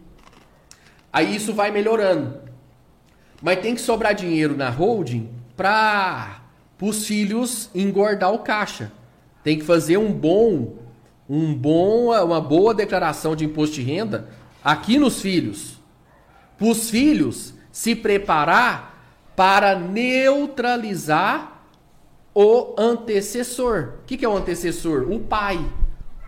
Aí 1.13 1.35
isso 1.35 1.53
vai 1.53 1.71
melhorando. 1.71 2.39
Mas 3.43 3.61
tem 3.61 3.75
que 3.75 3.81
sobrar 3.81 4.15
dinheiro 4.15 4.57
na 4.57 4.71
holding 4.71 5.29
para 5.57 6.41
os 6.81 7.07
filhos 7.07 7.71
engordar 7.75 8.33
o 8.33 8.41
caixa. 8.41 8.93
Tem 9.43 9.59
que 9.59 9.65
fazer 9.65 9.97
um 9.97 10.13
bom, 10.13 10.77
um 11.29 11.55
bom, 11.55 12.13
uma 12.13 12.41
boa 12.41 12.75
declaração 12.75 13.35
de 13.35 13.45
imposto 13.45 13.77
de 13.77 13.83
renda 13.83 14.29
aqui 14.63 14.99
nos 14.99 15.21
filhos. 15.21 15.79
Para 16.57 16.69
os 16.69 16.91
filhos 16.91 17.55
se 17.73 17.95
preparar 17.95 18.95
para 19.35 19.79
neutralizar 19.79 21.67
o 22.35 22.75
antecessor. 22.79 23.95
O 24.03 24.07
que, 24.07 24.17
que 24.17 24.25
é 24.25 24.29
o 24.29 24.37
antecessor? 24.37 25.11
O 25.11 25.21
pai. 25.21 25.65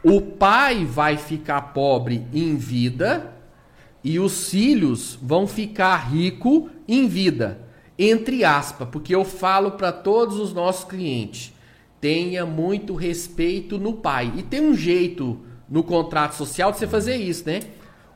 O 0.02 0.20
pai 0.20 0.84
vai 0.84 1.16
ficar 1.16 1.72
pobre 1.72 2.26
em 2.32 2.56
vida 2.56 3.32
e 4.04 4.20
os 4.20 4.50
filhos 4.50 5.18
vão 5.20 5.46
ficar 5.46 5.96
rico 6.08 6.70
em 6.86 7.08
vida. 7.08 7.60
Entre 7.98 8.44
aspas, 8.44 8.88
porque 8.90 9.14
eu 9.14 9.24
falo 9.24 9.72
para 9.72 9.90
todos 9.90 10.38
os 10.38 10.52
nossos 10.52 10.84
clientes: 10.84 11.52
tenha 12.00 12.44
muito 12.46 12.94
respeito 12.94 13.78
no 13.78 13.94
pai. 13.94 14.32
E 14.36 14.42
tem 14.42 14.60
um 14.60 14.74
jeito 14.74 15.40
no 15.68 15.82
contrato 15.82 16.34
social 16.34 16.70
de 16.72 16.78
você 16.78 16.86
fazer 16.86 17.16
isso, 17.16 17.44
né? 17.46 17.60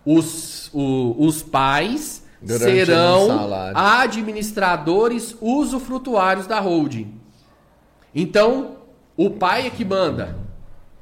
Os, 0.04 0.70
o- 0.72 1.16
os 1.18 1.42
pais 1.42 2.24
Durante 2.40 2.64
serão 2.86 3.26
administradores 3.74 5.36
usufrutuários 5.40 6.46
da 6.46 6.58
holding. 6.60 7.14
Então, 8.14 8.76
o 9.16 9.30
pai 9.30 9.66
é 9.66 9.70
que 9.70 9.84
manda. 9.84 10.36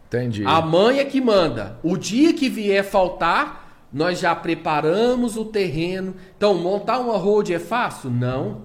Entendi. 0.08 0.44
A 0.46 0.60
mãe 0.60 0.98
é 0.98 1.04
que 1.04 1.20
manda. 1.20 1.78
O 1.82 1.96
dia 1.96 2.32
que 2.32 2.48
vier 2.48 2.82
faltar, 2.84 3.86
nós 3.92 4.18
já 4.18 4.34
preparamos 4.34 5.36
o 5.36 5.44
terreno. 5.44 6.14
Então, 6.36 6.54
montar 6.54 6.98
uma 6.98 7.16
road 7.16 7.52
é 7.52 7.58
fácil? 7.58 8.10
Não. 8.10 8.62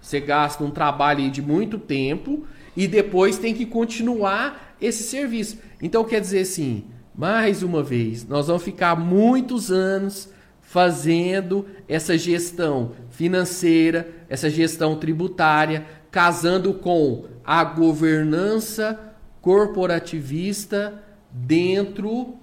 Você 0.00 0.20
gasta 0.20 0.62
um 0.64 0.70
trabalho 0.70 1.30
de 1.30 1.42
muito 1.42 1.78
tempo 1.78 2.44
e 2.76 2.86
depois 2.86 3.38
tem 3.38 3.54
que 3.54 3.64
continuar 3.64 4.76
esse 4.80 5.04
serviço. 5.04 5.58
Então, 5.80 6.04
quer 6.04 6.20
dizer 6.20 6.40
assim, 6.40 6.84
mais 7.14 7.62
uma 7.62 7.82
vez, 7.82 8.26
nós 8.26 8.46
vamos 8.48 8.62
ficar 8.62 8.94
muitos 8.94 9.70
anos 9.72 10.28
fazendo 10.60 11.64
essa 11.88 12.18
gestão 12.18 12.92
financeira, 13.10 14.08
essa 14.28 14.50
gestão 14.50 14.96
tributária, 14.96 15.86
casando 16.10 16.74
com 16.74 17.24
a 17.44 17.64
governança 17.64 19.14
corporativista 19.40 21.02
dentro 21.30 22.34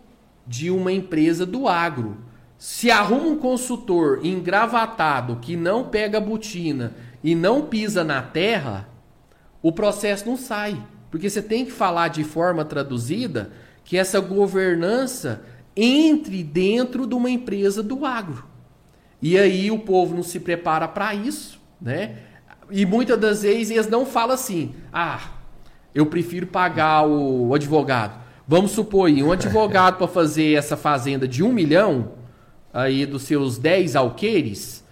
de 0.48 0.72
uma 0.72 0.92
empresa 0.92 1.46
do 1.46 1.68
agro. 1.68 2.18
Se 2.58 2.90
arruma 2.90 3.28
um 3.28 3.38
consultor 3.38 4.26
engravatado 4.26 5.38
que 5.42 5.56
não 5.58 5.90
pega 5.90 6.20
botina 6.20 6.96
e 7.22 7.36
não 7.36 7.64
pisa 7.64 8.04
na 8.04 8.22
terra, 8.22 8.88
o 9.64 9.72
processo 9.72 10.28
não 10.28 10.38
sai. 10.38 10.78
Porque 11.10 11.30
você 11.30 11.42
tem 11.42 11.66
que 11.66 11.72
falar 11.72 12.10
de 12.10 12.24
forma 12.24 12.66
traduzida 12.66 13.52
que 13.86 13.98
essa 13.98 14.20
governança 14.20 15.44
entre 15.76 16.44
dentro 16.44 17.08
de 17.08 17.16
uma 17.16 17.30
empresa 17.30 17.82
do 17.82 18.06
agro. 18.06 18.46
E 19.22 19.38
aí 19.38 19.72
o 19.72 19.80
povo 19.80 20.14
não 20.16 20.24
se 20.24 20.40
prepara 20.40 20.88
para 20.88 21.16
isso, 21.16 21.60
né? 21.82 22.18
E 22.70 22.86
muitas 22.86 23.18
das 23.18 23.44
vezes 23.44 23.72
eles 23.72 23.88
não 23.88 24.06
falam 24.06 24.36
assim: 24.36 24.76
ah, 24.92 25.22
eu 25.96 26.06
prefiro 26.06 26.48
pagar 26.48 27.08
o 27.08 27.54
advogado. 27.54 28.22
Vamos 28.48 28.72
supor 28.72 29.08
aí, 29.08 29.24
um 29.24 29.32
advogado 29.32 29.98
para 29.98 30.08
fazer 30.08 30.58
essa 30.58 30.76
fazenda 30.76 31.28
de 31.28 31.42
um 31.42 31.54
milhão, 31.54 32.14
aí 32.74 33.06
dos 33.06 33.24
seus 33.24 33.58
10 33.58 33.96
alqueires, 33.96 34.84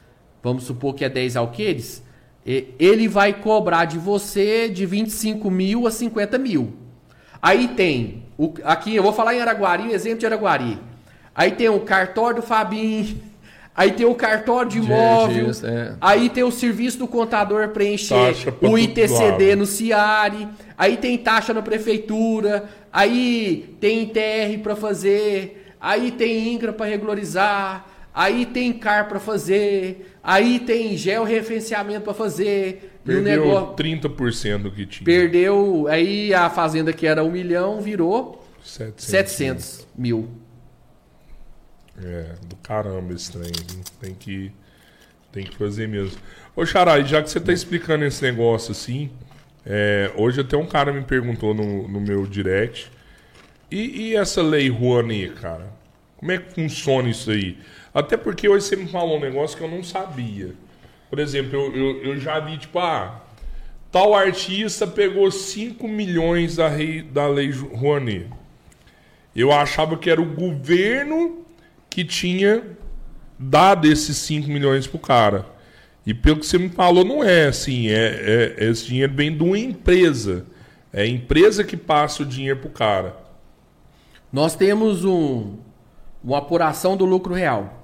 vamos 0.42 0.64
supor 0.64 0.94
que 0.94 1.04
é 1.04 1.10
10 1.10 1.36
alqueires, 1.36 2.02
ele 2.46 3.08
vai 3.08 3.34
cobrar 3.34 3.86
de 3.86 3.98
você 3.98 4.68
de 4.68 4.86
25 4.86 5.50
mil 5.52 5.86
a 5.86 5.92
50 5.92 6.38
mil. 6.38 6.74
Aí 7.42 7.70
tem, 7.70 8.24
o, 8.38 8.54
aqui 8.64 8.96
eu 8.96 9.04
vou 9.04 9.14
falar 9.14 9.36
em 9.36 9.42
Araguari, 9.42 9.92
exemplo 9.92 10.20
de 10.20 10.26
Araguari. 10.26 10.80
Aí 11.34 11.52
tem 11.52 11.70
o 11.70 11.80
cartório 11.80 12.38
do 12.38 12.42
Fabinho, 12.42 13.20
aí 13.76 13.92
tem 13.92 14.06
o 14.06 14.16
cartório 14.16 14.70
de 14.70 14.78
imóvel, 14.80 15.52
é. 15.64 15.94
aí 16.02 16.30
tem 16.30 16.44
o 16.44 16.52
serviço 16.52 17.00
do 17.00 17.08
contador 17.08 17.70
preencher 17.70 18.36
o 18.62 18.78
ITCD 18.78 19.56
no 19.56 19.66
CIARE, 19.66 20.48
aí 20.78 20.98
tem 20.98 21.18
taxa 21.18 21.54
na 21.54 21.62
prefeitura, 21.62 22.70
aí 22.92 23.76
tem 23.80 24.04
ITR 24.04 24.62
para 24.62 24.76
fazer, 24.76 25.74
aí 25.80 26.12
tem 26.12 26.54
INCRA 26.54 26.74
para 26.74 26.86
regularizar, 26.86 27.86
aí 28.14 28.46
tem 28.46 28.74
CAR 28.74 29.08
para 29.08 29.20
fazer, 29.20 30.16
aí 30.24 30.60
tem 30.60 30.98
georreferenciamento 30.98 32.02
para 32.02 32.14
fazer, 32.14 33.00
Perdeu 33.04 33.46
negócio 33.46 33.76
30% 33.76 34.62
do 34.64 34.72
que 34.72 34.86
tinha. 34.86 35.06
perdeu, 35.06 35.88
aí 35.88 36.34
a 36.34 36.50
fazenda 36.50 36.94
que 36.94 37.08
era 37.08 37.24
um 37.24 37.32
milhão 37.32 37.82
virou 37.82 38.46
700. 38.64 39.06
700 39.06 39.88
mil. 39.96 40.30
É, 42.04 42.36
do 42.48 42.56
caramba 42.58 43.14
esse 43.14 43.32
trem. 43.32 43.52
Tem 44.00 44.14
que, 44.14 44.52
tem 45.32 45.46
que 45.46 45.56
fazer 45.56 45.88
mesmo. 45.88 46.18
Ô, 46.56 46.66
Xarai, 46.66 47.06
já 47.06 47.22
que 47.22 47.30
você 47.30 47.40
tá 47.40 47.52
explicando 47.52 48.06
esse 48.06 48.22
negócio 48.24 48.72
assim, 48.72 49.12
é, 49.66 50.12
hoje 50.16 50.42
até 50.42 50.58
um 50.58 50.66
cara 50.66 50.92
me 50.92 51.04
perguntou 51.04 51.54
no, 51.54 51.88
no 51.88 52.00
meu 52.00 52.26
direct. 52.26 52.92
E, 53.70 54.10
e 54.10 54.16
essa 54.16 54.42
lei 54.42 54.70
Rouanet, 54.70 55.34
cara? 55.34 55.72
Como 56.18 56.32
é 56.32 56.38
que 56.38 56.54
funciona 56.54 57.10
isso 57.10 57.32
aí? 57.32 57.58
Até 57.94 58.16
porque 58.16 58.48
hoje 58.48 58.66
você 58.66 58.76
me 58.76 58.88
falou 58.88 59.18
um 59.18 59.22
negócio 59.22 59.58
que 59.58 59.64
eu 59.64 59.70
não 59.70 59.84
sabia. 59.84 60.54
Por 61.10 61.20
exemplo, 61.20 61.56
eu, 61.56 61.76
eu, 61.76 62.04
eu 62.04 62.20
já 62.20 62.40
vi, 62.40 62.58
tipo, 62.58 62.80
ah, 62.80 63.22
tal 63.92 64.16
artista 64.16 64.88
pegou 64.88 65.30
5 65.30 65.86
milhões 65.88 66.56
da, 66.56 66.70
rei, 66.70 67.02
da 67.02 67.28
Lei 67.28 67.52
Rouanet. 67.52 68.28
Eu 69.36 69.52
achava 69.52 69.98
que 69.98 70.10
era 70.10 70.22
o 70.22 70.26
governo 70.26 71.46
que 71.90 72.06
tinha 72.06 72.64
dado 73.38 73.88
esses 73.88 74.18
5 74.18 74.48
milhões 74.50 74.88
pro 74.88 75.00
cara. 75.00 75.46
E 76.06 76.14
pelo 76.14 76.40
que 76.40 76.46
você 76.46 76.58
me 76.58 76.70
falou, 76.70 77.04
não 77.04 77.24
é 77.24 77.48
assim. 77.48 77.90
É, 77.90 78.56
é, 78.58 78.70
esse 78.70 78.86
dinheiro 78.86 79.14
vem 79.14 79.36
de 79.36 79.44
uma 79.44 79.58
empresa. 79.58 80.46
É 80.94 81.04
a 81.04 81.08
empresa 81.08 81.64
que 81.64 81.78
passa 81.78 82.24
o 82.24 82.26
dinheiro 82.26 82.60
pro 82.60 82.70
cara. 82.70 83.16
Nós 84.32 84.56
temos 84.56 85.04
um, 85.04 85.58
uma 86.24 86.38
apuração 86.38 86.96
do 86.96 87.06
lucro 87.06 87.34
real. 87.34 87.81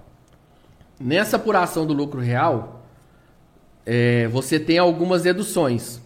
Nessa 1.00 1.35
apuração 1.35 1.85
do 1.85 1.93
lucro 1.93 2.19
real, 2.19 2.84
é, 3.85 4.27
você 4.27 4.59
tem 4.59 4.77
algumas 4.77 5.24
deduções. 5.24 6.01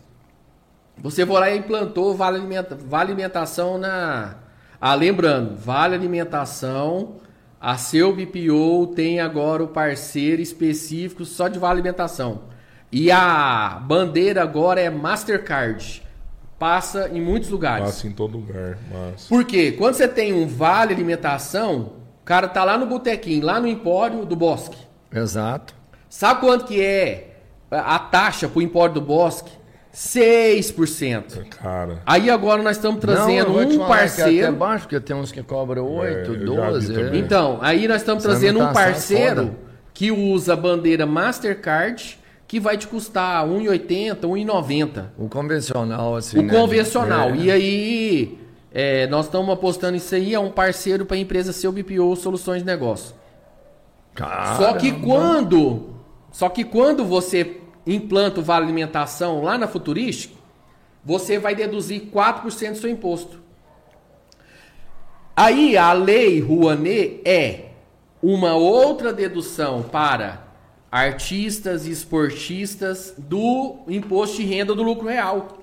Você 0.98 1.26
vai 1.26 1.40
lá 1.40 1.52
e 1.52 1.58
implantou 1.58 2.16
vale, 2.16 2.38
alimenta, 2.38 2.76
vale 2.76 3.12
alimentação 3.12 3.78
na. 3.78 4.36
Ah, 4.80 4.94
lembrando, 4.94 5.56
vale 5.56 5.96
alimentação. 5.96 7.16
A 7.60 7.78
seu 7.78 8.16
BPO 8.16 8.88
tem 8.96 9.20
agora 9.20 9.64
o 9.64 9.68
parceiro 9.68 10.42
específico 10.42 11.24
só 11.24 11.48
de 11.48 11.60
vale 11.60 11.74
alimentação. 11.74 12.42
E 12.92 13.12
a 13.12 13.80
bandeira 13.84 14.44
agora 14.44 14.82
é 14.82 14.90
Mastercard. 14.90 16.04
Passa 16.60 17.10
em 17.10 17.22
muitos 17.22 17.50
lugares. 17.50 17.86
Passa 17.86 18.08
em 18.08 18.12
todo 18.12 18.38
lugar. 18.38 18.78
Mas... 18.92 19.28
Por 19.28 19.46
quê? 19.46 19.72
Quando 19.72 19.96
você 19.96 20.08
tem 20.08 20.34
um 20.34 20.48
vale 20.48 20.94
alimentação, 20.94 21.94
cara 22.32 22.48
tá 22.48 22.64
lá 22.64 22.78
no 22.78 22.86
botequim, 22.86 23.42
lá 23.42 23.60
no 23.60 23.68
empório 23.68 24.24
do 24.26 24.38
Bosque. 24.38 24.78
Exato. 25.14 25.76
Sabe 26.08 26.40
quanto 26.40 26.64
que 26.64 26.82
é 26.82 27.36
a 27.70 28.00
taxa 28.00 28.48
pro 28.48 28.62
empório 28.62 28.94
do 28.94 29.02
Bosque? 29.02 29.52
6%. 29.94 31.50
Cara. 31.50 32.02
Aí 32.06 32.30
agora 32.30 32.64
nós 32.64 32.78
estamos 32.78 33.02
trazendo 33.02 33.50
Não, 33.50 33.56
um 33.56 33.56
falar 33.56 33.68
que 33.68 33.76
é 33.76 33.88
parceiro. 33.88 34.48
até 34.48 34.58
baixo, 34.58 34.84
porque 34.86 35.00
tem 35.02 35.14
uns 35.14 35.30
que 35.30 35.44
cobram 35.44 35.86
8, 35.86 36.08
eu 36.08 36.24
já 36.24 36.40
vi 36.40 36.46
12. 36.46 36.94
também. 36.94 37.12
é. 37.12 37.18
Então, 37.18 37.60
aí 37.62 37.86
nós 37.86 37.98
estamos 37.98 38.24
trazendo 38.24 38.60
um 38.60 38.62
alimentação 38.62 38.82
é 38.82 38.92
parceiro 38.94 39.42
foda. 39.48 39.58
que 39.94 40.10
usa 40.10 40.54
a 40.54 40.56
bandeira 40.56 41.06
Mastercard, 41.06 42.18
que 42.48 42.62
vai 42.62 42.78
te 42.78 42.88
custar 42.88 43.46
1,80, 43.46 44.22
1,90. 44.22 45.04
O 45.18 45.28
convencional, 45.28 46.16
assim. 46.16 46.40
O 46.40 46.44
né? 46.44 46.54
convencional. 46.54 47.32
É. 47.32 47.36
E 47.36 47.52
aí, 47.52 48.40
é, 48.74 49.06
nós 49.08 49.26
estamos 49.26 49.54
apostando 49.54 49.98
isso 49.98 50.16
aí, 50.16 50.34
é 50.34 50.40
um 50.40 50.50
parceiro 50.50 51.06
para 51.06 51.18
a 51.18 51.20
empresa 51.20 51.52
seu 51.52 51.72
BPO 51.72 52.16
Soluções 52.16 52.62
de 52.62 52.66
Negócio. 52.66 53.14
Só 54.58 54.74
que 54.74 54.92
Caramba. 54.92 55.06
quando. 55.06 55.90
Só 56.32 56.48
que 56.48 56.64
quando 56.64 57.04
você 57.04 57.60
implanta 57.86 58.40
o 58.40 58.44
Vale 58.44 58.66
Alimentação 58.66 59.44
lá 59.44 59.58
na 59.58 59.68
Futurística, 59.68 60.36
você 61.04 61.38
vai 61.38 61.54
deduzir 61.54 62.10
4% 62.14 62.72
do 62.72 62.78
seu 62.78 62.90
imposto. 62.90 63.42
Aí 65.36 65.76
a 65.76 65.92
lei 65.92 66.40
Rouanet 66.40 67.22
é 67.26 67.72
uma 68.22 68.54
outra 68.56 69.12
dedução 69.12 69.82
para 69.82 70.48
artistas 70.92 71.88
e 71.88 71.92
esportistas 71.92 73.14
do 73.18 73.80
imposto 73.88 74.38
de 74.38 74.44
renda 74.44 74.76
do 74.76 74.84
lucro 74.84 75.08
real. 75.08 75.58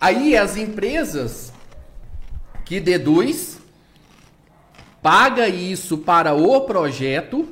Aí 0.00 0.36
as 0.36 0.56
empresas 0.56 1.52
que 2.64 2.80
deduz 2.80 3.58
paga 5.02 5.48
isso 5.48 5.98
para 5.98 6.32
o 6.32 6.60
projeto, 6.60 7.48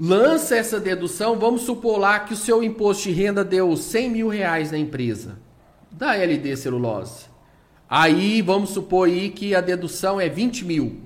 lança 0.00 0.56
essa 0.56 0.80
dedução, 0.80 1.38
vamos 1.38 1.62
supor 1.62 1.98
lá 1.98 2.20
que 2.20 2.32
o 2.32 2.36
seu 2.36 2.62
imposto 2.62 3.04
de 3.04 3.12
renda 3.12 3.44
deu 3.44 3.76
100 3.76 4.10
mil 4.10 4.28
reais 4.28 4.70
na 4.72 4.78
empresa, 4.78 5.38
da 5.90 6.14
LD 6.16 6.56
Celulose. 6.56 7.26
Aí 7.88 8.40
vamos 8.40 8.70
supor 8.70 9.08
aí 9.08 9.28
que 9.28 9.54
a 9.54 9.60
dedução 9.60 10.18
é 10.20 10.28
20 10.28 10.64
mil. 10.64 11.00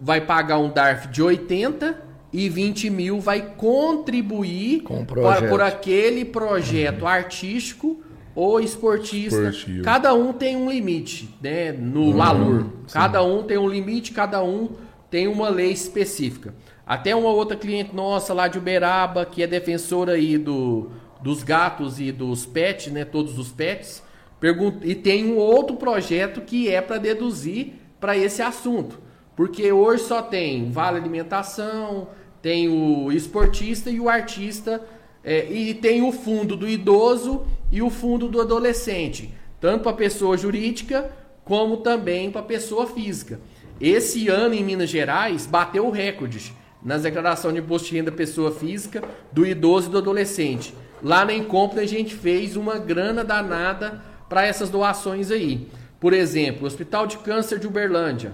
Vai 0.00 0.20
pagar 0.20 0.58
um 0.58 0.68
DARF 0.68 1.06
de 1.08 1.22
80 1.22 2.02
e 2.32 2.48
20 2.48 2.90
mil 2.90 3.20
vai 3.20 3.40
contribuir 3.56 4.82
Com 4.82 5.00
o 5.02 5.06
pa- 5.06 5.14
projeto. 5.14 5.48
por 5.48 5.60
aquele 5.62 6.24
projeto 6.24 7.06
artístico 7.06 8.02
ou 8.38 8.60
esportista. 8.60 9.48
Esportivo. 9.48 9.82
Cada 9.82 10.14
um 10.14 10.32
tem 10.32 10.54
um 10.54 10.70
limite, 10.70 11.28
né? 11.42 11.72
No 11.72 12.12
valor. 12.12 12.66
Cada 12.92 13.20
um 13.20 13.42
tem 13.42 13.58
um 13.58 13.68
limite, 13.68 14.12
cada 14.12 14.44
um 14.44 14.70
tem 15.10 15.26
uma 15.26 15.48
lei 15.48 15.72
específica. 15.72 16.54
Até 16.86 17.16
uma 17.16 17.30
outra 17.30 17.56
cliente 17.56 17.92
nossa 17.92 18.32
lá 18.32 18.46
de 18.46 18.56
Uberaba, 18.56 19.26
que 19.26 19.42
é 19.42 19.46
defensora 19.48 20.12
aí 20.12 20.38
do, 20.38 20.88
dos 21.20 21.42
gatos 21.42 21.98
e 21.98 22.12
dos 22.12 22.46
pets, 22.46 22.92
né? 22.92 23.04
Todos 23.04 23.36
os 23.40 23.50
pets. 23.50 24.04
Pergunta, 24.38 24.86
e 24.86 24.94
tem 24.94 25.26
um 25.26 25.36
outro 25.36 25.76
projeto 25.76 26.40
que 26.40 26.68
é 26.72 26.80
para 26.80 26.98
deduzir 26.98 27.72
para 27.98 28.16
esse 28.16 28.40
assunto. 28.40 29.00
Porque 29.34 29.72
hoje 29.72 30.04
só 30.04 30.22
tem 30.22 30.70
vale 30.70 30.96
alimentação, 30.96 32.06
tem 32.40 32.68
o 32.68 33.10
esportista 33.10 33.90
e 33.90 33.98
o 33.98 34.08
artista, 34.08 34.80
é, 35.24 35.50
e 35.50 35.74
tem 35.74 36.02
o 36.02 36.12
fundo 36.12 36.56
do 36.56 36.68
idoso 36.68 37.46
e 37.70 37.82
o 37.82 37.90
fundo 37.90 38.28
do 38.28 38.40
adolescente, 38.40 39.34
tanto 39.60 39.82
para 39.82 39.92
pessoa 39.92 40.36
jurídica 40.36 41.10
como 41.44 41.78
também 41.78 42.30
para 42.30 42.42
pessoa 42.42 42.86
física. 42.86 43.40
Esse 43.80 44.28
ano 44.28 44.54
em 44.54 44.64
Minas 44.64 44.90
Gerais 44.90 45.46
bateu 45.46 45.88
recordes 45.90 46.52
nas 46.82 47.02
declarações 47.02 47.54
de 47.54 47.60
imposto 47.60 47.88
de 47.88 47.96
renda 47.96 48.12
pessoa 48.12 48.52
física, 48.52 49.02
do 49.32 49.46
idoso 49.46 49.88
e 49.88 49.92
do 49.92 49.98
adolescente. 49.98 50.74
Lá 51.02 51.24
na 51.24 51.32
Incompra 51.32 51.82
a 51.82 51.86
gente 51.86 52.14
fez 52.14 52.56
uma 52.56 52.78
grana 52.78 53.24
danada 53.24 54.02
para 54.28 54.46
essas 54.46 54.68
doações 54.68 55.30
aí. 55.30 55.68
Por 56.00 56.12
exemplo, 56.12 56.64
o 56.64 56.66
Hospital 56.66 57.06
de 57.06 57.18
Câncer 57.18 57.58
de 57.58 57.66
Uberlândia 57.66 58.32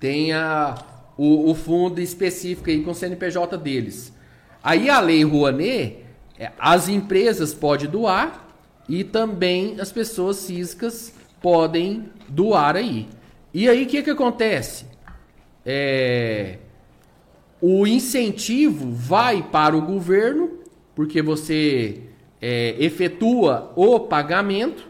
tem 0.00 0.32
a, 0.32 0.74
o, 1.16 1.50
o 1.50 1.54
fundo 1.54 2.00
específico 2.00 2.70
aí 2.70 2.82
com 2.82 2.90
o 2.90 2.94
CNPJ 2.94 3.56
deles. 3.58 4.12
Aí 4.62 4.90
a 4.90 5.00
lei 5.00 5.24
Rouanet, 5.24 6.04
é, 6.38 6.52
as 6.58 6.88
empresas 6.88 7.54
podem 7.54 7.88
doar 7.88 8.48
e 8.88 9.04
também 9.04 9.80
as 9.80 9.92
pessoas 9.92 10.46
físicas 10.46 11.12
podem 11.40 12.10
doar 12.28 12.76
aí. 12.76 13.08
E 13.52 13.68
aí 13.68 13.84
o 13.84 13.86
que, 13.86 14.02
que 14.02 14.10
acontece? 14.10 14.86
É, 15.64 16.58
o 17.60 17.86
incentivo 17.86 18.90
vai 18.92 19.42
para 19.42 19.76
o 19.76 19.82
governo, 19.82 20.58
porque 20.94 21.20
você 21.20 22.02
é, 22.40 22.76
efetua 22.78 23.72
o 23.74 24.00
pagamento, 24.00 24.86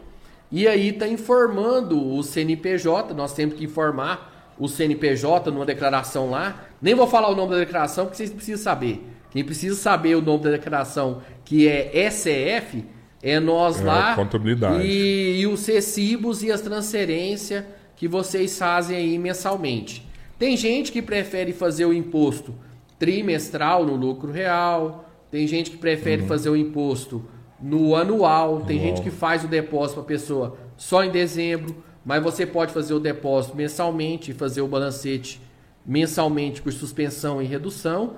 e 0.51 0.67
aí 0.67 0.89
está 0.89 1.07
informando 1.07 2.15
o 2.15 2.23
CNPJ, 2.23 3.13
nós 3.13 3.33
temos 3.33 3.55
que 3.55 3.65
informar 3.65 4.53
o 4.57 4.67
CNPJ 4.67 5.51
numa 5.51 5.65
declaração 5.65 6.29
lá. 6.29 6.65
Nem 6.81 6.95
vou 6.95 7.07
falar 7.07 7.29
o 7.29 7.35
nome 7.35 7.51
da 7.51 7.59
declaração, 7.59 8.05
porque 8.05 8.17
vocês 8.17 8.31
precisam 8.31 8.61
saber. 8.61 9.03
Quem 9.31 9.43
precisa 9.43 9.75
saber 9.75 10.15
o 10.15 10.21
nome 10.21 10.43
da 10.43 10.51
declaração, 10.51 11.21
que 11.45 11.67
é 11.67 11.91
ECF, 12.07 12.83
é 13.21 13.39
nós 13.39 13.79
É, 13.81 13.83
lá. 13.83 14.15
contabilidade. 14.15 14.85
E, 14.85 15.41
e 15.41 15.47
os 15.47 15.65
recibos 15.65 16.41
e 16.43 16.51
as 16.51 16.61
transferências 16.61 17.63
que 17.95 18.07
vocês 18.07 18.57
fazem 18.57 18.97
aí 18.97 19.17
mensalmente. 19.19 20.07
Tem 20.37 20.55
gente 20.55 20.91
que 20.91 21.01
prefere 21.01 21.51
fazer 21.51 21.85
o 21.85 21.93
imposto 21.93 22.55
trimestral 22.97 23.85
no 23.85 23.95
lucro 23.95 24.31
real, 24.31 25.05
tem 25.31 25.45
gente 25.47 25.69
que 25.71 25.77
prefere 25.77 26.23
fazer 26.23 26.49
o 26.49 26.55
imposto 26.55 27.23
no 27.61 27.95
anual, 27.95 28.61
tem 28.61 28.77
Anual. 28.79 28.95
gente 28.95 29.03
que 29.03 29.11
faz 29.11 29.43
o 29.43 29.47
depósito 29.47 29.95
para 29.95 30.03
a 30.03 30.17
pessoa 30.17 30.57
só 30.77 31.03
em 31.03 31.11
dezembro, 31.11 31.75
mas 32.05 32.23
você 32.23 32.45
pode 32.45 32.71
fazer 32.73 32.93
o 32.93 32.99
depósito 32.99 33.55
mensalmente 33.55 34.31
e 34.31 34.33
fazer 34.33 34.61
o 34.61 34.67
balancete 34.67 35.41
mensalmente 35.85 36.61
por 36.61 36.71
suspensão 36.71 37.41
e 37.41 37.45
redução. 37.45 38.15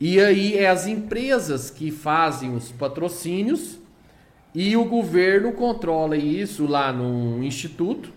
E 0.00 0.20
aí 0.20 0.56
é 0.56 0.68
as 0.68 0.86
empresas 0.86 1.70
que 1.70 1.90
fazem 1.90 2.54
os 2.54 2.70
patrocínios 2.70 3.78
e 4.54 4.76
o 4.76 4.84
governo 4.84 5.52
controla 5.52 6.16
isso 6.16 6.66
lá 6.66 6.92
no 6.92 7.42
instituto. 7.42 8.10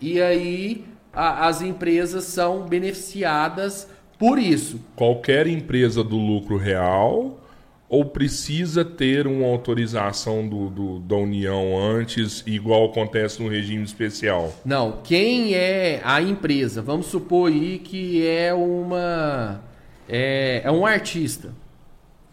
E 0.00 0.20
aí 0.20 0.84
a- 1.12 1.46
as 1.48 1.60
empresas 1.62 2.24
são 2.24 2.62
beneficiadas 2.66 3.88
por 4.18 4.38
isso. 4.38 4.80
Qualquer 4.94 5.46
empresa 5.46 6.04
do 6.04 6.16
lucro 6.16 6.56
real 6.56 7.40
ou 7.88 8.04
precisa 8.04 8.84
ter 8.84 9.26
uma 9.26 9.46
autorização 9.46 10.48
do, 10.48 10.68
do- 10.70 10.98
da 11.00 11.16
União 11.16 11.76
antes, 11.78 12.42
igual 12.46 12.86
acontece 12.86 13.42
no 13.42 13.48
regime 13.48 13.82
especial? 13.84 14.52
Não, 14.64 14.98
quem 15.04 15.54
é 15.54 16.00
a 16.04 16.20
empresa? 16.22 16.80
Vamos 16.80 17.06
supor 17.06 17.50
aí 17.50 17.78
que 17.78 18.26
é 18.26 18.52
uma 18.54 19.60
é, 20.08 20.62
é 20.64 20.70
um 20.70 20.84
artista. 20.86 21.52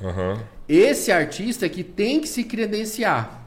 Aham. 0.03 0.40
Esse 0.67 1.11
artista 1.11 1.66
é 1.66 1.69
que 1.69 1.83
tem 1.83 2.19
que 2.19 2.27
se 2.27 2.43
credenciar. 2.43 3.40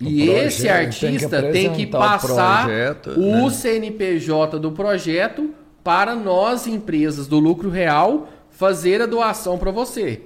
E 0.00 0.26
projeto, 0.26 0.46
esse 0.46 0.62
tem 0.62 0.66
que 0.66 0.68
artista 0.70 1.42
tem 1.42 1.52
que, 1.72 1.82
apresentar 1.84 1.98
o 1.98 2.00
passar 2.00 2.64
projeto, 2.66 3.10
o 3.10 3.44
né? 3.44 3.50
CNPJ 3.50 4.58
do 4.58 4.72
projeto 4.72 5.54
para 5.82 6.14
nós, 6.14 6.66
empresas 6.66 7.26
do 7.26 7.38
lucro 7.38 7.70
real, 7.70 8.28
fazer 8.50 9.00
a 9.02 9.06
doação 9.06 9.56
para 9.58 9.70
você. 9.70 10.22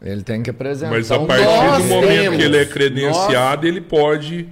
Ele 0.00 0.22
tem 0.22 0.42
que 0.42 0.50
apresentar. 0.50 0.90
Mas 0.92 1.10
a 1.10 1.18
partir 1.18 1.44
nós 1.44 1.82
do 1.82 1.88
momento 1.88 2.08
temos- 2.08 2.36
que 2.36 2.42
ele 2.42 2.56
é 2.56 2.64
credenciado, 2.64 3.66
ele 3.66 3.80
pode 3.80 4.48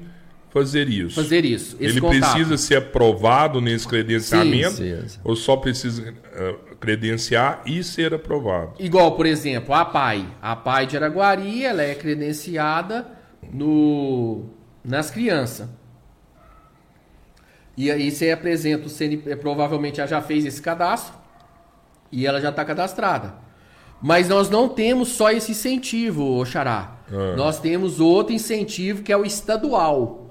fazer 0.57 0.89
isso. 0.89 1.23
Fazer 1.23 1.45
isso. 1.45 1.77
Ele 1.79 2.01
contato. 2.01 2.33
precisa 2.33 2.57
ser 2.57 2.77
aprovado 2.77 3.61
nesse 3.61 3.87
credenciamento 3.87 4.77
Sim, 4.77 4.97
precisa. 4.97 5.21
ou 5.23 5.37
só 5.37 5.55
precisa 5.55 6.15
eh, 6.33 6.55
credenciar 6.81 7.61
e 7.67 7.85
ser 7.85 8.15
aprovado? 8.15 8.73
Igual, 8.79 9.17
por 9.17 9.27
exemplo, 9.27 9.75
a 9.75 9.85
PAI. 9.85 10.27
A 10.41 10.57
PAI 10.57 10.87
de 10.87 10.97
Araguari, 10.97 11.63
ela 11.63 11.83
é 11.83 11.95
credenciada 11.95 13.07
no, 13.53 14.47
nas 14.83 15.11
crianças. 15.11 15.69
E 17.77 17.91
aí 17.91 18.11
você 18.11 18.31
apresenta 18.31 18.87
o 18.87 18.89
CNP, 18.89 19.37
provavelmente 19.37 20.01
ela 20.01 20.09
já 20.09 20.23
fez 20.23 20.47
esse 20.47 20.63
cadastro 20.63 21.13
e 22.11 22.27
ela 22.27 22.41
já 22.41 22.49
está 22.49 22.65
cadastrada. 22.65 23.35
Mas 24.01 24.27
nós 24.27 24.49
não 24.49 24.71
temos 24.71 25.09
só 25.11 25.31
esse 25.31 25.53
incentivo, 25.53 26.43
Xará. 26.47 26.97
Ah. 27.13 27.37
Nós 27.37 27.61
temos 27.61 28.01
outro 28.01 28.33
incentivo 28.35 29.03
que 29.03 29.13
é 29.13 29.17
o 29.17 29.25
estadual. 29.25 30.26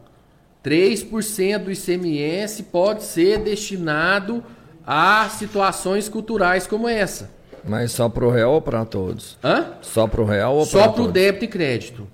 3% 0.66 1.60
do 1.66 1.72
ICMS 1.72 2.64
pode 2.64 3.04
ser 3.04 3.38
destinado 3.40 4.44
a 4.86 5.30
situações 5.30 6.10
culturais 6.10 6.66
como 6.66 6.88
essa. 6.90 7.30
Mas 7.68 7.92
só 7.92 8.10
pro 8.10 8.30
real 8.32 8.54
ou 8.54 8.62
para 8.62 8.84
todos? 8.86 9.38
Hã? 9.44 9.74
Só 9.82 10.08
pro 10.08 10.26
real 10.26 10.56
ou 10.56 10.66
Só 10.66 10.80
para 10.80 10.88
para 10.90 10.92
o 10.94 10.96
todos? 11.06 11.14
débito 11.14 11.46
e 11.46 11.48
crédito. 11.48 12.08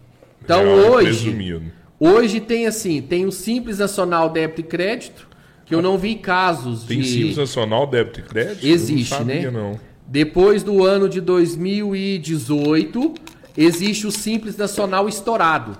Então 0.43 0.61
Real 0.63 0.77
e 0.77 0.89
hoje, 0.89 1.23
presumido. 1.31 1.63
hoje 1.99 2.39
tem 2.41 2.67
assim, 2.67 3.01
tem 3.01 3.25
o 3.25 3.31
Simples 3.31 3.77
Nacional 3.79 4.29
Débito 4.29 4.61
e 4.61 4.63
Crédito, 4.63 5.27
que 5.65 5.75
eu 5.75 5.81
não 5.81 5.97
vi 5.97 6.15
casos 6.15 6.83
Tem 6.83 6.99
de 6.99 7.07
Simples 7.07 7.37
Nacional 7.37 7.85
Débito 7.87 8.19
e 8.21 8.23
Crédito? 8.23 8.65
Existe, 8.65 9.13
Eu 9.13 9.19
não 9.19 9.27
sabia, 9.27 9.51
né? 9.51 9.59
Não. 9.59 9.79
Depois 10.07 10.63
do 10.63 10.83
ano 10.83 11.07
de 11.07 11.21
2018, 11.21 13.13
existe 13.57 14.07
o 14.07 14.11
Simples 14.11 14.57
Nacional 14.57 15.07
estourado. 15.07 15.77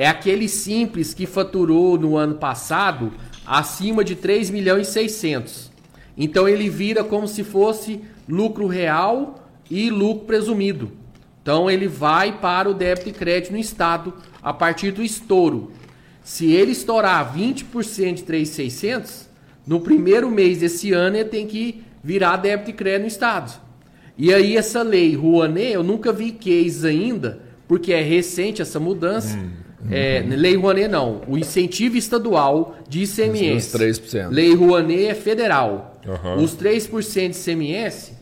É 0.00 0.08
aquele 0.08 0.48
Simples 0.48 1.12
que 1.12 1.26
faturou 1.26 1.98
no 1.98 2.16
ano 2.16 2.36
passado 2.36 3.12
acima 3.44 4.02
de 4.02 4.16
3 4.16 4.48
milhões 4.48 4.88
e 4.88 4.92
600. 4.92 5.70
Então 6.16 6.48
ele 6.48 6.70
vira 6.70 7.04
como 7.04 7.28
se 7.28 7.44
fosse 7.44 8.00
lucro 8.26 8.66
real 8.66 9.46
e 9.70 9.90
lucro 9.90 10.24
presumido. 10.24 10.90
Então 11.42 11.70
ele 11.70 11.86
vai 11.86 12.38
para 12.38 12.70
o 12.70 12.72
débito 12.72 13.10
e 13.10 13.12
crédito 13.12 13.52
no 13.52 13.58
estado 13.58 14.14
a 14.42 14.54
partir 14.54 14.90
do 14.90 15.02
estouro. 15.02 15.70
Se 16.24 16.50
ele 16.50 16.72
estourar 16.72 17.36
20% 17.36 18.14
de 18.14 18.22
3,600, 18.22 19.28
no 19.66 19.80
primeiro 19.82 20.30
mês 20.30 20.60
desse 20.60 20.94
ano 20.94 21.16
ele 21.16 21.28
tem 21.28 21.46
que 21.46 21.82
virar 22.02 22.38
débito 22.38 22.70
e 22.70 22.72
crédito 22.72 23.02
no 23.02 23.08
estado. 23.08 23.60
E 24.16 24.32
aí 24.32 24.56
essa 24.56 24.82
lei 24.82 25.14
Rouanet, 25.14 25.74
eu 25.74 25.82
nunca 25.82 26.10
vi 26.10 26.32
case 26.32 26.86
ainda, 26.86 27.42
porque 27.68 27.92
é 27.92 28.00
recente 28.00 28.62
essa 28.62 28.80
mudança. 28.80 29.38
É, 29.90 30.22
lei 30.26 30.56
Rouanet 30.56 30.88
não, 30.88 31.22
o 31.26 31.38
incentivo 31.38 31.96
estadual 31.96 32.76
de 32.88 33.04
ICMS. 33.04 33.74
Os 33.74 33.80
3%. 33.80 34.28
Lei 34.30 34.54
Rouanet 34.54 35.06
é 35.06 35.14
federal. 35.14 36.00
Aham. 36.06 36.36
Os 36.36 36.56
3% 36.56 37.30
de 37.30 37.38
ICMS, 37.38 38.12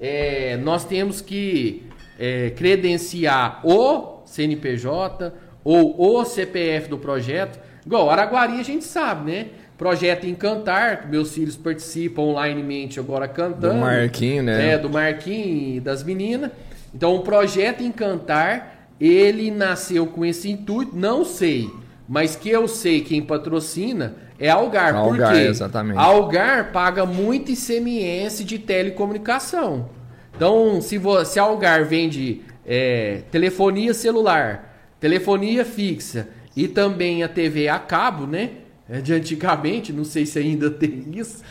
é, 0.00 0.56
nós 0.56 0.84
temos 0.84 1.20
que 1.20 1.82
é, 2.18 2.50
credenciar 2.50 3.60
o 3.66 4.22
CNPJ 4.24 5.32
ou 5.62 6.20
o 6.20 6.24
CPF 6.24 6.88
do 6.88 6.98
projeto. 6.98 7.58
Igual, 7.84 8.10
Araguari 8.10 8.60
a 8.60 8.62
gente 8.62 8.84
sabe, 8.84 9.30
né? 9.30 9.46
Projeto 9.76 10.24
Encantar, 10.24 11.02
que 11.02 11.08
meus 11.08 11.34
filhos 11.34 11.56
participam 11.56 12.22
onlinemente 12.22 13.00
agora 13.00 13.26
cantando. 13.26 13.74
Do 13.74 13.80
Marquinho, 13.80 14.42
né? 14.42 14.72
É, 14.72 14.78
do 14.78 14.88
Marquinho 14.88 15.76
e 15.76 15.80
das 15.80 16.04
meninas. 16.04 16.50
Então, 16.94 17.16
o 17.16 17.20
projeto 17.20 17.82
Encantar, 17.82 18.73
ele 19.00 19.50
nasceu 19.50 20.06
com 20.06 20.24
esse 20.24 20.50
intuito, 20.50 20.96
não 20.96 21.24
sei, 21.24 21.70
mas 22.08 22.36
que 22.36 22.48
eu 22.50 22.68
sei 22.68 23.00
quem 23.00 23.22
patrocina 23.22 24.16
é 24.38 24.50
Algar. 24.50 24.94
Algar, 24.94 25.30
Por 25.32 25.38
quê? 25.38 25.46
exatamente. 25.46 25.98
Algar 25.98 26.72
paga 26.72 27.04
muito 27.06 27.52
ICMS 27.52 28.44
de 28.44 28.58
telecomunicação. 28.58 29.88
Então, 30.36 30.80
se, 30.80 30.98
vo- 30.98 31.24
se 31.24 31.38
a 31.38 31.44
Algar 31.44 31.84
vende 31.84 32.42
é, 32.66 33.22
telefonia 33.30 33.94
celular, 33.94 34.76
telefonia 34.98 35.64
fixa 35.64 36.28
e 36.56 36.66
também 36.66 37.22
a 37.22 37.28
TV 37.28 37.68
a 37.68 37.78
cabo, 37.78 38.26
né? 38.26 38.50
É 38.88 39.00
de 39.00 39.14
antigamente, 39.14 39.92
não 39.92 40.04
sei 40.04 40.26
se 40.26 40.38
ainda 40.38 40.68
tem 40.70 41.04
isso. 41.14 41.42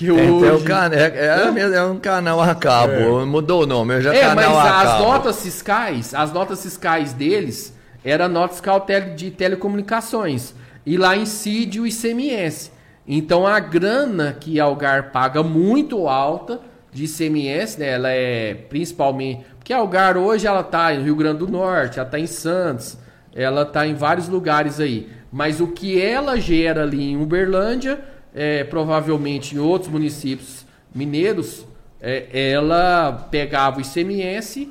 Que 0.00 0.08
É, 0.08 0.12
hoje... 0.12 0.62
o 0.62 0.64
can- 0.64 0.90
é, 0.94 1.26
é, 1.46 1.50
mesmo- 1.50 1.74
é 1.74 1.84
um 1.84 1.98
canal 1.98 2.40
a 2.40 2.54
cabo. 2.54 3.26
Mudou 3.26 3.64
o 3.64 3.66
nome, 3.66 3.96
eu 3.96 4.00
já 4.00 4.14
É, 4.14 4.34
mas 4.34 4.46
canal 4.46 4.58
a 4.58 4.80
as 4.80 4.88
cabo. 4.92 5.04
notas 5.04 5.42
fiscais, 5.42 6.14
as 6.14 6.32
notas 6.32 6.62
fiscais 6.62 7.12
deles 7.12 7.76
era 8.02 8.26
nota 8.26 8.54
fiscal 8.54 8.86
de 9.14 9.30
telecomunicações. 9.30 10.54
E 10.86 10.96
lá 10.96 11.14
incide 11.16 11.78
o 11.80 11.86
ICMS. 11.86 12.70
Então 13.06 13.46
a 13.46 13.60
grana 13.60 14.34
que 14.40 14.58
a 14.58 14.64
Algar 14.64 15.10
paga 15.12 15.42
muito 15.42 16.08
alta 16.08 16.60
de 16.90 17.04
ICMS, 17.04 17.78
né? 17.78 17.90
Ela 17.90 18.10
é 18.10 18.54
principalmente. 18.54 19.44
Porque 19.58 19.70
a 19.74 19.76
Algar 19.76 20.16
hoje 20.16 20.46
ela 20.46 20.62
tá 20.62 20.94
no 20.94 21.02
Rio 21.04 21.14
Grande 21.14 21.40
do 21.40 21.48
Norte, 21.48 21.98
ela 21.98 22.08
tá 22.08 22.18
em 22.18 22.26
Santos, 22.26 22.96
ela 23.34 23.66
tá 23.66 23.86
em 23.86 23.92
vários 23.94 24.28
lugares 24.28 24.80
aí. 24.80 25.10
Mas 25.30 25.60
o 25.60 25.66
que 25.68 26.00
ela 26.00 26.40
gera 26.40 26.84
ali 26.84 27.10
em 27.12 27.20
Uberlândia, 27.20 28.00
é, 28.34 28.64
provavelmente 28.64 29.54
em 29.54 29.58
outros 29.58 29.90
municípios 29.90 30.64
mineiros, 30.94 31.64
é, 32.00 32.50
ela 32.52 33.26
pegava 33.30 33.78
o 33.78 33.80
ICMS 33.80 34.68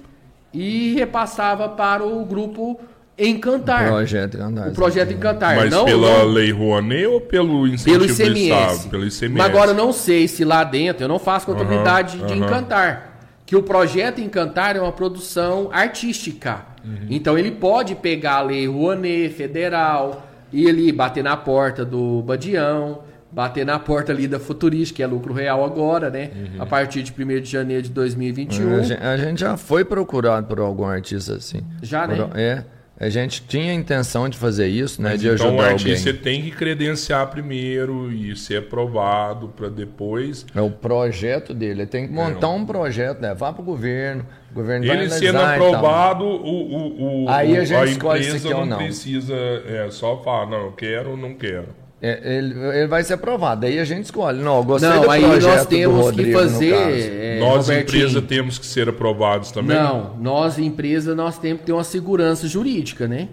e 0.53 0.93
repassava 0.95 1.69
para 1.69 2.03
o 2.05 2.25
grupo 2.25 2.79
Encantar. 3.21 3.89
Projeto 3.89 4.38
Encantar. 4.38 4.67
O 4.69 4.73
projeto 4.73 5.11
Encantar. 5.11 5.55
Mas 5.57 5.69
não, 5.71 5.83
pela 5.85 6.19
não- 6.19 6.25
lei 6.25 6.51
Rouanet 6.51 7.05
ou 7.05 7.19
pelo 7.19 7.67
incentivo 7.67 8.05
pelo 8.05 8.07
do 8.07 8.13
ICMS. 8.13 8.49
Estado? 8.49 8.89
Pelo 8.89 9.05
ICMS. 9.05 9.38
Mas 9.38 9.45
agora 9.45 9.71
eu 9.71 9.75
não 9.75 9.91
sei 9.91 10.27
se 10.27 10.45
lá 10.45 10.63
dentro, 10.63 11.03
eu 11.03 11.07
não 11.09 11.19
faço 11.19 11.45
contabilidade 11.45 12.17
Aham, 12.17 12.27
de 12.27 12.33
aham. 12.33 12.45
Encantar. 12.45 13.05
Que 13.45 13.55
o 13.57 13.63
projeto 13.63 14.21
Encantar 14.21 14.77
é 14.77 14.79
uma 14.81 14.91
produção 14.93 15.69
artística. 15.73 16.65
Uhum. 16.83 17.07
Então 17.09 17.38
ele 17.38 17.51
pode 17.51 17.93
pegar 17.95 18.35
a 18.35 18.41
lei 18.41 18.67
Rouanet 18.67 19.33
federal 19.33 20.25
e 20.51 20.69
ali 20.69 20.89
bater 20.91 21.21
na 21.23 21.35
porta 21.35 21.83
do 21.83 22.21
Badião, 22.21 22.99
bater 23.32 23.66
na 23.66 23.77
porta 23.80 24.11
ali 24.11 24.27
da 24.27 24.40
Futurista, 24.40 24.95
que 24.95 25.03
é 25.03 25.08
lucro 25.08 25.33
real 25.33 25.64
agora, 25.64 26.09
né? 26.09 26.32
Uhum. 26.35 26.61
A 26.61 26.66
partir 26.66 27.03
de 27.03 27.11
1 27.11 27.41
de 27.41 27.49
janeiro 27.51 27.83
de 27.83 27.90
2021. 27.90 28.75
A 28.77 28.82
gente, 28.82 29.01
a 29.03 29.17
gente 29.17 29.40
já 29.41 29.56
foi 29.58 29.85
procurado 29.85 30.48
por 30.48 30.59
algum 30.59 30.85
artista 30.85 31.33
assim. 31.35 31.61
Já, 31.82 32.08
né? 32.08 32.16
Por- 32.16 32.38
É. 32.38 32.64
A 33.01 33.08
gente 33.08 33.41
tinha 33.48 33.72
a 33.72 33.74
intenção 33.74 34.27
de 34.27 34.38
fazer 34.38 34.67
isso, 34.67 35.01
né? 35.01 35.11
Mas 35.11 35.22
de 35.22 35.30
então 35.30 35.45
o 35.45 35.49
ajudar 35.51 35.67
artista 35.72 36.09
alguém. 36.09 36.22
tem 36.22 36.41
que 36.41 36.51
credenciar 36.51 37.25
primeiro 37.27 38.11
e 38.11 38.35
ser 38.35 38.58
aprovado 38.58 39.48
para 39.56 39.69
depois. 39.69 40.45
É 40.53 40.59
o 40.59 40.69
projeto 40.69 41.53
dele. 41.53 41.83
Ele 41.83 41.85
tem 41.85 42.08
que 42.08 42.14
montar 42.14 42.49
um 42.49 42.66
projeto, 42.66 43.22
levar 43.22 43.53
para 43.53 43.61
o 43.61 43.64
governo. 43.64 44.25
O 44.51 44.53
governo 44.53 44.85
vai 44.85 44.98
Ele 44.98 45.06
analisar 45.06 45.25
sendo 45.27 45.40
aprovado, 45.40 46.25
o, 46.25 46.35
o, 46.35 47.24
o, 47.25 47.30
Aí 47.30 47.58
a 47.58 47.61
o- 47.61 47.66
gente 47.66 47.91
escolhe 47.91 48.22
se 48.22 48.30
empresa 48.32 48.48
quer 48.49 48.56
ou 48.56 48.61
não 48.66 48.69
não. 48.72 48.77
precisa 48.85 49.33
é, 49.33 49.88
só 49.91 50.22
falar, 50.22 50.48
não, 50.49 50.66
eu 50.66 50.72
quero 50.74 51.11
ou 51.11 51.16
não 51.17 51.33
quero. 51.35 51.67
É, 52.02 52.38
ele, 52.38 52.53
ele 52.78 52.88
vai 52.88 53.03
ser 53.03 53.16
aprovado. 53.16 53.61
Daí 53.61 53.78
a 53.78 53.84
gente 53.84 54.06
escolhe. 54.06 54.42
Não, 54.42 54.58
eu 54.58 54.64
gostei 54.64 54.90
Não, 54.90 55.02
do 55.02 55.10
aí 55.11 55.22
projeto 55.22 55.50
nós 55.52 55.66
do 55.66 55.69
temos 55.69 55.95
que 55.98 56.02
Rodrigo, 56.03 56.32
no 56.32 56.40
fazer. 56.40 56.74
é, 56.74 57.40
Nós, 57.40 57.68
Robertinho, 57.68 58.00
empresa, 58.03 58.22
temos 58.22 58.58
que 58.58 58.66
ser 58.66 58.88
aprovados 58.88 59.52
também? 59.52 59.76
Não, 59.78 60.16
nós, 60.19 60.58
empresa, 60.58 61.14
nós 61.14 61.38
temos 61.38 61.60
que 61.60 61.66
ter 61.66 61.74
uma 61.74 61.84
segurança 61.84 62.48
jurídica, 62.48 63.08
né? 63.08 63.28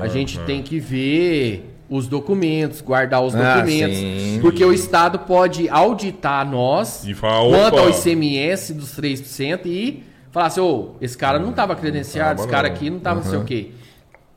a 0.00 0.06
gente 0.08 0.38
tem 0.40 0.62
que 0.62 0.78
ver 0.78 1.68
os 1.90 2.06
documentos, 2.06 2.80
guardar 2.80 3.22
os 3.22 3.34
Ah, 3.34 3.56
documentos. 3.56 3.96
sim. 3.98 4.38
Porque 4.40 4.64
o 4.64 4.72
Estado 4.72 5.18
pode 5.18 5.68
auditar 5.68 6.48
nós 6.48 7.04
E 7.04 7.12
falar, 7.14 7.48
quanto 7.70 7.78
ao 7.80 7.90
ICMS 7.90 8.72
dos 8.74 8.94
3% 8.96 9.66
e 9.66 10.02
falar 10.30 10.46
assim, 10.46 10.60
ô, 10.60 10.90
esse 11.00 11.18
cara 11.18 11.38
não 11.38 11.50
estava 11.50 11.74
credenciado, 11.74 12.30
tava 12.36 12.40
esse 12.42 12.48
cara 12.48 12.68
não. 12.68 12.74
aqui 12.76 12.90
não 12.90 12.98
estava 12.98 13.20
não 13.20 13.28
sei 13.28 13.38
o 13.38 13.44
quê. 13.44 13.70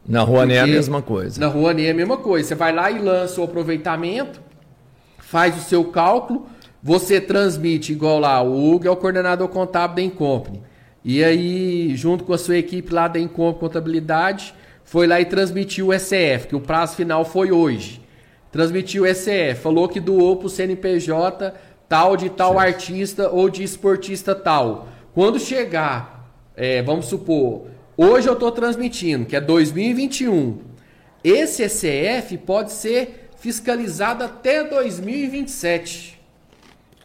Na 0.08 0.22
rua 0.22 0.46
nem 0.46 0.58
é 0.58 0.62
a 0.62 0.68
mesma 0.68 1.02
coisa. 1.02 1.40
Na 1.40 1.48
rua 1.48 1.74
nem 1.74 1.88
é 1.88 1.92
a 1.92 1.94
mesma 1.94 2.18
coisa. 2.18 2.50
Você 2.50 2.56
vai 2.56 2.72
lá 2.72 2.92
e 2.92 3.00
lança 3.00 3.42
o 3.42 3.44
aproveitamento, 3.44 4.40
faz 5.18 5.58
o 5.58 5.62
seu 5.62 5.86
cálculo, 5.86 6.48
você 6.82 7.20
transmite 7.20 7.92
igual 7.92 8.20
lá, 8.20 8.42
o 8.44 8.74
Hugo 8.74 8.88
é 8.88 8.92
o 8.92 8.96
coordenador 8.96 9.48
contábil 9.48 9.96
da 9.96 10.02
Incompany. 10.04 10.62
E 11.04 11.24
aí, 11.24 11.96
junto 11.96 12.24
com 12.24 12.34
a 12.34 12.38
sua 12.38 12.58
equipe 12.58 12.94
lá 12.94 13.08
da 13.08 13.20
Incompany 13.20 13.60
Contabilidade, 13.60 14.54
foi 14.84 15.08
lá 15.08 15.20
e 15.20 15.26
transmitiu 15.26 15.88
o 15.88 16.00
SF, 16.00 16.48
que 16.48 16.56
o 16.56 16.62
prazo 16.62 16.96
final 16.96 17.26
foi 17.26 17.52
hoje. 17.52 18.02
Transmitiu 18.52 19.04
o 19.04 19.08
SF, 19.08 19.62
falou 19.62 19.90
que 19.90 20.00
doou 20.00 20.38
pro 20.38 20.50
CNPJ 20.50 21.54
tal 21.90 22.16
de 22.16 22.30
tal 22.30 22.58
artista 22.58 23.30
ou 23.30 23.50
de 23.50 23.64
esportista 23.64 24.34
tal. 24.34 24.88
Quando 25.14 25.40
chegar, 25.40 26.30
é, 26.56 26.82
vamos 26.82 27.08
supor, 27.08 27.68
hoje 27.98 28.28
eu 28.28 28.34
estou 28.34 28.52
transmitindo, 28.52 29.26
que 29.26 29.36
é 29.36 29.42
2021. 29.42 30.60
Esse 31.24 31.64
ECF 31.64 32.38
pode 32.38 32.72
ser 32.72 33.30
fiscalizado 33.40 34.24
até 34.24 34.64
2027. 34.64 36.20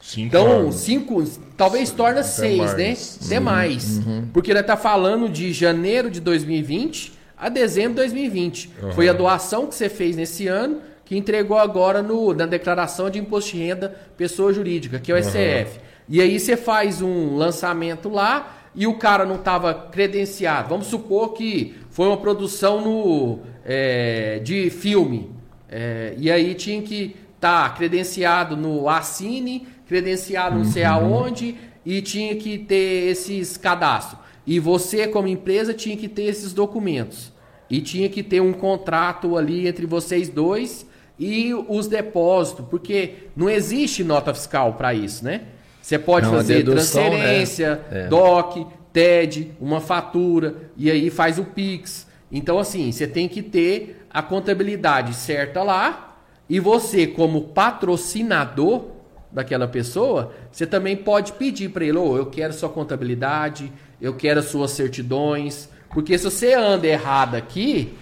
Cinco 0.00 0.26
Então, 0.26 0.46
anos. 0.50 0.76
cinco, 0.76 1.22
talvez 1.56 1.90
torna 1.90 2.22
seis, 2.22 2.58
mais. 2.58 2.76
né? 2.76 2.96
Até 3.26 3.40
mais. 3.40 4.00
Porque 4.32 4.50
ele 4.50 4.62
tá 4.62 4.76
falando 4.76 5.28
de 5.28 5.52
janeiro 5.52 6.10
de 6.10 6.20
2020 6.20 7.12
a 7.36 7.48
dezembro 7.48 7.90
de 7.90 7.96
2020. 7.96 8.70
Foi 8.94 9.08
a 9.08 9.12
doação 9.12 9.66
que 9.66 9.74
você 9.74 9.88
fez 9.88 10.16
nesse 10.16 10.46
ano 10.46 10.80
que 11.04 11.16
entregou 11.16 11.58
agora 11.58 12.02
no, 12.02 12.32
na 12.34 12.46
declaração 12.46 13.10
de 13.10 13.18
imposto 13.18 13.50
de 13.52 13.58
renda 13.64 13.94
pessoa 14.16 14.52
jurídica, 14.52 14.98
que 14.98 15.10
é 15.10 15.14
o 15.14 15.18
SCF. 15.22 15.80
E 16.08 16.20
aí 16.20 16.38
você 16.38 16.56
faz 16.56 17.02
um 17.02 17.36
lançamento 17.36 18.08
lá 18.08 18.59
e 18.74 18.86
o 18.86 18.94
cara 18.94 19.24
não 19.24 19.36
estava 19.36 19.74
credenciado. 19.74 20.68
Vamos 20.68 20.86
supor 20.86 21.32
que 21.32 21.74
foi 21.90 22.06
uma 22.06 22.16
produção 22.16 22.80
no, 22.80 23.40
é, 23.64 24.40
de 24.40 24.70
filme. 24.70 25.30
É, 25.68 26.14
e 26.16 26.30
aí 26.30 26.54
tinha 26.54 26.80
que 26.82 27.16
estar 27.34 27.74
credenciado 27.74 28.56
no 28.56 28.88
Assine, 28.88 29.66
credenciado 29.86 30.56
não 30.56 30.64
sei 30.64 30.84
aonde, 30.84 31.56
e 31.84 32.02
tinha 32.02 32.36
que 32.36 32.58
ter 32.58 33.08
esses 33.08 33.56
cadastros. 33.56 34.20
E 34.46 34.58
você, 34.58 35.06
como 35.06 35.28
empresa, 35.28 35.72
tinha 35.72 35.96
que 35.96 36.08
ter 36.08 36.24
esses 36.24 36.52
documentos. 36.52 37.32
E 37.68 37.80
tinha 37.80 38.08
que 38.08 38.22
ter 38.22 38.40
um 38.40 38.52
contrato 38.52 39.36
ali 39.36 39.66
entre 39.68 39.86
vocês 39.86 40.28
dois 40.28 40.86
e 41.18 41.52
os 41.68 41.86
depósitos, 41.86 42.66
porque 42.68 43.28
não 43.36 43.48
existe 43.48 44.02
nota 44.02 44.34
fiscal 44.34 44.74
para 44.74 44.92
isso, 44.92 45.24
né? 45.24 45.42
Você 45.90 45.98
pode 45.98 46.26
Não, 46.26 46.34
fazer 46.34 46.62
dedução, 46.62 47.02
né? 47.02 47.10
transferência, 47.10 47.80
É. 47.90 48.06
DOC, 48.06 48.64
TED, 48.92 49.50
uma 49.60 49.80
fatura, 49.80 50.54
e 50.76 50.88
aí 50.88 51.10
faz 51.10 51.36
o 51.36 51.42
PIX. 51.42 52.06
Então, 52.30 52.60
assim, 52.60 52.92
você 52.92 53.08
tem 53.08 53.28
que 53.28 53.42
ter 53.42 54.06
a 54.08 54.22
contabilidade 54.22 55.14
certa 55.14 55.64
lá, 55.64 56.16
e 56.48 56.60
você, 56.60 57.08
como 57.08 57.48
patrocinador 57.48 58.84
daquela 59.32 59.66
pessoa, 59.66 60.32
você 60.52 60.64
também 60.64 60.96
pode 60.96 61.32
pedir 61.32 61.70
para 61.70 61.84
ele, 61.84 61.98
ô, 61.98 62.16
eu 62.16 62.26
quero 62.26 62.52
sua 62.52 62.68
contabilidade, 62.68 63.72
eu 64.00 64.14
quero 64.14 64.38
as 64.38 64.46
suas 64.46 64.70
certidões, 64.70 65.68
porque 65.92 66.16
se 66.16 66.22
você 66.22 66.54
anda 66.54 66.86
errado 66.86 67.34
aqui, 67.34 67.94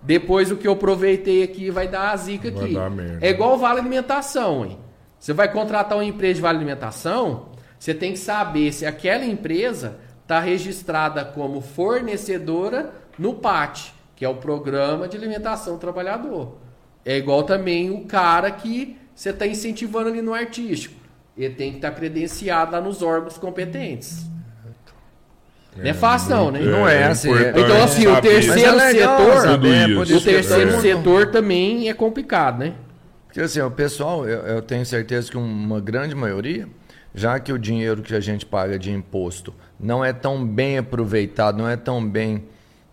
depois 0.00 0.52
o 0.52 0.56
que 0.56 0.68
eu 0.68 0.74
aproveitei 0.74 1.42
aqui 1.42 1.68
vai 1.68 1.88
dar 1.88 2.12
a 2.12 2.16
zica 2.16 2.48
Vai 2.52 2.64
aqui. 2.64 2.76
É 3.20 3.30
igual 3.30 3.58
vale 3.58 3.80
alimentação, 3.80 4.64
hein? 4.64 4.83
Você 5.24 5.32
vai 5.32 5.50
contratar 5.50 5.96
uma 5.96 6.04
empresa 6.04 6.34
de 6.34 6.40
vale 6.42 6.58
alimentação, 6.58 7.46
você 7.78 7.94
tem 7.94 8.12
que 8.12 8.18
saber 8.18 8.70
se 8.74 8.84
aquela 8.84 9.24
empresa 9.24 9.96
está 10.20 10.38
registrada 10.38 11.24
como 11.24 11.62
fornecedora 11.62 12.92
no 13.18 13.32
PAT, 13.32 13.94
que 14.14 14.22
é 14.22 14.28
o 14.28 14.34
Programa 14.34 15.08
de 15.08 15.16
Alimentação 15.16 15.76
do 15.76 15.80
Trabalhador. 15.80 16.58
É 17.06 17.16
igual 17.16 17.42
também 17.42 17.90
o 17.90 18.04
cara 18.04 18.50
que 18.50 18.98
você 19.14 19.30
está 19.30 19.46
incentivando 19.46 20.10
ali 20.10 20.20
no 20.20 20.34
artístico. 20.34 20.96
Ele 21.34 21.54
tem 21.54 21.70
que 21.70 21.76
estar 21.78 21.92
credenciado 21.92 22.72
lá 22.72 22.80
nos 22.82 23.00
órgãos 23.00 23.38
competentes. 23.38 24.26
não 25.74 25.86
é 25.86 25.94
fácil 25.94 26.36
não, 26.36 26.50
né? 26.50 26.60
Não 26.60 26.86
é 26.86 27.04
assim, 27.04 27.32
é- 27.32 27.48
Então, 27.48 27.82
assim, 27.82 28.06
o 28.06 28.14
saber. 28.14 28.28
terceiro 28.28 28.78
é 28.78 28.92
setor-. 28.92 30.16
O 30.16 30.20
terceiro 30.20 30.80
setor 30.82 31.30
também 31.30 31.88
é 31.88 31.94
complicado, 31.94 32.58
né? 32.58 32.74
Porque 33.34 33.46
assim, 33.46 33.60
o 33.60 33.68
pessoal, 33.68 34.28
eu, 34.28 34.42
eu 34.42 34.62
tenho 34.62 34.86
certeza 34.86 35.28
que 35.28 35.36
uma 35.36 35.80
grande 35.80 36.14
maioria, 36.14 36.68
já 37.12 37.40
que 37.40 37.52
o 37.52 37.58
dinheiro 37.58 38.00
que 38.00 38.14
a 38.14 38.20
gente 38.20 38.46
paga 38.46 38.78
de 38.78 38.92
imposto 38.92 39.52
não 39.78 40.04
é 40.04 40.12
tão 40.12 40.46
bem 40.46 40.78
aproveitado, 40.78 41.58
não 41.58 41.68
é 41.68 41.76
tão 41.76 42.08
bem 42.08 42.44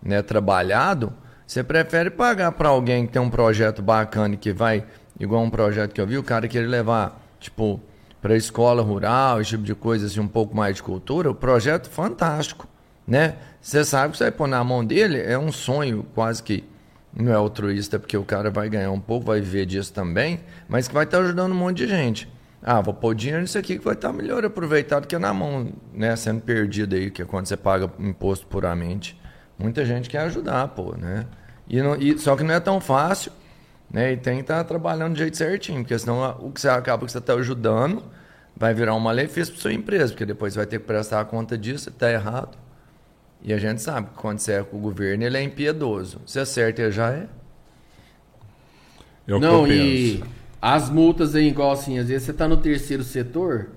né, 0.02 0.20
trabalhado, 0.20 1.12
você 1.46 1.62
prefere 1.62 2.10
pagar 2.10 2.50
para 2.50 2.70
alguém 2.70 3.06
que 3.06 3.12
tem 3.12 3.22
um 3.22 3.30
projeto 3.30 3.80
bacana 3.82 4.34
e 4.34 4.36
que 4.36 4.52
vai, 4.52 4.84
igual 5.16 5.44
um 5.44 5.48
projeto 5.48 5.92
que 5.92 6.00
eu 6.00 6.06
vi, 6.08 6.18
o 6.18 6.24
cara 6.24 6.48
querer 6.48 6.66
levar, 6.66 7.24
tipo, 7.38 7.80
para 8.20 8.34
escola 8.34 8.82
rural, 8.82 9.40
esse 9.40 9.50
tipo 9.50 9.62
de 9.62 9.76
coisa, 9.76 10.06
assim, 10.06 10.18
um 10.18 10.26
pouco 10.26 10.56
mais 10.56 10.74
de 10.74 10.82
cultura, 10.82 11.30
o 11.30 11.34
projeto 11.36 11.88
fantástico, 11.88 12.66
né? 13.06 13.36
Você 13.60 13.84
sabe 13.84 14.10
que 14.10 14.18
você 14.18 14.24
vai 14.24 14.32
pôr 14.32 14.48
na 14.48 14.64
mão 14.64 14.84
dele, 14.84 15.20
é 15.20 15.38
um 15.38 15.52
sonho 15.52 16.04
quase 16.16 16.42
que 16.42 16.64
não 17.14 17.32
é 17.32 17.34
altruísta 17.34 17.98
porque 17.98 18.16
o 18.16 18.24
cara 18.24 18.50
vai 18.50 18.68
ganhar 18.68 18.90
um 18.90 19.00
pouco, 19.00 19.26
vai 19.26 19.40
viver 19.40 19.66
disso 19.66 19.92
também, 19.92 20.40
mas 20.68 20.88
que 20.88 20.94
vai 20.94 21.04
estar 21.04 21.18
ajudando 21.18 21.52
um 21.52 21.56
monte 21.56 21.78
de 21.78 21.86
gente. 21.88 22.28
Ah, 22.62 22.80
vou 22.80 22.94
pôr 22.94 23.14
dinheiro 23.14 23.42
nisso 23.42 23.58
aqui 23.58 23.78
que 23.78 23.84
vai 23.84 23.94
estar 23.94 24.12
melhor 24.12 24.44
aproveitado 24.44 25.06
que 25.06 25.18
na 25.18 25.34
mão, 25.34 25.72
né? 25.92 26.14
Sendo 26.14 26.40
perdido 26.40 26.94
aí, 26.94 27.10
que 27.10 27.20
é 27.22 27.24
quando 27.24 27.46
você 27.46 27.56
paga 27.56 27.90
imposto 27.98 28.46
puramente. 28.46 29.20
Muita 29.58 29.84
gente 29.84 30.08
quer 30.08 30.20
ajudar, 30.20 30.68
pô, 30.68 30.94
né? 30.96 31.26
E 31.68 31.82
não- 31.82 31.96
e- 31.96 32.16
só 32.18 32.36
que 32.36 32.44
não 32.44 32.54
é 32.54 32.60
tão 32.60 32.80
fácil, 32.80 33.32
né? 33.90 34.12
E 34.12 34.16
tem 34.16 34.36
que 34.36 34.42
estar 34.42 34.62
trabalhando 34.64 35.12
do 35.14 35.18
jeito 35.18 35.36
certinho, 35.36 35.80
porque 35.82 35.98
senão 35.98 36.22
a- 36.22 36.36
o 36.38 36.50
que 36.52 36.60
você 36.60 36.68
acaba 36.68 37.04
que 37.04 37.12
você 37.12 37.18
está 37.18 37.34
ajudando 37.34 38.02
vai 38.56 38.72
virar 38.74 38.94
um 38.94 39.00
malefício 39.00 39.52
para 39.54 39.62
sua 39.62 39.72
empresa, 39.72 40.12
porque 40.12 40.24
depois 40.26 40.52
você 40.52 40.60
vai 40.60 40.66
ter 40.66 40.78
que 40.78 40.86
prestar 40.86 41.24
conta 41.24 41.58
disso, 41.58 41.88
está 41.88 42.10
errado. 42.12 42.56
E 43.44 43.52
a 43.52 43.58
gente 43.58 43.82
sabe 43.82 44.08
que 44.10 44.14
quando 44.16 44.38
você 44.38 44.52
é 44.52 44.62
com 44.62 44.76
o 44.76 44.80
governo, 44.80 45.24
ele 45.24 45.36
é 45.36 45.42
impiedoso. 45.42 46.20
Se 46.26 46.38
acerta, 46.38 46.82
ele 46.82 46.92
já 46.92 47.10
é. 47.10 47.26
É 49.26 49.38
Não, 49.38 49.66
e 49.66 50.22
as 50.60 50.88
multas 50.88 51.34
aí, 51.34 51.48
igual 51.48 51.72
assim, 51.72 51.98
às 51.98 52.08
vezes 52.08 52.24
você 52.24 52.32
tá 52.32 52.46
no 52.46 52.56
terceiro 52.56 53.02
setor, 53.02 53.70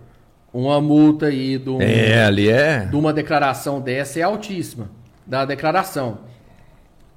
uma 0.54 0.80
multa 0.80 1.28
aí 1.28 1.58
de, 1.58 1.70
um- 1.70 1.80
ali 2.28 2.50
é. 2.50 2.86
de 2.86 2.96
uma 2.96 3.12
declaração 3.12 3.82
dessa 3.82 4.20
é 4.20 4.24
altíssima. 4.24 4.90
Da 5.26 5.44
declaração. 5.46 6.20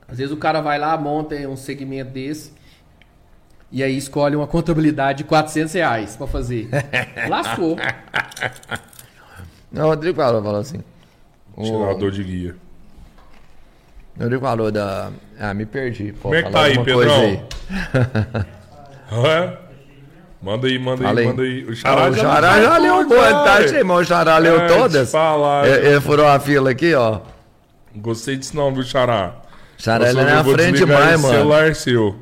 Às 0.06 0.16
vezes 0.16 0.32
o 0.32 0.36
cara 0.38 0.62
vai 0.62 0.78
lá, 0.78 0.96
monta 0.96 1.34
um 1.46 1.56
segmento 1.56 2.10
desse, 2.12 2.52
e 3.70 3.82
aí 3.82 3.94
escolhe 3.94 4.34
uma 4.34 4.46
contabilidade 4.46 5.18
de 5.18 5.24
400 5.24 5.74
reais 5.74 6.16
pra 6.16 6.26
fazer. 6.26 6.70
Lascou. 7.28 7.76
O 9.70 9.80
Rodrigo 9.82 10.16
falou, 10.16 10.42
falou 10.42 10.60
assim. 10.60 10.80
O, 11.58 11.62
Tirador 11.64 12.10
de 12.12 12.22
guia. 12.24 12.56
Rodrigo 14.18 14.42
falou 14.42 14.70
da. 14.70 15.10
Ah, 15.38 15.52
me 15.54 15.66
perdi. 15.66 16.12
Pô, 16.12 16.28
Como 16.30 16.34
é 16.34 16.42
que 16.42 16.50
tá 16.50 16.62
aí, 16.62 16.78
Pedrão? 16.84 17.42
Hã? 19.10 19.52
Manda 20.40 20.66
aí, 20.68 20.78
manda 20.78 21.08
aí, 21.10 21.18
aí. 21.18 21.26
manda 21.26 21.42
aí. 21.42 21.64
O 21.64 21.70
Ah, 21.70 21.74
Xará 21.74 22.08
o 22.10 22.12
já, 22.14 22.22
Xará 22.22 22.62
já 22.62 22.78
leu 22.78 22.96
tudo, 22.98 23.08
boa 23.08 23.44
tarde, 23.44 23.66
velho. 23.68 23.78
irmão. 23.78 23.96
O 23.96 24.04
Xará 24.04 24.38
leu 24.38 24.60
É, 24.60 24.66
te 24.66 24.74
todas. 24.74 25.10
falar. 25.10 25.66
Ele, 25.68 25.88
ele 25.88 26.00
furou 26.00 26.26
a 26.28 26.38
fila 26.38 26.70
aqui, 26.70 26.94
ó. 26.94 27.20
Gostei 27.96 28.36
disso 28.36 28.56
não, 28.56 28.72
viu, 28.72 28.84
Xará? 28.84 29.34
Xará 29.76 30.08
ele 30.10 30.20
é 30.20 30.24
na 30.24 30.44
frente 30.44 30.74
esse 30.76 30.86
mano. 30.86 31.18
celular 31.28 31.74
seu. 31.74 32.16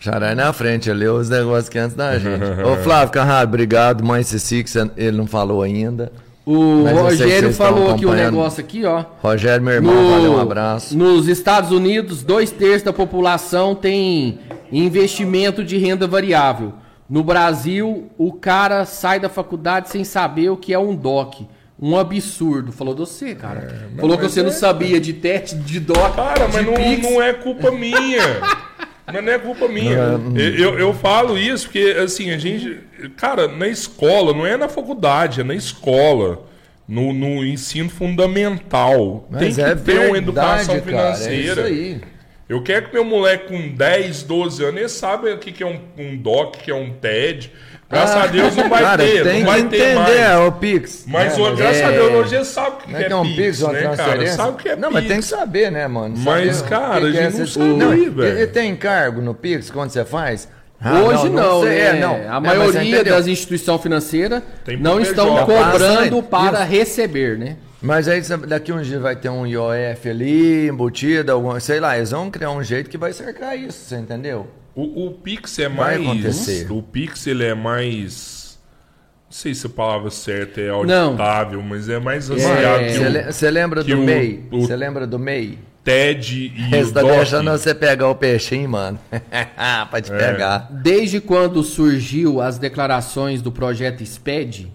Xará 0.00 0.30
é 0.32 0.34
na 0.34 0.52
frente, 0.52 0.90
ele 0.90 1.00
leu 1.00 1.14
os 1.16 1.30
negócios 1.30 1.68
que 1.70 1.78
antes 1.78 1.96
da 1.96 2.18
gente. 2.18 2.42
Ô, 2.62 2.76
Flávio 2.82 3.12
Carrado, 3.12 3.48
obrigado. 3.48 4.04
Mãe 4.04 4.22
Cici, 4.22 4.62
que 4.62 4.70
ele 4.96 5.16
não 5.16 5.26
falou 5.26 5.62
ainda. 5.62 6.12
O 6.46 6.82
Mas 6.84 6.92
Rogério 6.98 7.52
falou 7.54 7.90
aqui 7.92 8.04
um 8.04 8.12
negócio 8.12 8.60
aqui, 8.60 8.84
ó. 8.84 9.04
Rogério, 9.22 9.64
meu 9.64 9.74
irmão, 9.74 9.94
No- 9.94 10.10
valeu, 10.10 10.32
um 10.34 10.40
abraço. 10.40 10.96
Nos 10.96 11.26
Estados 11.26 11.70
Unidos, 11.70 12.22
dois 12.22 12.50
terços 12.50 12.82
da 12.82 12.92
população 12.92 13.74
tem 13.74 14.38
investimento 14.70 15.64
de 15.64 15.78
renda 15.78 16.06
variável. 16.06 16.74
No 17.08 17.22
Brasil, 17.24 18.10
o 18.18 18.32
cara 18.32 18.84
sai 18.84 19.18
da 19.20 19.28
faculdade 19.28 19.88
sem 19.88 20.04
saber 20.04 20.50
o 20.50 20.56
que 20.56 20.72
é 20.74 20.78
um 20.78 20.94
DOC. 20.94 21.46
Um 21.80 21.96
absurdo. 21.98 22.72
Falou 22.72 22.94
de 22.94 23.00
você, 23.00 23.34
cara. 23.34 23.88
Falou 23.98 24.16
que 24.16 24.22
você 24.24 24.42
não 24.42 24.50
é- 24.50 24.52
sabia 24.52 25.00
de 25.00 25.12
teste 25.12 25.56
de 25.56 25.80
DOC. 25.80 26.14
Cara, 26.16 26.48
mas 26.52 26.64
não, 26.66 27.10
não 27.10 27.22
é 27.22 27.32
culpa 27.32 27.70
minha. 27.70 28.22
Mas 29.06 29.24
não 29.24 29.32
é 29.32 29.38
culpa 29.38 29.68
minha. 29.68 30.18
Eu, 30.34 30.54
eu, 30.56 30.78
eu 30.78 30.94
falo 30.94 31.38
isso 31.38 31.66
porque, 31.66 31.96
assim, 32.02 32.30
a 32.30 32.38
gente. 32.38 32.80
Cara, 33.16 33.46
na 33.46 33.68
escola, 33.68 34.32
não 34.32 34.46
é 34.46 34.56
na 34.56 34.68
faculdade, 34.68 35.40
é 35.40 35.44
na 35.44 35.54
escola. 35.54 36.46
No, 36.86 37.14
no 37.14 37.42
ensino 37.42 37.88
fundamental. 37.88 39.26
Tem 39.38 39.48
Mas 39.48 39.54
que 39.54 39.62
é 39.62 39.74
ter 39.74 39.92
uma 39.92 40.12
verdade, 40.12 40.18
educação 40.18 40.66
cara, 40.66 40.78
é 40.78 40.82
financeira. 40.82 41.52
isso 41.52 41.60
aí. 41.60 42.00
Eu 42.46 42.62
quero 42.62 42.88
que 42.88 42.92
meu 42.92 43.04
moleque 43.04 43.48
com 43.48 43.68
10, 43.68 44.22
12 44.24 44.62
anos, 44.64 44.76
ele 44.80 44.88
saiba 44.90 45.32
o 45.32 45.38
que, 45.38 45.62
é 45.62 45.66
um, 45.66 45.80
um 45.96 46.16
DOC, 46.16 46.58
que 46.58 46.70
é 46.70 46.74
um 46.74 46.92
TED. 46.92 47.50
Graças 47.94 48.16
a 48.16 48.26
Deus 48.26 48.56
não 48.56 48.68
vai 48.68 48.82
Ah, 48.82 48.86
Cara, 48.86 49.04
ter, 49.04 49.22
tem 49.24 49.38
não 49.40 49.46
vai 49.50 49.62
que 49.62 49.68
ter 49.68 49.76
entender, 49.76 49.94
mais. 49.94 50.16
é 50.20 50.36
o 50.38 50.52
Pix. 50.52 51.04
Mas, 51.06 51.38
É, 51.38 51.40
hoje, 51.40 51.56
graças 51.56 51.80
é- 51.80 51.84
a 51.84 51.90
Deus, 51.90 52.12
hoje 52.12 52.34
ele 52.36 52.44
sabe 52.44 52.68
o 52.68 52.72
que, 52.78 52.86
Não 52.92 52.98
que 52.98 53.04
é 53.04 53.06
que 53.06 53.12
é 53.12 53.16
um 53.16 53.34
Pix, 53.36 53.62
uma 53.62 53.72
né, 53.72 53.96
cara? 53.96 54.26
Sabe 54.28 54.50
o 54.50 54.54
que 54.54 54.68
é 54.68 54.76
não, 54.76 54.88
Pix. 54.88 54.92
mas 55.00 55.08
tem 55.08 55.16
que 55.20 55.24
saber, 55.26 55.70
né, 55.72 55.86
mano? 55.88 56.14
Mas, 56.18 56.60
o 56.60 56.64
cara, 56.64 57.00
que 57.00 57.06
a 57.06 57.10
que 57.12 57.18
é 57.18 57.22
gente 57.22 57.36
não 57.36 57.44
esse- 57.44 57.52
sabe, 57.54 57.68
Não, 57.68 57.90
velho. 58.12 58.40
e 58.40 58.46
tem 58.46 58.76
cargo 58.76 59.20
no 59.22 59.34
Pix 59.34 59.70
quando 59.70 59.90
você 59.90 60.04
faz? 60.04 60.48
Ah, 60.80 61.00
Hoje 61.00 61.30
não, 61.30 61.62
sei, 61.62 61.70
né? 61.70 61.80
é, 61.86 62.00
não. 62.00 62.14
A 62.14 62.18
Não, 62.34 62.40
mas 62.42 62.58
você 62.58 62.78
maioria 62.78 63.04
das 63.04 63.26
instituições 63.26 63.80
financeiras 63.80 64.42
não 64.80 65.00
estão 65.00 65.38
cobrando 65.46 66.22
para 66.22 66.60
Isso. 66.62 66.70
receber, 66.70 67.38
né? 67.38 67.56
Mas 67.80 68.08
aí 68.08 68.20
daqui 68.46 68.72
uns 68.72 68.86
dias 68.86 69.00
vai 69.00 69.14
ter 69.14 69.28
um 69.28 69.46
IOF 69.46 70.08
ali, 70.08 70.68
embutido, 70.68 71.30
alguma, 71.32 71.60
sei 71.60 71.80
lá, 71.80 71.96
eles 71.96 72.10
vão 72.10 72.30
criar 72.30 72.50
um 72.50 72.62
jeito 72.62 72.90
que 72.90 72.98
vai 72.98 73.12
cercar 73.12 73.56
isso, 73.58 73.78
você 73.88 73.96
entendeu? 73.96 74.46
O, 74.74 75.06
o 75.06 75.10
Pix 75.12 75.58
é 75.58 75.68
Vai 75.68 75.98
mais. 75.98 76.02
acontecer. 76.24 76.72
O 76.72 76.82
Pix 76.82 77.26
ele 77.26 77.44
é 77.44 77.54
mais. 77.54 78.58
Não 79.26 79.32
sei 79.32 79.54
se 79.54 79.66
a 79.66 79.70
palavra 79.70 80.10
certa 80.10 80.60
é 80.60 80.68
Não. 80.84 81.06
auditável, 81.08 81.62
mas 81.62 81.88
é 81.88 81.98
mais 81.98 82.28
ansiado 82.30 82.84
que 82.84 82.92
Você 82.92 83.04
o- 83.06 83.08
le- 83.08 83.32
Você 83.32 83.50
lembra 83.50 83.84
que 83.84 83.94
do 83.94 84.00
MEI? 84.02 84.46
Você 84.50 84.76
lembra 84.76 85.06
do 85.06 85.18
MEI? 85.18 85.58
TED 85.84 86.52
e 86.56 86.76
o 86.82 86.92
tá 86.92 87.02
DOC. 87.02 87.12
deixando 87.16 87.50
você 87.50 87.74
pegar 87.74 88.08
o 88.08 88.14
peixinho, 88.14 88.68
mano. 88.70 88.98
pra 89.10 89.98
É. 89.98 90.00
te 90.00 90.10
pegar. 90.10 90.68
Desde 90.70 91.20
quando 91.20 91.62
surgiu 91.62 92.40
as 92.40 92.58
declarações 92.58 93.42
do 93.42 93.52
projeto 93.52 94.02
SPED, 94.04 94.72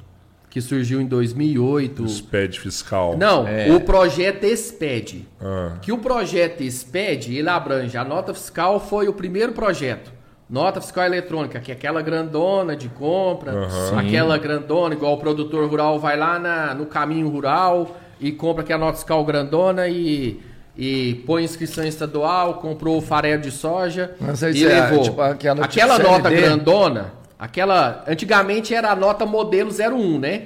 que 0.50 0.60
surgiu 0.62 1.00
em 1.00 1.06
2008. 1.06 2.04
O 2.04 2.08
SPED 2.08 2.60
fiscal. 2.60 3.16
Não, 3.18 3.48
É. 3.48 3.72
o 3.72 3.80
projeto 3.82 4.46
SPED. 4.46 5.28
Ah. 5.42 5.74
Que 5.82 5.92
o 5.92 5.98
projeto 6.00 6.64
SPED, 6.64 7.38
ele 7.38 7.50
abrange. 7.50 7.96
A 7.98 8.04
nota 8.04 8.34
fiscal 8.34 8.80
foi 8.80 9.08
o 9.08 9.14
primeiro 9.14 9.52
projeto. 9.54 10.12
Nota 10.50 10.82
fiscal 10.82 11.06
eletrônica, 11.06 11.60
que 11.60 11.72
é 11.72 11.76
aquela 11.76 12.02
grandona 12.02 12.76
de 12.76 12.90
compra, 12.90 13.52
Aham. 13.52 14.00
aquela 14.00 14.36
grandona, 14.40 14.96
igual 14.96 15.14
o 15.14 15.18
produtor 15.18 15.70
rural 15.70 16.00
vai 16.00 16.18
lá 16.18 16.40
na- 16.40 16.74
no 16.74 16.88
caminho 16.88 17.30
rural 17.30 17.96
e 18.20 18.32
compra 18.32 18.64
aquela 18.64 18.80
nota 18.86 18.96
fiscal 18.98 19.24
grandona 19.24 19.88
e, 19.88 20.40
e 20.76 21.22
põe 21.28 21.44
inscrição 21.44 21.84
estadual, 21.86 22.56
comprou 22.56 22.98
o 22.98 23.02
farelo 23.02 23.44
de 23.44 23.52
soja 23.52 24.16
sei 24.34 24.54
e 24.54 24.66
é, 24.66 24.82
levou. 24.90 25.04
tipo, 25.04 25.22
aquela 25.22 25.68
tipo 25.68 25.80
aquela 25.80 26.00
nota 26.00 26.30
CLD. 26.30 26.42
grandona, 26.42 27.14
aquela. 27.40 28.04
Antigamente 28.06 28.76
era 28.76 28.92
a 28.92 28.96
nota 28.96 29.26
modelo 29.26 29.72
01, 29.72 30.20
né? 30.20 30.42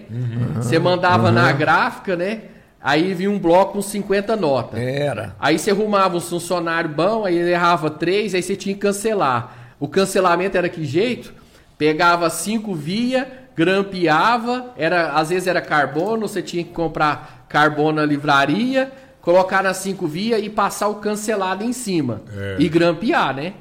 Você 0.56 0.78
mandava 0.78 1.32
na 1.32 1.52
gráfica, 1.52 2.16
né? 2.16 2.42
Aí 2.80 3.14
vinha 3.14 3.32
um 3.32 3.40
bloco 3.40 3.74
com 3.74 3.82
50 3.82 4.36
notas. 4.36 4.80
Era. 4.80 5.36
Aí 5.40 5.58
você 5.58 5.72
arrumava 5.72 6.18
um 6.18 6.22
funcionário 6.22 6.90
bom, 6.90 7.26
aí 7.26 7.38
ele 7.38 7.52
errava 7.52 7.90
três, 7.90 8.36
aí 8.36 8.44
você 8.44 8.58
tinha 8.58 8.76
que 8.76 8.82
cancelar. 8.82 9.56
O 9.80 9.88
cancelamento 9.88 10.58
era 10.58 10.68
que 10.68 10.84
jeito? 10.84 11.34
Pegava 11.78 12.30
cinco 12.30 12.76
via, 12.76 13.48
grampeava, 13.56 14.74
era, 14.78 15.14
às 15.14 15.30
vezes 15.30 15.48
era 15.48 15.62
carbono, 15.62 16.28
você 16.28 16.42
tinha 16.42 16.64
que 16.64 16.72
comprar 16.72 17.46
carbono 17.48 18.02
na 18.02 18.06
livraria, 18.06 18.92
colocar 19.22 19.64
nas 19.64 19.78
cinco 19.78 20.06
via 20.06 20.38
e 20.38 20.50
passar 20.50 20.90
o 20.90 20.96
cancelado 20.96 21.64
em 21.64 21.72
cima. 21.72 22.22
É. 22.36 22.58
E 22.60 22.68
grampear, 22.68 23.34
né? 23.34 23.54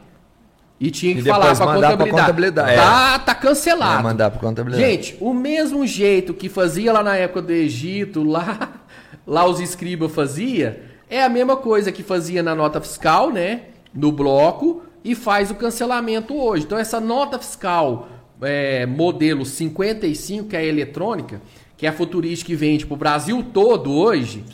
E 0.84 0.90
tinha 0.90 1.14
que 1.14 1.20
E 1.20 1.22
falar 1.22 1.54
pra 1.54 1.64
mandar 1.66 1.96
pra 1.96 2.06
contabilidade. 2.08 2.10
contabilidade, 2.10 2.74
Tá, 2.76 3.18
tá 3.20 3.34
cancelado. 3.36 4.00
É, 4.00 4.02
mandar 4.02 4.30
pra 4.32 4.40
contabilidade. 4.40 4.90
Gente, 4.90 5.16
o 5.20 5.32
mesmo 5.32 5.86
jeito 5.86 6.34
que 6.34 6.48
fazia 6.48 6.92
lá 6.92 7.04
na 7.04 7.16
época 7.16 7.40
do 7.42 7.52
Egito, 7.52 8.24
lá, 8.24 8.80
lá 9.24 9.46
os 9.46 9.60
escribas 9.60 10.12
fazia, 10.12 10.82
é 11.08 11.22
a 11.22 11.28
mesma 11.28 11.56
coisa 11.56 11.92
que 11.92 12.02
fazia 12.02 12.42
na 12.42 12.52
nota 12.56 12.80
fiscal, 12.80 13.30
né? 13.30 13.60
No 13.94 14.10
bloco, 14.10 14.82
e 15.04 15.14
faz 15.14 15.52
o 15.52 15.54
cancelamento 15.54 16.34
hoje. 16.34 16.64
Então, 16.64 16.76
essa 16.76 16.98
nota 16.98 17.38
fiscal 17.38 18.08
é, 18.40 18.84
modelo 18.84 19.46
55, 19.46 20.48
que 20.48 20.56
é 20.56 20.58
a 20.58 20.64
eletrônica, 20.64 21.40
que 21.76 21.86
é 21.86 21.90
a 21.90 21.92
futurística 21.92 22.48
que 22.48 22.56
vende 22.56 22.84
para 22.86 22.94
o 22.94 22.96
Brasil 22.96 23.44
todo 23.52 23.92
hoje, 23.92 24.44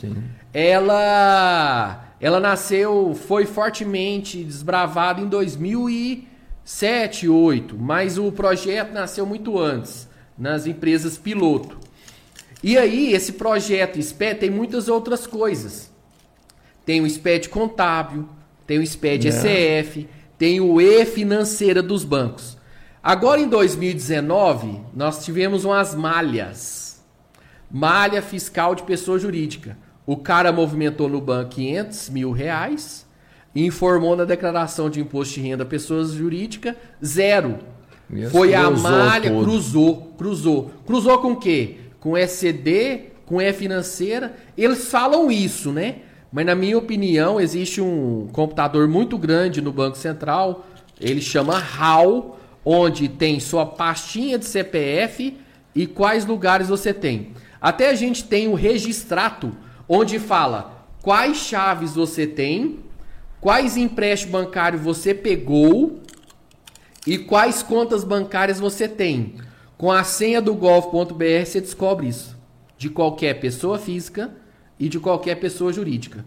ela, 0.53 2.05
ela 2.21 2.39
nasceu, 2.39 3.15
foi 3.15 3.45
fortemente 3.45 4.43
desbravada 4.43 5.21
em 5.21 5.27
2007, 5.27 6.29
2008, 7.27 7.77
mas 7.77 8.17
o 8.17 8.31
projeto 8.31 8.91
nasceu 8.91 9.25
muito 9.25 9.57
antes, 9.57 10.07
nas 10.37 10.67
empresas 10.67 11.17
piloto. 11.17 11.79
E 12.61 12.77
aí, 12.77 13.13
esse 13.13 13.33
projeto 13.33 14.01
SPED 14.01 14.39
tem 14.41 14.49
muitas 14.49 14.89
outras 14.89 15.25
coisas. 15.25 15.89
Tem 16.85 17.01
o 17.01 17.09
SPED 17.09 17.47
contábil, 17.49 18.27
tem 18.67 18.79
o 18.79 18.85
SPED 18.85 19.29
ECF, 19.29 20.07
tem 20.37 20.59
o 20.59 20.81
E-financeira 20.81 21.81
dos 21.81 22.03
bancos. 22.03 22.57
Agora, 23.01 23.39
em 23.39 23.47
2019, 23.47 24.81
nós 24.93 25.23
tivemos 25.23 25.63
umas 25.63 25.95
malhas. 25.95 27.01
Malha 27.71 28.21
fiscal 28.21 28.75
de 28.75 28.83
pessoa 28.83 29.17
jurídica. 29.17 29.77
O 30.09 30.17
cara 30.17 30.51
movimentou 30.51 31.07
no 31.07 31.21
banco 31.21 31.51
500 31.51 32.09
mil 32.09 32.31
reais 32.31 33.05
informou 33.55 34.15
na 34.15 34.25
declaração 34.25 34.89
de 34.89 34.99
imposto 34.99 35.35
de 35.35 35.41
renda 35.41 35.63
pessoas 35.63 36.13
jurídica 36.13 36.75
zero. 37.05 37.59
Isso, 38.11 38.31
Foi 38.31 38.55
a 38.55 38.71
malha, 38.71 39.29
tudo. 39.29 39.43
cruzou, 39.43 40.13
cruzou. 40.17 40.71
Cruzou 40.83 41.19
com 41.19 41.33
o 41.33 41.35
quê? 41.35 41.75
Com 41.99 42.17
SCD, 42.17 43.11
com 43.23 43.39
E 43.39 43.53
financeira. 43.53 44.33
Eles 44.57 44.89
falam 44.89 45.29
isso, 45.29 45.71
né? 45.71 45.97
Mas 46.31 46.43
na 46.43 46.55
minha 46.55 46.79
opinião, 46.79 47.39
existe 47.39 47.79
um 47.79 48.29
computador 48.31 48.87
muito 48.87 49.15
grande 49.15 49.61
no 49.61 49.71
Banco 49.71 49.95
Central, 49.95 50.65
ele 50.99 51.21
chama 51.21 51.55
HAL, 51.55 52.39
onde 52.65 53.07
tem 53.07 53.39
sua 53.39 53.63
pastinha 53.63 54.39
de 54.39 54.45
CPF 54.45 55.37
e 55.75 55.85
quais 55.85 56.25
lugares 56.25 56.67
você 56.67 56.95
tem. 56.95 57.33
Até 57.61 57.91
a 57.91 57.93
gente 57.93 58.23
tem 58.23 58.47
o 58.47 58.55
registrato, 58.55 59.55
onde 59.89 60.19
fala 60.19 60.85
quais 61.01 61.37
chaves 61.37 61.95
você 61.95 62.27
tem, 62.27 62.79
quais 63.41 63.75
empréstimos 63.75 64.31
bancários 64.31 64.81
você 64.81 65.13
pegou 65.13 65.99
e 67.07 67.17
quais 67.17 67.63
contas 67.63 68.03
bancárias 68.03 68.59
você 68.59 68.87
tem. 68.87 69.35
Com 69.75 69.91
a 69.91 70.03
senha 70.03 70.41
do 70.41 70.53
gov.br 70.53 71.45
você 71.45 71.59
descobre 71.59 72.07
isso. 72.07 72.37
De 72.77 72.89
qualquer 72.89 73.39
pessoa 73.39 73.79
física 73.79 74.29
e 74.79 74.87
de 74.87 74.99
qualquer 74.99 75.35
pessoa 75.35 75.73
jurídica. 75.73 76.23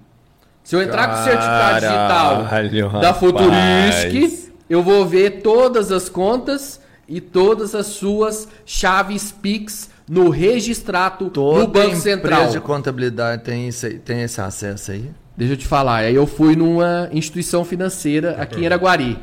Se 0.64 0.74
eu 0.74 0.82
entrar 0.82 1.08
com 1.08 1.20
o 1.20 1.24
certificado 1.24 1.80
digital 1.80 2.44
Caralho, 2.44 2.90
da. 3.00 3.14
Futuristic, 3.14 4.52
eu 4.68 4.82
vou 4.82 5.04
ver 5.06 5.42
todas 5.42 5.90
as 5.92 6.08
contas 6.08 6.80
e 7.08 7.20
todas 7.20 7.74
as 7.74 7.86
suas 7.86 8.48
chaves 8.64 9.32
Pix 9.32 9.90
no 10.12 10.28
registrato 10.28 11.30
Toda 11.30 11.60
do 11.60 11.68
Banco 11.68 11.86
empresa 11.86 12.02
Central. 12.02 12.48
de 12.50 12.60
contabilidade 12.60 13.44
tem, 13.44 13.68
isso 13.68 13.86
aí- 13.86 13.98
tem 13.98 14.20
esse 14.20 14.38
acesso 14.42 14.92
aí? 14.92 15.10
Deixa 15.34 15.54
eu 15.54 15.56
te 15.56 15.66
falar, 15.66 16.00
aí 16.00 16.14
eu 16.14 16.26
fui 16.26 16.54
numa 16.54 17.08
instituição 17.12 17.64
financeira 17.64 18.32
aqui 18.38 18.60
em 18.60 18.66
Araguari. 18.66 19.18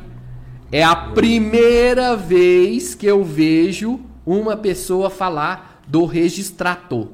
É 0.72 0.82
a 0.82 0.96
primeira 0.96 2.16
vez 2.16 2.96
que 2.96 3.06
eu 3.06 3.22
vejo 3.22 4.00
uma 4.26 4.56
pessoa 4.56 5.08
falar 5.08 5.80
do 5.86 6.04
registrator. 6.04 7.06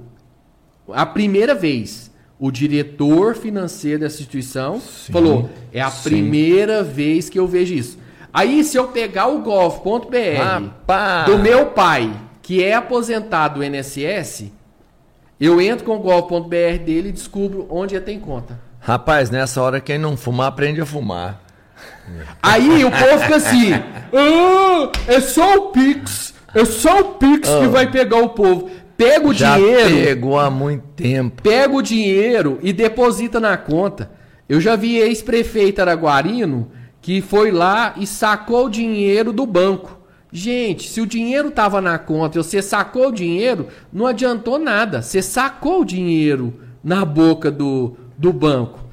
A 0.90 1.04
primeira 1.04 1.54
vez. 1.54 2.10
O 2.38 2.50
diretor 2.50 3.34
financeiro 3.34 4.00
dessa 4.00 4.16
instituição 4.16 4.78
falou: 5.10 5.48
é 5.72 5.80
a 5.80 5.90
sim. 5.90 6.02
primeira 6.08 6.82
vez 6.82 7.30
que 7.30 7.38
eu 7.38 7.46
vejo 7.46 7.72
isso. 7.74 7.98
Aí, 8.32 8.62
se 8.62 8.76
eu 8.76 8.88
pegar 8.88 9.26
o 9.28 9.40
gov.br 9.40 11.24
do 11.26 11.38
meu 11.38 11.66
pai, 11.66 12.12
que 12.46 12.62
é 12.62 12.74
aposentado 12.74 13.58
do 13.58 13.64
INSS, 13.64 14.52
eu 15.40 15.60
entro 15.60 15.84
com 15.84 15.96
o 15.96 15.98
gov.br 15.98 16.48
dele 16.84 17.08
e 17.08 17.12
descubro 17.12 17.66
onde 17.68 17.96
ele 17.96 18.04
tem 18.04 18.20
conta. 18.20 18.56
Rapaz, 18.78 19.30
nessa 19.30 19.60
hora 19.60 19.80
quem 19.80 19.98
não 19.98 20.16
fumar, 20.16 20.46
aprende 20.46 20.80
a 20.80 20.86
fumar. 20.86 21.42
Aí 22.40 22.84
o 22.84 22.90
povo 22.92 23.18
fica 23.18 23.34
assim: 23.34 23.72
"Ah, 23.74 24.92
é 25.08 25.18
só 25.20 25.56
o 25.56 25.62
Pix, 25.72 26.34
é 26.54 26.64
só 26.64 27.00
o 27.00 27.04
Pix 27.14 27.48
que 27.48 27.66
vai 27.66 27.90
pegar 27.90 28.18
o 28.18 28.28
povo. 28.28 28.70
Pega 28.96 29.26
o 29.26 29.30
Ah. 29.30 29.34
Já 29.34 29.56
dinheiro, 29.56 30.04
pegou 30.06 30.38
há 30.38 30.48
muito 30.48 30.84
tempo. 30.94 31.42
pega 31.42 31.74
o 31.74 31.82
dinheiro 31.82 32.60
e 32.62 32.72
deposita 32.72 33.40
na 33.40 33.56
conta. 33.56 34.08
Eu 34.48 34.60
já 34.60 34.76
vi 34.76 34.98
ex-prefeito 34.98 35.80
araguarino 35.82 36.70
que 37.02 37.20
foi 37.20 37.50
lá 37.50 37.94
e 37.96 38.06
sacou 38.06 38.66
o 38.66 38.70
dinheiro 38.70 39.32
do 39.32 39.44
banco. 39.44 39.95
Gente, 40.32 40.88
se 40.88 41.00
o 41.00 41.06
dinheiro 41.06 41.48
estava 41.48 41.80
na 41.80 41.98
conta 41.98 42.38
e 42.38 42.42
você 42.42 42.60
sacou 42.60 43.08
o 43.08 43.12
dinheiro, 43.12 43.68
não 43.92 44.06
adiantou 44.06 44.58
nada. 44.58 45.02
Você 45.02 45.22
sacou 45.22 45.82
o 45.82 45.84
dinheiro 45.84 46.52
na 46.82 47.04
boca 47.04 47.50
do, 47.50 47.96
do 48.18 48.32
banco. 48.32 48.86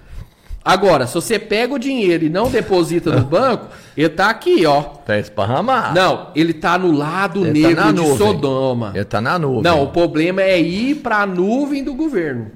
Agora, 0.65 1.05
se 1.05 1.13
você 1.15 1.37
pega 1.37 1.73
o 1.73 1.79
dinheiro 1.79 2.23
e 2.23 2.29
não 2.29 2.49
deposita 2.49 3.11
no 3.11 3.25
banco, 3.27 3.67
ele 3.97 4.09
tá 4.09 4.29
aqui, 4.29 4.65
ó. 4.65 4.81
Tá 4.81 5.19
esparramado. 5.19 5.93
Não, 5.93 6.29
ele 6.33 6.53
tá 6.53 6.77
no 6.77 6.91
lado 6.91 7.45
Ele 7.45 7.61
tá 7.61 7.67
negro 7.67 7.83
na 7.83 7.91
de 7.91 7.97
nuvem. 7.97 8.17
Sodoma. 8.17 8.91
Ele 8.95 9.05
tá 9.05 9.19
na 9.19 9.37
nuvem. 9.37 9.63
Não, 9.63 9.83
o 9.83 9.87
problema 9.87 10.41
é 10.41 10.61
ir 10.61 10.95
para 10.95 11.23
a 11.23 11.25
nuvem 11.25 11.83
do 11.83 11.93
governo. 11.93 12.51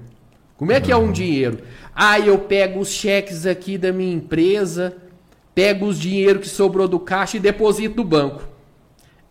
Como 0.55 0.71
é 0.71 0.79
que 0.79 0.91
é 0.91 0.95
um 0.95 1.11
dinheiro? 1.11 1.59
Ah, 1.93 2.19
eu 2.19 2.39
pego 2.39 2.79
os 2.79 2.89
cheques 2.89 3.45
aqui 3.45 3.77
da 3.77 3.91
minha 3.91 4.15
empresa, 4.15 4.95
pego 5.53 5.85
os 5.85 5.99
dinheiro 5.99 6.39
que 6.39 6.47
sobrou 6.47 6.87
do 6.87 6.99
caixa 6.99 7.37
e 7.37 7.39
deposito 7.39 7.97
no 7.97 8.03
banco. 8.03 8.56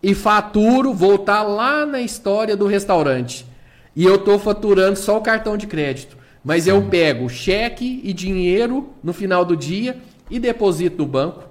E 0.01 0.13
faturo, 0.13 0.93
voltar 0.93 1.43
lá 1.43 1.85
na 1.85 2.01
história 2.01 2.55
do 2.55 2.67
restaurante. 2.67 3.45
E 3.95 4.05
eu 4.05 4.17
tô 4.17 4.37
faturando 4.37 4.97
só 4.97 5.17
o 5.17 5.21
cartão 5.21 5.57
de 5.57 5.65
crédito. 5.65 6.17
Mas 6.43 6.67
eu 6.67 6.83
pego 6.83 7.27
cheque 7.27 7.99
e 8.03 8.13
dinheiro 8.13 8.93
no 9.03 9.11
final 9.11 9.43
do 9.43 9.55
dia 9.55 9.97
e 10.29 10.39
deposito 10.39 10.99
no 10.99 11.05
banco. 11.05 11.43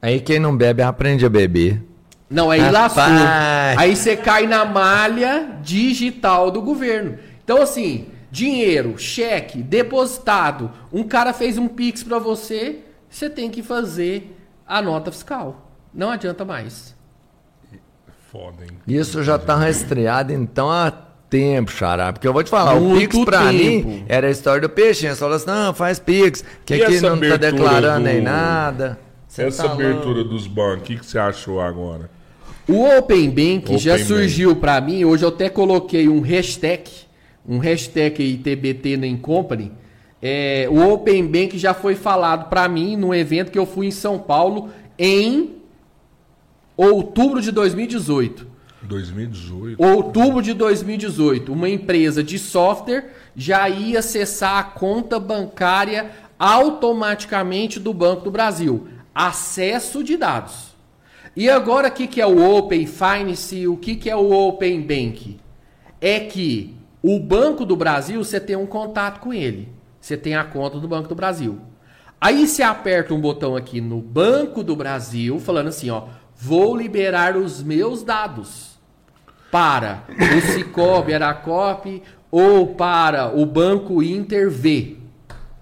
Aí 0.00 0.20
quem 0.20 0.38
não 0.38 0.56
bebe 0.56 0.82
aprende 0.82 1.24
a 1.24 1.28
beber. 1.28 1.82
Não, 2.28 2.50
aí 2.50 2.70
lascou. 2.70 3.02
Aí 3.76 3.94
você 3.94 4.16
cai 4.16 4.46
na 4.46 4.64
malha 4.64 5.58
digital 5.62 6.50
do 6.50 6.60
governo. 6.60 7.18
Então, 7.44 7.62
assim, 7.62 8.06
dinheiro, 8.30 8.98
cheque, 8.98 9.62
depositado. 9.62 10.70
Um 10.92 11.04
cara 11.04 11.32
fez 11.32 11.58
um 11.58 11.68
Pix 11.68 12.02
pra 12.02 12.18
você, 12.18 12.80
você 13.08 13.30
tem 13.30 13.50
que 13.50 13.62
fazer 13.62 14.36
a 14.66 14.82
nota 14.82 15.12
fiscal. 15.12 15.70
Não 15.92 16.10
adianta 16.10 16.44
mais. 16.44 16.93
Foda, 18.34 18.64
hein? 18.64 18.70
Isso 18.86 19.22
já 19.22 19.38
tá 19.38 19.54
rastreado, 19.54 20.32
então, 20.32 20.68
há 20.70 20.90
tempo, 21.30 21.70
Xará. 21.70 22.12
Porque 22.12 22.26
eu 22.26 22.32
vou 22.32 22.42
te 22.42 22.50
falar, 22.50 22.74
Muito 22.80 22.96
o 22.96 23.20
Pix 23.20 23.24
pra 23.24 23.38
tempo. 23.50 23.88
mim 23.88 24.04
era 24.08 24.26
a 24.26 24.30
história 24.30 24.60
do 24.60 24.68
peixinho. 24.68 25.12
Você 25.14 25.20
falou 25.20 25.36
assim, 25.36 25.46
não, 25.46 25.72
faz 25.72 25.98
Pix, 26.00 26.44
que 26.66 26.74
E 26.74 26.82
aqui 26.82 27.00
não 27.00 27.18
tá 27.20 27.36
declarando 27.36 28.00
do- 28.00 28.04
nem 28.04 28.20
nada. 28.20 28.98
Você 29.28 29.44
Essa 29.44 29.64
tá 29.68 29.72
abertura 29.72 30.16
louco. 30.16 30.30
dos 30.30 30.46
bancos, 30.48 30.80
o 30.80 30.82
que, 30.82 30.96
que 30.98 31.06
você 31.06 31.18
achou 31.18 31.60
agora? 31.60 32.10
O 32.68 32.84
Open 32.98 33.28
Bank 33.30 33.64
Open 33.66 33.78
já 33.78 33.92
Bank. 33.92 34.04
surgiu 34.04 34.56
pra 34.56 34.80
mim, 34.80 35.04
hoje 35.04 35.24
eu 35.24 35.28
até 35.28 35.48
coloquei 35.48 36.08
um 36.08 36.20
hashtag, 36.20 36.84
um 37.48 37.58
hashtag 37.58 38.22
aí 38.22 38.36
TBT 38.36 38.96
nem 38.96 39.16
Company. 39.16 39.70
É, 40.22 40.66
o 40.70 40.92
Open 40.92 41.26
Bank 41.26 41.58
já 41.58 41.74
foi 41.74 41.94
falado 41.94 42.48
pra 42.48 42.68
mim 42.68 42.96
num 42.96 43.12
evento 43.14 43.50
que 43.52 43.58
eu 43.58 43.66
fui 43.66 43.86
em 43.88 43.90
São 43.90 44.18
Paulo 44.18 44.70
em 44.98 45.56
outubro 46.76 47.40
de 47.40 47.50
2018. 47.50 48.54
2018. 48.82 49.82
Outubro 49.82 50.42
de 50.42 50.52
2018, 50.52 51.52
uma 51.52 51.68
empresa 51.68 52.22
de 52.22 52.38
software 52.38 53.12
já 53.34 53.68
ia 53.68 54.00
acessar 54.00 54.58
a 54.58 54.64
conta 54.64 55.18
bancária 55.18 56.10
automaticamente 56.38 57.80
do 57.80 57.94
Banco 57.94 58.24
do 58.24 58.30
Brasil. 58.30 58.88
Acesso 59.14 60.04
de 60.04 60.16
dados. 60.16 60.74
E 61.36 61.48
agora 61.48 61.88
o 61.88 61.90
que, 61.90 62.06
que 62.06 62.20
é 62.20 62.26
o 62.26 62.56
Open 62.56 62.86
Finance? 62.86 63.66
O 63.66 63.76
que, 63.76 63.96
que 63.96 64.10
é 64.10 64.16
o 64.16 64.30
Open 64.30 64.82
Bank? 64.82 65.38
É 66.00 66.20
que 66.20 66.76
o 67.02 67.18
Banco 67.18 67.64
do 67.64 67.76
Brasil, 67.76 68.22
você 68.22 68.38
tem 68.38 68.56
um 68.56 68.66
contato 68.66 69.20
com 69.20 69.32
ele. 69.32 69.68
Você 70.00 70.16
tem 70.16 70.34
a 70.34 70.44
conta 70.44 70.78
do 70.78 70.86
Banco 70.86 71.08
do 71.08 71.14
Brasil. 71.14 71.58
Aí 72.20 72.46
você 72.46 72.62
aperta 72.62 73.12
um 73.12 73.20
botão 73.20 73.56
aqui 73.56 73.80
no 73.80 74.00
Banco 74.00 74.62
do 74.62 74.76
Brasil, 74.76 75.38
falando 75.38 75.68
assim, 75.68 75.90
ó, 75.90 76.04
vou 76.44 76.76
liberar 76.76 77.38
os 77.38 77.62
meus 77.62 78.02
dados 78.02 78.78
para 79.50 80.04
o 80.36 80.52
Cicobi, 80.52 81.14
Aracop 81.14 82.02
ou 82.30 82.74
para 82.74 83.34
o 83.34 83.46
Banco 83.46 84.02
Inter 84.02 84.50
V. 84.50 84.98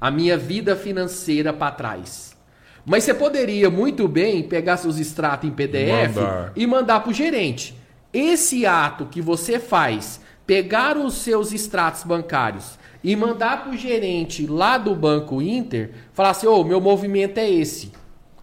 A 0.00 0.10
minha 0.10 0.36
vida 0.36 0.74
financeira 0.74 1.52
para 1.52 1.70
trás. 1.70 2.36
Mas 2.84 3.04
você 3.04 3.14
poderia 3.14 3.70
muito 3.70 4.08
bem 4.08 4.42
pegar 4.42 4.76
seus 4.76 4.98
extratos 4.98 5.48
em 5.48 5.52
PDF 5.52 6.16
Mandar. 6.16 6.52
e 6.56 6.66
mandar 6.66 7.00
para 7.00 7.10
o 7.10 7.14
gerente. 7.14 7.76
Esse 8.12 8.66
ato 8.66 9.06
que 9.06 9.22
você 9.22 9.60
faz, 9.60 10.20
pegar 10.44 10.96
os 10.96 11.14
seus 11.14 11.52
extratos 11.52 12.02
bancários 12.02 12.76
e 13.04 13.14
mandar 13.14 13.62
para 13.62 13.72
o 13.72 13.76
gerente 13.76 14.48
lá 14.48 14.76
do 14.78 14.96
Banco 14.96 15.40
Inter, 15.40 15.92
falar 16.12 16.30
assim, 16.30 16.48
ô, 16.48 16.64
meu 16.64 16.80
movimento 16.80 17.38
é 17.38 17.48
esse. 17.48 17.92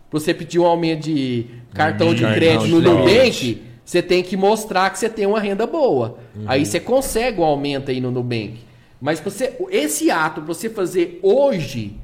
Pra 0.09 0.19
você 0.19 0.33
pedir 0.33 0.57
um 0.57 0.65
aumento 0.65 1.03
de 1.03 1.58
cartão 1.73 2.13
de 2.13 2.23
crédito 2.23 2.67
no. 2.67 2.81
Nubank, 2.81 3.61
você 3.83 4.01
tem 4.01 4.21
que 4.21 4.37
mostrar 4.37 4.89
que 4.89 4.99
você 4.99 5.09
tem 5.09 5.25
uma 5.25 5.39
renda 5.39 5.65
boa. 5.65 6.19
Aí 6.45 6.65
você 6.65 6.79
consegue 6.79 7.39
um 7.41 7.43
aumento 7.43 7.91
aí 7.91 7.99
no 7.99 8.11
Nubank. 8.11 8.59
Mas 9.01 9.19
você, 9.19 9.57
esse 9.71 10.11
ato 10.11 10.41
pra 10.41 10.53
você 10.53 10.69
fazer 10.69 11.19
hoje 11.23 11.95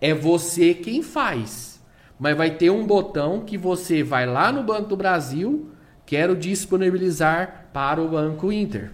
é 0.00 0.14
você 0.14 0.74
quem 0.74 1.02
faz. 1.02 1.80
Mas 2.18 2.36
vai 2.36 2.50
ter 2.50 2.70
um 2.70 2.84
botão 2.86 3.40
que 3.40 3.56
você 3.56 4.02
vai 4.02 4.26
lá 4.26 4.50
no 4.50 4.62
Banco 4.62 4.88
do 4.88 4.96
Brasil, 4.96 5.70
quero 6.04 6.34
disponibilizar 6.34 7.68
para 7.72 8.02
o 8.02 8.08
Banco 8.08 8.50
Inter. 8.50 8.90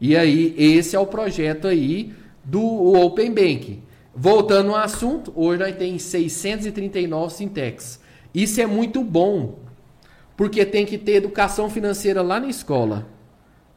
E 0.00 0.16
aí, 0.16 0.54
esse 0.56 0.94
é 0.94 0.98
o 0.98 1.06
projeto 1.06 1.66
aí 1.66 2.14
do 2.44 2.62
Open 2.94 3.32
Bank. 3.32 3.82
Voltando 4.14 4.70
ao 4.70 4.76
assunto, 4.76 5.32
hoje 5.34 5.60
nós 5.60 5.76
temos 5.76 6.02
639 6.02 7.34
Sintex. 7.34 8.00
Isso 8.34 8.60
é 8.60 8.66
muito 8.66 9.02
bom, 9.02 9.58
porque 10.36 10.64
tem 10.64 10.86
que 10.86 10.96
ter 10.98 11.14
educação 11.16 11.68
financeira 11.68 12.22
lá 12.22 12.38
na 12.38 12.48
escola. 12.48 13.06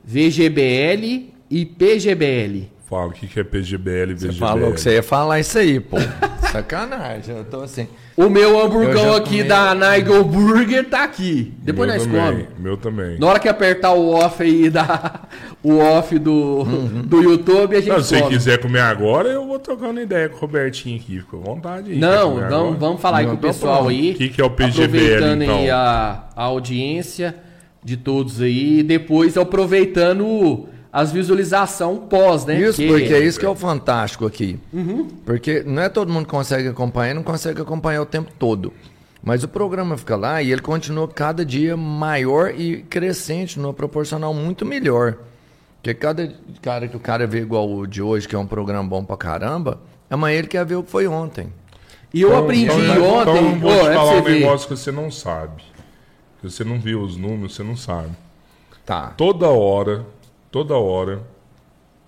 VGBL 0.03 1.31
e 1.49 1.65
PGBL. 1.65 2.69
Fala, 2.89 3.07
o 3.07 3.11
que, 3.11 3.27
que 3.27 3.39
é 3.39 3.43
PGBL 3.43 4.11
e 4.11 4.15
Você 4.19 4.27
VGBL? 4.27 4.39
falou 4.39 4.73
que 4.73 4.81
você 4.81 4.93
ia 4.95 5.03
falar 5.03 5.39
isso 5.39 5.57
aí, 5.57 5.79
pô. 5.79 5.97
Sacanagem, 6.53 7.35
eu 7.35 7.43
tô 7.45 7.61
assim. 7.61 7.87
O 8.15 8.29
meu 8.29 8.51
Eu 8.51 8.63
hamburgão 8.63 9.15
aqui 9.15 9.37
comi. 9.37 9.43
da 9.43 9.73
Nigel 9.73 10.23
Burger 10.23 10.87
tá 10.87 11.03
aqui. 11.03 11.51
Depois 11.57 11.89
meu 11.89 11.97
nós 11.97 12.05
comemos. 12.05 12.45
Meu 12.59 12.77
também. 12.77 13.17
Na 13.17 13.25
hora 13.25 13.39
que 13.39 13.49
apertar 13.49 13.93
o 13.93 14.11
off 14.13 14.43
aí 14.43 14.69
da 14.69 15.21
o 15.63 15.79
off 15.79 16.19
do, 16.19 16.63
do 17.05 17.23
YouTube, 17.23 17.75
a 17.75 17.79
gente 17.79 17.89
Não, 17.89 18.03
se 18.03 18.15
você 18.15 18.21
quiser 18.27 18.59
comer 18.59 18.81
agora, 18.81 19.29
eu 19.29 19.47
vou 19.47 19.57
trocando 19.57 19.99
ideia 19.99 20.29
com 20.29 20.35
o 20.35 20.39
Robertinho 20.39 20.97
aqui. 20.97 21.19
Fica 21.21 21.37
à 21.37 21.39
vontade 21.39 21.91
aí. 21.91 21.97
Não, 21.97 22.35
comer 22.35 22.49
vamos, 22.77 23.01
falar 23.01 23.17
aí 23.17 23.25
com 23.25 23.33
o 23.33 23.37
tô 23.37 23.47
pessoal 23.47 23.77
pronto. 23.85 23.89
aí. 23.89 24.11
O 24.11 24.15
que 24.15 24.29
que 24.29 24.39
é 24.41 24.45
o 24.45 24.49
PGBL, 24.51 24.83
Aproveitando 24.83 25.41
aí 25.41 25.47
então? 25.47 25.75
a, 25.75 26.29
a 26.35 26.43
audiência 26.43 27.35
de 27.83 27.97
todos 27.97 28.39
aí. 28.41 28.79
E 28.79 28.83
depois 28.83 29.35
aproveitando 29.37 30.67
as 30.93 31.11
visualizações 31.11 31.99
pós, 32.07 32.45
né? 32.45 32.59
Isso, 32.59 32.77
Que- 32.79 32.87
porque 32.87 33.11
é 33.13 33.19
isso 33.19 33.39
que 33.39 33.45
é 33.45 33.49
o 33.49 33.55
fantástico 33.55 34.27
aqui. 34.27 34.59
Porque 35.25 35.63
não 35.65 35.81
é 35.81 35.89
todo 35.89 36.13
mundo 36.13 36.25
que 36.25 36.31
consegue 36.31 36.67
acompanhar, 36.67 37.15
não 37.15 37.23
consegue 37.23 37.59
acompanhar 37.59 38.01
o 38.03 38.05
tempo 38.05 38.31
todo. 38.37 38.71
Mas 39.23 39.43
o 39.43 39.47
programa 39.47 39.97
fica 39.97 40.15
lá 40.15 40.41
e 40.43 40.51
ele 40.51 40.61
continua 40.61 41.07
cada 41.07 41.43
dia 41.43 41.75
maior 41.75 42.51
e 42.55 42.83
crescente, 42.83 43.59
numa 43.59 43.73
proporcional 43.73 44.33
muito 44.33 44.65
melhor. 44.65 45.15
Porque 45.81 45.93
cada 45.95 46.31
cara 46.61 46.87
que 46.87 46.95
o 46.95 46.99
cara 46.99 47.25
vê 47.25 47.39
igual 47.39 47.67
o 47.69 47.87
de 47.87 48.01
hoje, 48.01 48.27
que 48.27 48.35
é 48.35 48.39
um 48.39 48.45
programa 48.45 48.87
bom 48.87 49.03
pra 49.03 49.17
caramba, 49.17 49.79
amanhã 50.09 50.37
ele 50.37 50.47
quer 50.47 50.63
ver 50.65 50.75
o 50.75 50.83
que 50.83 50.91
foi 50.91 51.07
ontem. 51.07 51.47
E 52.13 52.21
eu 52.21 52.29
Então, 52.29 52.43
aprendi 52.43 52.65
então, 52.65 53.03
ontem. 53.13 53.31
Então, 53.47 53.59
vou 53.59 53.71
Ô, 53.71 53.73
te 53.73 53.79
é 53.79 53.83
pra 53.85 53.93
falar 53.95 54.11
você 54.13 54.19
um 54.19 54.23
ver. 54.23 54.39
negócio 54.39 54.67
que 54.67 54.75
você 54.77 54.91
não 54.91 55.09
sabe. 55.09 55.63
Que 56.41 56.49
você 56.51 56.63
não 56.63 56.79
viu 56.79 57.01
os 57.01 57.17
números, 57.17 57.55
você 57.55 57.63
não 57.63 57.75
sabe. 57.75 58.09
Tá. 58.85 59.13
Toda 59.17 59.47
hora, 59.47 60.05
toda 60.53 60.75
hora, 60.75 61.23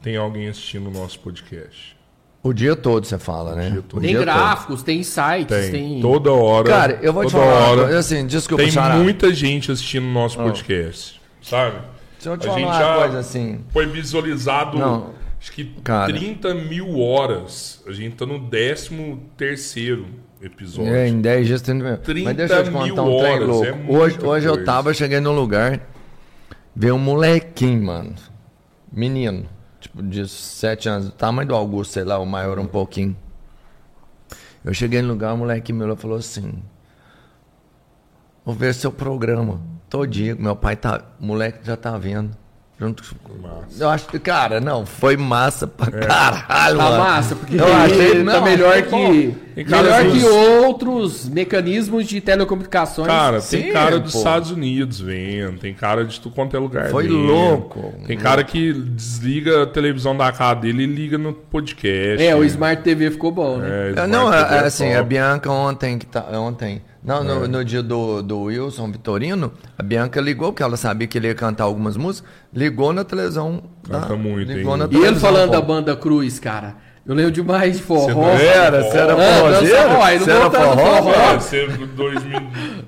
tem 0.03 0.15
alguém 0.15 0.47
assistindo 0.47 0.87
o 0.87 0.91
nosso 0.91 1.19
podcast. 1.19 1.97
O 2.43 2.53
dia 2.53 2.75
todo 2.75 3.03
você 3.03 3.17
fala, 3.17 3.55
né? 3.55 3.71
dia 3.71 3.81
todo. 3.81 3.99
Tem 4.03 4.13
gráficos, 4.15 4.83
tem 4.83 5.01
sites, 5.01 5.47
Tem. 5.47 5.71
tem. 5.71 5.99
Toda 5.99 6.31
hora. 6.31 6.69
Cara, 6.69 6.99
eu 7.01 7.11
vou 7.11 7.25
te 7.25 7.31
toda 7.31 7.43
falar, 7.43 7.69
hora, 7.71 7.97
assim, 7.97 8.27
desculpa, 8.27 8.63
Tem 8.63 8.99
muita 8.99 9.33
gente 9.33 9.71
assistindo 9.71 10.05
o 10.05 10.11
nosso 10.11 10.37
podcast. 10.37 11.19
Sabe? 11.41 11.77
Deixa 12.13 12.29
eu 12.29 12.37
te 12.37 12.45
A 12.45 12.49
falar 12.51 12.59
gente 12.59 12.67
uma 12.67 12.79
já 12.79 12.95
coisa 12.97 13.19
assim. 13.19 13.65
Foi 13.73 13.87
visualizado, 13.87 14.77
Não. 14.77 15.09
acho 15.41 15.51
que 15.51 15.65
Cara. 15.83 16.13
30 16.13 16.53
mil 16.53 16.99
horas. 16.99 17.83
A 17.87 17.91
gente 17.93 18.15
tá 18.15 18.27
no 18.27 18.47
13 18.47 19.17
terceiro 19.35 20.05
episódio. 20.39 20.93
É, 20.93 21.07
em 21.07 21.19
10 21.19 21.47
dias 21.47 21.61
tem. 21.63 21.79
30 21.79 22.23
Mas 22.25 22.37
deixa 22.37 22.53
eu 22.53 22.63
te 22.63 22.69
mil 22.69 22.89
contar 22.89 23.01
um 23.01 23.17
trem 23.17 23.33
horas, 23.33 23.47
louco. 23.47 23.65
é 23.65 23.97
hoje 23.97 24.19
hoje 24.23 24.45
eu 24.45 24.63
tava, 24.63 24.93
cheguei 24.93 25.19
num 25.19 25.33
lugar, 25.33 25.79
ver 26.75 26.91
um 26.91 26.99
molequinho, 26.99 27.83
mano. 27.83 28.13
Menino. 28.95 29.45
Tipo, 29.79 30.01
de 30.01 30.27
7 30.27 30.87
anos. 30.87 31.13
Tamanho 31.15 31.49
do 31.49 31.55
Augusto, 31.55 31.91
sei 31.91 32.05
lá, 32.05 32.17
o 32.17 32.25
maior 32.25 32.57
um 32.57 32.65
pouquinho. 32.65 33.15
Eu 34.63 34.73
cheguei 34.73 35.01
no 35.01 35.09
lugar, 35.09 35.33
o 35.33 35.37
moleque 35.37 35.73
me 35.73 35.83
olhou 35.83 35.95
e 35.95 35.99
falou 35.99 36.17
assim: 36.17 36.63
Vou 38.45 38.55
ver 38.55 38.73
seu 38.73 38.91
programa. 38.91 39.61
Todinho, 39.89 40.39
meu 40.39 40.55
pai 40.55 40.75
tá. 40.75 41.03
O 41.19 41.25
moleque 41.25 41.59
já 41.63 41.75
tá 41.75 41.97
vendo. 41.97 42.35
Junto 42.79 43.03
com- 43.23 43.35
Massa. 43.35 43.83
Eu 43.83 43.89
acho 43.89 44.07
que, 44.07 44.19
cara, 44.19 44.59
não, 44.59 44.85
foi 44.85 45.15
massa 45.15 45.65
pra 45.67 45.89
caralho, 45.91 46.77
Tá 46.77 46.83
mano. 46.83 46.97
massa, 47.03 47.35
porque 47.35 47.55
eu 47.55 47.73
achei 47.73 48.15
tá 48.23 48.33
não, 48.33 48.43
melhor 48.43 48.81
bom. 48.89 49.11
que 49.11 49.35
Tem 49.55 49.65
melhor 49.65 50.03
dos- 50.03 50.13
que 50.13 50.25
outros 50.27 51.29
mecanismos 51.29 52.05
de 52.07 52.19
telecomunicações. 52.21 53.07
Cara, 53.07 53.41
tem 53.41 53.63
Sim, 53.63 53.71
cara 53.71 53.99
dos 53.99 54.11
pô. 54.13 54.17
Estados 54.17 54.51
Unidos 54.51 54.99
vendo, 54.99 55.59
tem 55.59 55.73
cara 55.73 56.03
de 56.05 56.19
tudo 56.19 56.33
quanto 56.35 56.55
é 56.55 56.59
lugar. 56.59 56.89
Foi 56.89 57.03
vendo. 57.03 57.17
louco. 57.17 57.93
Tem 58.07 58.17
cara 58.17 58.43
que 58.43 58.73
desliga 58.73 59.63
a 59.63 59.65
televisão 59.67 60.15
da 60.17 60.31
casa 60.31 60.55
dele 60.61 60.83
e 60.83 60.87
liga 60.87 61.17
no 61.17 61.33
podcast. 61.33 62.21
é, 62.25 62.35
o 62.35 62.43
Smart 62.43 62.81
TV 62.83 63.11
ficou 63.11 63.31
bom, 63.31 63.57
né? 63.57 63.93
É, 63.95 63.99
É, 64.01 64.07
não, 64.07 64.31
TV 64.31 64.53
é, 64.53 64.57
é 64.57 64.59
assim, 64.65 64.85
top. 64.87 64.97
a 64.97 65.03
Bianca 65.03 65.51
ontem, 65.51 65.97
que 65.97 66.05
tá, 66.05 66.25
ontem, 66.39 66.81
não, 67.05 67.23
no, 67.23 67.47
no 67.47 67.63
dia 67.65 67.83
do, 67.83 68.21
do 68.21 68.41
Wilson 68.43 68.91
Vitorino, 68.91 69.51
a 69.77 69.83
Bianca 69.83 70.19
ligou, 70.19 70.51
porque 70.51 70.63
ela 70.63 70.75
sabia 70.77 71.07
que 71.07 71.17
ele 71.17 71.27
ia 71.27 71.35
cantar 71.35 71.65
algumas 71.65 71.95
músicas, 71.95 72.29
ligou 72.53 72.91
na 72.93 73.03
televisão. 73.03 73.61
Canta 73.89 74.07
da- 74.09 74.15
muito, 74.15 74.51
ligou 74.51 74.73
hein? 74.73 74.79
na 74.79 74.87
E 74.91 75.03
ele 75.03 75.15
falando 75.19 75.47
pô. 75.47 75.51
da 75.53 75.61
banda 75.61 75.95
Cruz, 75.95 76.39
cara. 76.39 76.75
Eu 77.07 77.13
lembro 77.13 77.31
demais 77.31 77.77
de 77.77 77.83
forró. 77.83 78.31
Você 78.35 78.45
Era, 78.45 78.81
você 78.83 78.97
era 78.97 79.13
Ah, 79.13 79.39
forrozeiro? 79.39 79.67
Você 80.23 80.31
era 80.31 80.49
forró? 80.49 80.75
forró. 81.03 81.11
É, 81.11 81.39
você 81.39 81.67
2000 81.67 82.41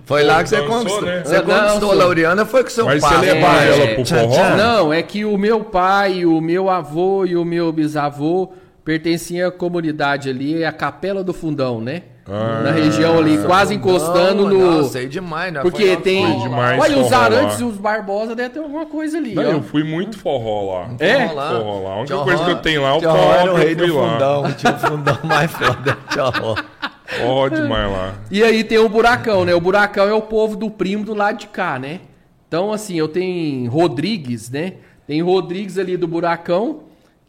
Foi 0.05 0.23
lá 0.23 0.41
que 0.41 0.49
você 0.49 0.61
conquistou. 0.63 1.01
né? 1.03 1.21
Você 1.23 1.35
Ah, 1.35 1.43
não, 1.43 1.59
conquistou 1.65 1.91
a 1.91 1.93
Laureana, 1.93 2.43
foi 2.45 2.63
com 2.63 2.69
seu 2.71 2.85
Mas 2.85 3.01
pai. 3.01 3.19
você 3.19 3.33
levar 3.33 3.63
É, 3.63 3.67
ela 3.69 3.93
pro 3.95 4.05
forró? 4.05 4.55
Não, 4.57 4.91
é 4.91 5.03
que 5.03 5.23
o 5.23 5.37
meu 5.37 5.63
pai, 5.63 6.25
o 6.25 6.41
meu 6.41 6.67
avô 6.67 7.25
e 7.27 7.37
o 7.37 7.45
meu 7.45 7.71
bisavô 7.71 8.53
pertenciam 8.83 9.49
à 9.49 9.51
comunidade 9.51 10.29
ali, 10.31 10.65
a 10.65 10.71
Capela 10.71 11.23
do 11.23 11.33
Fundão, 11.33 11.79
né? 11.79 12.01
Ah, 12.29 12.61
Na 12.63 12.71
região 12.71 13.17
ali, 13.17 13.37
quase 13.37 13.73
encostando 13.73 14.43
Não, 14.43 14.49
no. 14.49 14.71
Não, 14.81 14.83
sei 14.83 15.07
demais, 15.07 15.53
né? 15.53 15.61
Porque 15.61 15.85
Foi 15.85 15.95
tem. 15.97 16.25
fora. 16.25 16.39
demais 16.49 16.81
Olha, 16.81 16.97
os 16.97 17.09
forró 17.09 17.21
Arantes 17.21 17.59
e 17.59 17.63
os 17.63 17.77
Barbosa 17.77 18.35
devem 18.35 18.51
ter 18.51 18.59
alguma 18.59 18.85
coisa 18.85 19.17
ali. 19.17 19.33
Não, 19.33 19.43
ó. 19.43 19.45
eu 19.45 19.63
fui 19.63 19.83
muito 19.83 20.19
forró 20.19 20.77
lá. 20.77 20.89
É? 20.99 21.27
Forró 21.27 21.33
lá. 21.35 21.49
Forró 21.49 21.83
lá. 21.83 21.89
A 21.91 21.99
única 21.99 22.17
coisa 22.17 22.43
que 22.43 22.51
eu 22.51 22.57
tenho 22.57 22.81
lá 22.81 22.89
é 22.89 22.93
o 22.93 23.01
forró 23.01 23.33
era 23.33 23.53
o 23.53 23.55
rei 23.55 23.71
eu 23.71 23.75
do 23.77 23.87
fundão. 23.87 24.53
Tinha 24.57 24.73
o 24.73 24.79
fundão 24.79 25.17
mais 25.23 25.51
foda. 25.51 25.97
Tio 26.11 26.23
Ró. 26.23 26.55
Forró 27.05 27.47
demais 27.47 27.91
lá. 27.91 28.13
E 28.29 28.43
aí 28.43 28.63
tem 28.63 28.77
o 28.77 28.89
buracão, 28.89 29.45
né? 29.45 29.55
O 29.55 29.61
buracão 29.61 30.07
é 30.07 30.13
o 30.13 30.21
povo 30.21 30.57
do 30.57 30.69
primo 30.69 31.05
do 31.05 31.13
lado 31.13 31.37
de 31.37 31.47
cá, 31.47 31.79
né? 31.79 32.01
Então, 32.47 32.71
assim, 32.71 32.97
eu 32.97 33.07
tenho 33.07 33.69
Rodrigues, 33.69 34.49
né? 34.49 34.73
Tem 35.05 35.21
Rodrigues 35.21 35.77
ali 35.77 35.95
do 35.95 36.07
Buracão, 36.07 36.81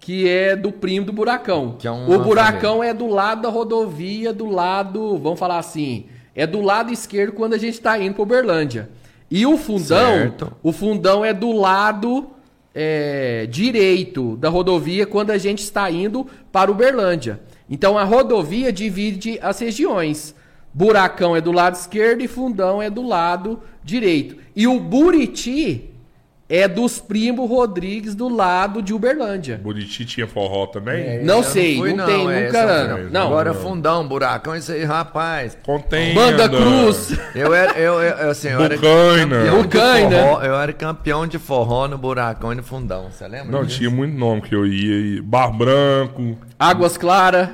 que 0.08 0.26
é 0.26 0.56
do 0.56 0.72
primo 0.72 1.04
do 1.04 1.12
Buracão. 1.12 1.76
É 1.84 1.90
o 1.90 2.18
Buracão 2.18 2.82
é 2.82 2.94
do 2.94 3.06
lado 3.06 3.42
da 3.42 3.50
rodovia, 3.50 4.32
do 4.32 4.46
lado, 4.46 5.18
vamos 5.18 5.38
falar 5.38 5.58
assim, 5.58 6.06
é 6.34 6.46
do 6.46 6.62
lado 6.62 6.90
esquerdo 6.90 7.34
quando 7.34 7.52
a 7.52 7.58
gente 7.58 7.78
tá 7.78 7.98
indo 7.98 8.14
para 8.14 8.22
Uberlândia. 8.22 8.88
E 9.30 9.44
o 9.44 9.58
fundão, 9.58 10.14
Certo. 10.14 10.50
o 10.62 10.72
fundão 10.72 11.22
é 11.22 11.34
do 11.34 11.52
lado 11.52 12.30
é, 12.74 13.46
direito 13.50 14.34
da 14.38 14.48
rodovia 14.48 15.04
quando 15.04 15.30
a 15.30 15.36
gente 15.36 15.58
está 15.58 15.90
indo 15.90 16.26
para 16.50 16.70
Uberlândia. 16.70 17.38
Então 17.68 17.98
a 17.98 18.04
rodovia 18.04 18.72
divide 18.72 19.38
as 19.42 19.58
regiões. 19.58 20.34
Buracão 20.72 21.36
é 21.36 21.42
do 21.42 21.52
lado 21.52 21.74
esquerdo 21.74 22.22
e 22.22 22.28
Fundão 22.28 22.80
é 22.80 22.88
do 22.88 23.02
lado 23.02 23.60
direito. 23.84 24.38
E 24.56 24.66
o 24.66 24.80
Buriti 24.80 25.90
é 26.48 26.66
dos 26.66 26.98
primos 26.98 27.48
Rodrigues 27.48 28.14
do 28.14 28.28
lado 28.28 28.80
de 28.80 28.94
Uberlândia. 28.94 29.60
Buriti 29.62 30.04
tinha 30.06 30.26
forró 30.26 30.66
também? 30.66 31.02
É, 31.04 31.22
Não 31.22 31.42
sei, 31.42 31.76
fui, 31.76 31.92
não 31.92 32.06
tem, 32.06 32.30
é, 32.30 32.46
nunca- 32.46 32.96
fui, 32.96 33.10
não. 33.10 33.26
Agora 33.26 33.52
Não. 33.52 33.60
fundão, 33.60 34.08
buracão, 34.08 34.56
isso 34.56 34.72
aí, 34.72 34.82
rapaz. 34.84 35.56
Contenda. 35.62 36.14
Banda 36.14 36.48
Cruz. 36.48 37.18
Eu 37.34 37.52
era, 37.52 37.72
eu, 37.78 38.00
eu, 38.02 38.30
assim, 38.30 38.48
eu 38.48 38.60
era 38.62 38.76
Bucaina. 38.76 39.36
campeão 39.36 39.56
de 39.56 39.62
Bucaina. 39.62 40.16
forró. 40.22 40.42
Eu 40.42 40.54
era 40.58 40.72
campeão 40.72 41.26
de 41.26 41.38
forró 41.38 41.88
no 41.88 41.98
buracão 41.98 42.52
e 42.52 42.56
no 42.56 42.62
fundão. 42.62 43.10
Você 43.10 43.28
lembra? 43.28 43.52
Não, 43.52 43.64
disso? 43.64 43.78
tinha 43.78 43.90
muito 43.90 44.16
nome 44.16 44.40
que 44.42 44.54
eu 44.54 44.66
ia. 44.66 45.22
Bar 45.22 45.50
Branco. 45.52 46.36
Águas 46.58 46.96
Claras. 46.96 47.50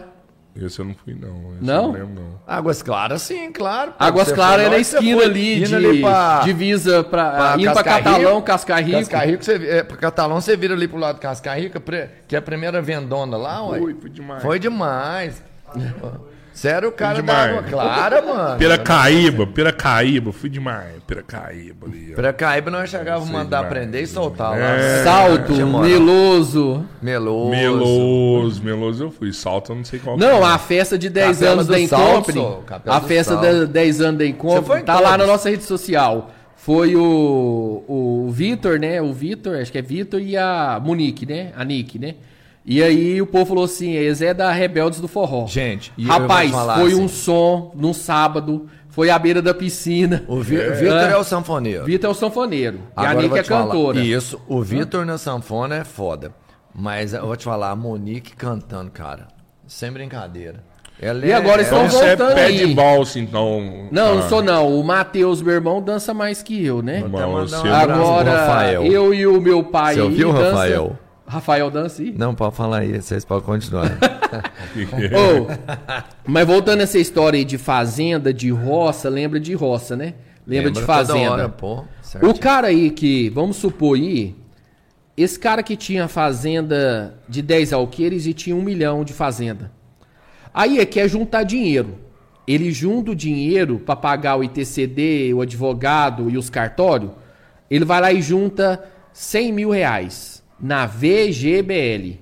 Esse 0.57 0.78
eu 0.78 0.84
não 0.84 0.94
fui, 0.94 1.15
não. 1.15 1.55
Esse 1.55 1.65
Não? 1.65 1.74
Eu 1.74 1.83
não 1.83 1.92
lembro, 1.92 2.23
não. 2.23 2.41
Águas 2.47 2.83
Claras, 2.83 3.23
sim, 3.23 3.50
claro. 3.50 3.92
pô. 3.92 4.05
Águas 4.05 4.31
Claras 4.31 4.57
foi 4.57 4.65
é 4.65 4.68
na 4.68 4.76
lá, 4.76 4.84
você 4.84 4.97
esquina 4.97 5.16
foi 5.16 5.24
ali, 5.26 5.65
de 5.65 5.74
ali 5.74 6.00
pra, 6.00 6.41
divisa 6.41 7.05
pra, 7.05 7.31
pra 7.31 7.55
indo 7.55 7.73
pra 7.73 7.83
Cascarrico. 7.83 8.10
Catalão, 8.10 8.42
Cascarrico. 8.42 8.99
Cascarrico, 8.99 9.44
você, 9.44 9.55
é, 9.68 9.83
pra 9.83 9.97
Catalão, 9.97 10.41
você 10.41 10.57
vira 10.57 10.74
ali 10.74 10.86
pro 10.86 10.99
lado 10.99 11.16
de 11.16 11.20
Cascarrico, 11.23 11.81
que 12.28 12.36
é 12.36 12.39
a 12.39 12.42
primeira 12.42 12.81
vendona 12.81 13.36
lá, 13.36 13.66
ué. 13.66 13.78
Fui, 13.78 13.94
fui 13.94 14.10
demais. 14.10 14.42
Foi 14.42 14.58
demais. 14.58 15.42
Sério, 16.55 16.89
o 16.89 16.92
cara 16.92 17.20
da. 17.20 17.44
Água 17.44 17.62
Clara, 17.65 18.23
mano. 18.23 18.58
Piracaíba, 18.58 19.44
Piracaíba. 19.47 20.33
Fui 20.33 20.49
demais. 20.49 20.94
Piracaíba 21.05 21.86
ali, 21.86 22.12
ó. 22.12 22.15
Pra 22.15 22.33
Caíba 22.33 22.70
nós 22.70 22.89
chegávamos 22.89 23.28
mandar 23.28 23.65
demais. 23.65 23.74
prender 23.74 24.02
e 24.05 24.07
soltar 24.07 24.57
É. 24.57 24.60
lá. 24.62 25.05
Salto, 25.05 25.52
Tinha 25.52 25.66
moral. 25.66 25.89
Meloso. 25.91 26.84
Meloso. 27.02 27.50
Meloso, 27.50 28.62
Meloso 28.62 29.05
eu 29.05 29.10
fui. 29.10 29.33
Salto 29.33 29.73
eu 29.73 29.76
não 29.76 29.84
sei 29.84 29.99
qual 29.99 30.16
que 30.16 30.24
Não, 30.24 30.39
é. 30.49 30.52
a 30.55 30.57
festa 30.58 30.97
de 30.97 31.10
10 31.10 31.39
Capela 31.39 31.52
anos 31.52 31.66
da 31.66 31.86
Salto, 31.89 32.62
Capela 32.65 32.97
a 32.97 33.00
festa 33.00 33.33
Salto. 33.34 33.42
da 33.58 33.65
10 33.65 34.00
anos 34.00 34.18
da 34.18 34.24
Você 34.24 34.78
em 34.78 34.84
tá 34.84 35.00
lá 35.00 35.18
na 35.18 35.26
nossa 35.26 35.50
rede 35.50 35.65
social. 35.65 36.31
Foi 36.57 36.94
o, 36.97 37.84
o 37.86 38.31
Vitor, 38.31 38.78
né? 38.78 39.02
O 39.02 39.12
Vitor, 39.12 39.57
acho 39.57 39.70
que 39.73 39.76
é 39.78 39.83
Vitor 39.83 40.20
e 40.20 40.36
a 40.36 40.81
Monique, 40.83 41.26
né? 41.26 41.50
A 41.57 41.65
Nick, 41.65 41.99
né? 41.99 42.15
E 42.67 42.83
aí 42.83 43.20
o 43.20 43.26
povo 43.26 43.47
falou 43.47 43.65
assim, 43.65 43.93
eles 43.93 44.23
é 44.23 44.33
da 44.33 44.51
Rebeldes 44.51 44.99
do 45.01 45.07
Forró. 45.09 45.47
Gente, 45.47 45.93
e 45.99 46.05
Rapaz, 46.05 46.51
foi 46.51 46.93
assim. 46.93 47.01
um 47.01 47.09
som 47.09 47.73
num 47.75 47.93
sábado, 47.93 48.67
foi 48.89 49.10
à 49.10 49.18
beira 49.18 49.43
da 49.43 49.52
piscina. 49.52 50.25
O 50.26 50.41
Vi- 50.41 50.57
Vitor 50.57 51.10
é. 51.10 51.17
o 51.17 51.23
sanfoneiro. 51.25 51.84
Vitor 51.84 52.09
é 52.09 52.10
o 52.10 52.15
sanfoneiro. 52.15 52.78
e 52.97 53.01
a 53.01 53.10
Agora 53.10 53.26
Nick 53.26 53.39
é 53.39 53.43
falar. 53.44 53.67
cantora. 53.67 54.01
Isso, 54.01 54.41
o 54.49 54.62
Vitor 54.62 55.05
na 55.05 55.18
sanfona 55.18 55.76
é 55.76 55.84
foda. 55.84 56.33
Mas 56.75 57.12
eu 57.12 57.26
vou 57.26 57.36
te 57.36 57.44
falar, 57.44 57.70
a 57.70 57.76
Monique 57.76 58.34
cantando, 58.34 58.91
cara. 58.91 59.28
Sem 59.67 59.93
brincadeira. 59.93 60.65
Ela 61.01 61.26
E 61.26 61.33
agora 61.33 61.60
é, 61.60 61.65
estão 61.65 61.84
Então 61.86 61.91
você 61.99 62.05
é 62.05 62.17
voltando 62.17 62.34
pé 62.36 62.44
aí. 62.47 62.57
de 62.67 62.75
balsa, 62.75 63.18
então. 63.18 63.89
Não, 63.91 64.12
Ah, 64.12 64.15
não 64.15 64.28
sou 64.28 64.43
não. 64.43 64.78
O 64.81 64.83
Matheus, 64.84 65.43
meu 65.43 65.55
irmão, 65.55 65.83
dança 65.83 66.15
mais 66.15 66.43
que 66.43 66.65
eu, 66.65 66.83
né? 66.83 67.02
Pro 67.02 67.18
Agora, 67.75 68.31
Rafael. 68.31 68.84
eu 68.86 69.12
e 69.12 69.26
o 69.26 69.41
meu 69.41 69.62
pai 69.65 69.94
Você 69.97 70.01
ouviu, 70.01 70.33
dança- 70.33 70.51
Rafael? 70.51 70.99
Rafael 71.27 71.70
dança 71.70 72.03
aí? 72.03 72.15
Não, 72.17 72.35
pode 72.35 72.55
falar 72.55 72.81
aí, 72.81 73.01
vocês 73.01 73.25
podem 73.25 73.44
continuar. 73.44 73.86
Ô, 75.15 75.47
mas 76.27 76.47
voltando 76.47 76.81
a 76.81 76.83
essa 76.83 76.99
história 76.99 77.39
aí 77.39 77.44
de 77.44 77.57
fazenda, 77.57 78.33
de 78.33 78.51
roça, 78.51 79.09
lembra 79.09 79.41
de 79.41 79.55
roça, 79.55 79.97
né? 79.97 80.15
Lembra, 80.47 80.70
de 80.70 80.81
toda 80.81 80.86
fazenda. 80.86 81.31
hora, 81.31 81.49
pô. 81.49 81.85
o 82.23 82.39
cara 82.39 82.67
aí 82.67 82.91
que, 82.91 83.31
vamos 83.31 83.57
supor 83.57 83.97
aí, 83.97 84.36
esse 85.17 85.39
cara 85.39 85.62
que 85.62 85.77
tinha 85.77 86.07
fazenda 86.09 87.15
de 87.27 87.41
10 87.41 87.73
alqueires 87.73 88.27
e 88.27 88.35
tinha 88.35 88.55
um 88.55 88.62
milhão 88.62 89.05
de 89.05 89.15
fazenda. 89.15 89.73
Aí 90.53 90.78
é 90.78 90.85
quer 90.85 91.09
juntar 91.09 91.44
dinheiro. 91.44 91.99
Ele 92.47 92.70
junta 92.70 93.12
o 93.12 93.15
dinheiro 93.15 93.78
para 93.78 93.97
pagar 93.97 94.36
o 94.36 94.44
ITCD, 94.44 95.33
o 95.33 95.41
advogado 95.41 96.28
e 96.28 96.36
os 96.36 96.51
cartórios. 96.51 97.12
Ele 97.70 97.86
vai 97.86 98.01
lá 98.03 98.12
e 98.12 98.20
junta 98.20 98.85
100 99.15 99.53
mil 99.53 99.70
reais 99.70 100.34
na 100.65 100.86
VGBL. 100.86 102.18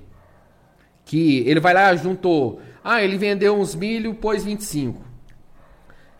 Que 1.05 1.47
ele 1.47 1.61
vai 1.61 1.73
lá 1.73 1.93
e 1.93 1.97
juntou. 1.97 2.61
Ah, 2.83 3.01
ele 3.01 3.17
vendeu 3.17 3.57
uns 3.57 3.73
milho, 3.73 4.13
pôs 4.13 4.43
25. 4.43 5.01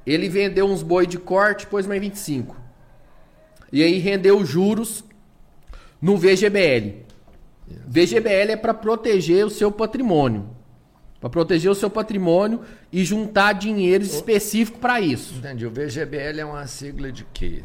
Ele 0.08 0.30
vendeu 0.30 0.66
uns 0.66 0.82
boi 0.82 1.06
de 1.06 1.18
corte, 1.18 1.68
pôs 1.68 1.86
mais 1.86 2.00
25. 2.00 2.56
E 3.74 3.84
aí 3.84 3.98
rendeu 3.98 4.46
juros 4.46 5.04
no 6.02 6.16
VGBL. 6.16 7.04
VGBL 7.86 8.52
é 8.52 8.56
para 8.56 8.74
proteger 8.74 9.46
o 9.46 9.50
seu 9.50 9.70
patrimônio. 9.70 10.50
Para 11.20 11.30
proteger 11.30 11.72
o 11.72 11.76
seu 11.76 11.90
patrimônio 11.90 12.62
e 12.92 13.04
juntar 13.04 13.52
dinheiro 13.54 14.04
específico 14.04 14.80
para 14.80 15.02
isso. 15.02 15.36
Entendi. 15.40 15.66
O 15.66 15.72
VGBL 15.72 16.40
é 16.40 16.46
uma 16.46 16.68
sigla 16.68 17.12
de 17.12 17.26
quê? 17.34 17.64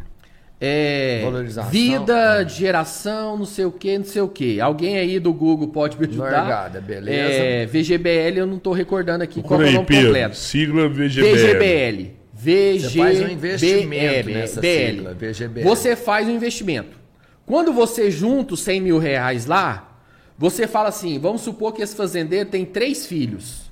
É, 0.60 1.22
vida, 1.70 2.42
de 2.42 2.54
geração, 2.54 3.36
não 3.36 3.44
sei 3.44 3.64
o 3.64 3.70
que, 3.70 3.96
não 3.96 4.04
sei 4.04 4.22
o 4.22 4.28
que. 4.28 4.60
Alguém 4.60 4.98
aí 4.98 5.20
do 5.20 5.32
Google 5.32 5.68
pode 5.68 5.96
me 5.96 6.06
ajudar? 6.06 6.30
Largada, 6.30 6.80
beleza. 6.80 7.42
É, 7.42 7.66
VGBL, 7.66 8.38
eu 8.38 8.46
não 8.46 8.58
tô 8.58 8.72
recordando 8.72 9.22
aqui 9.22 9.40
qual 9.40 9.62
é 9.62 9.68
o 9.68 9.72
nome 9.72 9.86
Pedro. 9.86 10.06
completo. 10.06 10.36
Sigla 10.36 10.88
VGBL. 10.88 11.36
VGBL. 11.36 12.18
VGBL. 12.34 12.80
Você 12.80 12.98
faz 12.98 13.20
um 13.20 13.28
investimento 13.28 14.30
nessa 14.30 14.60
sigla, 14.60 15.14
VGBL. 15.14 15.64
Você 15.64 15.96
faz 15.96 16.28
um 16.28 16.32
investimento. 16.32 16.98
Quando 17.46 17.72
você 17.72 18.10
junta 18.10 18.54
os 18.54 18.60
100 18.60 18.80
mil 18.80 18.98
reais 18.98 19.46
lá, 19.46 20.00
você 20.36 20.66
fala 20.66 20.88
assim, 20.88 21.20
vamos 21.20 21.40
supor 21.40 21.72
que 21.72 21.82
esse 21.82 21.94
fazendeiro 21.94 22.48
tem 22.48 22.64
três 22.64 23.06
filhos. 23.06 23.70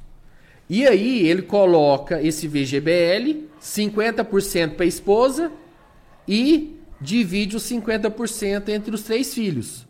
E 0.68 0.86
aí 0.86 1.28
ele 1.28 1.42
coloca 1.42 2.23
esse 2.23 2.47
VGBL, 2.47 3.48
50% 3.60 4.70
para 4.74 4.84
a 4.84 4.89
esposa 4.89 5.50
e 6.26 6.75
divide 7.00 7.57
os 7.57 7.62
50% 7.65 8.68
entre 8.68 8.94
os 8.94 9.02
três 9.02 9.34
filhos. 9.34 9.86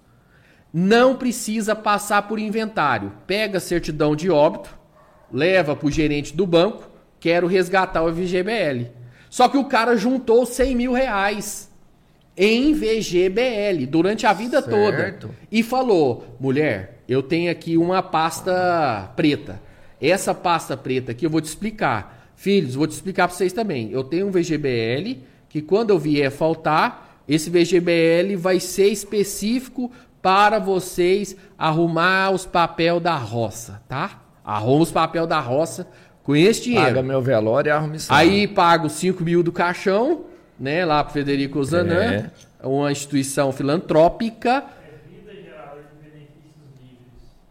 Não 0.73 1.17
precisa 1.17 1.75
passar 1.75 2.23
por 2.23 2.39
inventário. 2.39 3.12
Pega 3.26 3.59
a 3.59 3.60
certidão 3.60 4.15
de 4.15 4.31
óbito, 4.31 4.76
leva 5.33 5.75
para 5.75 5.86
o 5.86 5.91
gerente 5.91 6.36
do 6.36 6.47
banco, 6.47 6.91
quero 7.18 7.47
resgatar 7.47 8.02
o 8.02 8.12
VGBL. 8.12 8.91
Só 9.31 9.49
que 9.49 9.57
o 9.57 9.65
cara 9.65 9.97
juntou 9.97 10.44
100 10.44 10.75
mil 10.75 10.93
reais 10.93 11.70
em 12.36 12.75
VGBL 12.75 13.86
durante 13.89 14.26
a 14.26 14.33
vida 14.33 14.60
Certo. 14.62 14.70
toda. 15.28 15.35
E 15.51 15.62
falou, 15.62 16.36
mulher, 16.39 17.02
eu 17.09 17.23
tenho 17.23 17.51
aqui 17.51 17.76
uma 17.76 18.02
pasta 18.02 19.12
preta. 19.17 19.60
Essa 20.01 20.35
pasta 20.35 20.76
preta 20.76 21.12
aqui 21.12 21.25
eu 21.25 21.31
vou 21.31 21.41
te 21.41 21.47
explicar. 21.47 22.31
Filhos, 22.36 22.75
vou 22.75 22.86
te 22.86 22.93
explicar 22.93 23.28
para 23.28 23.36
vocês 23.36 23.52
também. 23.52 23.91
Eu 23.91 24.05
tenho 24.05 24.26
um 24.26 24.31
VGBL 24.31 25.23
que 25.57 25.62
quando 25.62 25.89
eu 25.89 25.99
vier 25.99 26.31
faltar, 26.31 27.23
esse 27.26 27.49
VGBL 27.49 28.36
vai 28.36 28.60
ser 28.60 28.89
específico 28.89 29.91
para 30.20 30.59
vocês 30.59 31.35
arrumar 31.57 32.31
os 32.31 32.44
papel 32.44 33.01
da 33.01 33.17
roça, 33.17 33.81
tá? 33.89 34.20
Arruma 34.44 34.83
os 34.83 34.93
papel 34.93 35.26
da 35.26 35.41
roça 35.41 35.89
com 36.23 36.36
esse 36.36 36.65
dinheiro. 36.65 36.85
Paga 36.89 37.02
meu 37.02 37.23
velório 37.23 37.70
e 37.70 37.73
arruma 37.73 37.97
isso. 37.97 38.12
Aí 38.12 38.47
pago 38.47 38.91
5 38.91 39.25
mil 39.25 39.43
do 39.43 39.51
caixão, 39.51 40.26
né? 40.60 40.85
Lá 40.85 41.02
pro 41.02 41.15
Federico 41.15 41.65
Zanã, 41.65 42.02
É. 42.02 42.31
uma 42.62 42.93
instituição 42.93 43.51
filantrópica. 43.51 44.62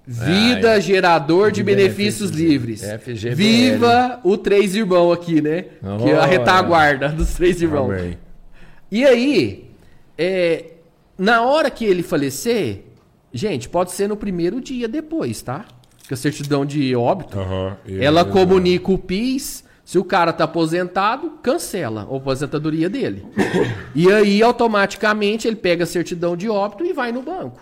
Vida 0.07 0.73
Ah, 0.73 0.77
é. 0.77 0.81
gerador 0.81 1.51
de, 1.51 1.57
De 1.57 1.63
benefícios, 1.63 2.29
benefícios 2.29 2.31
livres. 2.31 2.81
FGBL. 2.81 3.35
Viva 3.35 4.19
o 4.23 4.37
Três 4.37 4.75
Irmãos 4.75 5.11
aqui, 5.13 5.41
né? 5.41 5.65
Que 6.01 6.09
é 6.11 6.17
a 6.17 6.25
retaguarda 6.25 7.09
dos 7.09 7.33
Três 7.33 7.61
Irmãos. 7.61 7.91
Amém. 7.91 8.17
E 8.91 9.03
aí, 9.03 9.69
é, 10.17 10.65
na 11.17 11.41
hora 11.41 11.71
que 11.71 11.83
ele 11.83 12.03
falecer, 12.03 12.83
gente, 13.33 13.67
pode 13.67 13.91
ser 13.91 14.07
no 14.07 14.15
primeiro 14.15 14.61
dia 14.61 14.87
depois, 14.87 15.41
tá? 15.41 15.65
Porque 15.99 16.13
a 16.13 16.17
certidão 16.17 16.65
de 16.65 16.95
óbito, 16.95 17.37
ela 17.99 18.23
comunica 18.23 18.91
o 18.91 18.97
PIS. 18.97 19.63
Se 19.83 19.99
o 19.99 20.03
cara 20.03 20.33
tá 20.33 20.45
aposentado, 20.45 21.31
cancela 21.43 22.07
a 22.11 22.15
aposentadoria 22.17 22.89
dele. 22.89 23.23
e 23.93 24.11
aí, 24.11 24.41
automaticamente, 24.41 25.47
ele 25.47 25.55
pega 25.55 25.83
a 25.83 25.87
certidão 25.87 26.35
de 26.35 26.49
óbito 26.49 26.83
e 26.83 26.91
vai 26.91 27.11
no 27.11 27.21
banco. 27.21 27.61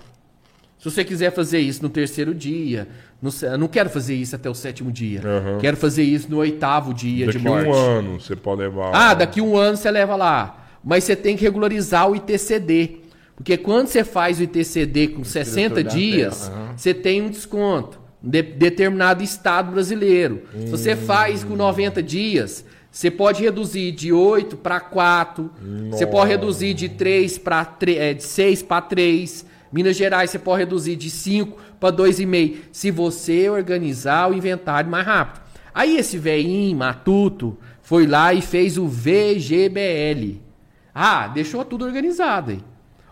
Se 0.83 0.91
você 0.91 1.05
quiser 1.05 1.31
fazer 1.31 1.59
isso 1.59 1.81
no 1.81 1.87
terceiro 1.87 2.35
dia, 2.35 2.89
no 3.21 3.31
não 3.57 3.69
quero 3.69 3.89
fazer 3.89 4.15
isso 4.15 4.35
até 4.35 4.49
o 4.49 4.53
sétimo 4.53 4.91
dia. 4.91 5.21
Aham. 5.23 5.57
Quero 5.61 5.77
fazer 5.77 6.03
isso 6.03 6.29
no 6.29 6.39
oitavo 6.39 6.93
dia 6.93 7.25
Daqui 7.27 7.37
de 7.37 7.43
morte. 7.45 7.69
um 7.69 7.73
ano 7.73 8.19
você 8.19 8.35
pode 8.35 8.59
levar. 8.63 8.91
Ah, 8.93 9.13
daqui 9.13 9.39
um 9.39 9.55
ano 9.55 9.77
você 9.77 9.89
leva 9.89 10.17
lá. 10.17 10.67
Mas 10.83 11.05
você 11.05 11.15
tem 11.15 11.37
que 11.37 11.43
regularizar 11.43 12.09
o 12.11 12.17
ITCD. 12.17 12.97
Porque 13.33 13.55
quando 13.55 13.87
você 13.87 14.03
faz 14.03 14.41
o 14.41 14.43
ITCD 14.43 15.07
com 15.07 15.23
60 15.23 15.81
da 15.81 15.89
dias, 15.89 16.49
aham. 16.49 16.73
você 16.75 16.93
tem 16.93 17.21
um 17.21 17.29
desconto. 17.29 17.97
em 18.21 18.29
de- 18.29 18.41
determinado 18.43 19.23
estado 19.23 19.71
brasileiro. 19.71 20.41
Se 20.51 20.65
você 20.69 20.97
faz 20.97 21.45
com 21.45 21.55
90 21.55 22.03
dias, 22.03 22.65
você 22.91 23.09
pode 23.09 23.41
reduzir 23.41 23.93
de 23.93 24.11
8 24.11 24.57
para 24.57 24.81
4. 24.81 25.49
Você 25.91 26.05
pode 26.05 26.29
reduzir 26.29 26.73
de 26.73 26.89
3 26.89 27.37
para 27.37 27.65
é, 27.87 28.13
de 28.13 28.23
6 28.23 28.61
para 28.63 28.81
3. 28.81 29.45
Minas 29.73 29.97
Gerais 29.97 30.29
você 30.29 30.37
pode 30.37 30.59
reduzir 30.59 30.95
de 30.95 31.09
5 31.09 31.59
para 31.79 31.95
2,5. 31.95 32.57
Se 32.71 32.91
você 32.91 33.49
organizar 33.49 34.29
o 34.29 34.35
inventário 34.35 34.89
mais 34.89 35.03
rápido. 35.03 35.41
Aí 35.73 35.97
esse 35.97 36.19
velhinho, 36.19 36.77
matuto, 36.77 37.57
foi 37.81 38.05
lá 38.05 38.31
e 38.31 38.41
fez 38.41 38.77
o 38.77 38.87
VGBL. 38.87 40.39
Ah, 40.93 41.27
deixou 41.27 41.65
tudo 41.65 41.85
organizado 41.85 42.51
aí. 42.51 42.59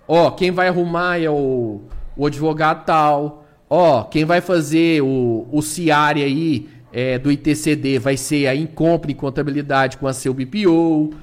Ó, 0.08 0.30
quem 0.30 0.52
vai 0.52 0.68
arrumar 0.68 1.20
é 1.20 1.30
o, 1.30 1.82
o 2.16 2.28
advogado 2.28 2.86
tal. 2.86 3.44
Ó, 3.68 4.04
quem 4.04 4.24
vai 4.24 4.40
fazer 4.40 5.02
o, 5.02 5.48
o 5.52 5.64
CIARE 5.64 6.22
aí 6.22 6.70
é, 6.94 7.18
do 7.18 7.32
ITCD 7.32 7.98
vai 7.98 8.18
ser 8.18 8.46
a 8.46 8.56
Incompre 8.56 9.16
Contabilidade 9.16 9.98
com 9.98 10.06
a 10.06 10.14
seu 10.14 10.32
BPO. 10.32 11.16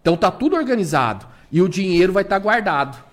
Então 0.00 0.16
tá 0.16 0.30
tudo 0.30 0.54
organizado. 0.54 1.26
E 1.50 1.60
o 1.60 1.68
dinheiro 1.68 2.12
vai 2.12 2.22
estar 2.22 2.38
guardado. 2.38 3.03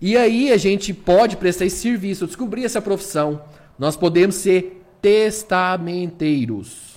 E 0.00 0.16
aí 0.16 0.52
a 0.52 0.56
gente 0.56 0.94
pode 0.94 1.36
prestar 1.36 1.66
esse 1.66 1.76
serviço. 1.76 2.24
Eu 2.24 2.28
descobri 2.28 2.64
essa 2.64 2.80
profissão. 2.80 3.42
Nós 3.78 3.96
podemos 3.96 4.34
ser 4.36 4.82
testamenteiros. 5.02 6.90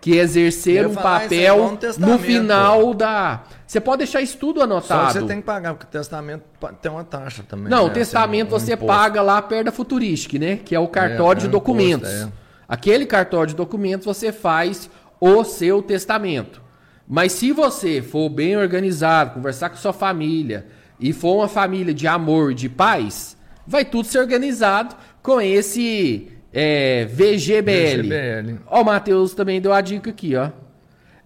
Que 0.00 0.16
exercer 0.18 0.86
um 0.86 0.90
isso 0.90 1.00
papel 1.00 1.56
um 1.64 1.78
no 1.98 2.18
final 2.18 2.92
da. 2.92 3.44
Você 3.66 3.80
pode 3.80 3.98
deixar 3.98 4.20
isso 4.20 4.36
tudo 4.36 4.58
Só 4.58 4.64
anotado. 4.64 5.06
que 5.06 5.12
você 5.20 5.26
tem 5.26 5.38
que 5.38 5.44
pagar, 5.46 5.72
porque 5.72 5.86
o 5.86 5.90
testamento 5.98 6.42
tem 6.82 6.92
uma 6.92 7.04
taxa 7.04 7.42
também. 7.42 7.70
Não, 7.70 7.84
né? 7.84 7.90
o 7.90 7.94
testamento 7.94 8.48
Um 8.54 8.58
você 8.60 8.74
imposto. 8.74 8.86
paga 8.86 9.22
lá 9.22 9.40
perto 9.40 9.64
da 9.66 9.72
Futuristic, 9.72 10.34
né? 10.38 10.56
Que 10.62 10.74
é 10.74 10.78
o 10.78 10.88
cartório 10.88 11.38
É, 11.38 11.40
de 11.40 11.46
é 11.46 11.48
um 11.48 11.52
documentos. 11.52 12.10
imposto, 12.10 12.28
é. 12.28 12.32
Aquele 12.68 13.06
cartório 13.06 13.46
de 13.48 13.54
documentos 13.56 14.04
você 14.04 14.30
faz 14.30 14.90
o 15.18 15.42
seu 15.42 15.80
testamento. 15.80 16.60
Mas 17.08 17.32
se 17.32 17.50
você 17.52 18.02
for 18.02 18.28
bem 18.28 18.58
organizado, 18.58 19.30
conversar 19.32 19.70
com 19.70 19.76
sua 19.76 19.92
família 19.94 20.66
e 20.98 21.12
for 21.12 21.36
uma 21.36 21.48
família 21.48 21.92
de 21.92 22.06
amor, 22.06 22.54
de 22.54 22.68
paz, 22.68 23.36
vai 23.66 23.84
tudo 23.84 24.06
ser 24.06 24.18
organizado 24.18 24.94
com 25.22 25.40
esse 25.40 26.28
é, 26.52 27.06
VGBL. 27.06 28.02
VGBL. 28.02 28.60
Ó, 28.66 28.82
o 28.82 28.84
Matheus 28.84 29.34
também 29.34 29.60
deu 29.60 29.72
a 29.72 29.80
dica 29.80 30.10
aqui, 30.10 30.36
ó. 30.36 30.50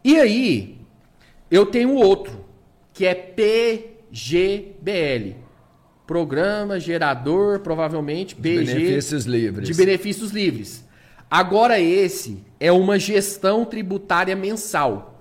E 0.03 0.17
aí, 0.17 0.79
eu 1.51 1.67
tenho 1.67 1.95
outro, 1.95 2.45
que 2.93 3.05
é 3.05 3.15
PGBL. 4.13 4.57
Programa 6.07 6.81
Gerador, 6.81 7.61
provavelmente, 7.61 8.35
PG. 8.35 8.65
benefícios 8.65 9.27
livres. 9.27 9.69
De 9.69 9.75
benefícios 9.75 10.31
livres. 10.31 10.83
Agora, 11.31 11.79
esse 11.79 12.43
é 12.59 12.73
uma 12.73 12.99
gestão 12.99 13.67
tributária 13.67 14.35
mensal. 14.35 15.18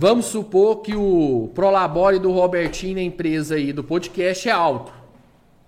Vamos 0.00 0.26
supor 0.26 0.76
que 0.76 0.94
o 0.94 1.50
Prolabore 1.56 2.20
do 2.20 2.30
Robertinho 2.30 2.94
na 2.94 3.02
empresa 3.02 3.56
aí 3.56 3.72
do 3.72 3.82
podcast 3.82 4.48
é 4.48 4.52
alto. 4.52 4.92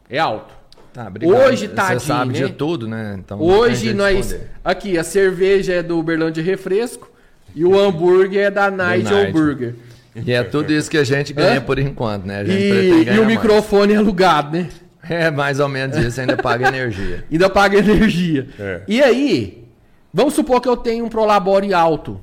É 0.08 0.20
alto. 0.20 0.54
Tá, 0.92 1.08
obrigado. 1.08 1.36
Hoje, 1.36 1.66
tadinho, 1.66 1.98
Você 1.98 2.06
sabe 2.06 2.38
né? 2.38 2.46
de 2.46 2.52
tudo, 2.52 2.86
né? 2.86 3.16
Então, 3.18 3.42
Hoje 3.42 3.92
nós. 3.92 4.36
Aqui, 4.64 4.96
a 4.96 5.02
cerveja 5.02 5.72
é 5.72 5.82
do 5.82 5.98
Uberlândia 5.98 6.44
Refresco 6.44 7.10
e 7.56 7.64
o 7.64 7.76
hambúrguer 7.76 8.46
é 8.46 8.50
da 8.52 8.70
Nigel. 8.70 9.32
Burger. 9.32 9.74
E 10.14 10.32
é 10.32 10.44
tudo 10.44 10.72
isso 10.72 10.88
que 10.88 10.98
a 10.98 11.02
gente 11.02 11.32
ganha 11.32 11.58
Hã? 11.58 11.62
por 11.62 11.80
enquanto, 11.80 12.24
né? 12.24 12.44
E, 12.44 13.10
e 13.12 13.18
o 13.18 13.26
microfone 13.26 13.94
é 13.94 13.96
alugado, 13.96 14.56
né? 14.56 14.68
É 15.08 15.28
mais 15.28 15.58
ou 15.58 15.66
menos 15.68 15.96
isso, 15.96 16.20
ainda 16.20 16.36
paga 16.36 16.68
energia. 16.68 17.24
Ainda 17.32 17.50
paga 17.50 17.78
energia. 17.78 18.46
É. 18.60 18.82
E 18.86 19.02
aí, 19.02 19.64
vamos 20.14 20.34
supor 20.34 20.60
que 20.60 20.68
eu 20.68 20.76
tenho 20.76 21.04
um 21.06 21.08
Prolabore 21.08 21.74
alto. 21.74 22.20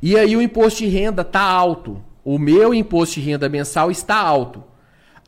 E 0.00 0.16
aí 0.16 0.36
o 0.36 0.42
imposto 0.42 0.80
de 0.80 0.86
renda 0.86 1.24
tá 1.24 1.40
alto. 1.40 2.02
O 2.24 2.38
meu 2.38 2.72
imposto 2.72 3.16
de 3.16 3.22
renda 3.22 3.48
mensal 3.48 3.90
está 3.90 4.16
alto. 4.16 4.62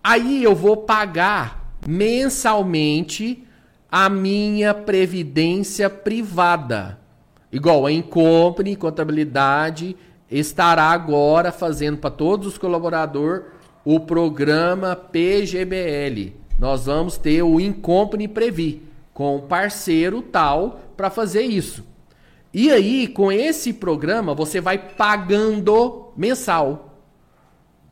Aí 0.02 0.42
eu 0.42 0.54
vou 0.54 0.76
pagar 0.78 1.74
mensalmente 1.86 3.44
a 3.90 4.08
minha 4.08 4.72
previdência 4.72 5.90
privada. 5.90 6.98
Igual 7.50 7.86
a 7.86 7.92
Incompre, 7.92 8.76
contabilidade, 8.76 9.96
estará 10.30 10.84
agora 10.84 11.50
fazendo 11.50 11.98
para 11.98 12.10
todos 12.10 12.46
os 12.46 12.58
colaboradores 12.58 13.44
o 13.84 13.98
programa 13.98 14.94
PGBL. 14.94 16.34
Nós 16.58 16.86
vamos 16.86 17.16
ter 17.16 17.42
o 17.42 17.58
Incompre 17.58 18.28
Previ 18.28 18.82
com 19.12 19.36
um 19.36 19.40
parceiro 19.40 20.22
tal 20.22 20.80
para 20.96 21.10
fazer 21.10 21.42
isso. 21.42 21.84
E 22.52 22.70
aí, 22.70 23.06
com 23.06 23.30
esse 23.30 23.72
programa, 23.72 24.34
você 24.34 24.60
vai 24.60 24.76
pagando 24.76 26.12
mensal 26.16 26.90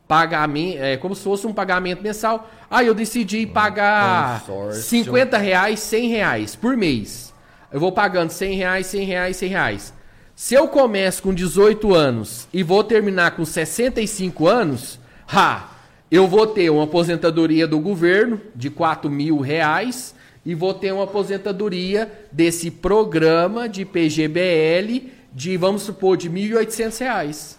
pagamento, 0.09 0.79
é 0.79 0.97
como 0.97 1.15
se 1.15 1.23
fosse 1.23 1.47
um 1.47 1.53
pagamento 1.53 2.03
mensal. 2.03 2.51
Ah, 2.71 2.83
eu 2.83 2.95
decidi 2.95 3.47
pagar 3.47 4.41
consórcio. 4.41 4.83
50 4.83 5.37
reais, 5.37 5.81
100 5.81 6.09
reais 6.09 6.57
por 6.57 6.75
mês. 6.77 7.35
Eu 7.71 7.79
vou 7.79 7.93
pagando 7.93 8.31
100 8.31 8.57
reais, 8.57 8.87
100 8.87 9.05
reais, 9.05 9.37
100 9.37 9.49
reais. 9.51 9.95
Se 10.35 10.55
eu 10.55 10.67
começo 10.69 11.23
com 11.23 11.35
18 11.35 11.95
anos 11.95 12.49
e 12.53 12.63
vou 12.63 12.83
terminar 12.83 13.33
com 13.33 13.45
65 13.45 14.49
anos, 14.49 14.99
ha, 15.31 15.69
eu 16.11 16.27
vou 16.27 16.47
ter 16.47 16.71
uma 16.71 16.85
aposentadoria 16.85 17.67
do 17.67 17.79
governo 17.79 18.41
de 18.55 18.71
4 18.71 19.11
mil 19.11 19.39
reais 19.41 20.15
e 20.45 20.55
vou 20.55 20.73
ter 20.75 20.93
uma 20.93 21.05
aposentadoria 21.05 22.11
desse 22.33 22.71
programa 22.71 23.69
de 23.69 23.85
PGBL 23.85 25.11
de, 25.33 25.57
vamos 25.57 25.83
supor, 25.83 26.17
de 26.17 26.31
1.800 26.31 27.01
reais. 27.01 27.59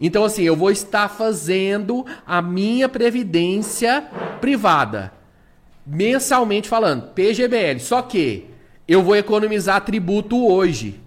Então, 0.00 0.24
assim, 0.24 0.42
eu 0.42 0.56
vou 0.56 0.70
estar 0.70 1.08
fazendo 1.08 2.06
a 2.26 2.40
minha 2.40 2.88
previdência 2.88 4.02
privada. 4.40 5.12
Mensalmente 5.86 6.68
falando, 6.68 7.12
PGBL. 7.12 7.78
Só 7.80 8.00
que 8.00 8.46
eu 8.88 9.02
vou 9.02 9.14
economizar 9.14 9.84
tributo 9.84 10.46
hoje. 10.46 11.00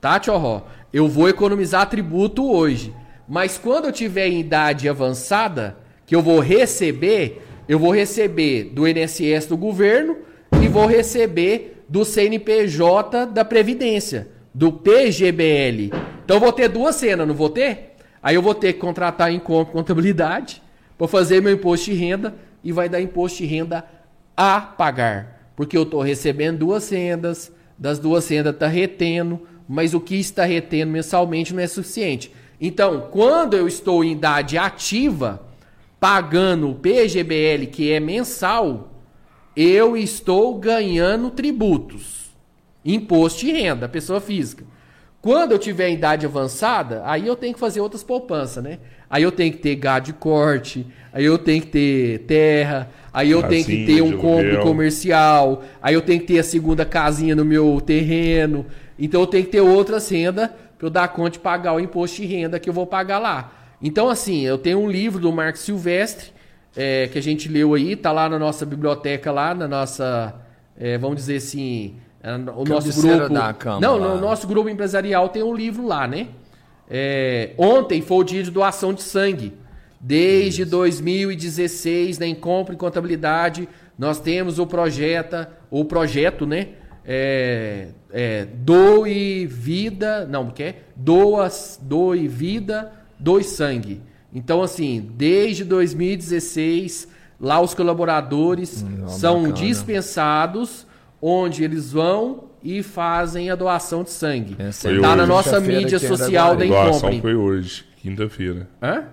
Tá, 0.00 0.18
Tchorró? 0.18 0.62
Eu 0.92 1.08
vou 1.08 1.28
economizar 1.28 1.88
tributo 1.88 2.50
hoje. 2.50 2.92
Mas 3.28 3.56
quando 3.56 3.86
eu 3.86 3.92
tiver 3.92 4.26
em 4.26 4.40
idade 4.40 4.88
avançada, 4.88 5.76
que 6.04 6.14
eu 6.14 6.20
vou 6.20 6.40
receber, 6.40 7.42
eu 7.68 7.78
vou 7.78 7.92
receber 7.92 8.64
do 8.64 8.86
INSS 8.86 9.46
do 9.46 9.56
governo 9.56 10.16
e 10.62 10.68
vou 10.68 10.86
receber 10.86 11.84
do 11.88 12.04
CNPJ 12.04 13.26
da 13.26 13.44
Previdência, 13.44 14.28
do 14.54 14.72
PGBL. 14.72 15.90
Então 16.24 16.36
eu 16.36 16.40
vou 16.40 16.52
ter 16.52 16.68
duas 16.68 16.94
cenas, 16.94 17.26
não 17.26 17.34
vou 17.34 17.50
ter? 17.50 17.96
Aí 18.22 18.36
eu 18.36 18.42
vou 18.42 18.54
ter 18.54 18.74
que 18.74 18.78
contratar 18.78 19.32
em 19.32 19.40
conta 19.40 19.72
contabilidade 19.72 20.62
para 20.96 21.08
fazer 21.08 21.42
meu 21.42 21.52
imposto 21.52 21.90
de 21.90 21.96
renda 21.96 22.36
e 22.62 22.70
vai 22.70 22.88
dar 22.88 23.00
imposto 23.00 23.38
de 23.38 23.46
renda 23.46 23.84
a 24.36 24.60
pagar. 24.60 25.50
Porque 25.56 25.76
eu 25.76 25.82
estou 25.82 26.00
recebendo 26.00 26.58
duas 26.58 26.88
rendas, 26.88 27.50
das 27.76 27.98
duas 27.98 28.28
rendas 28.28 28.54
está 28.54 28.68
retendo, 28.68 29.42
mas 29.68 29.94
o 29.94 30.00
que 30.00 30.14
está 30.14 30.44
retendo 30.44 30.92
mensalmente 30.92 31.52
não 31.52 31.60
é 31.60 31.66
suficiente. 31.66 32.32
Então, 32.60 33.08
quando 33.10 33.54
eu 33.54 33.66
estou 33.66 34.04
em 34.04 34.12
idade 34.12 34.56
ativa, 34.56 35.42
pagando 35.98 36.70
o 36.70 36.74
PGBL, 36.76 37.66
que 37.66 37.90
é 37.90 37.98
mensal, 37.98 38.91
eu 39.56 39.96
estou 39.96 40.58
ganhando 40.58 41.30
tributos. 41.30 42.30
Imposto 42.84 43.40
de 43.40 43.52
renda, 43.52 43.88
pessoa 43.88 44.20
física. 44.20 44.64
Quando 45.20 45.52
eu 45.52 45.58
tiver 45.58 45.90
idade 45.90 46.26
avançada, 46.26 47.02
aí 47.04 47.26
eu 47.26 47.36
tenho 47.36 47.54
que 47.54 47.60
fazer 47.60 47.80
outras 47.80 48.02
poupanças, 48.02 48.62
né? 48.62 48.80
Aí 49.08 49.22
eu 49.22 49.30
tenho 49.30 49.52
que 49.52 49.58
ter 49.58 49.76
gado 49.76 50.06
de 50.06 50.12
corte, 50.12 50.84
aí 51.12 51.24
eu 51.24 51.38
tenho 51.38 51.62
que 51.62 51.68
ter 51.68 52.18
terra, 52.20 52.90
aí 53.12 53.30
eu 53.30 53.42
tenho 53.42 53.64
que 53.64 53.84
Casinha 53.84 53.86
ter 53.86 54.02
um 54.02 54.18
aluguel. 54.18 54.62
comercial, 54.62 55.62
aí 55.80 55.94
eu 55.94 56.02
tenho 56.02 56.20
que 56.20 56.26
ter 56.26 56.40
a 56.40 56.42
segunda 56.42 56.84
casinha 56.84 57.36
no 57.36 57.44
meu 57.44 57.80
terreno. 57.80 58.66
Então 58.98 59.20
eu 59.20 59.26
tenho 59.26 59.44
que 59.44 59.50
ter 59.50 59.60
outras 59.60 60.08
rendas 60.08 60.50
para 60.76 60.86
eu 60.86 60.90
dar 60.90 61.06
conta 61.08 61.30
de 61.30 61.38
pagar 61.38 61.74
o 61.74 61.80
imposto 61.80 62.20
de 62.20 62.26
renda 62.26 62.58
que 62.58 62.68
eu 62.68 62.74
vou 62.74 62.86
pagar 62.86 63.20
lá. 63.20 63.52
Então, 63.80 64.08
assim, 64.08 64.42
eu 64.42 64.56
tenho 64.56 64.78
um 64.78 64.90
livro 64.90 65.20
do 65.20 65.30
Marco 65.32 65.58
Silvestre, 65.58 66.32
é, 66.76 67.08
que 67.08 67.18
a 67.18 67.22
gente 67.22 67.48
leu 67.48 67.74
aí, 67.74 67.96
tá 67.96 68.12
lá 68.12 68.28
na 68.28 68.38
nossa 68.38 68.64
biblioteca, 68.64 69.30
lá 69.30 69.54
na 69.54 69.68
nossa, 69.68 70.34
é, 70.78 70.96
vamos 70.98 71.16
dizer 71.16 71.36
assim, 71.36 71.96
é, 72.22 72.34
o 72.34 72.38
nosso 72.38 72.64
Cabeceira 72.64 73.16
grupo. 73.28 73.34
não, 73.80 73.98
lá. 73.98 74.14
no 74.14 74.20
nosso 74.20 74.46
grupo 74.46 74.68
empresarial 74.68 75.28
tem 75.28 75.42
um 75.42 75.54
livro 75.54 75.86
lá, 75.86 76.06
né? 76.06 76.28
É, 76.88 77.50
ontem 77.56 78.02
foi 78.02 78.18
o 78.18 78.24
dia 78.24 78.42
de 78.42 78.50
doação 78.50 78.92
de 78.92 79.02
sangue. 79.02 79.54
Desde 80.00 80.64
2016, 80.64 82.18
na 82.18 82.26
Incompre 82.26 82.76
Contabilidade, 82.76 83.68
nós 83.98 84.18
temos 84.18 84.58
o 84.58 84.66
projeto, 84.66 85.46
o 85.70 85.84
projeto, 85.84 86.46
né? 86.46 86.68
É, 87.04 87.88
é, 88.12 88.44
doe 88.44 89.46
vida, 89.46 90.26
não, 90.26 90.50
que 90.50 90.62
é? 90.62 90.74
Doa, 90.94 91.48
doe 91.80 92.28
vida, 92.28 92.92
doe 93.18 93.42
sangue. 93.42 94.00
Então, 94.34 94.62
assim, 94.62 95.00
desde 95.16 95.64
2016, 95.64 97.08
Lá 97.44 97.60
os 97.60 97.74
colaboradores 97.74 98.84
Hum, 98.84 99.08
são 99.08 99.38
bacana. 99.42 99.54
dispensados, 99.54 100.86
onde 101.20 101.64
eles 101.64 101.90
vão 101.90 102.44
e 102.62 102.84
fazem 102.84 103.50
a 103.50 103.56
doação 103.56 104.04
de 104.04 104.10
sangue. 104.10 104.54
Tá 104.54 104.88
hoje. 104.88 105.00
na 105.00 105.26
nossa 105.26 105.58
mídia 105.58 105.98
social 105.98 106.54
da 106.54 106.62
Araguari. 106.62 106.72
A 106.72 106.84
doação 106.92 107.08
Incompre. 107.10 107.20
foi 107.20 107.34
hoje, 107.34 107.84
quinta-feira. 108.00 108.68
Hã? 108.80 109.06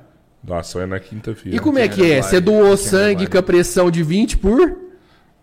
Doação 0.44 0.80
é 0.82 0.86
na 0.86 1.00
quinta-feira. 1.00 1.58
E 1.58 1.60
como 1.60 1.80
é 1.80 1.88
que 1.88 2.12
é? 2.12 2.22
Você 2.22 2.40
doou 2.40 2.78
sangue 2.78 3.26
com 3.26 3.40
a 3.40 3.42
pressão 3.42 3.90
de 3.90 4.04
20 4.04 4.38
por? 4.38 4.78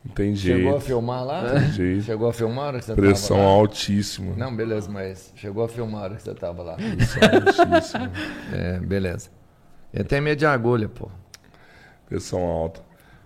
Não 0.05 0.15
tem 0.15 0.37
Chegou 0.37 0.69
a 0.69 0.71
jeito. 0.75 0.85
filmar 0.85 1.25
lá? 1.25 1.43
Tem 1.59 1.73
jeito. 1.73 2.03
Chegou 2.05 2.29
a 2.29 2.33
filmar 2.33 2.65
a 2.65 2.67
hora 2.69 2.79
que 2.79 2.85
você 2.85 2.95
Pressão 2.95 3.37
tava 3.37 3.49
lá? 3.49 3.55
altíssima. 3.57 4.35
Não, 4.37 4.55
beleza, 4.55 4.89
mas 4.89 5.33
chegou 5.35 5.65
a 5.65 5.69
filmar 5.69 6.03
a 6.03 6.05
hora 6.05 6.15
que 6.15 6.23
você 6.23 6.35
tava 6.35 6.63
lá. 6.63 6.75
Pressão 6.77 7.21
altíssima. 7.67 8.13
É, 8.55 8.79
beleza. 8.79 9.29
Eu 9.93 10.05
tenho 10.05 10.23
medo 10.23 10.39
de 10.39 10.47
agulha, 10.47 10.89
pô. 10.89 11.09
Pressão 12.09 12.41
alta. 12.43 12.81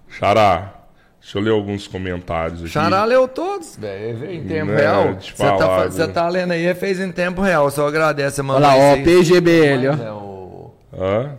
Xará, 0.09 0.73
deixa 1.21 1.39
eu 1.39 1.43
ler 1.43 1.51
alguns 1.51 1.87
comentários 1.87 2.61
aqui. 2.61 2.71
Xará 2.71 3.05
leu 3.05 3.27
todos, 3.29 3.77
velho. 3.77 4.31
Em 4.31 4.47
tempo 4.47 4.73
Né, 4.73 4.81
real. 4.81 5.15
te 5.17 5.33
Você 5.37 5.43
tá, 5.57 5.85
você 5.89 6.09
tá 6.09 6.29
lendo 6.29 6.53
aí, 6.53 6.73
fez 6.75 7.01
em 7.01 7.13
tempo 7.13 7.41
real. 7.43 7.71
Só 7.71 7.87
agradece, 7.87 8.43
mano. 8.43 8.65
Olha 8.65 8.75
lá, 8.75 8.93
ó, 8.93 8.97
PGBL, 8.97 9.89
ó. 9.89 10.03
É 10.05 10.13
o 10.13 10.71
Hã? 10.97 11.37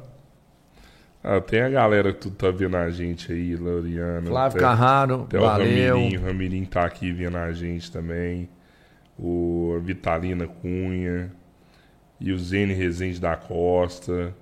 Ah, 1.24 1.40
tem 1.40 1.62
a 1.62 1.70
galera 1.70 2.12
que 2.14 2.20
tu 2.20 2.32
tá 2.32 2.50
vendo 2.50 2.76
a 2.78 2.90
gente 2.90 3.32
aí, 3.32 3.56
Loriano. 3.56 4.28
Flávio 4.28 4.58
Tem- 4.58 4.68
Carraro, 4.68 5.28
Tem 5.30 5.40
o 5.40 5.44
valeu. 5.44 5.96
Ramirim, 5.96 6.18
o 6.18 6.22
Ramirim 6.26 6.66
tá 6.66 6.84
aqui 6.84 7.12
vendo 7.12 7.38
a 7.38 7.52
gente 7.52 7.92
também. 7.92 8.50
O 9.20 9.76
a 9.78 9.80
Vitalina 9.80 10.48
Cunha. 10.48 11.32
E 12.20 12.32
o 12.32 12.40
Zene 12.40 12.74
Rezende 12.74 13.20
da 13.20 13.36
Costa. 13.36 14.34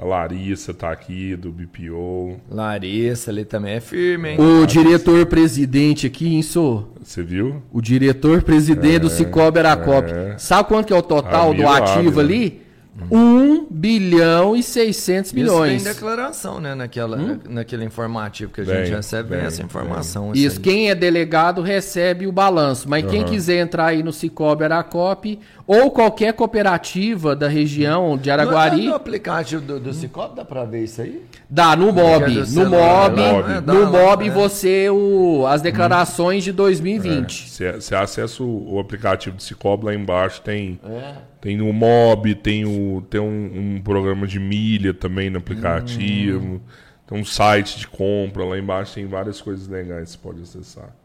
A 0.00 0.04
Larissa 0.04 0.72
tá 0.72 0.92
aqui, 0.92 1.34
do 1.34 1.50
BPO. 1.50 2.36
Larissa 2.48 3.32
ali 3.32 3.44
também 3.44 3.74
é 3.74 3.80
firme, 3.80 4.30
hein? 4.30 4.36
O 4.40 4.64
diretor-presidente 4.64 6.06
aqui, 6.06 6.34
Inso. 6.36 6.86
Você 7.02 7.20
viu? 7.20 7.62
O 7.72 7.80
diretor-presidente 7.80 9.00
do 9.00 9.10
Cicobi 9.10 9.58
Aracop. 9.58 10.08
é. 10.08 10.38
Sabe 10.38 10.68
quanto 10.68 10.86
que 10.86 10.92
é 10.92 10.96
o 10.96 11.02
total 11.02 11.52
do 11.52 11.66
ativo 11.66 12.20
ali? 12.20 12.62
1 13.10 13.66
bilhão 13.70 14.56
e 14.56 14.62
600 14.62 15.28
Isso 15.30 15.34
milhões. 15.36 15.82
tem 15.84 15.92
declaração, 15.92 16.60
né? 16.60 16.74
Naquela, 16.74 17.38
naquele 17.48 17.84
informativo 17.84 18.52
que 18.52 18.60
a 18.60 18.64
Hum? 18.64 18.66
Gente 18.66 18.90
recebe, 18.90 19.28
vem 19.28 19.38
vem, 19.38 19.46
essa 19.46 19.62
informação. 19.62 20.32
Isso, 20.34 20.56
aí. 20.58 20.62
quem 20.62 20.90
é 20.90 20.94
delegado 20.96 21.62
recebe 21.62 22.26
o 22.26 22.32
balanço. 22.32 22.88
Mas 22.88 23.04
quem 23.06 23.24
quiser 23.24 23.60
entrar 23.60 23.86
aí 23.86 24.02
no 24.02 24.12
Cicobi 24.12 24.64
Aracop 24.64 25.38
ou 25.68 25.90
qualquer 25.90 26.32
cooperativa 26.32 27.36
da 27.36 27.46
região 27.46 28.16
de 28.16 28.30
Araguari, 28.30 28.86
no 28.86 28.94
aplicativo 28.94 29.60
do, 29.60 29.78
do 29.78 29.92
Cicobi 29.92 30.34
dá 30.34 30.42
pra 30.44 30.64
ver 30.64 30.84
isso 30.84 31.02
aí? 31.02 31.22
dá 31.48 31.76
no 31.76 31.90
é 31.90 31.92
MOB. 31.92 32.34
do 32.42 32.64
No 32.64 32.70
MOB? 32.70 33.60
Dá 33.64 33.72
no 33.74 33.86
MOB 33.92 34.24
né? 34.24 34.30
você 34.30 34.88
o, 34.88 35.46
as 35.46 35.60
declarações 35.60 36.42
de 36.42 36.52
2020. 36.52 37.50
Você 37.50 37.72
você 37.72 37.94
acessa 37.94 38.42
o, 38.42 38.74
o 38.74 38.80
aplicativo 38.80 39.36
do 39.36 39.42
Cicobi 39.42 39.84
lá 39.84 39.94
embaixo, 39.94 40.40
tem, 40.40 40.80
É. 40.82 41.16
tem 41.40 41.60
o 41.60 41.70
Mob, 41.72 42.34
tem, 42.36 42.64
o, 42.64 43.02
tem 43.02 43.20
um, 43.20 43.76
um 43.76 43.82
programa 43.82 44.26
de 44.26 44.40
milha 44.40 44.94
também 44.94 45.28
no 45.28 45.36
aplicativo, 45.38 46.54
Hum. 46.54 46.60
tem 47.06 47.20
um 47.20 47.24
site 47.26 47.78
de 47.78 47.86
compra, 47.86 48.42
lá 48.42 48.58
embaixo 48.58 48.94
tem 48.94 49.06
várias 49.06 49.38
coisas 49.40 49.68
legais 49.68 50.04
que 50.06 50.10
você 50.12 50.18
pode 50.18 50.42
acessar. 50.42 50.96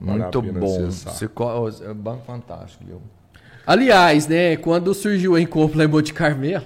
Vale 0.00 0.20
Muito 0.22 0.40
bom. 0.42 0.86
acessar. 0.86 1.12
Cicobi, 1.12 1.84
é 1.84 1.90
um 1.90 1.94
banco 1.94 2.24
fantástico, 2.24 2.82
viu? 2.86 3.02
Aliás, 3.72 4.26
né, 4.26 4.56
quando 4.56 4.92
surgiu 4.92 5.36
a 5.36 5.40
lá 5.78 5.84
em 5.84 5.86
Monte 5.88 6.12
Carmelo, 6.12 6.64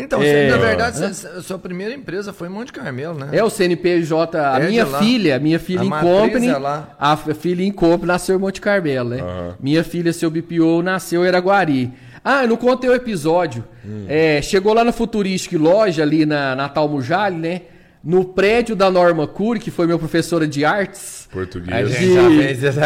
Então, 0.00 0.22
É. 0.22 0.48
na 0.48 0.56
verdade, 0.58 1.02
a 1.02 1.42
sua 1.42 1.58
primeira 1.58 1.92
empresa 1.92 2.32
foi 2.32 2.46
em 2.46 2.50
Monte 2.52 2.72
Carmelo, 2.72 3.18
né? 3.18 3.30
é 3.32 3.42
o 3.42 3.50
CNPJ, 3.50 4.38
a 4.38 4.60
É 4.60 4.68
minha 4.68 4.86
lá. 4.86 4.98
filha, 5.00 5.34
a 5.34 5.38
minha 5.40 5.58
filha 5.58 5.80
A 5.80 5.84
em 5.84 5.90
Company, 5.90 6.46
é 6.46 6.56
lá. 6.56 6.94
a 7.00 7.16
filha 7.16 7.64
em 7.64 7.72
Company 7.72 8.06
nasceu 8.06 8.36
em 8.36 8.38
Monte 8.38 8.60
Carmelo, 8.60 9.08
né? 9.08 9.20
Aham. 9.20 9.56
Minha 9.60 9.82
filha, 9.82 10.12
seu 10.12 10.30
BPO, 10.30 10.82
nasceu 10.84 11.24
em 11.24 11.28
Araguari. 11.28 11.90
Ah, 12.24 12.44
eu 12.44 12.48
não 12.50 12.56
contei 12.56 12.88
o 12.88 12.94
episódio. 12.94 13.64
Hum. 13.84 14.04
É, 14.08 14.40
chegou 14.40 14.72
lá 14.72 14.84
na 14.84 14.92
Futuristic 14.92 15.58
Loja, 15.58 16.04
ali 16.04 16.24
na 16.24 16.54
Natal 16.54 16.88
Mujali, 16.88 17.36
né? 17.36 17.62
No 18.08 18.24
prédio 18.24 18.74
da 18.74 18.90
Norma 18.90 19.26
Cury, 19.26 19.60
que 19.60 19.70
foi 19.70 19.84
minha 19.84 19.98
professora 19.98 20.46
de 20.46 20.64
artes. 20.64 21.28
A 21.30 21.34
Português. 21.34 21.90
gente 21.90 22.04
E- 22.04 22.14
já 22.14 22.22
fez 22.30 22.62
isso. 22.62 22.80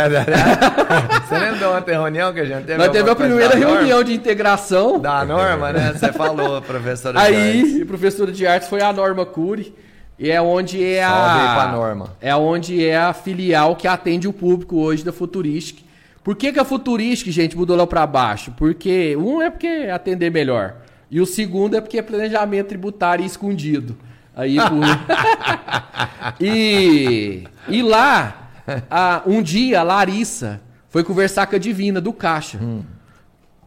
Você 1.28 1.38
lembra 1.38 1.68
outra 1.70 1.92
reunião 1.92 2.32
que 2.34 2.40
a 2.40 2.44
gente 2.44 2.64
teve? 2.64 2.76
Nós 2.76 2.88
teve 2.90 3.08
a 3.08 3.14
primeira 3.14 3.50
da 3.50 3.56
Norma? 3.56 3.76
reunião 3.76 4.02
de 4.02 4.12
integração. 4.14 4.98
Da 4.98 5.24
Norma, 5.24 5.72
né? 5.72 5.92
Você 5.94 6.12
falou, 6.12 6.60
professora 6.60 7.20
de 7.20 7.24
artes. 7.24 7.38
Aí, 7.74 7.82
a 7.82 7.86
professora 7.86 8.32
de 8.32 8.44
artes 8.44 8.68
foi 8.68 8.82
a 8.82 8.92
Norma 8.92 9.24
Cury. 9.24 9.72
E 10.18 10.28
é 10.28 10.42
onde 10.42 10.82
é 10.84 11.04
a. 11.04 11.34
aí 11.34 11.54
pra 11.54 11.72
Norma. 11.72 12.16
É 12.20 12.34
onde 12.34 12.84
é 12.84 12.96
a 12.98 13.12
filial 13.12 13.76
que 13.76 13.86
atende 13.86 14.26
o 14.26 14.32
público 14.32 14.76
hoje 14.80 15.04
da 15.04 15.12
Futuristic. 15.12 15.84
Por 16.24 16.34
que, 16.34 16.52
que 16.52 16.58
a 16.58 16.64
Futuristic, 16.64 17.32
gente, 17.32 17.56
mudou 17.56 17.76
lá 17.76 17.86
pra 17.86 18.04
baixo? 18.08 18.52
Porque 18.56 19.16
um 19.16 19.40
é 19.40 19.50
porque 19.50 19.68
é 19.68 19.92
atender 19.92 20.32
melhor. 20.32 20.74
E 21.08 21.20
o 21.20 21.26
segundo 21.26 21.76
é 21.76 21.80
porque 21.80 21.96
é 21.98 22.02
planejamento 22.02 22.66
tributário 22.68 23.24
escondido. 23.24 23.96
Aí, 24.34 24.56
por... 24.56 24.80
e, 26.40 27.44
e 27.68 27.82
lá, 27.82 28.50
a- 28.90 29.22
um 29.26 29.42
dia, 29.42 29.80
a 29.80 29.82
Larissa 29.82 30.60
foi 30.88 31.02
conversar 31.04 31.46
com 31.46 31.56
a 31.56 31.58
Divina 31.58 32.00
do 32.00 32.12
Caixa. 32.12 32.58
Hum. 32.60 32.82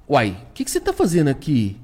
Uai, 0.09 0.37
o 0.49 0.53
que, 0.53 0.63
que 0.63 0.71
você 0.71 0.79
tá 0.79 0.93
fazendo 0.93 1.29
aqui? 1.29 1.77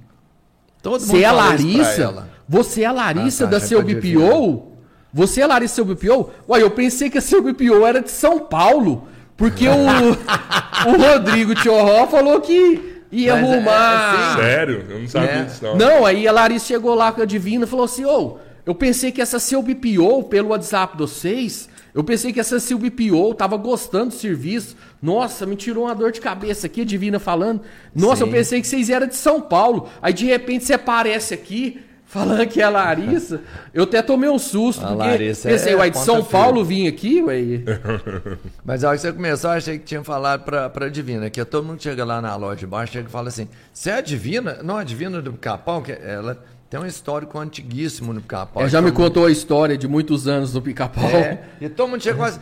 Todo 0.82 1.00
Você 1.00 1.24
é 1.24 1.32
Larissa? 1.32 2.02
ela. 2.02 2.30
Você 2.48 2.82
é 2.82 2.86
a 2.86 2.92
Larissa 2.92 3.46
Ah, 3.46 3.48
tá, 3.48 3.52
da 3.54 3.60
seu 3.60 3.80
eu 3.80 3.86
BPO? 3.86 4.72
Você 5.14 5.42
é 5.42 5.44
a 5.44 5.48
Larissa 5.48 5.76
seu 5.76 5.86
BPO? 5.86 6.30
Uai, 6.48 6.62
eu 6.64 6.72
pensei 6.72 7.10
que 7.10 7.18
a 7.18 7.22
seu 7.22 7.42
BPO 7.42 7.86
era 7.86 8.02
de 8.02 8.12
São 8.12 8.40
Paulo. 8.40 9.08
Porque 9.38 9.68
o, 9.68 9.72
o 10.92 10.98
Rodrigo 11.02 11.56
Tchorró 11.56 12.08
falou 12.08 12.40
que 12.42 13.02
ia 13.12 13.36
Mas 13.36 13.44
é- 13.44 13.54
arrumar. 13.54 14.36
Sério? 14.38 14.86
Eu 14.90 15.00
não 15.00 15.08
sabia 15.08 15.30
É. 15.30 15.44
disso 15.44 15.64
não. 15.64 15.76
Não, 15.78 16.06
aí 16.06 16.28
a 16.28 16.32
Larissa 16.32 16.66
chegou 16.68 16.94
lá 16.94 17.12
com 17.12 17.22
a 17.22 17.26
Divina 17.26 17.66
e 17.66 17.68
falou 17.68 17.86
assim: 17.86 18.06
Ô, 18.06 18.38
eu 18.66 18.76
pensei 18.76 19.12
que 19.12 19.22
essa 19.22 19.40
seu 19.40 19.62
BPO, 19.62 20.24
pelo 20.30 20.50
WhatsApp 20.50 20.96
de 20.96 21.02
vocês, 21.02 21.70
eu 21.94 22.04
pensei 22.04 22.32
que 22.32 22.40
essa 22.40 22.60
seu 22.60 22.78
BPO 22.78 23.34
tava 23.34 23.58
gostando 23.58 24.10
do 24.10 24.14
serviço. 24.14 24.76
Nossa, 25.02 25.46
me 25.46 25.56
tirou 25.56 25.86
uma 25.86 25.96
dor 25.96 26.12
de 26.12 26.22
cabeça 26.22 26.68
aqui, 26.68 26.82
a 26.82 26.86
Divina 26.86 27.20
falando. 27.20 27.62
Nossa, 27.94 28.24
Sim. 28.24 28.30
eu 28.30 28.32
pensei 28.32 28.62
que 28.62 28.68
vocês 28.68 28.90
eram 28.90 29.08
de 29.08 29.16
São 29.16 29.42
Paulo. 29.42 29.90
Aí 30.02 30.14
de 30.14 30.26
repente 30.26 30.64
você 30.64 30.74
aparece 30.74 31.34
aqui. 31.34 31.82
Falando 32.12 32.46
que 32.46 32.60
é 32.60 32.66
a 32.66 32.70
Larissa, 32.70 33.40
eu 33.74 33.84
até 33.84 34.02
tomei 34.02 34.30
um 34.30 34.38
susto, 34.38 34.84
A 34.84 34.90
porque 34.90 35.08
Larissa 35.08 35.48
pensei, 35.48 35.72
é 35.72 35.76
uai, 35.78 35.92
de 35.92 35.98
São. 35.98 36.22
Paulo 36.22 36.62
vim 36.62 36.86
aqui, 36.86 37.22
uai. 37.22 37.64
Mas 38.66 38.84
a 38.84 38.90
hora 38.90 38.98
que 38.98 39.02
você 39.04 39.14
começou, 39.14 39.50
eu 39.50 39.56
achei 39.56 39.80
que 39.80 39.86
tinha 39.86 40.04
falado 40.04 40.44
pra, 40.44 40.70
pra 40.70 40.90
Divina, 40.90 41.30
que 41.30 41.46
todo 41.46 41.66
mundo 41.66 41.82
chega 41.82 42.04
lá 42.04 42.22
na 42.22 42.36
loja 42.36 42.58
de 42.58 42.68
baixo, 42.68 42.92
chega 42.92 43.08
e 43.08 43.12
fala 43.12 43.30
assim, 43.30 43.48
você 43.72 43.92
é 43.92 43.94
a 43.94 44.02
Divina? 44.02 44.60
Não, 44.62 44.76
a 44.76 44.84
Divina 44.84 45.22
do 45.22 45.32
Pica-Pau, 45.32 45.82
que 45.82 45.94
ela 45.94 46.44
tem 46.72 46.80
um 46.80 46.86
histórico 46.86 47.38
antiguíssimo 47.38 48.14
no 48.14 48.22
Pica-Pau. 48.22 48.68
Já 48.70 48.82
me 48.82 48.88
mundo- 48.88 48.96
contou 48.96 49.26
a 49.26 49.32
história 49.32 49.78
de 49.78 49.88
muitos 49.90 50.26
anos 50.28 50.54
no 50.54 50.62
pica-pau. 50.62 51.04
É, 51.06 51.44
e 51.60 51.68
todo 51.68 51.90
mundo 51.90 52.02
chegou 52.02 52.24
assim, 52.24 52.40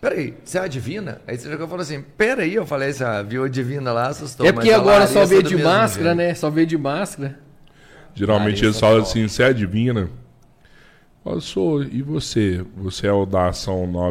peraí, 0.00 0.34
você 0.44 0.58
é 0.58 0.60
a 0.60 0.66
Divina? 0.68 1.22
Aí 1.26 1.38
você 1.38 1.48
chegou 1.48 1.64
e 1.64 1.68
falou 1.68 1.82
assim, 1.82 2.04
peraí, 2.16 2.54
eu 2.54 2.66
falei, 2.66 2.92
você 2.92 3.04
viu 3.26 3.42
a 3.44 3.48
Divina 3.48 3.90
lá, 3.90 4.08
assustou. 4.08 4.46
É 4.46 4.52
porque 4.52 4.68
mas 4.68 4.76
a 4.78 4.80
agora 4.82 5.06
só 5.06 5.24
vê 5.24 5.42
do 5.42 5.48
de 5.48 5.56
máscara, 5.56 6.10
jeito. 6.14 6.16
né? 6.18 6.34
Só 6.34 6.50
vê 6.50 6.66
de 6.66 6.76
máscara. 6.76 7.38
Geralmente 8.14 8.62
eles 8.64 8.78
falam 8.78 9.00
assim, 9.00 9.26
você 9.26 9.44
é 9.44 9.52
divina? 9.54 10.10
Eu 11.24 11.40
sou, 11.40 11.82
e 11.82 12.02
você? 12.02 12.64
Você 12.76 13.06
é 13.06 13.12
o 13.12 13.24
da 13.24 13.48
ação 13.48 13.86
9 13.86 14.08